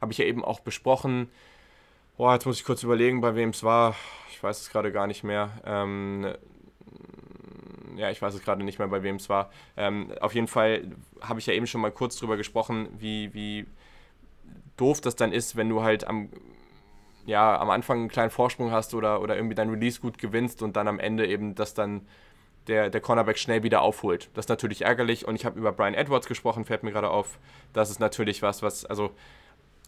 Habe 0.00 0.12
ich 0.12 0.18
ja 0.18 0.24
eben 0.24 0.42
auch 0.42 0.60
besprochen. 0.60 1.28
Boah, 2.16 2.32
jetzt 2.34 2.46
muss 2.46 2.58
ich 2.58 2.64
kurz 2.64 2.82
überlegen, 2.82 3.20
bei 3.20 3.34
wem 3.34 3.50
es 3.50 3.62
war. 3.62 3.94
Ich 4.30 4.42
weiß 4.42 4.60
es 4.60 4.70
gerade 4.70 4.90
gar 4.90 5.06
nicht 5.06 5.22
mehr. 5.22 5.50
Ähm, 5.64 6.32
ja, 7.96 8.10
ich 8.10 8.20
weiß 8.20 8.34
es 8.34 8.42
gerade 8.42 8.64
nicht 8.64 8.78
mehr, 8.78 8.88
bei 8.88 9.02
wem 9.02 9.16
es 9.16 9.28
war. 9.28 9.50
Ähm, 9.76 10.12
auf 10.20 10.34
jeden 10.34 10.48
Fall 10.48 10.84
habe 11.20 11.40
ich 11.40 11.46
ja 11.46 11.54
eben 11.54 11.66
schon 11.66 11.80
mal 11.80 11.92
kurz 11.92 12.16
drüber 12.16 12.36
gesprochen, 12.36 12.88
wie, 12.98 13.32
wie 13.34 13.66
doof 14.76 15.00
das 15.00 15.16
dann 15.16 15.32
ist, 15.32 15.56
wenn 15.56 15.68
du 15.68 15.82
halt 15.82 16.06
am, 16.06 16.30
ja, 17.26 17.58
am 17.58 17.70
Anfang 17.70 18.00
einen 18.00 18.08
kleinen 18.08 18.30
Vorsprung 18.30 18.70
hast 18.70 18.94
oder, 18.94 19.20
oder 19.20 19.36
irgendwie 19.36 19.54
dein 19.54 19.70
Release 19.70 20.00
gut 20.00 20.18
gewinnst 20.18 20.62
und 20.62 20.76
dann 20.76 20.88
am 20.88 20.98
Ende 20.98 21.26
eben 21.26 21.54
das 21.54 21.74
dann 21.74 22.06
der, 22.66 22.90
der 22.90 23.00
Cornerback 23.00 23.38
schnell 23.38 23.62
wieder 23.62 23.82
aufholt. 23.82 24.30
Das 24.34 24.46
ist 24.46 24.48
natürlich 24.48 24.82
ärgerlich 24.82 25.26
und 25.26 25.34
ich 25.34 25.44
habe 25.44 25.58
über 25.58 25.72
Brian 25.72 25.94
Edwards 25.94 26.26
gesprochen, 26.26 26.64
fällt 26.64 26.82
mir 26.82 26.92
gerade 26.92 27.10
auf. 27.10 27.38
Das 27.72 27.90
ist 27.90 28.00
natürlich 28.00 28.42
was, 28.42 28.62
was, 28.62 28.84
also 28.84 29.10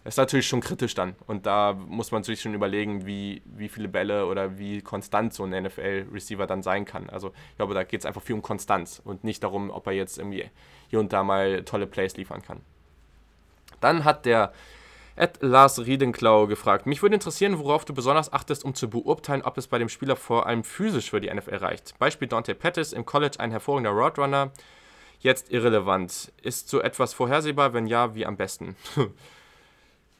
ist 0.04 0.18
natürlich 0.18 0.46
schon 0.46 0.60
kritisch 0.60 0.94
dann. 0.94 1.14
Und 1.26 1.46
da 1.46 1.72
muss 1.72 2.12
man 2.12 2.22
sich 2.22 2.40
schon 2.40 2.54
überlegen, 2.54 3.06
wie, 3.06 3.42
wie 3.46 3.68
viele 3.68 3.88
Bälle 3.88 4.26
oder 4.26 4.58
wie 4.58 4.82
konstant 4.82 5.32
so 5.32 5.44
ein 5.44 5.62
NFL-Receiver 5.62 6.46
dann 6.46 6.62
sein 6.62 6.84
kann. 6.84 7.08
Also 7.08 7.32
ich 7.50 7.56
glaube, 7.56 7.72
da 7.72 7.84
geht 7.84 8.00
es 8.00 8.06
einfach 8.06 8.22
viel 8.22 8.34
um 8.34 8.42
Konstanz 8.42 9.00
und 9.02 9.24
nicht 9.24 9.42
darum, 9.42 9.70
ob 9.70 9.86
er 9.86 9.94
jetzt 9.94 10.18
irgendwie 10.18 10.50
hier 10.88 11.00
und 11.00 11.12
da 11.12 11.22
mal 11.22 11.64
tolle 11.64 11.86
Plays 11.86 12.16
liefern 12.16 12.42
kann. 12.42 12.60
Dann 13.80 14.04
hat 14.04 14.26
der 14.26 14.52
Ed 15.16 15.38
Lars 15.40 15.86
Riedenklau 15.86 16.48
gefragt, 16.48 16.86
mich 16.86 17.00
würde 17.00 17.14
interessieren, 17.14 17.58
worauf 17.58 17.84
du 17.84 17.94
besonders 17.94 18.32
achtest, 18.32 18.64
um 18.64 18.74
zu 18.74 18.90
beurteilen, 18.90 19.42
ob 19.42 19.56
es 19.56 19.68
bei 19.68 19.78
dem 19.78 19.88
Spieler 19.88 20.16
vor 20.16 20.46
allem 20.46 20.64
physisch 20.64 21.10
für 21.10 21.20
die 21.20 21.32
NFL 21.32 21.56
reicht. 21.56 21.98
Beispiel 21.98 22.28
Dante 22.28 22.54
Pettis, 22.54 22.92
im 22.92 23.06
College 23.06 23.38
ein 23.38 23.52
hervorragender 23.52 23.92
Roadrunner, 23.92 24.50
jetzt 25.20 25.50
irrelevant. 25.50 26.32
Ist 26.42 26.68
so 26.68 26.80
etwas 26.80 27.14
vorhersehbar? 27.14 27.72
Wenn 27.72 27.86
ja, 27.86 28.14
wie 28.14 28.26
am 28.26 28.36
besten? 28.36 28.76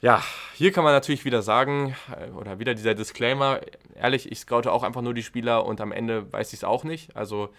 Ja, 0.05 0.23
hier 0.53 0.71
kann 0.71 0.85
man 0.85 0.93
natürlich 0.93 1.25
wieder 1.25 1.41
sagen, 1.41 1.97
äh, 2.15 2.31
oder 2.33 2.59
wieder 2.59 2.75
dieser 2.75 2.95
Disclaimer, 2.95 3.61
ehrlich, 3.95 4.31
ich 4.31 4.39
scoute 4.41 4.71
auch 4.71 4.83
einfach 4.83 5.01
nur 5.01 5.15
die 5.15 5.23
Spieler 5.23 5.65
und 5.65 5.81
am 5.81 5.93
Ende 5.93 6.31
weiß 6.31 6.53
ich 6.53 6.59
es 6.61 6.65
auch 6.65 6.85
nicht. 6.85 7.17
Also 7.17 7.51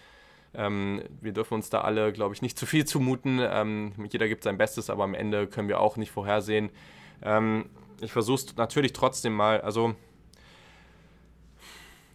Ähm, 0.54 1.02
wir 1.22 1.32
dürfen 1.32 1.54
uns 1.54 1.70
da 1.70 1.82
alle, 1.82 2.12
glaube 2.12 2.34
ich, 2.34 2.42
nicht 2.42 2.58
zu 2.60 2.66
viel 2.66 2.84
zumuten. 2.86 3.40
Ähm, 3.42 3.92
jeder 4.10 4.28
gibt 4.28 4.44
sein 4.44 4.58
Bestes, 4.58 4.90
aber 4.90 5.04
am 5.04 5.14
Ende 5.14 5.46
können 5.48 5.68
wir 5.68 5.80
auch 5.80 5.96
nicht 5.98 6.10
vorhersehen. 6.12 6.70
Ähm, 7.22 7.66
ich 8.02 8.12
versuche 8.12 8.36
es 8.46 8.56
natürlich 8.56 8.92
trotzdem 8.94 9.34
mal. 9.34 9.60
Also, 9.62 9.94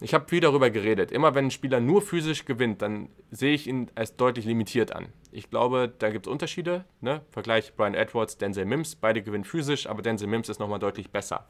ich 0.00 0.14
habe 0.14 0.28
viel 0.28 0.40
darüber 0.40 0.70
geredet. 0.70 1.12
Immer 1.12 1.34
wenn 1.34 1.46
ein 1.46 1.50
Spieler 1.50 1.80
nur 1.80 2.02
physisch 2.02 2.44
gewinnt, 2.44 2.82
dann 2.82 3.08
sehe 3.30 3.54
ich 3.54 3.66
ihn 3.68 3.90
als 3.94 4.16
deutlich 4.16 4.44
limitiert 4.44 4.92
an. 4.94 5.06
Ich 5.32 5.48
glaube, 5.48 5.92
da 5.98 6.10
gibt 6.10 6.26
es 6.26 6.32
Unterschiede. 6.32 6.84
Ne? 7.00 7.22
Vergleich 7.30 7.74
Brian 7.74 7.94
Edwards, 7.94 8.36
Denzel 8.36 8.66
Mims. 8.66 8.94
Beide 8.94 9.22
gewinnen 9.22 9.44
physisch, 9.44 9.88
aber 9.88 10.02
Denzel 10.02 10.28
Mims 10.28 10.50
ist 10.50 10.60
nochmal 10.60 10.78
deutlich 10.78 11.10
besser. 11.10 11.46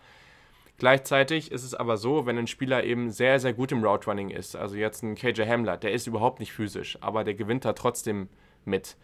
Gleichzeitig 0.78 1.52
ist 1.52 1.64
es 1.64 1.74
aber 1.74 1.96
so, 1.96 2.24
wenn 2.24 2.38
ein 2.38 2.46
Spieler 2.46 2.84
eben 2.84 3.10
sehr, 3.10 3.38
sehr 3.40 3.52
gut 3.52 3.72
im 3.72 3.84
Route 3.84 4.08
Running 4.08 4.30
ist, 4.30 4.56
also 4.56 4.76
jetzt 4.76 5.02
ein 5.02 5.14
KJ 5.14 5.42
Hamler, 5.42 5.76
der 5.76 5.92
ist 5.92 6.06
überhaupt 6.06 6.40
nicht 6.40 6.52
physisch, 6.52 6.98
aber 7.00 7.24
der 7.24 7.34
gewinnt 7.34 7.64
da 7.64 7.72
trotzdem 7.72 8.28
mit. 8.64 8.96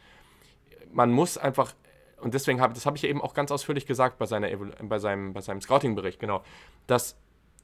Man 0.91 1.11
muss 1.11 1.37
einfach, 1.37 1.75
und 2.21 2.35
deswegen 2.35 2.61
habe 2.61 2.73
das 2.73 2.87
habe 2.87 2.97
ich 2.97 3.05
eben 3.05 3.21
auch 3.21 3.35
ganz 3.35 3.53
ausführlich 3.53 3.87
gesagt 3.87 4.19
bei, 4.19 4.27
seiner, 4.27 4.49
bei 4.57 4.99
seinem, 4.99 5.35
bei 5.35 5.41
seinem 5.41 5.61
Scouting-Bericht, 5.61 6.19
genau, 6.19 6.43
dass 6.87 7.17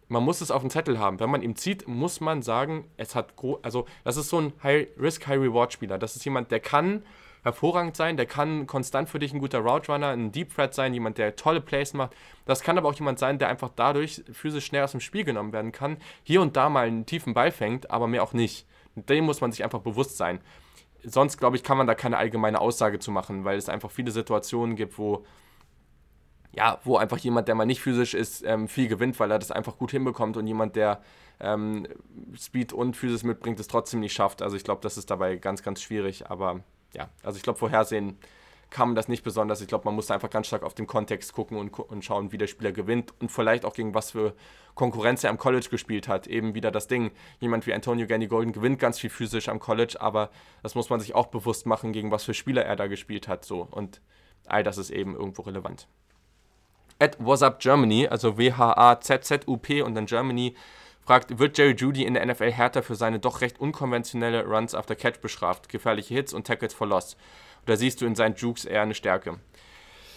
man 0.08 0.22
muss 0.22 0.40
es 0.40 0.50
auf 0.50 0.62
dem 0.62 0.70
Zettel 0.70 0.98
haben. 0.98 1.20
Wenn 1.20 1.30
man 1.30 1.42
ihm 1.42 1.56
zieht, 1.56 1.88
muss 1.88 2.20
man 2.20 2.42
sagen, 2.42 2.84
es 2.96 3.14
hat, 3.14 3.34
also 3.62 3.86
das 4.04 4.16
ist 4.16 4.28
so 4.28 4.40
ein 4.40 4.52
High-Risk, 4.62 5.26
High-Reward-Spieler. 5.26 5.98
Das 5.98 6.16
ist 6.16 6.24
jemand, 6.24 6.50
der 6.50 6.60
kann 6.60 7.02
hervorragend 7.44 7.94
sein, 7.94 8.16
der 8.16 8.26
kann 8.26 8.66
konstant 8.66 9.08
für 9.08 9.18
dich 9.18 9.32
ein 9.32 9.38
guter 9.38 9.58
Route 9.58 9.92
Runner, 9.92 10.08
ein 10.08 10.32
Deep 10.32 10.54
Threat 10.54 10.74
sein, 10.74 10.94
jemand, 10.94 11.18
der 11.18 11.36
tolle 11.36 11.60
Plays 11.60 11.92
macht. 11.92 12.14
Das 12.46 12.62
kann 12.62 12.78
aber 12.78 12.88
auch 12.88 12.94
jemand 12.94 13.18
sein, 13.18 13.38
der 13.38 13.48
einfach 13.48 13.70
dadurch 13.76 14.24
physisch 14.32 14.64
schnell 14.64 14.82
aus 14.82 14.92
dem 14.92 15.00
Spiel 15.00 15.24
genommen 15.24 15.52
werden 15.52 15.70
kann, 15.70 15.98
hier 16.22 16.40
und 16.40 16.56
da 16.56 16.70
mal 16.70 16.86
einen 16.86 17.06
tiefen 17.06 17.34
Ball 17.34 17.52
fängt, 17.52 17.90
aber 17.90 18.06
mehr 18.06 18.22
auch 18.22 18.32
nicht. 18.32 18.66
Dem 18.96 19.24
muss 19.24 19.40
man 19.42 19.52
sich 19.52 19.62
einfach 19.62 19.80
bewusst 19.80 20.16
sein. 20.16 20.40
Sonst, 21.02 21.36
glaube 21.36 21.56
ich, 21.56 21.62
kann 21.62 21.76
man 21.76 21.86
da 21.86 21.94
keine 21.94 22.16
allgemeine 22.16 22.60
Aussage 22.60 22.98
zu 22.98 23.10
machen, 23.10 23.44
weil 23.44 23.58
es 23.58 23.68
einfach 23.68 23.90
viele 23.90 24.10
Situationen 24.10 24.74
gibt, 24.74 24.96
wo 24.98 25.26
ja, 26.56 26.78
wo 26.84 26.96
einfach 26.96 27.18
jemand, 27.18 27.48
der 27.48 27.54
mal 27.54 27.66
nicht 27.66 27.80
physisch 27.80 28.14
ist, 28.14 28.44
ähm, 28.44 28.68
viel 28.68 28.88
gewinnt, 28.88 29.18
weil 29.18 29.30
er 29.30 29.38
das 29.38 29.50
einfach 29.50 29.76
gut 29.76 29.90
hinbekommt 29.90 30.36
und 30.36 30.46
jemand, 30.46 30.76
der 30.76 31.00
ähm, 31.40 31.86
Speed 32.36 32.72
und 32.72 32.96
Physis 32.96 33.24
mitbringt, 33.24 33.58
es 33.58 33.66
trotzdem 33.66 34.00
nicht 34.00 34.12
schafft. 34.12 34.40
Also 34.40 34.56
ich 34.56 34.64
glaube, 34.64 34.80
das 34.82 34.96
ist 34.96 35.10
dabei 35.10 35.36
ganz, 35.36 35.62
ganz 35.62 35.82
schwierig. 35.82 36.30
Aber 36.30 36.60
ja, 36.92 37.08
also 37.22 37.36
ich 37.36 37.42
glaube, 37.42 37.58
vorhersehen 37.58 38.18
kann 38.70 38.88
man 38.88 38.96
das 38.96 39.08
nicht 39.08 39.22
besonders. 39.22 39.60
Ich 39.60 39.68
glaube, 39.68 39.84
man 39.84 39.94
muss 39.94 40.10
einfach 40.10 40.30
ganz 40.30 40.46
stark 40.46 40.62
auf 40.62 40.74
den 40.74 40.86
Kontext 40.86 41.32
gucken 41.32 41.58
und, 41.58 41.78
und 41.78 42.04
schauen, 42.04 42.32
wie 42.32 42.38
der 42.38 42.46
Spieler 42.46 42.72
gewinnt 42.72 43.12
und 43.20 43.30
vielleicht 43.30 43.64
auch 43.64 43.74
gegen 43.74 43.94
was 43.94 44.12
für 44.12 44.34
Konkurrenz 44.74 45.22
er 45.22 45.30
am 45.30 45.38
College 45.38 45.68
gespielt 45.70 46.08
hat. 46.08 46.26
Eben 46.26 46.54
wieder 46.54 46.70
das 46.70 46.88
Ding, 46.88 47.12
jemand 47.40 47.66
wie 47.66 47.74
Antonio 47.74 48.06
Gandy 48.06 48.26
Golden 48.26 48.52
gewinnt 48.52 48.78
ganz 48.78 48.98
viel 48.98 49.10
physisch 49.10 49.48
am 49.48 49.60
College, 49.60 49.96
aber 50.00 50.30
das 50.62 50.74
muss 50.74 50.90
man 50.90 50.98
sich 50.98 51.14
auch 51.14 51.26
bewusst 51.26 51.66
machen, 51.66 51.92
gegen 51.92 52.10
was 52.10 52.24
für 52.24 52.34
Spieler 52.34 52.64
er 52.64 52.74
da 52.76 52.86
gespielt 52.86 53.28
hat. 53.28 53.44
So. 53.44 53.66
Und 53.70 54.00
all 54.46 54.62
das 54.62 54.78
ist 54.78 54.90
eben 54.90 55.14
irgendwo 55.14 55.42
relevant. 55.42 55.86
At 56.98 57.16
WhatsApp 57.18 57.60
Germany, 57.60 58.06
also 58.08 58.38
W-H-A-Z-Z-U-P 58.38 59.82
und 59.82 59.94
dann 59.94 60.06
Germany, 60.06 60.54
fragt, 61.04 61.38
wird 61.38 61.58
Jerry 61.58 61.74
Judy 61.74 62.04
in 62.04 62.14
der 62.14 62.24
NFL 62.24 62.50
härter 62.50 62.82
für 62.82 62.94
seine 62.94 63.18
doch 63.18 63.40
recht 63.40 63.60
unkonventionelle 63.60 64.44
Runs 64.44 64.74
after 64.74 64.94
Catch 64.94 65.20
bestraft, 65.20 65.68
gefährliche 65.68 66.14
Hits 66.14 66.32
und 66.32 66.46
Tackles 66.46 66.74
for 66.74 66.86
Loss? 66.86 67.16
Oder 67.64 67.76
siehst 67.76 68.00
du 68.00 68.06
in 68.06 68.14
seinen 68.14 68.36
Jukes 68.36 68.64
eher 68.64 68.82
eine 68.82 68.94
Stärke? 68.94 69.38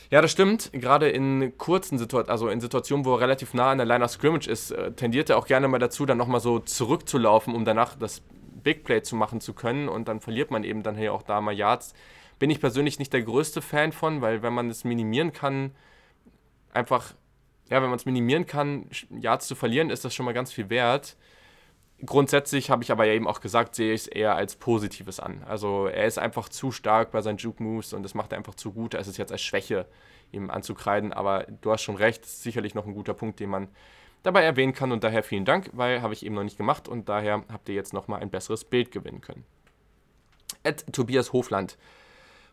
Ja, 0.09 0.21
das 0.21 0.31
stimmt. 0.31 0.69
Gerade 0.71 1.09
in 1.09 1.57
kurzen 1.57 1.97
Situationen, 1.97 2.31
also 2.31 2.47
in 2.47 2.61
Situationen, 2.61 3.05
wo 3.05 3.15
er 3.15 3.21
relativ 3.21 3.53
nah 3.53 3.71
an 3.71 3.77
der 3.77 3.85
Line 3.85 4.05
of 4.05 4.11
Scrimmage 4.11 4.47
ist, 4.47 4.71
äh, 4.71 4.91
tendiert 4.93 5.29
er 5.29 5.37
auch 5.37 5.47
gerne 5.47 5.67
mal 5.67 5.79
dazu, 5.79 6.05
dann 6.05 6.17
nochmal 6.17 6.39
so 6.39 6.59
zurückzulaufen, 6.59 7.53
um 7.53 7.65
danach 7.65 7.95
das 7.95 8.21
Big 8.63 8.85
Play 8.85 9.01
zu 9.01 9.17
machen 9.17 9.41
zu 9.41 9.53
können. 9.53 9.89
Und 9.89 10.07
dann 10.07 10.21
verliert 10.21 10.49
man 10.49 10.63
eben 10.63 10.81
dann 10.81 10.95
hier 10.95 11.13
auch 11.13 11.23
da 11.23 11.41
mal 11.41 11.53
Yards. 11.53 11.93
Bin 12.39 12.49
ich 12.49 12.61
persönlich 12.61 12.99
nicht 12.99 13.11
der 13.11 13.23
größte 13.23 13.61
Fan 13.61 13.91
von, 13.91 14.21
weil 14.21 14.41
wenn 14.43 14.53
man 14.53 14.69
es 14.69 14.85
minimieren 14.85 15.33
kann, 15.33 15.71
einfach 16.77 17.13
ja, 17.69 17.81
wenn 17.81 17.89
man 17.89 17.97
es 17.97 18.05
minimieren 18.05 18.45
kann, 18.45 18.89
Yards 19.09 19.47
zu 19.47 19.55
verlieren, 19.55 19.89
ist 19.89 20.05
das 20.05 20.13
schon 20.13 20.25
mal 20.25 20.33
ganz 20.33 20.51
viel 20.51 20.69
wert. 20.69 21.17
Grundsätzlich 22.05 22.69
habe 22.69 22.83
ich 22.83 22.91
aber 22.91 23.05
ja 23.05 23.13
eben 23.13 23.27
auch 23.27 23.41
gesagt, 23.41 23.73
sehe 23.75 23.93
ich 23.93 24.01
es 24.01 24.07
eher 24.07 24.35
als 24.35 24.55
Positives 24.55 25.19
an. 25.19 25.43
Also 25.47 25.87
er 25.87 26.05
ist 26.05 26.19
einfach 26.19 26.47
zu 26.47 26.71
stark 26.71 27.11
bei 27.11 27.21
seinen 27.21 27.37
Juke-Moves 27.37 27.93
und 27.93 28.03
das 28.03 28.13
macht 28.13 28.31
er 28.31 28.37
einfach 28.37 28.53
zu 28.53 28.71
gut. 28.71 28.93
Es 28.93 29.07
ist 29.07 29.17
jetzt 29.17 29.31
als 29.31 29.41
Schwäche 29.41 29.87
ihm 30.31 30.51
anzukreiden, 30.51 31.11
aber 31.11 31.47
du 31.61 31.71
hast 31.71 31.81
schon 31.81 31.95
recht, 31.95 32.23
ist 32.23 32.43
sicherlich 32.43 32.75
noch 32.75 32.85
ein 32.85 32.93
guter 32.93 33.15
Punkt, 33.15 33.39
den 33.39 33.49
man 33.49 33.67
dabei 34.21 34.43
erwähnen 34.43 34.73
kann 34.73 34.91
und 34.91 35.03
daher 35.03 35.23
vielen 35.23 35.45
Dank, 35.45 35.71
weil 35.73 36.01
habe 36.01 36.13
ich 36.13 36.25
eben 36.25 36.35
noch 36.35 36.43
nicht 36.43 36.57
gemacht 36.57 36.87
und 36.87 37.09
daher 37.09 37.43
habt 37.51 37.67
ihr 37.67 37.75
jetzt 37.75 37.93
nochmal 37.93 38.21
ein 38.21 38.29
besseres 38.29 38.63
Bild 38.63 38.91
gewinnen 38.91 39.21
können. 39.21 39.43
Ed 40.63 40.85
Tobias 40.93 41.33
Hofland 41.33 41.77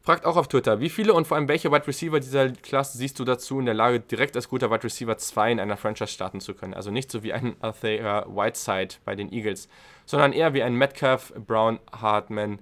Fragt 0.05 0.27
auch 0.27 0.37
auf 0.37 0.49
Twitter, 0.49 0.81
wie 0.81 0.91
viele 0.91 1.15
und 1.15 1.27
vor 1.27 1.39
allem 1.39 1.49
welche 1.49 1.73
Wide 1.73 1.87
Receiver 1.87 2.21
dieser 2.21 2.51
Klasse 2.51 2.99
siehst 2.99 3.19
du 3.19 3.25
dazu 3.25 3.59
in 3.59 3.65
der 3.65 3.73
Lage, 3.73 4.01
direkt 4.01 4.37
als 4.37 4.51
guter 4.51 4.71
Wide 4.71 4.85
Receiver 4.85 5.17
2 5.17 5.53
in 5.53 5.61
einer 5.61 5.79
Franchise 5.79 6.13
starten 6.13 6.43
zu 6.43 6.53
können? 6.53 6.75
Also 6.75 6.91
nicht 6.91 7.11
so 7.11 7.23
wie 7.23 7.33
ein 7.33 7.57
Althea 7.61 8.27
Whiteside 8.29 8.97
bei 9.07 9.15
den 9.15 9.33
Eagles, 9.33 9.67
sondern 10.05 10.35
eher 10.35 10.53
wie 10.53 10.63
ein 10.63 10.75
Metcalf, 10.75 11.33
Brown, 11.47 11.81
Hartman, 11.91 12.59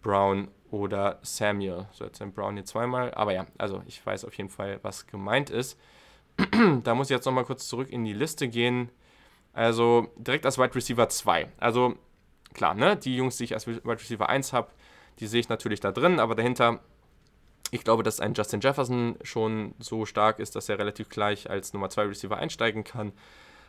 Brown 0.00 0.48
oder 0.70 1.18
Samuel. 1.20 1.86
So, 1.92 2.06
jetzt 2.06 2.22
ein 2.22 2.32
Brown 2.32 2.54
hier 2.54 2.64
zweimal. 2.64 3.12
Aber 3.12 3.34
ja, 3.34 3.44
also 3.58 3.82
ich 3.86 4.04
weiß 4.04 4.24
auf 4.24 4.32
jeden 4.32 4.48
Fall, 4.48 4.80
was 4.80 5.06
gemeint 5.06 5.50
ist. 5.50 5.78
da 6.82 6.94
muss 6.94 7.10
ich 7.10 7.14
jetzt 7.14 7.26
nochmal 7.26 7.44
kurz 7.44 7.68
zurück 7.68 7.90
in 7.90 8.06
die 8.06 8.14
Liste 8.14 8.48
gehen. 8.48 8.88
Also 9.52 10.08
direkt 10.16 10.46
als 10.46 10.56
Wide 10.56 10.74
Receiver 10.74 11.10
2. 11.10 11.52
Also 11.58 11.96
klar, 12.54 12.72
ne? 12.72 12.96
Die 12.96 13.16
Jungs, 13.16 13.36
die 13.36 13.44
ich 13.44 13.52
als 13.52 13.66
Wide 13.66 13.82
Receiver 13.84 14.30
1 14.30 14.54
habe, 14.54 14.70
die 15.18 15.26
sehe 15.26 15.40
ich 15.40 15.48
natürlich 15.48 15.80
da 15.80 15.92
drin, 15.92 16.20
aber 16.20 16.34
dahinter, 16.34 16.80
ich 17.70 17.84
glaube, 17.84 18.02
dass 18.02 18.20
ein 18.20 18.34
Justin 18.34 18.60
Jefferson 18.60 19.16
schon 19.22 19.74
so 19.78 20.06
stark 20.06 20.38
ist, 20.38 20.56
dass 20.56 20.68
er 20.68 20.78
relativ 20.78 21.08
gleich 21.08 21.50
als 21.50 21.72
Nummer 21.72 21.90
2 21.90 22.02
Receiver 22.04 22.36
einsteigen 22.36 22.84
kann. 22.84 23.12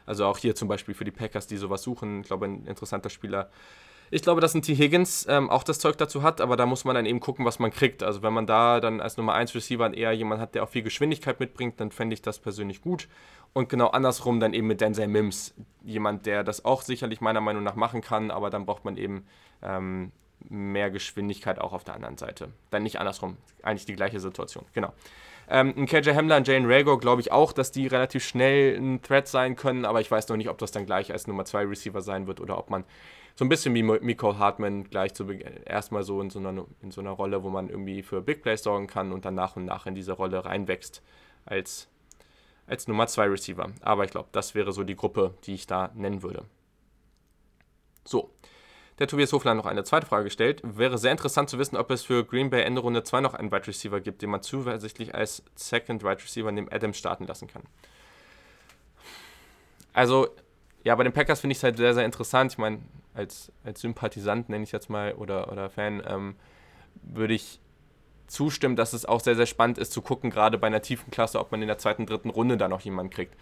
Also 0.05 0.25
auch 0.25 0.37
hier 0.37 0.55
zum 0.55 0.67
Beispiel 0.67 0.93
für 0.93 1.03
die 1.03 1.11
Packers, 1.11 1.47
die 1.47 1.57
sowas 1.57 1.81
suchen, 1.83 2.21
ich 2.21 2.27
glaube, 2.27 2.45
ein 2.45 2.65
interessanter 2.65 3.09
Spieler. 3.09 3.49
Ich 4.09 4.21
glaube, 4.21 4.39
dass 4.39 4.53
ein 4.53 4.61
T. 4.61 4.73
Higgins 4.73 5.25
ähm, 5.27 5.49
auch 5.49 5.63
das 5.63 5.79
Zeug 5.79 5.97
dazu 5.97 6.23
hat, 6.23 6.39
aber 6.39 6.55
da 6.55 6.65
muss 6.65 6.85
man 6.85 6.95
dann 6.95 7.05
eben 7.05 7.19
gucken, 7.19 7.43
was 7.43 7.59
man 7.59 7.71
kriegt. 7.71 8.03
Also 8.03 8.21
wenn 8.23 8.31
man 8.31 8.47
da 8.47 8.79
dann 8.79 9.01
als 9.01 9.17
Nummer 9.17 9.33
1 9.33 9.53
Receiver 9.53 9.93
eher 9.93 10.13
jemand 10.13 10.39
hat, 10.39 10.55
der 10.55 10.63
auch 10.63 10.69
viel 10.69 10.83
Geschwindigkeit 10.83 11.41
mitbringt, 11.41 11.79
dann 11.81 11.91
fände 11.91 12.13
ich 12.13 12.21
das 12.21 12.39
persönlich 12.39 12.81
gut. 12.81 13.09
Und 13.51 13.67
genau 13.67 13.87
andersrum 13.87 14.39
dann 14.39 14.53
eben 14.53 14.67
mit 14.67 14.79
Denzel 14.79 15.07
Mims. 15.07 15.53
Jemand, 15.83 16.25
der 16.25 16.45
das 16.45 16.63
auch 16.63 16.83
sicherlich 16.83 17.19
meiner 17.19 17.41
Meinung 17.41 17.63
nach 17.63 17.75
machen 17.75 17.99
kann, 17.99 18.31
aber 18.31 18.49
dann 18.49 18.65
braucht 18.65 18.85
man 18.85 18.95
eben 18.95 19.25
ähm, 19.61 20.13
mehr 20.49 20.89
Geschwindigkeit 20.91 21.59
auch 21.59 21.73
auf 21.73 21.83
der 21.83 21.95
anderen 21.95 22.17
Seite. 22.17 22.49
Dann 22.69 22.83
nicht 22.83 22.99
andersrum, 22.99 23.37
eigentlich 23.63 23.85
die 23.85 23.95
gleiche 23.95 24.19
Situation, 24.19 24.65
genau. 24.73 24.93
Ähm, 25.49 25.85
KJ 25.85 26.11
Hamler 26.11 26.37
und 26.37 26.47
Jane 26.47 26.67
Rago 26.67 26.97
glaube 26.97 27.21
ich 27.21 27.31
auch, 27.31 27.53
dass 27.53 27.71
die 27.71 27.87
relativ 27.87 28.25
schnell 28.25 28.75
ein 28.77 29.01
Threat 29.01 29.29
sein 29.29 29.55
können, 29.55 29.85
aber 29.85 30.01
ich 30.01 30.11
weiß 30.11 30.27
noch 30.27 30.35
nicht, 30.35 30.49
ob 30.49 30.57
das 30.57 30.71
dann 30.71 30.85
gleich 30.85 31.11
als 31.13 31.25
Nummer 31.27 31.45
2 31.45 31.63
Receiver 31.63 32.01
sein 32.01 32.27
wird 32.27 32.41
oder 32.41 32.57
ob 32.57 32.69
man 32.69 32.83
so 33.35 33.45
ein 33.45 33.49
bisschen 33.49 33.73
wie 33.75 33.83
Miko 33.83 34.37
Hartman 34.37 34.89
gleich 34.89 35.13
zu 35.13 35.29
erstmal 35.31 36.03
so 36.03 36.19
in 36.21 36.31
so, 36.31 36.39
einer, 36.39 36.65
in 36.81 36.91
so 36.91 37.01
einer 37.01 37.11
Rolle, 37.11 37.43
wo 37.43 37.49
man 37.49 37.69
irgendwie 37.69 38.01
für 38.01 38.21
Big 38.21 38.41
Plays 38.41 38.63
sorgen 38.63 38.87
kann 38.87 39.11
und 39.13 39.25
dann 39.25 39.35
nach 39.35 39.55
und 39.55 39.65
nach 39.65 39.85
in 39.85 39.95
diese 39.95 40.13
Rolle 40.13 40.43
reinwächst 40.43 41.03
als, 41.45 41.87
als 42.65 42.87
Nummer 42.87 43.07
2 43.07 43.27
Receiver. 43.27 43.71
Aber 43.81 44.03
ich 44.03 44.11
glaube, 44.11 44.27
das 44.31 44.55
wäre 44.55 44.71
so 44.73 44.83
die 44.83 44.95
Gruppe, 44.95 45.35
die 45.43 45.53
ich 45.53 45.67
da 45.67 45.91
nennen 45.93 46.23
würde. 46.23 46.45
So, 48.05 48.31
der 48.99 49.07
Tobias 49.07 49.31
Hofland 49.31 49.57
noch 49.57 49.65
eine 49.65 49.83
zweite 49.83 50.05
Frage 50.05 50.25
gestellt. 50.25 50.61
Wäre 50.63 50.97
sehr 50.97 51.11
interessant 51.11 51.49
zu 51.49 51.59
wissen, 51.59 51.77
ob 51.77 51.91
es 51.91 52.03
für 52.03 52.25
Green 52.25 52.49
Bay 52.49 52.63
Ende 52.63 52.81
Runde 52.81 53.03
2 53.03 53.21
noch 53.21 53.33
einen 53.33 53.51
Wide 53.51 53.67
Receiver 53.67 53.99
gibt, 53.99 54.21
den 54.21 54.29
man 54.29 54.41
zuversichtlich 54.41 55.13
als 55.13 55.43
Second 55.55 56.03
Wide 56.03 56.23
Receiver 56.23 56.51
neben 56.51 56.71
Adams 56.71 56.97
starten 56.97 57.25
lassen 57.27 57.47
kann. 57.47 57.63
Also, 59.93 60.27
ja, 60.83 60.95
bei 60.95 61.03
den 61.03 61.13
Packers 61.13 61.41
finde 61.41 61.51
ich 61.51 61.57
es 61.57 61.63
halt 61.63 61.77
sehr, 61.77 61.93
sehr 61.93 62.05
interessant. 62.05 62.53
Ich 62.53 62.57
meine, 62.57 62.79
als, 63.13 63.51
als 63.63 63.81
Sympathisant 63.81 64.49
nenne 64.49 64.63
ich 64.63 64.71
jetzt 64.71 64.89
mal 64.89 65.13
oder, 65.13 65.51
oder 65.51 65.69
Fan, 65.69 66.01
ähm, 66.07 66.35
würde 67.03 67.33
ich 67.33 67.59
zustimmen, 68.27 68.75
dass 68.75 68.93
es 68.93 69.05
auch 69.05 69.21
sehr, 69.21 69.35
sehr 69.35 69.45
spannend 69.45 69.77
ist 69.77 69.93
zu 69.93 70.01
gucken, 70.01 70.29
gerade 70.29 70.57
bei 70.57 70.67
einer 70.67 70.81
tiefen 70.81 71.11
Klasse, 71.11 71.39
ob 71.39 71.51
man 71.51 71.61
in 71.61 71.67
der 71.67 71.77
zweiten, 71.77 72.05
dritten 72.05 72.29
Runde 72.29 72.57
da 72.57 72.67
noch 72.67 72.81
jemanden 72.81 73.11
kriegt 73.11 73.33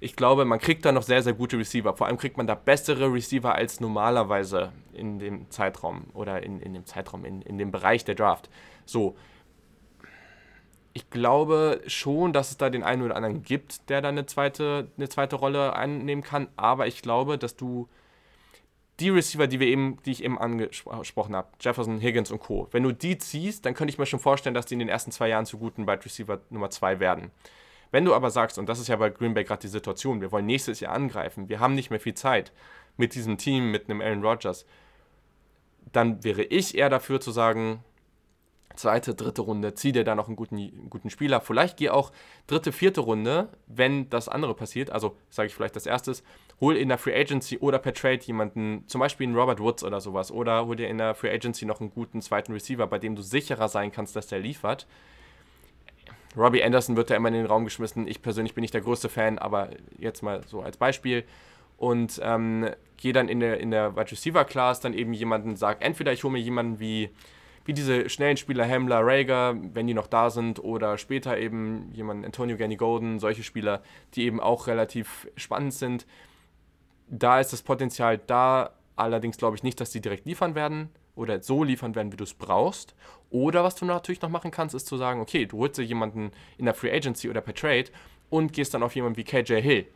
ich 0.00 0.14
glaube, 0.14 0.44
man 0.44 0.60
kriegt 0.60 0.84
da 0.84 0.92
noch 0.92 1.02
sehr, 1.02 1.22
sehr 1.22 1.32
gute 1.32 1.58
Receiver. 1.58 1.96
Vor 1.96 2.06
allem 2.06 2.18
kriegt 2.18 2.36
man 2.36 2.46
da 2.46 2.54
bessere 2.54 3.12
Receiver 3.12 3.54
als 3.54 3.80
normalerweise 3.80 4.72
in 4.92 5.18
dem 5.18 5.50
Zeitraum 5.50 6.06
oder 6.14 6.42
in, 6.42 6.60
in 6.60 6.72
dem 6.72 6.86
Zeitraum, 6.86 7.24
in, 7.24 7.42
in 7.42 7.58
dem 7.58 7.70
Bereich 7.70 8.04
der 8.04 8.14
Draft. 8.14 8.48
So. 8.84 9.16
Ich 10.92 11.10
glaube 11.10 11.82
schon, 11.86 12.32
dass 12.32 12.50
es 12.50 12.56
da 12.56 12.70
den 12.70 12.82
einen 12.82 13.02
oder 13.02 13.16
anderen 13.16 13.42
gibt, 13.42 13.88
der 13.88 14.00
da 14.00 14.08
eine 14.08 14.26
zweite, 14.26 14.88
eine 14.96 15.08
zweite 15.08 15.36
Rolle 15.36 15.74
einnehmen 15.76 16.24
kann. 16.24 16.48
Aber 16.56 16.86
ich 16.86 17.02
glaube, 17.02 17.38
dass 17.38 17.56
du 17.56 17.88
die 19.00 19.10
Receiver, 19.10 19.46
die, 19.46 19.60
wir 19.60 19.68
eben, 19.68 19.98
die 20.04 20.10
ich 20.10 20.24
eben 20.24 20.38
angesprochen 20.38 21.36
habe, 21.36 21.48
Jefferson, 21.60 22.00
Higgins 22.00 22.32
und 22.32 22.40
Co., 22.40 22.68
wenn 22.72 22.82
du 22.82 22.92
die 22.92 23.18
ziehst, 23.18 23.64
dann 23.64 23.74
könnte 23.74 23.92
ich 23.92 23.98
mir 23.98 24.06
schon 24.06 24.18
vorstellen, 24.18 24.54
dass 24.54 24.66
die 24.66 24.74
in 24.74 24.80
den 24.80 24.88
ersten 24.88 25.12
zwei 25.12 25.28
Jahren 25.28 25.46
zu 25.46 25.58
guten 25.58 25.86
Wide 25.86 26.04
Receiver 26.04 26.40
Nummer 26.50 26.70
2 26.70 26.98
werden. 26.98 27.30
Wenn 27.90 28.04
du 28.04 28.14
aber 28.14 28.30
sagst, 28.30 28.58
und 28.58 28.68
das 28.68 28.80
ist 28.80 28.88
ja 28.88 28.96
bei 28.96 29.10
Green 29.10 29.34
Bay 29.34 29.44
gerade 29.44 29.62
die 29.62 29.68
Situation, 29.68 30.20
wir 30.20 30.32
wollen 30.32 30.46
nächstes 30.46 30.80
Jahr 30.80 30.92
angreifen, 30.92 31.48
wir 31.48 31.60
haben 31.60 31.74
nicht 31.74 31.90
mehr 31.90 32.00
viel 32.00 32.14
Zeit 32.14 32.52
mit 32.96 33.14
diesem 33.14 33.38
Team, 33.38 33.70
mit 33.70 33.88
einem 33.88 34.00
Aaron 34.00 34.24
Rodgers, 34.24 34.66
dann 35.92 36.22
wäre 36.24 36.42
ich 36.42 36.76
eher 36.76 36.90
dafür 36.90 37.20
zu 37.20 37.30
sagen, 37.30 37.82
zweite, 38.78 39.14
dritte 39.14 39.42
Runde, 39.42 39.74
zieh 39.74 39.92
dir 39.92 40.04
da 40.04 40.14
noch 40.14 40.28
einen 40.28 40.36
guten, 40.36 40.56
einen 40.56 40.90
guten 40.90 41.10
Spieler. 41.10 41.40
Vielleicht 41.40 41.76
geh 41.76 41.90
auch 41.90 42.12
dritte, 42.46 42.72
vierte 42.72 43.00
Runde, 43.00 43.48
wenn 43.66 44.08
das 44.08 44.28
andere 44.28 44.54
passiert. 44.54 44.90
Also 44.90 45.16
sage 45.30 45.48
ich 45.48 45.54
vielleicht 45.54 45.76
das 45.76 45.86
erste, 45.86 46.12
hol 46.60 46.76
in 46.76 46.88
der 46.88 46.98
Free 46.98 47.18
Agency 47.18 47.58
oder 47.58 47.78
per 47.78 47.92
Trade 47.92 48.20
jemanden, 48.22 48.84
zum 48.86 49.00
Beispiel 49.00 49.26
einen 49.26 49.36
Robert 49.36 49.60
Woods 49.60 49.84
oder 49.84 50.00
sowas. 50.00 50.30
Oder 50.30 50.66
hol 50.66 50.76
dir 50.76 50.88
in 50.88 50.98
der 50.98 51.14
Free 51.14 51.30
Agency 51.30 51.66
noch 51.66 51.80
einen 51.80 51.90
guten 51.90 52.22
zweiten 52.22 52.52
Receiver, 52.52 52.86
bei 52.86 52.98
dem 52.98 53.16
du 53.16 53.22
sicherer 53.22 53.68
sein 53.68 53.92
kannst, 53.92 54.16
dass 54.16 54.28
der 54.28 54.38
liefert. 54.38 54.86
Robbie 56.38 56.62
Anderson 56.62 56.96
wird 56.96 57.10
da 57.10 57.16
immer 57.16 57.28
in 57.28 57.34
den 57.34 57.46
Raum 57.46 57.64
geschmissen. 57.64 58.06
Ich 58.06 58.22
persönlich 58.22 58.54
bin 58.54 58.62
nicht 58.62 58.74
der 58.74 58.80
größte 58.80 59.08
Fan, 59.08 59.38
aber 59.38 59.70
jetzt 59.98 60.22
mal 60.22 60.42
so 60.46 60.62
als 60.62 60.76
Beispiel. 60.76 61.24
Und 61.76 62.20
ähm, 62.22 62.70
gehe 62.96 63.12
dann 63.12 63.28
in 63.28 63.40
der, 63.40 63.60
in 63.60 63.70
der 63.70 63.96
Wide 63.96 64.10
Receiver 64.10 64.44
Class 64.44 64.80
dann 64.80 64.94
eben 64.94 65.12
jemanden, 65.12 65.56
sag 65.56 65.82
entweder 65.82 66.12
ich 66.12 66.24
hole 66.24 66.32
mir 66.32 66.40
jemanden 66.40 66.80
wie 66.80 67.10
wie 67.64 67.74
diese 67.74 68.08
schnellen 68.08 68.38
Spieler 68.38 68.66
Hamler, 68.66 69.00
Rager, 69.02 69.54
wenn 69.74 69.86
die 69.86 69.92
noch 69.92 70.06
da 70.06 70.30
sind, 70.30 70.58
oder 70.64 70.96
später 70.96 71.36
eben 71.36 71.90
jemand 71.92 72.24
Antonio 72.24 72.56
Ganny 72.56 72.76
Golden, 72.76 73.18
solche 73.18 73.42
Spieler, 73.42 73.82
die 74.14 74.24
eben 74.24 74.40
auch 74.40 74.68
relativ 74.68 75.28
spannend 75.36 75.74
sind. 75.74 76.06
Da 77.08 77.40
ist 77.40 77.52
das 77.52 77.60
Potenzial 77.60 78.16
da, 78.16 78.70
allerdings 78.96 79.36
glaube 79.36 79.54
ich 79.54 79.62
nicht, 79.62 79.82
dass 79.82 79.90
die 79.90 80.00
direkt 80.00 80.24
liefern 80.24 80.54
werden 80.54 80.88
oder 81.18 81.42
so 81.42 81.64
liefern 81.64 81.94
werden, 81.94 82.12
wie 82.12 82.16
du 82.16 82.24
es 82.24 82.34
brauchst. 82.34 82.94
Oder 83.30 83.64
was 83.64 83.74
du 83.74 83.84
natürlich 83.84 84.22
noch 84.22 84.30
machen 84.30 84.50
kannst, 84.50 84.74
ist 84.74 84.86
zu 84.86 84.96
sagen, 84.96 85.20
okay, 85.20 85.46
du 85.46 85.58
holst 85.58 85.78
dir 85.78 85.82
jemanden 85.82 86.30
in 86.56 86.64
der 86.64 86.74
Free 86.74 86.90
Agency 86.90 87.28
oder 87.28 87.40
per 87.40 87.54
Trade 87.54 87.86
und 88.30 88.52
gehst 88.52 88.72
dann 88.72 88.82
auf 88.82 88.94
jemanden 88.94 89.16
wie 89.16 89.24
KJ 89.24 89.60
Hill 89.60 89.86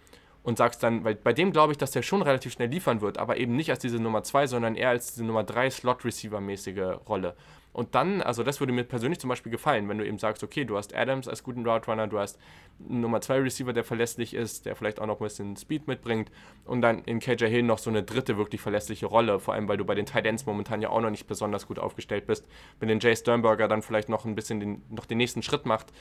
und 0.42 0.58
sagst 0.58 0.82
dann, 0.82 1.04
weil 1.04 1.14
bei 1.14 1.32
dem 1.32 1.52
glaube 1.52 1.72
ich, 1.72 1.78
dass 1.78 1.92
der 1.92 2.02
schon 2.02 2.22
relativ 2.22 2.52
schnell 2.52 2.68
liefern 2.68 3.00
wird, 3.00 3.18
aber 3.18 3.36
eben 3.36 3.56
nicht 3.56 3.70
als 3.70 3.78
diese 3.78 3.98
Nummer 3.98 4.22
2, 4.22 4.48
sondern 4.48 4.74
eher 4.74 4.90
als 4.90 5.12
diese 5.12 5.24
Nummer 5.24 5.44
3 5.44 5.70
Slot-Receiver-mäßige 5.70 7.06
Rolle. 7.08 7.36
Und 7.72 7.94
dann, 7.94 8.20
also 8.20 8.42
das 8.42 8.60
würde 8.60 8.72
mir 8.72 8.84
persönlich 8.84 9.18
zum 9.18 9.28
Beispiel 9.28 9.50
gefallen, 9.50 9.88
wenn 9.88 9.96
du 9.96 10.06
eben 10.06 10.18
sagst, 10.18 10.42
okay, 10.44 10.64
du 10.64 10.76
hast 10.76 10.94
Adams 10.94 11.26
als 11.26 11.42
guten 11.42 11.66
Route 11.66 11.90
Runner, 11.90 12.06
du 12.06 12.18
hast 12.18 12.38
Nummer 12.78 13.20
2 13.22 13.40
Receiver, 13.40 13.72
der 13.72 13.84
verlässlich 13.84 14.34
ist, 14.34 14.66
der 14.66 14.76
vielleicht 14.76 15.00
auch 15.00 15.06
noch 15.06 15.20
ein 15.20 15.24
bisschen 15.24 15.56
Speed 15.56 15.88
mitbringt 15.88 16.30
und 16.66 16.82
dann 16.82 17.02
in 17.04 17.18
KJ 17.18 17.46
Hill 17.46 17.62
noch 17.62 17.78
so 17.78 17.88
eine 17.88 18.02
dritte 18.02 18.36
wirklich 18.36 18.60
verlässliche 18.60 19.06
Rolle, 19.06 19.40
vor 19.40 19.54
allem 19.54 19.68
weil 19.68 19.78
du 19.78 19.86
bei 19.86 19.94
den 19.94 20.04
Tight 20.04 20.26
Ends 20.26 20.44
momentan 20.44 20.82
ja 20.82 20.90
auch 20.90 21.00
noch 21.00 21.10
nicht 21.10 21.26
besonders 21.26 21.66
gut 21.66 21.78
aufgestellt 21.78 22.26
bist. 22.26 22.46
Wenn 22.78 22.88
den 22.88 23.00
Jay 23.00 23.16
Sternberger 23.16 23.68
dann 23.68 23.80
vielleicht 23.80 24.10
noch 24.10 24.26
ein 24.26 24.34
bisschen 24.34 24.60
den, 24.60 24.82
noch 24.90 25.06
den 25.06 25.16
nächsten 25.18 25.42
Schritt 25.42 25.64
macht, 25.64 25.92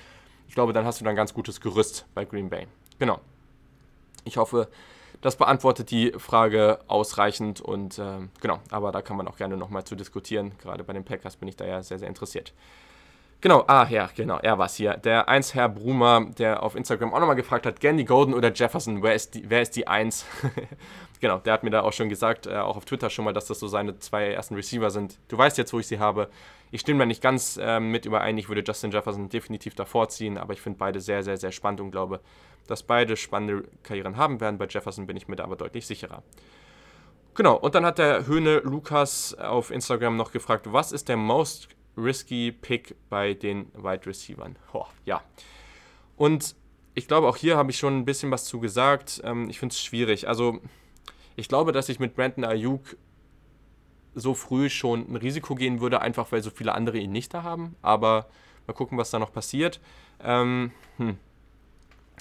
ich 0.49 0.55
glaube, 0.55 0.73
dann 0.73 0.83
hast 0.83 0.99
du 0.99 1.05
dann 1.05 1.15
ganz 1.15 1.33
gutes 1.33 1.61
Gerüst 1.61 2.05
bei 2.13 2.25
Green 2.25 2.49
Bay. 2.49 2.67
Genau. 2.99 3.21
Ich 4.25 4.35
hoffe, 4.35 4.67
das 5.21 5.35
beantwortet 5.35 5.91
die 5.91 6.11
Frage 6.17 6.79
ausreichend 6.87 7.61
und 7.61 7.99
äh, 7.99 8.27
genau, 8.41 8.59
aber 8.69 8.91
da 8.91 9.01
kann 9.01 9.17
man 9.17 9.27
auch 9.27 9.37
gerne 9.37 9.55
nochmal 9.55 9.83
zu 9.83 9.95
diskutieren. 9.95 10.53
Gerade 10.61 10.83
bei 10.83 10.93
den 10.93 11.05
Packers 11.05 11.37
bin 11.37 11.47
ich 11.47 11.55
da 11.55 11.65
ja 11.65 11.83
sehr, 11.83 11.99
sehr 11.99 12.07
interessiert. 12.07 12.53
Genau, 13.41 13.63
ah 13.65 13.87
ja, 13.89 14.07
genau, 14.15 14.37
er 14.37 14.59
war 14.59 14.67
es 14.67 14.75
hier. 14.75 14.97
Der 14.97 15.27
1 15.27 15.55
Herr 15.55 15.67
Brumer, 15.67 16.27
der 16.37 16.61
auf 16.61 16.75
Instagram 16.75 17.11
auch 17.11 17.19
nochmal 17.19 17.35
gefragt 17.35 17.65
hat, 17.65 17.79
Gandy 17.79 18.03
Golden 18.03 18.35
oder 18.35 18.53
Jefferson, 18.53 19.01
wer 19.01 19.15
ist 19.15 19.33
die, 19.33 19.49
wer 19.49 19.63
ist 19.63 19.75
die 19.75 19.87
1? 19.87 20.25
genau, 21.19 21.39
der 21.39 21.53
hat 21.53 21.63
mir 21.63 21.71
da 21.71 21.81
auch 21.81 21.93
schon 21.93 22.07
gesagt, 22.07 22.45
äh, 22.45 22.57
auch 22.57 22.77
auf 22.77 22.85
Twitter 22.85 23.09
schon 23.09 23.25
mal, 23.25 23.33
dass 23.33 23.47
das 23.47 23.59
so 23.59 23.67
seine 23.67 23.97
zwei 23.97 24.27
ersten 24.27 24.53
Receiver 24.53 24.91
sind. 24.91 25.17
Du 25.27 25.39
weißt 25.39 25.57
jetzt, 25.57 25.73
wo 25.73 25.79
ich 25.79 25.87
sie 25.87 25.97
habe. 25.97 26.29
Ich 26.71 26.81
stimme 26.81 26.99
da 26.99 27.05
nicht 27.05 27.21
ganz 27.21 27.57
äh, 27.61 27.79
mit 27.79 28.05
überein, 28.05 28.37
ich 28.37 28.47
würde 28.47 28.63
Justin 28.65 28.91
Jefferson 28.91 29.29
definitiv 29.29 29.75
davor 29.75 30.09
ziehen, 30.09 30.37
aber 30.37 30.53
ich 30.53 30.61
finde 30.61 30.79
beide 30.79 31.01
sehr, 31.01 31.21
sehr, 31.23 31.37
sehr 31.37 31.51
spannend 31.51 31.81
und 31.81 31.91
glaube, 31.91 32.21
dass 32.67 32.83
beide 32.83 33.17
spannende 33.17 33.67
Karrieren 33.83 34.15
haben 34.15 34.39
werden. 34.39 34.57
Bei 34.57 34.67
Jefferson 34.67 35.05
bin 35.05 35.17
ich 35.17 35.27
mir 35.27 35.35
da 35.35 35.43
aber 35.43 35.57
deutlich 35.57 35.85
sicherer. 35.85 36.23
Genau, 37.33 37.55
und 37.55 37.75
dann 37.75 37.85
hat 37.85 37.97
der 37.97 38.25
Höhne 38.25 38.59
Lukas 38.59 39.33
auf 39.33 39.71
Instagram 39.71 40.15
noch 40.15 40.31
gefragt, 40.31 40.71
was 40.71 40.91
ist 40.91 41.09
der 41.09 41.17
most 41.17 41.69
risky 41.97 42.51
Pick 42.51 42.95
bei 43.09 43.33
den 43.33 43.71
Wide 43.73 44.05
Receivers? 44.05 44.51
Ja. 45.05 45.21
Und 46.15 46.55
ich 46.93 47.07
glaube, 47.07 47.27
auch 47.27 47.37
hier 47.37 47.57
habe 47.57 47.71
ich 47.71 47.77
schon 47.77 47.97
ein 47.97 48.05
bisschen 48.05 48.31
was 48.31 48.45
zu 48.45 48.59
gesagt. 48.59 49.21
Ähm, 49.23 49.49
ich 49.49 49.59
finde 49.59 49.73
es 49.73 49.81
schwierig. 49.81 50.27
Also, 50.27 50.59
ich 51.35 51.47
glaube, 51.47 51.71
dass 51.71 51.89
ich 51.89 51.99
mit 51.99 52.15
Brandon 52.15 52.43
Ayuk 52.43 52.97
so 54.13 54.33
früh 54.33 54.69
schon 54.69 55.11
ein 55.11 55.15
Risiko 55.15 55.55
gehen 55.55 55.81
würde, 55.81 56.01
einfach 56.01 56.31
weil 56.31 56.41
so 56.41 56.49
viele 56.49 56.73
andere 56.73 56.97
ihn 56.97 57.11
nicht 57.11 57.33
da 57.33 57.43
haben. 57.43 57.75
Aber 57.81 58.27
mal 58.67 58.73
gucken, 58.73 58.97
was 58.97 59.11
da 59.11 59.19
noch 59.19 59.31
passiert. 59.31 59.79
Ähm, 60.23 60.71
hm. 60.97 61.17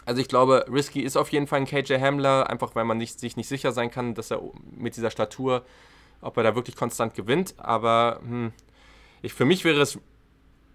Also 0.06 0.20
ich 0.20 0.28
glaube, 0.28 0.64
Risky 0.72 1.00
ist 1.00 1.16
auf 1.16 1.30
jeden 1.30 1.46
Fall 1.46 1.60
ein 1.60 1.66
KJ 1.66 1.94
Hamler, 2.00 2.48
einfach 2.48 2.74
weil 2.74 2.84
man 2.84 2.98
nicht, 2.98 3.20
sich 3.20 3.36
nicht 3.36 3.48
sicher 3.48 3.72
sein 3.72 3.90
kann, 3.90 4.14
dass 4.14 4.30
er 4.30 4.40
mit 4.76 4.96
dieser 4.96 5.10
Statur, 5.10 5.64
ob 6.20 6.36
er 6.36 6.42
da 6.42 6.54
wirklich 6.54 6.76
konstant 6.76 7.14
gewinnt. 7.14 7.54
Aber 7.58 8.20
hm, 8.22 8.52
ich, 9.22 9.34
für 9.34 9.44
mich 9.44 9.64
wäre 9.64 9.80
es 9.80 9.98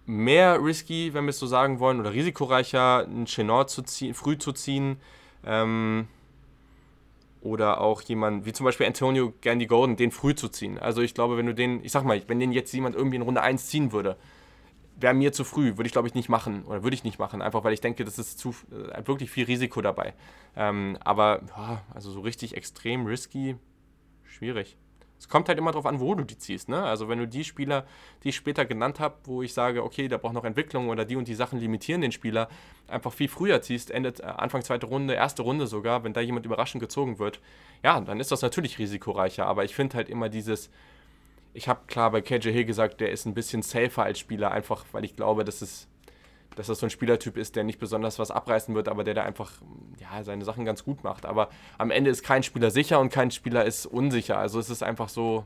mehr 0.06 0.64
risky, 0.64 1.14
wenn 1.14 1.26
wir 1.26 1.32
es 1.32 1.40
so 1.40 1.48
sagen 1.48 1.80
wollen, 1.80 2.00
oder 2.00 2.14
risikoreicher, 2.14 3.06
einen 3.06 3.26
Chenor 3.26 3.68
zu 3.68 3.82
ziehen, 3.82 4.14
früh 4.14 4.38
zu 4.38 4.52
ziehen. 4.52 4.98
Ähm, 5.44 6.08
oder 7.46 7.80
auch 7.80 8.02
jemand 8.02 8.46
wie 8.46 8.54
zum 8.54 8.66
Beispiel 8.66 8.88
Antonio 8.88 9.32
Gandy 9.42 9.68
Golden, 9.68 9.96
den 9.96 10.10
früh 10.12 10.34
zu 10.34 10.50
ziehen. 10.50 10.80
Also 10.80 11.02
ich 11.02 11.14
glaube, 11.14 11.38
wenn 11.38 11.46
du 11.46 11.54
den, 11.54 11.84
ich 11.86 11.92
sag 11.92 12.04
mal, 12.04 12.20
wenn 12.28 12.40
den 12.40 12.52
jetzt 12.52 12.74
jemand 12.74 12.96
irgendwie 12.96 13.18
in 13.18 13.22
Runde 13.22 13.42
1 13.42 13.68
ziehen 13.68 13.92
würde, 13.92 14.18
wäre 14.98 15.14
mir 15.14 15.32
zu 15.32 15.44
früh, 15.44 15.78
würde 15.78 15.86
ich 15.86 15.92
glaube 15.92 16.08
ich 16.08 16.16
nicht 16.16 16.28
machen 16.28 16.64
oder 16.64 16.82
würde 16.82 16.96
ich 16.96 17.04
nicht 17.04 17.20
machen, 17.20 17.44
einfach 17.44 17.64
weil 17.64 17.74
ich 17.74 17.82
denke, 17.82 18.04
das 18.04 18.18
ist 18.18 18.40
zu 18.40 18.56
äh, 18.72 19.06
wirklich 19.06 19.30
viel 19.30 19.46
Risiko 19.46 19.82
dabei. 19.82 20.16
Ähm, 20.56 20.98
aber 21.02 21.44
ja, 21.56 21.84
also 21.94 22.10
so 22.10 22.22
richtig 22.22 22.58
extrem 22.58 23.06
risky, 23.06 23.58
schwierig. 24.24 24.76
Es 25.18 25.30
kommt 25.30 25.48
halt 25.48 25.58
immer 25.58 25.72
darauf 25.72 25.86
an, 25.86 26.00
wo 26.00 26.14
du 26.14 26.24
die 26.24 26.38
ziehst. 26.38 26.70
Ne? 26.70 26.82
Also 26.84 27.08
wenn 27.08 27.20
du 27.20 27.28
die 27.28 27.44
Spieler, 27.44 27.86
die 28.24 28.30
ich 28.30 28.36
später 28.36 28.66
genannt 28.66 29.00
habe, 29.00 29.16
wo 29.24 29.42
ich 29.42 29.54
sage, 29.54 29.84
okay, 29.84 30.08
da 30.08 30.18
braucht 30.18 30.34
noch 30.34 30.44
Entwicklung 30.44 30.90
oder 30.90 31.06
die 31.06 31.16
und 31.16 31.28
die 31.28 31.36
Sachen 31.36 31.60
limitieren 31.60 32.02
den 32.02 32.12
Spieler, 32.12 32.50
einfach 32.88 33.14
viel 33.14 33.30
früher 33.30 33.62
ziehst, 33.62 33.92
endet 33.92 34.20
äh, 34.20 34.24
Anfang 34.24 34.62
zweite 34.62 34.86
Runde, 34.86 35.14
erste 35.14 35.42
Runde 35.42 35.68
sogar, 35.68 36.04
wenn 36.04 36.14
da 36.14 36.22
jemand 36.22 36.46
überraschend 36.46 36.82
gezogen 36.82 37.18
wird, 37.20 37.40
ja, 37.84 38.00
dann 38.00 38.20
ist 38.20 38.32
das 38.32 38.42
natürlich 38.42 38.78
risikoreicher. 38.78 39.46
Aber 39.46 39.64
ich 39.64 39.74
finde 39.74 39.98
halt 39.98 40.10
immer 40.10 40.30
dieses, 40.30 40.70
ich 41.54 41.68
habe 41.68 41.82
klar 41.88 42.12
bei 42.12 42.22
KJ 42.22 42.52
Hill 42.52 42.66
gesagt, 42.66 43.00
der 43.00 43.12
ist 43.12 43.26
ein 43.26 43.34
bisschen 43.34 43.62
safer 43.62 44.04
als 44.04 44.20
Spieler, 44.20 44.52
einfach 44.52 44.86
weil 44.92 45.06
ich 45.06 45.16
glaube, 45.16 45.46
dass 45.46 45.62
es 45.62 45.88
dass 46.56 46.68
das 46.68 46.80
so 46.80 46.86
ein 46.86 46.90
Spielertyp 46.90 47.38
ist, 47.38 47.56
der 47.56 47.64
nicht 47.64 47.80
besonders 47.80 48.20
was 48.20 48.32
abreißen 48.32 48.74
wird, 48.76 48.88
aber 48.88 49.04
der 49.04 49.14
da 49.14 49.24
einfach 49.24 49.52
ja, 50.00 50.24
seine 50.24 50.46
Sachen 50.46 50.66
ganz 50.66 50.84
gut 50.84 51.04
macht. 51.04 51.26
Aber 51.26 51.50
am 51.78 51.92
Ende 51.92 52.10
ist 52.10 52.24
kein 52.24 52.44
Spieler 52.44 52.72
sicher 52.72 53.00
und 53.00 53.10
kein 53.10 53.32
Spieler 53.32 53.66
ist 53.66 53.86
unsicher. 53.86 54.38
Also 54.38 54.60
es 54.60 54.70
ist 54.70 54.84
einfach 54.84 55.10
so, 55.10 55.46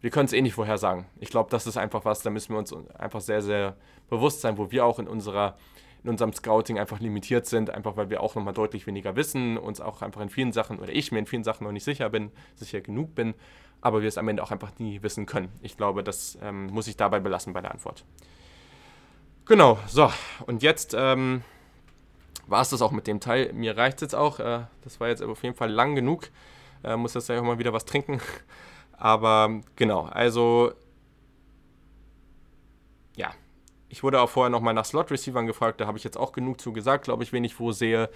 wir 0.00 0.10
können 0.10 0.26
es 0.26 0.32
eh 0.32 0.42
nicht 0.42 0.54
vorhersagen. 0.54 1.06
Ich 1.20 1.30
glaube, 1.30 1.50
das 1.50 1.66
ist 1.66 1.76
einfach 1.76 2.04
was, 2.04 2.22
da 2.22 2.30
müssen 2.30 2.52
wir 2.52 2.58
uns 2.58 2.74
einfach 2.98 3.20
sehr, 3.20 3.42
sehr 3.42 3.76
bewusst 4.08 4.40
sein, 4.40 4.58
wo 4.58 4.70
wir 4.70 4.84
auch 4.84 4.98
in 4.98 5.08
unserer 5.08 5.56
in 6.04 6.10
unserem 6.10 6.32
Scouting 6.32 6.78
einfach 6.78 7.00
limitiert 7.00 7.46
sind, 7.46 7.70
einfach 7.70 7.96
weil 7.96 8.08
wir 8.08 8.22
auch 8.22 8.36
nochmal 8.36 8.54
deutlich 8.54 8.86
weniger 8.86 9.16
wissen, 9.16 9.58
uns 9.58 9.80
auch 9.80 10.00
einfach 10.00 10.20
in 10.20 10.28
vielen 10.28 10.52
Sachen 10.52 10.78
oder 10.78 10.92
ich 10.92 11.10
mir 11.10 11.18
in 11.18 11.26
vielen 11.26 11.42
Sachen 11.42 11.64
noch 11.64 11.72
nicht 11.72 11.82
sicher 11.82 12.08
bin, 12.08 12.30
sicher 12.54 12.80
genug 12.80 13.16
bin 13.16 13.34
aber 13.80 14.00
wir 14.02 14.08
es 14.08 14.18
am 14.18 14.28
Ende 14.28 14.42
auch 14.42 14.50
einfach 14.50 14.72
nie 14.78 15.02
wissen 15.02 15.26
können. 15.26 15.50
Ich 15.62 15.76
glaube, 15.76 16.02
das 16.02 16.38
ähm, 16.42 16.66
muss 16.66 16.88
ich 16.88 16.96
dabei 16.96 17.20
belassen 17.20 17.52
bei 17.52 17.60
der 17.60 17.70
Antwort. 17.70 18.04
Genau, 19.48 19.78
so, 19.86 20.12
und 20.46 20.62
jetzt 20.62 20.94
ähm, 20.94 21.42
war 22.46 22.60
es 22.60 22.68
das 22.68 22.82
auch 22.82 22.90
mit 22.90 23.06
dem 23.06 23.18
Teil. 23.18 23.50
Mir 23.54 23.78
reicht 23.78 23.96
es 23.96 24.02
jetzt 24.02 24.14
auch. 24.14 24.40
Äh, 24.40 24.66
das 24.84 25.00
war 25.00 25.08
jetzt 25.08 25.22
auf 25.22 25.42
jeden 25.42 25.56
Fall 25.56 25.70
lang 25.70 25.94
genug. 25.94 26.28
Äh, 26.84 26.96
muss 26.96 27.14
jetzt 27.14 27.30
ja 27.30 27.40
auch 27.40 27.44
mal 27.44 27.58
wieder 27.58 27.72
was 27.72 27.86
trinken. 27.86 28.20
Aber 28.92 29.62
genau, 29.74 30.02
also 30.02 30.72
ja, 33.16 33.30
ich 33.88 34.02
wurde 34.02 34.20
auch 34.20 34.28
vorher 34.28 34.50
nochmal 34.50 34.74
nach 34.74 34.84
Slot-Receivern 34.84 35.46
gefragt. 35.46 35.80
Da 35.80 35.86
habe 35.86 35.96
ich 35.96 36.04
jetzt 36.04 36.18
auch 36.18 36.32
genug 36.32 36.60
zu 36.60 36.74
gesagt, 36.74 37.04
glaube 37.04 37.22
ich, 37.22 37.32
wen 37.32 37.42
ich 37.42 37.58
wo 37.58 37.72
sehe. 37.72 38.10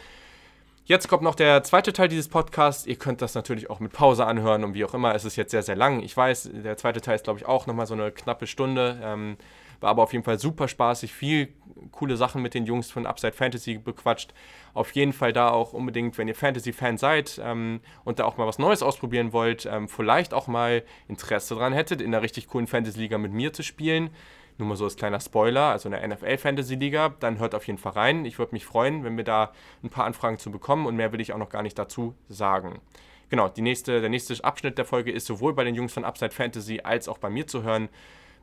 Jetzt 0.85 1.09
kommt 1.09 1.23
noch 1.23 1.35
der 1.35 1.63
zweite 1.63 1.95
Teil 1.95 2.09
dieses 2.09 2.29
Podcasts. 2.29 2.85
Ihr 2.85 2.97
könnt 2.97 3.23
das 3.23 3.35
natürlich 3.35 3.71
auch 3.71 3.81
mit 3.81 3.95
Pause 3.95 4.27
anhören 4.27 4.65
und 4.65 4.75
wie 4.75 4.85
auch 4.85 4.93
immer. 4.93 5.15
Es 5.15 5.25
ist 5.25 5.37
jetzt 5.37 5.53
sehr, 5.53 5.63
sehr 5.63 5.77
lang. 5.77 6.03
Ich 6.03 6.15
weiß, 6.15 6.51
der 6.53 6.77
zweite 6.77 7.01
Teil 7.01 7.15
ist, 7.15 7.25
glaube 7.25 7.39
ich, 7.39 7.47
auch 7.47 7.67
nochmal 7.67 7.87
so 7.87 7.95
eine 7.95 8.13
knappe 8.13 8.47
Stunde. 8.47 9.01
Ähm, 9.03 9.39
war 9.83 9.91
aber 9.91 10.03
auf 10.03 10.13
jeden 10.13 10.25
Fall 10.25 10.39
super 10.39 10.69
spaßig. 10.69 11.13
Viel 11.13 11.49
coole 11.91 12.17
Sachen 12.17 12.43
mit 12.43 12.55
den 12.55 12.67
Jungs 12.67 12.91
von 12.91 13.07
Upside 13.07 13.33
Fantasy 13.33 13.79
bequatscht. 13.79 14.33
Auf 14.75 14.93
jeden 14.93 15.13
Fall 15.13 15.33
da 15.33 15.51
auch 15.51 15.73
unbedingt, 15.73 16.17
wenn 16.19 16.29
ihr 16.29 16.35
Fantasy-Fan 16.35 16.97
seid 16.97 17.41
ähm, 17.43 17.81
und 18.05 18.19
da 18.19 18.25
auch 18.25 18.37
mal 18.37 18.47
was 18.47 18.59
Neues 18.59 18.83
ausprobieren 18.83 19.33
wollt, 19.33 19.67
ähm, 19.67 19.89
vielleicht 19.89 20.35
auch 20.35 20.47
mal 20.47 20.83
Interesse 21.09 21.55
daran 21.55 21.73
hättet, 21.73 22.01
in 22.01 22.15
einer 22.15 22.23
richtig 22.23 22.49
coolen 22.49 22.67
Fantasy-Liga 22.67 23.19
mit 23.19 23.33
mir 23.33 23.53
zu 23.53 23.63
spielen 23.63 24.11
nur 24.59 24.69
mal 24.69 24.77
so 24.77 24.85
als 24.85 24.97
kleiner 24.97 25.21
Spoiler, 25.21 25.71
also 25.71 25.89
in 25.89 25.93
der 25.93 26.07
NFL 26.07 26.39
Fantasy 26.39 26.75
Liga, 26.75 27.15
dann 27.21 27.39
hört 27.39 27.55
auf 27.55 27.67
jeden 27.67 27.79
Fall 27.79 27.93
rein. 27.93 28.25
Ich 28.25 28.39
würde 28.39 28.55
mich 28.55 28.65
freuen, 28.65 29.05
wenn 29.05 29.17
wir 29.17 29.25
da 29.25 29.53
ein 29.83 29.91
paar 29.91 30.05
Anfragen 30.05 30.39
zu 30.39 30.51
bekommen 30.51 30.87
und 30.87 30.97
mehr 30.97 31.13
will 31.13 31.21
ich 31.21 31.33
auch 31.33 31.39
noch 31.39 31.49
gar 31.49 31.63
nicht 31.63 31.79
dazu 31.79 32.15
sagen. 32.29 32.81
Genau, 33.29 33.51
nächste, 33.57 34.01
der 34.01 34.11
nächste 34.11 34.45
Abschnitt 34.45 34.77
der 34.77 34.85
Folge 34.85 35.11
ist 35.11 35.27
sowohl 35.27 35.55
bei 35.55 35.65
den 35.65 35.75
Jungs 35.75 35.93
von 35.93 36.05
Upside 36.05 36.33
Fantasy 36.33 36.81
als 36.85 37.09
auch 37.09 37.19
bei 37.19 37.31
mir 37.31 37.47
zu 37.47 37.63
hören. 37.63 37.89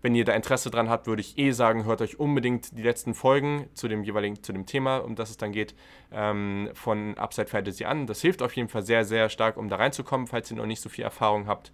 Wenn 0.02 0.16
ihr 0.16 0.24
da 0.24 0.34
Interesse 0.34 0.72
dran 0.72 0.90
habt, 0.90 1.08
würde 1.08 1.22
ich 1.22 1.38
eh 1.38 1.52
sagen, 1.52 1.84
hört 1.84 2.02
euch 2.02 2.20
unbedingt 2.20 2.78
die 2.78 2.84
letzten 2.84 3.14
Folgen 3.14 3.68
zu 3.74 3.88
dem 3.88 4.04
jeweiligen, 4.04 4.42
zu 4.42 4.54
dem 4.54 4.66
Thema, 4.66 4.98
um 4.98 5.16
das 5.16 5.30
es 5.30 5.38
dann 5.38 5.52
geht, 5.52 5.76
ähm, 6.12 6.70
von 6.74 7.18
Upside 7.18 7.48
Fantasy 7.48 7.84
an. 7.84 8.08
Das 8.08 8.22
hilft 8.22 8.42
auf 8.42 8.56
jeden 8.56 8.70
Fall 8.70 8.84
sehr, 8.84 9.04
sehr 9.04 9.30
stark, 9.30 9.58
um 9.58 9.68
da 9.68 9.76
reinzukommen, 9.76 10.28
falls 10.28 10.50
ihr 10.52 10.58
noch 10.58 10.66
nicht 10.66 10.82
so 10.82 10.90
viel 10.90 11.04
Erfahrung 11.04 11.48
habt. 11.48 11.72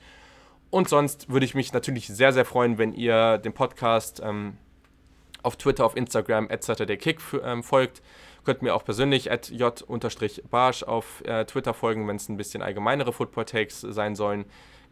Und 0.72 0.89
sonst 0.89 1.30
würde 1.30 1.45
ich 1.45 1.53
mich 1.53 1.72
natürlich 1.72 2.07
sehr, 2.07 2.34
sehr 2.34 2.45
freuen, 2.45 2.77
wenn 2.77 2.93
ihr 2.93 3.38
dem 3.38 3.53
Podcast 3.53 4.22
ähm, 4.23 4.57
auf 5.43 5.56
Twitter, 5.56 5.85
auf 5.85 5.95
Instagram, 5.95 6.49
etc. 6.49 6.97
Kick 6.99 7.19
ähm, 7.43 7.64
folgt. 7.64 8.02
Könnt 8.43 8.61
mir 8.61 8.76
auch 8.76 8.84
persönlich 8.84 9.31
at 9.31 9.49
j-barsch 9.49 10.84
auf 10.84 11.23
äh, 11.26 11.45
Twitter 11.45 11.73
folgen, 11.73 12.07
wenn 12.07 12.15
es 12.15 12.30
ein 12.30 12.38
bisschen 12.38 12.61
allgemeinere 12.61 13.14
Football-Takes 13.14 13.81
sein 13.81 14.15
sollen. 14.15 14.45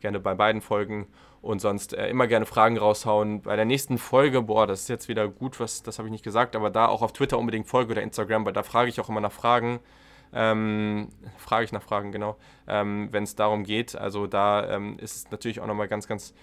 Gerne 0.04 0.20
bei 0.20 0.36
beiden 0.36 0.60
Folgen. 0.60 1.08
Und 1.42 1.62
sonst 1.62 1.94
äh, 1.94 2.10
immer 2.10 2.28
gerne 2.28 2.46
Fragen 2.46 2.78
raushauen. 2.78 3.42
Bei 3.42 3.56
der 3.56 3.64
nächsten 3.64 3.98
Folge, 3.98 4.42
boah, 4.42 4.68
das 4.68 4.82
ist 4.82 4.90
jetzt 4.90 5.08
wieder 5.08 5.30
gut, 5.30 5.62
was, 5.62 5.82
das 5.82 5.98
habe 5.98 6.10
ich 6.10 6.12
nicht 6.12 6.26
gesagt, 6.26 6.58
aber 6.58 6.70
da 6.70 6.88
auch 6.88 7.02
auf 7.02 7.14
Twitter 7.14 7.40
unbedingt 7.40 7.68
folge 7.68 7.94
oder 7.94 8.02
Instagram, 8.02 8.46
weil 8.46 8.52
da 8.52 8.64
frage 8.64 8.90
ich 8.90 9.00
auch 9.00 9.08
immer 9.08 9.22
nach 9.22 9.32
Fragen. 9.32 9.80
Ähm, 10.34 11.08
frage 11.38 11.64
ich 11.64 11.72
nach 11.72 11.84
Fragen, 11.84 12.12
genau, 12.12 12.36
ähm, 12.68 13.08
wenn 13.12 13.24
es 13.24 13.38
darum 13.38 13.64
geht. 13.64 13.96
Also 13.96 14.28
da 14.28 14.76
ähm, 14.76 15.00
ist 15.00 15.16
es 15.16 15.32
natürlich 15.32 15.62
auch 15.62 15.68
nochmal 15.68 15.88
ganz, 15.88 16.06
ganz 16.06 16.34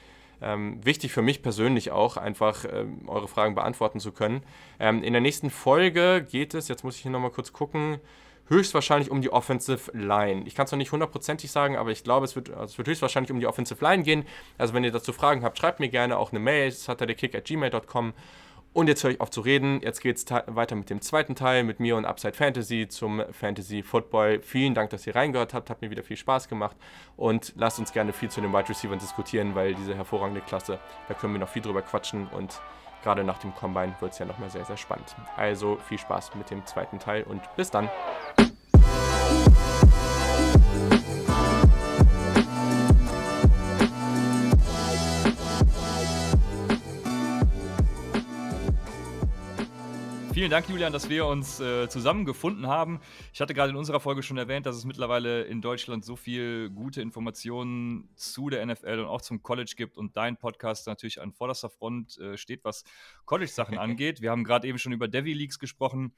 ähm, 0.40 0.82
wichtig 0.82 1.12
für 1.12 1.20
mich 1.20 1.42
persönlich 1.42 1.90
auch, 1.90 2.16
einfach 2.16 2.64
ähm, 2.64 3.10
eure 3.10 3.28
Fragen 3.28 3.54
beantworten 3.54 4.00
zu 4.00 4.10
können. 4.10 4.42
Ähm, 4.78 5.02
in 5.02 5.12
der 5.12 5.20
nächsten 5.20 5.50
Folge 5.50 6.26
geht 6.26 6.54
es, 6.54 6.68
jetzt 6.68 6.82
muss 6.82 6.96
ich 6.96 7.02
hier 7.02 7.10
nochmal 7.10 7.30
kurz 7.30 7.52
gucken, 7.52 8.00
höchstwahrscheinlich 8.50 9.10
um 9.10 9.22
die 9.22 9.32
Offensive 9.32 9.90
Line. 9.96 10.42
Ich 10.44 10.54
kann 10.54 10.66
es 10.66 10.72
noch 10.72 10.78
nicht 10.78 10.92
hundertprozentig 10.92 11.50
sagen, 11.50 11.76
aber 11.76 11.90
ich 11.90 12.04
glaube, 12.04 12.26
es 12.26 12.36
wird, 12.36 12.50
also 12.50 12.64
es 12.64 12.78
wird 12.78 12.88
höchstwahrscheinlich 12.88 13.30
um 13.32 13.40
die 13.40 13.46
Offensive 13.46 13.82
Line 13.82 14.02
gehen. 14.02 14.26
Also 14.58 14.74
wenn 14.74 14.84
ihr 14.84 14.92
dazu 14.92 15.12
Fragen 15.12 15.42
habt, 15.42 15.58
schreibt 15.58 15.80
mir 15.80 15.88
gerne 15.88 16.18
auch 16.18 16.32
eine 16.32 16.40
Mail, 16.40 16.70
saturdaykick.gmail.com 16.70 18.12
und 18.72 18.86
jetzt 18.86 19.02
höre 19.02 19.10
ich 19.10 19.20
auf 19.20 19.30
zu 19.30 19.40
reden. 19.40 19.80
Jetzt 19.82 20.00
geht 20.00 20.16
es 20.16 20.24
weiter 20.46 20.76
mit 20.76 20.90
dem 20.90 21.00
zweiten 21.00 21.34
Teil, 21.34 21.64
mit 21.64 21.80
mir 21.80 21.96
und 21.96 22.04
Upside 22.04 22.34
Fantasy 22.34 22.86
zum 22.88 23.22
Fantasy 23.32 23.82
Football. 23.82 24.42
Vielen 24.42 24.74
Dank, 24.74 24.90
dass 24.90 25.06
ihr 25.08 25.16
reingehört 25.16 25.54
habt. 25.54 25.70
Hat 25.70 25.82
mir 25.82 25.90
wieder 25.90 26.04
viel 26.04 26.16
Spaß 26.16 26.48
gemacht. 26.48 26.76
Und 27.16 27.52
lasst 27.56 27.80
uns 27.80 27.92
gerne 27.92 28.12
viel 28.12 28.30
zu 28.30 28.40
den 28.40 28.52
Wide 28.52 28.68
Receivers 28.68 29.00
diskutieren, 29.00 29.56
weil 29.56 29.74
diese 29.74 29.96
hervorragende 29.96 30.40
Klasse, 30.40 30.78
da 31.08 31.14
können 31.14 31.32
wir 31.32 31.40
noch 31.40 31.48
viel 31.48 31.62
drüber 31.62 31.82
quatschen. 31.82 32.28
Und 32.28 32.60
gerade 33.02 33.24
nach 33.24 33.38
dem 33.38 33.54
Combine 33.54 33.94
wird 34.00 34.12
es 34.12 34.18
ja 34.18 34.26
nochmal 34.26 34.50
sehr, 34.50 34.64
sehr 34.64 34.76
spannend. 34.76 35.14
Also 35.36 35.76
viel 35.76 35.98
Spaß 35.98 36.34
mit 36.34 36.50
dem 36.50 36.64
zweiten 36.66 36.98
Teil 36.98 37.22
und 37.24 37.42
bis 37.56 37.70
dann. 37.70 37.88
Vielen 50.40 50.50
Dank, 50.50 50.70
Julian, 50.70 50.90
dass 50.90 51.10
wir 51.10 51.26
uns 51.26 51.60
äh, 51.60 51.86
zusammengefunden 51.90 52.66
haben. 52.66 53.02
Ich 53.30 53.42
hatte 53.42 53.52
gerade 53.52 53.72
in 53.72 53.76
unserer 53.76 54.00
Folge 54.00 54.22
schon 54.22 54.38
erwähnt, 54.38 54.64
dass 54.64 54.74
es 54.74 54.86
mittlerweile 54.86 55.42
in 55.42 55.60
Deutschland 55.60 56.02
so 56.02 56.16
viel 56.16 56.70
gute 56.70 57.02
Informationen 57.02 58.08
zu 58.16 58.48
der 58.48 58.64
NFL 58.64 59.00
und 59.00 59.04
auch 59.04 59.20
zum 59.20 59.42
College 59.42 59.74
gibt 59.76 59.98
und 59.98 60.16
dein 60.16 60.38
Podcast 60.38 60.86
natürlich 60.86 61.20
an 61.20 61.34
vorderster 61.34 61.68
Front 61.68 62.16
äh, 62.16 62.38
steht, 62.38 62.64
was 62.64 62.84
College-Sachen 63.26 63.76
angeht. 63.78 64.22
Wir 64.22 64.30
haben 64.30 64.42
gerade 64.44 64.66
eben 64.66 64.78
schon 64.78 64.92
über 64.92 65.08
Devi 65.08 65.34
Leagues 65.34 65.58
gesprochen. 65.58 66.14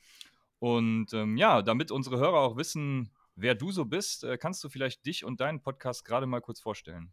Und 0.60 1.12
ähm, 1.14 1.36
ja, 1.36 1.60
damit 1.60 1.90
unsere 1.90 2.18
Hörer 2.18 2.38
auch 2.38 2.56
wissen, 2.56 3.10
wer 3.34 3.56
du 3.56 3.72
so 3.72 3.86
bist, 3.86 4.22
äh, 4.22 4.38
kannst 4.38 4.62
du 4.62 4.68
vielleicht 4.68 5.04
dich 5.04 5.24
und 5.24 5.40
deinen 5.40 5.60
Podcast 5.60 6.04
gerade 6.04 6.26
mal 6.26 6.40
kurz 6.40 6.60
vorstellen. 6.60 7.12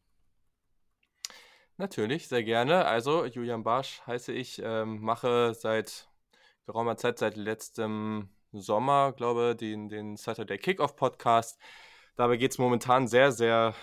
Natürlich, 1.77 2.27
sehr 2.27 2.44
gerne. 2.44 2.86
Also, 2.86 3.26
Julian 3.26 3.64
Barsch 3.64 4.02
heiße 4.06 4.31
ich, 4.31 4.61
ähm, 4.64 5.02
mache 5.02 5.56
seit 5.56 6.09
geraumer 6.70 6.98
Zeit, 6.98 7.18
seit 7.18 7.36
letztem 7.36 8.30
Sommer, 8.52 9.14
glaube 9.14 9.52
ich, 9.52 9.58
den, 9.58 9.90
den 9.90 10.18
Saturday 10.18 10.60
Kickoff 10.60 10.96
Podcast. 10.96 11.60
Dabei 12.16 12.38
geht 12.38 12.52
es 12.52 12.60
momentan 12.60 13.08
sehr, 13.08 13.32
sehr 13.32 13.74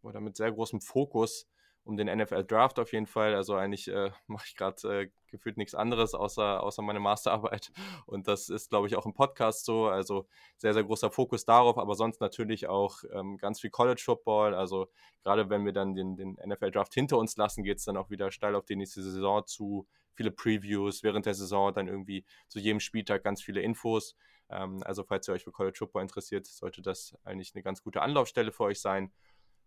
oder 0.00 0.22
mit 0.22 0.34
sehr 0.34 0.50
großem 0.50 0.80
Fokus 0.80 1.46
um 1.82 1.98
den 1.98 2.06
NFL 2.06 2.44
Draft 2.44 2.78
auf 2.78 2.94
jeden 2.94 3.06
Fall. 3.06 3.34
Also 3.34 3.56
eigentlich 3.56 3.88
äh, 3.88 4.10
mache 4.26 4.46
ich 4.48 4.56
gerade 4.56 5.02
äh, 5.02 5.10
gefühlt 5.26 5.58
nichts 5.58 5.74
anderes 5.74 6.14
außer, 6.14 6.62
außer 6.62 6.80
meine 6.80 6.98
Masterarbeit. 6.98 7.72
Und 8.06 8.26
das 8.26 8.48
ist, 8.48 8.70
glaube 8.70 8.86
ich, 8.86 8.96
auch 8.96 9.04
im 9.04 9.12
Podcast 9.12 9.66
so. 9.66 9.88
Also 9.88 10.26
sehr, 10.56 10.72
sehr 10.72 10.84
großer 10.84 11.10
Fokus 11.10 11.44
darauf, 11.44 11.76
aber 11.76 11.94
sonst 11.94 12.22
natürlich 12.22 12.68
auch 12.68 13.02
ähm, 13.12 13.36
ganz 13.36 13.60
viel 13.60 13.68
College 13.68 14.00
Football. 14.02 14.54
Also 14.54 14.88
gerade 15.22 15.50
wenn 15.50 15.66
wir 15.66 15.74
dann 15.74 15.94
den, 15.94 16.16
den 16.16 16.38
NFL 16.42 16.70
Draft 16.70 16.94
hinter 16.94 17.18
uns 17.18 17.36
lassen, 17.36 17.64
geht 17.64 17.76
es 17.76 17.84
dann 17.84 17.98
auch 17.98 18.08
wieder 18.08 18.30
steil 18.30 18.54
auf 18.54 18.64
die 18.64 18.76
nächste 18.76 19.02
Saison 19.02 19.44
zu 19.44 19.86
viele 20.14 20.30
Previews 20.30 21.02
während 21.02 21.26
der 21.26 21.34
Saison, 21.34 21.72
dann 21.74 21.88
irgendwie 21.88 22.24
zu 22.48 22.58
jedem 22.58 22.80
Spieltag 22.80 23.24
ganz 23.24 23.42
viele 23.42 23.60
Infos. 23.60 24.16
Ähm, 24.50 24.82
also 24.84 25.04
falls 25.04 25.28
ihr 25.28 25.34
euch 25.34 25.44
für 25.44 25.52
College 25.52 25.76
Football 25.78 26.02
interessiert, 26.02 26.46
sollte 26.46 26.82
das 26.82 27.16
eigentlich 27.24 27.54
eine 27.54 27.62
ganz 27.62 27.82
gute 27.82 28.02
Anlaufstelle 28.02 28.52
für 28.52 28.64
euch 28.64 28.80
sein. 28.80 29.12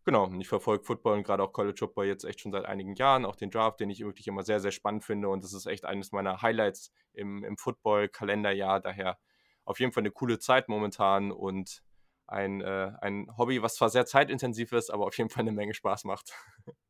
Genau, 0.07 0.31
ich 0.39 0.47
verfolge 0.47 0.85
Football 0.85 1.17
und 1.17 1.23
gerade 1.23 1.43
auch 1.43 1.51
College 1.51 1.75
Football 1.77 2.05
jetzt 2.05 2.23
echt 2.23 2.39
schon 2.39 2.53
seit 2.53 2.63
einigen 2.65 2.95
Jahren, 2.95 3.25
auch 3.25 3.35
den 3.35 3.49
Draft, 3.51 3.81
den 3.81 3.89
ich 3.89 3.99
wirklich 3.99 4.27
immer 4.27 4.43
sehr, 4.43 4.61
sehr 4.61 4.71
spannend 4.71 5.03
finde 5.03 5.27
und 5.27 5.43
das 5.43 5.53
ist 5.53 5.65
echt 5.65 5.83
eines 5.83 6.13
meiner 6.13 6.41
Highlights 6.41 6.93
im, 7.11 7.43
im 7.43 7.57
Football-Kalenderjahr. 7.57 8.79
Daher 8.79 9.17
auf 9.65 9.81
jeden 9.81 9.91
Fall 9.91 10.03
eine 10.03 10.11
coole 10.11 10.39
Zeit 10.39 10.69
momentan 10.69 11.33
und 11.33 11.83
ein, 12.25 12.61
äh, 12.61 12.93
ein 13.01 13.27
Hobby, 13.37 13.61
was 13.61 13.75
zwar 13.75 13.89
sehr 13.89 14.05
zeitintensiv 14.05 14.71
ist, 14.71 14.89
aber 14.91 15.07
auf 15.07 15.17
jeden 15.17 15.29
Fall 15.29 15.41
eine 15.41 15.51
Menge 15.51 15.73
Spaß 15.73 16.05
macht. 16.05 16.33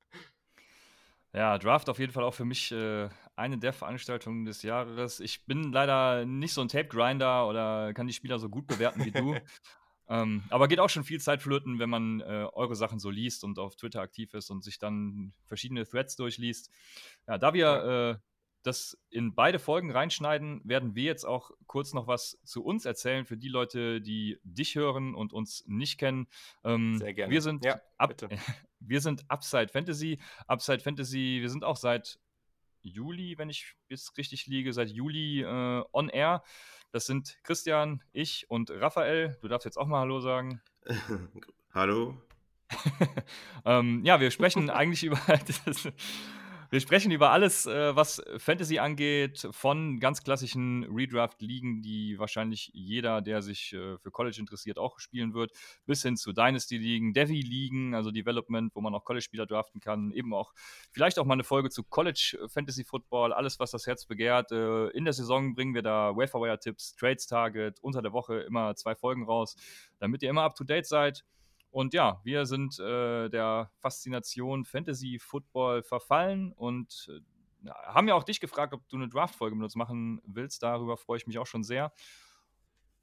Ja, 1.34 1.58
Draft 1.58 1.90
auf 1.90 2.00
jeden 2.00 2.12
Fall 2.12 2.24
auch 2.24 2.34
für 2.34 2.46
mich 2.46 2.72
äh, 2.72 3.10
eine 3.36 3.58
der 3.58 3.74
Veranstaltungen 3.74 4.46
des 4.46 4.64
Jahres. 4.64 5.20
Ich 5.20 5.46
bin 5.46 5.72
leider 5.72 6.26
nicht 6.26 6.54
so 6.54 6.62
ein 6.62 6.70
Tape-Grinder 6.70 7.48
oder 7.48 7.94
kann 7.94 8.08
die 8.08 8.14
Spieler 8.14 8.40
so 8.40 8.50
gut 8.50 8.68
bewerten 8.68 9.06
wie 9.06 9.12
du. 9.12 9.36
ähm, 10.10 10.44
aber 10.50 10.68
geht 10.68 10.80
auch 10.80 10.90
schon 10.90 11.04
viel 11.04 11.20
Zeit 11.20 11.42
flöten, 11.42 11.80
wenn 11.80 11.90
man 11.90 12.22
äh, 12.22 12.48
eure 12.54 12.76
Sachen 12.76 13.00
so 13.00 13.10
liest 13.10 13.44
und 13.44 13.60
auf 13.60 13.76
Twitter 13.76 14.02
aktiv 14.02 14.34
ist 14.34 14.50
und 14.50 14.64
sich 14.64 14.80
dann 14.80 15.34
verschiedene 15.46 15.86
Threads 15.86 16.16
durchliest. 16.16 16.72
Ja, 17.28 17.38
da 17.38 17.54
wir 17.54 18.18
äh, 18.18 18.28
das 18.64 18.98
in 19.10 19.34
beide 19.34 19.60
Folgen 19.60 19.92
reinschneiden, 19.92 20.62
werden 20.64 20.96
wir 20.96 21.04
jetzt 21.04 21.26
auch 21.26 21.52
kurz 21.68 21.94
noch 21.94 22.08
was 22.08 22.40
zu 22.44 22.64
uns 22.64 22.86
erzählen 22.86 23.26
für 23.26 23.38
die 23.38 23.48
Leute, 23.48 24.02
die 24.02 24.40
dich 24.44 24.76
hören 24.76 25.16
und 25.16 25.34
uns 25.34 25.64
nicht 25.68 25.98
kennen. 25.98 26.28
Ähm, 26.64 26.98
Sehr 26.98 27.14
gerne. 27.14 27.32
Wir 27.32 27.42
sind, 27.42 27.64
ja, 27.64 27.80
ab, 27.98 28.14
wir 28.80 29.02
sind 29.02 29.30
Upside 29.30 29.70
Fantasy. 29.70 30.20
Upside 30.48 30.80
Fantasy, 30.80 31.40
wir 31.42 31.50
sind 31.50 31.64
auch 31.64 31.78
seit 31.78 32.20
Juli, 32.82 33.38
wenn 33.38 33.50
ich 33.50 33.76
jetzt 33.90 34.18
richtig 34.18 34.48
liege, 34.48 34.74
seit 34.74 34.90
Juli 34.90 35.42
äh, 35.42 35.84
on 35.92 36.10
air. 36.10 36.44
Das 36.92 37.06
sind 37.06 37.38
Christian, 37.44 38.04
ich 38.14 38.50
und 38.50 38.72
Raphael. 38.72 39.38
Du 39.42 39.48
darfst 39.48 39.66
jetzt 39.66 39.78
auch 39.78 39.88
mal 39.88 40.00
Hallo 40.00 40.20
sagen. 40.20 40.62
Hallo. 41.74 42.22
ähm, 43.66 44.04
ja, 44.04 44.20
wir 44.20 44.32
sprechen 44.32 44.70
eigentlich 44.70 45.04
über 45.04 45.20
das, 45.66 45.90
wir 46.70 46.80
sprechen 46.82 47.12
über 47.12 47.32
alles, 47.32 47.66
äh, 47.66 47.96
was 47.96 48.22
Fantasy 48.38 48.80
angeht, 48.80 49.48
von 49.52 50.00
ganz 50.00 50.24
klassischen 50.24 50.84
Redraft-Ligen, 50.84 51.82
die 51.82 52.20
wahrscheinlich 52.20 52.72
jeder, 52.74 53.22
der 53.22 53.42
sich 53.42 53.74
äh, 53.74 53.98
für 53.98 54.12
College 54.12 54.38
interessiert, 54.40 54.78
auch 54.78 55.00
spielen 55.00 55.34
wird, 55.34 55.52
bis 55.86 56.02
hin 56.02 56.18
zu 56.18 56.34
Dynasty-Ligen, 56.34 57.14
Devi-Ligen, 57.14 57.94
also 57.94 58.12
Development, 58.12 58.76
wo 58.76 58.82
man 58.82 58.94
auch 58.96 59.06
College-Spieler 59.06 59.46
draften 59.46 59.80
kann, 59.80 60.12
eben 60.12 60.34
auch 60.34 60.54
vielleicht 60.92 61.20
auch 61.20 61.26
mal 61.26 61.34
eine 61.34 61.44
Folge 61.44 61.70
zu 61.70 61.84
College 61.84 62.38
Fantasy 62.50 62.84
Football, 62.84 63.34
alles, 63.34 63.60
was 63.60 63.72
das 63.72 63.88
Herz 63.88 64.06
begehrt. 64.06 64.52
Äh, 64.52 64.90
in 64.90 65.06
der 65.06 65.14
Saison 65.14 65.56
bringen 65.56 65.74
wir 65.74 65.84
da 65.84 66.16
Waferwire-Tipps, 66.16 66.96
Trades-Target, 66.96 67.80
unter 67.82 68.02
der 68.02 68.14
Woche 68.14 68.40
immer 68.42 68.76
zwei 68.76 68.96
Folgen 68.96 69.26
raus, 69.26 69.56
damit 70.00 70.22
ihr 70.24 70.30
immer 70.30 70.44
up-to-date 70.44 70.86
seid. 70.86 71.24
Und 71.70 71.94
ja, 71.94 72.22
wir 72.24 72.46
sind 72.46 72.80
äh, 72.80 73.30
der 73.30 73.72
Faszination 73.80 74.66
Fantasy 74.66 75.20
Football 75.20 75.84
verfallen 75.84 76.54
und 76.54 77.10
äh, 77.12 77.70
haben 77.70 78.08
ja 78.08 78.16
auch 78.16 78.24
dich 78.24 78.40
gefragt, 78.40 78.74
ob 78.74 78.88
du 78.90 78.96
eine 78.96 79.10
Draft-Folge 79.10 79.56
mit 79.56 79.64
uns 79.64 79.76
machen 79.76 80.22
willst. 80.26 80.64
Darüber 80.64 80.98
freue 80.98 81.18
ich 81.18 81.28
mich 81.28 81.38
auch 81.38 81.48
schon 81.48 81.64
sehr. 81.64 81.92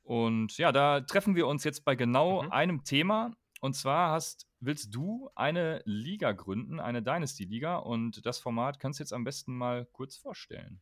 Und 0.03 0.57
ja, 0.59 0.71
da 0.73 1.01
treffen 1.01 1.35
wir 1.35 1.47
uns 1.47 1.65
jetzt 1.65 1.85
bei 1.85 1.95
genau 1.95 2.43
mhm. 2.43 2.53
einem 2.53 2.85
Thema. 2.85 3.33
Und 3.61 3.75
zwar 3.75 4.11
hast, 4.11 4.47
willst 4.61 4.95
du 4.95 5.31
eine 5.35 5.83
Liga 5.87 6.33
gründen, 6.33 6.81
eine 6.81 7.03
Dynasty-Liga. 7.03 7.77
Und 7.77 8.25
das 8.27 8.39
Format 8.39 8.79
kannst 8.79 8.99
du 8.99 9.03
jetzt 9.03 9.13
am 9.13 9.25
besten 9.25 9.57
mal 9.57 9.87
kurz 9.93 10.17
vorstellen. 10.17 10.81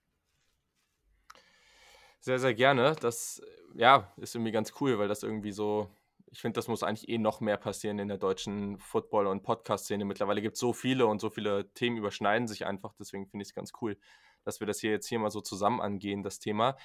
Sehr, 2.18 2.38
sehr 2.38 2.54
gerne. 2.54 2.96
Das 3.00 3.42
ja, 3.74 4.12
ist 4.16 4.34
irgendwie 4.34 4.52
ganz 4.52 4.72
cool, 4.80 4.98
weil 4.98 5.08
das 5.08 5.22
irgendwie 5.22 5.52
so 5.52 5.90
ich 6.32 6.40
finde, 6.40 6.56
das 6.56 6.66
muss 6.66 6.82
eigentlich 6.82 7.10
eh 7.10 7.18
noch 7.18 7.40
mehr 7.40 7.58
passieren 7.58 7.98
in 7.98 8.08
der 8.08 8.16
deutschen 8.16 8.78
Football- 8.78 9.26
und 9.26 9.42
Podcast-Szene. 9.42 10.06
Mittlerweile 10.06 10.40
gibt 10.40 10.54
es 10.54 10.60
so 10.60 10.72
viele 10.72 11.06
und 11.06 11.20
so 11.20 11.28
viele 11.28 11.70
Themen 11.74 11.98
überschneiden 11.98 12.48
sich 12.48 12.64
einfach. 12.64 12.94
Deswegen 12.98 13.26
finde 13.26 13.42
ich 13.42 13.50
es 13.50 13.54
ganz 13.54 13.72
cool, 13.82 13.98
dass 14.42 14.58
wir 14.58 14.66
das 14.66 14.80
hier 14.80 14.90
jetzt 14.90 15.06
hier 15.06 15.18
mal 15.18 15.30
so 15.30 15.42
zusammen 15.42 15.82
angehen, 15.82 16.22
das 16.22 16.38
Thema. 16.38 16.78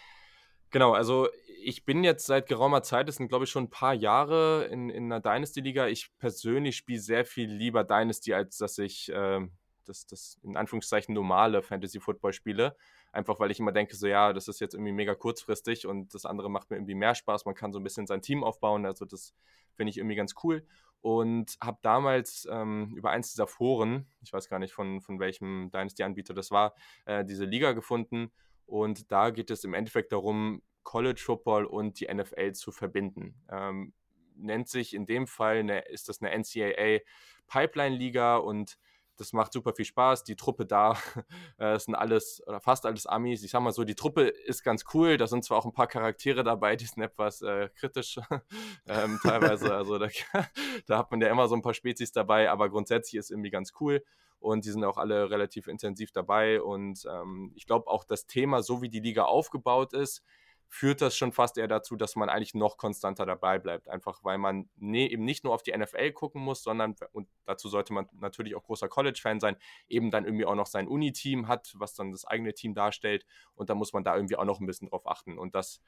Genau, 0.70 0.92
also 0.92 1.30
ich 1.64 1.86
bin 1.86 2.04
jetzt 2.04 2.26
seit 2.26 2.48
geraumer 2.48 2.84
Zeit, 2.84 3.08
das 3.08 3.16
sind 3.16 3.30
glaube 3.30 3.46
ich 3.46 3.50
schon 3.50 3.66
ein 3.66 3.70
paar 3.70 3.94
Jahre 3.94 4.66
in, 4.66 4.90
in 4.90 5.06
einer 5.06 5.22
Dynasty-Liga. 5.22 5.88
Ich 5.88 6.12
persönlich 6.20 6.76
spiele 6.76 7.00
sehr 7.00 7.24
viel 7.24 7.50
lieber 7.50 7.86
Dynasty, 7.86 8.34
als 8.34 8.58
dass 8.58 8.78
ich 8.78 9.10
äh, 9.14 9.48
das, 9.86 10.08
das 10.08 10.40
in 10.44 10.58
Anführungszeichen 10.58 11.16
normale 11.16 11.64
Fantasy-Football 11.64 12.34
spiele. 12.34 12.76
Einfach 13.12 13.40
weil 13.40 13.52
ich 13.52 13.60
immer 13.60 13.72
denke, 13.72 13.96
so 13.96 14.08
ja, 14.08 14.34
das 14.34 14.48
ist 14.48 14.60
jetzt 14.60 14.74
irgendwie 14.74 14.92
mega 14.92 15.16
kurzfristig 15.16 15.88
und 15.88 16.14
das 16.14 16.26
andere 16.26 16.50
macht 16.50 16.70
mir 16.70 16.78
irgendwie 16.78 16.96
mehr 16.96 17.16
Spaß. 17.16 17.46
Man 17.46 17.56
kann 17.56 17.72
so 17.74 17.80
ein 17.80 17.84
bisschen 17.84 18.08
sein 18.08 18.22
Team 18.22 18.44
aufbauen. 18.44 18.86
Also 18.86 19.06
das 19.06 19.34
finde 19.74 19.92
ich 19.92 19.98
irgendwie 19.98 20.16
ganz 20.16 20.36
cool. 20.44 20.66
und 21.02 21.58
habe 21.62 21.78
damals 21.84 22.48
ähm, 22.52 22.94
über 22.96 23.12
eins 23.12 23.32
dieser 23.32 23.48
Foren, 23.48 24.08
ich 24.22 24.34
weiß 24.34 24.50
gar 24.50 24.60
nicht 24.60 24.74
von, 24.74 25.00
von 25.02 25.20
welchem 25.20 25.70
Dynasty-Anbieter 25.72 26.34
das 26.34 26.52
war, 26.52 26.74
äh, 27.06 27.24
diese 27.24 27.46
Liga 27.46 27.74
gefunden. 27.74 28.32
Und 28.66 29.12
da 29.12 29.30
geht 29.30 29.50
es 29.50 29.64
im 29.64 29.74
Endeffekt 29.74 30.12
darum, 30.12 30.62
College 30.84 31.22
Football 31.24 31.66
und 31.66 32.00
die 32.00 32.14
NFL 32.14 32.54
zu 32.54 32.72
verbinden. 32.72 33.36
Ähm, 33.50 33.94
nennt 34.36 34.70
sich 34.70 34.94
in 34.94 35.06
dem 35.06 35.28
Fall, 35.28 35.58
eine, 35.58 35.80
ist 35.88 36.10
das 36.10 36.22
eine 36.22 36.32
NCAA 36.38 37.00
Pipeline-Liga 37.48 38.38
und 38.38 38.78
das 39.18 39.34
macht 39.34 39.52
super 39.52 39.74
viel 39.74 39.86
Spaß. 39.86 40.24
Die 40.24 40.36
Truppe 40.36 40.66
da 40.66 40.98
äh, 41.58 41.78
sind 41.78 41.96
alles 41.96 42.42
oder 42.48 42.60
fast 42.60 42.86
alles 42.86 43.06
Amis. 43.06 43.44
Ich 43.44 43.52
sag 43.52 43.62
mal 43.62 43.72
so, 43.72 43.84
die 43.84 43.96
Truppe 43.96 44.24
ist 44.24 44.64
ganz 44.64 44.86
cool. 44.94 45.18
Da 45.18 45.28
sind 45.28 45.44
zwar 45.44 45.58
auch 45.58 45.66
ein 45.66 45.74
paar 45.74 45.88
Charaktere 45.88 46.44
dabei, 46.44 46.76
die 46.76 46.86
sind 46.86 47.04
etwas 47.04 47.42
äh, 47.42 47.70
kritisch 47.76 48.20
ähm, 48.88 49.20
teilweise. 49.22 49.76
Also 49.76 49.98
da, 49.98 50.08
da, 50.88 50.98
hat 50.98 51.12
man 51.12 51.22
ja 51.22 51.30
immer 51.30 51.48
so 51.48 51.56
ein 51.56 51.62
paar 51.62 51.74
Spezies 51.74 52.12
dabei, 52.12 52.50
aber 52.50 52.70
grundsätzlich 52.70 53.20
ist 53.20 53.32
irgendwie 53.32 53.52
ganz 53.52 53.74
cool. 53.80 54.04
Und 54.40 54.66
die 54.66 54.70
sind 54.70 54.84
auch 54.84 54.98
alle 54.98 55.32
relativ 55.32 55.68
intensiv 55.68 56.12
dabei. 56.12 56.62
Und 56.62 57.06
ähm, 57.12 57.52
ich 57.56 57.66
glaube 57.66 57.88
auch 57.88 58.04
das 58.04 58.28
Thema, 58.28 58.62
so 58.62 58.82
wie 58.82 58.90
die 58.90 59.00
Liga 59.00 59.24
aufgebaut 59.24 59.94
ist, 59.94 60.24
führt 60.70 61.02
das 61.02 61.16
schon 61.16 61.32
fast 61.32 61.58
eher 61.58 61.68
dazu, 61.68 61.96
dass 61.96 62.16
man 62.16 62.30
eigentlich 62.30 62.54
noch 62.54 62.78
konstanter 62.78 63.26
dabei 63.26 63.58
bleibt. 63.58 63.88
Einfach 63.88 64.24
weil 64.24 64.38
man 64.38 64.70
nee, 64.76 65.08
eben 65.08 65.24
nicht 65.24 65.44
nur 65.44 65.54
auf 65.54 65.64
die 65.64 65.76
NFL 65.76 66.12
gucken 66.12 66.42
muss, 66.42 66.62
sondern, 66.64 66.96
und 67.14 67.28
dazu 67.46 67.70
sollte 67.70 67.94
man 67.94 68.08
natürlich 68.20 68.56
auch 68.56 68.64
großer 68.64 68.90
College-Fan 68.90 69.40
sein, 69.40 69.56
eben 69.88 70.12
dann 70.12 70.26
irgendwie 70.26 70.46
auch 70.46 70.56
noch 70.56 70.68
sein 70.68 70.88
Uni-Team 70.88 71.48
hat, 71.48 71.74
was 71.78 71.94
dann 71.94 72.12
das 72.12 72.26
eigene 72.26 72.54
Team 72.54 72.74
darstellt. 72.74 73.26
Und 73.56 73.70
da 73.70 73.76
muss 73.76 73.94
man 73.94 74.04
da 74.04 74.16
irgendwie 74.16 74.36
auch 74.36 74.46
noch 74.46 74.60
ein 74.60 74.66
bisschen 74.66 74.90
drauf 74.90 75.08
achten. 75.08 75.38
Und 75.38 75.56
das 75.56 75.82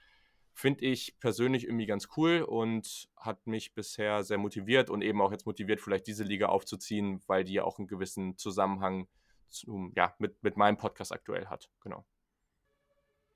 finde 0.53 0.85
ich 0.85 1.17
persönlich 1.19 1.65
irgendwie 1.65 1.85
ganz 1.85 2.07
cool 2.17 2.41
und 2.41 3.09
hat 3.15 3.47
mich 3.47 3.73
bisher 3.73 4.23
sehr 4.23 4.37
motiviert 4.37 4.89
und 4.89 5.01
eben 5.01 5.21
auch 5.21 5.31
jetzt 5.31 5.45
motiviert, 5.45 5.81
vielleicht 5.81 6.07
diese 6.07 6.23
Liga 6.23 6.47
aufzuziehen, 6.47 7.21
weil 7.27 7.43
die 7.43 7.53
ja 7.53 7.63
auch 7.63 7.79
einen 7.79 7.87
gewissen 7.87 8.37
Zusammenhang 8.37 9.07
zum, 9.47 9.93
ja, 9.95 10.13
mit, 10.19 10.41
mit 10.43 10.57
meinem 10.57 10.77
Podcast 10.77 11.11
aktuell 11.11 11.47
hat. 11.47 11.69
Genau. 11.81 12.05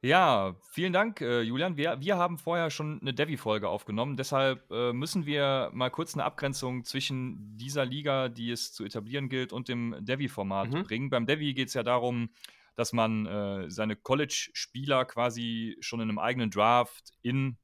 Ja, 0.04 0.58
vielen 0.70 0.92
Dank, 0.92 1.22
äh, 1.22 1.40
Julian. 1.44 1.78
Wir, 1.78 2.02
wir 2.02 2.18
haben 2.18 2.38
vorher 2.38 2.70
schon 2.70 3.00
eine 3.00 3.14
Devi-Folge 3.14 3.70
aufgenommen. 3.70 4.18
Deshalb 4.18 4.70
äh, 4.70 4.92
müssen 4.92 5.26
wir 5.26 5.70
mal 5.72 5.90
kurz 5.90 6.14
eine 6.14 6.26
Abgrenzung 6.26 6.84
zwischen 6.84 7.56
dieser 7.56 7.86
Liga, 7.86 8.28
die 8.28 8.52
es 8.52 8.74
zu 8.74 8.84
etablieren 8.84 9.30
gilt, 9.30 9.54
und 9.54 9.70
dem 9.70 9.96
Devi-Format 10.02 10.72
mhm. 10.72 10.84
bringen. 10.84 11.10
Beim 11.10 11.26
Devi 11.26 11.54
geht 11.54 11.70
es 11.70 11.74
ja 11.74 11.84
darum, 11.84 12.32
dass 12.76 12.92
man 12.92 13.26
äh, 13.26 13.70
seine 13.70 13.96
College-Spieler 13.96 15.06
quasi 15.06 15.78
schon 15.80 16.02
in 16.02 16.10
einem 16.10 16.20
eigenen 16.20 16.52
Draft 16.52 17.14
in 17.22 17.56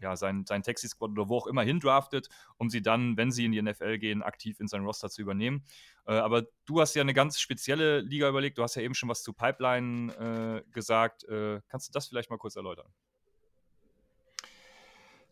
ja, 0.00 0.16
sein, 0.16 0.44
sein 0.46 0.62
Taxi-Squad 0.62 1.10
oder 1.10 1.28
wo 1.28 1.36
auch 1.36 1.46
immer 1.46 1.62
hindraftet, 1.62 2.28
um 2.56 2.70
sie 2.70 2.82
dann, 2.82 3.16
wenn 3.16 3.30
sie 3.30 3.44
in 3.44 3.52
die 3.52 3.62
NFL 3.62 3.98
gehen, 3.98 4.22
aktiv 4.22 4.60
in 4.60 4.68
sein 4.68 4.84
Roster 4.84 5.10
zu 5.10 5.22
übernehmen. 5.22 5.64
Äh, 6.06 6.12
aber 6.14 6.44
du 6.66 6.80
hast 6.80 6.94
ja 6.94 7.02
eine 7.02 7.14
ganz 7.14 7.40
spezielle 7.40 8.00
Liga 8.00 8.28
überlegt. 8.28 8.58
Du 8.58 8.62
hast 8.62 8.74
ja 8.74 8.82
eben 8.82 8.94
schon 8.94 9.08
was 9.08 9.22
zu 9.22 9.32
Pipeline 9.32 10.64
äh, 10.66 10.70
gesagt. 10.72 11.24
Äh, 11.24 11.60
kannst 11.68 11.88
du 11.88 11.92
das 11.92 12.08
vielleicht 12.08 12.30
mal 12.30 12.38
kurz 12.38 12.56
erläutern? 12.56 12.86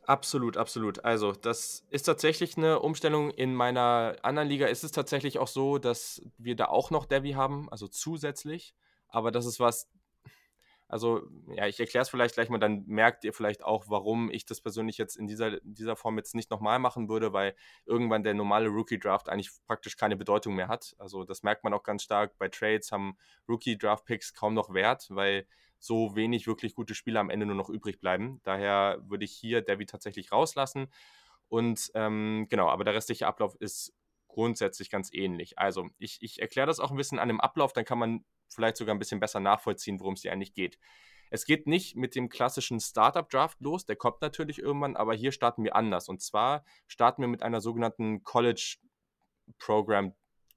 Absolut, 0.07 0.57
absolut. 0.57 1.05
Also, 1.05 1.33
das 1.33 1.85
ist 1.91 2.05
tatsächlich 2.05 2.57
eine 2.57 2.79
Umstellung. 2.79 3.31
In 3.33 3.57
meiner 3.57 4.17
anderen 4.23 4.49
Liga 4.49 4.67
ist 4.67 4.85
es 4.85 4.93
tatsächlich 4.93 5.41
auch 5.41 5.49
so, 5.49 5.79
dass 5.79 6.23
wir 6.39 6.55
da 6.55 6.67
auch 6.67 6.93
noch 6.93 7.07
Devi 7.07 7.33
haben, 7.33 7.69
also 7.71 7.89
zusätzlich. 7.89 8.77
Aber 9.09 9.33
das 9.33 9.47
ist 9.47 9.59
was, 9.59 9.89
also, 10.89 11.23
ja, 11.55 11.67
ich 11.67 11.81
erkläre 11.81 12.03
es 12.03 12.09
vielleicht 12.09 12.35
gleich 12.35 12.49
mal, 12.49 12.59
dann 12.59 12.85
merkt 12.87 13.25
ihr 13.25 13.33
vielleicht 13.33 13.65
auch, 13.65 13.87
warum 13.89 14.31
ich 14.31 14.45
das 14.47 14.61
persönlich 14.61 14.99
jetzt 14.99 15.17
in 15.17 15.27
dieser, 15.27 15.59
dieser 15.63 15.97
Form 15.97 16.17
jetzt 16.17 16.35
nicht 16.35 16.51
nochmal 16.51 16.79
machen 16.79 17.09
würde, 17.09 17.33
weil 17.33 17.57
irgendwann 17.87 18.23
der 18.23 18.35
normale 18.35 18.69
Rookie-Draft 18.69 19.29
eigentlich 19.29 19.51
praktisch 19.67 19.97
keine 19.97 20.17
Bedeutung 20.17 20.55
mehr 20.55 20.69
hat. 20.69 20.95
Also, 20.99 21.25
das 21.25 21.43
merkt 21.43 21.65
man 21.65 21.75
auch 21.75 21.83
ganz 21.83 22.03
stark. 22.05 22.39
Bei 22.39 22.49
Trades 22.49 22.93
haben 22.93 23.17
Rookie-Draft-Picks 23.49 24.35
kaum 24.35 24.55
noch 24.55 24.73
Wert, 24.75 25.09
weil 25.11 25.47
so 25.79 26.15
wenig 26.15 26.47
wirklich 26.47 26.75
gute 26.75 26.95
Spieler 26.95 27.21
am 27.21 27.31
Ende 27.31 27.47
nur 27.47 27.57
noch 27.57 27.69
übrig 27.69 28.01
bleiben. 28.01 28.41
Daher 28.45 29.03
würde 29.07 29.25
ich 29.25 29.33
hier 29.33 29.63
David 29.63 29.91
tatsächlich 29.91 30.33
rauslassen. 30.33 30.89
Und 31.49 31.91
ähm, 31.95 32.47
genau, 32.49 32.69
aber 32.69 32.85
der 32.85 32.95
restliche 32.95 33.27
Ablauf 33.27 33.55
ist 33.57 33.93
grundsätzlich 34.37 34.91
ganz 34.91 35.11
ähnlich. 35.15 35.59
Also, 35.59 35.89
ich, 35.99 36.19
ich 36.21 36.43
erkläre 36.43 36.67
das 36.67 36.79
auch 36.79 36.91
ein 36.91 36.97
bisschen 36.99 37.19
an 37.19 37.29
dem 37.29 37.41
Ablauf, 37.41 37.73
dann 37.73 37.87
kann 37.87 37.99
man 37.99 38.23
vielleicht 38.49 38.77
sogar 38.77 38.95
ein 38.95 38.99
bisschen 38.99 39.19
besser 39.19 39.41
nachvollziehen, 39.41 39.99
worum 39.99 40.13
es 40.13 40.21
hier 40.21 40.33
eigentlich 40.33 40.53
geht. 40.53 40.79
Es 41.31 41.47
geht 41.47 41.67
nicht 41.67 41.97
mit 41.97 42.15
dem 42.15 42.29
klassischen 42.29 42.79
Startup-Draft 42.79 43.59
los, 43.63 43.87
der 43.87 43.97
kommt 43.97 44.21
natürlich 44.21 44.59
irgendwann, 44.59 44.95
aber 44.95 45.15
hier 45.15 45.33
starten 45.33 45.65
wir 45.65 45.75
anders. 45.75 46.11
Und 46.11 46.21
zwar 46.21 46.67
starten 46.87 47.23
wir 47.23 47.29
mit 47.29 47.43
einer 47.43 47.63
sogenannten 47.63 48.25
College 48.25 48.77
Program 49.59 50.13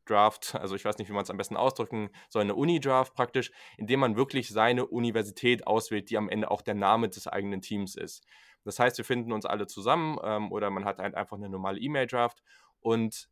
Draft, 0.06 0.56
also 0.56 0.76
ich 0.76 0.84
weiß 0.84 0.98
nicht, 0.98 1.08
wie 1.08 1.14
man 1.14 1.24
es 1.24 1.30
am 1.30 1.38
besten 1.38 1.56
ausdrücken 1.56 2.10
soll, 2.28 2.42
eine 2.42 2.56
Uni-Draft 2.56 3.14
praktisch, 3.14 3.52
indem 3.78 4.02
man 4.02 4.18
wirklich 4.18 4.50
seine 4.50 4.88
Universität 4.88 5.66
auswählt, 5.68 6.10
die 6.10 6.18
am 6.18 6.28
Ende 6.28 6.52
auch 6.52 6.62
der 6.62 6.74
Name 6.74 7.08
des 7.08 7.28
eigenen 7.28 7.62
Teams 7.62 7.96
ist. 7.96 8.26
Das 8.66 8.78
heißt, 8.78 8.98
wir 8.98 9.06
finden 9.06 9.32
uns 9.32 9.46
alle 9.46 9.68
zusammen 9.68 10.18
ähm, 10.22 10.52
oder 10.52 10.70
man 10.70 10.84
hat 10.84 11.00
halt 11.00 11.16
einfach 11.16 11.38
eine 11.38 11.48
normale 11.48 11.80
E-Mail-Draft 11.80 12.44
und 12.82 13.30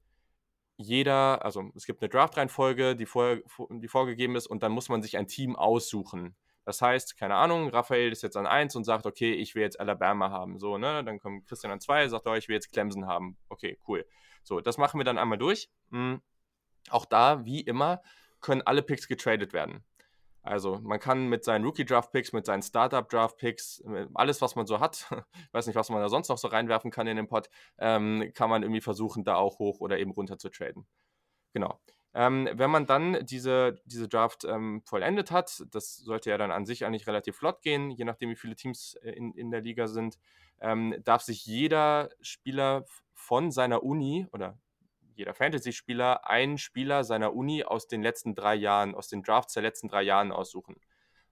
jeder, 0.78 1.44
also 1.44 1.72
es 1.76 1.86
gibt 1.86 2.02
eine 2.02 2.10
Draft-Reihenfolge, 2.10 2.96
die, 2.96 3.06
vor, 3.06 3.38
die 3.70 3.88
vorgegeben 3.88 4.36
ist, 4.36 4.48
und 4.48 4.64
dann 4.64 4.72
muss 4.72 4.90
man 4.90 5.02
sich 5.02 5.18
ein 5.18 5.28
Team 5.28 5.56
aussuchen. 5.56 6.36
Das 6.66 6.82
heißt, 6.82 7.18
keine 7.18 7.36
Ahnung, 7.36 7.70
Raphael 7.70 8.12
ist 8.12 8.24
jetzt 8.24 8.38
an 8.38 8.46
1 8.46 8.76
und 8.76 8.84
sagt, 8.84 9.06
okay, 9.06 9.34
ich 9.34 9.56
will 9.56 9.62
jetzt 9.62 9.80
Alabama 9.80 10.30
haben. 10.32 10.60
So, 10.60 10.78
ne? 10.78 11.04
Dann 11.04 11.20
kommt 11.20 11.48
Christian 11.48 11.72
an 11.72 11.80
2, 11.80 12.10
sagt, 12.10 12.28
oh, 12.28 12.34
ich 12.34 12.48
will 12.48 12.56
jetzt 12.56 12.72
Clemson 12.72 13.08
haben. 13.08 13.38
Okay, 13.50 13.80
cool. 13.88 14.06
So, 14.44 14.60
das 14.62 14.78
machen 14.78 15.00
wir 15.00 15.06
dann 15.06 15.18
einmal 15.18 15.38
durch. 15.38 15.70
Mhm. 15.90 16.22
Auch 16.90 17.06
da, 17.06 17.46
wie 17.46 17.62
immer, 17.62 18.02
können 18.42 18.62
alle 18.62 18.82
Picks 18.82 19.08
getradet 19.08 19.54
werden. 19.54 19.84
Also 20.48 20.80
man 20.82 21.00
kann 21.00 21.28
mit 21.28 21.44
seinen 21.44 21.66
Rookie-Draft-Picks, 21.66 22.34
mit 22.34 22.46
seinen 22.46 22.62
Startup-Draft-Picks, 22.62 23.84
alles, 24.14 24.42
was 24.42 24.56
man 24.56 24.66
so 24.66 24.80
hat, 24.80 25.08
ich 25.34 25.54
weiß 25.54 25.68
nicht, 25.68 25.76
was 25.76 25.90
man 25.90 26.02
da 26.02 26.10
sonst 26.10 26.30
noch 26.30 26.38
so 26.38 26.48
reinwerfen 26.48 26.92
kann 26.92 27.08
in 27.08 27.18
den 27.18 27.28
Pod, 27.28 27.50
ähm, 27.78 28.32
kann 28.34 28.50
man 28.50 28.64
irgendwie 28.64 28.82
versuchen, 28.82 29.24
da 29.24 29.36
auch 29.36 29.60
hoch 29.60 29.80
oder 29.80 30.00
eben 30.00 30.12
runter 30.12 30.38
zu 30.38 30.50
traden. 30.50 30.88
Genau. 31.54 31.80
Ähm, 32.14 32.50
wenn 32.54 32.72
man 32.72 32.88
dann 32.88 33.26
diese, 33.26 33.80
diese 33.86 34.08
Draft 34.08 34.44
ähm, 34.46 34.82
vollendet 34.86 35.30
hat, 35.30 35.64
das 35.72 35.98
sollte 35.98 36.30
ja 36.30 36.38
dann 36.38 36.52
an 36.52 36.66
sich 36.66 36.86
eigentlich 36.86 37.06
relativ 37.06 37.36
flott 37.36 37.62
gehen, 37.62 37.92
je 37.92 38.06
nachdem, 38.06 38.30
wie 38.30 38.36
viele 38.36 38.56
Teams 38.56 38.96
äh, 39.04 39.12
in, 39.12 39.34
in 39.34 39.52
der 39.52 39.62
Liga 39.62 39.88
sind, 39.88 40.18
ähm, 40.60 40.96
darf 41.04 41.22
sich 41.22 41.46
jeder 41.46 42.10
Spieler 42.22 42.86
von 43.14 43.52
seiner 43.52 43.84
Uni 43.84 44.28
oder 44.32 44.58
jeder 45.18 45.34
Fantasy-Spieler 45.34 46.30
einen 46.30 46.58
Spieler 46.58 47.04
seiner 47.04 47.34
Uni 47.34 47.64
aus 47.64 47.88
den 47.88 48.02
letzten 48.02 48.36
drei 48.36 48.56
Jahren, 48.56 48.96
aus 48.96 49.08
den 49.08 49.24
Drafts 49.24 49.54
der 49.54 49.64
letzten 49.64 49.88
drei 49.88 50.04
Jahren 50.04 50.32
aussuchen. 50.32 50.80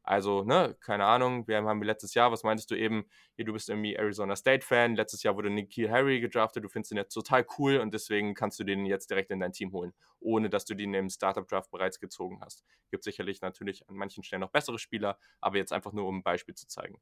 Also, 0.02 0.44
ne, 0.44 0.76
keine 0.82 1.06
Ahnung, 1.06 1.48
wir 1.48 1.58
haben 1.58 1.82
letztes 1.82 2.14
Jahr, 2.14 2.32
was 2.32 2.44
meintest 2.44 2.70
du 2.70 2.76
eben, 2.76 3.06
hier, 3.36 3.46
du 3.46 3.54
bist 3.54 3.70
irgendwie 3.70 3.96
Arizona 3.96 4.36
State-Fan, 4.36 4.96
letztes 4.96 5.24
Jahr 5.24 5.36
wurde 5.36 5.50
Nikhil 5.50 5.90
Harry 5.90 6.20
gedraftet, 6.20 6.64
du 6.64 6.70
findest 6.70 6.92
ihn 6.92 6.98
jetzt 6.98 7.14
total 7.14 7.46
cool 7.58 7.78
und 7.78 7.92
deswegen 7.92 8.36
kannst 8.36 8.60
du 8.60 8.64
den 8.64 8.86
jetzt 8.86 9.10
direkt 9.10 9.32
in 9.32 9.40
dein 9.40 9.52
Team 9.52 9.72
holen, 9.72 9.94
ohne 10.20 10.50
dass 10.50 10.66
du 10.66 10.76
den 10.76 10.94
im 10.94 11.10
Startup-Draft 11.10 11.72
bereits 11.72 12.00
gezogen 12.00 12.40
hast. 12.42 12.64
Gibt 12.92 13.04
sicherlich 13.04 13.42
natürlich 13.42 13.90
an 13.90 13.96
manchen 13.96 14.24
Stellen 14.24 14.42
noch 14.42 14.52
bessere 14.52 14.78
Spieler, 14.78 15.18
aber 15.42 15.58
jetzt 15.58 15.74
einfach 15.74 15.92
nur, 15.92 16.08
um 16.08 16.18
ein 16.18 16.24
Beispiel 16.24 16.54
zu 16.54 16.68
zeigen. 16.68 17.02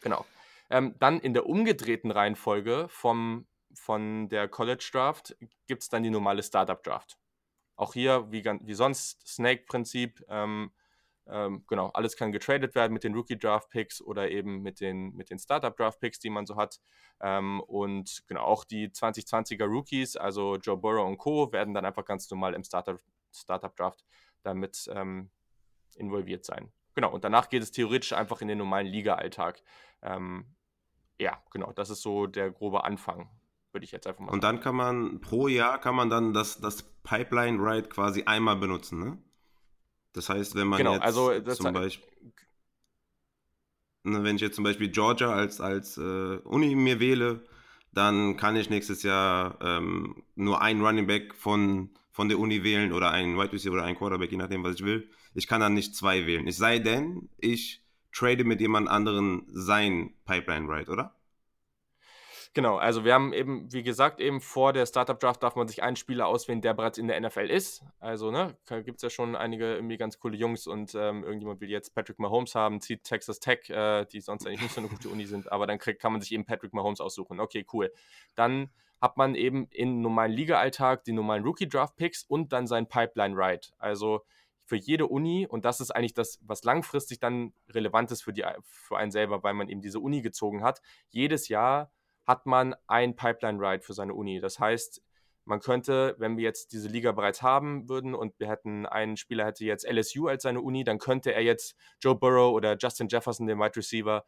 Genau. 0.00 0.26
Ähm, 0.68 0.96
dann 0.98 1.20
in 1.20 1.32
der 1.32 1.46
umgedrehten 1.46 2.10
Reihenfolge 2.10 2.88
vom 2.88 3.46
von 3.76 4.28
der 4.28 4.48
College 4.48 4.88
Draft 4.92 5.36
gibt 5.66 5.82
es 5.82 5.88
dann 5.88 6.02
die 6.02 6.10
normale 6.10 6.42
Startup 6.42 6.82
Draft. 6.82 7.18
Auch 7.76 7.92
hier, 7.92 8.30
wie, 8.30 8.44
wie 8.44 8.74
sonst, 8.74 9.26
Snake-Prinzip, 9.26 10.24
ähm, 10.28 10.72
ähm, 11.28 11.64
genau, 11.66 11.88
alles 11.88 12.16
kann 12.16 12.32
getradet 12.32 12.74
werden 12.74 12.92
mit 12.92 13.04
den 13.04 13.14
Rookie-Draft-Picks 13.14 14.00
oder 14.00 14.30
eben 14.30 14.62
mit 14.62 14.80
den, 14.80 15.14
mit 15.14 15.30
den 15.30 15.38
Startup-Draft-Picks, 15.38 16.20
die 16.20 16.30
man 16.30 16.46
so 16.46 16.56
hat. 16.56 16.80
Ähm, 17.20 17.60
und 17.60 18.22
genau, 18.28 18.42
auch 18.42 18.64
die 18.64 18.88
2020er 18.88 19.64
Rookies, 19.64 20.16
also 20.16 20.56
Joe 20.56 20.76
Burrow 20.76 21.06
und 21.06 21.18
Co., 21.18 21.52
werden 21.52 21.74
dann 21.74 21.84
einfach 21.84 22.04
ganz 22.04 22.30
normal 22.30 22.54
im 22.54 22.62
Startup-Draft 22.64 24.04
damit 24.42 24.88
ähm, 24.92 25.30
involviert 25.96 26.44
sein. 26.44 26.72
Genau, 26.94 27.12
und 27.12 27.24
danach 27.24 27.48
geht 27.48 27.62
es 27.62 27.72
theoretisch 27.72 28.12
einfach 28.12 28.40
in 28.40 28.48
den 28.48 28.58
normalen 28.58 28.86
Liga-Alltag. 28.86 29.62
Ähm, 30.02 30.54
ja, 31.18 31.42
genau, 31.50 31.72
das 31.72 31.90
ist 31.90 32.02
so 32.02 32.26
der 32.26 32.50
grobe 32.50 32.84
Anfang 32.84 33.28
würde 33.76 33.84
ich 33.84 33.92
jetzt 33.92 34.06
einfach 34.06 34.20
mal 34.20 34.32
Und 34.32 34.42
dann 34.42 34.60
kann 34.60 34.74
man 34.74 35.20
pro 35.20 35.48
Jahr 35.48 35.78
kann 35.78 35.94
man 35.94 36.08
dann 36.08 36.32
das, 36.32 36.60
das 36.60 36.82
Pipeline 37.02 37.58
Ride 37.62 37.88
quasi 37.88 38.22
einmal 38.24 38.56
benutzen, 38.56 38.98
ne? 38.98 39.18
Das 40.14 40.30
heißt, 40.30 40.54
wenn 40.54 40.66
man 40.66 40.78
genau, 40.78 40.94
jetzt 40.94 41.02
also 41.02 41.38
zum 41.40 41.74
Beispiel 41.74 42.08
ne, 44.04 44.24
wenn 44.24 44.36
ich 44.36 44.42
jetzt 44.42 44.54
zum 44.54 44.64
Beispiel 44.64 44.88
Georgia 44.88 45.30
als, 45.30 45.60
als 45.60 45.98
äh, 45.98 46.38
Uni 46.44 46.74
mir 46.74 47.00
wähle, 47.00 47.44
dann 47.92 48.36
kann 48.36 48.56
ich 48.56 48.70
nächstes 48.70 49.02
Jahr 49.02 49.58
ähm, 49.60 50.22
nur 50.34 50.62
einen 50.62 50.82
Running 50.82 51.06
Back 51.06 51.34
von, 51.34 51.90
von 52.12 52.28
der 52.28 52.38
Uni 52.38 52.62
wählen 52.62 52.92
oder 52.92 53.10
einen 53.10 53.36
Wide 53.36 53.52
Receiver 53.52 53.74
oder 53.74 53.84
einen 53.84 53.98
Quarterback, 53.98 54.30
je 54.30 54.38
nachdem, 54.38 54.64
was 54.64 54.76
ich 54.76 54.84
will. 54.84 55.10
Ich 55.34 55.46
kann 55.46 55.60
dann 55.60 55.74
nicht 55.74 55.94
zwei 55.94 56.26
wählen. 56.26 56.46
Es 56.46 56.56
sei 56.56 56.78
denn, 56.78 57.28
ich 57.36 57.82
trade 58.12 58.44
mit 58.44 58.60
jemand 58.60 58.88
anderen 58.88 59.44
sein 59.48 60.14
Pipeline 60.24 60.66
Ride, 60.66 60.90
oder? 60.90 61.15
Genau, 62.54 62.76
also 62.76 63.04
wir 63.04 63.14
haben 63.14 63.32
eben, 63.32 63.72
wie 63.72 63.82
gesagt, 63.82 64.20
eben 64.20 64.40
vor 64.40 64.72
der 64.72 64.86
Startup 64.86 65.18
Draft 65.18 65.42
darf 65.42 65.56
man 65.56 65.68
sich 65.68 65.82
einen 65.82 65.96
Spieler 65.96 66.26
auswählen, 66.26 66.60
der 66.60 66.74
bereits 66.74 66.98
in 66.98 67.08
der 67.08 67.20
NFL 67.20 67.50
ist. 67.50 67.84
Also, 68.00 68.30
ne, 68.30 68.56
gibt 68.84 68.96
es 68.96 69.02
ja 69.02 69.10
schon 69.10 69.36
einige 69.36 69.74
irgendwie 69.74 69.96
ganz 69.96 70.18
coole 70.18 70.36
Jungs 70.36 70.66
und 70.66 70.94
ähm, 70.94 71.22
irgendjemand 71.24 71.60
will 71.60 71.70
jetzt 71.70 71.94
Patrick 71.94 72.18
Mahomes 72.18 72.54
haben, 72.54 72.80
zieht 72.80 73.04
Texas 73.04 73.40
Tech, 73.40 73.68
äh, 73.68 74.04
die 74.06 74.20
sonst 74.20 74.46
eigentlich 74.46 74.62
nicht 74.62 74.74
so 74.74 74.80
eine 74.80 74.88
gute 74.88 75.08
Uni 75.08 75.26
sind, 75.26 75.50
aber 75.52 75.66
dann 75.66 75.78
krieg, 75.78 75.98
kann 75.98 76.12
man 76.12 76.20
sich 76.20 76.32
eben 76.32 76.44
Patrick 76.44 76.72
Mahomes 76.72 77.00
aussuchen. 77.00 77.40
Okay, 77.40 77.66
cool. 77.72 77.92
Dann 78.34 78.70
hat 79.00 79.16
man 79.16 79.34
eben 79.34 79.68
im 79.70 80.00
normalen 80.00 80.32
Liga-Alltag 80.32 81.04
die 81.04 81.12
normalen 81.12 81.44
Rookie-Draft-Picks 81.44 82.24
und 82.24 82.52
dann 82.52 82.66
sein 82.66 82.88
Pipeline-Ride. 82.88 83.68
Also 83.78 84.22
für 84.64 84.76
jede 84.76 85.06
Uni, 85.06 85.46
und 85.46 85.64
das 85.64 85.80
ist 85.80 85.90
eigentlich 85.92 86.14
das, 86.14 86.40
was 86.42 86.64
langfristig 86.64 87.20
dann 87.20 87.52
relevant 87.70 88.10
ist 88.10 88.22
für, 88.22 88.32
die, 88.32 88.44
für 88.62 88.96
einen 88.96 89.12
selber, 89.12 89.42
weil 89.42 89.54
man 89.54 89.68
eben 89.68 89.80
diese 89.80 90.00
Uni 90.00 90.22
gezogen 90.22 90.64
hat. 90.64 90.82
Jedes 91.10 91.48
Jahr 91.48 91.92
hat 92.26 92.46
man 92.46 92.74
ein 92.86 93.16
Pipeline-Ride 93.16 93.82
für 93.82 93.94
seine 93.94 94.14
Uni. 94.14 94.40
Das 94.40 94.58
heißt, 94.58 95.02
man 95.44 95.60
könnte, 95.60 96.16
wenn 96.18 96.36
wir 96.36 96.42
jetzt 96.42 96.72
diese 96.72 96.88
Liga 96.88 97.12
bereits 97.12 97.40
haben 97.40 97.88
würden 97.88 98.14
und 98.14 98.38
wir 98.40 98.48
hätten 98.48 98.84
einen 98.84 99.16
Spieler 99.16 99.46
hätte 99.46 99.64
jetzt 99.64 99.88
LSU 99.88 100.26
als 100.26 100.42
seine 100.42 100.60
Uni, 100.60 100.82
dann 100.82 100.98
könnte 100.98 101.32
er 101.32 101.42
jetzt 101.42 101.76
Joe 102.00 102.16
Burrow 102.16 102.52
oder 102.52 102.76
Justin 102.76 103.06
Jefferson, 103.08 103.46
den 103.46 103.60
Wide 103.60 103.76
Receiver, 103.76 104.24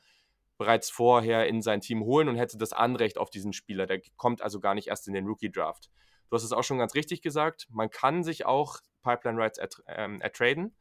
bereits 0.58 0.90
vorher 0.90 1.48
in 1.48 1.60
sein 1.60 1.80
Team 1.80 2.04
holen 2.04 2.28
und 2.28 2.36
hätte 2.36 2.56
das 2.56 2.72
Anrecht 2.72 3.18
auf 3.18 3.30
diesen 3.30 3.52
Spieler. 3.52 3.86
Der 3.86 4.00
kommt 4.16 4.42
also 4.42 4.60
gar 4.60 4.74
nicht 4.74 4.88
erst 4.88 5.08
in 5.08 5.14
den 5.14 5.26
Rookie 5.26 5.50
Draft. 5.50 5.90
Du 6.30 6.36
hast 6.36 6.44
es 6.44 6.52
auch 6.52 6.64
schon 6.64 6.78
ganz 6.78 6.94
richtig 6.94 7.20
gesagt. 7.20 7.66
Man 7.70 7.90
kann 7.90 8.22
sich 8.22 8.46
auch 8.46 8.78
Pipeline 9.02 9.38
Rights 9.38 9.58
ähm, 9.88 10.20
ertraden. 10.20 10.76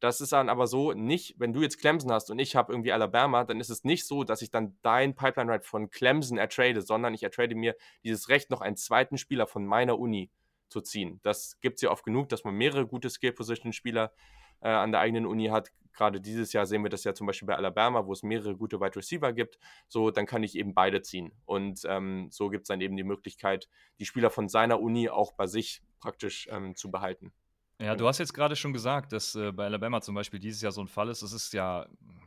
Das 0.00 0.20
ist 0.20 0.32
dann 0.32 0.48
aber 0.48 0.66
so 0.66 0.92
nicht, 0.92 1.34
wenn 1.38 1.52
du 1.52 1.60
jetzt 1.60 1.78
Clemson 1.78 2.12
hast 2.12 2.30
und 2.30 2.38
ich 2.38 2.54
habe 2.54 2.72
irgendwie 2.72 2.92
Alabama, 2.92 3.44
dann 3.44 3.58
ist 3.58 3.68
es 3.68 3.82
nicht 3.82 4.06
so, 4.06 4.22
dass 4.22 4.42
ich 4.42 4.50
dann 4.50 4.76
dein 4.82 5.16
Pipeline 5.16 5.50
Right 5.50 5.64
von 5.64 5.90
Clemson 5.90 6.38
ertrade, 6.38 6.82
sondern 6.82 7.14
ich 7.14 7.24
ertrade 7.24 7.54
mir 7.54 7.74
dieses 8.04 8.28
Recht, 8.28 8.50
noch 8.50 8.60
einen 8.60 8.76
zweiten 8.76 9.18
Spieler 9.18 9.46
von 9.46 9.66
meiner 9.66 9.98
Uni 9.98 10.30
zu 10.68 10.80
ziehen. 10.80 11.18
Das 11.22 11.58
gibt 11.60 11.76
es 11.76 11.82
ja 11.82 11.90
oft 11.90 12.04
genug, 12.04 12.28
dass 12.28 12.44
man 12.44 12.54
mehrere 12.54 12.86
gute 12.86 13.10
Skill-Position-Spieler 13.10 14.12
äh, 14.60 14.68
an 14.68 14.92
der 14.92 15.00
eigenen 15.00 15.26
Uni 15.26 15.46
hat. 15.46 15.72
Gerade 15.92 16.20
dieses 16.20 16.52
Jahr 16.52 16.66
sehen 16.66 16.84
wir 16.84 16.90
das 16.90 17.02
ja 17.02 17.14
zum 17.14 17.26
Beispiel 17.26 17.48
bei 17.48 17.56
Alabama, 17.56 18.06
wo 18.06 18.12
es 18.12 18.22
mehrere 18.22 18.56
gute 18.56 18.80
Wide 18.80 18.94
Receiver 18.94 19.32
gibt. 19.32 19.58
So, 19.88 20.12
dann 20.12 20.26
kann 20.26 20.44
ich 20.44 20.56
eben 20.56 20.74
beide 20.74 21.02
ziehen. 21.02 21.32
Und 21.44 21.80
ähm, 21.86 22.28
so 22.30 22.50
gibt 22.50 22.62
es 22.62 22.68
dann 22.68 22.80
eben 22.80 22.96
die 22.96 23.02
Möglichkeit, 23.02 23.68
die 23.98 24.04
Spieler 24.04 24.30
von 24.30 24.48
seiner 24.48 24.80
Uni 24.80 25.08
auch 25.08 25.32
bei 25.32 25.48
sich 25.48 25.82
praktisch 25.98 26.48
ähm, 26.52 26.76
zu 26.76 26.90
behalten. 26.90 27.32
Ja, 27.80 27.94
du 27.94 28.08
hast 28.08 28.18
jetzt 28.18 28.34
gerade 28.34 28.56
schon 28.56 28.72
gesagt, 28.72 29.12
dass 29.12 29.36
äh, 29.36 29.52
bei 29.52 29.66
Alabama 29.66 30.00
zum 30.00 30.16
Beispiel 30.16 30.40
dieses 30.40 30.60
Jahr 30.60 30.72
so 30.72 30.80
ein 30.80 30.88
Fall 30.88 31.10
ist. 31.10 31.22
Das 31.22 31.32
ist 31.32 31.52
ja, 31.52 31.86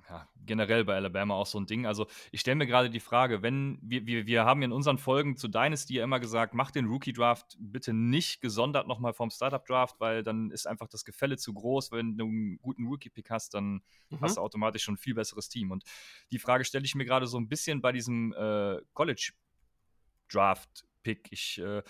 ja 0.09 0.25
generell 0.45 0.85
bei 0.85 0.95
Alabama 0.95 1.33
auch 1.33 1.45
so 1.45 1.59
ein 1.59 1.65
Ding. 1.65 1.85
Also 1.85 2.07
ich 2.31 2.39
stelle 2.39 2.55
mir 2.55 2.67
gerade 2.67 2.89
die 2.89 3.01
Frage, 3.01 3.41
wenn 3.41 3.77
wir, 3.81 4.05
wir, 4.05 4.27
wir 4.27 4.45
haben 4.45 4.61
in 4.61 4.71
unseren 4.71 4.97
Folgen 4.97 5.35
zu 5.35 5.49
Dynasty 5.49 5.95
ja 5.95 6.05
immer 6.05 6.21
gesagt, 6.21 6.53
mach 6.53 6.71
den 6.71 6.85
Rookie-Draft 6.85 7.57
bitte 7.59 7.91
nicht 7.91 8.39
gesondert 8.39 8.87
nochmal 8.87 9.11
vom 9.11 9.29
Startup-Draft, 9.29 9.99
weil 9.99 10.23
dann 10.23 10.51
ist 10.51 10.67
einfach 10.67 10.87
das 10.87 11.03
Gefälle 11.03 11.35
zu 11.35 11.53
groß. 11.53 11.91
Wenn 11.91 12.17
du 12.17 12.27
einen 12.27 12.57
guten 12.61 12.87
Rookie-Pick 12.87 13.29
hast, 13.29 13.53
dann 13.53 13.81
mhm. 14.09 14.21
hast 14.21 14.37
du 14.37 14.41
automatisch 14.41 14.83
schon 14.83 14.93
ein 14.93 14.99
viel 14.99 15.15
besseres 15.15 15.49
Team. 15.49 15.71
Und 15.71 15.83
die 16.31 16.39
Frage 16.39 16.63
stelle 16.63 16.85
ich 16.85 16.95
mir 16.95 17.03
gerade 17.03 17.27
so 17.27 17.37
ein 17.37 17.49
bisschen 17.49 17.81
bei 17.81 17.91
diesem 17.91 18.33
äh, 18.37 18.77
College-Draft-Pick. 18.93 21.27
Ich 21.29 21.59
äh, 21.59 21.83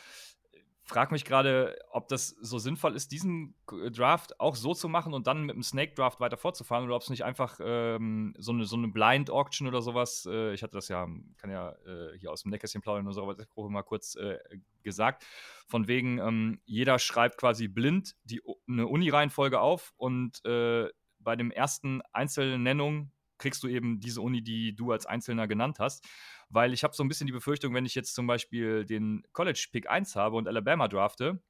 frage 0.92 1.14
mich 1.14 1.24
gerade, 1.24 1.80
ob 1.90 2.10
das 2.10 2.30
so 2.42 2.60
sinnvoll 2.60 2.98
ist, 2.98 3.14
diesen 3.14 3.56
Draft 3.92 4.38
auch 4.42 4.58
so 4.58 4.74
zu 4.74 4.90
machen 4.90 5.14
und 5.14 5.26
dann 5.26 5.46
mit 5.46 5.56
dem 5.56 5.64
Snake 5.64 5.94
Draft 5.94 6.20
weiter 6.20 6.36
fortzufahren 6.36 6.84
oder 6.84 6.98
ob 6.98 7.02
es 7.02 7.10
nicht 7.10 7.24
einfach 7.24 7.60
ähm, 7.64 8.34
so, 8.38 8.52
eine, 8.52 8.66
so 8.66 8.76
eine 8.76 8.90
Blind 8.90 9.30
Auction 9.30 9.68
oder 9.68 9.82
sowas, 9.82 10.28
äh, 10.30 10.54
ich 10.54 10.64
hatte 10.64 10.74
das 10.74 10.90
ja, 10.90 11.08
kann 11.38 11.50
ja 11.50 11.70
äh, 11.86 12.18
hier 12.18 12.30
aus 12.30 12.42
dem 12.42 12.52
Näckerchen 12.52 12.82
plaudern 12.82 13.08
oder 13.08 13.14
so, 13.14 13.70
mal 13.70 13.84
kurz 13.84 14.16
äh, 14.16 14.38
gesagt, 14.84 15.26
von 15.66 15.88
wegen, 15.88 16.18
ähm, 16.18 16.60
jeder 16.66 17.00
schreibt 17.00 17.38
quasi 17.38 17.70
blind 17.70 18.18
die, 18.26 18.42
eine 18.68 18.88
Uni-Reihenfolge 18.88 19.62
auf 19.62 19.94
und 19.96 20.44
äh, 20.44 20.90
bei 21.20 21.38
dem 21.38 21.52
ersten 21.52 22.02
Einzelnennung 22.12 23.12
kriegst 23.42 23.62
du 23.64 23.68
eben 23.68 24.00
diese 24.00 24.22
Uni, 24.22 24.42
die 24.42 24.74
du 24.74 24.92
als 24.92 25.06
Einzelner 25.06 25.48
genannt 25.48 25.80
hast. 25.80 26.08
Weil 26.50 26.74
ich 26.74 26.84
habe 26.84 26.96
so 26.96 27.04
ein 27.04 27.08
bisschen 27.08 27.28
die 27.28 27.34
Befürchtung, 27.34 27.74
wenn 27.74 27.86
ich 27.86 27.96
jetzt 27.96 28.14
zum 28.14 28.28
Beispiel 28.28 28.86
den 28.86 29.24
College-Pick 29.34 29.90
1 29.90 30.16
habe 30.16 30.38
und 30.38 30.48
Alabama 30.48 30.88
drafte, 30.88 31.42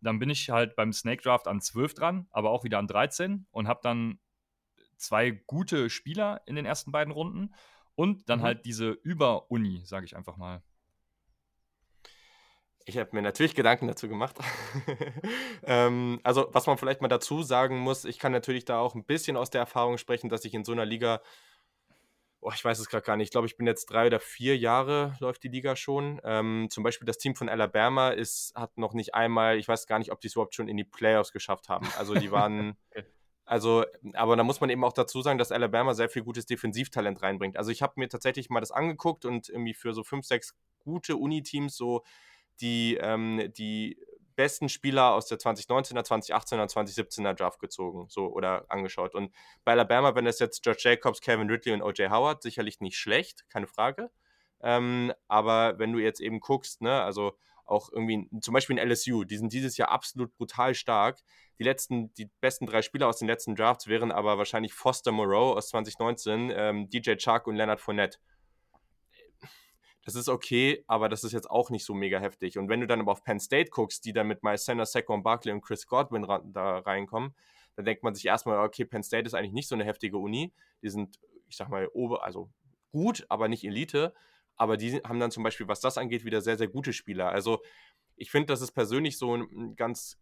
dann 0.00 0.18
bin 0.18 0.30
ich 0.30 0.50
halt 0.50 0.76
beim 0.76 0.92
Snake 0.92 1.22
Draft 1.22 1.46
an 1.48 1.60
12 1.60 1.94
dran, 1.94 2.26
aber 2.30 2.50
auch 2.50 2.64
wieder 2.64 2.78
an 2.78 2.86
13 2.86 3.46
und 3.50 3.68
habe 3.68 3.80
dann 3.82 4.18
zwei 4.96 5.30
gute 5.30 5.90
Spieler 5.90 6.42
in 6.46 6.56
den 6.56 6.64
ersten 6.64 6.92
beiden 6.92 7.12
Runden 7.12 7.54
und 7.94 8.28
dann 8.28 8.40
mhm. 8.40 8.44
halt 8.44 8.64
diese 8.64 8.90
Über-Uni, 8.90 9.82
sage 9.84 10.06
ich 10.06 10.16
einfach 10.16 10.36
mal. 10.36 10.62
Ich 12.84 12.98
habe 12.98 13.10
mir 13.12 13.22
natürlich 13.22 13.54
Gedanken 13.54 13.86
dazu 13.86 14.08
gemacht. 14.08 14.36
ähm, 15.64 16.20
also, 16.22 16.48
was 16.52 16.66
man 16.66 16.78
vielleicht 16.78 17.00
mal 17.00 17.08
dazu 17.08 17.42
sagen 17.42 17.78
muss, 17.78 18.04
ich 18.04 18.18
kann 18.18 18.32
natürlich 18.32 18.64
da 18.64 18.80
auch 18.80 18.94
ein 18.94 19.04
bisschen 19.04 19.36
aus 19.36 19.50
der 19.50 19.60
Erfahrung 19.60 19.98
sprechen, 19.98 20.28
dass 20.28 20.44
ich 20.44 20.54
in 20.54 20.64
so 20.64 20.72
einer 20.72 20.84
Liga, 20.84 21.20
oh, 22.40 22.50
ich 22.54 22.64
weiß 22.64 22.78
es 22.78 22.88
gerade 22.88 23.04
gar 23.04 23.16
nicht, 23.16 23.26
ich 23.26 23.30
glaube, 23.30 23.46
ich 23.46 23.56
bin 23.56 23.66
jetzt 23.66 23.86
drei 23.86 24.06
oder 24.06 24.20
vier 24.20 24.56
Jahre, 24.56 25.16
läuft 25.20 25.44
die 25.44 25.48
Liga 25.48 25.76
schon. 25.76 26.20
Ähm, 26.24 26.68
zum 26.70 26.82
Beispiel 26.82 27.06
das 27.06 27.18
Team 27.18 27.36
von 27.36 27.48
Alabama 27.48 28.10
ist, 28.10 28.52
hat 28.54 28.76
noch 28.78 28.94
nicht 28.94 29.14
einmal, 29.14 29.58
ich 29.58 29.68
weiß 29.68 29.86
gar 29.86 29.98
nicht, 29.98 30.10
ob 30.10 30.20
die 30.20 30.28
es 30.28 30.34
überhaupt 30.34 30.54
schon 30.54 30.68
in 30.68 30.76
die 30.76 30.84
Playoffs 30.84 31.32
geschafft 31.32 31.68
haben. 31.68 31.86
Also, 31.98 32.14
die 32.14 32.30
waren. 32.30 32.76
Also, 33.44 33.84
aber 34.14 34.36
da 34.36 34.44
muss 34.44 34.60
man 34.60 34.70
eben 34.70 34.84
auch 34.84 34.92
dazu 34.92 35.20
sagen, 35.20 35.36
dass 35.36 35.50
Alabama 35.50 35.94
sehr 35.94 36.08
viel 36.08 36.22
gutes 36.22 36.46
Defensivtalent 36.46 37.20
reinbringt. 37.22 37.56
Also 37.56 37.70
ich 37.70 37.82
habe 37.82 37.94
mir 37.96 38.08
tatsächlich 38.08 38.50
mal 38.50 38.60
das 38.60 38.70
angeguckt 38.70 39.24
und 39.24 39.48
irgendwie 39.48 39.74
für 39.74 39.92
so 39.92 40.04
fünf, 40.04 40.24
sechs 40.24 40.54
gute 40.78 41.16
Uni-Teams 41.16 41.76
so 41.76 42.02
die, 42.60 42.96
ähm, 43.00 43.52
die 43.56 43.98
besten 44.36 44.68
Spieler 44.68 45.12
aus 45.12 45.26
der 45.26 45.38
2019er, 45.38 46.04
2018er, 46.04 46.66
2017er 46.66 47.34
Draft 47.34 47.60
gezogen, 47.60 48.06
so 48.08 48.26
oder 48.28 48.64
angeschaut. 48.68 49.14
Und 49.14 49.32
bei 49.64 49.72
Alabama, 49.72 50.14
wenn 50.14 50.24
das 50.24 50.38
jetzt 50.38 50.62
George 50.62 50.82
Jacobs, 50.84 51.20
Kevin 51.20 51.50
Ridley 51.50 51.74
und 51.74 51.82
OJ 51.82 52.08
Howard, 52.08 52.42
sicherlich 52.42 52.80
nicht 52.80 52.96
schlecht, 52.96 53.48
keine 53.48 53.66
Frage. 53.66 54.10
Ähm, 54.62 55.12
aber 55.28 55.78
wenn 55.78 55.92
du 55.92 55.98
jetzt 55.98 56.20
eben 56.20 56.40
guckst, 56.40 56.80
ne, 56.82 57.02
also 57.02 57.36
auch 57.64 57.90
irgendwie, 57.92 58.28
zum 58.40 58.54
Beispiel 58.54 58.78
in 58.78 58.88
LSU, 58.90 59.24
die 59.24 59.36
sind 59.36 59.52
dieses 59.52 59.76
Jahr 59.76 59.90
absolut 59.90 60.34
brutal 60.36 60.74
stark. 60.74 61.20
Die 61.58 61.64
letzten, 61.64 62.12
die 62.14 62.30
besten 62.40 62.66
drei 62.66 62.82
Spieler 62.82 63.08
aus 63.08 63.18
den 63.18 63.28
letzten 63.28 63.54
Drafts 63.54 63.86
wären 63.86 64.12
aber 64.12 64.38
wahrscheinlich 64.38 64.74
Foster 64.74 65.12
Moreau 65.12 65.54
aus 65.54 65.68
2019, 65.68 66.52
ähm, 66.54 66.90
DJ 66.90 67.14
Chuck 67.14 67.46
und 67.46 67.56
Leonard 67.56 67.80
Fournette 67.80 68.18
das 70.04 70.14
ist 70.16 70.28
okay, 70.28 70.84
aber 70.86 71.08
das 71.08 71.24
ist 71.24 71.32
jetzt 71.32 71.50
auch 71.50 71.70
nicht 71.70 71.84
so 71.84 71.94
mega 71.94 72.18
heftig. 72.18 72.58
Und 72.58 72.68
wenn 72.68 72.80
du 72.80 72.86
dann 72.86 73.00
aber 73.00 73.12
auf 73.12 73.22
Penn 73.22 73.38
State 73.38 73.70
guckst, 73.70 74.04
die 74.04 74.12
dann 74.12 74.26
mit 74.26 74.42
Miles 74.42 74.64
Sanders, 74.64 74.92
Saquon 74.92 75.22
Barkley 75.22 75.52
und 75.52 75.60
Chris 75.60 75.86
Godwin 75.86 76.26
da 76.52 76.78
reinkommen, 76.78 77.34
dann 77.76 77.84
denkt 77.84 78.02
man 78.02 78.14
sich 78.14 78.26
erstmal, 78.26 78.58
okay, 78.58 78.84
Penn 78.84 79.02
State 79.02 79.26
ist 79.26 79.34
eigentlich 79.34 79.52
nicht 79.52 79.68
so 79.68 79.74
eine 79.74 79.84
heftige 79.84 80.18
Uni. 80.18 80.52
Die 80.82 80.90
sind, 80.90 81.18
ich 81.48 81.56
sag 81.56 81.68
mal, 81.68 81.88
ober, 81.94 82.24
also 82.24 82.50
gut, 82.90 83.24
aber 83.28 83.48
nicht 83.48 83.64
Elite. 83.64 84.12
Aber 84.56 84.76
die 84.76 84.96
haben 84.98 85.20
dann 85.20 85.30
zum 85.30 85.44
Beispiel, 85.44 85.68
was 85.68 85.80
das 85.80 85.96
angeht, 85.96 86.24
wieder 86.24 86.40
sehr, 86.40 86.58
sehr 86.58 86.68
gute 86.68 86.92
Spieler. 86.92 87.30
Also 87.30 87.62
ich 88.16 88.30
finde, 88.30 88.46
das 88.46 88.60
ist 88.60 88.72
persönlich 88.72 89.18
so 89.18 89.36
ein 89.36 89.76
ganz, 89.76 90.18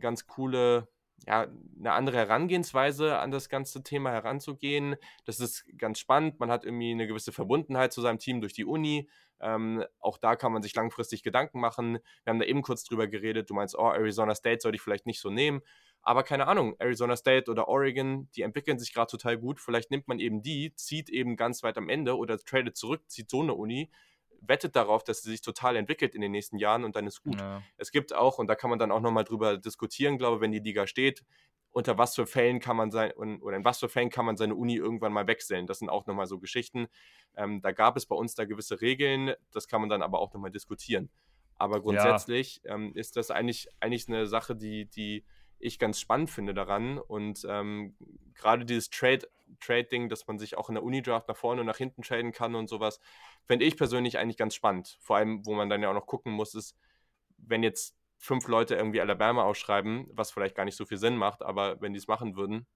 ganz 0.00 0.26
coole, 0.26 0.88
ja, 1.26 1.46
eine 1.78 1.92
andere 1.92 2.18
Herangehensweise 2.18 3.18
an 3.18 3.30
das 3.30 3.48
ganze 3.48 3.82
Thema 3.82 4.10
heranzugehen. 4.10 4.96
Das 5.24 5.40
ist 5.40 5.64
ganz 5.78 5.98
spannend. 5.98 6.38
Man 6.38 6.50
hat 6.50 6.64
irgendwie 6.64 6.92
eine 6.92 7.06
gewisse 7.06 7.32
Verbundenheit 7.32 7.92
zu 7.92 8.00
seinem 8.00 8.18
Team 8.18 8.40
durch 8.40 8.52
die 8.52 8.64
Uni. 8.64 9.08
Ähm, 9.40 9.84
auch 10.00 10.18
da 10.18 10.36
kann 10.36 10.52
man 10.52 10.62
sich 10.62 10.74
langfristig 10.74 11.22
Gedanken 11.22 11.60
machen. 11.60 11.98
Wir 12.24 12.30
haben 12.30 12.38
da 12.38 12.46
eben 12.46 12.62
kurz 12.62 12.84
drüber 12.84 13.06
geredet. 13.06 13.50
Du 13.50 13.54
meinst, 13.54 13.76
oh, 13.76 13.90
Arizona 13.90 14.34
State 14.34 14.60
sollte 14.60 14.76
ich 14.76 14.82
vielleicht 14.82 15.06
nicht 15.06 15.20
so 15.20 15.30
nehmen. 15.30 15.62
Aber 16.02 16.22
keine 16.22 16.46
Ahnung, 16.46 16.76
Arizona 16.78 17.16
State 17.16 17.50
oder 17.50 17.66
Oregon, 17.66 18.30
die 18.36 18.42
entwickeln 18.42 18.78
sich 18.78 18.94
gerade 18.94 19.10
total 19.10 19.36
gut. 19.36 19.60
Vielleicht 19.60 19.90
nimmt 19.90 20.06
man 20.06 20.20
eben 20.20 20.42
die, 20.42 20.72
zieht 20.76 21.10
eben 21.10 21.36
ganz 21.36 21.64
weit 21.64 21.76
am 21.76 21.88
Ende 21.88 22.16
oder 22.16 22.38
tradet 22.38 22.76
zurück, 22.76 23.02
zieht 23.08 23.28
so 23.28 23.42
eine 23.42 23.54
Uni 23.54 23.90
wettet 24.48 24.76
darauf, 24.76 25.04
dass 25.04 25.22
sie 25.22 25.30
sich 25.30 25.42
total 25.42 25.76
entwickelt 25.76 26.14
in 26.14 26.20
den 26.20 26.32
nächsten 26.32 26.58
Jahren 26.58 26.84
und 26.84 26.96
dann 26.96 27.06
ist 27.06 27.22
gut. 27.22 27.40
Ja. 27.40 27.62
Es 27.76 27.90
gibt 27.90 28.14
auch, 28.14 28.38
und 28.38 28.46
da 28.46 28.54
kann 28.54 28.70
man 28.70 28.78
dann 28.78 28.90
auch 28.90 29.00
nochmal 29.00 29.24
drüber 29.24 29.58
diskutieren, 29.58 30.18
glaube 30.18 30.36
ich, 30.36 30.42
wenn 30.42 30.52
die 30.52 30.58
Liga 30.58 30.86
steht, 30.86 31.24
unter 31.70 31.98
was 31.98 32.14
für 32.14 32.26
Fällen 32.26 32.58
kann 32.58 32.76
man 32.76 32.90
sein, 32.90 33.12
oder 33.12 33.56
in 33.56 33.64
was 33.64 33.80
für 33.80 33.90
Fällen 33.90 34.08
kann 34.08 34.24
man 34.24 34.38
seine 34.38 34.54
Uni 34.54 34.76
irgendwann 34.76 35.12
mal 35.12 35.26
wechseln. 35.26 35.66
Das 35.66 35.80
sind 35.80 35.90
auch 35.90 36.06
nochmal 36.06 36.26
so 36.26 36.38
Geschichten. 36.38 36.88
Ähm, 37.36 37.60
da 37.60 37.72
gab 37.72 37.98
es 37.98 38.06
bei 38.06 38.16
uns 38.16 38.34
da 38.34 38.46
gewisse 38.46 38.80
Regeln, 38.80 39.34
das 39.52 39.68
kann 39.68 39.82
man 39.82 39.90
dann 39.90 40.00
aber 40.00 40.20
auch 40.20 40.32
nochmal 40.32 40.50
diskutieren. 40.50 41.10
Aber 41.56 41.82
grundsätzlich 41.82 42.62
ja. 42.64 42.74
ähm, 42.74 42.92
ist 42.94 43.16
das 43.16 43.30
eigentlich, 43.30 43.68
eigentlich 43.80 44.08
eine 44.08 44.26
Sache, 44.26 44.56
die, 44.56 44.86
die 44.86 45.24
ich 45.58 45.78
ganz 45.78 46.00
spannend 46.00 46.30
finde 46.30 46.54
daran. 46.54 46.98
Und 46.98 47.46
ähm, 47.48 47.96
gerade 48.34 48.64
dieses 48.64 48.90
Trade, 48.90 49.28
Trade-Ding, 49.60 50.08
dass 50.08 50.26
man 50.26 50.38
sich 50.38 50.56
auch 50.56 50.68
in 50.68 50.74
der 50.74 50.84
Uni-Draft 50.84 51.28
nach 51.28 51.36
vorne 51.36 51.60
und 51.60 51.66
nach 51.66 51.76
hinten 51.76 52.02
traden 52.02 52.32
kann 52.32 52.54
und 52.54 52.68
sowas, 52.68 53.00
fände 53.44 53.64
ich 53.64 53.76
persönlich 53.76 54.18
eigentlich 54.18 54.36
ganz 54.36 54.54
spannend. 54.54 54.98
Vor 55.00 55.16
allem, 55.16 55.44
wo 55.46 55.54
man 55.54 55.68
dann 55.68 55.82
ja 55.82 55.90
auch 55.90 55.94
noch 55.94 56.06
gucken 56.06 56.32
muss, 56.32 56.54
ist, 56.54 56.76
wenn 57.38 57.62
jetzt 57.62 57.96
fünf 58.18 58.48
Leute 58.48 58.74
irgendwie 58.74 59.00
Alabama 59.00 59.44
ausschreiben, 59.44 60.08
was 60.12 60.30
vielleicht 60.30 60.54
gar 60.54 60.64
nicht 60.64 60.76
so 60.76 60.86
viel 60.86 60.98
Sinn 60.98 61.16
macht, 61.16 61.42
aber 61.42 61.80
wenn 61.80 61.92
die 61.92 61.98
es 61.98 62.08
machen 62.08 62.36
würden, 62.36 62.66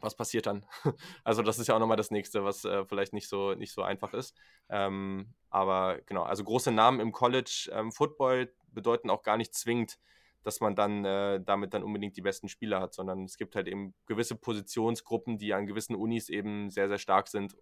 was 0.00 0.16
passiert 0.16 0.46
dann? 0.46 0.66
also 1.24 1.42
das 1.42 1.58
ist 1.58 1.68
ja 1.68 1.74
auch 1.74 1.78
nochmal 1.78 1.96
das 1.96 2.10
nächste, 2.10 2.44
was 2.44 2.64
äh, 2.64 2.84
vielleicht 2.84 3.12
nicht 3.12 3.28
so, 3.28 3.54
nicht 3.54 3.72
so 3.72 3.82
einfach 3.82 4.12
ist. 4.12 4.34
Ähm, 4.68 5.34
aber 5.50 6.00
genau, 6.06 6.22
also 6.22 6.44
große 6.44 6.72
Namen 6.72 7.00
im 7.00 7.12
College 7.12 7.70
ähm, 7.72 7.92
Football 7.92 8.52
bedeuten 8.72 9.10
auch 9.10 9.22
gar 9.22 9.36
nicht 9.36 9.54
zwingend, 9.54 9.98
dass 10.44 10.60
man 10.60 10.76
dann 10.76 11.04
äh, 11.04 11.40
damit 11.42 11.74
dann 11.74 11.82
unbedingt 11.82 12.16
die 12.16 12.22
besten 12.22 12.48
Spieler 12.48 12.80
hat, 12.80 12.94
sondern 12.94 13.24
es 13.24 13.36
gibt 13.36 13.56
halt 13.56 13.66
eben 13.66 13.94
gewisse 14.06 14.36
Positionsgruppen, 14.36 15.38
die 15.38 15.54
an 15.54 15.66
gewissen 15.66 15.96
Unis 15.96 16.28
eben 16.28 16.70
sehr, 16.70 16.88
sehr 16.88 16.98
stark 16.98 17.28
sind. 17.28 17.56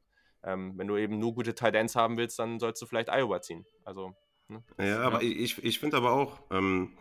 Ähm, 0.44 0.72
wenn 0.76 0.88
du 0.88 0.96
eben 0.96 1.18
nur 1.18 1.34
gute 1.34 1.54
Tight 1.54 1.74
Ends 1.76 1.94
haben 1.94 2.16
willst, 2.16 2.38
dann 2.38 2.58
sollst 2.58 2.82
du 2.82 2.86
vielleicht 2.86 3.08
Iowa 3.08 3.40
ziehen. 3.40 3.64
Also, 3.84 4.14
ne? 4.48 4.62
Ja, 4.78 5.00
aber 5.00 5.22
ja. 5.22 5.30
ich, 5.30 5.62
ich 5.62 5.78
finde 5.78 5.96
aber 5.96 6.12
auch, 6.12 6.42
ähm, 6.50 6.96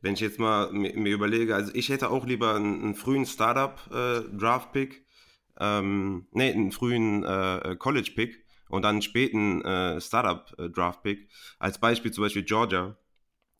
wenn 0.00 0.14
ich 0.14 0.20
jetzt 0.20 0.38
mal 0.38 0.72
mir, 0.72 0.96
mir, 0.96 1.12
überlege, 1.12 1.54
also 1.54 1.70
ich 1.74 1.90
hätte 1.90 2.10
auch 2.10 2.24
lieber 2.24 2.54
einen, 2.54 2.82
einen 2.82 2.94
frühen 2.94 3.26
Startup-Draft-Pick, 3.26 4.94
äh, 4.94 5.78
ähm, 5.78 6.26
nee, 6.32 6.50
einen 6.50 6.72
frühen 6.72 7.24
äh, 7.24 7.76
College-Pick 7.78 8.44
und 8.68 8.82
dann 8.82 8.96
einen 8.96 9.02
späten 9.02 9.62
äh, 9.62 10.00
Startup-Draft-Pick. 10.00 11.28
Als 11.58 11.78
Beispiel 11.78 12.12
zum 12.12 12.24
Beispiel 12.24 12.44
Georgia. 12.44 12.96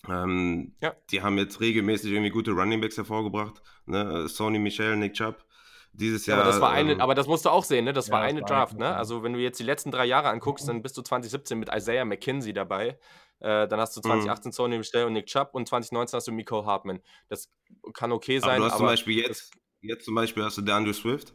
Ähm, 0.09 0.75
ja. 0.81 0.95
Die 1.11 1.23
haben 1.23 1.39
jetzt 1.39 1.61
regelmäßig 1.61 2.13
irgendwie 2.13 2.31
gute 2.31 2.53
Runningbacks 2.53 2.97
hervorgebracht. 2.97 3.63
Ne? 3.87 4.29
Sony 4.29 4.59
Michel, 4.59 4.97
Nick 4.97 5.15
Chubb. 5.15 5.45
Dieses 5.93 6.27
Jahr. 6.27 6.39
Ja, 6.39 6.43
aber, 6.43 6.53
das 6.53 6.61
war 6.61 6.71
eine, 6.73 6.93
ähm, 6.93 7.01
aber 7.01 7.15
das 7.15 7.27
musst 7.27 7.47
du 7.47 7.49
auch 7.49 7.65
sehen, 7.65 7.87
ne? 7.87 7.95
Das 7.95 8.09
ja, 8.09 8.13
war 8.13 8.21
eine 8.21 8.41
das 8.41 8.51
Draft, 8.51 8.79
war 8.79 8.91
ne? 8.91 8.97
Also, 8.97 9.23
wenn 9.23 9.33
du 9.33 9.39
jetzt 9.39 9.59
die 9.59 9.65
letzten 9.65 9.91
drei 9.91 10.05
Jahre 10.05 10.29
anguckst, 10.29 10.69
dann 10.69 10.83
bist 10.83 10.97
du 10.99 11.03
2017 11.03 11.59
mit 11.59 11.71
Isaiah 11.75 12.05
McKinsey 12.05 12.53
dabei. 12.53 12.99
Äh, 13.41 13.67
dann 13.69 13.81
hast 13.81 13.97
du 13.97 14.01
2018 14.01 14.51
mhm. 14.51 14.53
Sony 14.53 14.79
Michel 14.79 15.05
und 15.05 15.15
Nick 15.15 15.27
Chubb 15.27 15.51
und 15.53 15.67
2019 15.67 16.17
hast 16.17 16.29
du 16.29 16.33
Miko 16.33 16.67
Hartman. 16.67 17.01
Das 17.29 17.51
kann 17.95 18.13
okay 18.13 18.39
sein. 18.39 18.51
Aber 18.51 18.59
du 18.59 18.65
hast 18.67 18.77
zum 18.77 18.87
Beispiel 18.87 19.19
jetzt, 19.19 19.53
jetzt 19.81 20.05
zum 20.05 20.15
Beispiel 20.15 20.45
hast 20.45 20.59
du 20.59 20.63
DeAndre 20.63 20.93
Swift. 20.93 21.35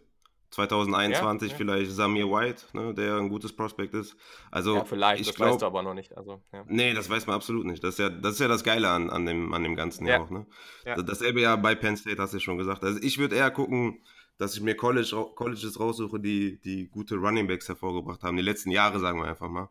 2021 0.51 1.47
ja, 1.47 1.53
ja. 1.53 1.57
vielleicht 1.57 1.91
Samir 1.91 2.29
White, 2.29 2.63
ne, 2.73 2.93
der 2.93 3.15
ein 3.15 3.29
gutes 3.29 3.55
Prospekt 3.55 3.93
ist. 3.93 4.15
Also, 4.51 4.75
ja, 4.75 4.85
vielleicht, 4.85 5.27
das 5.27 5.35
glaub, 5.35 5.51
weißt 5.51 5.61
du 5.61 5.65
aber 5.65 5.81
noch 5.81 5.93
nicht. 5.93 6.15
Also, 6.15 6.41
ja. 6.51 6.63
Nee, 6.67 6.93
das 6.93 7.09
weiß 7.09 7.25
man 7.25 7.37
absolut 7.37 7.65
nicht. 7.65 7.83
Das 7.83 7.95
ist 7.95 7.99
ja 7.99 8.09
das, 8.09 8.33
ist 8.33 8.39
ja 8.39 8.49
das 8.49 8.63
Geile 8.63 8.89
an, 8.89 9.09
an, 9.09 9.25
dem, 9.25 9.53
an 9.53 9.63
dem 9.63 9.75
Ganzen 9.75 10.05
ja. 10.05 10.21
auch. 10.21 10.29
Ne? 10.29 10.45
Ja. 10.85 11.01
Dasselbe 11.01 11.41
ja 11.41 11.55
bei 11.55 11.73
Penn 11.73 11.95
State, 11.95 12.21
hast 12.21 12.33
du 12.33 12.39
schon 12.39 12.57
gesagt. 12.57 12.83
Also 12.83 12.99
ich 13.01 13.17
würde 13.17 13.37
eher 13.37 13.49
gucken, 13.49 14.01
dass 14.37 14.55
ich 14.55 14.61
mir 14.61 14.75
College, 14.75 15.27
Colleges 15.35 15.79
raussuche, 15.79 16.19
die, 16.19 16.59
die 16.61 16.89
gute 16.89 17.15
Running 17.15 17.47
Backs 17.47 17.69
hervorgebracht 17.69 18.23
haben. 18.23 18.35
Die 18.35 18.43
letzten 18.43 18.71
Jahre, 18.71 18.99
sagen 18.99 19.19
wir 19.19 19.27
einfach 19.27 19.49
mal. 19.49 19.69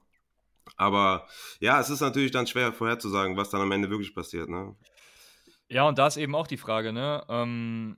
Aber 0.76 1.26
ja, 1.58 1.78
es 1.80 1.90
ist 1.90 2.00
natürlich 2.00 2.30
dann 2.30 2.46
schwer 2.46 2.72
vorherzusagen, 2.72 3.36
was 3.36 3.50
dann 3.50 3.60
am 3.60 3.72
Ende 3.72 3.90
wirklich 3.90 4.14
passiert. 4.14 4.48
Ne? 4.48 4.74
Ja, 5.68 5.86
und 5.86 5.98
da 5.98 6.06
ist 6.06 6.16
eben 6.16 6.34
auch 6.34 6.46
die 6.46 6.56
Frage, 6.56 6.92
ne? 6.92 7.24
Ähm, 7.28 7.96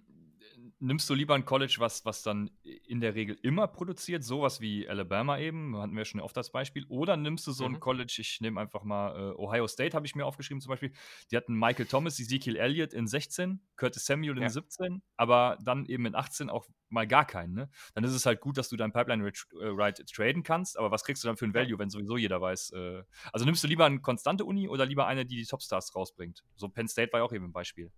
nimmst 0.82 1.08
du 1.08 1.14
lieber 1.14 1.34
ein 1.34 1.44
College, 1.44 1.76
was, 1.78 2.04
was 2.04 2.22
dann 2.22 2.50
in 2.62 3.00
der 3.00 3.14
Regel 3.14 3.38
immer 3.42 3.68
produziert, 3.68 4.24
sowas 4.24 4.60
wie 4.60 4.88
Alabama 4.88 5.38
eben, 5.38 5.76
hatten 5.76 5.96
wir 5.96 6.04
schon 6.04 6.20
oft 6.20 6.36
das 6.36 6.50
Beispiel, 6.50 6.84
oder 6.88 7.16
nimmst 7.16 7.46
du 7.46 7.52
so 7.52 7.68
mhm. 7.68 7.76
ein 7.76 7.80
College, 7.80 8.16
ich 8.18 8.40
nehme 8.40 8.60
einfach 8.60 8.82
mal 8.82 9.16
äh, 9.16 9.34
Ohio 9.36 9.68
State, 9.68 9.94
habe 9.94 10.06
ich 10.06 10.16
mir 10.16 10.26
aufgeschrieben 10.26 10.60
zum 10.60 10.70
Beispiel, 10.70 10.92
die 11.30 11.36
hatten 11.36 11.54
Michael 11.54 11.86
Thomas, 11.86 12.18
Ezekiel 12.18 12.56
Elliott 12.56 12.92
in 12.92 13.06
16, 13.06 13.60
Curtis 13.76 14.04
Samuel 14.04 14.36
in 14.36 14.42
ja. 14.42 14.48
17, 14.48 15.02
aber 15.16 15.56
dann 15.62 15.86
eben 15.86 16.04
in 16.04 16.16
18 16.16 16.50
auch 16.50 16.66
mal 16.88 17.06
gar 17.06 17.26
keinen. 17.26 17.54
Ne? 17.54 17.70
Dann 17.94 18.02
ist 18.02 18.12
es 18.12 18.26
halt 18.26 18.40
gut, 18.40 18.58
dass 18.58 18.68
du 18.68 18.76
dein 18.76 18.92
Pipeline-Ride 18.92 20.04
traden 20.04 20.42
kannst, 20.42 20.76
aber 20.76 20.90
was 20.90 21.04
kriegst 21.04 21.22
du 21.22 21.28
dann 21.28 21.36
für 21.36 21.46
ein 21.46 21.54
Value, 21.54 21.78
wenn 21.78 21.90
sowieso 21.90 22.16
jeder 22.16 22.40
weiß? 22.40 22.72
Äh, 22.72 23.04
also 23.32 23.46
nimmst 23.46 23.62
du 23.62 23.68
lieber 23.68 23.86
eine 23.86 24.00
konstante 24.00 24.44
Uni 24.44 24.68
oder 24.68 24.84
lieber 24.84 25.06
eine, 25.06 25.24
die 25.24 25.36
die 25.36 25.46
Topstars 25.46 25.94
rausbringt? 25.94 26.42
So 26.56 26.68
Penn 26.68 26.88
State 26.88 27.12
war 27.12 27.20
ja 27.20 27.24
auch 27.24 27.32
eben 27.32 27.46
ein 27.46 27.52
Beispiel. 27.52 27.92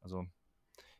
Also. 0.00 0.26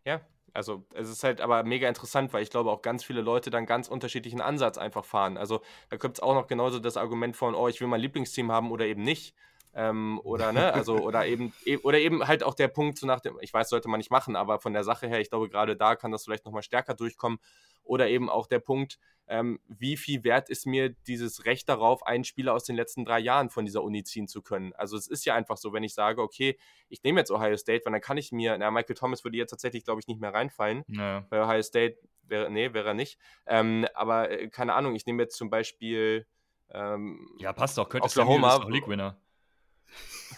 Ja, 0.06 0.20
also 0.55 0.85
es 0.94 1.10
ist 1.10 1.24
halt 1.24 1.40
aber 1.40 1.64
mega 1.64 1.89
interessant, 1.89 2.32
weil 2.32 2.43
ich 2.43 2.51
glaube 2.51 2.70
auch 2.70 2.81
ganz 2.82 3.05
viele 3.05 3.20
Leute 3.20 3.51
dann 3.51 3.66
ganz 3.66 3.89
unterschiedlichen 3.89 4.40
Ansatz 4.40 4.78
einfach 4.78 5.05
fahren. 5.05 5.36
Also 5.36 5.60
da 5.90 5.97
gibt 5.97 6.16
es 6.16 6.22
auch 6.22 6.35
noch 6.35 6.47
genauso 6.47 6.78
das 6.78 6.97
Argument 6.97 7.36
von, 7.36 7.55
oh, 7.55 7.68
ich 7.68 7.81
will 7.81 7.89
mein 7.89 8.01
Lieblingsteam 8.01 8.51
haben 8.52 8.70
oder 8.70 8.86
eben 8.86 9.02
nicht. 9.02 9.35
Ähm, 9.74 10.20
oder 10.24 10.52
ne, 10.52 10.72
also 10.72 10.98
oder 10.98 11.26
eben 11.26 11.52
e, 11.64 11.76
oder 11.78 11.98
eben 11.98 12.26
halt 12.26 12.42
auch 12.42 12.55
der 12.55 12.68
Punkt 12.68 12.98
so 12.98 13.06
nach 13.06 13.20
dem, 13.20 13.38
ich 13.40 13.52
weiß, 13.52 13.68
sollte 13.68 13.88
man 13.88 13.98
nicht 13.98 14.10
machen, 14.10 14.36
aber 14.36 14.59
von 14.59 14.72
der 14.72 14.84
Sache 14.84 15.06
her, 15.09 15.20
ich 15.20 15.30
glaube 15.30 15.48
gerade 15.48 15.76
da 15.76 15.96
kann 15.96 16.12
das 16.12 16.24
vielleicht 16.24 16.44
nochmal 16.44 16.62
stärker 16.62 16.94
durchkommen. 16.94 17.38
Oder 17.86 18.09
eben 18.09 18.30
auch 18.30 18.46
der 18.46 18.60
Punkt, 18.60 18.98
ähm, 19.26 19.60
wie 19.68 19.98
viel 19.98 20.24
wert 20.24 20.48
ist 20.48 20.64
mir 20.66 20.88
dieses 20.88 21.44
Recht 21.44 21.68
darauf, 21.68 22.06
einen 22.06 22.24
Spieler 22.24 22.55
aus 22.55 22.64
den 22.64 22.76
letzten 22.76 23.05
drei 23.05 23.18
Jahren 23.18 23.51
von 23.51 23.66
dieser 23.66 23.82
Uni 23.82 24.02
ziehen 24.05 24.26
zu 24.26 24.40
können. 24.40 24.72
Also 24.74 24.96
es 24.96 25.06
ist 25.06 25.26
ja 25.26 25.34
einfach 25.34 25.59
so, 25.59 25.74
wenn 25.74 25.82
ich 25.82 25.92
sage, 25.92 26.22
okay, 26.22 26.59
ich 26.88 27.02
nehme 27.02 27.20
jetzt 27.20 27.30
Ohio 27.30 27.59
State, 27.59 27.84
weil 27.84 27.92
dann 27.92 28.01
kann 28.01 28.16
ich 28.16 28.32
mir, 28.32 28.56
na, 28.56 28.70
Michael 28.70 28.96
Thomas 28.96 29.22
würde 29.22 29.36
jetzt 29.36 29.51
tatsächlich, 29.51 29.84
glaube 29.84 30.01
ich, 30.01 30.06
nicht 30.06 30.18
mehr 30.18 30.32
reinfallen. 30.32 30.84
Naja. 30.86 31.26
Bei 31.28 31.42
Ohio 31.42 31.62
State 31.62 31.98
wäre, 32.22 32.51
nee, 32.51 32.72
wäre 32.72 32.88
er 32.88 32.94
nicht. 32.94 33.18
Ähm, 33.46 33.86
aber 33.92 34.30
äh, 34.30 34.48
keine 34.48 34.72
Ahnung, 34.72 34.94
ich 34.94 35.05
nehme 35.05 35.22
jetzt 35.22 35.36
zum 35.36 35.51
Beispiel 35.51 36.26
ähm, 36.70 37.28
ja, 37.38 37.52
passt 37.52 37.78
doch. 37.78 37.88
Curtis 37.88 38.16
Oklahoma. 38.16 38.51
Samuel 38.51 38.60
ist 38.60 38.64
doch 38.64 38.70
League-Winner. 38.70 39.16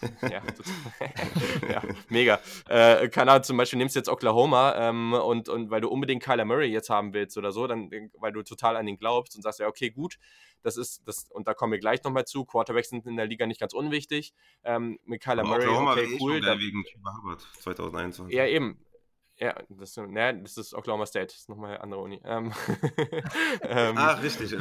ja, 0.22 0.42
ja, 1.68 1.82
mega. 2.08 2.40
Äh, 2.68 3.08
keine 3.08 3.32
Ahnung, 3.32 3.44
zum 3.44 3.56
Beispiel 3.56 3.78
nimmst 3.78 3.94
du 3.94 4.00
jetzt 4.00 4.08
Oklahoma 4.08 4.74
ähm, 4.76 5.12
und, 5.12 5.48
und 5.48 5.70
weil 5.70 5.80
du 5.80 5.88
unbedingt 5.88 6.22
Kyler 6.22 6.44
Murray 6.44 6.68
jetzt 6.68 6.90
haben 6.90 7.14
willst 7.14 7.36
oder 7.38 7.52
so, 7.52 7.66
dann, 7.66 7.90
weil 8.18 8.32
du 8.32 8.42
total 8.42 8.76
an 8.76 8.86
ihn 8.88 8.98
glaubst 8.98 9.36
und 9.36 9.42
sagst, 9.42 9.60
ja, 9.60 9.68
okay, 9.68 9.90
gut, 9.90 10.18
das 10.62 10.76
ist, 10.76 11.06
das, 11.06 11.30
und 11.30 11.46
da 11.46 11.54
kommen 11.54 11.72
wir 11.72 11.78
gleich 11.78 12.02
nochmal 12.02 12.24
zu, 12.24 12.44
Quarterbacks 12.44 12.90
sind 12.90 13.06
in 13.06 13.16
der 13.16 13.26
Liga 13.26 13.46
nicht 13.46 13.60
ganz 13.60 13.72
unwichtig. 13.72 14.34
Ähm, 14.64 14.98
mit 15.04 15.22
Kyler 15.22 15.44
Murray, 15.44 15.66
Oklahoma 15.66 15.92
okay, 15.92 16.18
cool. 16.20 16.40
Da, 16.40 16.58
wegen 16.58 16.84
2021. 17.60 18.34
Ja, 18.34 18.46
eben. 18.46 18.78
Ja, 19.38 19.54
das, 19.68 19.96
ne, 19.96 20.40
das 20.42 20.56
ist 20.56 20.72
Oklahoma 20.72 21.04
State, 21.04 21.26
das 21.26 21.36
ist 21.36 21.48
nochmal 21.48 21.72
eine 21.72 21.80
andere 21.82 22.00
Uni. 22.00 22.20
Ähm, 22.24 22.52
ähm, 23.62 23.94
Ach, 23.96 24.22
richtig. 24.22 24.56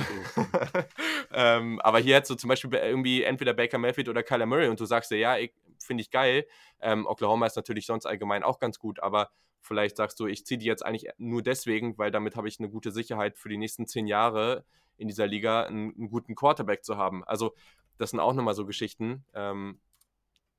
ähm, 1.32 1.80
aber 1.80 2.00
hier 2.00 2.16
hättest 2.16 2.32
du 2.32 2.36
zum 2.36 2.50
Beispiel 2.50 2.74
irgendwie 2.74 3.24
entweder 3.24 3.54
Baker 3.54 3.78
Mayfield 3.78 4.10
oder 4.10 4.22
Kyler 4.22 4.46
Murray 4.46 4.68
und 4.68 4.80
du 4.80 4.86
sagst 4.86 5.12
dir, 5.12 5.18
ja, 5.18 5.38
finde 5.80 6.02
ich 6.02 6.12
geil. 6.12 6.46
Ähm, 6.82 7.06
Oklahoma 7.06 7.46
ist 7.46 7.56
natürlich 7.56 7.86
sonst 7.86 8.06
allgemein 8.06 8.44
auch 8.44 8.60
ganz 8.60 8.78
gut, 8.78 9.00
aber 9.02 9.30
vielleicht 9.62 9.96
sagst 9.96 10.20
du, 10.20 10.28
ich 10.28 10.46
ziehe 10.46 10.58
die 10.58 10.66
jetzt 10.66 10.86
eigentlich 10.86 11.10
nur 11.18 11.42
deswegen, 11.42 11.98
weil 11.98 12.12
damit 12.12 12.36
habe 12.36 12.50
ich 12.50 12.60
eine 12.60 12.70
gute 12.70 12.92
Sicherheit 12.92 13.38
für 13.38 13.50
die 13.50 13.58
nächsten 13.58 13.88
zehn 13.88 14.08
Jahre 14.08 14.66
in 14.98 15.08
dieser 15.08 15.26
Liga 15.26 15.64
einen, 15.64 15.96
einen 15.96 16.10
guten 16.10 16.36
Quarterback 16.36 16.84
zu 16.84 16.98
haben. 16.98 17.24
Also 17.24 17.56
das 17.98 18.12
sind 18.12 18.20
auch 18.20 18.34
nochmal 18.34 18.56
so 18.56 18.66
Geschichten. 18.66 19.26
Ähm, 19.34 19.80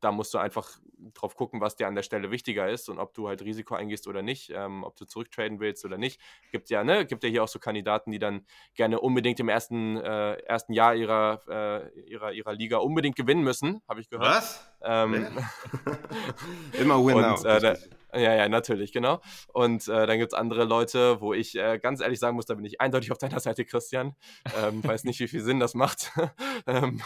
da 0.01 0.12
musst 0.12 0.35
du 0.35 0.39
einfach 0.39 0.78
drauf 1.14 1.36
gucken, 1.36 1.60
was 1.60 1.77
dir 1.77 1.86
an 1.86 1.94
der 1.94 2.02
Stelle 2.02 2.31
wichtiger 2.31 2.68
ist 2.68 2.89
und 2.89 2.98
ob 2.98 3.14
du 3.14 3.28
halt 3.28 3.43
Risiko 3.43 3.74
eingehst 3.74 4.06
oder 4.06 4.23
nicht, 4.23 4.51
ähm, 4.55 4.85
ob 4.85 4.97
du 4.97 5.05
zurücktraden 5.05 5.60
willst 5.60 5.85
oder 5.85 5.98
nicht. 5.98 6.20
Gibt 6.52 6.70
ja, 6.70 6.85
ne, 6.85 7.06
gibt 7.06 7.23
ja 7.24 7.31
hier 7.31 7.43
auch 7.44 7.48
so 7.48 7.59
Kandidaten, 7.59 8.10
die 8.10 8.18
dann 8.18 8.47
gerne 8.74 9.01
unbedingt 9.01 9.40
im 9.40 9.48
ersten, 9.48 9.97
äh, 9.97 10.35
ersten 10.35 10.73
Jahr 10.73 10.94
ihrer, 10.94 11.40
äh, 11.48 12.01
ihrer, 12.09 12.32
ihrer 12.32 12.52
Liga 12.55 12.78
unbedingt 12.78 13.16
gewinnen 13.16 13.43
müssen, 13.43 13.82
habe 13.89 14.01
ich 14.01 14.09
gehört. 14.09 14.28
Was? 14.28 14.70
Ähm, 14.87 15.27
Immer 16.81 17.05
win 17.05 17.17
und, 17.17 17.45
äh, 17.45 17.77
ja, 18.15 18.35
ja, 18.35 18.49
natürlich, 18.49 18.93
genau. 18.93 19.21
Und 19.53 19.89
äh, 19.89 20.07
dann 20.07 20.19
gibt 20.19 20.33
es 20.33 20.39
andere 20.39 20.65
Leute, 20.65 21.21
wo 21.21 21.35
ich 21.35 21.55
äh, 21.57 21.79
ganz 21.79 22.01
ehrlich 22.01 22.19
sagen 22.19 22.37
muss, 22.37 22.47
da 22.47 22.55
bin 22.55 22.65
ich 22.65 22.81
eindeutig 22.81 23.13
auf 23.13 23.19
deiner 23.19 23.41
Seite, 23.41 23.65
Christian. 23.65 24.15
Ähm, 24.57 24.83
weiß 24.83 25.05
nicht, 25.05 25.21
wie 25.21 25.29
viel 25.29 25.43
Sinn 25.43 25.61
das 25.61 25.75
macht. 25.75 26.13
ähm, 26.67 27.03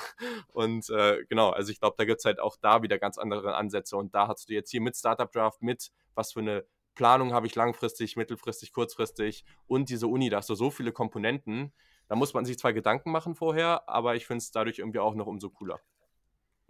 und 0.53 0.89
äh, 0.91 1.25
genau, 1.29 1.51
also 1.51 1.73
ich 1.73 1.81
glaube, 1.81 1.97
da 1.99 2.05
gibt 2.05 2.21
es 2.21 2.25
halt 2.25 2.39
auch 2.39 2.57
da 2.61 2.83
wieder 2.83 2.99
ganz 2.99 3.19
andere 3.19 3.57
Ansätze. 3.57 3.97
Und 3.97 4.15
da 4.15 4.29
hast 4.29 4.49
du 4.49 4.53
jetzt 4.53 4.71
hier 4.71 4.81
mit 4.81 4.97
Startup 4.97 5.31
Draft, 5.31 5.63
mit 5.63 5.91
was 6.15 6.33
für 6.33 6.41
eine 6.41 6.65
Planung 6.95 7.33
habe 7.33 7.47
ich 7.47 7.55
langfristig, 7.55 8.17
mittelfristig, 8.17 8.73
kurzfristig 8.73 9.45
und 9.67 9.89
diese 9.89 10.07
Uni, 10.07 10.29
da 10.29 10.39
hast 10.39 10.51
du 10.51 10.55
so 10.55 10.71
viele 10.71 10.93
Komponenten. 10.93 11.73
Da 12.09 12.17
muss 12.17 12.35
man 12.35 12.45
sich 12.45 12.59
zwar 12.59 12.73
Gedanken 12.73 13.11
machen 13.11 13.35
vorher, 13.35 13.89
aber 13.89 14.17
ich 14.17 14.27
finde 14.27 14.39
es 14.39 14.51
dadurch 14.51 14.81
irgendwie 14.81 14.99
auch 14.99 15.15
noch 15.15 15.27
umso 15.27 15.49
cooler 15.49 15.81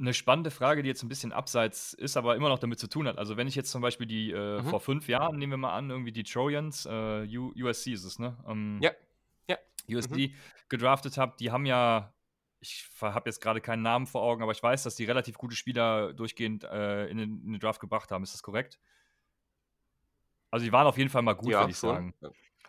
eine 0.00 0.14
spannende 0.14 0.50
Frage, 0.50 0.82
die 0.82 0.88
jetzt 0.88 1.02
ein 1.02 1.08
bisschen 1.08 1.32
abseits 1.32 1.92
ist, 1.92 2.16
aber 2.16 2.34
immer 2.34 2.48
noch 2.48 2.58
damit 2.58 2.78
zu 2.78 2.88
tun 2.88 3.06
hat. 3.06 3.18
Also 3.18 3.36
wenn 3.36 3.46
ich 3.46 3.54
jetzt 3.54 3.70
zum 3.70 3.82
Beispiel 3.82 4.06
die 4.06 4.30
äh, 4.30 4.60
mhm. 4.60 4.66
vor 4.66 4.80
fünf 4.80 5.08
Jahren, 5.08 5.36
nehmen 5.36 5.52
wir 5.52 5.56
mal 5.58 5.74
an, 5.74 5.90
irgendwie 5.90 6.12
die 6.12 6.22
Trojans, 6.22 6.86
äh, 6.86 7.26
USC 7.36 7.92
ist 7.92 8.04
es, 8.04 8.18
ne? 8.18 8.36
Ähm, 8.48 8.78
ja. 8.80 8.92
ja. 9.48 9.58
USC 9.88 10.28
mhm. 10.28 10.34
gedraftet 10.68 11.18
habe, 11.18 11.34
die 11.38 11.50
haben 11.50 11.66
ja, 11.66 12.14
ich 12.60 12.88
habe 13.00 13.28
jetzt 13.28 13.40
gerade 13.40 13.60
keinen 13.60 13.82
Namen 13.82 14.06
vor 14.06 14.22
Augen, 14.22 14.42
aber 14.42 14.52
ich 14.52 14.62
weiß, 14.62 14.82
dass 14.82 14.96
die 14.96 15.04
relativ 15.04 15.36
gute 15.36 15.54
Spieler 15.54 16.14
durchgehend 16.14 16.64
äh, 16.64 17.06
in, 17.08 17.18
den, 17.18 17.42
in, 17.44 17.52
den, 17.52 17.60
Draft 17.60 17.80
gebracht 17.80 18.10
haben. 18.10 18.22
Ist 18.22 18.32
das 18.32 18.42
korrekt? 18.42 18.80
Also 20.50 20.64
die 20.64 20.72
waren 20.72 20.86
auf 20.86 20.98
jeden 20.98 21.10
Fall 21.10 21.22
mal 21.22 21.34
gut, 21.34 21.52
ja, 21.52 21.60
würde 21.60 21.72
ich 21.72 21.76
sagen. 21.78 22.14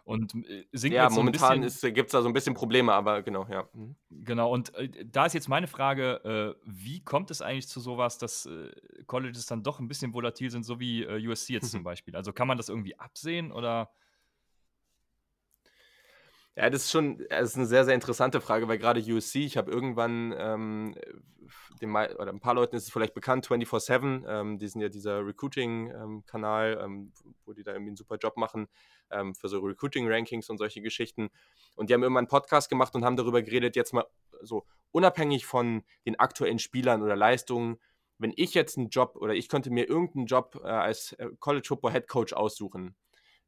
Und 0.04 0.34
äh, 0.48 0.66
singt 0.72 0.96
ja, 0.96 1.10
momentan 1.10 1.68
so 1.70 1.92
gibt 1.92 2.08
es 2.08 2.12
da 2.12 2.22
so 2.22 2.28
ein 2.28 2.34
bisschen 2.34 2.54
Probleme, 2.54 2.94
aber 2.94 3.22
genau, 3.22 3.48
ja. 3.50 3.68
Mhm. 3.74 3.96
Genau, 4.10 4.52
und 4.52 4.74
äh, 4.76 5.06
da 5.06 5.26
ist 5.26 5.34
jetzt 5.34 5.48
meine 5.48 5.68
Frage, 5.68 6.56
äh, 6.58 6.62
wie 6.66 7.02
kommt 7.04 7.32
es 7.32 7.42
eigentlich 7.42 7.68
zu 7.68 7.80
sowas, 7.80 8.18
dass 8.18 8.46
äh, 8.46 8.72
Colleges 9.06 9.46
dann 9.46 9.64
doch 9.64 9.80
ein 9.80 9.88
bisschen 9.88 10.14
volatil 10.14 10.50
sind, 10.50 10.64
so 10.64 10.80
wie 10.80 11.04
äh, 11.04 11.28
USC 11.28 11.54
jetzt 11.54 11.72
zum 11.72 11.84
Beispiel? 11.84 12.16
Also 12.16 12.34
kann 12.34 12.48
man 12.48 12.58
das 12.58 12.70
irgendwie 12.70 12.98
absehen 12.98 13.52
oder? 13.52 13.92
Ja, 16.56 16.70
das 16.70 16.84
ist 16.84 16.92
schon 16.92 17.18
das 17.30 17.52
ist 17.52 17.56
eine 17.56 17.66
sehr, 17.66 17.86
sehr 17.86 17.96
interessante 17.96 18.42
Frage, 18.42 18.68
weil 18.68 18.78
gerade 18.78 19.00
USC, 19.00 19.46
ich 19.46 19.56
habe 19.56 19.72
irgendwann 19.72 20.36
ähm, 20.38 20.96
dem, 21.82 21.96
oder 21.96 22.30
ein 22.30 22.40
paar 22.40 22.54
Leuten 22.54 22.76
ist 22.76 22.84
es 22.84 22.92
vielleicht 22.92 23.14
bekannt, 23.14 23.48
24-7, 23.48 24.24
ähm, 24.28 24.60
die 24.60 24.68
sind 24.68 24.82
ja 24.82 24.90
dieser 24.90 25.26
Recruiting-Kanal, 25.26 26.80
ähm, 26.84 27.12
wo 27.46 27.54
die 27.54 27.64
da 27.64 27.72
irgendwie 27.72 27.90
einen 27.90 27.98
super 27.98 28.18
Job 28.18 28.38
machen 28.38 28.68
ähm, 29.12 29.34
für 29.34 29.48
so 29.48 29.60
Recruiting-Rankings 29.60 30.50
und 30.50 30.58
solche 30.58 30.82
Geschichten. 30.82 31.30
Und 31.76 31.90
die 31.90 31.94
haben 31.94 32.04
immer 32.04 32.20
einen 32.20 32.28
Podcast 32.28 32.70
gemacht 32.70 32.96
und 32.96 33.06
haben 33.06 33.16
darüber 33.16 33.42
geredet, 33.42 33.76
jetzt 33.76 33.94
mal 33.94 34.06
so 34.42 34.66
unabhängig 34.92 35.46
von 35.46 35.84
den 36.06 36.20
aktuellen 36.20 36.60
Spielern 36.60 37.02
oder 37.02 37.16
Leistungen, 37.16 37.80
wenn 38.18 38.34
ich 38.36 38.54
jetzt 38.54 38.78
einen 38.78 38.90
Job 38.90 39.16
oder 39.16 39.34
ich 39.34 39.50
könnte 39.50 39.72
mir 39.72 39.90
irgendeinen 39.90 40.28
Job 40.28 40.60
äh, 40.64 40.68
als 40.68 41.14
äh, 41.14 41.30
College 41.40 41.68
Football 41.68 41.94
Head 41.94 42.08
Coach 42.08 42.34
aussuchen, 42.34 42.96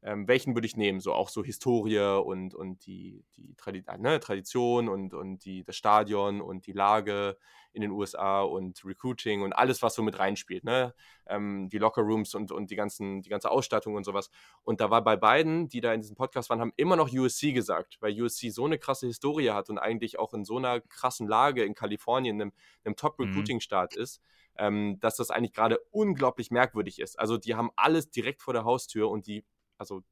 ähm, 0.04 0.28
welchen 0.28 0.54
würde 0.54 0.66
ich 0.66 0.76
nehmen? 0.76 1.00
So 1.00 1.14
auch 1.14 1.30
so 1.30 1.42
Historie 1.42 2.20
und, 2.22 2.54
und 2.54 2.84
die, 2.84 3.24
die 3.36 3.54
Tradi 3.54 3.82
ne, 3.98 4.20
Tradition 4.20 4.90
und, 4.90 5.14
und 5.14 5.46
die, 5.46 5.64
das 5.64 5.76
Stadion 5.76 6.42
und 6.42 6.66
die 6.66 6.72
Lage 6.72 7.38
in 7.72 7.80
den 7.80 7.90
USA 7.90 8.42
und 8.42 8.84
Recruiting 8.84 9.40
und 9.40 9.54
alles, 9.54 9.82
was 9.82 9.94
so 9.94 10.02
mit 10.02 10.18
reinspielt, 10.18 10.62
ne? 10.62 10.94
Ähm, 11.26 11.70
die 11.70 11.78
Locker 11.78 12.02
Rooms 12.02 12.34
und, 12.34 12.52
und 12.52 12.70
die, 12.70 12.76
ganzen, 12.76 13.22
die 13.22 13.30
ganze 13.30 13.50
Ausstattung 13.50 13.94
und 13.94 14.04
sowas. 14.04 14.30
Und 14.62 14.82
da 14.82 14.90
war 14.90 15.02
bei 15.02 15.16
beiden, 15.16 15.70
die 15.70 15.80
da 15.80 15.94
in 15.94 16.02
diesem 16.02 16.16
Podcast 16.16 16.50
waren, 16.50 16.60
haben 16.60 16.74
immer 16.76 16.96
noch 16.96 17.10
USC 17.10 17.52
gesagt, 17.52 17.96
weil 18.00 18.20
USC 18.20 18.50
so 18.50 18.66
eine 18.66 18.78
krasse 18.78 19.06
Historie 19.06 19.50
hat 19.50 19.70
und 19.70 19.78
eigentlich 19.78 20.18
auch 20.18 20.34
in 20.34 20.44
so 20.44 20.58
einer 20.58 20.82
krassen 20.82 21.26
Lage 21.26 21.64
in 21.64 21.74
Kalifornien, 21.74 22.40
einem, 22.40 22.52
einem 22.84 22.94
Top-Recruiting-Staat 22.94 23.96
mhm. 23.96 24.02
ist. 24.02 24.20
Ähm, 24.56 25.00
dass 25.00 25.16
das 25.16 25.32
eigentlich 25.32 25.52
gerade 25.52 25.80
unglaublich 25.90 26.52
merkwürdig 26.52 27.00
ist. 27.00 27.18
Also 27.18 27.38
die 27.38 27.56
haben 27.56 27.72
alles 27.74 28.10
direkt 28.10 28.40
vor 28.40 28.54
der 28.54 28.62
Haustür 28.62 29.10
und 29.10 29.26
die 29.26 29.44
also 29.78 30.02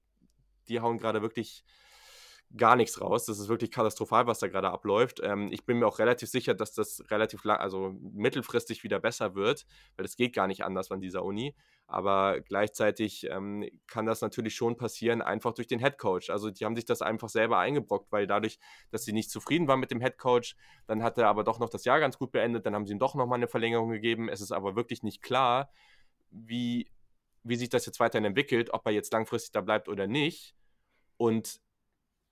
die 0.69 0.81
hauen 0.81 0.99
gerade 0.99 1.23
wirklich 1.23 1.65
gar 2.57 2.77
nichts 2.77 3.01
raus. 3.01 3.27
Das 3.27 3.39
ist 3.39 3.49
wirklich 3.49 3.71
katastrophal, 3.71 4.27
was 4.27 4.39
da 4.39 4.49
gerade 4.49 4.71
abläuft. 4.71 5.21
Ähm, 5.23 5.49
ich 5.51 5.65
bin 5.65 5.79
mir 5.79 5.87
auch 5.87 5.99
relativ 5.99 6.29
sicher, 6.29 6.55
dass 6.55 6.73
das 6.73 7.03
relativ 7.11 7.45
lang, 7.45 7.59
also 7.59 7.95
mittelfristig 8.01 8.85
wieder 8.85 9.01
besser 9.01 9.35
wird, 9.35 9.67
weil 9.97 10.05
das 10.05 10.17
geht 10.17 10.35
gar 10.35 10.47
nicht 10.47 10.65
anders 10.65 10.91
an 10.91 11.01
dieser 11.01 11.25
Uni. 11.25 11.55
Aber 11.87 12.41
gleichzeitig 12.41 13.27
ähm, 13.31 13.69
kann 13.87 14.07
das 14.07 14.21
natürlich 14.21 14.55
schon 14.55 14.77
passieren, 14.77 15.23
einfach 15.23 15.55
durch 15.55 15.67
den 15.67 15.79
Head 15.79 15.99
Coach. 15.99 16.31
Also 16.31 16.51
die 16.51 16.65
haben 16.65 16.77
sich 16.77 16.85
das 16.85 17.03
einfach 17.03 17.29
selber 17.29 17.59
eingebrockt, 17.59 18.11
weil 18.13 18.27
dadurch, 18.27 18.59
dass 18.91 19.05
sie 19.05 19.13
nicht 19.13 19.31
zufrieden 19.31 19.69
waren 19.69 19.81
mit 19.81 19.91
dem 19.91 20.01
Head 20.01 20.19
Coach, 20.19 20.57
dann 20.87 21.03
hat 21.03 21.19
er 21.19 21.29
aber 21.29 21.45
doch 21.45 21.59
noch 21.59 21.71
das 21.71 21.85
Jahr 21.85 22.01
ganz 22.01 22.19
gut 22.19 22.33
beendet, 22.33 22.67
dann 22.67 22.75
haben 22.75 22.87
sie 22.87 22.93
ihm 22.93 22.99
doch 22.99 23.15
nochmal 23.15 23.39
eine 23.39 23.49
Verlängerung 23.49 23.91
gegeben. 23.91 24.29
Es 24.29 24.41
ist 24.41 24.53
aber 24.53 24.77
wirklich 24.77 25.03
nicht 25.03 25.23
klar, 25.23 25.71
wie 26.31 26.91
wie 27.45 27.57
sich 27.57 27.69
das 27.69 27.87
jetzt 27.87 28.01
weiterhin 28.01 28.25
entwickelt, 28.25 28.71
ob 28.73 28.87
er 28.87 28.93
jetzt 28.93 29.13
langfristig 29.13 29.53
da 29.53 29.61
bleibt 29.61 29.89
oder 29.89 30.07
nicht. 30.07 30.55
Und 31.17 31.61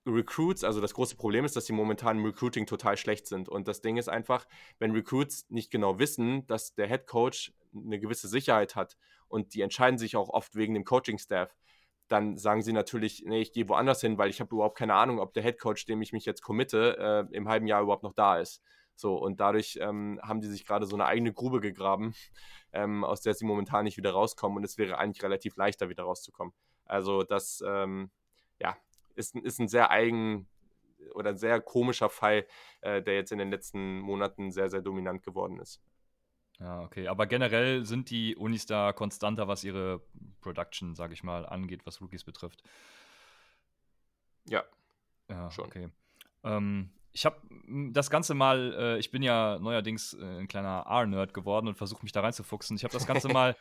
Recruits, 0.05 0.63
also 0.63 0.81
das 0.81 0.93
große 0.93 1.15
Problem 1.15 1.45
ist, 1.45 1.55
dass 1.55 1.65
sie 1.65 1.73
momentan 1.73 2.17
im 2.17 2.25
Recruiting 2.25 2.65
total 2.65 2.97
schlecht 2.97 3.27
sind. 3.27 3.49
Und 3.49 3.67
das 3.67 3.81
Ding 3.81 3.97
ist 3.97 4.09
einfach, 4.09 4.47
wenn 4.79 4.91
Recruits 4.91 5.45
nicht 5.49 5.71
genau 5.71 5.99
wissen, 5.99 6.45
dass 6.47 6.73
der 6.73 6.87
Head 6.87 7.05
Coach 7.05 7.53
eine 7.73 7.99
gewisse 7.99 8.27
Sicherheit 8.27 8.75
hat 8.75 8.97
und 9.27 9.53
die 9.53 9.61
entscheiden 9.61 9.99
sich 9.99 10.15
auch 10.15 10.29
oft 10.29 10.55
wegen 10.55 10.73
dem 10.73 10.85
Coaching-Staff, 10.85 11.55
dann 12.07 12.37
sagen 12.37 12.61
sie 12.61 12.73
natürlich, 12.73 13.23
nee, 13.25 13.41
ich 13.41 13.53
gehe 13.53 13.69
woanders 13.69 14.01
hin, 14.01 14.17
weil 14.17 14.29
ich 14.29 14.41
habe 14.41 14.53
überhaupt 14.53 14.77
keine 14.77 14.95
Ahnung, 14.95 15.19
ob 15.19 15.33
der 15.33 15.43
Head 15.43 15.59
Coach, 15.59 15.85
dem 15.85 16.01
ich 16.01 16.11
mich 16.11 16.25
jetzt 16.25 16.41
committe, 16.41 16.97
äh, 17.31 17.35
im 17.35 17.47
halben 17.47 17.67
Jahr 17.67 17.81
überhaupt 17.81 18.03
noch 18.03 18.13
da 18.13 18.39
ist. 18.39 18.61
So, 19.01 19.15
und 19.15 19.39
dadurch 19.39 19.79
ähm, 19.81 20.19
haben 20.21 20.41
die 20.41 20.47
sich 20.47 20.65
gerade 20.65 20.85
so 20.85 20.95
eine 20.95 21.05
eigene 21.05 21.33
Grube 21.33 21.59
gegraben, 21.59 22.13
ähm, 22.71 23.03
aus 23.03 23.21
der 23.21 23.33
sie 23.33 23.45
momentan 23.45 23.83
nicht 23.83 23.97
wieder 23.97 24.11
rauskommen. 24.11 24.57
Und 24.57 24.63
es 24.63 24.77
wäre 24.77 24.99
eigentlich 24.99 25.23
relativ 25.23 25.57
leichter, 25.57 25.89
wieder 25.89 26.03
rauszukommen. 26.03 26.53
Also, 26.85 27.23
das 27.23 27.63
ähm, 27.65 28.11
ja, 28.59 28.77
ist, 29.15 29.35
ist 29.35 29.59
ein 29.59 29.67
sehr 29.67 29.89
eigen 29.89 30.47
oder 31.15 31.31
ein 31.31 31.37
sehr 31.37 31.59
komischer 31.61 32.09
Fall, 32.09 32.45
äh, 32.81 33.01
der 33.01 33.15
jetzt 33.15 33.31
in 33.31 33.39
den 33.39 33.49
letzten 33.49 33.99
Monaten 33.99 34.51
sehr, 34.51 34.69
sehr 34.69 34.81
dominant 34.81 35.23
geworden 35.23 35.59
ist. 35.59 35.81
Ja, 36.59 36.83
okay. 36.83 37.07
Aber 37.07 37.25
generell 37.25 37.85
sind 37.85 38.11
die 38.11 38.35
Unis 38.35 38.67
da 38.67 38.93
konstanter, 38.93 39.47
was 39.47 39.63
ihre 39.63 40.01
Production, 40.41 40.93
sage 40.93 41.13
ich 41.13 41.23
mal, 41.23 41.47
angeht, 41.47 41.87
was 41.87 42.01
Rookies 42.01 42.23
betrifft. 42.23 42.61
Ja. 44.47 44.63
Ja, 45.27 45.49
schon. 45.49 45.65
Okay. 45.65 45.89
Ähm, 46.43 46.91
ich 47.13 47.25
habe 47.25 47.37
das 47.91 48.09
Ganze 48.09 48.33
mal, 48.33 48.73
äh, 48.77 48.99
ich 48.99 49.11
bin 49.11 49.21
ja 49.21 49.59
neuerdings 49.59 50.13
äh, 50.13 50.39
ein 50.39 50.47
kleiner 50.47 50.85
R-Nerd 50.87 51.33
geworden 51.33 51.67
und 51.67 51.75
versuche 51.75 52.03
mich 52.03 52.11
da 52.11 52.21
reinzufuchsen. 52.21 52.77
Ich 52.77 52.83
habe 52.83 52.93
das 52.93 53.05
Ganze 53.05 53.27
mal 53.33 53.55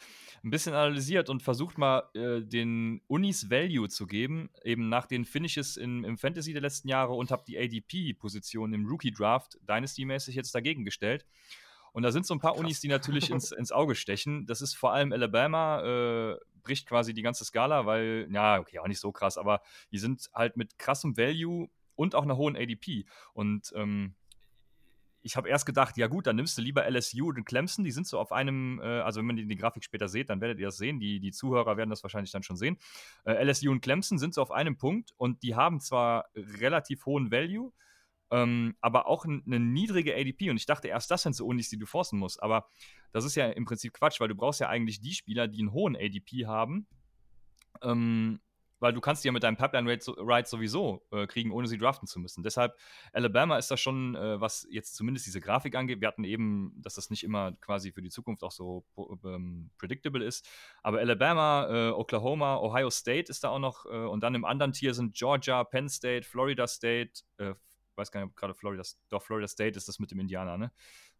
ein 0.44 0.50
bisschen 0.50 0.74
analysiert 0.74 1.28
und 1.28 1.42
versucht 1.42 1.76
mal 1.76 2.04
äh, 2.14 2.40
den 2.42 3.00
Unis 3.08 3.50
Value 3.50 3.88
zu 3.88 4.06
geben, 4.06 4.50
eben 4.62 4.88
nach 4.88 5.06
den 5.06 5.24
Finishes 5.24 5.76
in, 5.76 6.04
im 6.04 6.16
Fantasy 6.16 6.52
der 6.52 6.62
letzten 6.62 6.88
Jahre 6.88 7.12
und 7.12 7.30
habe 7.30 7.42
die 7.46 7.58
ADP-Position 7.58 8.72
im 8.72 8.86
Rookie-Draft 8.86 9.58
Dynasty-mäßig 9.68 10.34
jetzt 10.34 10.54
dagegen 10.54 10.84
gestellt. 10.84 11.26
Und 11.92 12.04
da 12.04 12.12
sind 12.12 12.24
so 12.24 12.34
ein 12.34 12.40
paar 12.40 12.52
Krass. 12.52 12.60
Unis, 12.60 12.80
die 12.80 12.88
natürlich 12.88 13.30
ins, 13.30 13.50
ins 13.52 13.72
Auge 13.72 13.96
stechen. 13.96 14.46
Das 14.46 14.60
ist 14.60 14.74
vor 14.74 14.92
allem 14.92 15.12
Alabama, 15.12 16.32
äh, 16.32 16.36
bricht 16.62 16.86
quasi 16.86 17.14
die 17.14 17.22
ganze 17.22 17.44
Skala, 17.44 17.84
weil, 17.84 18.28
ja, 18.30 18.60
okay, 18.60 18.78
auch 18.78 18.86
nicht 18.86 19.00
so 19.00 19.10
krass, 19.10 19.38
aber 19.38 19.60
die 19.90 19.98
sind 19.98 20.30
halt 20.34 20.56
mit 20.56 20.78
krassem 20.78 21.16
Value 21.16 21.68
und 22.00 22.14
auch 22.14 22.22
einer 22.22 22.38
hohen 22.38 22.56
ADP. 22.56 23.04
Und 23.34 23.72
ähm, 23.76 24.14
ich 25.22 25.36
habe 25.36 25.50
erst 25.50 25.66
gedacht, 25.66 25.98
ja 25.98 26.06
gut, 26.06 26.26
dann 26.26 26.36
nimmst 26.36 26.56
du 26.56 26.62
lieber 26.62 26.90
LSU 26.90 27.28
und 27.28 27.44
Clemson, 27.44 27.84
die 27.84 27.90
sind 27.90 28.06
so 28.06 28.18
auf 28.18 28.32
einem, 28.32 28.80
äh, 28.82 29.00
also 29.00 29.20
wenn 29.20 29.26
man 29.26 29.36
die, 29.36 29.46
die, 29.46 29.56
Grafik 29.56 29.84
später 29.84 30.08
seht, 30.08 30.30
dann 30.30 30.40
werdet 30.40 30.58
ihr 30.58 30.68
das 30.68 30.78
sehen, 30.78 30.98
die, 30.98 31.20
die 31.20 31.30
Zuhörer 31.30 31.76
werden 31.76 31.90
das 31.90 32.02
wahrscheinlich 32.02 32.32
dann 32.32 32.42
schon 32.42 32.56
sehen. 32.56 32.78
Äh, 33.24 33.44
LSU 33.44 33.70
und 33.70 33.82
Clemson 33.82 34.16
sind 34.16 34.32
so 34.32 34.40
auf 34.40 34.50
einem 34.50 34.78
Punkt 34.78 35.12
und 35.18 35.42
die 35.42 35.54
haben 35.54 35.78
zwar 35.80 36.24
relativ 36.34 37.04
hohen 37.04 37.30
Value, 37.30 37.70
ähm, 38.30 38.76
aber 38.80 39.06
auch 39.06 39.26
eine 39.26 39.60
niedrige 39.60 40.14
ADP 40.16 40.48
und 40.48 40.56
ich 40.56 40.66
dachte 40.66 40.88
erst, 40.88 41.10
das 41.10 41.22
sind 41.22 41.36
so 41.36 41.44
Unis, 41.44 41.68
die 41.68 41.78
du 41.78 41.84
forcen 41.84 42.18
musst, 42.18 42.42
aber 42.42 42.66
das 43.12 43.26
ist 43.26 43.34
ja 43.34 43.46
im 43.50 43.66
Prinzip 43.66 43.92
Quatsch, 43.92 44.20
weil 44.20 44.28
du 44.28 44.36
brauchst 44.36 44.60
ja 44.60 44.70
eigentlich 44.70 45.02
die 45.02 45.12
Spieler, 45.12 45.48
die 45.48 45.58
einen 45.58 45.72
hohen 45.72 45.96
ADP 45.96 46.46
haben, 46.46 46.86
ähm, 47.82 48.40
weil 48.80 48.92
du 48.92 49.00
kannst 49.00 49.22
die 49.22 49.28
ja 49.28 49.32
mit 49.32 49.42
deinem 49.42 49.56
Pipeline-Ride 49.56 50.48
sowieso 50.48 51.06
äh, 51.12 51.26
kriegen, 51.26 51.52
ohne 51.52 51.68
sie 51.68 51.78
draften 51.78 52.08
zu 52.08 52.18
müssen. 52.18 52.42
Deshalb, 52.42 52.76
Alabama 53.12 53.58
ist 53.58 53.70
da 53.70 53.76
schon, 53.76 54.14
äh, 54.16 54.40
was 54.40 54.66
jetzt 54.70 54.96
zumindest 54.96 55.26
diese 55.26 55.40
Grafik 55.40 55.76
angeht, 55.76 56.00
wir 56.00 56.08
hatten 56.08 56.24
eben, 56.24 56.72
dass 56.82 56.94
das 56.94 57.10
nicht 57.10 57.22
immer 57.22 57.52
quasi 57.60 57.92
für 57.92 58.02
die 58.02 58.10
Zukunft 58.10 58.42
auch 58.42 58.50
so 58.52 58.84
ähm, 59.24 59.70
predictable 59.78 60.24
ist, 60.24 60.48
aber 60.82 60.98
Alabama, 60.98 61.68
äh, 61.70 61.90
Oklahoma, 61.90 62.56
Ohio 62.58 62.90
State 62.90 63.30
ist 63.30 63.44
da 63.44 63.50
auch 63.50 63.58
noch 63.58 63.86
äh, 63.86 63.90
und 63.90 64.22
dann 64.22 64.34
im 64.34 64.44
anderen 64.44 64.72
Tier 64.72 64.94
sind 64.94 65.14
Georgia, 65.14 65.62
Penn 65.64 65.88
State, 65.88 66.26
Florida 66.26 66.66
State, 66.66 67.22
äh, 67.38 67.54
weiß 67.96 68.10
gar 68.10 68.20
nicht, 68.20 68.30
ob 68.30 68.36
gerade 68.36 68.54
Florida, 68.54 68.82
doch 69.08 69.22
Florida 69.22 69.46
State 69.46 69.76
ist 69.76 69.88
das 69.88 69.98
mit 69.98 70.10
dem 70.10 70.20
Indianer, 70.20 70.58
ne? 70.58 70.72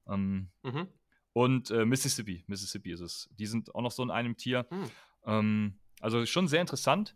Ähm, 0.09 0.51
mhm. 0.62 0.89
Und 1.32 1.70
äh, 1.70 1.85
Mississippi, 1.85 2.45
Mississippi 2.47 2.91
ist 2.91 3.01
es. 3.01 3.28
Die 3.39 3.47
sind 3.47 3.74
auch 3.74 3.82
noch 3.82 3.93
so 3.93 4.03
in 4.03 4.11
einem 4.11 4.37
Tier. 4.37 4.66
Mhm. 4.70 4.91
Ähm, 5.24 5.78
also 6.01 6.27
schon 6.27 6.49
sehr 6.49 6.61
interessant. 6.61 7.15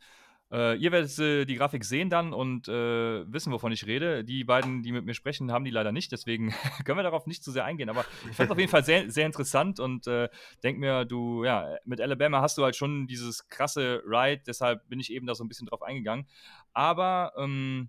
Äh, 0.52 0.76
ihr 0.76 0.92
werdet 0.92 1.18
äh, 1.18 1.44
die 1.46 1.56
Grafik 1.56 1.84
sehen 1.84 2.10
dann 2.10 2.32
und 2.32 2.68
äh, 2.68 3.32
wissen, 3.32 3.52
wovon 3.52 3.72
ich 3.72 3.86
rede. 3.86 4.24
Die 4.24 4.44
beiden, 4.44 4.82
die 4.82 4.92
mit 4.92 5.04
mir 5.04 5.14
sprechen, 5.14 5.50
haben 5.50 5.64
die 5.64 5.70
leider 5.70 5.90
nicht, 5.90 6.12
deswegen 6.12 6.54
können 6.84 6.98
wir 6.98 7.02
darauf 7.02 7.26
nicht 7.26 7.42
zu 7.42 7.50
sehr 7.50 7.64
eingehen. 7.64 7.88
Aber 7.88 8.04
ich 8.30 8.36
fand 8.36 8.48
es 8.48 8.50
auf 8.50 8.58
jeden 8.58 8.70
Fall 8.70 8.84
sehr, 8.84 9.10
sehr 9.10 9.26
interessant 9.26 9.80
und 9.80 10.06
äh, 10.06 10.28
denk 10.62 10.78
mir, 10.78 11.04
du, 11.04 11.44
ja, 11.44 11.76
mit 11.84 12.00
Alabama 12.00 12.40
hast 12.40 12.58
du 12.58 12.64
halt 12.64 12.76
schon 12.76 13.06
dieses 13.06 13.48
krasse 13.48 14.02
Ride, 14.06 14.42
deshalb 14.46 14.88
bin 14.88 15.00
ich 15.00 15.12
eben 15.12 15.26
da 15.26 15.34
so 15.34 15.42
ein 15.44 15.48
bisschen 15.48 15.66
drauf 15.66 15.82
eingegangen. 15.82 16.26
Aber 16.72 17.32
ähm, 17.36 17.88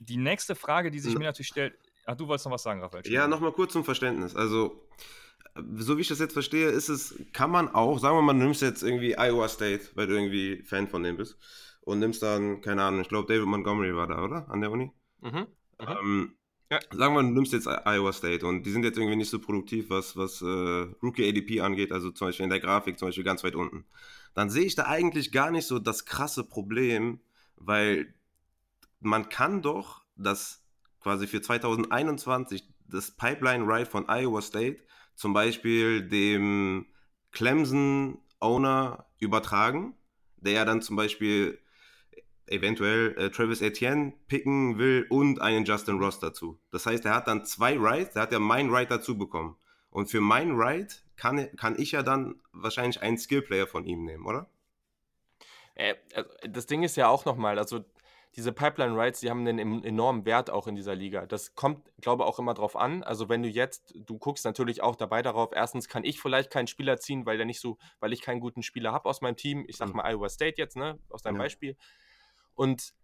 die 0.00 0.16
nächste 0.16 0.54
Frage, 0.54 0.90
die 0.90 1.00
sich 1.00 1.16
mir 1.16 1.24
natürlich 1.24 1.48
stellt, 1.48 1.74
ach, 2.06 2.16
du 2.16 2.28
wolltest 2.28 2.46
noch 2.46 2.52
was 2.52 2.62
sagen, 2.62 2.80
Raphael. 2.80 3.06
Ja, 3.06 3.28
nochmal 3.28 3.52
kurz 3.52 3.72
zum 3.72 3.84
Verständnis. 3.84 4.34
Also, 4.34 4.88
so 5.76 5.96
wie 5.96 6.02
ich 6.02 6.08
das 6.08 6.18
jetzt 6.18 6.32
verstehe, 6.32 6.68
ist 6.68 6.88
es, 6.88 7.14
kann 7.32 7.50
man 7.50 7.68
auch, 7.68 7.98
sagen 7.98 8.16
wir 8.16 8.22
mal, 8.22 8.32
du 8.32 8.40
nimmst 8.40 8.62
jetzt 8.62 8.82
irgendwie 8.82 9.16
Iowa 9.18 9.48
State, 9.48 9.90
weil 9.94 10.06
du 10.06 10.14
irgendwie 10.14 10.62
Fan 10.64 10.88
von 10.88 11.02
dem 11.02 11.16
bist, 11.16 11.38
und 11.80 12.00
nimmst 12.00 12.22
dann, 12.22 12.60
keine 12.60 12.82
Ahnung, 12.82 13.00
ich 13.00 13.08
glaube, 13.08 13.32
David 13.32 13.46
Montgomery 13.46 13.94
war 13.94 14.06
da, 14.06 14.22
oder? 14.22 14.48
An 14.50 14.60
der 14.60 14.70
Uni? 14.70 14.92
Mhm. 15.20 15.30
mhm. 15.30 15.46
Ähm, 15.78 16.34
ja. 16.70 16.80
Sagen 16.92 17.14
wir, 17.14 17.22
du 17.22 17.30
nimmst 17.30 17.54
jetzt 17.54 17.66
Iowa 17.66 18.12
State 18.12 18.44
und 18.44 18.64
die 18.64 18.70
sind 18.70 18.84
jetzt 18.84 18.98
irgendwie 18.98 19.16
nicht 19.16 19.30
so 19.30 19.38
produktiv, 19.38 19.88
was, 19.88 20.18
was 20.18 20.42
äh, 20.42 20.86
Rookie 21.02 21.26
ADP 21.26 21.62
angeht, 21.62 21.92
also 21.92 22.10
zum 22.10 22.28
Beispiel 22.28 22.44
in 22.44 22.50
der 22.50 22.60
Grafik, 22.60 22.98
zum 22.98 23.08
Beispiel 23.08 23.24
ganz 23.24 23.42
weit 23.42 23.54
unten. 23.54 23.86
Dann 24.34 24.50
sehe 24.50 24.66
ich 24.66 24.74
da 24.74 24.84
eigentlich 24.84 25.32
gar 25.32 25.50
nicht 25.50 25.66
so 25.66 25.78
das 25.78 26.04
krasse 26.04 26.44
Problem, 26.44 27.20
weil 27.56 28.14
man 29.00 29.30
kann 29.30 29.62
doch 29.62 30.02
das 30.16 30.62
quasi 31.00 31.26
für 31.26 31.40
2021 31.40 32.68
das 32.86 33.12
Pipeline 33.12 33.64
Ride 33.64 33.86
von 33.86 34.06
Iowa 34.08 34.42
State 34.42 34.82
zum 35.18 35.32
Beispiel 35.32 36.08
dem 36.08 36.86
Clemson 37.32 38.18
Owner 38.38 39.06
übertragen, 39.18 39.96
der 40.36 40.52
ja 40.52 40.64
dann 40.64 40.80
zum 40.80 40.94
Beispiel 40.94 41.58
eventuell 42.46 43.16
äh, 43.18 43.30
Travis 43.30 43.60
Etienne 43.60 44.12
picken 44.28 44.78
will 44.78 45.06
und 45.10 45.42
einen 45.42 45.64
Justin 45.64 45.98
Ross 45.98 46.20
dazu. 46.20 46.60
Das 46.70 46.86
heißt, 46.86 47.04
er 47.04 47.16
hat 47.16 47.26
dann 47.26 47.44
zwei 47.44 47.76
Rides, 47.76 48.14
er 48.14 48.22
hat 48.22 48.32
ja 48.32 48.38
mein 48.38 48.70
Ride 48.70 48.90
dazu 48.90 49.18
bekommen. 49.18 49.56
Und 49.90 50.08
für 50.08 50.20
mein 50.20 50.52
Ride 50.52 50.94
kann, 51.16 51.48
kann 51.56 51.76
ich 51.76 51.92
ja 51.92 52.04
dann 52.04 52.40
wahrscheinlich 52.52 53.02
einen 53.02 53.18
Skillplayer 53.18 53.66
von 53.66 53.84
ihm 53.86 54.04
nehmen, 54.04 54.24
oder? 54.24 54.48
Äh, 55.74 55.96
also 56.14 56.30
das 56.48 56.66
Ding 56.66 56.84
ist 56.84 56.96
ja 56.96 57.08
auch 57.08 57.24
nochmal, 57.24 57.58
also 57.58 57.84
diese 58.36 58.52
Pipeline 58.52 58.96
Rights, 58.96 59.20
die 59.20 59.30
haben 59.30 59.46
einen 59.46 59.84
enormen 59.84 60.24
Wert 60.24 60.50
auch 60.50 60.66
in 60.66 60.76
dieser 60.76 60.94
Liga. 60.94 61.26
Das 61.26 61.54
kommt, 61.54 61.90
glaube 62.00 62.22
ich, 62.22 62.28
auch 62.28 62.38
immer 62.38 62.54
drauf 62.54 62.76
an. 62.76 63.02
Also 63.02 63.28
wenn 63.28 63.42
du 63.42 63.48
jetzt, 63.48 63.94
du 63.96 64.18
guckst 64.18 64.44
natürlich 64.44 64.82
auch 64.82 64.96
dabei 64.96 65.22
darauf, 65.22 65.50
erstens 65.52 65.88
kann 65.88 66.04
ich 66.04 66.20
vielleicht 66.20 66.50
keinen 66.50 66.66
Spieler 66.66 66.98
ziehen, 66.98 67.26
weil 67.26 67.36
der 67.36 67.46
nicht 67.46 67.60
so, 67.60 67.78
weil 68.00 68.12
ich 68.12 68.22
keinen 68.22 68.40
guten 68.40 68.62
Spieler 68.62 68.92
habe 68.92 69.08
aus 69.08 69.20
meinem 69.20 69.36
Team. 69.36 69.64
Ich 69.66 69.76
sag 69.76 69.88
mhm. 69.88 69.96
mal 69.96 70.12
Iowa 70.12 70.28
State 70.28 70.54
jetzt, 70.58 70.76
ne, 70.76 70.98
aus 71.10 71.22
deinem 71.22 71.36
ja. 71.36 71.42
Beispiel. 71.42 71.76
Und 72.54 72.94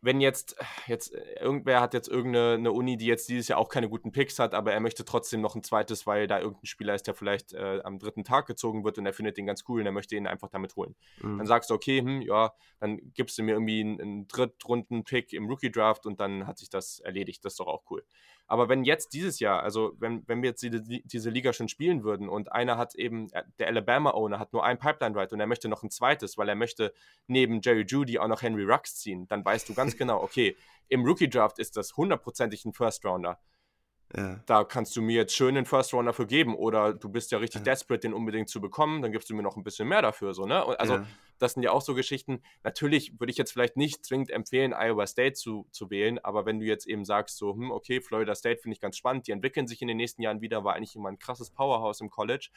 wenn 0.00 0.20
jetzt, 0.20 0.56
jetzt 0.86 1.14
irgendwer 1.40 1.80
hat 1.80 1.94
jetzt 1.94 2.08
irgendeine 2.08 2.72
Uni, 2.72 2.96
die 2.96 3.06
jetzt 3.06 3.28
dieses 3.28 3.48
Jahr 3.48 3.58
auch 3.58 3.68
keine 3.68 3.88
guten 3.88 4.12
Picks 4.12 4.38
hat, 4.38 4.54
aber 4.54 4.72
er 4.72 4.80
möchte 4.80 5.04
trotzdem 5.04 5.40
noch 5.40 5.54
ein 5.54 5.62
zweites, 5.62 6.06
weil 6.06 6.26
da 6.26 6.38
irgendein 6.38 6.66
Spieler 6.66 6.94
ist, 6.94 7.06
der 7.06 7.14
vielleicht 7.14 7.52
äh, 7.52 7.80
am 7.84 7.98
dritten 7.98 8.24
Tag 8.24 8.46
gezogen 8.46 8.84
wird 8.84 8.98
und 8.98 9.06
er 9.06 9.12
findet 9.12 9.36
den 9.36 9.46
ganz 9.46 9.64
cool 9.68 9.80
und 9.80 9.86
er 9.86 9.92
möchte 9.92 10.16
ihn 10.16 10.26
einfach 10.26 10.48
damit 10.48 10.76
holen. 10.76 10.94
Mhm. 11.20 11.38
Dann 11.38 11.46
sagst 11.46 11.70
du, 11.70 11.74
okay, 11.74 12.00
hm, 12.00 12.22
ja, 12.22 12.52
dann 12.78 13.12
gibst 13.14 13.38
du 13.38 13.42
mir 13.42 13.52
irgendwie 13.52 13.80
einen, 13.80 14.00
einen 14.00 14.28
Drittrunden-Pick 14.28 15.32
im 15.32 15.46
Rookie-Draft 15.46 16.06
und 16.06 16.20
dann 16.20 16.46
hat 16.46 16.58
sich 16.58 16.70
das 16.70 17.00
erledigt. 17.00 17.44
Das 17.44 17.54
ist 17.54 17.60
doch 17.60 17.66
auch 17.66 17.82
cool. 17.90 18.04
Aber 18.48 18.68
wenn 18.68 18.84
jetzt 18.84 19.12
dieses 19.12 19.40
Jahr, 19.40 19.62
also 19.62 19.94
wenn, 19.98 20.26
wenn 20.28 20.42
wir 20.42 20.50
jetzt 20.50 20.62
die, 20.62 21.02
diese 21.04 21.30
Liga 21.30 21.52
schon 21.52 21.68
spielen 21.68 22.04
würden 22.04 22.28
und 22.28 22.52
einer 22.52 22.78
hat 22.78 22.94
eben, 22.94 23.28
äh, 23.32 23.42
der 23.58 23.66
Alabama-Owner 23.68 24.38
hat 24.38 24.52
nur 24.52 24.64
ein 24.64 24.78
Pipeline-Right 24.78 25.32
und 25.32 25.40
er 25.40 25.46
möchte 25.46 25.68
noch 25.68 25.82
ein 25.82 25.90
zweites, 25.90 26.38
weil 26.38 26.48
er 26.48 26.54
möchte 26.54 26.92
neben 27.26 27.60
Jerry 27.60 27.84
Judy 27.86 28.18
auch 28.18 28.28
noch 28.28 28.42
Henry 28.42 28.64
Rux 28.64 28.96
ziehen, 28.96 29.26
dann 29.28 29.44
weißt 29.44 29.68
du 29.68 29.74
ganz 29.74 29.96
genau, 29.96 30.22
okay, 30.22 30.56
im 30.88 31.04
Rookie-Draft 31.04 31.58
ist 31.58 31.76
das 31.76 31.96
hundertprozentig 31.96 32.64
ein 32.64 32.72
First-Rounder. 32.72 33.40
Ja. 34.14 34.40
Da 34.46 34.64
kannst 34.64 34.94
du 34.96 35.02
mir 35.02 35.16
jetzt 35.16 35.34
schön 35.34 35.56
einen 35.56 35.66
First 35.66 35.92
Runner 35.92 36.12
für 36.12 36.26
geben 36.26 36.54
oder 36.54 36.94
du 36.94 37.08
bist 37.08 37.32
ja 37.32 37.38
richtig 37.38 37.60
ja. 37.60 37.72
desperate, 37.72 38.02
den 38.02 38.14
unbedingt 38.14 38.48
zu 38.48 38.60
bekommen, 38.60 39.02
dann 39.02 39.10
gibst 39.10 39.28
du 39.30 39.34
mir 39.34 39.42
noch 39.42 39.56
ein 39.56 39.64
bisschen 39.64 39.88
mehr 39.88 40.02
dafür, 40.02 40.32
so, 40.32 40.46
ne? 40.46 40.64
Also, 40.78 40.94
ja. 40.94 41.06
das 41.38 41.54
sind 41.54 41.64
ja 41.64 41.72
auch 41.72 41.82
so 41.82 41.94
Geschichten. 41.94 42.40
Natürlich 42.62 43.18
würde 43.18 43.32
ich 43.32 43.36
jetzt 43.36 43.52
vielleicht 43.52 43.76
nicht 43.76 44.04
zwingend 44.04 44.30
empfehlen, 44.30 44.72
Iowa 44.72 45.06
State 45.06 45.34
zu, 45.34 45.66
zu 45.72 45.90
wählen, 45.90 46.20
aber 46.20 46.46
wenn 46.46 46.60
du 46.60 46.66
jetzt 46.66 46.86
eben 46.86 47.04
sagst, 47.04 47.36
so, 47.36 47.54
hm, 47.54 47.72
okay, 47.72 48.00
Florida 48.00 48.34
State 48.34 48.60
finde 48.60 48.74
ich 48.74 48.80
ganz 48.80 48.96
spannend, 48.96 49.26
die 49.26 49.32
entwickeln 49.32 49.66
sich 49.66 49.82
in 49.82 49.88
den 49.88 49.96
nächsten 49.96 50.22
Jahren 50.22 50.40
wieder, 50.40 50.62
war 50.62 50.74
eigentlich 50.74 50.94
immer 50.94 51.08
ein 51.08 51.18
krasses 51.18 51.50
Powerhouse 51.50 52.00
im 52.00 52.10
College, 52.10 52.50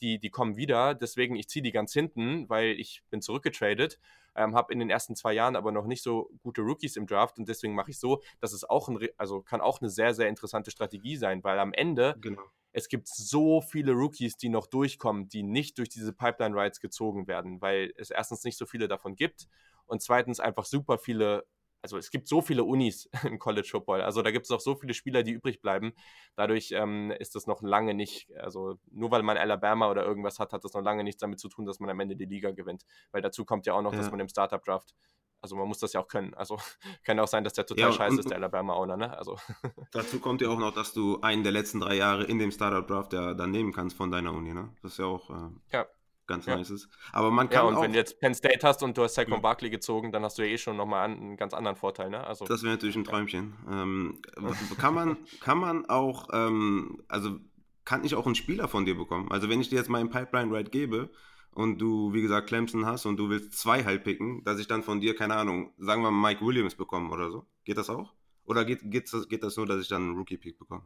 die, 0.00 0.18
die 0.18 0.30
kommen 0.30 0.56
wieder, 0.56 0.94
deswegen 0.94 1.36
ich 1.36 1.48
ziehe 1.48 1.62
die 1.62 1.72
ganz 1.72 1.92
hinten, 1.92 2.48
weil 2.48 2.70
ich 2.78 3.02
bin 3.10 3.20
zurückgetradet 3.20 3.98
ähm, 4.38 4.54
habe 4.54 4.72
in 4.72 4.78
den 4.78 4.88
ersten 4.88 5.16
zwei 5.16 5.32
Jahren 5.32 5.56
aber 5.56 5.72
noch 5.72 5.86
nicht 5.86 6.02
so 6.02 6.30
gute 6.42 6.62
Rookies 6.62 6.96
im 6.96 7.06
Draft 7.06 7.38
und 7.38 7.48
deswegen 7.48 7.74
mache 7.74 7.90
ich 7.90 7.98
so, 7.98 8.22
dass 8.40 8.52
es 8.52 8.64
auch 8.64 8.88
ein, 8.88 9.08
also 9.16 9.42
kann 9.42 9.60
auch 9.60 9.80
eine 9.80 9.90
sehr, 9.90 10.14
sehr 10.14 10.28
interessante 10.28 10.70
Strategie 10.70 11.16
sein, 11.16 11.42
weil 11.42 11.58
am 11.58 11.72
Ende 11.72 12.16
genau. 12.20 12.42
es 12.72 12.88
gibt 12.88 13.08
so 13.08 13.60
viele 13.60 13.92
Rookies, 13.92 14.36
die 14.36 14.48
noch 14.48 14.66
durchkommen, 14.66 15.28
die 15.28 15.42
nicht 15.42 15.78
durch 15.78 15.88
diese 15.88 16.12
Pipeline 16.12 16.54
Rides 16.54 16.80
gezogen 16.80 17.26
werden, 17.26 17.60
weil 17.60 17.92
es 17.96 18.10
erstens 18.10 18.44
nicht 18.44 18.56
so 18.56 18.64
viele 18.64 18.86
davon 18.86 19.16
gibt 19.16 19.48
und 19.86 20.02
zweitens 20.02 20.38
einfach 20.38 20.64
super 20.64 20.98
viele 20.98 21.44
also 21.82 21.96
es 21.96 22.10
gibt 22.10 22.28
so 22.28 22.40
viele 22.40 22.64
Unis 22.64 23.08
im 23.24 23.38
College 23.38 23.68
Football, 23.70 24.02
also 24.02 24.22
da 24.22 24.30
gibt 24.30 24.46
es 24.46 24.50
auch 24.50 24.60
so 24.60 24.74
viele 24.74 24.94
Spieler, 24.94 25.22
die 25.22 25.32
übrig 25.32 25.60
bleiben. 25.60 25.92
Dadurch 26.36 26.72
ähm, 26.72 27.10
ist 27.18 27.34
das 27.34 27.46
noch 27.46 27.62
lange 27.62 27.94
nicht, 27.94 28.30
also 28.36 28.78
nur 28.90 29.10
weil 29.10 29.22
man 29.22 29.36
Alabama 29.36 29.90
oder 29.90 30.04
irgendwas 30.04 30.38
hat, 30.38 30.52
hat 30.52 30.64
das 30.64 30.74
noch 30.74 30.82
lange 30.82 31.04
nichts 31.04 31.20
damit 31.20 31.40
zu 31.40 31.48
tun, 31.48 31.66
dass 31.66 31.80
man 31.80 31.90
am 31.90 32.00
Ende 32.00 32.16
die 32.16 32.26
Liga 32.26 32.50
gewinnt. 32.50 32.84
Weil 33.12 33.22
dazu 33.22 33.44
kommt 33.44 33.66
ja 33.66 33.74
auch 33.74 33.82
noch, 33.82 33.92
ja. 33.92 33.98
dass 33.98 34.10
man 34.10 34.20
im 34.20 34.28
Startup 34.28 34.64
Draft, 34.64 34.94
also 35.40 35.54
man 35.56 35.68
muss 35.68 35.78
das 35.78 35.92
ja 35.92 36.00
auch 36.00 36.08
können. 36.08 36.34
Also 36.34 36.58
kann 37.04 37.18
auch 37.20 37.28
sein, 37.28 37.44
dass 37.44 37.52
der 37.52 37.66
total 37.66 37.90
ja, 37.90 37.92
scheiße 37.92 38.20
ist, 38.20 38.30
der 38.30 38.38
Alabama 38.38 38.74
Owner, 38.74 38.96
ne? 38.96 39.16
Also. 39.16 39.36
Dazu 39.92 40.20
kommt 40.20 40.40
ja 40.40 40.48
auch 40.48 40.58
noch, 40.58 40.74
dass 40.74 40.92
du 40.92 41.20
einen 41.20 41.42
der 41.42 41.52
letzten 41.52 41.80
drei 41.80 41.94
Jahre 41.94 42.24
in 42.24 42.38
dem 42.38 42.50
Startup 42.50 42.86
Draft 42.86 43.12
ja 43.12 43.34
dann 43.34 43.50
nehmen 43.50 43.72
kannst 43.72 43.96
von 43.96 44.10
deiner 44.10 44.32
Uni, 44.32 44.52
ne? 44.52 44.70
Das 44.82 44.92
ist 44.92 44.98
ja 44.98 45.06
auch. 45.06 45.30
Äh, 45.30 45.50
ja 45.72 45.86
ganz 46.28 46.46
ja. 46.46 46.56
nice 46.56 46.70
ist. 46.70 46.88
Aber 47.12 47.30
man 47.30 47.48
kann 47.48 47.64
ja, 47.64 47.68
und 47.68 47.74
auch, 47.76 47.82
wenn 47.82 47.92
du 47.92 47.98
jetzt 47.98 48.20
Penn 48.20 48.34
State 48.34 48.64
hast 48.64 48.82
und 48.82 48.96
du 48.96 49.02
hast 49.02 49.14
Saquon 49.14 49.34
ja. 49.34 49.40
Barkley 49.40 49.70
gezogen, 49.70 50.12
dann 50.12 50.22
hast 50.22 50.38
du 50.38 50.42
ja 50.42 50.52
eh 50.52 50.58
schon 50.58 50.76
nochmal 50.76 51.10
einen 51.10 51.36
ganz 51.36 51.54
anderen 51.54 51.76
Vorteil. 51.76 52.10
Ne? 52.10 52.24
Also, 52.24 52.44
das 52.44 52.62
wäre 52.62 52.74
natürlich 52.74 52.96
ein 52.96 53.04
Träumchen. 53.04 53.54
Ja. 53.66 53.82
Ähm, 53.82 54.20
kann, 54.78 54.94
man, 54.94 55.16
kann 55.40 55.58
man 55.58 55.86
auch, 55.86 56.28
ähm, 56.32 57.02
also 57.08 57.40
kann 57.84 58.04
ich 58.04 58.14
auch 58.14 58.26
einen 58.26 58.34
Spieler 58.34 58.68
von 58.68 58.84
dir 58.84 58.94
bekommen? 58.96 59.30
Also 59.30 59.48
wenn 59.48 59.60
ich 59.60 59.70
dir 59.70 59.76
jetzt 59.76 59.88
mal 59.88 59.98
einen 59.98 60.10
Pipeline 60.10 60.54
Ride 60.54 60.70
gebe 60.70 61.10
und 61.52 61.78
du, 61.78 62.12
wie 62.12 62.20
gesagt, 62.20 62.48
Clemson 62.48 62.84
hast 62.84 63.06
und 63.06 63.16
du 63.16 63.30
willst 63.30 63.54
zwei 63.58 63.82
halt 63.82 64.04
picken, 64.04 64.44
dass 64.44 64.60
ich 64.60 64.66
dann 64.66 64.82
von 64.82 65.00
dir, 65.00 65.16
keine 65.16 65.34
Ahnung, 65.34 65.72
sagen 65.78 66.02
wir 66.02 66.10
mal 66.10 66.30
Mike 66.30 66.44
Williams 66.44 66.74
bekomme 66.74 67.10
oder 67.10 67.30
so. 67.30 67.46
Geht 67.64 67.78
das 67.78 67.88
auch? 67.88 68.12
Oder 68.44 68.64
geht, 68.64 68.80
geht, 68.90 69.12
das, 69.12 69.28
geht 69.28 69.42
das 69.42 69.56
nur, 69.56 69.66
dass 69.66 69.80
ich 69.80 69.88
dann 69.88 70.02
einen 70.02 70.18
Rookie-Pick 70.18 70.58
bekomme? 70.58 70.84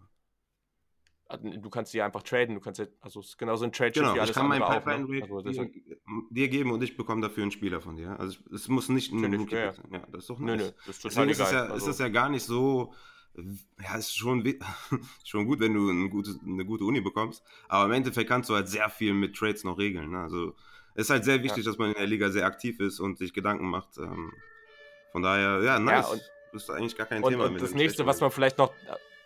Also, 1.33 1.49
du 1.49 1.71
kannst 1.71 1.95
die 1.95 2.03
einfach 2.03 2.23
traden, 2.23 2.55
du 2.55 2.61
kannst 2.61 2.79
ja, 2.79 2.87
also 3.01 3.21
es 3.21 3.29
ist 3.29 3.39
genauso 3.39 3.65
ein 3.65 3.73
Trade 3.73 3.93
genau, 3.93 4.15
wie 4.15 4.21
alles 4.21 4.31
ich 4.31 4.37
kann 4.37 4.49
meinen 4.49 4.65
Pipeline 4.65 5.05
auch, 5.25 5.43
ne? 5.43 5.49
also 5.49 5.65
dir, 5.65 5.97
dir, 6.31 6.49
geben 6.49 6.73
und 6.73 6.83
ich 6.83 6.97
bekomme 6.97 7.23
dafür 7.23 7.43
einen 7.43 7.51
Spieler 7.51 7.81
von 7.81 7.97
dir. 7.97 8.21
Also 8.21 8.39
es 8.53 8.69
muss 8.69 8.91
nicht 8.91 9.13
ein 9.13 9.35
Rookie 9.35 9.55
ja. 9.55 9.73
sein. 9.73 9.89
Ja, 9.93 10.07
das 10.13 10.25
ist 10.25 10.31
doch 10.31 10.39
nice. 10.39 10.61
Nö, 10.61 10.65
nö, 10.67 10.73
das 10.87 10.97
ist 10.97 11.03
total 11.03 11.27
Deswegen 11.27 11.31
ist 11.31 11.41
es, 11.41 11.53
ja, 11.53 11.63
also, 11.63 11.75
ist 11.75 11.87
es 11.87 11.99
ja 11.99 12.09
gar 12.09 12.29
nicht 12.29 12.45
so, 12.45 12.93
ja, 13.83 13.97
ist 13.97 14.15
schon, 14.15 14.45
schon 15.25 15.47
gut, 15.47 15.61
wenn 15.61 15.73
du 15.73 15.89
eine 15.89 16.11
gute, 16.11 16.39
eine 16.47 16.67
gute 16.67 16.85
Uni 16.85 17.01
bekommst, 17.01 17.43
aber 17.69 17.87
im 17.87 17.93
Endeffekt 17.93 18.29
kannst 18.29 18.51
du 18.51 18.55
halt 18.55 18.69
sehr 18.69 18.91
viel 18.91 19.15
mit 19.15 19.35
Trades 19.35 19.65
noch 19.65 19.79
regeln. 19.79 20.11
Ne? 20.11 20.19
Also 20.19 20.55
es 20.95 21.05
ist 21.05 21.11
halt 21.11 21.25
sehr 21.25 21.43
wichtig, 21.43 21.65
ja. 21.65 21.71
dass 21.71 21.79
man 21.79 21.89
in 21.89 21.95
der 21.95 22.07
Liga 22.07 22.31
sehr 22.31 22.45
aktiv 22.45 22.79
ist 22.79 23.01
und 23.01 23.17
sich 23.17 23.33
Gedanken 23.33 23.71
macht. 23.71 23.97
Ähm, 23.97 24.33
von 25.13 25.23
daher, 25.23 25.63
ja, 25.63 25.79
nice. 25.79 26.11
Ja, 26.13 26.19
das 26.53 26.65
ist 26.65 26.71
eigentlich 26.71 26.97
gar 26.97 27.07
kein 27.07 27.23
und, 27.23 27.31
Thema. 27.31 27.47
Und 27.47 27.61
das 27.61 27.75
nächste, 27.75 28.05
was 28.05 28.21
man 28.21 28.31
vielleicht 28.31 28.59
noch 28.59 28.73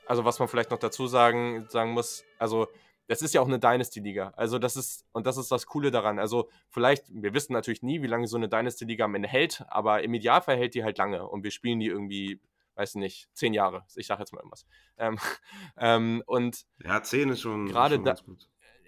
also 0.06 0.24
was 0.24 0.38
man 0.38 0.48
vielleicht 0.48 0.70
noch 0.70 0.78
dazu 0.78 1.06
sagen, 1.06 1.66
sagen 1.68 1.92
muss, 1.92 2.24
also 2.38 2.68
das 3.08 3.22
ist 3.22 3.34
ja 3.34 3.40
auch 3.40 3.46
eine 3.46 3.58
Dynasty-Liga. 3.58 4.32
Also 4.36 4.58
das 4.58 4.76
ist, 4.76 5.06
und 5.12 5.26
das 5.26 5.36
ist 5.36 5.50
das 5.52 5.66
Coole 5.66 5.90
daran. 5.90 6.18
Also 6.18 6.48
vielleicht, 6.68 7.04
wir 7.08 7.34
wissen 7.34 7.52
natürlich 7.52 7.82
nie, 7.82 8.02
wie 8.02 8.08
lange 8.08 8.26
so 8.26 8.36
eine 8.36 8.48
Dynasty-Liga 8.48 9.04
am 9.04 9.14
Ende 9.14 9.28
hält, 9.28 9.64
aber 9.68 10.02
im 10.02 10.14
Idealfall 10.14 10.56
hält 10.56 10.74
die 10.74 10.82
halt 10.82 10.98
lange 10.98 11.26
und 11.26 11.44
wir 11.44 11.50
spielen 11.50 11.78
die 11.78 11.86
irgendwie, 11.86 12.40
weiß 12.74 12.96
nicht, 12.96 13.28
zehn 13.32 13.54
Jahre. 13.54 13.84
Ich 13.94 14.06
sage 14.06 14.22
jetzt 14.22 14.32
mal 14.32 14.40
irgendwas. 14.40 14.66
Ähm, 14.98 15.18
ähm, 15.78 16.22
und 16.26 16.64
ja, 16.84 17.02
zehn 17.02 17.30
ist 17.30 17.42
schon, 17.42 17.66
gerade 17.66 18.00
da, 18.00 18.16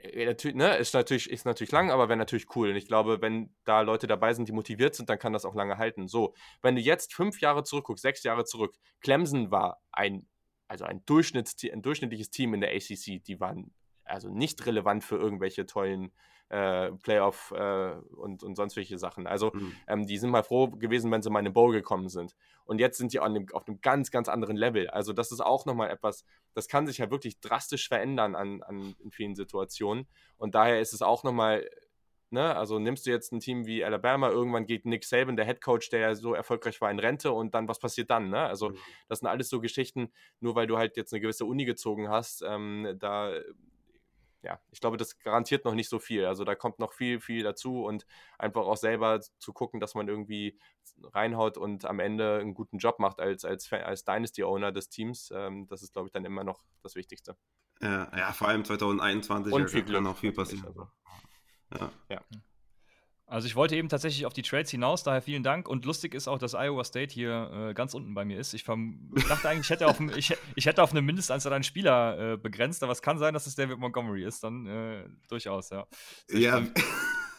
äh, 0.02 0.26
natürlich, 0.26 0.57
ne, 0.57 0.76
ist 0.76 0.94
natürlich, 0.94 1.31
ist 1.31 1.47
natürlich 1.47 1.73
lang, 1.73 1.91
aber 1.91 2.09
wäre 2.09 2.18
natürlich 2.18 2.47
cool. 2.57 2.70
Und 2.70 2.76
ich 2.76 2.86
glaube, 2.86 3.20
wenn 3.20 3.55
da 3.65 3.83
Leute 3.83 4.07
dabei 4.07 4.34
sind, 4.34 4.49
die 4.49 4.52
motiviert 4.52 4.97
sind, 4.97 5.09
dann 5.09 5.18
kann 5.18 5.33
das 5.33 5.44
auch 5.44 5.55
lange 5.55 5.78
halten. 5.78 6.09
So, 6.09 6.34
wenn 6.62 6.75
du 6.75 6.81
jetzt 6.81 7.15
fünf 7.15 7.41
Jahre 7.41 7.62
zurückguckst, 7.62 8.02
sechs 8.02 8.23
Jahre 8.25 8.44
zurück, 8.44 8.75
Clemson 9.01 9.51
war 9.51 9.81
ein 9.92 10.26
also 10.68 10.84
ein, 10.84 11.05
Durchschnitts 11.06 11.56
ein 11.72 11.82
durchschnittliches 11.82 12.30
Team 12.30 12.55
in 12.55 12.60
der 12.60 12.70
ACC, 12.70 13.22
die 13.24 13.40
waren 13.40 13.72
also 14.05 14.28
nicht 14.28 14.64
relevant 14.66 15.05
für 15.05 15.16
irgendwelche 15.16 15.66
tollen 15.66 16.12
äh, 16.48 16.92
Playoff 16.92 17.52
äh, 17.55 17.92
und, 18.16 18.42
und 18.42 18.56
sonst 18.56 18.76
welche 18.76 18.98
Sachen. 18.98 19.26
Also 19.26 19.52
mhm. 19.52 19.72
ähm, 19.86 20.06
die 20.06 20.16
sind 20.16 20.30
mal 20.30 20.42
froh 20.42 20.68
gewesen, 20.68 21.10
wenn 21.10 21.22
sie 21.22 21.30
mal 21.30 21.40
in 21.40 21.47
den 21.47 21.55
Bowl 21.55 21.72
gekommen 21.72 22.08
sind. 22.08 22.34
Und 22.64 22.80
jetzt 22.80 22.98
sind 22.98 23.12
die 23.12 23.20
auf 23.20 23.26
einem, 23.26 23.47
auf 23.52 23.68
einem 23.68 23.80
ganz, 23.80 24.10
ganz 24.10 24.28
anderen 24.28 24.56
Level. 24.56 24.88
Also 24.88 25.12
das 25.12 25.30
ist 25.32 25.40
auch 25.40 25.66
nochmal 25.66 25.90
etwas, 25.90 26.24
das 26.55 26.68
kann 26.68 26.86
sich 26.86 26.98
ja 26.98 27.10
wirklich 27.10 27.40
drastisch 27.40 27.88
verändern 27.88 28.34
an, 28.34 28.62
an 28.62 28.94
in 29.02 29.10
vielen 29.10 29.34
Situationen. 29.34 30.06
Und 30.36 30.55
daher 30.55 30.80
ist 30.80 30.92
es 30.92 31.02
auch 31.02 31.22
nochmal 31.22 31.68
Ne? 32.31 32.55
Also 32.57 32.78
nimmst 32.78 33.07
du 33.07 33.10
jetzt 33.10 33.32
ein 33.32 33.40
Team 33.40 33.66
wie 33.66 33.84
Alabama, 33.84 34.28
irgendwann 34.28 34.66
geht 34.66 34.84
Nick 34.84 35.05
Saban, 35.05 35.36
der 35.36 35.47
Head 35.47 35.60
Coach, 35.60 35.89
der 35.90 36.00
ja 36.00 36.15
so 36.15 36.34
erfolgreich 36.34 36.81
war, 36.81 36.90
in 36.90 36.98
Rente 36.98 37.32
und 37.32 37.55
dann, 37.55 37.68
was 37.68 37.78
passiert 37.78 38.10
dann? 38.10 38.28
Ne? 38.28 38.40
Also 38.40 38.70
mhm. 38.70 38.78
das 39.08 39.20
sind 39.20 39.28
alles 39.28 39.48
so 39.48 39.60
Geschichten, 39.60 40.12
nur 40.40 40.55
weil 40.55 40.66
du 40.66 40.76
halt 40.76 40.97
jetzt 40.97 41.12
eine 41.12 41.20
gewisse 41.20 41.44
Uni 41.47 41.65
gezogen 41.65 42.08
hast, 42.08 42.42
ähm, 42.47 42.97
da, 42.98 43.32
ja, 44.42 44.60
ich 44.70 44.81
glaube, 44.81 44.97
das 44.97 45.18
garantiert 45.18 45.65
noch 45.65 45.74
nicht 45.74 45.89
so 45.89 45.98
viel. 45.98 46.24
Also 46.26 46.44
da 46.44 46.55
kommt 46.55 46.78
noch 46.78 46.92
viel, 46.92 47.20
viel 47.20 47.42
dazu 47.42 47.84
und 47.84 48.07
einfach 48.39 48.66
auch 48.66 48.76
selber 48.76 49.20
zu 49.20 49.52
gucken, 49.52 49.81
dass 49.81 49.94
man 49.94 50.08
irgendwie 50.08 50.58
reinhaut 51.02 51.57
und 51.57 51.84
am 51.84 51.98
Ende 51.98 52.39
einen 52.39 52.55
guten 52.55 52.78
Job 52.78 52.98
macht 52.98 53.20
als, 53.20 53.44
als, 53.44 53.73
als 53.73 54.05
Dynasty-Owner 54.05 54.70
des 54.70 54.90
Teams. 54.90 55.32
Ähm, 55.34 55.66
das 55.66 55.82
ist, 55.82 55.92
glaube 55.92 56.08
ich, 56.08 56.12
dann 56.12 56.24
immer 56.24 56.44
noch 56.44 56.62
das 56.82 56.94
Wichtigste. 56.94 57.36
Ja, 57.81 58.10
ja 58.16 58.32
vor 58.32 58.48
allem 58.48 58.65
2021 58.65 59.52
und 59.52 59.70
viel 59.70 59.84
kann 59.84 60.05
noch 60.05 60.16
viel 60.16 60.32
passieren. 60.32 60.66
Also. 60.66 60.89
Ja. 61.74 61.92
ja. 62.08 62.20
Also 63.28 63.47
ich 63.47 63.56
wollte 63.56 63.76
eben 63.76 63.90
tatsächlich 63.90 64.24
auf 64.24 64.32
die 64.32 64.40
Trades 64.40 64.70
hinaus, 64.70 65.02
daher 65.02 65.20
vielen 65.20 65.42
Dank. 65.42 65.68
Und 65.68 65.84
lustig 65.84 66.14
ist 66.14 66.28
auch, 66.28 66.38
dass 66.38 66.55
Iowa 66.55 66.82
State 66.82 67.12
hier 67.12 67.50
äh, 67.52 67.74
ganz 67.74 67.92
unten 67.92 68.14
bei 68.14 68.24
mir 68.24 68.38
ist. 68.38 68.55
Ich, 68.55 68.64
dachte 68.64 69.48
eigentlich, 69.48 69.66
ich 69.66 69.70
hätte 69.70 69.86
auf, 69.86 70.00
ich, 70.16 70.34
ich 70.55 70.66
hätte 70.66 70.82
auf 70.82 70.92
eine 70.92 71.02
Mindestanzahl 71.02 71.52
an 71.52 71.62
Spieler 71.62 72.32
äh, 72.32 72.36
begrenzt, 72.38 72.82
aber 72.82 72.92
es 72.92 73.02
kann 73.02 73.18
sein, 73.18 73.34
dass 73.34 73.47
es 73.47 73.55
David 73.55 73.78
Montgomery 73.78 74.24
ist, 74.24 74.42
dann 74.44 74.66
äh, 74.66 75.05
durchaus, 75.28 75.68
ja. 75.68 75.86
Sehr 76.26 76.40
ja. 76.40 76.62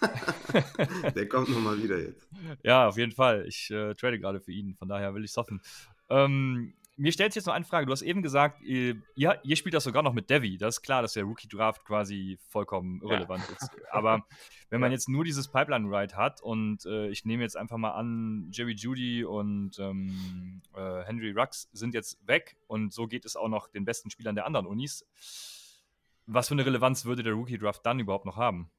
Der 1.16 1.27
kommt 1.27 1.49
nochmal 1.49 1.82
wieder 1.82 1.99
jetzt. 1.99 2.30
Ja, 2.64 2.88
auf 2.88 2.98
jeden 2.98 3.11
Fall. 3.11 3.45
Ich 3.48 3.72
äh, 3.72 3.95
trade 3.95 4.19
gerade 4.19 4.41
für 4.41 4.51
ihn, 4.51 4.75
von 4.75 4.88
daher 4.88 5.16
will 5.16 5.24
ich 5.24 5.32
es 5.32 5.38
hoffen. 5.38 5.59
Ähm, 6.09 6.75
mir 7.00 7.14
stellt 7.14 7.32
sich 7.32 7.40
jetzt 7.40 7.48
noch 7.48 7.53
eine 7.53 7.64
Frage. 7.64 7.86
Du 7.86 7.94
hast 7.94 8.02
eben 8.02 8.22
gesagt, 8.22 8.61
ihr, 8.61 9.02
ihr, 9.16 9.56
spielt 9.56 9.74
das 9.74 9.86
sogar 9.86 10.03
noch 10.03 10.11
mit 10.11 10.30
Devi. 10.30 10.58
Das 10.58 10.76
ist 10.76 10.82
klar, 10.82 11.02
dass 11.02 11.14
der 11.14 11.24
Rookie-Draft 11.24 11.86
quasi 11.86 12.38
vollkommen 12.50 13.02
irrelevant 13.02 13.44
ja. 13.48 13.56
ist. 13.56 13.72
Aber 13.90 14.26
wenn 14.69 14.82
man 14.82 14.92
jetzt 14.92 15.08
nur 15.08 15.24
dieses 15.24 15.48
Pipeline-Ride 15.48 16.18
hat 16.18 16.42
und 16.42 16.86
äh, 16.86 17.08
ich 17.08 17.24
nehme 17.24 17.42
jetzt 17.42 17.56
einfach 17.56 17.78
mal 17.78 17.92
an, 17.92 18.50
Jerry 18.52 18.74
Judy 18.74 19.24
und 19.24 19.80
ähm, 19.80 20.61
äh, 20.76 21.03
Henry 21.03 21.32
Rux 21.32 21.69
sind 21.72 21.94
jetzt 21.94 22.28
weg 22.28 22.58
und 22.68 22.94
so 22.94 23.08
geht 23.08 23.24
es 23.24 23.38
auch 23.38 23.48
noch 23.48 23.69
den 23.69 23.86
besten 23.86 24.10
Spielern 24.10 24.36
der 24.36 24.45
anderen 24.45 24.68
Unis. 24.68 25.08
Was 26.28 26.50
für 26.50 26.53
eine 26.53 26.66
Relevanz 26.66 27.06
würde 27.06 27.24
der 27.24 27.34
Rookie-Draft 27.34 27.86
dann 27.86 28.00
überhaupt 28.00 28.26
noch 28.26 28.36
haben? 28.36 28.69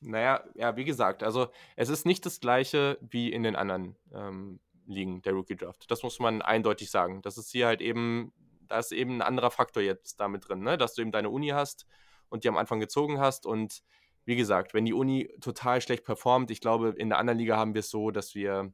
Naja, 0.00 0.44
ja, 0.54 0.76
wie 0.76 0.84
gesagt, 0.84 1.24
also 1.24 1.48
es 1.74 1.88
ist 1.88 2.06
nicht 2.06 2.24
das 2.24 2.40
gleiche 2.40 2.98
wie 3.02 3.32
in 3.32 3.42
den 3.42 3.56
anderen 3.56 3.96
ähm, 4.14 4.60
Ligen 4.90 5.22
der 5.22 5.32
Rookie 5.32 5.56
Draft. 5.56 5.90
Das 5.90 6.02
muss 6.02 6.18
man 6.18 6.42
eindeutig 6.42 6.90
sagen. 6.90 7.22
Das 7.22 7.38
ist 7.38 7.50
hier 7.50 7.66
halt 7.66 7.80
eben, 7.80 8.32
da 8.68 8.78
ist 8.78 8.92
eben 8.92 9.16
ein 9.18 9.22
anderer 9.22 9.50
Faktor 9.50 9.82
jetzt 9.82 10.20
damit 10.20 10.48
drin, 10.48 10.60
ne? 10.60 10.78
dass 10.78 10.94
du 10.94 11.02
eben 11.02 11.12
deine 11.12 11.30
Uni 11.30 11.48
hast 11.48 11.86
und 12.28 12.44
die 12.44 12.48
am 12.48 12.56
Anfang 12.56 12.80
gezogen 12.80 13.18
hast 13.18 13.46
und 13.46 13.82
wie 14.24 14.36
gesagt, 14.36 14.74
wenn 14.74 14.84
die 14.84 14.92
Uni 14.92 15.28
total 15.40 15.80
schlecht 15.80 16.04
performt, 16.04 16.50
ich 16.50 16.60
glaube, 16.60 16.94
in 16.96 17.08
der 17.08 17.18
anderen 17.18 17.38
Liga 17.38 17.56
haben 17.56 17.74
wir 17.74 17.80
es 17.80 17.90
so, 17.90 18.10
dass 18.10 18.34
wir, 18.34 18.72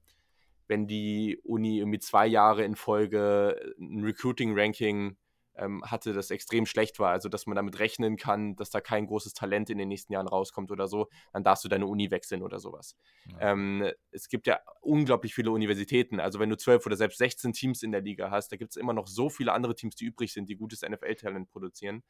wenn 0.66 0.86
die 0.86 1.40
Uni 1.44 1.78
irgendwie 1.78 2.00
zwei 2.00 2.26
Jahre 2.26 2.64
in 2.64 2.76
Folge 2.76 3.74
ein 3.78 4.04
Recruiting-Ranking 4.04 5.16
ähm, 5.58 5.82
hatte, 5.84 6.12
das 6.12 6.30
extrem 6.30 6.66
schlecht 6.66 6.98
war, 6.98 7.10
also 7.10 7.28
dass 7.28 7.46
man 7.46 7.56
damit 7.56 7.78
rechnen 7.78 8.16
kann, 8.16 8.56
dass 8.56 8.70
da 8.70 8.80
kein 8.80 9.06
großes 9.06 9.34
Talent 9.34 9.70
in 9.70 9.78
den 9.78 9.88
nächsten 9.88 10.12
Jahren 10.12 10.28
rauskommt 10.28 10.70
oder 10.70 10.88
so, 10.88 11.08
dann 11.32 11.44
darfst 11.44 11.64
du 11.64 11.68
deine 11.68 11.86
Uni 11.86 12.10
wechseln 12.10 12.42
oder 12.42 12.58
sowas. 12.58 12.96
Ja. 13.26 13.52
Ähm, 13.52 13.90
es 14.10 14.28
gibt 14.28 14.46
ja 14.46 14.60
unglaublich 14.80 15.34
viele 15.34 15.50
Universitäten, 15.50 16.20
also 16.20 16.38
wenn 16.38 16.50
du 16.50 16.56
zwölf 16.56 16.84
oder 16.86 16.96
selbst 16.96 17.18
16 17.18 17.52
Teams 17.52 17.82
in 17.82 17.92
der 17.92 18.00
Liga 18.00 18.30
hast, 18.30 18.52
da 18.52 18.56
gibt 18.56 18.70
es 18.70 18.76
immer 18.76 18.92
noch 18.92 19.06
so 19.06 19.28
viele 19.28 19.52
andere 19.52 19.74
Teams, 19.74 19.96
die 19.96 20.04
übrig 20.04 20.32
sind, 20.32 20.48
die 20.48 20.56
gutes 20.56 20.82
NFL-Talent 20.82 21.48
produzieren. 21.48 22.02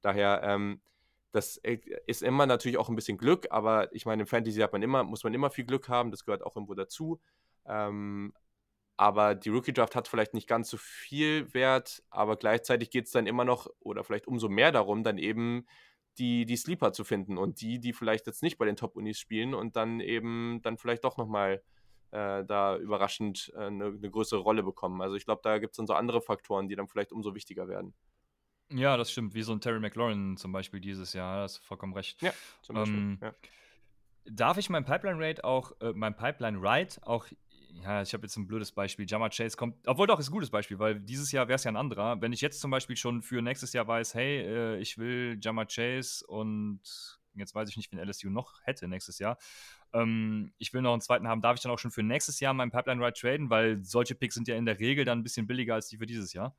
Daher, 0.00 0.42
ähm, 0.44 0.80
das 1.32 1.58
äh, 1.58 1.78
ist 2.06 2.22
immer 2.22 2.46
natürlich 2.46 2.78
auch 2.78 2.88
ein 2.88 2.96
bisschen 2.96 3.18
Glück, 3.18 3.46
aber 3.50 3.92
ich 3.94 4.06
meine, 4.06 4.22
im 4.22 4.26
Fantasy 4.26 4.60
hat 4.60 4.72
man 4.72 4.82
immer, 4.82 5.04
muss 5.04 5.24
man 5.24 5.34
immer 5.34 5.50
viel 5.50 5.64
Glück 5.64 5.88
haben, 5.88 6.10
das 6.10 6.24
gehört 6.24 6.42
auch 6.42 6.56
irgendwo 6.56 6.74
dazu. 6.74 7.20
Ähm, 7.66 8.32
aber 8.98 9.36
die 9.36 9.48
Rookie 9.48 9.72
Draft 9.72 9.94
hat 9.94 10.08
vielleicht 10.08 10.34
nicht 10.34 10.48
ganz 10.48 10.68
so 10.68 10.76
viel 10.76 11.54
Wert, 11.54 12.02
aber 12.10 12.36
gleichzeitig 12.36 12.90
geht 12.90 13.06
es 13.06 13.12
dann 13.12 13.26
immer 13.26 13.44
noch 13.44 13.68
oder 13.78 14.02
vielleicht 14.02 14.26
umso 14.26 14.48
mehr 14.48 14.72
darum, 14.72 15.04
dann 15.04 15.18
eben 15.18 15.66
die, 16.18 16.44
die 16.44 16.56
Sleeper 16.56 16.92
zu 16.92 17.04
finden 17.04 17.38
und 17.38 17.60
die, 17.60 17.78
die 17.78 17.92
vielleicht 17.92 18.26
jetzt 18.26 18.42
nicht 18.42 18.58
bei 18.58 18.66
den 18.66 18.74
Top-Unis 18.74 19.18
spielen 19.18 19.54
und 19.54 19.76
dann 19.76 20.00
eben 20.00 20.60
dann 20.62 20.76
vielleicht 20.78 21.04
doch 21.04 21.16
nochmal 21.16 21.62
äh, 22.10 22.44
da 22.44 22.76
überraschend 22.76 23.52
äh, 23.54 23.66
eine, 23.66 23.86
eine, 23.86 24.10
größere 24.10 24.40
Rolle 24.40 24.64
bekommen. 24.64 25.00
Also 25.00 25.14
ich 25.14 25.24
glaube, 25.24 25.42
da 25.44 25.58
gibt 25.58 25.74
es 25.74 25.76
dann 25.76 25.86
so 25.86 25.94
andere 25.94 26.20
Faktoren, 26.20 26.68
die 26.68 26.74
dann 26.74 26.88
vielleicht 26.88 27.12
umso 27.12 27.36
wichtiger 27.36 27.68
werden. 27.68 27.94
Ja, 28.72 28.96
das 28.96 29.12
stimmt, 29.12 29.34
wie 29.34 29.42
so 29.42 29.52
ein 29.52 29.60
Terry 29.60 29.78
McLaurin 29.78 30.36
zum 30.36 30.50
Beispiel 30.50 30.80
dieses 30.80 31.12
Jahr, 31.12 31.42
das 31.42 31.52
ist 31.52 31.64
vollkommen 31.64 31.94
recht. 31.94 32.20
Ja, 32.20 32.32
zum 32.62 32.74
Beispiel. 32.74 32.98
Ähm, 32.98 33.18
ja. 33.22 33.32
Darf 34.24 34.58
ich 34.58 34.68
mein 34.68 34.84
Pipeline 34.84 35.24
Rate 35.24 35.44
auch, 35.44 35.72
äh, 35.80 35.92
mein 35.94 36.16
Pipeline 36.16 36.58
Ride 36.60 36.96
auch 37.02 37.26
ja, 37.82 38.02
ich 38.02 38.12
habe 38.12 38.24
jetzt 38.24 38.36
ein 38.36 38.46
blödes 38.46 38.72
Beispiel. 38.72 39.06
Jammer 39.08 39.30
Chase 39.30 39.56
kommt, 39.56 39.76
obwohl 39.86 40.06
doch, 40.06 40.18
ist 40.18 40.28
ein 40.28 40.32
gutes 40.32 40.50
Beispiel, 40.50 40.78
weil 40.78 40.98
dieses 41.00 41.32
Jahr 41.32 41.48
wäre 41.48 41.56
es 41.56 41.64
ja 41.64 41.70
ein 41.70 41.76
anderer. 41.76 42.20
Wenn 42.20 42.32
ich 42.32 42.40
jetzt 42.40 42.60
zum 42.60 42.70
Beispiel 42.70 42.96
schon 42.96 43.22
für 43.22 43.42
nächstes 43.42 43.72
Jahr 43.72 43.86
weiß, 43.86 44.14
hey, 44.14 44.40
äh, 44.40 44.78
ich 44.78 44.98
will 44.98 45.38
Jammer 45.40 45.66
Chase 45.66 46.26
und 46.26 46.80
jetzt 47.34 47.54
weiß 47.54 47.68
ich 47.68 47.76
nicht, 47.76 47.92
wen 47.92 47.98
LSU 47.98 48.30
noch 48.30 48.60
hätte 48.64 48.88
nächstes 48.88 49.18
Jahr. 49.18 49.38
Ähm, 49.92 50.52
ich 50.58 50.72
will 50.72 50.82
noch 50.82 50.92
einen 50.92 51.00
zweiten 51.00 51.28
haben, 51.28 51.40
darf 51.40 51.56
ich 51.56 51.62
dann 51.62 51.72
auch 51.72 51.78
schon 51.78 51.90
für 51.90 52.02
nächstes 52.02 52.40
Jahr 52.40 52.52
meinen 52.52 52.70
Pipeline 52.70 53.04
Ride 53.04 53.18
traden, 53.18 53.50
weil 53.50 53.82
solche 53.84 54.14
Picks 54.14 54.34
sind 54.34 54.48
ja 54.48 54.56
in 54.56 54.66
der 54.66 54.78
Regel 54.78 55.04
dann 55.04 55.20
ein 55.20 55.22
bisschen 55.22 55.46
billiger 55.46 55.74
als 55.74 55.88
die 55.88 55.98
für 55.98 56.06
dieses 56.06 56.32
Jahr. 56.32 56.56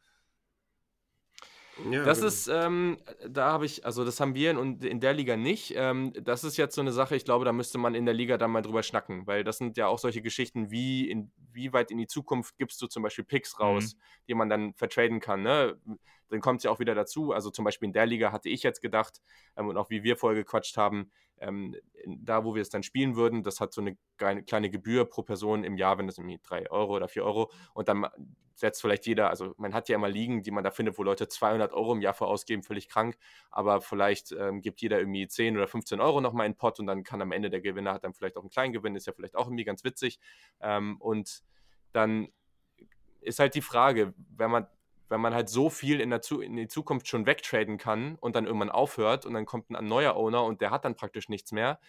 Ja, 1.90 2.04
das 2.04 2.20
genau. 2.20 2.28
ist, 2.28 2.48
ähm, 2.48 2.98
da 3.28 3.52
habe 3.52 3.66
ich, 3.66 3.86
also 3.86 4.04
das 4.04 4.20
haben 4.20 4.36
wir 4.36 4.52
in, 4.52 4.80
in 4.82 5.00
der 5.00 5.14
Liga 5.14 5.38
nicht. 5.38 5.74
Ähm, 5.76 6.14
das 6.22 6.44
ist 6.44 6.58
jetzt 6.58 6.76
so 6.76 6.82
eine 6.82 6.92
Sache, 6.92 7.16
ich 7.16 7.26
glaube, 7.26 7.46
da 7.46 7.54
müsste 7.54 7.78
man 7.78 7.96
in 7.96 8.06
der 8.06 8.14
Liga 8.14 8.38
dann 8.38 8.52
mal 8.52 8.62
drüber 8.62 8.84
schnacken, 8.84 9.26
weil 9.28 9.44
das 9.44 9.58
sind 9.58 9.78
ja 9.78 9.88
auch 9.88 10.00
solche 10.00 10.22
Geschichten, 10.22 10.72
wie, 10.72 11.10
in, 11.10 11.32
wie 11.52 11.74
weit 11.74 11.92
in 11.92 11.98
die 11.98 12.08
Zukunft 12.08 12.58
gibst 12.58 12.82
du 12.82 12.88
zum 12.88 13.04
Beispiel 13.04 13.26
Picks 13.26 13.60
raus, 13.60 13.96
mhm. 13.96 14.00
die 14.28 14.34
man 14.34 14.50
dann 14.50 14.74
vertraden 14.74 15.20
kann. 15.20 15.44
Ne? 15.44 15.78
Dann 16.30 16.42
kommt 16.42 16.60
es 16.60 16.64
ja 16.64 16.72
auch 16.72 16.80
wieder 16.80 16.96
dazu, 16.96 17.32
also 17.32 17.50
zum 17.50 17.66
Beispiel 17.66 17.88
in 17.88 17.94
der 17.94 18.06
Liga 18.06 18.32
hatte 18.32 18.50
ich 18.50 18.64
jetzt 18.64 18.82
gedacht, 18.82 19.22
ähm, 19.56 19.68
und 19.68 19.78
auch 19.78 19.90
wie 19.90 20.04
wir 20.04 20.18
vorher 20.18 20.42
gequatscht 20.42 20.78
haben, 20.78 21.12
ähm, 21.42 21.76
da, 22.06 22.44
wo 22.46 22.56
wir 22.56 22.62
es 22.62 22.70
dann 22.70 22.84
spielen 22.84 23.16
würden, 23.16 23.44
das 23.44 23.60
hat 23.60 23.74
so 23.74 23.82
eine 23.82 23.98
kleine 24.18 24.70
Gebühr 24.70 25.06
pro 25.06 25.24
Person 25.24 25.64
im 25.64 25.78
Jahr, 25.78 25.98
wenn 25.98 26.08
das 26.08 26.18
irgendwie 26.18 26.40
3 26.42 26.72
Euro 26.72 26.96
oder 26.96 27.08
4 27.08 27.24
Euro. 27.24 27.52
Und 27.74 27.88
dann 27.88 28.08
setzt 28.60 28.82
vielleicht 28.82 29.08
jeder, 29.08 29.30
also 29.30 29.54
man 29.58 29.74
hat 29.74 29.90
ja 29.90 29.96
immer 29.96 30.10
Ligen, 30.10 30.44
die 30.44 30.52
man 30.52 30.64
da 30.64 30.72
findet, 30.72 30.98
wo 30.98 31.04
Leute 31.04 31.28
200 31.28 31.72
Euro 31.74 31.94
im 31.94 32.02
Jahr 32.02 32.14
für 32.14 32.28
ausgeben, 32.28 32.62
völlig 32.64 32.90
krank, 32.90 33.18
aber 33.50 33.82
vielleicht 33.82 34.32
ähm, 34.34 34.62
gibt 34.62 34.82
jeder 34.82 35.00
irgendwie 35.00 35.28
10 35.28 35.56
oder 35.56 35.68
15 35.68 36.02
Euro 36.02 36.22
nochmal 36.22 36.46
in 36.46 36.54
den 36.54 36.58
Pot 36.58 36.80
und 36.80 36.88
dann 36.88 37.04
kann 37.04 37.22
am 37.22 37.32
Ende 37.32 37.50
der 37.50 37.62
Gewinner 37.62 37.94
hat 37.94 38.04
dann 38.04 38.14
vielleicht 38.14 38.38
auch 38.38 38.42
einen 38.42 38.50
kleinen 38.50 38.74
Gewinn, 38.74 38.96
ist 38.96 39.08
ja 39.08 39.14
vielleicht 39.14 39.36
auch 39.36 39.48
irgendwie 39.48 39.64
ganz 39.64 39.84
witzig. 39.84 40.20
Ähm, 40.60 40.98
und 41.00 41.42
dann 41.94 42.28
ist 43.22 43.40
halt 43.40 43.56
die 43.56 43.62
Frage, 43.62 44.14
wenn 44.36 44.52
man 44.52 44.68
wenn 45.10 45.22
man 45.22 45.34
halt 45.34 45.50
so 45.50 45.70
viel 45.70 46.00
in, 46.00 46.10
der 46.10 46.22
Zu 46.22 46.42
in 46.42 46.56
die 46.56 46.68
Zukunft 46.68 47.08
schon 47.08 47.26
wegtraden 47.26 47.78
kann 47.78 48.16
und 48.16 48.36
dann 48.36 48.46
irgendwann 48.46 48.70
aufhört 48.70 49.26
und 49.26 49.34
dann 49.34 49.46
kommt 49.46 49.70
ein 49.72 49.88
neuer 49.88 50.16
Owner 50.16 50.44
und 50.44 50.62
der 50.62 50.72
hat 50.72 50.86
dann 50.86 50.96
praktisch 50.96 51.30
nichts 51.30 51.52
mehr, 51.52 51.80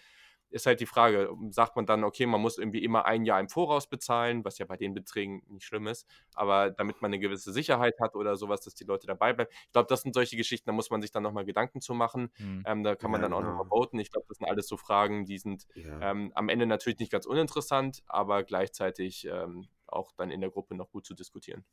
ist 0.51 0.65
halt 0.65 0.81
die 0.81 0.85
Frage, 0.85 1.29
sagt 1.49 1.75
man 1.75 1.85
dann, 1.85 2.03
okay, 2.03 2.25
man 2.25 2.41
muss 2.41 2.57
irgendwie 2.57 2.83
immer 2.83 3.05
ein 3.05 3.25
Jahr 3.25 3.39
im 3.39 3.49
Voraus 3.49 3.87
bezahlen, 3.87 4.43
was 4.43 4.57
ja 4.57 4.65
bei 4.65 4.75
den 4.75 4.93
Beträgen 4.93 5.41
nicht 5.47 5.65
schlimm 5.65 5.87
ist, 5.87 6.05
aber 6.33 6.71
damit 6.71 7.01
man 7.01 7.09
eine 7.09 7.19
gewisse 7.19 7.53
Sicherheit 7.53 7.95
hat 8.01 8.15
oder 8.15 8.35
sowas, 8.35 8.61
dass 8.61 8.75
die 8.75 8.83
Leute 8.83 9.07
dabei 9.07 9.33
bleiben. 9.33 9.49
Ich 9.65 9.71
glaube, 9.71 9.87
das 9.87 10.01
sind 10.01 10.13
solche 10.13 10.35
Geschichten, 10.35 10.69
da 10.69 10.73
muss 10.73 10.89
man 10.89 11.01
sich 11.01 11.11
dann 11.11 11.23
nochmal 11.23 11.45
Gedanken 11.45 11.79
zu 11.79 11.93
machen. 11.93 12.31
Mhm. 12.37 12.63
Ähm, 12.65 12.83
da 12.83 12.95
kann 12.95 13.11
man 13.11 13.21
ja, 13.21 13.27
dann 13.27 13.33
auch 13.33 13.39
genau. 13.39 13.51
nochmal 13.51 13.67
voten. 13.67 13.99
Ich 13.99 14.11
glaube, 14.11 14.25
das 14.27 14.37
sind 14.37 14.47
alles 14.47 14.67
so 14.67 14.77
Fragen, 14.77 15.25
die 15.25 15.37
sind 15.37 15.67
ja. 15.75 16.11
ähm, 16.11 16.31
am 16.35 16.49
Ende 16.49 16.65
natürlich 16.65 16.99
nicht 16.99 17.11
ganz 17.11 17.25
uninteressant, 17.25 18.03
aber 18.07 18.43
gleichzeitig 18.43 19.27
ähm, 19.31 19.67
auch 19.87 20.11
dann 20.17 20.31
in 20.31 20.41
der 20.41 20.49
Gruppe 20.49 20.75
noch 20.75 20.91
gut 20.91 21.05
zu 21.05 21.13
diskutieren. 21.13 21.63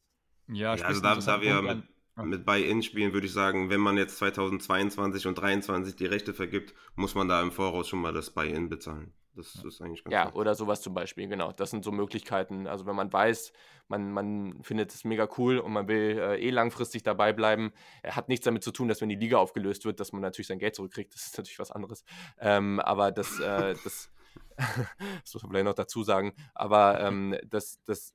Ja, 0.48 0.74
ja 0.74 0.84
also 0.84 1.00
da, 1.00 1.14
da 1.16 1.40
wir 1.40 1.62
mit, 1.62 1.82
mit 2.16 2.44
Buy-In 2.44 2.82
spielen, 2.82 3.12
würde 3.12 3.26
ich 3.26 3.32
sagen, 3.32 3.70
wenn 3.70 3.80
man 3.80 3.96
jetzt 3.96 4.18
2022 4.18 5.26
und 5.26 5.36
2023 5.36 5.96
die 5.96 6.06
Rechte 6.06 6.34
vergibt, 6.34 6.74
muss 6.94 7.14
man 7.14 7.28
da 7.28 7.40
im 7.42 7.52
Voraus 7.52 7.88
schon 7.88 8.00
mal 8.00 8.12
das 8.12 8.30
Buy-In 8.30 8.68
bezahlen. 8.68 9.12
Das 9.38 9.54
ist 9.64 9.80
eigentlich 9.80 10.02
ganz 10.02 10.12
Ja, 10.12 10.22
klar. 10.22 10.36
oder 10.36 10.54
sowas 10.56 10.82
zum 10.82 10.94
Beispiel, 10.94 11.28
genau. 11.28 11.52
Das 11.52 11.70
sind 11.70 11.84
so 11.84 11.92
Möglichkeiten. 11.92 12.66
Also 12.66 12.86
wenn 12.86 12.96
man 12.96 13.12
weiß, 13.12 13.52
man, 13.86 14.10
man 14.10 14.62
findet 14.62 14.92
es 14.92 15.04
mega 15.04 15.28
cool 15.38 15.58
und 15.58 15.72
man 15.72 15.86
will 15.86 16.18
äh, 16.18 16.40
eh 16.40 16.50
langfristig 16.50 17.04
dabei 17.04 17.32
bleiben, 17.32 17.72
er 18.02 18.16
hat 18.16 18.28
nichts 18.28 18.44
damit 18.44 18.64
zu 18.64 18.72
tun, 18.72 18.88
dass 18.88 19.00
wenn 19.00 19.08
die 19.08 19.14
Liga 19.14 19.38
aufgelöst 19.38 19.84
wird, 19.84 20.00
dass 20.00 20.12
man 20.12 20.22
natürlich 20.22 20.48
sein 20.48 20.58
Geld 20.58 20.74
zurückkriegt. 20.74 21.14
Das 21.14 21.26
ist 21.26 21.38
natürlich 21.38 21.58
was 21.60 21.70
anderes. 21.70 22.04
Ähm, 22.40 22.80
aber 22.80 23.12
das, 23.12 23.38
äh, 23.38 23.76
das, 23.84 24.10
das 24.56 25.34
muss 25.34 25.42
man 25.44 25.52
vielleicht 25.52 25.66
noch 25.66 25.74
dazu 25.74 26.02
sagen. 26.02 26.32
Aber 26.54 27.00
ähm, 27.06 27.36
das, 27.46 27.80
das 27.84 28.14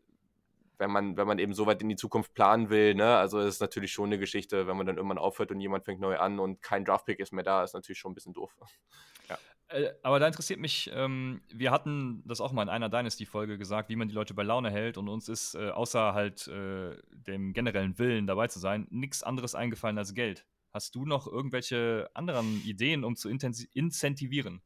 wenn 0.77 0.92
man, 0.92 1.18
wenn 1.18 1.27
man 1.27 1.40
eben 1.40 1.53
so 1.53 1.66
weit 1.66 1.82
in 1.82 1.90
die 1.90 1.95
Zukunft 1.95 2.34
planen 2.34 2.69
will, 2.69 2.95
ne, 2.95 3.18
also 3.18 3.40
ist 3.40 3.61
natürlich 3.61 3.92
schon 3.92 4.06
eine 4.06 4.19
Geschichte, 4.19 4.68
wenn 4.68 4.77
man 4.77 4.85
dann 4.85 4.98
irgendwann 4.98 5.18
aufhört 5.18 5.52
und 5.52 5.60
jemand 5.60 5.85
fängt 5.85 6.02
neu 6.02 6.18
an 6.18 6.40
und 6.40 6.61
kein 6.61 6.85
Draftpick 6.85 7.19
ist 7.19 7.34
mehr 7.34 7.43
da, 7.43 7.64
ist 7.64 7.74
natürlich 7.74 8.00
schon 8.00 8.11
ein 8.11 8.16
bisschen 8.16 8.34
doof. 8.34 8.56
ja. 9.30 9.38
Äh, 9.68 9.93
aber 10.03 10.19
da 10.19 10.27
interessiert 10.27 10.60
mich, 10.60 10.92
ähm, 10.93 11.42
wir 11.52 11.72
hatten 11.72 12.24
das 12.26 12.42
auch 12.42 12.52
mal 12.52 12.64
in 12.64 12.69
einer 12.69 12.90
Dynasty-Folge 12.90 13.58
gesagt, 13.58 13.90
wie 13.90 13.95
man 13.95 14.08
die 14.08 14.16
Leute 14.16 14.34
bei 14.34 14.43
Laune 14.43 14.69
hält 14.69 14.98
und 14.98 15.10
uns 15.10 15.30
ist 15.30 15.56
äh, 15.56 15.69
außer 15.69 16.14
halt 16.14 16.48
äh, 16.48 16.95
dem 17.11 17.53
generellen 17.53 17.98
Willen 17.98 18.27
dabei 18.27 18.48
zu 18.48 18.60
sein, 18.60 18.88
nichts 18.90 19.24
anderes 19.24 19.56
eingefallen 19.56 19.98
als 19.98 20.14
Geld. 20.14 20.45
Hast 20.74 20.95
du 20.95 21.06
noch 21.06 21.27
irgendwelche 21.27 22.10
anderen 22.16 22.61
Ideen, 22.66 23.03
um 23.03 23.16
zu 23.16 23.30
incentivieren? 23.30 24.64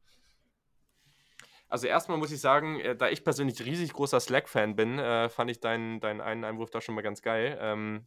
Also 1.68 1.86
erstmal 1.86 2.18
muss 2.18 2.32
ich 2.32 2.40
sagen, 2.40 2.80
äh, 2.80 2.96
da 2.96 3.08
ich 3.08 3.24
persönlich 3.24 3.64
riesig 3.64 3.92
großer 3.92 4.20
Slack-Fan 4.20 4.76
bin, 4.76 4.98
äh, 4.98 5.28
fand 5.28 5.50
ich 5.50 5.60
deinen, 5.60 6.00
deinen 6.00 6.20
einen 6.20 6.44
Einwurf 6.44 6.70
da 6.70 6.80
schon 6.80 6.94
mal 6.94 7.02
ganz 7.02 7.22
geil. 7.22 7.58
Ähm, 7.60 8.06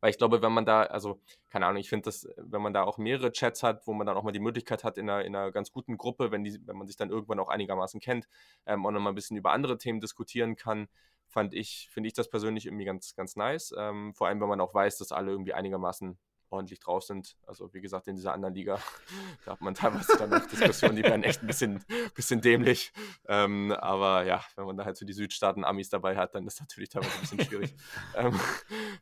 weil 0.00 0.10
ich 0.10 0.18
glaube, 0.18 0.42
wenn 0.42 0.52
man 0.52 0.66
da, 0.66 0.82
also, 0.82 1.20
keine 1.48 1.66
Ahnung, 1.66 1.80
ich 1.80 1.88
finde 1.88 2.06
das, 2.06 2.28
wenn 2.36 2.60
man 2.60 2.74
da 2.74 2.82
auch 2.82 2.98
mehrere 2.98 3.30
Chats 3.30 3.62
hat, 3.62 3.86
wo 3.86 3.92
man 3.92 4.04
dann 4.06 4.16
auch 4.16 4.24
mal 4.24 4.32
die 4.32 4.40
Möglichkeit 4.40 4.82
hat, 4.82 4.98
in 4.98 5.08
einer, 5.08 5.24
in 5.24 5.34
einer 5.36 5.52
ganz 5.52 5.70
guten 5.70 5.96
Gruppe, 5.96 6.32
wenn, 6.32 6.42
die, 6.42 6.58
wenn 6.66 6.76
man 6.76 6.88
sich 6.88 6.96
dann 6.96 7.10
irgendwann 7.10 7.38
auch 7.38 7.48
einigermaßen 7.48 8.00
kennt, 8.00 8.26
ähm, 8.66 8.84
und 8.84 8.94
dann 8.94 9.06
ein 9.06 9.14
bisschen 9.14 9.36
über 9.36 9.52
andere 9.52 9.78
Themen 9.78 10.00
diskutieren 10.00 10.56
kann, 10.56 10.88
fand 11.28 11.54
ich, 11.54 11.88
finde 11.92 12.08
ich 12.08 12.14
das 12.14 12.28
persönlich 12.28 12.66
irgendwie 12.66 12.84
ganz, 12.84 13.14
ganz 13.14 13.36
nice. 13.36 13.72
Ähm, 13.78 14.12
vor 14.12 14.26
allem, 14.26 14.40
wenn 14.40 14.48
man 14.48 14.60
auch 14.60 14.74
weiß, 14.74 14.98
dass 14.98 15.12
alle 15.12 15.30
irgendwie 15.30 15.54
einigermaßen 15.54 16.18
ordentlich 16.52 16.80
drauf 16.80 17.02
sind. 17.02 17.36
Also 17.46 17.72
wie 17.74 17.80
gesagt, 17.80 18.06
in 18.08 18.14
dieser 18.14 18.32
anderen 18.32 18.54
Liga, 18.54 18.78
da 19.44 19.52
hat 19.52 19.60
man 19.60 19.74
teilweise 19.74 20.16
dann 20.18 20.32
auch 20.32 20.46
Diskussionen, 20.46 20.96
die 20.96 21.02
werden 21.02 21.22
echt 21.22 21.42
ein 21.42 21.46
bisschen, 21.46 21.84
bisschen 22.14 22.40
dämlich. 22.40 22.92
Ähm, 23.26 23.72
aber 23.72 24.24
ja, 24.24 24.44
wenn 24.56 24.66
man 24.66 24.76
da 24.76 24.84
halt 24.84 24.96
so 24.96 25.06
die 25.06 25.12
Südstaaten-Amis 25.12 25.88
dabei 25.88 26.16
hat, 26.16 26.34
dann 26.34 26.46
ist 26.46 26.60
das 26.60 26.68
natürlich 26.68 26.90
teilweise 26.90 27.12
ein 27.14 27.20
bisschen 27.20 27.40
schwierig. 27.40 27.74
ähm, 28.16 28.40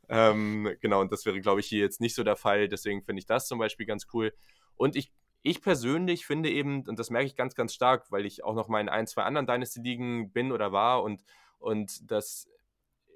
ähm, 0.08 0.76
genau, 0.80 1.00
und 1.00 1.12
das 1.12 1.26
wäre, 1.26 1.40
glaube 1.40 1.60
ich, 1.60 1.66
hier 1.66 1.80
jetzt 1.80 2.00
nicht 2.00 2.14
so 2.14 2.24
der 2.24 2.36
Fall. 2.36 2.68
Deswegen 2.68 3.02
finde 3.02 3.20
ich 3.20 3.26
das 3.26 3.46
zum 3.46 3.58
Beispiel 3.58 3.86
ganz 3.86 4.06
cool. 4.14 4.32
Und 4.76 4.96
ich, 4.96 5.12
ich 5.42 5.60
persönlich 5.60 6.26
finde 6.26 6.50
eben, 6.50 6.86
und 6.88 6.98
das 6.98 7.10
merke 7.10 7.26
ich 7.26 7.36
ganz, 7.36 7.54
ganz 7.54 7.74
stark, 7.74 8.10
weil 8.10 8.26
ich 8.26 8.44
auch 8.44 8.54
noch 8.54 8.68
mal 8.68 8.80
in 8.80 8.88
ein, 8.88 9.06
zwei 9.06 9.24
anderen 9.24 9.46
Dynasty-Ligen 9.46 10.32
bin 10.32 10.52
oder 10.52 10.72
war 10.72 11.02
und, 11.02 11.22
und 11.58 12.10
das 12.10 12.48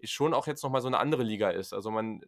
schon 0.03 0.35
auch 0.35 0.47
jetzt 0.47 0.63
noch 0.63 0.71
mal 0.71 0.81
so 0.81 0.89
eine 0.89 0.99
andere 0.99 1.23
Liga 1.23 1.51
ist. 1.51 1.73
Also 1.73 1.91
man 1.91 2.21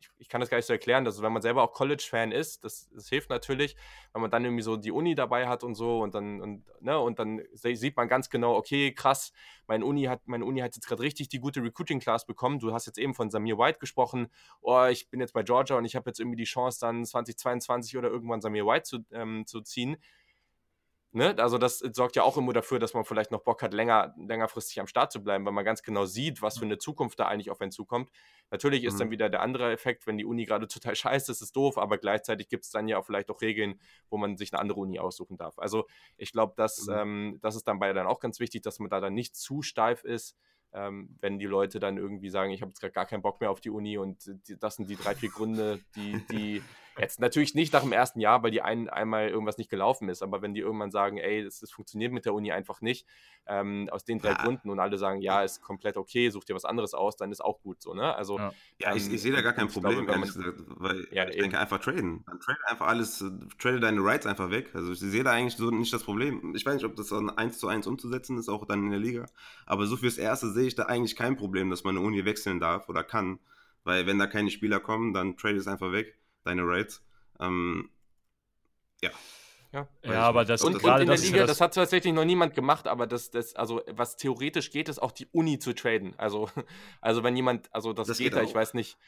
ich, 0.00 0.10
ich, 0.18 0.28
kann 0.28 0.40
das 0.40 0.50
gar 0.50 0.58
nicht 0.58 0.66
so 0.66 0.72
erklären. 0.72 1.06
Also 1.06 1.22
wenn 1.22 1.32
man 1.32 1.42
selber 1.42 1.62
auch 1.62 1.72
College-Fan 1.72 2.32
ist, 2.32 2.64
das, 2.64 2.88
das, 2.94 3.08
hilft 3.08 3.30
natürlich, 3.30 3.76
wenn 4.12 4.22
man 4.22 4.30
dann 4.30 4.44
irgendwie 4.44 4.62
so 4.62 4.76
die 4.76 4.90
Uni 4.90 5.14
dabei 5.14 5.46
hat 5.48 5.62
und 5.62 5.74
so 5.74 6.00
und 6.00 6.14
dann, 6.14 6.40
und, 6.40 6.64
ne, 6.80 6.98
und 6.98 7.18
dann 7.18 7.42
sieht 7.52 7.96
man 7.96 8.08
ganz 8.08 8.30
genau, 8.30 8.56
okay, 8.56 8.92
krass, 8.92 9.32
meine 9.66 9.84
Uni 9.84 10.04
hat, 10.04 10.26
meine 10.26 10.44
Uni 10.44 10.60
hat 10.60 10.74
jetzt 10.74 10.86
gerade 10.86 11.02
richtig 11.02 11.28
die 11.28 11.38
gute 11.38 11.62
Recruiting-Class 11.62 12.26
bekommen. 12.26 12.58
Du 12.58 12.72
hast 12.72 12.86
jetzt 12.86 12.98
eben 12.98 13.14
von 13.14 13.30
Samir 13.30 13.58
White 13.58 13.78
gesprochen. 13.78 14.28
Oh, 14.60 14.86
ich 14.86 15.10
bin 15.10 15.20
jetzt 15.20 15.32
bei 15.32 15.42
Georgia 15.42 15.76
und 15.76 15.84
ich 15.84 15.96
habe 15.96 16.08
jetzt 16.08 16.20
irgendwie 16.20 16.36
die 16.36 16.44
Chance, 16.44 16.80
dann 16.80 17.04
2022 17.04 17.96
oder 17.96 18.08
irgendwann 18.08 18.40
Samir 18.40 18.66
White 18.66 18.84
zu, 18.84 18.98
ähm, 19.12 19.46
zu 19.46 19.60
ziehen 19.60 19.96
Ne? 21.12 21.34
Also 21.38 21.58
das 21.58 21.80
sorgt 21.80 22.14
ja 22.14 22.22
auch 22.22 22.36
immer 22.36 22.52
dafür, 22.52 22.78
dass 22.78 22.94
man 22.94 23.04
vielleicht 23.04 23.32
noch 23.32 23.42
Bock 23.42 23.62
hat, 23.62 23.74
länger, 23.74 24.14
längerfristig 24.16 24.78
am 24.78 24.86
Start 24.86 25.10
zu 25.10 25.22
bleiben, 25.22 25.44
weil 25.44 25.52
man 25.52 25.64
ganz 25.64 25.82
genau 25.82 26.04
sieht, 26.04 26.40
was 26.40 26.58
für 26.58 26.64
eine 26.64 26.78
Zukunft 26.78 27.18
da 27.18 27.26
eigentlich 27.26 27.50
auf 27.50 27.60
einen 27.60 27.72
zukommt. 27.72 28.10
Natürlich 28.52 28.84
ist 28.84 28.94
mhm. 28.94 28.98
dann 28.98 29.10
wieder 29.10 29.28
der 29.28 29.42
andere 29.42 29.72
Effekt, 29.72 30.06
wenn 30.06 30.18
die 30.18 30.24
Uni 30.24 30.44
gerade 30.44 30.68
total 30.68 30.94
scheiße 30.94 31.32
ist, 31.32 31.40
ist 31.40 31.56
doof, 31.56 31.78
aber 31.78 31.98
gleichzeitig 31.98 32.48
gibt 32.48 32.64
es 32.64 32.70
dann 32.70 32.86
ja 32.86 32.98
auch 32.98 33.04
vielleicht 33.04 33.28
auch 33.30 33.40
Regeln, 33.40 33.80
wo 34.08 34.18
man 34.18 34.36
sich 34.36 34.52
eine 34.52 34.60
andere 34.60 34.78
Uni 34.78 35.00
aussuchen 35.00 35.36
darf. 35.36 35.58
Also 35.58 35.86
ich 36.16 36.30
glaube, 36.30 36.54
dass, 36.56 36.86
mhm. 36.86 36.94
ähm, 36.94 37.38
das 37.42 37.56
ist 37.56 37.66
dann 37.66 37.80
bei 37.80 37.92
dann 37.92 38.06
auch 38.06 38.20
ganz 38.20 38.38
wichtig, 38.38 38.62
dass 38.62 38.78
man 38.78 38.88
da 38.88 39.00
dann 39.00 39.14
nicht 39.14 39.34
zu 39.34 39.62
steif 39.62 40.04
ist, 40.04 40.36
ähm, 40.72 41.16
wenn 41.20 41.40
die 41.40 41.46
Leute 41.46 41.80
dann 41.80 41.96
irgendwie 41.96 42.30
sagen, 42.30 42.52
ich 42.52 42.62
habe 42.62 42.70
jetzt 42.70 42.94
gar 42.94 43.06
keinen 43.06 43.22
Bock 43.22 43.40
mehr 43.40 43.50
auf 43.50 43.60
die 43.60 43.70
Uni 43.70 43.98
und 43.98 44.30
die, 44.46 44.56
das 44.56 44.76
sind 44.76 44.88
die 44.88 44.96
drei, 44.96 45.16
vier 45.16 45.30
Gründe, 45.30 45.80
die, 45.96 46.24
die 46.30 46.62
jetzt 47.00 47.20
natürlich 47.20 47.54
nicht 47.54 47.72
nach 47.72 47.82
dem 47.82 47.92
ersten 47.92 48.20
Jahr, 48.20 48.42
weil 48.42 48.50
die 48.50 48.62
ein, 48.62 48.88
einmal 48.88 49.28
irgendwas 49.28 49.58
nicht 49.58 49.70
gelaufen 49.70 50.08
ist, 50.08 50.22
aber 50.22 50.42
wenn 50.42 50.54
die 50.54 50.60
irgendwann 50.60 50.90
sagen, 50.90 51.18
ey, 51.18 51.44
das, 51.44 51.60
das 51.60 51.70
funktioniert 51.70 52.12
mit 52.12 52.24
der 52.24 52.34
Uni 52.34 52.52
einfach 52.52 52.80
nicht, 52.80 53.06
ähm, 53.46 53.88
aus 53.90 54.04
den 54.04 54.18
drei 54.18 54.30
ja. 54.30 54.42
Gründen 54.42 54.70
und 54.70 54.78
alle 54.78 54.98
sagen, 54.98 55.20
ja, 55.20 55.42
ist 55.42 55.60
komplett 55.62 55.96
okay, 55.96 56.30
such 56.30 56.44
dir 56.44 56.54
was 56.54 56.64
anderes 56.64 56.94
aus, 56.94 57.16
dann 57.16 57.32
ist 57.32 57.40
auch 57.40 57.60
gut 57.60 57.82
so, 57.82 57.94
ne? 57.94 58.14
Also, 58.14 58.38
ja, 58.38 58.52
ja 58.78 58.94
ich, 58.94 59.06
ähm, 59.06 59.14
ich 59.14 59.22
sehe 59.22 59.32
da 59.32 59.40
gar 59.40 59.52
kein 59.52 59.68
Problem, 59.68 60.04
glaube, 60.04 60.20
ehrlich 60.20 60.34
gesagt, 60.34 60.58
weil 60.66 61.08
ja, 61.10 61.24
ich 61.24 61.34
eben. 61.34 61.42
denke 61.42 61.58
einfach 61.58 61.80
traden. 61.80 62.24
Dann 62.26 62.40
trade 62.40 62.58
einfach 62.66 62.86
alles, 62.86 63.20
äh, 63.20 63.30
trade 63.58 63.80
deine 63.80 64.00
Rights 64.00 64.26
einfach 64.26 64.50
weg. 64.50 64.70
Also 64.74 64.92
ich 64.92 65.00
sehe 65.00 65.24
da 65.24 65.32
eigentlich 65.32 65.56
so 65.56 65.70
nicht 65.70 65.92
das 65.92 66.04
Problem. 66.04 66.54
Ich 66.54 66.64
weiß 66.64 66.74
nicht, 66.74 66.84
ob 66.84 66.96
das 66.96 67.08
dann 67.08 67.30
eins 67.30 67.58
zu 67.58 67.68
eins 67.68 67.86
umzusetzen 67.86 68.38
ist, 68.38 68.48
auch 68.48 68.64
dann 68.66 68.84
in 68.84 68.90
der 68.90 69.00
Liga, 69.00 69.26
aber 69.66 69.86
so 69.86 69.96
fürs 69.96 70.18
Erste 70.18 70.50
sehe 70.50 70.66
ich 70.66 70.74
da 70.74 70.84
eigentlich 70.84 71.16
kein 71.16 71.36
Problem, 71.36 71.70
dass 71.70 71.84
man 71.84 71.96
eine 71.96 72.06
Uni 72.06 72.24
wechseln 72.24 72.60
darf 72.60 72.88
oder 72.88 73.02
kann, 73.02 73.38
weil 73.84 74.06
wenn 74.06 74.18
da 74.18 74.26
keine 74.26 74.50
Spieler 74.50 74.80
kommen, 74.80 75.12
dann 75.12 75.36
trade 75.36 75.56
es 75.56 75.66
einfach 75.66 75.92
weg, 75.92 76.16
deine 76.44 76.62
Rights. 76.62 77.02
Ähm, 77.38 77.90
ja. 79.02 79.10
Ja, 79.72 79.88
ja 80.02 80.22
aber 80.22 80.44
das 80.44 80.64
und, 80.64 80.82
und 80.82 81.00
in 81.00 81.06
der 81.06 81.16
Liga, 81.16 81.38
das, 81.38 81.46
das, 81.46 81.60
hat 81.60 81.74
tatsächlich 81.74 82.12
noch 82.12 82.24
niemand 82.24 82.54
gemacht, 82.54 82.88
aber 82.88 83.06
das, 83.06 83.30
das, 83.30 83.54
also 83.54 83.82
was 83.86 84.16
theoretisch 84.16 84.70
geht, 84.70 84.88
ist 84.88 85.00
auch 85.00 85.12
die 85.12 85.28
Uni 85.30 85.60
zu 85.60 85.74
traden. 85.74 86.14
Also, 86.18 86.48
also 87.00 87.22
wenn 87.22 87.36
jemand, 87.36 87.72
also 87.72 87.92
das, 87.92 88.08
das 88.08 88.18
geht, 88.18 88.34
da, 88.34 88.42
ich 88.42 88.54
weiß 88.54 88.74
nicht. 88.74 88.98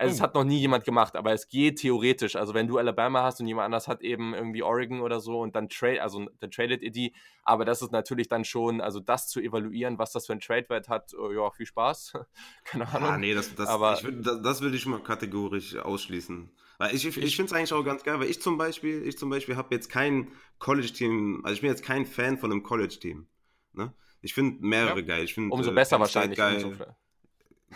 Also, 0.00 0.14
es 0.14 0.20
oh. 0.20 0.22
hat 0.22 0.34
noch 0.34 0.44
nie 0.44 0.58
jemand 0.60 0.84
gemacht, 0.84 1.16
aber 1.16 1.32
es 1.32 1.48
geht 1.48 1.80
theoretisch. 1.80 2.36
Also, 2.36 2.54
wenn 2.54 2.68
du 2.68 2.78
Alabama 2.78 3.24
hast 3.24 3.40
und 3.40 3.48
jemand 3.48 3.66
anders 3.66 3.88
hat 3.88 4.00
eben 4.00 4.32
irgendwie 4.32 4.62
Oregon 4.62 5.00
oder 5.00 5.18
so 5.18 5.40
und 5.40 5.56
dann 5.56 5.68
trade, 5.68 6.00
also 6.00 6.28
dann 6.38 6.52
tradet 6.52 6.82
ihr 6.82 6.92
die. 6.92 7.14
Aber 7.42 7.64
das 7.64 7.82
ist 7.82 7.90
natürlich 7.90 8.28
dann 8.28 8.44
schon, 8.44 8.80
also 8.80 9.00
das 9.00 9.26
zu 9.26 9.40
evaluieren, 9.40 9.98
was 9.98 10.12
das 10.12 10.26
für 10.26 10.34
ein 10.34 10.40
Trade-Wert 10.40 10.88
hat, 10.88 11.14
oh, 11.14 11.32
ja, 11.32 11.50
viel 11.50 11.66
Spaß. 11.66 12.12
Keine 12.64 12.88
Ahnung. 12.88 13.08
Ah, 13.08 13.18
nee, 13.18 13.34
das, 13.34 13.52
das, 13.56 13.68
aber, 13.68 13.94
ich 13.94 14.04
würd, 14.04 14.24
das, 14.24 14.40
das 14.40 14.60
würde 14.60 14.76
ich 14.76 14.86
mal 14.86 15.02
kategorisch 15.02 15.74
ausschließen. 15.74 16.48
Weil 16.78 16.94
ich, 16.94 17.04
ich, 17.04 17.16
ich 17.16 17.36
finde 17.36 17.50
es 17.50 17.52
eigentlich 17.52 17.72
auch 17.72 17.84
ganz 17.84 18.04
geil, 18.04 18.20
weil 18.20 18.30
ich 18.30 18.40
zum 18.40 18.56
Beispiel, 18.56 19.06
ich 19.06 19.18
zum 19.18 19.30
Beispiel 19.30 19.56
habe 19.56 19.74
jetzt 19.74 19.90
kein 19.90 20.28
College-Team, 20.60 21.40
also 21.44 21.54
ich 21.54 21.60
bin 21.60 21.70
jetzt 21.70 21.84
kein 21.84 22.06
Fan 22.06 22.38
von 22.38 22.52
einem 22.52 22.62
College-Team. 22.62 23.26
Ne? 23.72 23.92
Ich 24.20 24.32
finde 24.32 24.64
mehrere 24.64 25.00
ja. 25.00 25.06
geil. 25.06 25.24
Ich 25.24 25.34
find, 25.34 25.52
umso 25.52 25.70
äh, 25.70 25.74
besser 25.74 25.98
wahrscheinlich. 25.98 26.38
Geil. 26.38 26.64
Umso 26.64 26.84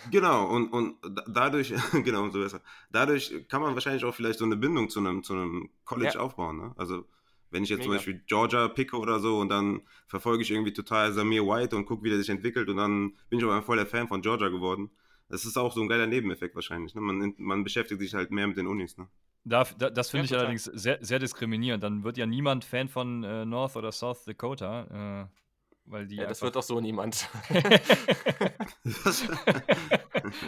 genau, 0.09 0.47
und, 0.47 0.69
und 0.69 0.97
dadurch, 1.27 1.73
genau, 2.03 2.23
umso 2.23 2.39
besser. 2.39 2.61
Dadurch 2.91 3.45
kann 3.49 3.61
man 3.61 3.73
wahrscheinlich 3.73 4.05
auch 4.05 4.15
vielleicht 4.15 4.39
so 4.39 4.45
eine 4.45 4.55
Bindung 4.55 4.89
zu 4.89 4.99
einem, 4.99 5.21
zu 5.21 5.33
einem 5.33 5.69
College 5.83 6.13
ja. 6.15 6.19
aufbauen. 6.21 6.57
Ne? 6.57 6.73
Also 6.77 7.05
wenn 7.51 7.63
ich 7.63 7.69
jetzt 7.69 7.79
Mega. 7.79 7.89
zum 7.89 7.97
Beispiel 7.97 8.23
Georgia 8.25 8.67
picke 8.69 8.97
oder 8.97 9.19
so 9.19 9.37
und 9.37 9.49
dann 9.49 9.81
verfolge 10.07 10.43
ich 10.43 10.51
irgendwie 10.51 10.73
total 10.73 11.13
Samir 11.13 11.45
White 11.45 11.75
und 11.75 11.85
gucke, 11.85 12.03
wie 12.03 12.09
der 12.09 12.17
sich 12.17 12.29
entwickelt 12.29 12.69
und 12.69 12.77
dann 12.77 13.13
bin 13.29 13.39
ich 13.39 13.45
aber 13.45 13.61
voll 13.61 13.77
der 13.77 13.85
Fan 13.85 14.07
von 14.07 14.21
Georgia 14.21 14.47
geworden. 14.47 14.89
Das 15.33 15.45
ist 15.45 15.57
auch 15.57 15.73
so 15.73 15.81
ein 15.81 15.87
geiler 15.87 16.05
Nebeneffekt 16.05 16.53
wahrscheinlich. 16.53 16.93
Ne? 16.93 17.01
Man, 17.01 17.33
man 17.37 17.63
beschäftigt 17.63 17.99
sich 17.99 18.13
halt 18.13 18.29
mehr 18.29 18.45
mit 18.45 18.55
den 18.55 18.67
Unis. 18.67 18.99
Ne? 18.99 19.07
Da, 19.43 19.63
da, 19.79 19.89
das 19.89 20.11
finde 20.11 20.19
ja, 20.19 20.23
ich 20.25 20.29
total. 20.29 20.41
allerdings 20.41 20.65
sehr, 20.65 20.99
sehr 21.01 21.17
diskriminierend. 21.17 21.81
Dann 21.81 22.03
wird 22.03 22.17
ja 22.17 22.27
niemand 22.27 22.63
Fan 22.63 22.87
von 22.87 23.23
äh, 23.23 23.43
North 23.43 23.75
oder 23.75 23.91
South 23.91 24.25
Dakota. 24.25 25.25
Äh, 25.25 25.89
weil 25.89 26.05
die 26.05 26.17
ja, 26.17 26.27
das 26.27 26.43
wird 26.43 26.55
auch 26.55 26.61
so 26.61 26.79
niemand. 26.79 27.27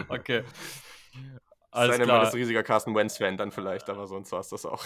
okay. 0.07 0.43
Alles 1.72 1.97
Sei 1.97 2.03
klar. 2.03 2.19
Mal 2.19 2.27
ist 2.27 2.35
riesiger 2.35 2.61
Carsten 2.61 2.93
Wentz-Fan 2.93 3.38
dann 3.38 3.51
vielleicht, 3.51 3.89
aber 3.89 4.05
sonst 4.05 4.31
war 4.33 4.41
es 4.41 4.49
das 4.49 4.67
auch. 4.67 4.83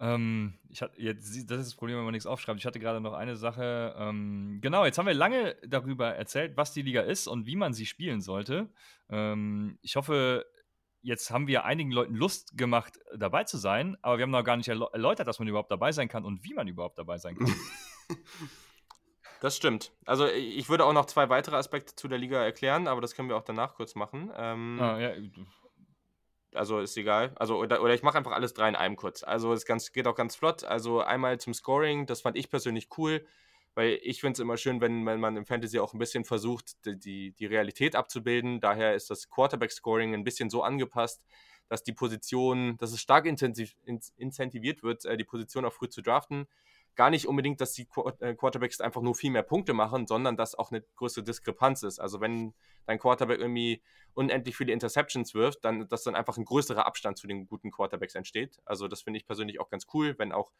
Ähm, 0.00 0.54
ich 0.70 0.80
hatte, 0.80 1.00
jetzt, 1.00 1.50
das 1.50 1.60
ist 1.60 1.66
das 1.66 1.74
Problem, 1.74 1.98
wenn 1.98 2.04
man 2.04 2.12
nichts 2.12 2.26
aufschreibt. 2.26 2.58
Ich 2.58 2.66
hatte 2.66 2.80
gerade 2.80 3.00
noch 3.00 3.12
eine 3.12 3.36
Sache. 3.36 3.94
Ähm, 3.98 4.58
genau, 4.62 4.84
jetzt 4.84 4.96
haben 4.96 5.06
wir 5.06 5.14
lange 5.14 5.56
darüber 5.66 6.14
erzählt, 6.14 6.56
was 6.56 6.72
die 6.72 6.82
Liga 6.82 7.02
ist 7.02 7.26
und 7.26 7.46
wie 7.46 7.56
man 7.56 7.74
sie 7.74 7.86
spielen 7.86 8.22
sollte. 8.22 8.70
Ähm, 9.10 9.78
ich 9.82 9.96
hoffe, 9.96 10.46
jetzt 11.02 11.30
haben 11.30 11.46
wir 11.46 11.64
einigen 11.64 11.92
Leuten 11.92 12.14
Lust 12.14 12.56
gemacht, 12.56 12.98
dabei 13.14 13.44
zu 13.44 13.58
sein, 13.58 13.98
aber 14.00 14.16
wir 14.16 14.22
haben 14.22 14.30
noch 14.30 14.42
gar 14.42 14.56
nicht 14.56 14.68
erläutert, 14.68 15.28
dass 15.28 15.38
man 15.38 15.48
überhaupt 15.48 15.70
dabei 15.70 15.92
sein 15.92 16.08
kann 16.08 16.24
und 16.24 16.44
wie 16.44 16.54
man 16.54 16.66
überhaupt 16.66 16.98
dabei 16.98 17.18
sein 17.18 17.36
kann. 17.36 17.54
Das 19.40 19.56
stimmt. 19.56 19.92
Also 20.04 20.26
ich 20.26 20.68
würde 20.68 20.84
auch 20.84 20.92
noch 20.92 21.06
zwei 21.06 21.30
weitere 21.30 21.56
Aspekte 21.56 21.96
zu 21.96 22.08
der 22.08 22.18
Liga 22.18 22.44
erklären, 22.44 22.86
aber 22.86 23.00
das 23.00 23.14
können 23.14 23.30
wir 23.30 23.36
auch 23.36 23.44
danach 23.44 23.74
kurz 23.74 23.94
machen. 23.94 24.30
Ähm, 24.36 24.78
ah, 24.78 24.98
ja, 24.98 25.12
also 26.54 26.80
ist 26.80 26.96
egal. 26.96 27.32
Also, 27.36 27.58
oder, 27.58 27.82
oder 27.82 27.94
ich 27.94 28.02
mache 28.02 28.18
einfach 28.18 28.32
alles 28.32 28.54
drei 28.54 28.68
in 28.68 28.76
einem 28.76 28.96
kurz. 28.96 29.22
Also 29.22 29.52
es 29.52 29.64
ganz, 29.64 29.92
geht 29.92 30.06
auch 30.06 30.14
ganz 30.14 30.36
flott. 30.36 30.64
Also 30.64 31.00
einmal 31.00 31.38
zum 31.38 31.54
Scoring, 31.54 32.06
das 32.06 32.20
fand 32.20 32.36
ich 32.36 32.50
persönlich 32.50 32.88
cool, 32.98 33.24
weil 33.74 33.98
ich 34.02 34.20
finde 34.20 34.34
es 34.34 34.38
immer 34.40 34.56
schön, 34.56 34.80
wenn, 34.80 35.06
wenn 35.06 35.20
man 35.20 35.36
im 35.36 35.46
Fantasy 35.46 35.78
auch 35.78 35.92
ein 35.92 35.98
bisschen 35.98 36.24
versucht, 36.24 36.74
die, 36.84 37.32
die 37.32 37.46
Realität 37.46 37.94
abzubilden. 37.94 38.60
Daher 38.60 38.94
ist 38.94 39.10
das 39.10 39.28
Quarterback-Scoring 39.30 40.14
ein 40.14 40.24
bisschen 40.24 40.50
so 40.50 40.62
angepasst, 40.62 41.22
dass 41.68 41.82
die 41.84 41.92
Position, 41.92 42.76
dass 42.78 42.92
es 42.92 43.00
stark 43.00 43.26
intensiv, 43.26 43.76
incentiviert 44.16 44.82
wird, 44.82 45.04
äh, 45.04 45.16
die 45.16 45.24
Position 45.24 45.64
auch 45.64 45.72
früh 45.72 45.88
zu 45.88 46.02
draften 46.02 46.48
gar 46.96 47.10
nicht 47.10 47.26
unbedingt, 47.26 47.60
dass 47.60 47.72
die 47.72 47.88
äh, 48.20 48.34
Quarterbacks 48.34 48.80
einfach 48.80 49.02
nur 49.02 49.14
viel 49.14 49.30
mehr 49.30 49.42
Punkte 49.42 49.72
machen, 49.72 50.06
sondern 50.06 50.36
dass 50.36 50.54
auch 50.54 50.70
eine 50.70 50.82
größere 50.96 51.24
Diskrepanz 51.24 51.82
ist. 51.82 51.98
Also 51.98 52.20
wenn 52.20 52.54
dein 52.86 52.98
Quarterback 52.98 53.40
irgendwie 53.40 53.82
unendlich 54.14 54.56
viele 54.56 54.72
Interceptions 54.72 55.34
wirft, 55.34 55.64
dann 55.64 55.88
dass 55.88 56.02
dann 56.02 56.14
einfach 56.14 56.36
ein 56.36 56.44
größerer 56.44 56.86
Abstand 56.86 57.18
zu 57.18 57.26
den 57.26 57.46
guten 57.46 57.70
Quarterbacks 57.70 58.14
entsteht. 58.14 58.58
Also 58.64 58.88
das 58.88 59.02
finde 59.02 59.18
ich 59.18 59.26
persönlich 59.26 59.60
auch 59.60 59.70
ganz 59.70 59.86
cool, 59.94 60.14
wenn 60.18 60.32
auch 60.32 60.52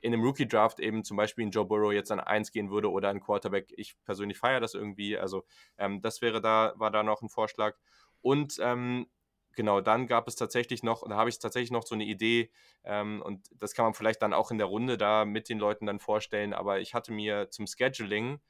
in 0.00 0.14
einem 0.14 0.22
Rookie-Draft 0.22 0.80
eben 0.80 1.04
zum 1.04 1.16
Beispiel 1.16 1.46
ein 1.46 1.50
Joe 1.50 1.66
Burrow 1.66 1.92
jetzt 1.92 2.10
an 2.10 2.20
1 2.20 2.52
gehen 2.52 2.70
würde 2.70 2.90
oder 2.90 3.10
ein 3.10 3.20
Quarterback. 3.20 3.72
Ich 3.76 3.96
persönlich 4.04 4.38
feiere 4.38 4.60
das 4.60 4.74
irgendwie. 4.74 5.18
Also 5.18 5.44
ähm, 5.78 6.00
das 6.00 6.22
wäre 6.22 6.40
da, 6.40 6.72
war 6.76 6.90
da 6.90 7.02
noch 7.02 7.22
ein 7.22 7.28
Vorschlag. 7.28 7.76
Und 8.22 8.58
ähm, 8.60 9.06
genau, 9.54 9.80
dann 9.80 10.06
gab 10.06 10.28
es 10.28 10.36
tatsächlich 10.36 10.82
noch, 10.82 11.06
da 11.08 11.16
habe 11.16 11.30
ich 11.30 11.38
tatsächlich 11.38 11.70
noch 11.70 11.86
so 11.86 11.94
eine 11.94 12.04
Idee 12.04 12.50
ähm, 12.84 13.22
und 13.22 13.48
das 13.54 13.74
kann 13.74 13.84
man 13.84 13.94
vielleicht 13.94 14.22
dann 14.22 14.32
auch 14.32 14.50
in 14.50 14.58
der 14.58 14.66
Runde 14.66 14.96
da 14.96 15.24
mit 15.24 15.48
den 15.48 15.58
Leuten 15.58 15.86
dann 15.86 16.00
vorstellen, 16.00 16.52
aber 16.52 16.80
ich 16.80 16.94
hatte 16.94 17.12
mir 17.12 17.50
zum 17.50 17.66
Scheduling 17.66 18.40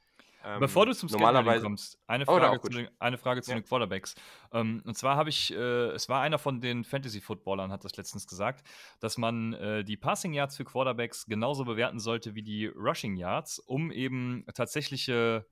ähm, 0.43 0.61
Bevor 0.61 0.87
du 0.87 0.95
zum 0.95 1.09
Scheduling 1.09 1.63
kommst, 1.63 1.99
eine 2.07 2.25
oh, 2.27 2.39
Frage, 2.39 2.59
oh, 2.59 2.63
zu, 2.63 2.71
den, 2.71 2.89
eine 2.99 3.19
Frage 3.19 3.43
zu 3.43 3.51
ja. 3.51 3.59
den 3.59 3.65
Quarterbacks. 3.65 4.15
Ähm, 4.53 4.83
und 4.87 4.97
zwar 4.97 5.17
habe 5.17 5.29
ich, 5.29 5.53
äh, 5.53 5.91
es 5.91 6.09
war 6.09 6.23
einer 6.23 6.39
von 6.39 6.61
den 6.61 6.85
Fantasy-Footballern, 6.85 7.71
hat 7.71 7.85
das 7.85 7.97
letztens 7.97 8.27
gesagt, 8.27 8.67
dass 9.01 9.19
man 9.19 9.53
äh, 9.55 9.85
die 9.85 9.97
Passing 9.97 10.33
Yards 10.33 10.57
für 10.57 10.65
Quarterbacks 10.65 11.27
genauso 11.27 11.65
bewerten 11.65 11.99
sollte 11.99 12.35
wie 12.35 12.43
die 12.43 12.67
Rushing 12.67 13.17
Yards, 13.17 13.59
um 13.59 13.91
eben 13.91 14.45
tatsächliche 14.55 15.47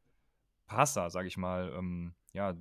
Passer, 0.66 1.10
sage 1.10 1.28
ich 1.28 1.36
mal, 1.36 1.72
ähm, 1.76 2.14
ja, 2.32 2.54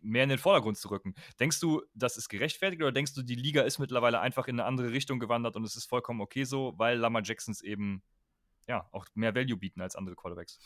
mehr 0.00 0.24
in 0.24 0.30
den 0.30 0.38
Vordergrund 0.38 0.78
zu 0.78 0.88
rücken. 0.88 1.14
Denkst 1.38 1.60
du, 1.60 1.82
das 1.94 2.16
ist 2.16 2.28
gerechtfertigt 2.28 2.82
oder 2.82 2.92
denkst 2.92 3.14
du, 3.14 3.22
die 3.22 3.34
Liga 3.34 3.62
ist 3.62 3.78
mittlerweile 3.78 4.20
einfach 4.20 4.48
in 4.48 4.58
eine 4.58 4.66
andere 4.66 4.92
Richtung 4.92 5.18
gewandert 5.18 5.56
und 5.56 5.64
es 5.64 5.76
ist 5.76 5.86
vollkommen 5.86 6.20
okay 6.20 6.44
so, 6.44 6.74
weil 6.76 6.98
Lamar 6.98 7.22
Jacksons 7.24 7.62
eben 7.62 8.02
ja 8.66 8.88
auch 8.92 9.06
mehr 9.14 9.34
Value 9.34 9.56
bieten 9.56 9.80
als 9.80 9.96
andere 9.96 10.16
Quarterbacks? 10.16 10.58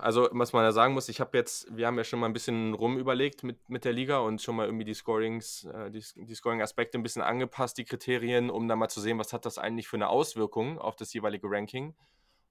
Also, 0.00 0.28
was 0.32 0.52
man 0.52 0.62
da 0.62 0.72
sagen 0.72 0.92
muss, 0.92 1.08
ich 1.08 1.20
habe 1.20 1.36
jetzt, 1.38 1.74
wir 1.74 1.86
haben 1.86 1.96
ja 1.96 2.04
schon 2.04 2.20
mal 2.20 2.26
ein 2.26 2.34
bisschen 2.34 2.74
rumüberlegt 2.74 3.44
mit, 3.44 3.66
mit 3.68 3.86
der 3.86 3.94
Liga 3.94 4.18
und 4.18 4.42
schon 4.42 4.56
mal 4.56 4.66
irgendwie 4.66 4.84
die 4.84 4.92
Scorings, 4.92 5.64
äh, 5.64 5.90
die, 5.90 6.04
die 6.16 6.34
Scoring-Aspekte 6.34 6.98
ein 6.98 7.02
bisschen 7.02 7.22
angepasst, 7.22 7.78
die 7.78 7.84
Kriterien, 7.84 8.50
um 8.50 8.68
dann 8.68 8.78
mal 8.78 8.88
zu 8.88 9.00
sehen, 9.00 9.18
was 9.18 9.32
hat 9.32 9.46
das 9.46 9.56
eigentlich 9.56 9.88
für 9.88 9.96
eine 9.96 10.08
Auswirkung 10.08 10.78
auf 10.78 10.96
das 10.96 11.14
jeweilige 11.14 11.48
Ranking. 11.50 11.94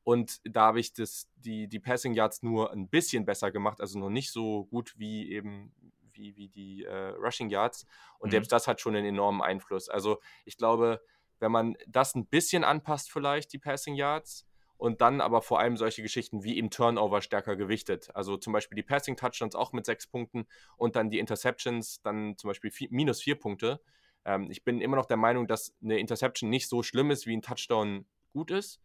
Und 0.04 0.42
da 0.44 0.68
habe 0.68 0.80
ich 0.80 0.94
das, 0.94 1.30
die, 1.38 1.68
die 1.68 1.80
Passing 1.80 2.14
Yards 2.14 2.44
nur 2.44 2.72
ein 2.72 2.90
bisschen 2.90 3.26
besser 3.26 3.52
gemacht, 3.52 3.80
also 3.80 4.00
noch 4.00 4.10
nicht 4.10 4.32
so 4.32 4.66
gut 4.66 4.94
wie 4.98 5.32
eben 5.32 5.74
wie, 6.14 6.36
wie 6.36 6.50
die 6.50 6.84
äh, 6.84 7.10
Rushing 7.10 7.50
Yards. 7.50 7.88
Und 8.20 8.30
mhm. 8.30 8.32
selbst 8.32 8.52
das 8.52 8.68
hat 8.68 8.82
schon 8.82 8.96
einen 8.96 9.06
enormen 9.06 9.42
Einfluss. 9.42 9.90
Also 9.90 10.20
ich 10.46 10.58
glaube, 10.58 11.02
wenn 11.40 11.52
man 11.52 11.76
das 11.88 12.16
ein 12.16 12.28
bisschen 12.28 12.64
anpasst, 12.64 13.12
vielleicht 13.12 13.52
die 13.54 13.60
Passing 13.60 13.96
Yards, 13.96 14.46
und 14.84 15.00
dann 15.00 15.22
aber 15.22 15.42
vor 15.42 15.62
allem 15.62 15.78
solche 15.78 16.02
Geschichten 16.02 16.44
wie 16.44 16.58
im 16.58 16.70
Turnover 16.70 17.22
stärker 17.22 17.56
gewichtet. 17.56 18.14
Also 18.16 18.36
zum 18.36 18.52
Beispiel 18.52 18.76
die 18.76 18.84
Passing 18.84 19.16
Touchdowns 19.16 19.56
auch 19.56 19.72
mit 19.72 19.86
sechs 19.86 20.08
Punkten 20.08 20.46
und 20.76 20.98
dann 20.98 21.10
die 21.10 21.20
Interceptions 21.20 22.02
dann 22.02 22.36
zum 22.38 22.50
Beispiel 22.50 22.70
vier, 22.70 22.90
minus 22.92 23.22
vier 23.22 23.40
Punkte. 23.40 23.80
Ähm, 24.26 24.52
ich 24.52 24.66
bin 24.66 24.82
immer 24.82 24.98
noch 24.98 25.06
der 25.06 25.16
Meinung, 25.16 25.48
dass 25.48 25.74
eine 25.82 26.00
Interception 26.00 26.50
nicht 26.50 26.68
so 26.68 26.84
schlimm 26.84 27.12
ist, 27.12 27.26
wie 27.26 27.38
ein 27.38 27.42
Touchdown 27.42 28.06
gut 28.34 28.52
ist 28.52 28.82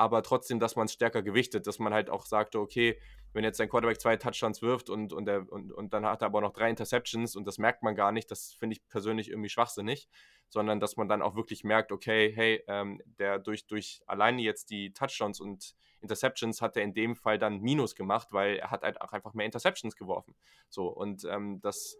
aber 0.00 0.22
trotzdem, 0.22 0.58
dass 0.58 0.76
man 0.76 0.86
es 0.86 0.94
stärker 0.94 1.22
gewichtet, 1.22 1.66
dass 1.66 1.78
man 1.78 1.92
halt 1.92 2.08
auch 2.08 2.24
sagte, 2.24 2.58
okay, 2.58 2.98
wenn 3.34 3.44
jetzt 3.44 3.60
dein 3.60 3.68
Quarterback 3.68 4.00
zwei 4.00 4.16
Touchdowns 4.16 4.62
wirft 4.62 4.88
und, 4.88 5.12
und, 5.12 5.26
der, 5.26 5.46
und, 5.52 5.70
und 5.72 5.92
dann 5.92 6.06
hat 6.06 6.22
er 6.22 6.26
aber 6.26 6.40
noch 6.40 6.54
drei 6.54 6.70
Interceptions 6.70 7.36
und 7.36 7.46
das 7.46 7.58
merkt 7.58 7.82
man 7.82 7.94
gar 7.94 8.10
nicht, 8.10 8.30
das 8.30 8.54
finde 8.54 8.76
ich 8.76 8.88
persönlich 8.88 9.28
irgendwie 9.28 9.50
schwachsinnig, 9.50 10.08
sondern 10.48 10.80
dass 10.80 10.96
man 10.96 11.06
dann 11.06 11.20
auch 11.20 11.36
wirklich 11.36 11.64
merkt, 11.64 11.92
okay, 11.92 12.32
hey, 12.34 12.64
ähm, 12.66 13.02
der 13.18 13.38
durch, 13.38 13.66
durch 13.66 14.00
alleine 14.06 14.40
jetzt 14.40 14.70
die 14.70 14.94
Touchdowns 14.94 15.38
und 15.38 15.74
Interceptions 16.00 16.62
hat 16.62 16.78
er 16.78 16.82
in 16.82 16.94
dem 16.94 17.14
Fall 17.14 17.38
dann 17.38 17.60
Minus 17.60 17.94
gemacht, 17.94 18.28
weil 18.32 18.56
er 18.56 18.70
hat 18.70 18.82
halt 18.82 19.02
auch 19.02 19.12
einfach 19.12 19.34
mehr 19.34 19.44
Interceptions 19.44 19.96
geworfen. 19.96 20.34
So, 20.70 20.88
und 20.88 21.26
ähm, 21.26 21.60
das 21.60 21.98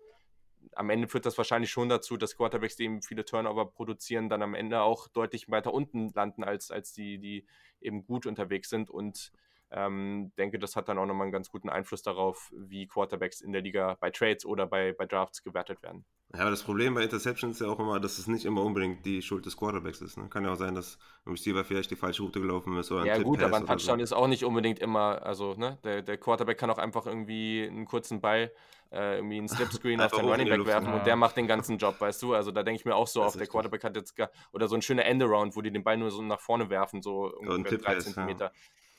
am 0.74 0.90
Ende 0.90 1.08
führt 1.08 1.26
das 1.26 1.38
wahrscheinlich 1.38 1.70
schon 1.70 1.88
dazu, 1.88 2.16
dass 2.16 2.36
Quarterbacks, 2.36 2.76
die 2.76 2.84
eben 2.84 3.02
viele 3.02 3.24
Turnover 3.24 3.66
produzieren, 3.66 4.28
dann 4.28 4.42
am 4.42 4.54
Ende 4.54 4.80
auch 4.82 5.08
deutlich 5.08 5.50
weiter 5.50 5.72
unten 5.72 6.12
landen 6.14 6.44
als, 6.44 6.70
als 6.70 6.92
die, 6.92 7.18
die 7.18 7.46
eben 7.80 8.06
gut 8.06 8.26
unterwegs 8.26 8.70
sind. 8.70 8.90
Und 8.90 9.32
ähm, 9.72 10.32
denke, 10.36 10.58
das 10.58 10.74
hat 10.76 10.88
dann 10.88 10.98
auch 10.98 11.06
nochmal 11.06 11.24
einen 11.24 11.32
ganz 11.32 11.50
guten 11.50 11.68
Einfluss 11.68 12.02
darauf, 12.02 12.50
wie 12.52 12.86
Quarterbacks 12.86 13.40
in 13.40 13.52
der 13.52 13.62
Liga 13.62 13.96
bei 14.00 14.10
Trades 14.10 14.44
oder 14.44 14.66
bei, 14.66 14.92
bei 14.92 15.06
Drafts 15.06 15.44
gewertet 15.44 15.82
werden. 15.82 16.04
Ja, 16.32 16.42
aber 16.42 16.50
das 16.50 16.62
Problem 16.62 16.94
bei 16.94 17.02
Interceptions 17.02 17.60
ist 17.60 17.66
ja 17.66 17.72
auch 17.72 17.78
immer, 17.80 17.98
dass 17.98 18.18
es 18.18 18.28
nicht 18.28 18.44
immer 18.44 18.62
unbedingt 18.62 19.04
die 19.04 19.20
Schuld 19.20 19.46
des 19.46 19.56
Quarterbacks 19.56 20.00
ist. 20.00 20.16
Ne? 20.16 20.28
Kann 20.28 20.44
ja 20.44 20.52
auch 20.52 20.56
sein, 20.56 20.74
dass 20.74 20.98
ein 21.24 21.32
Receiver 21.32 21.64
vielleicht 21.64 21.90
die 21.90 21.96
falsche 21.96 22.22
Route 22.22 22.40
gelaufen 22.40 22.76
ist 22.78 22.90
oder 22.92 23.02
ein 23.02 23.06
Ja, 23.06 23.18
gut, 23.18 23.42
aber 23.42 23.56
ein 23.56 23.66
Touchdown 23.66 23.98
so. 23.98 24.04
ist 24.04 24.12
auch 24.12 24.28
nicht 24.28 24.44
unbedingt 24.44 24.78
immer, 24.78 25.24
also 25.24 25.54
ne, 25.54 25.78
der, 25.82 26.02
der 26.02 26.18
Quarterback 26.18 26.58
kann 26.58 26.70
auch 26.70 26.78
einfach 26.78 27.06
irgendwie 27.06 27.66
einen 27.68 27.84
kurzen 27.84 28.20
Ball 28.20 28.52
äh, 28.92 29.16
irgendwie 29.16 29.38
einen 29.38 29.48
Slipscreen 29.48 30.00
auf 30.00 30.12
den 30.12 30.24
Running 30.24 30.48
Back 30.48 30.66
werfen 30.66 30.88
ja. 30.88 30.94
und 30.96 31.06
der 31.06 31.16
macht 31.16 31.36
den 31.36 31.46
ganzen 31.46 31.78
Job, 31.78 31.96
weißt 32.00 32.22
du? 32.22 32.34
Also 32.34 32.50
da 32.50 32.62
denke 32.62 32.80
ich 32.80 32.84
mir 32.84 32.94
auch 32.94 33.08
so 33.08 33.22
auf, 33.22 33.36
der 33.36 33.46
Quarterback 33.46 33.84
hat 33.84 33.96
jetzt 33.96 34.14
gar, 34.14 34.30
oder 34.52 34.68
so 34.68 34.76
ein 34.76 34.82
schöner 34.82 35.04
Endaround, 35.04 35.56
wo 35.56 35.62
die 35.62 35.72
den 35.72 35.84
Ball 35.84 35.96
nur 35.96 36.10
so 36.10 36.22
nach 36.22 36.40
vorne 36.40 36.70
werfen, 36.70 37.02
so 37.02 37.32
ungefähr 37.36 37.78
drei 37.78 37.98
Zentimeter. 37.98 38.46
Ja 38.46 38.52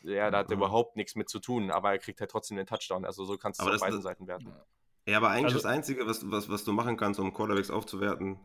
ja, 0.04 0.32
da 0.32 0.40
hat 0.40 0.50
er 0.50 0.56
mhm. 0.56 0.64
überhaupt 0.64 0.96
nichts 0.96 1.16
mit 1.16 1.30
zu 1.30 1.40
tun, 1.40 1.72
aber 1.72 1.92
er 1.92 2.00
kriegt 2.00 2.20
halt 2.20 2.32
trotzdem 2.32 2.58
den 2.58 2.66
Touchdown. 2.66 3.06
Also 3.06 3.26
so 3.26 3.38
kannst 3.38 3.62
du 3.62 3.68
es 3.68 3.76
auf 3.76 3.82
beiden 3.82 4.02
Seiten 4.02 4.28
werten. 4.28 4.54
Ja, 5.06 5.18
aber 5.18 5.30
eigentlich 5.30 5.46
also, 5.46 5.58
das 5.58 5.66
Einzige, 5.66 6.06
was, 6.06 6.30
was, 6.30 6.50
was 6.50 6.64
du 6.64 6.74
machen 6.74 6.98
kannst, 6.98 7.20
um 7.20 7.34
Quarterbacks 7.34 7.72
aufzuwerten, 7.72 8.40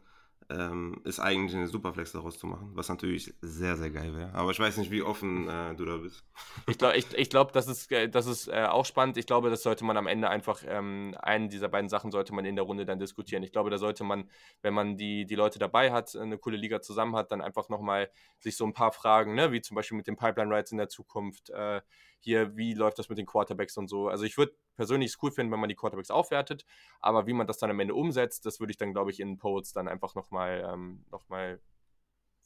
ähm, 0.50 1.00
ist 1.04 1.18
eigentlich 1.20 1.56
eine 1.56 1.66
Superflex 1.66 2.12
daraus 2.12 2.38
zu 2.38 2.46
machen, 2.46 2.70
was 2.74 2.88
natürlich 2.88 3.34
sehr, 3.40 3.76
sehr 3.76 3.90
geil 3.90 4.16
wäre. 4.16 4.34
Aber 4.34 4.50
ich 4.50 4.58
weiß 4.58 4.76
nicht, 4.76 4.90
wie 4.90 5.02
offen 5.02 5.48
äh, 5.48 5.74
du 5.74 5.84
da 5.84 5.96
bist. 5.96 6.24
Ich 6.66 6.78
glaube, 6.78 6.96
ich, 6.96 7.12
ich 7.14 7.30
glaub, 7.30 7.52
das 7.52 7.68
ist, 7.68 7.90
äh, 7.90 8.08
das 8.08 8.26
ist 8.26 8.48
äh, 8.48 8.64
auch 8.64 8.84
spannend. 8.84 9.16
Ich 9.16 9.26
glaube, 9.26 9.50
das 9.50 9.62
sollte 9.62 9.84
man 9.84 9.96
am 9.96 10.06
Ende 10.06 10.28
einfach, 10.28 10.62
ähm, 10.66 11.16
einen 11.20 11.48
dieser 11.48 11.68
beiden 11.68 11.88
Sachen 11.88 12.10
sollte 12.10 12.34
man 12.34 12.44
in 12.44 12.56
der 12.56 12.64
Runde 12.64 12.84
dann 12.84 12.98
diskutieren. 12.98 13.42
Ich 13.42 13.52
glaube, 13.52 13.70
da 13.70 13.78
sollte 13.78 14.04
man, 14.04 14.30
wenn 14.62 14.74
man 14.74 14.96
die, 14.96 15.26
die 15.26 15.34
Leute 15.34 15.58
dabei 15.58 15.92
hat, 15.92 16.14
eine 16.16 16.38
coole 16.38 16.56
Liga 16.56 16.80
zusammen 16.80 17.16
hat, 17.16 17.32
dann 17.32 17.40
einfach 17.40 17.68
nochmal 17.68 18.10
sich 18.38 18.56
so 18.56 18.64
ein 18.64 18.72
paar 18.72 18.92
Fragen, 18.92 19.34
ne, 19.34 19.52
wie 19.52 19.60
zum 19.60 19.74
Beispiel 19.74 19.96
mit 19.96 20.06
den 20.06 20.16
Pipeline 20.16 20.54
Rides 20.54 20.72
in 20.72 20.78
der 20.78 20.88
Zukunft, 20.88 21.50
äh, 21.50 21.80
hier, 22.20 22.56
wie 22.56 22.74
läuft 22.74 22.98
das 22.98 23.08
mit 23.08 23.18
den 23.18 23.26
Quarterbacks 23.26 23.76
und 23.76 23.88
so. 23.88 24.08
Also 24.08 24.24
ich 24.24 24.36
würde 24.36 24.52
persönlich 24.76 25.10
es 25.10 25.22
cool 25.22 25.30
finden, 25.30 25.52
wenn 25.52 25.60
man 25.60 25.68
die 25.68 25.74
Quarterbacks 25.74 26.10
aufwertet, 26.10 26.64
aber 27.00 27.26
wie 27.26 27.32
man 27.32 27.46
das 27.46 27.58
dann 27.58 27.70
am 27.70 27.80
Ende 27.80 27.94
umsetzt, 27.94 28.46
das 28.46 28.60
würde 28.60 28.70
ich 28.72 28.76
dann, 28.76 28.92
glaube 28.92 29.10
ich, 29.10 29.20
in 29.20 29.38
Polls 29.38 29.72
dann 29.72 29.88
einfach 29.88 30.14
nochmal 30.14 30.68
ähm, 30.72 31.04
noch 31.10 31.24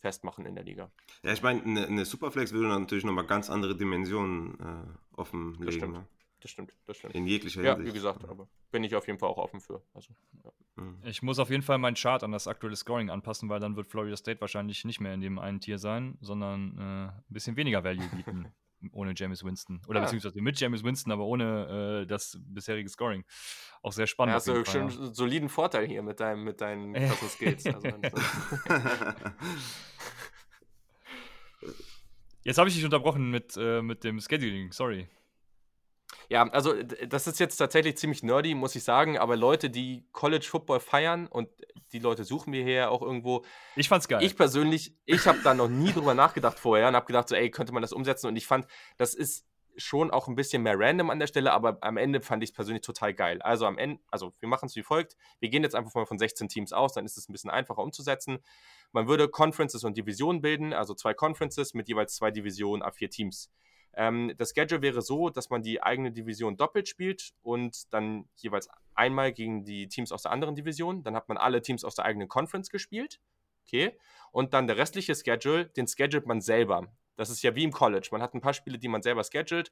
festmachen 0.00 0.46
in 0.46 0.54
der 0.54 0.64
Liga. 0.64 0.90
Ja, 1.22 1.32
ich 1.32 1.42
meine, 1.42 1.62
eine, 1.62 1.86
eine, 1.86 2.04
Superflex 2.04 2.52
würde 2.52 2.68
natürlich 2.68 3.04
nochmal 3.04 3.26
ganz 3.26 3.50
andere 3.50 3.76
Dimensionen 3.76 4.58
äh, 4.58 5.18
offenlegen. 5.18 5.66
Das 5.66 5.74
stimmt. 5.74 5.92
Ne? 5.92 6.06
Das 6.40 6.50
stimmt, 6.50 6.74
das 6.86 6.96
stimmt. 6.96 7.14
In 7.14 7.26
jeglicher 7.26 7.60
Hinsicht. 7.60 7.78
Ja, 7.80 7.84
wie 7.86 7.92
gesagt, 7.92 8.24
aber 8.24 8.48
bin 8.70 8.82
ich 8.82 8.94
auf 8.94 9.06
jeden 9.06 9.18
Fall 9.18 9.28
auch 9.28 9.36
offen 9.36 9.60
für. 9.60 9.82
Also, 9.92 10.14
ja. 10.42 10.50
Mhm. 10.76 10.98
Ich 11.04 11.22
muss 11.22 11.38
auf 11.38 11.50
jeden 11.50 11.62
Fall 11.62 11.76
meinen 11.78 11.96
Chart 11.96 12.22
an 12.22 12.32
das 12.32 12.48
aktuelle 12.48 12.76
Scoring 12.76 13.10
anpassen, 13.10 13.48
weil 13.50 13.60
dann 13.60 13.76
wird 13.76 13.88
Florida 13.88 14.16
State 14.16 14.40
wahrscheinlich 14.40 14.84
nicht 14.86 15.00
mehr 15.00 15.12
in 15.12 15.20
dem 15.20 15.38
einen 15.38 15.60
Tier 15.60 15.78
sein, 15.78 16.16
sondern 16.20 16.78
äh, 16.78 16.80
ein 16.80 17.22
bisschen 17.28 17.56
weniger 17.56 17.84
Value 17.84 18.08
bieten. 18.08 18.52
ohne 18.92 19.12
James 19.16 19.44
Winston. 19.44 19.80
Oder 19.86 20.00
ja. 20.00 20.04
beziehungsweise 20.04 20.40
mit 20.40 20.58
James 20.58 20.82
Winston, 20.84 21.12
aber 21.12 21.24
ohne 21.24 22.02
äh, 22.02 22.06
das 22.06 22.38
bisherige 22.40 22.88
Scoring. 22.88 23.24
Auch 23.82 23.92
sehr 23.92 24.06
spannend. 24.06 24.32
Ja, 24.32 24.36
hast 24.36 24.48
du 24.48 24.64
schon 24.64 24.82
einen 24.82 25.14
soliden 25.14 25.48
Vorteil 25.48 25.86
hier 25.86 26.02
mit, 26.02 26.20
deinem, 26.20 26.44
mit 26.44 26.60
deinen 26.60 26.92
krassen 26.94 27.28
Skills. 27.28 27.66
Also, 27.66 27.88
Jetzt 32.42 32.56
habe 32.56 32.68
ich 32.68 32.74
dich 32.74 32.84
unterbrochen 32.84 33.30
mit, 33.30 33.56
äh, 33.58 33.82
mit 33.82 34.02
dem 34.02 34.18
Scheduling, 34.20 34.72
sorry. 34.72 35.08
Ja, 36.30 36.48
also 36.50 36.74
das 37.08 37.26
ist 37.26 37.40
jetzt 37.40 37.56
tatsächlich 37.56 37.96
ziemlich 37.96 38.22
nerdy, 38.22 38.54
muss 38.54 38.76
ich 38.76 38.84
sagen, 38.84 39.18
aber 39.18 39.34
Leute, 39.34 39.68
die 39.68 40.06
College 40.12 40.46
Football 40.48 40.78
feiern 40.78 41.26
und 41.26 41.48
die 41.92 41.98
Leute 41.98 42.22
suchen 42.22 42.52
wir 42.52 42.62
hier 42.62 42.92
auch 42.92 43.02
irgendwo. 43.02 43.44
Ich 43.74 43.88
fand's 43.88 44.06
geil. 44.06 44.22
Ich 44.22 44.36
persönlich, 44.36 44.94
ich 45.06 45.26
habe 45.26 45.40
da 45.42 45.54
noch 45.54 45.68
nie 45.68 45.92
drüber 45.92 46.14
nachgedacht 46.14 46.60
vorher 46.60 46.86
und 46.86 46.94
habe 46.94 47.06
gedacht, 47.06 47.28
so, 47.28 47.34
ey, 47.34 47.50
könnte 47.50 47.72
man 47.72 47.82
das 47.82 47.92
umsetzen? 47.92 48.28
Und 48.28 48.36
ich 48.36 48.46
fand, 48.46 48.68
das 48.96 49.14
ist 49.14 49.44
schon 49.76 50.12
auch 50.12 50.28
ein 50.28 50.36
bisschen 50.36 50.62
mehr 50.62 50.78
random 50.78 51.10
an 51.10 51.18
der 51.18 51.26
Stelle, 51.26 51.52
aber 51.52 51.78
am 51.80 51.96
Ende 51.96 52.20
fand 52.20 52.44
ich 52.44 52.50
es 52.50 52.54
persönlich 52.54 52.82
total 52.82 53.12
geil. 53.12 53.42
Also 53.42 53.66
am 53.66 53.76
Ende, 53.76 54.00
also 54.08 54.32
wir 54.38 54.48
machen 54.48 54.66
es 54.66 54.76
wie 54.76 54.84
folgt. 54.84 55.16
Wir 55.40 55.48
gehen 55.48 55.64
jetzt 55.64 55.74
einfach 55.74 55.92
mal 55.96 56.06
von 56.06 56.18
16 56.18 56.48
Teams 56.48 56.72
aus, 56.72 56.92
dann 56.92 57.04
ist 57.04 57.18
es 57.18 57.28
ein 57.28 57.32
bisschen 57.32 57.50
einfacher 57.50 57.82
umzusetzen. 57.82 58.38
Man 58.92 59.08
würde 59.08 59.28
Conferences 59.28 59.82
und 59.82 59.96
Divisionen 59.96 60.42
bilden, 60.42 60.74
also 60.74 60.94
zwei 60.94 61.12
Conferences 61.12 61.74
mit 61.74 61.88
jeweils 61.88 62.14
zwei 62.14 62.30
Divisionen 62.30 62.82
a 62.84 62.92
vier 62.92 63.10
Teams. 63.10 63.50
Ähm, 63.94 64.32
das 64.38 64.52
Schedule 64.54 64.82
wäre 64.82 65.02
so, 65.02 65.30
dass 65.30 65.50
man 65.50 65.62
die 65.62 65.82
eigene 65.82 66.12
Division 66.12 66.56
doppelt 66.56 66.88
spielt 66.88 67.32
und 67.42 67.92
dann 67.92 68.28
jeweils 68.36 68.68
einmal 68.94 69.32
gegen 69.32 69.64
die 69.64 69.88
Teams 69.88 70.12
aus 70.12 70.22
der 70.22 70.32
anderen 70.32 70.54
Division. 70.54 71.02
Dann 71.02 71.16
hat 71.16 71.28
man 71.28 71.36
alle 71.36 71.62
Teams 71.62 71.84
aus 71.84 71.94
der 71.94 72.04
eigenen 72.04 72.28
Conference 72.28 72.70
gespielt. 72.70 73.20
Okay. 73.66 73.96
Und 74.32 74.54
dann 74.54 74.66
der 74.66 74.76
restliche 74.76 75.14
Schedule, 75.14 75.66
den 75.66 75.86
schedult 75.86 76.26
man 76.26 76.40
selber. 76.40 76.86
Das 77.16 77.30
ist 77.30 77.42
ja 77.42 77.54
wie 77.54 77.64
im 77.64 77.72
College. 77.72 78.08
Man 78.12 78.22
hat 78.22 78.34
ein 78.34 78.40
paar 78.40 78.54
Spiele, 78.54 78.78
die 78.78 78.88
man 78.88 79.02
selber 79.02 79.24
schedult. 79.24 79.70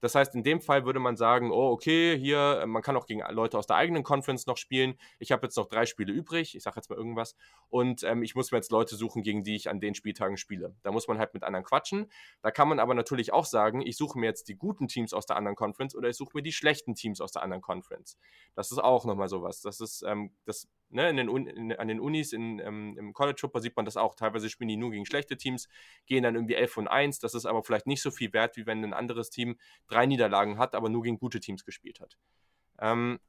Das 0.00 0.14
heißt, 0.14 0.34
in 0.34 0.42
dem 0.42 0.60
Fall 0.60 0.84
würde 0.84 0.98
man 0.98 1.16
sagen, 1.16 1.50
oh, 1.52 1.70
okay, 1.70 2.18
hier, 2.18 2.60
äh, 2.62 2.66
man 2.66 2.82
kann 2.82 2.96
auch 2.96 3.06
gegen 3.06 3.22
Leute 3.30 3.58
aus 3.58 3.66
der 3.66 3.76
eigenen 3.76 4.02
Conference 4.02 4.46
noch 4.46 4.56
spielen. 4.56 4.98
Ich 5.18 5.30
habe 5.32 5.46
jetzt 5.46 5.56
noch 5.56 5.68
drei 5.68 5.86
Spiele 5.86 6.12
übrig, 6.12 6.56
ich 6.56 6.62
sage 6.62 6.76
jetzt 6.76 6.90
mal 6.90 6.96
irgendwas, 6.96 7.36
und 7.68 8.02
ähm, 8.02 8.22
ich 8.22 8.34
muss 8.34 8.50
mir 8.50 8.58
jetzt 8.58 8.72
Leute 8.72 8.96
suchen, 8.96 9.22
gegen 9.22 9.44
die 9.44 9.54
ich 9.54 9.70
an 9.70 9.80
den 9.80 9.94
Spieltagen 9.94 10.36
spiele. 10.36 10.74
Da 10.82 10.90
muss 10.90 11.06
man 11.06 11.18
halt 11.18 11.34
mit 11.34 11.44
anderen 11.44 11.64
quatschen. 11.64 12.10
Da 12.42 12.50
kann 12.50 12.68
man 12.68 12.80
aber 12.80 12.94
natürlich 12.94 13.32
auch 13.32 13.44
sagen, 13.44 13.80
ich 13.80 13.96
suche 13.96 14.18
mir 14.18 14.26
jetzt 14.26 14.48
die 14.48 14.56
guten 14.56 14.88
Teams 14.88 15.12
aus 15.12 15.26
der 15.26 15.36
anderen 15.36 15.56
Conference 15.56 15.94
oder 15.94 16.08
ich 16.08 16.16
suche 16.16 16.32
mir 16.34 16.42
die 16.42 16.52
schlechten 16.52 16.94
Teams 16.94 17.20
aus 17.20 17.32
der 17.32 17.42
anderen 17.42 17.62
Conference. 17.62 18.18
Das 18.54 18.72
ist 18.72 18.78
auch 18.78 19.04
nochmal 19.04 19.28
sowas. 19.28 19.60
Das 19.60 19.80
ist, 19.80 20.02
ähm, 20.02 20.32
das 20.44 20.68
ne, 20.92 21.08
in 21.10 21.16
den 21.16 21.46
in, 21.46 21.72
an 21.72 21.88
den 21.88 22.00
Unis, 22.00 22.32
in, 22.32 22.58
ähm, 22.60 22.96
im 22.98 23.12
College 23.12 23.38
Football 23.40 23.62
sieht 23.62 23.76
man 23.76 23.84
das 23.84 23.96
auch. 23.96 24.14
Teilweise 24.14 24.48
spielen 24.48 24.68
die 24.68 24.76
nur 24.76 24.90
gegen 24.90 25.06
schlechte 25.06 25.36
Teams, 25.36 25.68
gehen 26.06 26.22
dann 26.22 26.34
irgendwie 26.34 26.54
11 26.54 26.76
und 26.76 26.88
1. 26.88 27.18
Das 27.18 27.34
ist 27.34 27.46
aber 27.46 27.62
vielleicht 27.62 27.86
nicht 27.86 28.02
so 28.02 28.10
viel 28.10 28.32
wert, 28.32 28.56
wie 28.56 28.66
wenn 28.66 28.84
ein 28.84 28.92
anderes 28.92 29.30
Team 29.30 29.58
drei 29.88 30.06
Niederlagen 30.06 30.58
hat, 30.58 30.74
aber 30.74 30.88
nur 30.88 31.02
gegen 31.02 31.18
gute 31.18 31.40
Teams 31.40 31.64
gespielt 31.64 32.00
hat. 32.00 32.16
Ähm, 32.78 33.20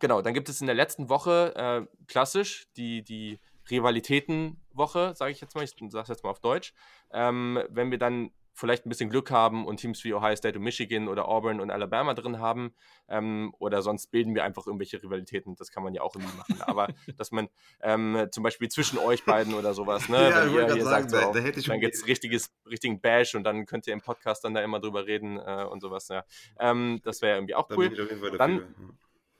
genau, 0.00 0.22
dann 0.22 0.34
gibt 0.34 0.48
es 0.48 0.60
in 0.60 0.66
der 0.66 0.76
letzten 0.76 1.08
Woche 1.08 1.54
äh, 1.56 2.04
klassisch 2.06 2.68
die, 2.76 3.02
die 3.02 3.40
Rivalitätenwoche, 3.70 5.14
sage 5.16 5.32
ich 5.32 5.40
jetzt 5.40 5.54
mal, 5.54 5.64
ich 5.64 5.70
sage 5.70 6.02
es 6.02 6.08
jetzt 6.08 6.24
mal 6.24 6.30
auf 6.30 6.40
Deutsch. 6.40 6.72
Ähm, 7.10 7.62
wenn 7.68 7.90
wir 7.90 7.98
dann 7.98 8.30
vielleicht 8.56 8.86
ein 8.86 8.88
bisschen 8.88 9.10
Glück 9.10 9.30
haben 9.30 9.66
und 9.66 9.76
Teams 9.76 10.02
wie 10.02 10.14
Ohio 10.14 10.34
State 10.34 10.58
und 10.58 10.64
Michigan 10.64 11.08
oder 11.08 11.28
Auburn 11.28 11.60
und 11.60 11.70
Alabama 11.70 12.14
drin 12.14 12.40
haben. 12.40 12.74
Ähm, 13.08 13.54
oder 13.58 13.82
sonst 13.82 14.10
bilden 14.10 14.34
wir 14.34 14.44
einfach 14.44 14.66
irgendwelche 14.66 15.02
Rivalitäten. 15.02 15.54
Das 15.56 15.70
kann 15.70 15.82
man 15.82 15.94
ja 15.94 16.00
auch 16.02 16.14
irgendwie 16.14 16.36
machen. 16.36 16.62
Aber 16.62 16.88
dass 17.18 17.30
man 17.30 17.48
ähm, 17.82 18.28
zum 18.30 18.42
Beispiel 18.42 18.68
zwischen 18.68 18.98
euch 18.98 19.24
beiden 19.24 19.54
oder 19.54 19.74
sowas, 19.74 20.08
ne, 20.08 20.16
ja, 20.30 20.46
wenn 20.46 20.54
ihr, 20.54 20.76
ihr 20.76 20.84
sagt, 20.84 21.10
so, 21.10 21.18
da, 21.18 21.32
da 21.32 21.40
dann 21.40 21.80
gibt 21.80 21.94
es 21.94 22.06
richtiges, 22.06 22.50
richtigen 22.68 23.00
Bash 23.00 23.34
und 23.34 23.44
dann 23.44 23.66
könnt 23.66 23.86
ihr 23.86 23.92
im 23.92 24.00
Podcast 24.00 24.42
dann 24.44 24.54
da 24.54 24.62
immer 24.62 24.80
drüber 24.80 25.06
reden 25.06 25.38
äh, 25.38 25.66
und 25.70 25.80
sowas. 25.80 26.08
Ja. 26.08 26.24
Ähm, 26.58 27.00
das 27.04 27.20
wäre 27.20 27.36
irgendwie 27.36 27.54
auch 27.54 27.68
cool. 27.70 27.90
Dann, 28.38 28.74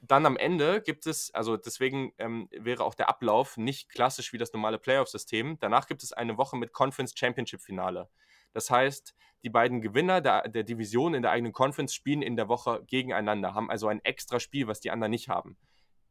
dann 0.03 0.27
am 0.27 0.37
Ende 0.37 0.83
gibt 0.83 1.07
es, 1.07 1.33
also 1.35 1.57
deswegen 1.57 2.13
ähm, 2.19 2.49
wäre 2.53 2.85
auch 2.85 2.95
der 2.95 3.09
Ablauf 3.09 3.57
nicht 3.57 3.89
klassisch 3.89 4.35
wie 4.35 4.39
das 4.39 4.53
normale 4.53 4.79
Playoff-System. 4.79 5.59
Danach 5.59 5.87
gibt 5.87 6.03
es 6.03 6.13
eine 6.13 6.37
Woche 6.37 6.57
mit 6.57 6.75
Conference 6.75 7.15
Championship 7.17 7.63
Finale. 7.63 8.09
Das 8.53 8.71
heißt, 8.71 9.15
die 9.43 9.51
beiden 9.51 9.81
Gewinner 9.81 10.21
der, 10.21 10.49
der 10.49 10.65
Division 10.65 11.15
in 11.15 11.23
der 11.23 11.31
eigenen 11.31 11.53
Conference 11.53 11.95
spielen 11.95 12.23
in 12.23 12.37
der 12.37 12.49
Woche 12.49 12.83
gegeneinander, 12.87 13.55
haben 13.55 13.71
also 13.71 13.89
ein 13.89 14.05
extra 14.05 14.41
Spiel, 14.41 14.67
was 14.67 14.81
die 14.81 14.91
anderen 14.91 15.11
nicht 15.11 15.29
haben. 15.29 15.57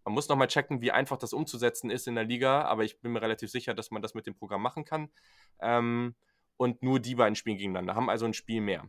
Man 0.05 0.13
muss 0.13 0.29
nochmal 0.29 0.47
checken, 0.47 0.81
wie 0.81 0.91
einfach 0.91 1.17
das 1.17 1.33
umzusetzen 1.33 1.89
ist 1.89 2.07
in 2.07 2.15
der 2.15 2.23
Liga, 2.23 2.61
aber 2.61 2.83
ich 2.83 3.01
bin 3.01 3.11
mir 3.11 3.21
relativ 3.21 3.49
sicher, 3.49 3.73
dass 3.73 3.89
man 3.89 4.01
das 4.01 4.13
mit 4.13 4.27
dem 4.27 4.35
Programm 4.35 4.61
machen 4.61 4.85
kann. 4.85 5.09
Ähm, 5.59 6.15
und 6.57 6.83
nur 6.83 6.99
die 6.99 7.15
beiden 7.15 7.35
spielen 7.35 7.57
gegeneinander, 7.57 7.95
haben 7.95 8.09
also 8.09 8.25
ein 8.25 8.33
Spiel 8.33 8.61
mehr. 8.61 8.87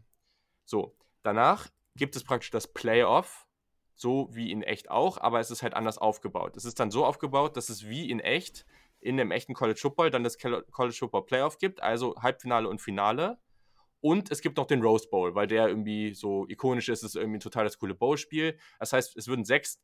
So, 0.65 0.95
danach 1.23 1.69
gibt 1.97 2.17
es 2.17 2.23
praktisch 2.23 2.51
das 2.51 2.73
Playoff, 2.73 3.47
so 3.95 4.29
wie 4.33 4.53
in 4.53 4.63
echt 4.63 4.91
auch, 4.91 5.19
aber 5.19 5.41
es 5.41 5.51
ist 5.51 5.63
halt 5.63 5.75
anders 5.75 5.97
aufgebaut. 5.97 6.57
Es 6.57 6.67
ist 6.67 6.79
dann 6.79 6.91
so 6.91 7.05
aufgebaut, 7.05 7.57
dass 7.57 7.71
es 7.71 7.89
wie 7.89 8.11
in 8.11 8.21
echt 8.21 8.67
in 9.01 9.17
dem 9.17 9.31
echten 9.31 9.55
College 9.55 9.79
Football 9.81 10.11
dann 10.11 10.25
das 10.25 10.39
College 10.39 10.97
Football 10.99 11.27
Playoff 11.27 11.59
gibt, 11.59 11.83
also 11.83 12.15
Halbfinale 12.17 12.69
und 12.69 12.81
Finale. 12.81 13.39
Und 14.01 14.31
es 14.31 14.41
gibt 14.41 14.57
noch 14.57 14.67
den 14.67 14.83
Rose 14.83 15.09
Bowl, 15.09 15.35
weil 15.35 15.47
der 15.47 15.69
irgendwie 15.69 16.15
so 16.15 16.47
ikonisch 16.49 16.89
ist, 16.89 17.03
ist 17.03 17.17
irgendwie 17.17 17.39
ein 17.39 17.41
total 17.41 17.65
das 17.65 17.79
coole 17.79 17.95
Bowl-Spiel. 17.95 18.59
Das 18.79 18.93
heißt, 18.93 19.17
es 19.17 19.27
würden 19.27 19.45
sechs, 19.45 19.81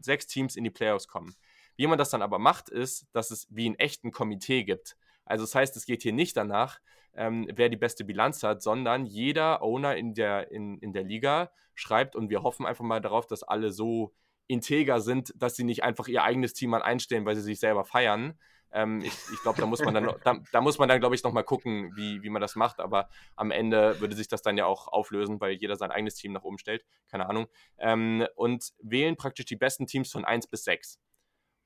sechs 0.00 0.26
Teams 0.26 0.54
in 0.54 0.64
die 0.64 0.70
Playoffs 0.70 1.08
kommen. 1.08 1.34
Wie 1.76 1.86
man 1.86 1.98
das 1.98 2.10
dann 2.10 2.22
aber 2.22 2.38
macht, 2.38 2.68
ist, 2.68 3.06
dass 3.12 3.30
es 3.30 3.48
wie 3.50 3.68
ein 3.68 3.78
echten 3.78 4.12
Komitee 4.12 4.64
gibt. 4.64 4.96
Also 5.24 5.44
das 5.44 5.54
heißt, 5.54 5.76
es 5.76 5.86
geht 5.86 6.02
hier 6.02 6.12
nicht 6.12 6.36
danach, 6.36 6.80
ähm, 7.14 7.48
wer 7.54 7.68
die 7.68 7.76
beste 7.76 8.04
Bilanz 8.04 8.42
hat, 8.42 8.62
sondern 8.62 9.06
jeder 9.06 9.62
Owner 9.62 9.96
in 9.96 10.14
der, 10.14 10.50
in, 10.50 10.78
in 10.78 10.92
der 10.92 11.02
Liga 11.02 11.50
schreibt 11.74 12.14
und 12.16 12.30
wir 12.30 12.42
hoffen 12.42 12.66
einfach 12.66 12.84
mal 12.84 13.00
darauf, 13.00 13.26
dass 13.26 13.42
alle 13.42 13.72
so 13.72 14.14
integer 14.46 15.00
sind, 15.00 15.32
dass 15.36 15.56
sie 15.56 15.64
nicht 15.64 15.82
einfach 15.82 16.06
ihr 16.06 16.22
eigenes 16.22 16.52
Team 16.52 16.70
mal 16.70 16.82
einstellen, 16.82 17.24
weil 17.24 17.34
sie 17.36 17.42
sich 17.42 17.58
selber 17.58 17.84
feiern. 17.84 18.38
Ähm, 18.74 19.00
ich, 19.02 19.14
ich 19.32 19.40
glaube, 19.40 19.60
da 19.60 19.66
muss 19.66 19.82
man 19.82 19.94
dann, 19.94 20.14
da, 20.24 20.36
da 20.52 20.60
muss 20.60 20.78
man 20.78 20.88
dann, 20.88 21.00
glaube 21.00 21.14
ich, 21.14 21.22
nochmal 21.22 21.44
gucken, 21.44 21.96
wie, 21.96 22.22
wie 22.22 22.28
man 22.28 22.42
das 22.42 22.56
macht. 22.56 22.80
Aber 22.80 23.08
am 23.36 23.50
Ende 23.50 24.00
würde 24.00 24.16
sich 24.16 24.28
das 24.28 24.42
dann 24.42 24.58
ja 24.58 24.66
auch 24.66 24.88
auflösen, 24.88 25.40
weil 25.40 25.52
jeder 25.52 25.76
sein 25.76 25.92
eigenes 25.92 26.16
Team 26.16 26.32
nach 26.32 26.42
oben 26.42 26.58
stellt. 26.58 26.84
Keine 27.08 27.28
Ahnung. 27.28 27.46
Ähm, 27.78 28.26
und 28.34 28.72
wählen 28.82 29.16
praktisch 29.16 29.46
die 29.46 29.56
besten 29.56 29.86
Teams 29.86 30.10
von 30.10 30.24
1 30.24 30.48
bis 30.48 30.64
6. 30.64 30.98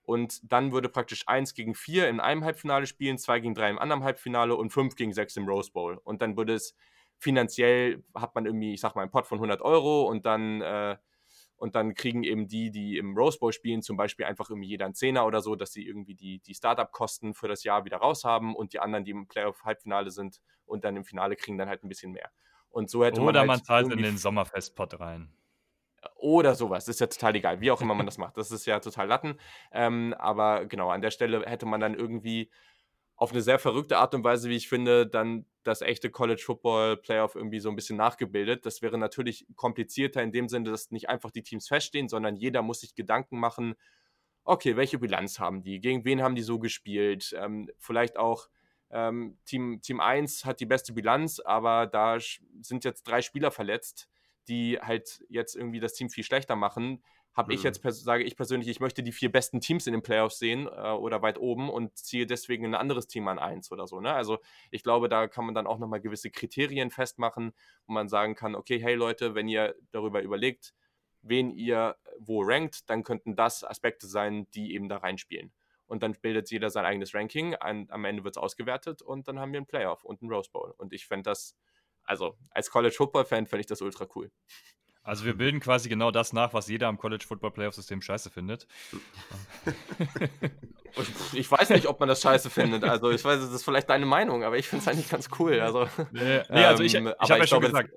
Und 0.03 0.41
dann 0.53 0.73
würde 0.73 0.89
praktisch 0.89 1.27
1 1.27 1.55
gegen 1.55 1.75
4 1.75 2.09
in 2.09 2.21
einem 2.21 2.45
Halbfinale 2.45 2.87
spielen, 2.87 3.19
2 3.19 3.41
gegen 3.41 3.55
3 3.55 3.71
im 3.71 3.79
anderen 3.79 4.05
Halbfinale 4.05 4.55
und 4.55 4.71
5 4.71 4.95
gegen 4.95 5.13
6 5.13 5.37
im 5.37 5.49
Rose 5.49 5.73
Bowl. 5.73 5.99
Und 6.05 6.23
dann 6.23 6.37
würde 6.37 6.55
es 6.55 6.75
finanziell, 7.19 8.05
hat 8.15 8.35
man 8.35 8.47
irgendwie, 8.47 8.75
ich 8.75 8.81
sag 8.81 8.95
mal, 8.95 9.03
einen 9.03 9.11
Pot 9.11 9.27
von 9.27 9.39
100 9.39 9.61
Euro 9.61 10.05
und 10.05 10.25
dann 10.25 10.63
äh, 10.63 10.97
und 11.59 11.75
dann 11.75 11.95
kriegen 11.95 12.23
eben 12.23 12.47
die, 12.47 12.71
die 12.71 12.97
im 12.97 13.17
Rose 13.17 13.39
Bowl 13.39 13.53
spielen, 13.53 13.83
zum 13.83 13.97
Beispiel 13.97 14.25
einfach 14.25 14.49
irgendwie 14.49 14.69
jeder 14.69 14.87
einen 14.87 14.95
Zehner 14.95 15.27
oder 15.27 15.41
so, 15.41 15.57
dass 15.57 15.73
sie 15.73 15.85
irgendwie 15.85 16.15
die, 16.15 16.39
die 16.39 16.55
Startup-Kosten 16.55 17.35
für 17.35 17.49
das 17.49 17.65
Jahr 17.65 17.85
wieder 17.85 17.99
raus 17.99 18.25
haben 18.25 18.55
und 18.55 18.73
die 18.73 18.79
anderen, 18.79 19.05
die 19.05 19.11
im 19.11 19.27
Playoff-Halbfinale 19.27 20.11
sind 20.11 20.41
und 20.67 20.85
dann 20.85 20.97
im 20.97 21.05
Finale 21.05 21.37
kriegen 21.37 21.59
dann 21.59 21.69
halt 21.69 21.83
ein 21.83 21.89
bisschen 21.89 22.13
mehr. 22.13 22.31
Und 22.71 22.91
so 22.91 23.05
hätte 23.05 23.21
oder 23.21 23.33
man, 23.33 23.37
halt 23.39 23.47
man 23.49 23.65
zahlt 23.65 23.93
in 23.93 24.03
den 24.03 24.19
Sommerfestpot 24.19 25.01
rein. 25.01 25.33
Oder 26.15 26.55
sowas, 26.55 26.85
das 26.85 26.97
ist 26.97 27.01
ja 27.01 27.07
total 27.09 27.35
egal, 27.35 27.61
wie 27.61 27.73
auch 27.73 27.81
immer 27.81 27.95
man 27.95 28.07
das 28.07 28.19
macht. 28.19 28.37
Das 28.37 28.53
ist 28.53 28.65
ja 28.67 28.79
total 28.79 29.09
Latten. 29.09 29.39
Ähm, 29.73 30.15
aber 30.17 30.67
genau, 30.67 30.91
an 30.91 31.01
der 31.01 31.11
Stelle 31.11 31.45
hätte 31.45 31.67
man 31.67 31.81
dann 31.81 31.95
irgendwie 31.95 32.51
auf 33.19 33.33
eine 33.33 33.43
sehr 33.43 33.59
verrückte 33.59 33.99
Art 33.99 34.15
und 34.15 34.23
Weise, 34.23 34.49
wie 34.49 34.55
ich 34.55 34.69
finde, 34.69 35.05
dann 35.05 35.45
das 35.65 35.83
echte 35.83 36.09
College 36.09 36.41
Football 36.41 36.97
Playoff 36.99 37.35
irgendwie 37.35 37.59
so 37.59 37.69
ein 37.69 37.75
bisschen 37.75 37.97
nachgebildet. 37.97 38.65
Das 38.65 38.81
wäre 38.81 38.97
natürlich 38.97 39.45
komplizierter 39.57 40.23
in 40.23 40.31
dem 40.31 40.49
Sinne, 40.49 40.71
dass 40.71 40.93
nicht 40.93 41.09
einfach 41.09 41.33
die 41.33 41.43
Teams 41.43 41.67
feststehen, 41.67 42.09
sondern 42.09 42.37
jeder 42.37 42.63
muss 42.63 42.81
sich 42.81 42.95
Gedanken 42.95 43.41
machen, 43.41 43.75
okay, 44.45 44.77
welche 44.77 45.01
Bilanz 45.01 45.41
haben 45.41 45.63
die, 45.63 45.81
gegen 45.81 46.05
wen 46.05 46.23
haben 46.23 46.37
die 46.37 46.43
so 46.43 46.61
gespielt, 46.61 47.35
ähm, 47.37 47.69
vielleicht 47.79 48.17
auch 48.17 48.49
ähm, 48.91 49.37
Team, 49.45 49.81
Team 49.83 50.01
1 50.01 50.45
hat 50.45 50.61
die 50.61 50.67
beste 50.67 50.93
Bilanz, 50.93 51.41
aber 51.41 51.89
da 51.89 52.19
sind 52.21 52.85
jetzt 52.85 53.03
drei 53.03 53.21
Spieler 53.21 53.51
verletzt, 53.51 54.09
die 54.47 54.79
halt 54.81 55.25
jetzt 55.29 55.57
irgendwie 55.57 55.81
das 55.81 55.93
Team 55.93 56.09
viel 56.09 56.25
schlechter 56.25 56.55
machen 56.55 57.03
habe 57.39 57.53
mhm. 57.53 57.59
ich 57.59 57.63
jetzt, 57.63 57.81
sage 57.85 58.25
ich 58.25 58.37
persönlich, 58.37 58.69
ich 58.69 58.81
möchte 58.81 59.05
die 59.05 59.13
vier 59.13 59.31
besten 59.31 59.61
Teams 59.61 59.87
in 59.87 59.93
den 59.93 60.03
Playoffs 60.03 60.41
sehen 60.41 60.67
äh, 60.67 60.91
oder 60.91 61.23
weit 61.23 61.39
oben 61.39 61.71
und 61.71 61.97
ziehe 61.97 62.27
deswegen 62.27 62.67
ein 62.67 62.75
anderes 62.75 63.07
Team 63.07 63.29
an 63.29 63.39
eins 63.39 63.71
oder 63.71 63.87
so. 63.87 64.01
Ne? 64.01 64.13
Also 64.13 64.41
ich 64.73 64.83
glaube, 64.83 65.09
da 65.09 65.29
kann 65.29 65.45
man 65.47 65.55
dann 65.55 65.69
auch 65.69 65.79
nochmal 65.79 66.01
gewisse 66.01 66.31
Kriterien 66.31 66.91
festmachen, 66.91 67.53
wo 67.87 67.93
man 67.93 68.09
sagen 68.09 68.35
kann, 68.35 68.57
okay, 68.57 68.81
hey 68.81 68.97
Leute, 68.97 69.37
wenn 69.37 69.47
ihr 69.47 69.77
darüber 69.93 70.21
überlegt, 70.21 70.75
wen 71.23 71.53
ihr 71.53 71.97
wo 72.19 72.43
rankt, 72.43 72.91
dann 72.91 73.05
könnten 73.05 73.37
das 73.37 73.63
Aspekte 73.63 74.09
sein, 74.09 74.49
die 74.51 74.75
eben 74.75 74.89
da 74.89 74.97
reinspielen. 74.97 75.53
Und 75.87 76.03
dann 76.03 76.15
bildet 76.15 76.51
jeder 76.51 76.71
sein 76.71 76.85
eigenes 76.85 77.15
Ranking, 77.15 77.55
ein, 77.55 77.89
am 77.91 78.05
Ende 78.05 78.25
wird 78.25 78.37
es 78.37 78.43
ausgewertet 78.43 79.01
und 79.01 79.29
dann 79.29 79.39
haben 79.39 79.53
wir 79.53 79.59
einen 79.59 79.67
Playoff 79.67 80.05
und 80.05 80.23
einen 80.23 80.33
Rose 80.33 80.51
Bowl. 80.51 80.75
Und 80.77 80.93
ich 80.93 81.07
fände 81.07 81.31
das, 81.31 81.57
also 82.03 82.37
als 82.51 82.69
College 82.69 82.97
Football 82.97 83.27
Fan 83.27 83.47
fände 83.47 83.61
ich 83.61 83.67
das 83.67 83.81
ultra 83.81 84.09
cool. 84.17 84.33
Also 85.03 85.25
wir 85.25 85.35
bilden 85.35 85.61
quasi 85.61 85.89
genau 85.89 86.11
das 86.11 86.33
nach, 86.33 86.53
was 86.53 86.69
jeder 86.69 86.89
am 86.89 86.99
College 86.99 87.25
Football 87.27 87.53
Playoff 87.53 87.75
System 87.75 88.03
scheiße 88.03 88.31
findet. 88.31 88.67
ich 91.33 91.51
weiß 91.51 91.71
nicht, 91.71 91.87
ob 91.87 91.99
man 91.99 92.09
das 92.09 92.21
scheiße 92.21 92.51
findet. 92.51 92.85
Also 92.85 93.11
ich 93.11 93.25
weiß, 93.25 93.41
das 93.41 93.53
ist 93.53 93.65
vielleicht 93.65 93.89
deine 93.89 94.05
Meinung, 94.05 94.45
aber 94.45 94.59
ich 94.59 94.69
finde 94.69 94.83
es 94.83 94.89
eigentlich 94.89 95.09
ganz 95.09 95.31
cool. 95.39 95.61
Also, 95.61 95.89
nee, 96.13 96.43
nee 96.51 96.65
also 96.65 96.83
ich, 96.83 96.95
ich 96.95 97.01
ähm, 97.01 97.15
habe 97.19 97.39
ja 97.39 97.47
schon 97.47 97.63
gesagt. 97.63 97.91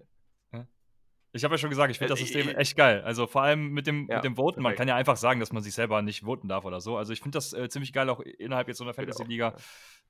Ich 1.34 1.46
habe 1.46 1.54
ja 1.54 1.58
schon 1.58 1.70
gesagt, 1.70 1.92
ich 1.92 1.98
finde 1.98 2.12
das 2.12 2.20
System 2.20 2.50
echt 2.50 2.76
geil. 2.76 3.02
Also 3.04 3.26
vor 3.26 3.44
allem 3.44 3.70
mit 3.70 3.88
dem, 3.88 4.08
ja, 4.10 4.16
mit 4.16 4.26
dem 4.26 4.36
Voten. 4.36 4.62
Man 4.62 4.76
kann 4.76 4.90
ja 4.90 4.96
einfach 4.96 5.16
sagen, 5.16 5.40
dass 5.40 5.54
man 5.54 5.64
sich 5.64 5.74
selber 5.74 6.02
nicht 6.02 6.26
voten 6.26 6.50
darf 6.50 6.66
oder 6.66 6.82
so. 6.82 6.98
Also 6.98 7.14
ich 7.14 7.22
finde 7.22 7.38
das 7.38 7.54
äh, 7.54 7.70
ziemlich 7.70 7.94
geil, 7.94 8.10
auch 8.10 8.20
innerhalb 8.20 8.68
jetzt 8.68 8.80
so 8.80 8.84
einer 8.84 8.94
Fantasy-Liga. 8.94 9.56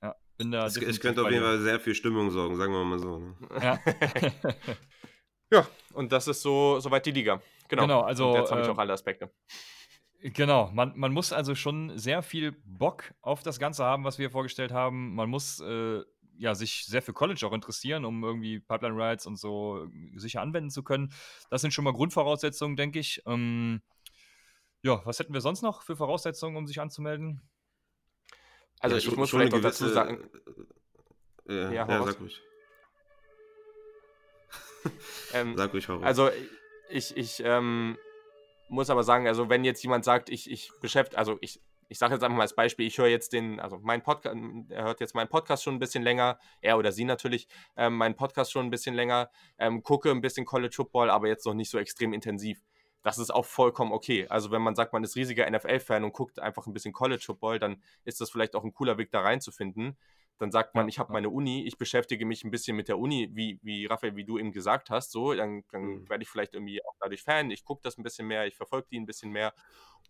Ja, 0.02 0.16
bin 0.36 0.50
da 0.50 0.66
ich 0.66 1.00
könnte 1.00 1.22
auf 1.22 1.30
jeden 1.30 1.44
Fall 1.44 1.60
sehr 1.60 1.78
viel 1.78 1.94
Stimmung 1.94 2.32
sorgen, 2.32 2.56
sagen 2.56 2.72
wir 2.72 2.84
mal 2.84 2.98
so. 2.98 3.18
Ne? 3.18 3.34
Ja. 3.62 3.78
Ja, 5.52 5.66
und 5.92 6.10
das 6.10 6.28
ist 6.28 6.40
so 6.40 6.80
soweit 6.80 7.04
die 7.04 7.10
Liga. 7.10 7.42
Genau. 7.68 7.82
genau 7.82 8.00
also, 8.00 8.30
und 8.30 8.40
jetzt 8.40 8.50
habe 8.50 8.62
ich 8.62 8.68
auch 8.68 8.78
alle 8.78 8.94
Aspekte. 8.94 9.30
Genau, 10.22 10.70
man, 10.72 10.92
man 10.96 11.12
muss 11.12 11.32
also 11.32 11.54
schon 11.54 11.98
sehr 11.98 12.22
viel 12.22 12.52
Bock 12.64 13.12
auf 13.20 13.42
das 13.42 13.58
Ganze 13.58 13.84
haben, 13.84 14.04
was 14.04 14.18
wir 14.18 14.30
vorgestellt 14.30 14.72
haben. 14.72 15.14
Man 15.14 15.28
muss 15.28 15.60
äh, 15.60 16.00
ja, 16.38 16.54
sich 16.54 16.86
sehr 16.86 17.02
für 17.02 17.12
College 17.12 17.46
auch 17.46 17.52
interessieren, 17.52 18.04
um 18.04 18.24
irgendwie 18.24 18.60
Pipeline 18.60 18.96
Rides 18.96 19.26
und 19.26 19.36
so 19.36 19.88
sicher 20.16 20.40
anwenden 20.40 20.70
zu 20.70 20.82
können. 20.82 21.12
Das 21.50 21.60
sind 21.60 21.74
schon 21.74 21.84
mal 21.84 21.92
Grundvoraussetzungen, 21.92 22.76
denke 22.76 22.98
ich. 22.98 23.22
Ähm, 23.26 23.82
ja, 24.82 25.02
was 25.04 25.18
hätten 25.18 25.34
wir 25.34 25.42
sonst 25.42 25.62
noch 25.62 25.82
für 25.82 25.96
Voraussetzungen, 25.96 26.56
um 26.56 26.66
sich 26.66 26.80
anzumelden? 26.80 27.42
Also, 28.80 28.96
ja, 28.96 29.02
ich 29.02 29.16
muss 29.16 29.30
vielleicht 29.30 29.52
gewisse, 29.52 29.84
dazu 29.84 29.88
sagen. 29.88 30.30
Äh, 31.46 31.54
ja, 31.54 31.72
ja, 31.72 31.88
ja 31.88 32.04
sag 32.04 32.20
ruhig. 32.20 32.40
ähm, 35.34 35.56
Sag 35.56 35.72
ruhig 35.72 35.88
warum. 35.88 36.04
Also 36.04 36.30
ich, 36.88 37.16
ich 37.16 37.42
ähm, 37.44 37.96
muss 38.68 38.90
aber 38.90 39.02
sagen, 39.04 39.26
also 39.26 39.48
wenn 39.48 39.64
jetzt 39.64 39.82
jemand 39.82 40.04
sagt, 40.04 40.30
ich, 40.30 40.50
ich 40.50 40.72
beschäftige, 40.80 41.18
also 41.18 41.38
ich, 41.40 41.60
ich 41.88 41.98
sage 41.98 42.14
jetzt 42.14 42.22
einfach 42.22 42.36
mal 42.36 42.42
als 42.42 42.54
Beispiel, 42.54 42.86
ich 42.86 42.96
höre 42.96 43.08
jetzt 43.08 43.34
den, 43.34 43.60
also 43.60 43.78
mein 43.82 44.02
Podcast, 44.02 44.34
er 44.70 44.84
hört 44.84 45.00
jetzt 45.00 45.14
meinen 45.14 45.28
Podcast 45.28 45.62
schon 45.62 45.74
ein 45.74 45.78
bisschen 45.78 46.02
länger, 46.02 46.38
er 46.62 46.78
oder 46.78 46.90
sie 46.90 47.04
natürlich, 47.04 47.48
ähm, 47.76 47.96
meinen 47.96 48.16
Podcast 48.16 48.50
schon 48.50 48.66
ein 48.66 48.70
bisschen 48.70 48.94
länger, 48.94 49.30
ähm, 49.58 49.82
gucke 49.82 50.10
ein 50.10 50.22
bisschen 50.22 50.46
College 50.46 50.74
Football, 50.74 51.10
aber 51.10 51.28
jetzt 51.28 51.44
noch 51.44 51.54
nicht 51.54 51.70
so 51.70 51.78
extrem 51.78 52.14
intensiv. 52.14 52.62
Das 53.02 53.18
ist 53.18 53.30
auch 53.30 53.44
vollkommen 53.44 53.92
okay. 53.92 54.26
Also 54.28 54.50
wenn 54.52 54.62
man 54.62 54.74
sagt, 54.74 54.92
man 54.92 55.04
ist 55.04 55.16
riesiger 55.16 55.50
NFL-Fan 55.50 56.04
und 56.04 56.12
guckt 56.12 56.38
einfach 56.38 56.66
ein 56.66 56.72
bisschen 56.72 56.92
College 56.92 57.22
Football, 57.26 57.58
dann 57.58 57.82
ist 58.04 58.20
das 58.20 58.30
vielleicht 58.30 58.54
auch 58.54 58.64
ein 58.64 58.72
cooler 58.72 58.96
Weg 58.96 59.10
da 59.10 59.20
reinzufinden. 59.20 59.98
Dann 60.38 60.50
sagt 60.50 60.74
man, 60.74 60.88
ich 60.88 60.98
habe 60.98 61.12
meine 61.12 61.30
Uni, 61.30 61.66
ich 61.66 61.78
beschäftige 61.78 62.26
mich 62.26 62.44
ein 62.44 62.50
bisschen 62.50 62.76
mit 62.76 62.88
der 62.88 62.98
Uni, 62.98 63.30
wie, 63.32 63.60
wie 63.62 63.86
Raphael, 63.86 64.16
wie 64.16 64.24
du 64.24 64.38
eben 64.38 64.52
gesagt 64.52 64.90
hast, 64.90 65.12
so, 65.12 65.34
dann, 65.34 65.62
dann 65.70 65.82
mhm. 65.82 66.08
werde 66.08 66.22
ich 66.22 66.28
vielleicht 66.28 66.54
irgendwie 66.54 66.84
auch 66.84 66.94
dadurch 67.00 67.22
Fan, 67.22 67.50
ich 67.50 67.64
gucke 67.64 67.82
das 67.82 67.98
ein 67.98 68.02
bisschen 68.02 68.26
mehr, 68.26 68.46
ich 68.46 68.56
verfolge 68.56 68.88
die 68.90 68.98
ein 68.98 69.06
bisschen 69.06 69.30
mehr 69.30 69.54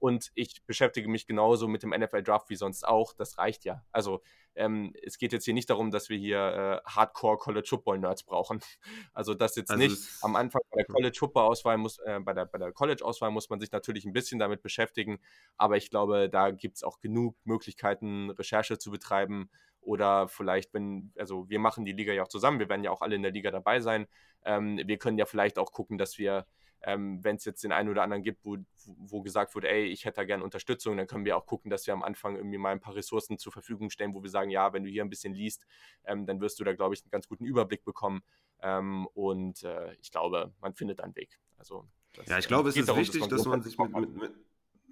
und 0.02 0.32
ich 0.34 0.64
beschäftige 0.66 1.08
mich 1.08 1.28
genauso 1.28 1.68
mit 1.68 1.84
dem 1.84 1.90
NFL-Draft 1.90 2.50
wie 2.50 2.56
sonst 2.56 2.82
auch, 2.86 3.14
das 3.14 3.38
reicht 3.38 3.64
ja. 3.64 3.84
Also 3.92 4.20
ähm, 4.56 4.92
es 5.00 5.16
geht 5.16 5.32
jetzt 5.32 5.44
hier 5.44 5.54
nicht 5.54 5.70
darum, 5.70 5.92
dass 5.92 6.08
wir 6.08 6.18
hier 6.18 6.82
äh, 6.84 6.90
Hardcore 6.90 7.36
College 7.36 7.68
Football 7.68 8.00
Nerds 8.00 8.24
brauchen. 8.24 8.60
Also 9.14 9.34
das 9.34 9.54
jetzt 9.56 9.70
also 9.70 9.82
nicht. 9.82 10.08
Am 10.22 10.34
Anfang 10.36 10.62
bei 10.70 10.78
der 10.78 10.86
College 10.86 11.16
Football 11.16 11.44
Auswahl 11.44 11.78
muss, 11.78 11.98
äh, 11.98 12.18
bei 12.20 12.32
der, 12.32 12.46
bei 12.46 12.58
der 12.58 12.72
College 12.72 13.04
Auswahl 13.04 13.30
muss 13.30 13.48
man 13.48 13.60
sich 13.60 13.70
natürlich 13.70 14.04
ein 14.04 14.12
bisschen 14.12 14.38
damit 14.38 14.62
beschäftigen, 14.62 15.20
aber 15.56 15.76
ich 15.76 15.90
glaube, 15.90 16.28
da 16.28 16.50
gibt 16.50 16.76
es 16.76 16.82
auch 16.82 16.98
genug 16.98 17.36
Möglichkeiten, 17.44 18.30
Recherche 18.30 18.78
zu 18.78 18.90
betreiben 18.90 19.50
oder 19.82 20.28
vielleicht, 20.28 20.72
wenn, 20.74 21.12
also 21.16 21.48
wir 21.48 21.58
machen 21.58 21.84
die 21.84 21.92
Liga 21.92 22.12
ja 22.12 22.22
auch 22.22 22.28
zusammen, 22.28 22.58
wir 22.58 22.68
werden 22.68 22.84
ja 22.84 22.90
auch 22.90 23.02
alle 23.02 23.16
in 23.16 23.22
der 23.22 23.32
Liga 23.32 23.50
dabei 23.50 23.80
sein. 23.80 24.06
Ähm, 24.44 24.80
wir 24.84 24.96
können 24.98 25.18
ja 25.18 25.26
vielleicht 25.26 25.58
auch 25.58 25.72
gucken, 25.72 25.98
dass 25.98 26.18
wir, 26.18 26.46
ähm, 26.82 27.22
wenn 27.22 27.36
es 27.36 27.44
jetzt 27.44 27.62
den 27.62 27.72
einen 27.72 27.88
oder 27.88 28.02
anderen 28.02 28.22
gibt, 28.22 28.44
wo, 28.44 28.56
wo 28.96 29.22
gesagt 29.22 29.54
wurde, 29.54 29.68
ey, 29.68 29.84
ich 29.84 30.04
hätte 30.04 30.16
da 30.16 30.24
gerne 30.24 30.44
Unterstützung, 30.44 30.96
dann 30.96 31.06
können 31.06 31.24
wir 31.24 31.36
auch 31.36 31.46
gucken, 31.46 31.70
dass 31.70 31.86
wir 31.86 31.94
am 31.94 32.02
Anfang 32.02 32.36
irgendwie 32.36 32.58
mal 32.58 32.70
ein 32.70 32.80
paar 32.80 32.94
Ressourcen 32.94 33.38
zur 33.38 33.52
Verfügung 33.52 33.90
stellen, 33.90 34.14
wo 34.14 34.22
wir 34.22 34.30
sagen, 34.30 34.50
ja, 34.50 34.72
wenn 34.72 34.84
du 34.84 34.90
hier 34.90 35.02
ein 35.02 35.10
bisschen 35.10 35.34
liest, 35.34 35.66
ähm, 36.04 36.26
dann 36.26 36.40
wirst 36.40 36.58
du 36.60 36.64
da, 36.64 36.72
glaube 36.72 36.94
ich, 36.94 37.02
einen 37.02 37.10
ganz 37.10 37.28
guten 37.28 37.44
Überblick 37.44 37.84
bekommen. 37.84 38.22
Ähm, 38.60 39.06
und 39.14 39.62
äh, 39.64 39.94
ich 40.00 40.10
glaube, 40.10 40.52
man 40.60 40.74
findet 40.74 41.00
einen 41.00 41.16
Weg. 41.16 41.40
Also, 41.58 41.88
das, 42.14 42.28
ja, 42.28 42.38
ich 42.38 42.46
glaube, 42.46 42.68
es 42.68 42.76
ist 42.76 42.88
darum, 42.88 43.00
wichtig, 43.00 43.26
dass 43.26 43.44
man, 43.44 43.62
dass 43.62 43.76
man 43.76 43.88
sich 43.92 44.10
mit, 44.10 44.14
mit, 44.14 44.16
mit, 44.16 44.32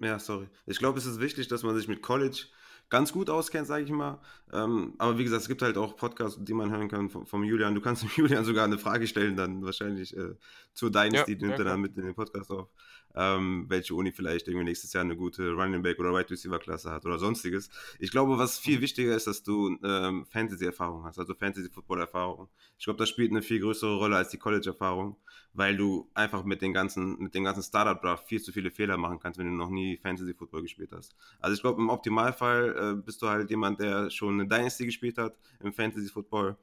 ja, 0.01 0.19
sorry. 0.19 0.47
Ich 0.65 0.79
glaube, 0.79 0.97
es 0.97 1.05
ist 1.05 1.19
wichtig, 1.19 1.47
dass 1.47 1.63
man 1.63 1.75
sich 1.75 1.87
mit 1.87 2.01
College 2.01 2.47
ganz 2.91 3.11
gut 3.11 3.29
auskennt, 3.29 3.65
sage 3.65 3.85
ich 3.85 3.89
mal. 3.89 4.19
Ähm, 4.53 4.93
aber 4.99 5.17
wie 5.17 5.23
gesagt, 5.23 5.41
es 5.41 5.47
gibt 5.47 5.63
halt 5.63 5.77
auch 5.77 5.95
Podcasts, 5.95 6.37
die 6.39 6.53
man 6.53 6.69
hören 6.69 6.89
kann 6.89 7.09
vom, 7.09 7.25
vom 7.25 7.43
Julian. 7.43 7.73
Du 7.73 7.81
kannst 7.81 8.03
dem 8.03 8.11
Julian 8.15 8.45
sogar 8.45 8.65
eine 8.65 8.77
Frage 8.77 9.07
stellen, 9.07 9.35
dann 9.35 9.63
wahrscheinlich 9.63 10.15
äh, 10.15 10.35
zur 10.73 10.91
Dynasty, 10.91 11.31
ja, 11.31 11.37
die 11.37 11.45
nimmt 11.45 11.57
ja, 11.57 11.65
er 11.65 11.71
dann 11.71 11.81
mit 11.81 11.97
in 11.97 12.05
den 12.05 12.13
Podcast 12.13 12.51
auf. 12.51 12.67
Ähm, 13.15 13.65
welche 13.67 13.95
Uni 13.95 14.11
vielleicht 14.11 14.47
irgendwie 14.47 14.65
nächstes 14.65 14.93
Jahr 14.93 15.03
eine 15.03 15.15
gute 15.15 15.51
Running 15.51 15.81
Back 15.81 15.99
oder 15.99 16.13
Right 16.13 16.29
Receiver 16.29 16.59
Klasse 16.59 16.91
hat 16.91 17.05
oder 17.05 17.19
sonstiges. 17.19 17.69
Ich 17.99 18.11
glaube, 18.11 18.37
was 18.37 18.59
viel 18.59 18.77
mhm. 18.77 18.81
wichtiger 18.81 19.15
ist, 19.15 19.27
dass 19.27 19.43
du 19.43 19.77
ähm, 19.83 20.25
Fantasy-Erfahrung 20.25 21.03
hast, 21.05 21.19
also 21.19 21.33
Fantasy-Football-Erfahrung. 21.33 22.49
Ich 22.77 22.85
glaube, 22.85 22.97
das 22.97 23.09
spielt 23.09 23.31
eine 23.31 23.41
viel 23.41 23.59
größere 23.59 23.97
Rolle 23.97 24.17
als 24.17 24.29
die 24.29 24.37
College-Erfahrung, 24.37 25.17
weil 25.53 25.75
du 25.75 26.09
einfach 26.13 26.43
mit 26.43 26.61
den 26.61 26.73
ganzen, 26.73 27.17
mit 27.19 27.35
den 27.35 27.43
ganzen 27.43 27.63
Startup-Draft 27.63 28.27
viel 28.27 28.41
zu 28.41 28.51
viele 28.51 28.71
Fehler 28.71 28.97
machen 28.97 29.19
kannst, 29.19 29.39
wenn 29.39 29.47
du 29.47 29.53
noch 29.53 29.69
nie 29.69 29.97
Fantasy-Football 29.97 30.61
gespielt 30.63 30.91
hast. 30.93 31.15
Also 31.39 31.55
ich 31.55 31.61
glaube, 31.61 31.81
im 31.81 31.89
Optimalfall 31.89 32.95
äh, 32.99 33.01
bist 33.01 33.21
du 33.21 33.27
halt 33.27 33.49
jemand, 33.49 33.79
der 33.79 34.09
schon 34.09 34.39
eine 34.39 34.47
Dynasty 34.47 34.85
gespielt 34.85 35.17
hat 35.17 35.35
im 35.59 35.73
Fantasy 35.73 36.07
Football 36.07 36.57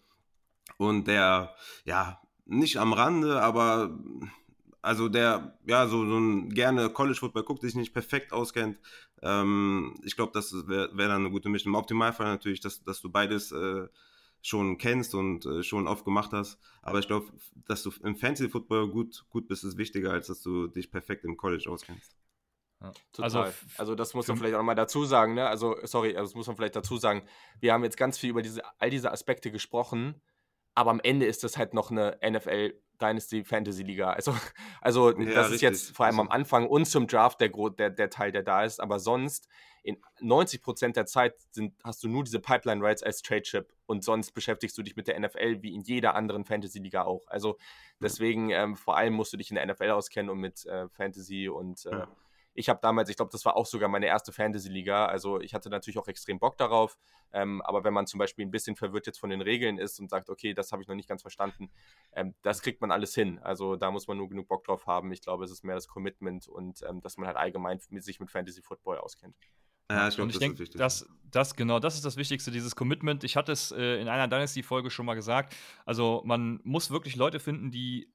und 0.77 1.09
der, 1.09 1.55
ja, 1.85 2.21
nicht 2.47 2.79
am 2.79 2.93
Rande, 2.93 3.41
aber 3.43 3.99
also 4.83 5.09
der 5.09 5.59
ja 5.67 5.87
so, 5.87 6.07
so 6.07 6.19
ein 6.19 6.51
gerne 6.51 6.91
College 6.91 7.19
Football 7.19 7.45
guckt, 7.45 7.63
sich 7.63 7.75
nicht 7.75 7.93
perfekt 7.93 8.33
auskennt. 8.33 8.81
Ähm, 9.23 9.95
ich 10.05 10.17
glaube, 10.17 10.33
das 10.33 10.53
wäre 10.69 10.97
wär 10.97 11.09
dann 11.09 11.23
eine 11.23 11.31
gute 11.31 11.49
Mischung. 11.49 11.73
Im 11.73 11.79
Optimalfall 11.79 12.27
natürlich, 12.27 12.61
dass, 12.61 12.83
dass 12.85 13.01
du 13.01 13.11
beides 13.11 13.53
äh, 13.53 13.89
schon 14.41 14.79
kennst 14.79 15.15
und 15.15 15.47
äh, 15.47 15.63
schon 15.63 15.89
oft 15.89 16.05
gemacht 16.05 16.33
hast. 16.33 16.59
Aber 16.83 16.99
ich 16.99 17.07
glaube, 17.07 17.27
dass 17.67 17.83
du 17.83 17.93
im 18.03 18.17
Fantasy 18.17 18.49
Football 18.49 18.89
gut, 18.89 19.25
gut 19.31 19.49
bist, 19.49 19.65
ist 19.65 19.79
wichtiger, 19.79 20.13
als 20.13 20.29
dass 20.29 20.43
du 20.43 20.69
dich 20.69 20.91
perfekt 20.91 21.25
im 21.25 21.37
College 21.37 21.69
auskennst. 21.69 22.17
Ja, 22.81 22.93
also, 23.19 23.45
also 23.77 23.95
das 23.97 24.15
muss 24.15 24.29
man 24.29 24.37
vielleicht 24.37 24.55
auch 24.55 24.61
nochmal 24.61 24.77
dazu 24.77 25.05
sagen, 25.05 25.35
ne? 25.35 25.49
Also, 25.49 25.75
sorry, 25.83 26.17
also 26.17 26.31
das 26.31 26.37
muss 26.37 26.47
man 26.47 26.55
vielleicht 26.55 26.77
dazu 26.77 26.97
sagen. 26.97 27.27
Wir 27.59 27.73
haben 27.73 27.83
jetzt 27.83 27.97
ganz 27.97 28.17
viel 28.19 28.31
über 28.31 28.43
diese, 28.43 28.63
all 28.79 28.91
diese 28.91 29.11
Aspekte 29.11 29.51
gesprochen, 29.51 30.15
aber 30.77 30.93
am 30.93 31.01
Ende 31.01 31.27
ist 31.27 31.43
das 31.43 31.57
halt 31.57 31.75
noch 31.75 31.91
eine 31.91 32.21
NFL 32.23 32.81
Dynasty 33.01 33.45
Fantasy 33.45 33.83
Liga. 33.83 34.11
Also, 34.13 34.35
also 34.81 35.11
ja, 35.11 35.25
das 35.35 35.51
richtig. 35.51 35.55
ist 35.55 35.61
jetzt 35.63 35.97
vor 35.97 36.07
allem 36.07 36.21
am 36.21 36.29
also 36.29 36.39
Anfang 36.39 36.67
und 36.69 36.87
zum 36.87 37.07
Draft 37.07 37.41
der, 37.41 37.51
der, 37.51 37.91
der 37.91 38.11
Teil, 38.11 38.33
der 38.33 38.43
da 38.43 38.65
ist, 38.65 38.81
aber 38.81 38.99
sonst 38.99 39.49
in 39.83 39.97
90 40.21 40.61
Prozent 40.61 40.97
der 40.97 41.07
Zeit 41.07 41.35
sind, 41.51 41.73
hast 41.83 42.03
du 42.03 42.09
nur 42.09 42.25
diese 42.25 42.41
Pipeline 42.41 42.85
Rights 42.85 43.03
als 43.03 43.23
Trade 43.23 43.43
Chip 43.43 43.73
und 43.87 44.05
sonst 44.05 44.33
beschäftigst 44.33 44.77
du 44.77 44.83
dich 44.83 44.97
mit 44.97 45.09
der 45.09 45.19
NFL 45.19 45.63
wie 45.63 45.73
in 45.75 45.83
jeder 45.83 46.15
anderen 46.15 46.45
Fantasy 46.45 46.79
Liga 46.79 47.05
auch. 47.05 47.27
Also 47.29 47.57
deswegen 48.01 48.51
ähm, 48.51 48.77
vor 48.77 48.97
allem 48.97 49.15
musst 49.15 49.33
du 49.33 49.37
dich 49.37 49.51
in 49.51 49.55
der 49.55 49.67
NFL 49.67 49.91
auskennen 49.91 50.31
und 50.31 50.41
mit 50.41 50.67
äh, 50.67 50.89
Fantasy 50.91 51.49
und 51.49 51.87
äh, 51.87 51.91
ja 51.91 52.09
ich 52.59 52.69
habe 52.69 52.81
damals, 52.83 53.09
ich 53.09 53.17
glaube, 53.17 53.31
das 53.31 53.45
war 53.45 53.57
auch 53.57 53.67
sogar 53.67 53.89
meine 53.89 54.07
erste 54.07 54.33
Fantasy-Liga. 54.33 55.07
Also 55.07 55.41
ich 55.41 55.55
hatte 55.55 55.71
natürlich 55.71 55.97
auch 55.97 56.09
extrem 56.09 56.41
Bock 56.41 56.59
darauf. 56.59 56.99
Ähm, 57.33 57.63
aber 57.63 57.85
wenn 57.85 57.95
man 57.95 58.09
zum 58.09 58.19
Beispiel 58.19 58.45
ein 58.45 58.51
bisschen 58.51 58.75
verwirrt 58.75 59.07
jetzt 59.07 59.21
von 59.21 59.31
den 59.31 59.41
Regeln 59.43 59.79
ist 59.79 60.01
und 60.01 60.11
sagt, 60.11 60.29
okay, 60.29 60.55
das 60.55 60.73
habe 60.73 60.83
ich 60.83 60.89
noch 60.89 60.97
nicht 60.97 61.09
ganz 61.09 61.23
verstanden, 61.23 61.71
ähm, 62.13 62.35
das 62.43 62.61
kriegt 62.61 62.81
man 62.81 62.91
alles 62.91 63.15
hin. 63.15 63.39
Also 63.39 63.77
da 63.77 63.93
muss 63.93 64.09
man 64.09 64.17
nur 64.17 64.29
genug 64.29 64.49
Bock 64.49 64.65
drauf 64.65 64.87
haben. 64.87 65.13
Ich 65.13 65.23
glaube, 65.23 65.45
es 65.45 65.53
ist 65.53 65.63
mehr 65.63 65.77
das 65.77 65.87
Commitment 65.87 66.49
und 66.49 66.83
ähm, 66.83 67.01
dass 67.01 67.17
man 67.17 67.29
halt 67.29 67.37
allgemein 67.37 67.81
mit 67.91 68.03
sich 68.03 68.19
mit 68.19 68.29
Fantasy 68.29 68.61
Football 68.61 68.99
auskennt. 68.99 69.37
Ja, 69.91 70.09
ich 70.09 70.17
glaub, 70.17 70.25
und 70.25 70.31
ich 70.33 70.39
denke, 70.39 70.65
das, 70.65 71.09
das, 71.31 71.55
genau, 71.55 71.79
das 71.79 71.95
ist 71.95 72.05
das 72.05 72.17
Wichtigste, 72.17 72.51
dieses 72.51 72.77
Commitment. 72.77 73.25
Ich 73.25 73.37
hatte 73.37 73.53
es 73.53 73.71
äh, 73.71 74.01
in 74.01 74.09
einer 74.09 74.29
Dynasty-Folge 74.29 74.91
schon 74.91 75.07
mal 75.07 75.15
gesagt. 75.15 75.55
Also 75.87 76.23
man 76.27 76.61
muss 76.65 76.91
wirklich 76.91 77.17
Leute 77.17 77.41
finden, 77.41 77.71
die 77.71 78.13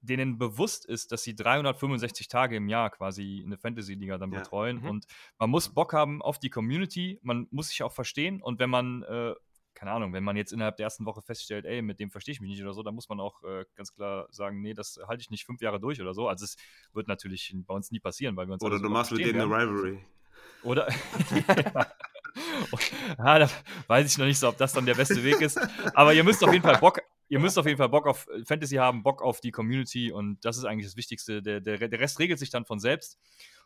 denen 0.00 0.38
bewusst 0.38 0.86
ist, 0.86 1.12
dass 1.12 1.22
sie 1.22 1.34
365 1.34 2.28
Tage 2.28 2.56
im 2.56 2.68
Jahr 2.68 2.90
quasi 2.90 3.42
eine 3.44 3.58
Fantasy-Liga 3.58 4.18
dann 4.18 4.32
ja. 4.32 4.40
betreuen. 4.40 4.80
Mhm. 4.80 4.88
Und 4.88 5.06
man 5.38 5.50
muss 5.50 5.68
Bock 5.68 5.92
haben 5.92 6.22
auf 6.22 6.38
die 6.38 6.50
Community, 6.50 7.18
man 7.22 7.46
muss 7.50 7.68
sich 7.68 7.82
auch 7.82 7.92
verstehen. 7.92 8.40
Und 8.40 8.58
wenn 8.58 8.70
man, 8.70 9.02
äh, 9.02 9.34
keine 9.74 9.92
Ahnung, 9.92 10.12
wenn 10.12 10.24
man 10.24 10.36
jetzt 10.36 10.52
innerhalb 10.52 10.76
der 10.76 10.84
ersten 10.84 11.04
Woche 11.06 11.22
feststellt, 11.22 11.64
ey, 11.64 11.82
mit 11.82 12.00
dem 12.00 12.10
verstehe 12.10 12.32
ich 12.32 12.40
mich 12.40 12.50
nicht 12.50 12.62
oder 12.62 12.74
so, 12.74 12.82
dann 12.82 12.94
muss 12.94 13.08
man 13.08 13.20
auch 13.20 13.42
äh, 13.44 13.64
ganz 13.74 13.92
klar 13.94 14.28
sagen, 14.30 14.60
nee, 14.60 14.74
das 14.74 14.98
halte 15.06 15.20
ich 15.20 15.30
nicht 15.30 15.44
fünf 15.44 15.60
Jahre 15.60 15.80
durch 15.80 16.00
oder 16.00 16.14
so. 16.14 16.28
Also 16.28 16.44
es 16.44 16.56
wird 16.92 17.08
natürlich 17.08 17.54
bei 17.66 17.74
uns 17.74 17.90
nie 17.90 18.00
passieren, 18.00 18.36
weil 18.36 18.46
wir 18.46 18.54
uns 18.54 18.62
Oder 18.62 18.78
du 18.78 18.88
machst 18.88 19.12
mit 19.12 19.24
denen 19.24 19.40
eine 19.40 19.44
Rivalry. 19.44 20.04
Oder 20.62 20.88
ja, 23.18 23.38
da 23.38 23.50
weiß 23.86 24.10
ich 24.10 24.18
noch 24.18 24.26
nicht 24.26 24.38
so, 24.38 24.48
ob 24.48 24.56
das 24.56 24.72
dann 24.72 24.86
der 24.86 24.94
beste 24.94 25.22
Weg 25.22 25.40
ist. 25.40 25.58
Aber 25.94 26.14
ihr 26.14 26.24
müsst 26.24 26.42
auf 26.42 26.52
jeden 26.52 26.64
Fall 26.64 26.78
Bock, 26.78 27.00
ihr 27.28 27.38
müsst 27.38 27.58
auf 27.58 27.66
jeden 27.66 27.78
Fall 27.78 27.88
Bock 27.88 28.06
auf 28.06 28.26
äh, 28.28 28.44
Fantasy 28.44 28.76
haben, 28.76 29.02
Bock 29.02 29.22
auf 29.22 29.40
die 29.40 29.50
Community 29.50 30.10
und 30.12 30.44
das 30.44 30.56
ist 30.56 30.64
eigentlich 30.64 30.86
das 30.86 30.96
Wichtigste. 30.96 31.42
Der, 31.42 31.60
der, 31.60 31.88
der 31.88 32.00
Rest 32.00 32.18
regelt 32.18 32.38
sich 32.38 32.50
dann 32.50 32.64
von 32.64 32.78
selbst. 32.78 33.18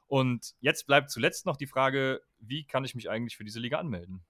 Und 0.06 0.54
jetzt 0.60 0.86
bleibt 0.86 1.10
zuletzt 1.10 1.46
noch 1.46 1.56
die 1.56 1.66
Frage, 1.66 2.22
wie 2.38 2.64
kann 2.64 2.84
ich 2.84 2.94
mich 2.94 3.08
eigentlich 3.08 3.36
für 3.36 3.44
diese 3.44 3.60
Liga 3.60 3.78
anmelden? 3.78 4.22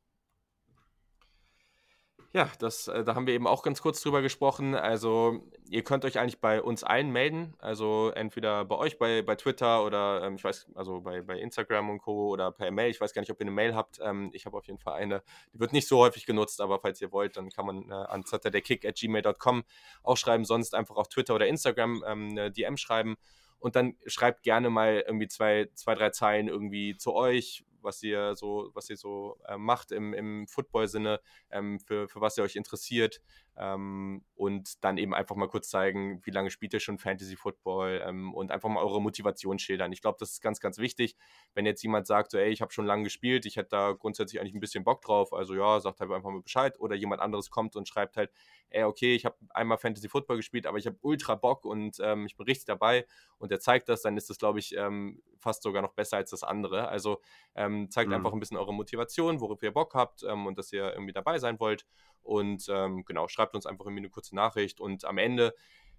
Ja, 2.34 2.50
das, 2.60 2.88
äh, 2.88 3.04
da 3.04 3.14
haben 3.14 3.26
wir 3.26 3.34
eben 3.34 3.46
auch 3.46 3.62
ganz 3.62 3.82
kurz 3.82 4.00
drüber 4.00 4.22
gesprochen. 4.22 4.74
Also, 4.74 5.44
ihr 5.68 5.84
könnt 5.84 6.06
euch 6.06 6.18
eigentlich 6.18 6.40
bei 6.40 6.62
uns 6.62 6.82
allen 6.82 7.10
melden. 7.10 7.52
Also, 7.58 8.10
entweder 8.14 8.64
bei 8.64 8.76
euch 8.76 8.96
bei, 8.98 9.20
bei 9.20 9.36
Twitter 9.36 9.84
oder 9.84 10.22
ähm, 10.24 10.36
ich 10.36 10.44
weiß, 10.44 10.68
also 10.74 11.02
bei, 11.02 11.20
bei 11.20 11.38
Instagram 11.38 11.90
und 11.90 11.98
Co. 11.98 12.30
oder 12.30 12.50
per 12.50 12.70
Mail. 12.70 12.90
Ich 12.90 13.02
weiß 13.02 13.12
gar 13.12 13.20
nicht, 13.20 13.30
ob 13.30 13.38
ihr 13.38 13.42
eine 13.42 13.50
Mail 13.50 13.74
habt. 13.74 13.98
Ähm, 14.02 14.30
ich 14.32 14.46
habe 14.46 14.56
auf 14.56 14.66
jeden 14.66 14.78
Fall 14.78 14.94
eine. 14.94 15.22
Die 15.52 15.60
wird 15.60 15.74
nicht 15.74 15.86
so 15.86 15.98
häufig 15.98 16.24
genutzt, 16.24 16.62
aber 16.62 16.80
falls 16.80 17.02
ihr 17.02 17.12
wollt, 17.12 17.36
dann 17.36 17.50
kann 17.50 17.66
man 17.66 17.90
äh, 17.90 17.92
an 17.92 18.22
saturdaykick.gmail.com 18.22 19.64
auch 20.02 20.16
schreiben. 20.16 20.46
Sonst 20.46 20.74
einfach 20.74 20.96
auf 20.96 21.08
Twitter 21.08 21.34
oder 21.34 21.46
Instagram 21.46 22.02
ähm, 22.06 22.28
eine 22.30 22.50
DM 22.50 22.78
schreiben. 22.78 23.16
Und 23.58 23.76
dann 23.76 23.94
schreibt 24.06 24.42
gerne 24.42 24.70
mal 24.70 25.04
irgendwie 25.06 25.28
zwei, 25.28 25.68
zwei, 25.74 25.94
drei 25.94 26.08
Zeilen 26.10 26.48
irgendwie 26.48 26.96
zu 26.96 27.12
euch, 27.12 27.62
was 27.82 28.02
ihr 28.02 28.34
so, 28.36 28.70
was 28.74 28.88
ihr 28.90 28.96
so 28.96 29.38
äh, 29.46 29.56
macht 29.56 29.92
im, 29.92 30.14
im 30.14 30.46
Football-Sinne, 30.46 31.20
ähm, 31.50 31.80
für, 31.80 32.08
für 32.08 32.20
was 32.20 32.36
ihr 32.38 32.44
euch 32.44 32.56
interessiert. 32.56 33.20
Ähm, 33.56 34.24
und 34.34 34.82
dann 34.82 34.96
eben 34.96 35.14
einfach 35.14 35.36
mal 35.36 35.48
kurz 35.48 35.68
zeigen, 35.68 36.20
wie 36.24 36.30
lange 36.30 36.50
spielt 36.50 36.72
ihr 36.72 36.80
schon 36.80 36.98
Fantasy 36.98 37.36
Football 37.36 38.02
ähm, 38.04 38.32
und 38.32 38.50
einfach 38.50 38.70
mal 38.70 38.82
eure 38.82 39.00
Motivation 39.02 39.58
schildern. 39.58 39.92
Ich 39.92 40.00
glaube, 40.00 40.16
das 40.18 40.32
ist 40.32 40.40
ganz, 40.40 40.58
ganz 40.58 40.78
wichtig. 40.78 41.16
Wenn 41.54 41.66
jetzt 41.66 41.82
jemand 41.82 42.06
sagt, 42.06 42.30
so, 42.30 42.38
ey, 42.38 42.50
ich 42.50 42.62
habe 42.62 42.72
schon 42.72 42.86
lange 42.86 43.04
gespielt, 43.04 43.44
ich 43.44 43.56
hätte 43.56 43.70
da 43.70 43.92
grundsätzlich 43.92 44.40
eigentlich 44.40 44.54
ein 44.54 44.60
bisschen 44.60 44.84
Bock 44.84 45.02
drauf, 45.02 45.32
also 45.34 45.54
ja, 45.54 45.80
sagt 45.80 46.00
halt 46.00 46.10
einfach 46.10 46.30
mal 46.30 46.40
Bescheid. 46.40 46.80
Oder 46.80 46.96
jemand 46.96 47.20
anderes 47.20 47.50
kommt 47.50 47.76
und 47.76 47.86
schreibt 47.86 48.16
halt, 48.16 48.30
ey, 48.70 48.84
okay, 48.84 49.14
ich 49.14 49.24
habe 49.24 49.36
einmal 49.50 49.78
Fantasy 49.78 50.08
Football 50.08 50.36
gespielt, 50.38 50.66
aber 50.66 50.78
ich 50.78 50.86
habe 50.86 50.96
ultra 51.02 51.34
Bock 51.34 51.64
und 51.64 51.98
ähm, 52.00 52.26
ich 52.26 52.36
bin 52.36 52.46
richtig 52.46 52.64
dabei 52.64 53.06
und 53.38 53.50
der 53.50 53.60
zeigt 53.60 53.88
das, 53.88 54.02
dann 54.02 54.16
ist 54.16 54.30
das, 54.30 54.38
glaube 54.38 54.58
ich, 54.58 54.74
ähm, 54.76 55.22
fast 55.38 55.62
sogar 55.62 55.82
noch 55.82 55.92
besser 55.92 56.16
als 56.16 56.30
das 56.30 56.42
andere. 56.42 56.88
Also 56.88 57.20
ähm, 57.54 57.90
zeigt 57.90 58.08
mhm. 58.08 58.14
einfach 58.14 58.32
ein 58.32 58.40
bisschen 58.40 58.56
eure 58.56 58.72
Motivation, 58.72 59.40
worauf 59.40 59.62
ihr 59.62 59.72
Bock 59.72 59.94
habt 59.94 60.22
ähm, 60.22 60.46
und 60.46 60.58
dass 60.58 60.72
ihr 60.72 60.92
irgendwie 60.92 61.12
dabei 61.12 61.38
sein 61.38 61.60
wollt. 61.60 61.84
Und 62.22 62.66
ähm, 62.68 63.04
genau, 63.04 63.28
schreibt 63.28 63.54
uns 63.54 63.66
einfach 63.66 63.84
irgendwie 63.84 64.02
eine 64.02 64.10
kurze 64.10 64.34
Nachricht. 64.34 64.80
Und 64.80 65.04
am 65.04 65.18
Ende, 65.18 65.54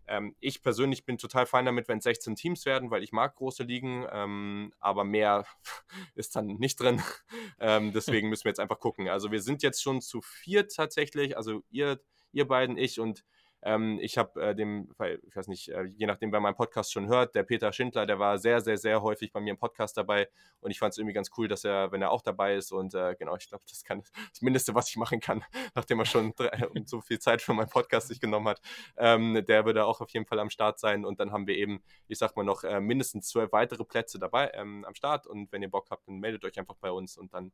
ähm, 0.08 0.36
ich 0.40 0.62
persönlich 0.62 1.06
bin 1.06 1.18
total 1.18 1.46
fein 1.46 1.66
damit, 1.66 1.88
wenn 1.88 2.00
es 2.00 2.04
16 2.04 2.36
Teams 2.36 2.66
werden, 2.66 2.92
weil 2.92 3.04
ich 3.04 3.12
mag 3.12 3.36
große 3.36 3.64
Ligen, 3.64 4.06
ähm, 4.12 4.74
aber 4.80 5.04
mehr 5.04 5.46
ist 6.16 6.36
dann 6.36 6.58
nicht 6.58 6.80
drin. 6.80 7.02
Ähm, 7.60 7.94
deswegen 7.94 8.28
müssen 8.28 8.44
wir 8.44 8.50
jetzt 8.50 8.60
einfach 8.60 8.80
gucken. 8.80 9.08
Also 9.08 9.32
wir 9.32 9.42
sind 9.42 9.64
jetzt 9.64 9.82
schon 9.82 10.02
zu 10.02 10.22
vier 10.22 10.68
tatsächlich, 10.68 11.38
also 11.38 11.64
ihr, 11.70 12.02
ihr 12.34 12.46
beiden, 12.46 12.78
ich 12.78 13.00
und 13.00 13.24
ähm, 13.64 14.00
ich 14.02 14.18
habe 14.18 14.42
äh, 14.42 14.56
dem, 14.56 14.90
ich 15.28 15.36
weiß 15.36 15.48
nicht, 15.48 15.70
äh, 15.70 15.84
je 15.84 16.06
nachdem, 16.06 16.32
wer 16.32 16.40
meinen 16.40 16.56
Podcast 16.56 16.92
schon 16.92 17.08
hört, 17.08 17.36
der 17.36 17.44
Peter 17.44 17.72
Schindler, 17.72 18.06
der 18.06 18.20
war 18.20 18.38
sehr, 18.38 18.62
sehr, 18.62 18.78
sehr 18.78 19.02
häufig 19.02 19.32
bei 19.32 19.40
mir 19.40 19.52
im 19.52 19.58
Podcast 19.58 19.98
dabei 19.98 20.30
und 20.60 20.72
ich 20.72 20.80
fand 20.80 20.92
es 20.92 20.98
irgendwie 20.98 21.14
ganz 21.14 21.30
cool, 21.38 21.48
dass 21.48 21.64
er, 21.64 21.92
wenn 21.92 22.02
er 22.02 22.12
auch 22.12 22.22
dabei 22.22 22.56
ist 22.56 22.72
und 22.72 22.94
äh, 22.94 23.16
genau, 23.18 23.36
ich 23.36 23.48
glaube, 23.48 23.64
das 23.70 23.84
kann 23.84 24.04
das 24.30 24.42
Mindeste, 24.42 24.76
was 24.76 24.90
ich 24.90 24.98
machen 24.98 25.20
kann, 25.20 25.44
nachdem 25.76 26.00
er 26.00 26.06
schon 26.06 26.34
drei, 26.36 26.52
so 26.86 27.02
viel 27.02 27.20
Zeit 27.20 27.42
für 27.42 27.54
meinen 27.54 27.70
Podcast 27.70 28.10
sich 28.10 28.20
genommen 28.20 28.48
hat, 28.48 28.62
ähm, 28.98 29.44
der 29.48 29.66
würde 29.66 29.86
auch 29.86 30.02
auf 30.02 30.10
jeden 30.12 30.26
Fall 30.26 30.40
am 30.40 30.50
Start 30.50 30.80
sein 30.80 31.06
und 31.06 31.20
dann 31.20 31.32
haben 31.32 31.48
wir 31.48 31.56
eben, 31.56 31.82
ich 32.08 32.18
sag 32.18 32.36
mal 32.36 32.44
noch, 32.44 32.64
äh, 32.64 32.80
mindestens 32.80 33.30
zwölf 33.30 33.52
weitere 33.52 33.86
Plätze 33.86 34.20
dabei 34.20 34.52
ähm, 34.54 34.84
am 34.86 34.96
Start 34.96 35.28
und 35.28 35.52
wenn 35.52 35.62
ihr 35.62 35.70
Bock 35.70 35.88
habt, 35.90 36.08
dann 36.08 36.20
meldet 36.20 36.44
euch 36.46 36.60
einfach 36.60 36.76
bei 36.76 36.92
uns 36.92 37.18
und 37.18 37.34
dann 37.34 37.52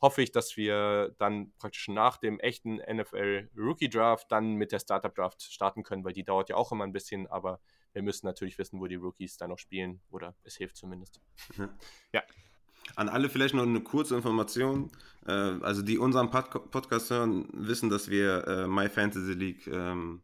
hoffe 0.00 0.22
ich, 0.22 0.32
dass 0.32 0.56
wir 0.56 1.14
dann 1.18 1.52
praktisch 1.58 1.88
nach 1.88 2.18
dem 2.18 2.38
echten 2.40 2.76
NFL 2.76 3.50
Rookie 3.56 3.88
Draft 3.88 4.30
dann 4.30 4.54
mit 4.54 4.72
der 4.72 4.78
Startup 4.78 5.14
Draft 5.14 5.42
starten 5.42 5.82
können, 5.82 6.04
weil 6.04 6.12
die 6.12 6.24
dauert 6.24 6.48
ja 6.48 6.56
auch 6.56 6.72
immer 6.72 6.84
ein 6.84 6.92
bisschen, 6.92 7.26
aber 7.26 7.60
wir 7.92 8.02
müssen 8.02 8.26
natürlich 8.26 8.58
wissen, 8.58 8.78
wo 8.78 8.86
die 8.86 8.96
Rookies 8.96 9.38
dann 9.38 9.50
noch 9.50 9.58
spielen 9.58 10.02
oder 10.10 10.34
es 10.44 10.56
hilft 10.56 10.76
zumindest. 10.76 11.20
Ja. 12.12 12.22
An 12.94 13.08
alle 13.08 13.28
vielleicht 13.28 13.54
noch 13.54 13.64
eine 13.64 13.80
kurze 13.80 14.14
Information. 14.14 14.92
Äh, 15.26 15.32
also 15.32 15.82
die 15.82 15.98
unseren 15.98 16.30
Pod 16.30 16.70
Podcast 16.70 17.10
hören, 17.10 17.48
wissen, 17.52 17.90
dass 17.90 18.08
wir 18.08 18.46
äh, 18.46 18.66
My 18.68 18.88
Fantasy 18.88 19.32
League 19.32 19.66
ähm, 19.66 20.22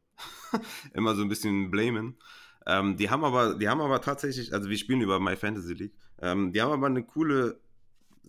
immer 0.94 1.16
so 1.16 1.22
ein 1.22 1.28
bisschen 1.28 1.70
blamen. 1.70 2.18
Ähm, 2.66 2.96
die 2.96 3.10
haben 3.10 3.24
aber, 3.24 3.54
die 3.54 3.68
haben 3.68 3.80
aber 3.80 4.00
tatsächlich, 4.00 4.52
also 4.52 4.68
wir 4.68 4.78
spielen 4.78 5.00
über 5.00 5.18
My 5.18 5.34
Fantasy 5.34 5.74
League. 5.74 5.94
Ähm, 6.20 6.52
die 6.52 6.62
haben 6.62 6.70
aber 6.70 6.86
eine 6.86 7.02
coole 7.02 7.60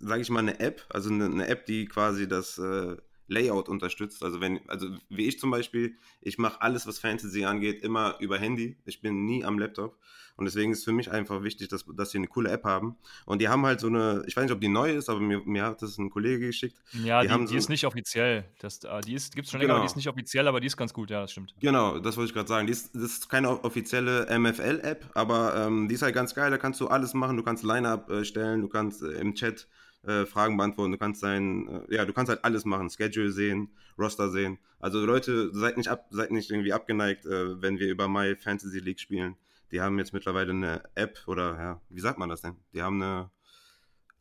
sage 0.04 0.22
ich 0.22 0.30
mal, 0.30 0.40
eine 0.40 0.60
App, 0.60 0.86
also 0.90 1.10
eine, 1.10 1.26
eine 1.26 1.48
App, 1.48 1.66
die 1.66 1.86
quasi 1.86 2.28
das 2.28 2.58
äh, 2.58 2.98
Layout 3.28 3.70
unterstützt. 3.70 4.24
Also 4.24 4.42
wenn, 4.42 4.68
also 4.70 4.88
wie 5.10 5.28
ich 5.28 5.40
zum 5.40 5.52
Beispiel, 5.52 5.98
ich 6.22 6.38
mache 6.38 6.62
alles, 6.62 6.88
was 6.88 7.00
Fantasy 7.00 7.46
angeht, 7.46 7.82
immer 7.82 8.18
über 8.20 8.38
Handy. 8.38 8.78
Ich 8.86 9.02
bin 9.02 9.26
nie 9.26 9.44
am 9.44 9.60
Laptop. 9.60 9.98
Und 10.36 10.46
deswegen 10.46 10.72
ist 10.72 10.84
für 10.84 10.92
mich 10.92 11.12
einfach 11.12 11.44
wichtig, 11.44 11.68
dass, 11.68 11.86
dass 11.96 12.10
sie 12.10 12.18
eine 12.18 12.28
coole 12.28 12.50
App 12.50 12.64
haben. 12.64 12.98
Und 13.26 13.40
die 13.40 13.50
haben 13.50 13.64
halt 13.66 13.80
so 13.80 13.88
eine, 13.88 14.24
ich 14.26 14.36
weiß 14.36 14.46
nicht, 14.46 14.52
ob 14.52 14.62
die 14.62 14.68
neu 14.68 14.92
ist, 14.92 15.08
aber 15.08 15.20
mir, 15.20 15.42
mir 15.46 15.64
hat 15.64 15.82
das 15.84 15.98
ein 16.00 16.10
Kollege 16.10 16.48
geschickt. 16.48 16.82
Ja, 17.04 17.22
die, 17.22 17.28
die, 17.28 17.40
die 17.40 17.48
so 17.48 17.56
ist 17.56 17.70
nicht 17.70 17.86
offiziell. 17.86 18.46
Das, 18.60 18.84
äh, 18.84 19.02
die 19.02 19.12
gibt 19.12 19.46
es 19.46 19.52
schon 19.52 19.60
länger, 19.60 19.74
genau. 19.74 19.84
die 19.84 19.86
ist 19.86 19.96
nicht 19.96 20.10
offiziell, 20.10 20.48
aber 20.48 20.60
die 20.60 20.68
ist 20.68 20.78
ganz 20.78 20.92
gut, 20.92 21.12
ja, 21.12 21.22
das 21.22 21.32
stimmt. 21.32 21.54
Genau, 21.60 22.00
das 22.00 22.18
wollte 22.18 22.30
ich 22.30 22.34
gerade 22.34 22.48
sagen. 22.48 22.66
Die 22.66 22.74
ist, 22.74 22.96
das 22.96 23.04
ist 23.04 23.30
keine 23.30 23.64
offizielle 23.64 24.28
MFL-App, 24.40 25.12
aber 25.14 25.56
ähm, 25.56 25.88
die 25.88 25.94
ist 25.94 26.02
halt 26.02 26.16
ganz 26.16 26.34
geil. 26.34 26.50
Da 26.50 26.58
kannst 26.58 26.82
du 26.82 26.88
alles 26.88 27.14
machen. 27.14 27.38
Du 27.38 27.44
kannst 27.44 27.64
Line-Up 27.64 28.10
äh, 28.10 28.26
stellen, 28.26 28.62
du 28.62 28.70
kannst 28.70 29.04
äh, 29.04 29.12
im 29.12 29.36
Chat 29.36 29.68
äh, 30.06 30.26
Fragen 30.26 30.58
beantworten, 30.58 30.92
du 30.92 30.98
kannst 30.98 31.22
sein, 31.22 31.86
äh, 31.90 31.96
ja, 31.96 32.06
du 32.06 32.14
kannst 32.14 32.30
halt 32.30 32.44
alles 32.44 32.66
machen, 32.66 32.90
Schedule 32.90 33.32
sehen, 33.32 33.70
Roster 33.98 34.30
sehen. 34.30 34.60
Also 34.80 35.06
Leute, 35.06 35.54
seid 35.54 35.78
nicht 35.78 35.90
ab, 35.90 36.08
seid 36.10 36.32
nicht 36.32 36.52
irgendwie 36.52 36.74
abgeneigt, 36.74 37.26
äh, 37.26 37.62
wenn 37.62 37.80
wir 37.80 37.90
über 37.90 38.08
My 38.08 38.36
Fantasy 38.36 38.80
League 38.80 39.00
spielen. 39.00 39.36
Die 39.72 39.82
haben 39.82 39.98
jetzt 39.98 40.14
mittlerweile 40.14 40.52
eine 40.52 40.84
App 40.96 41.22
oder 41.26 41.58
ja, 41.58 41.82
wie 41.90 42.00
sagt 42.00 42.20
man 42.20 42.30
das 42.30 42.42
denn? 42.42 42.58
Die 42.74 42.82
haben 42.82 43.02
eine 43.02 43.32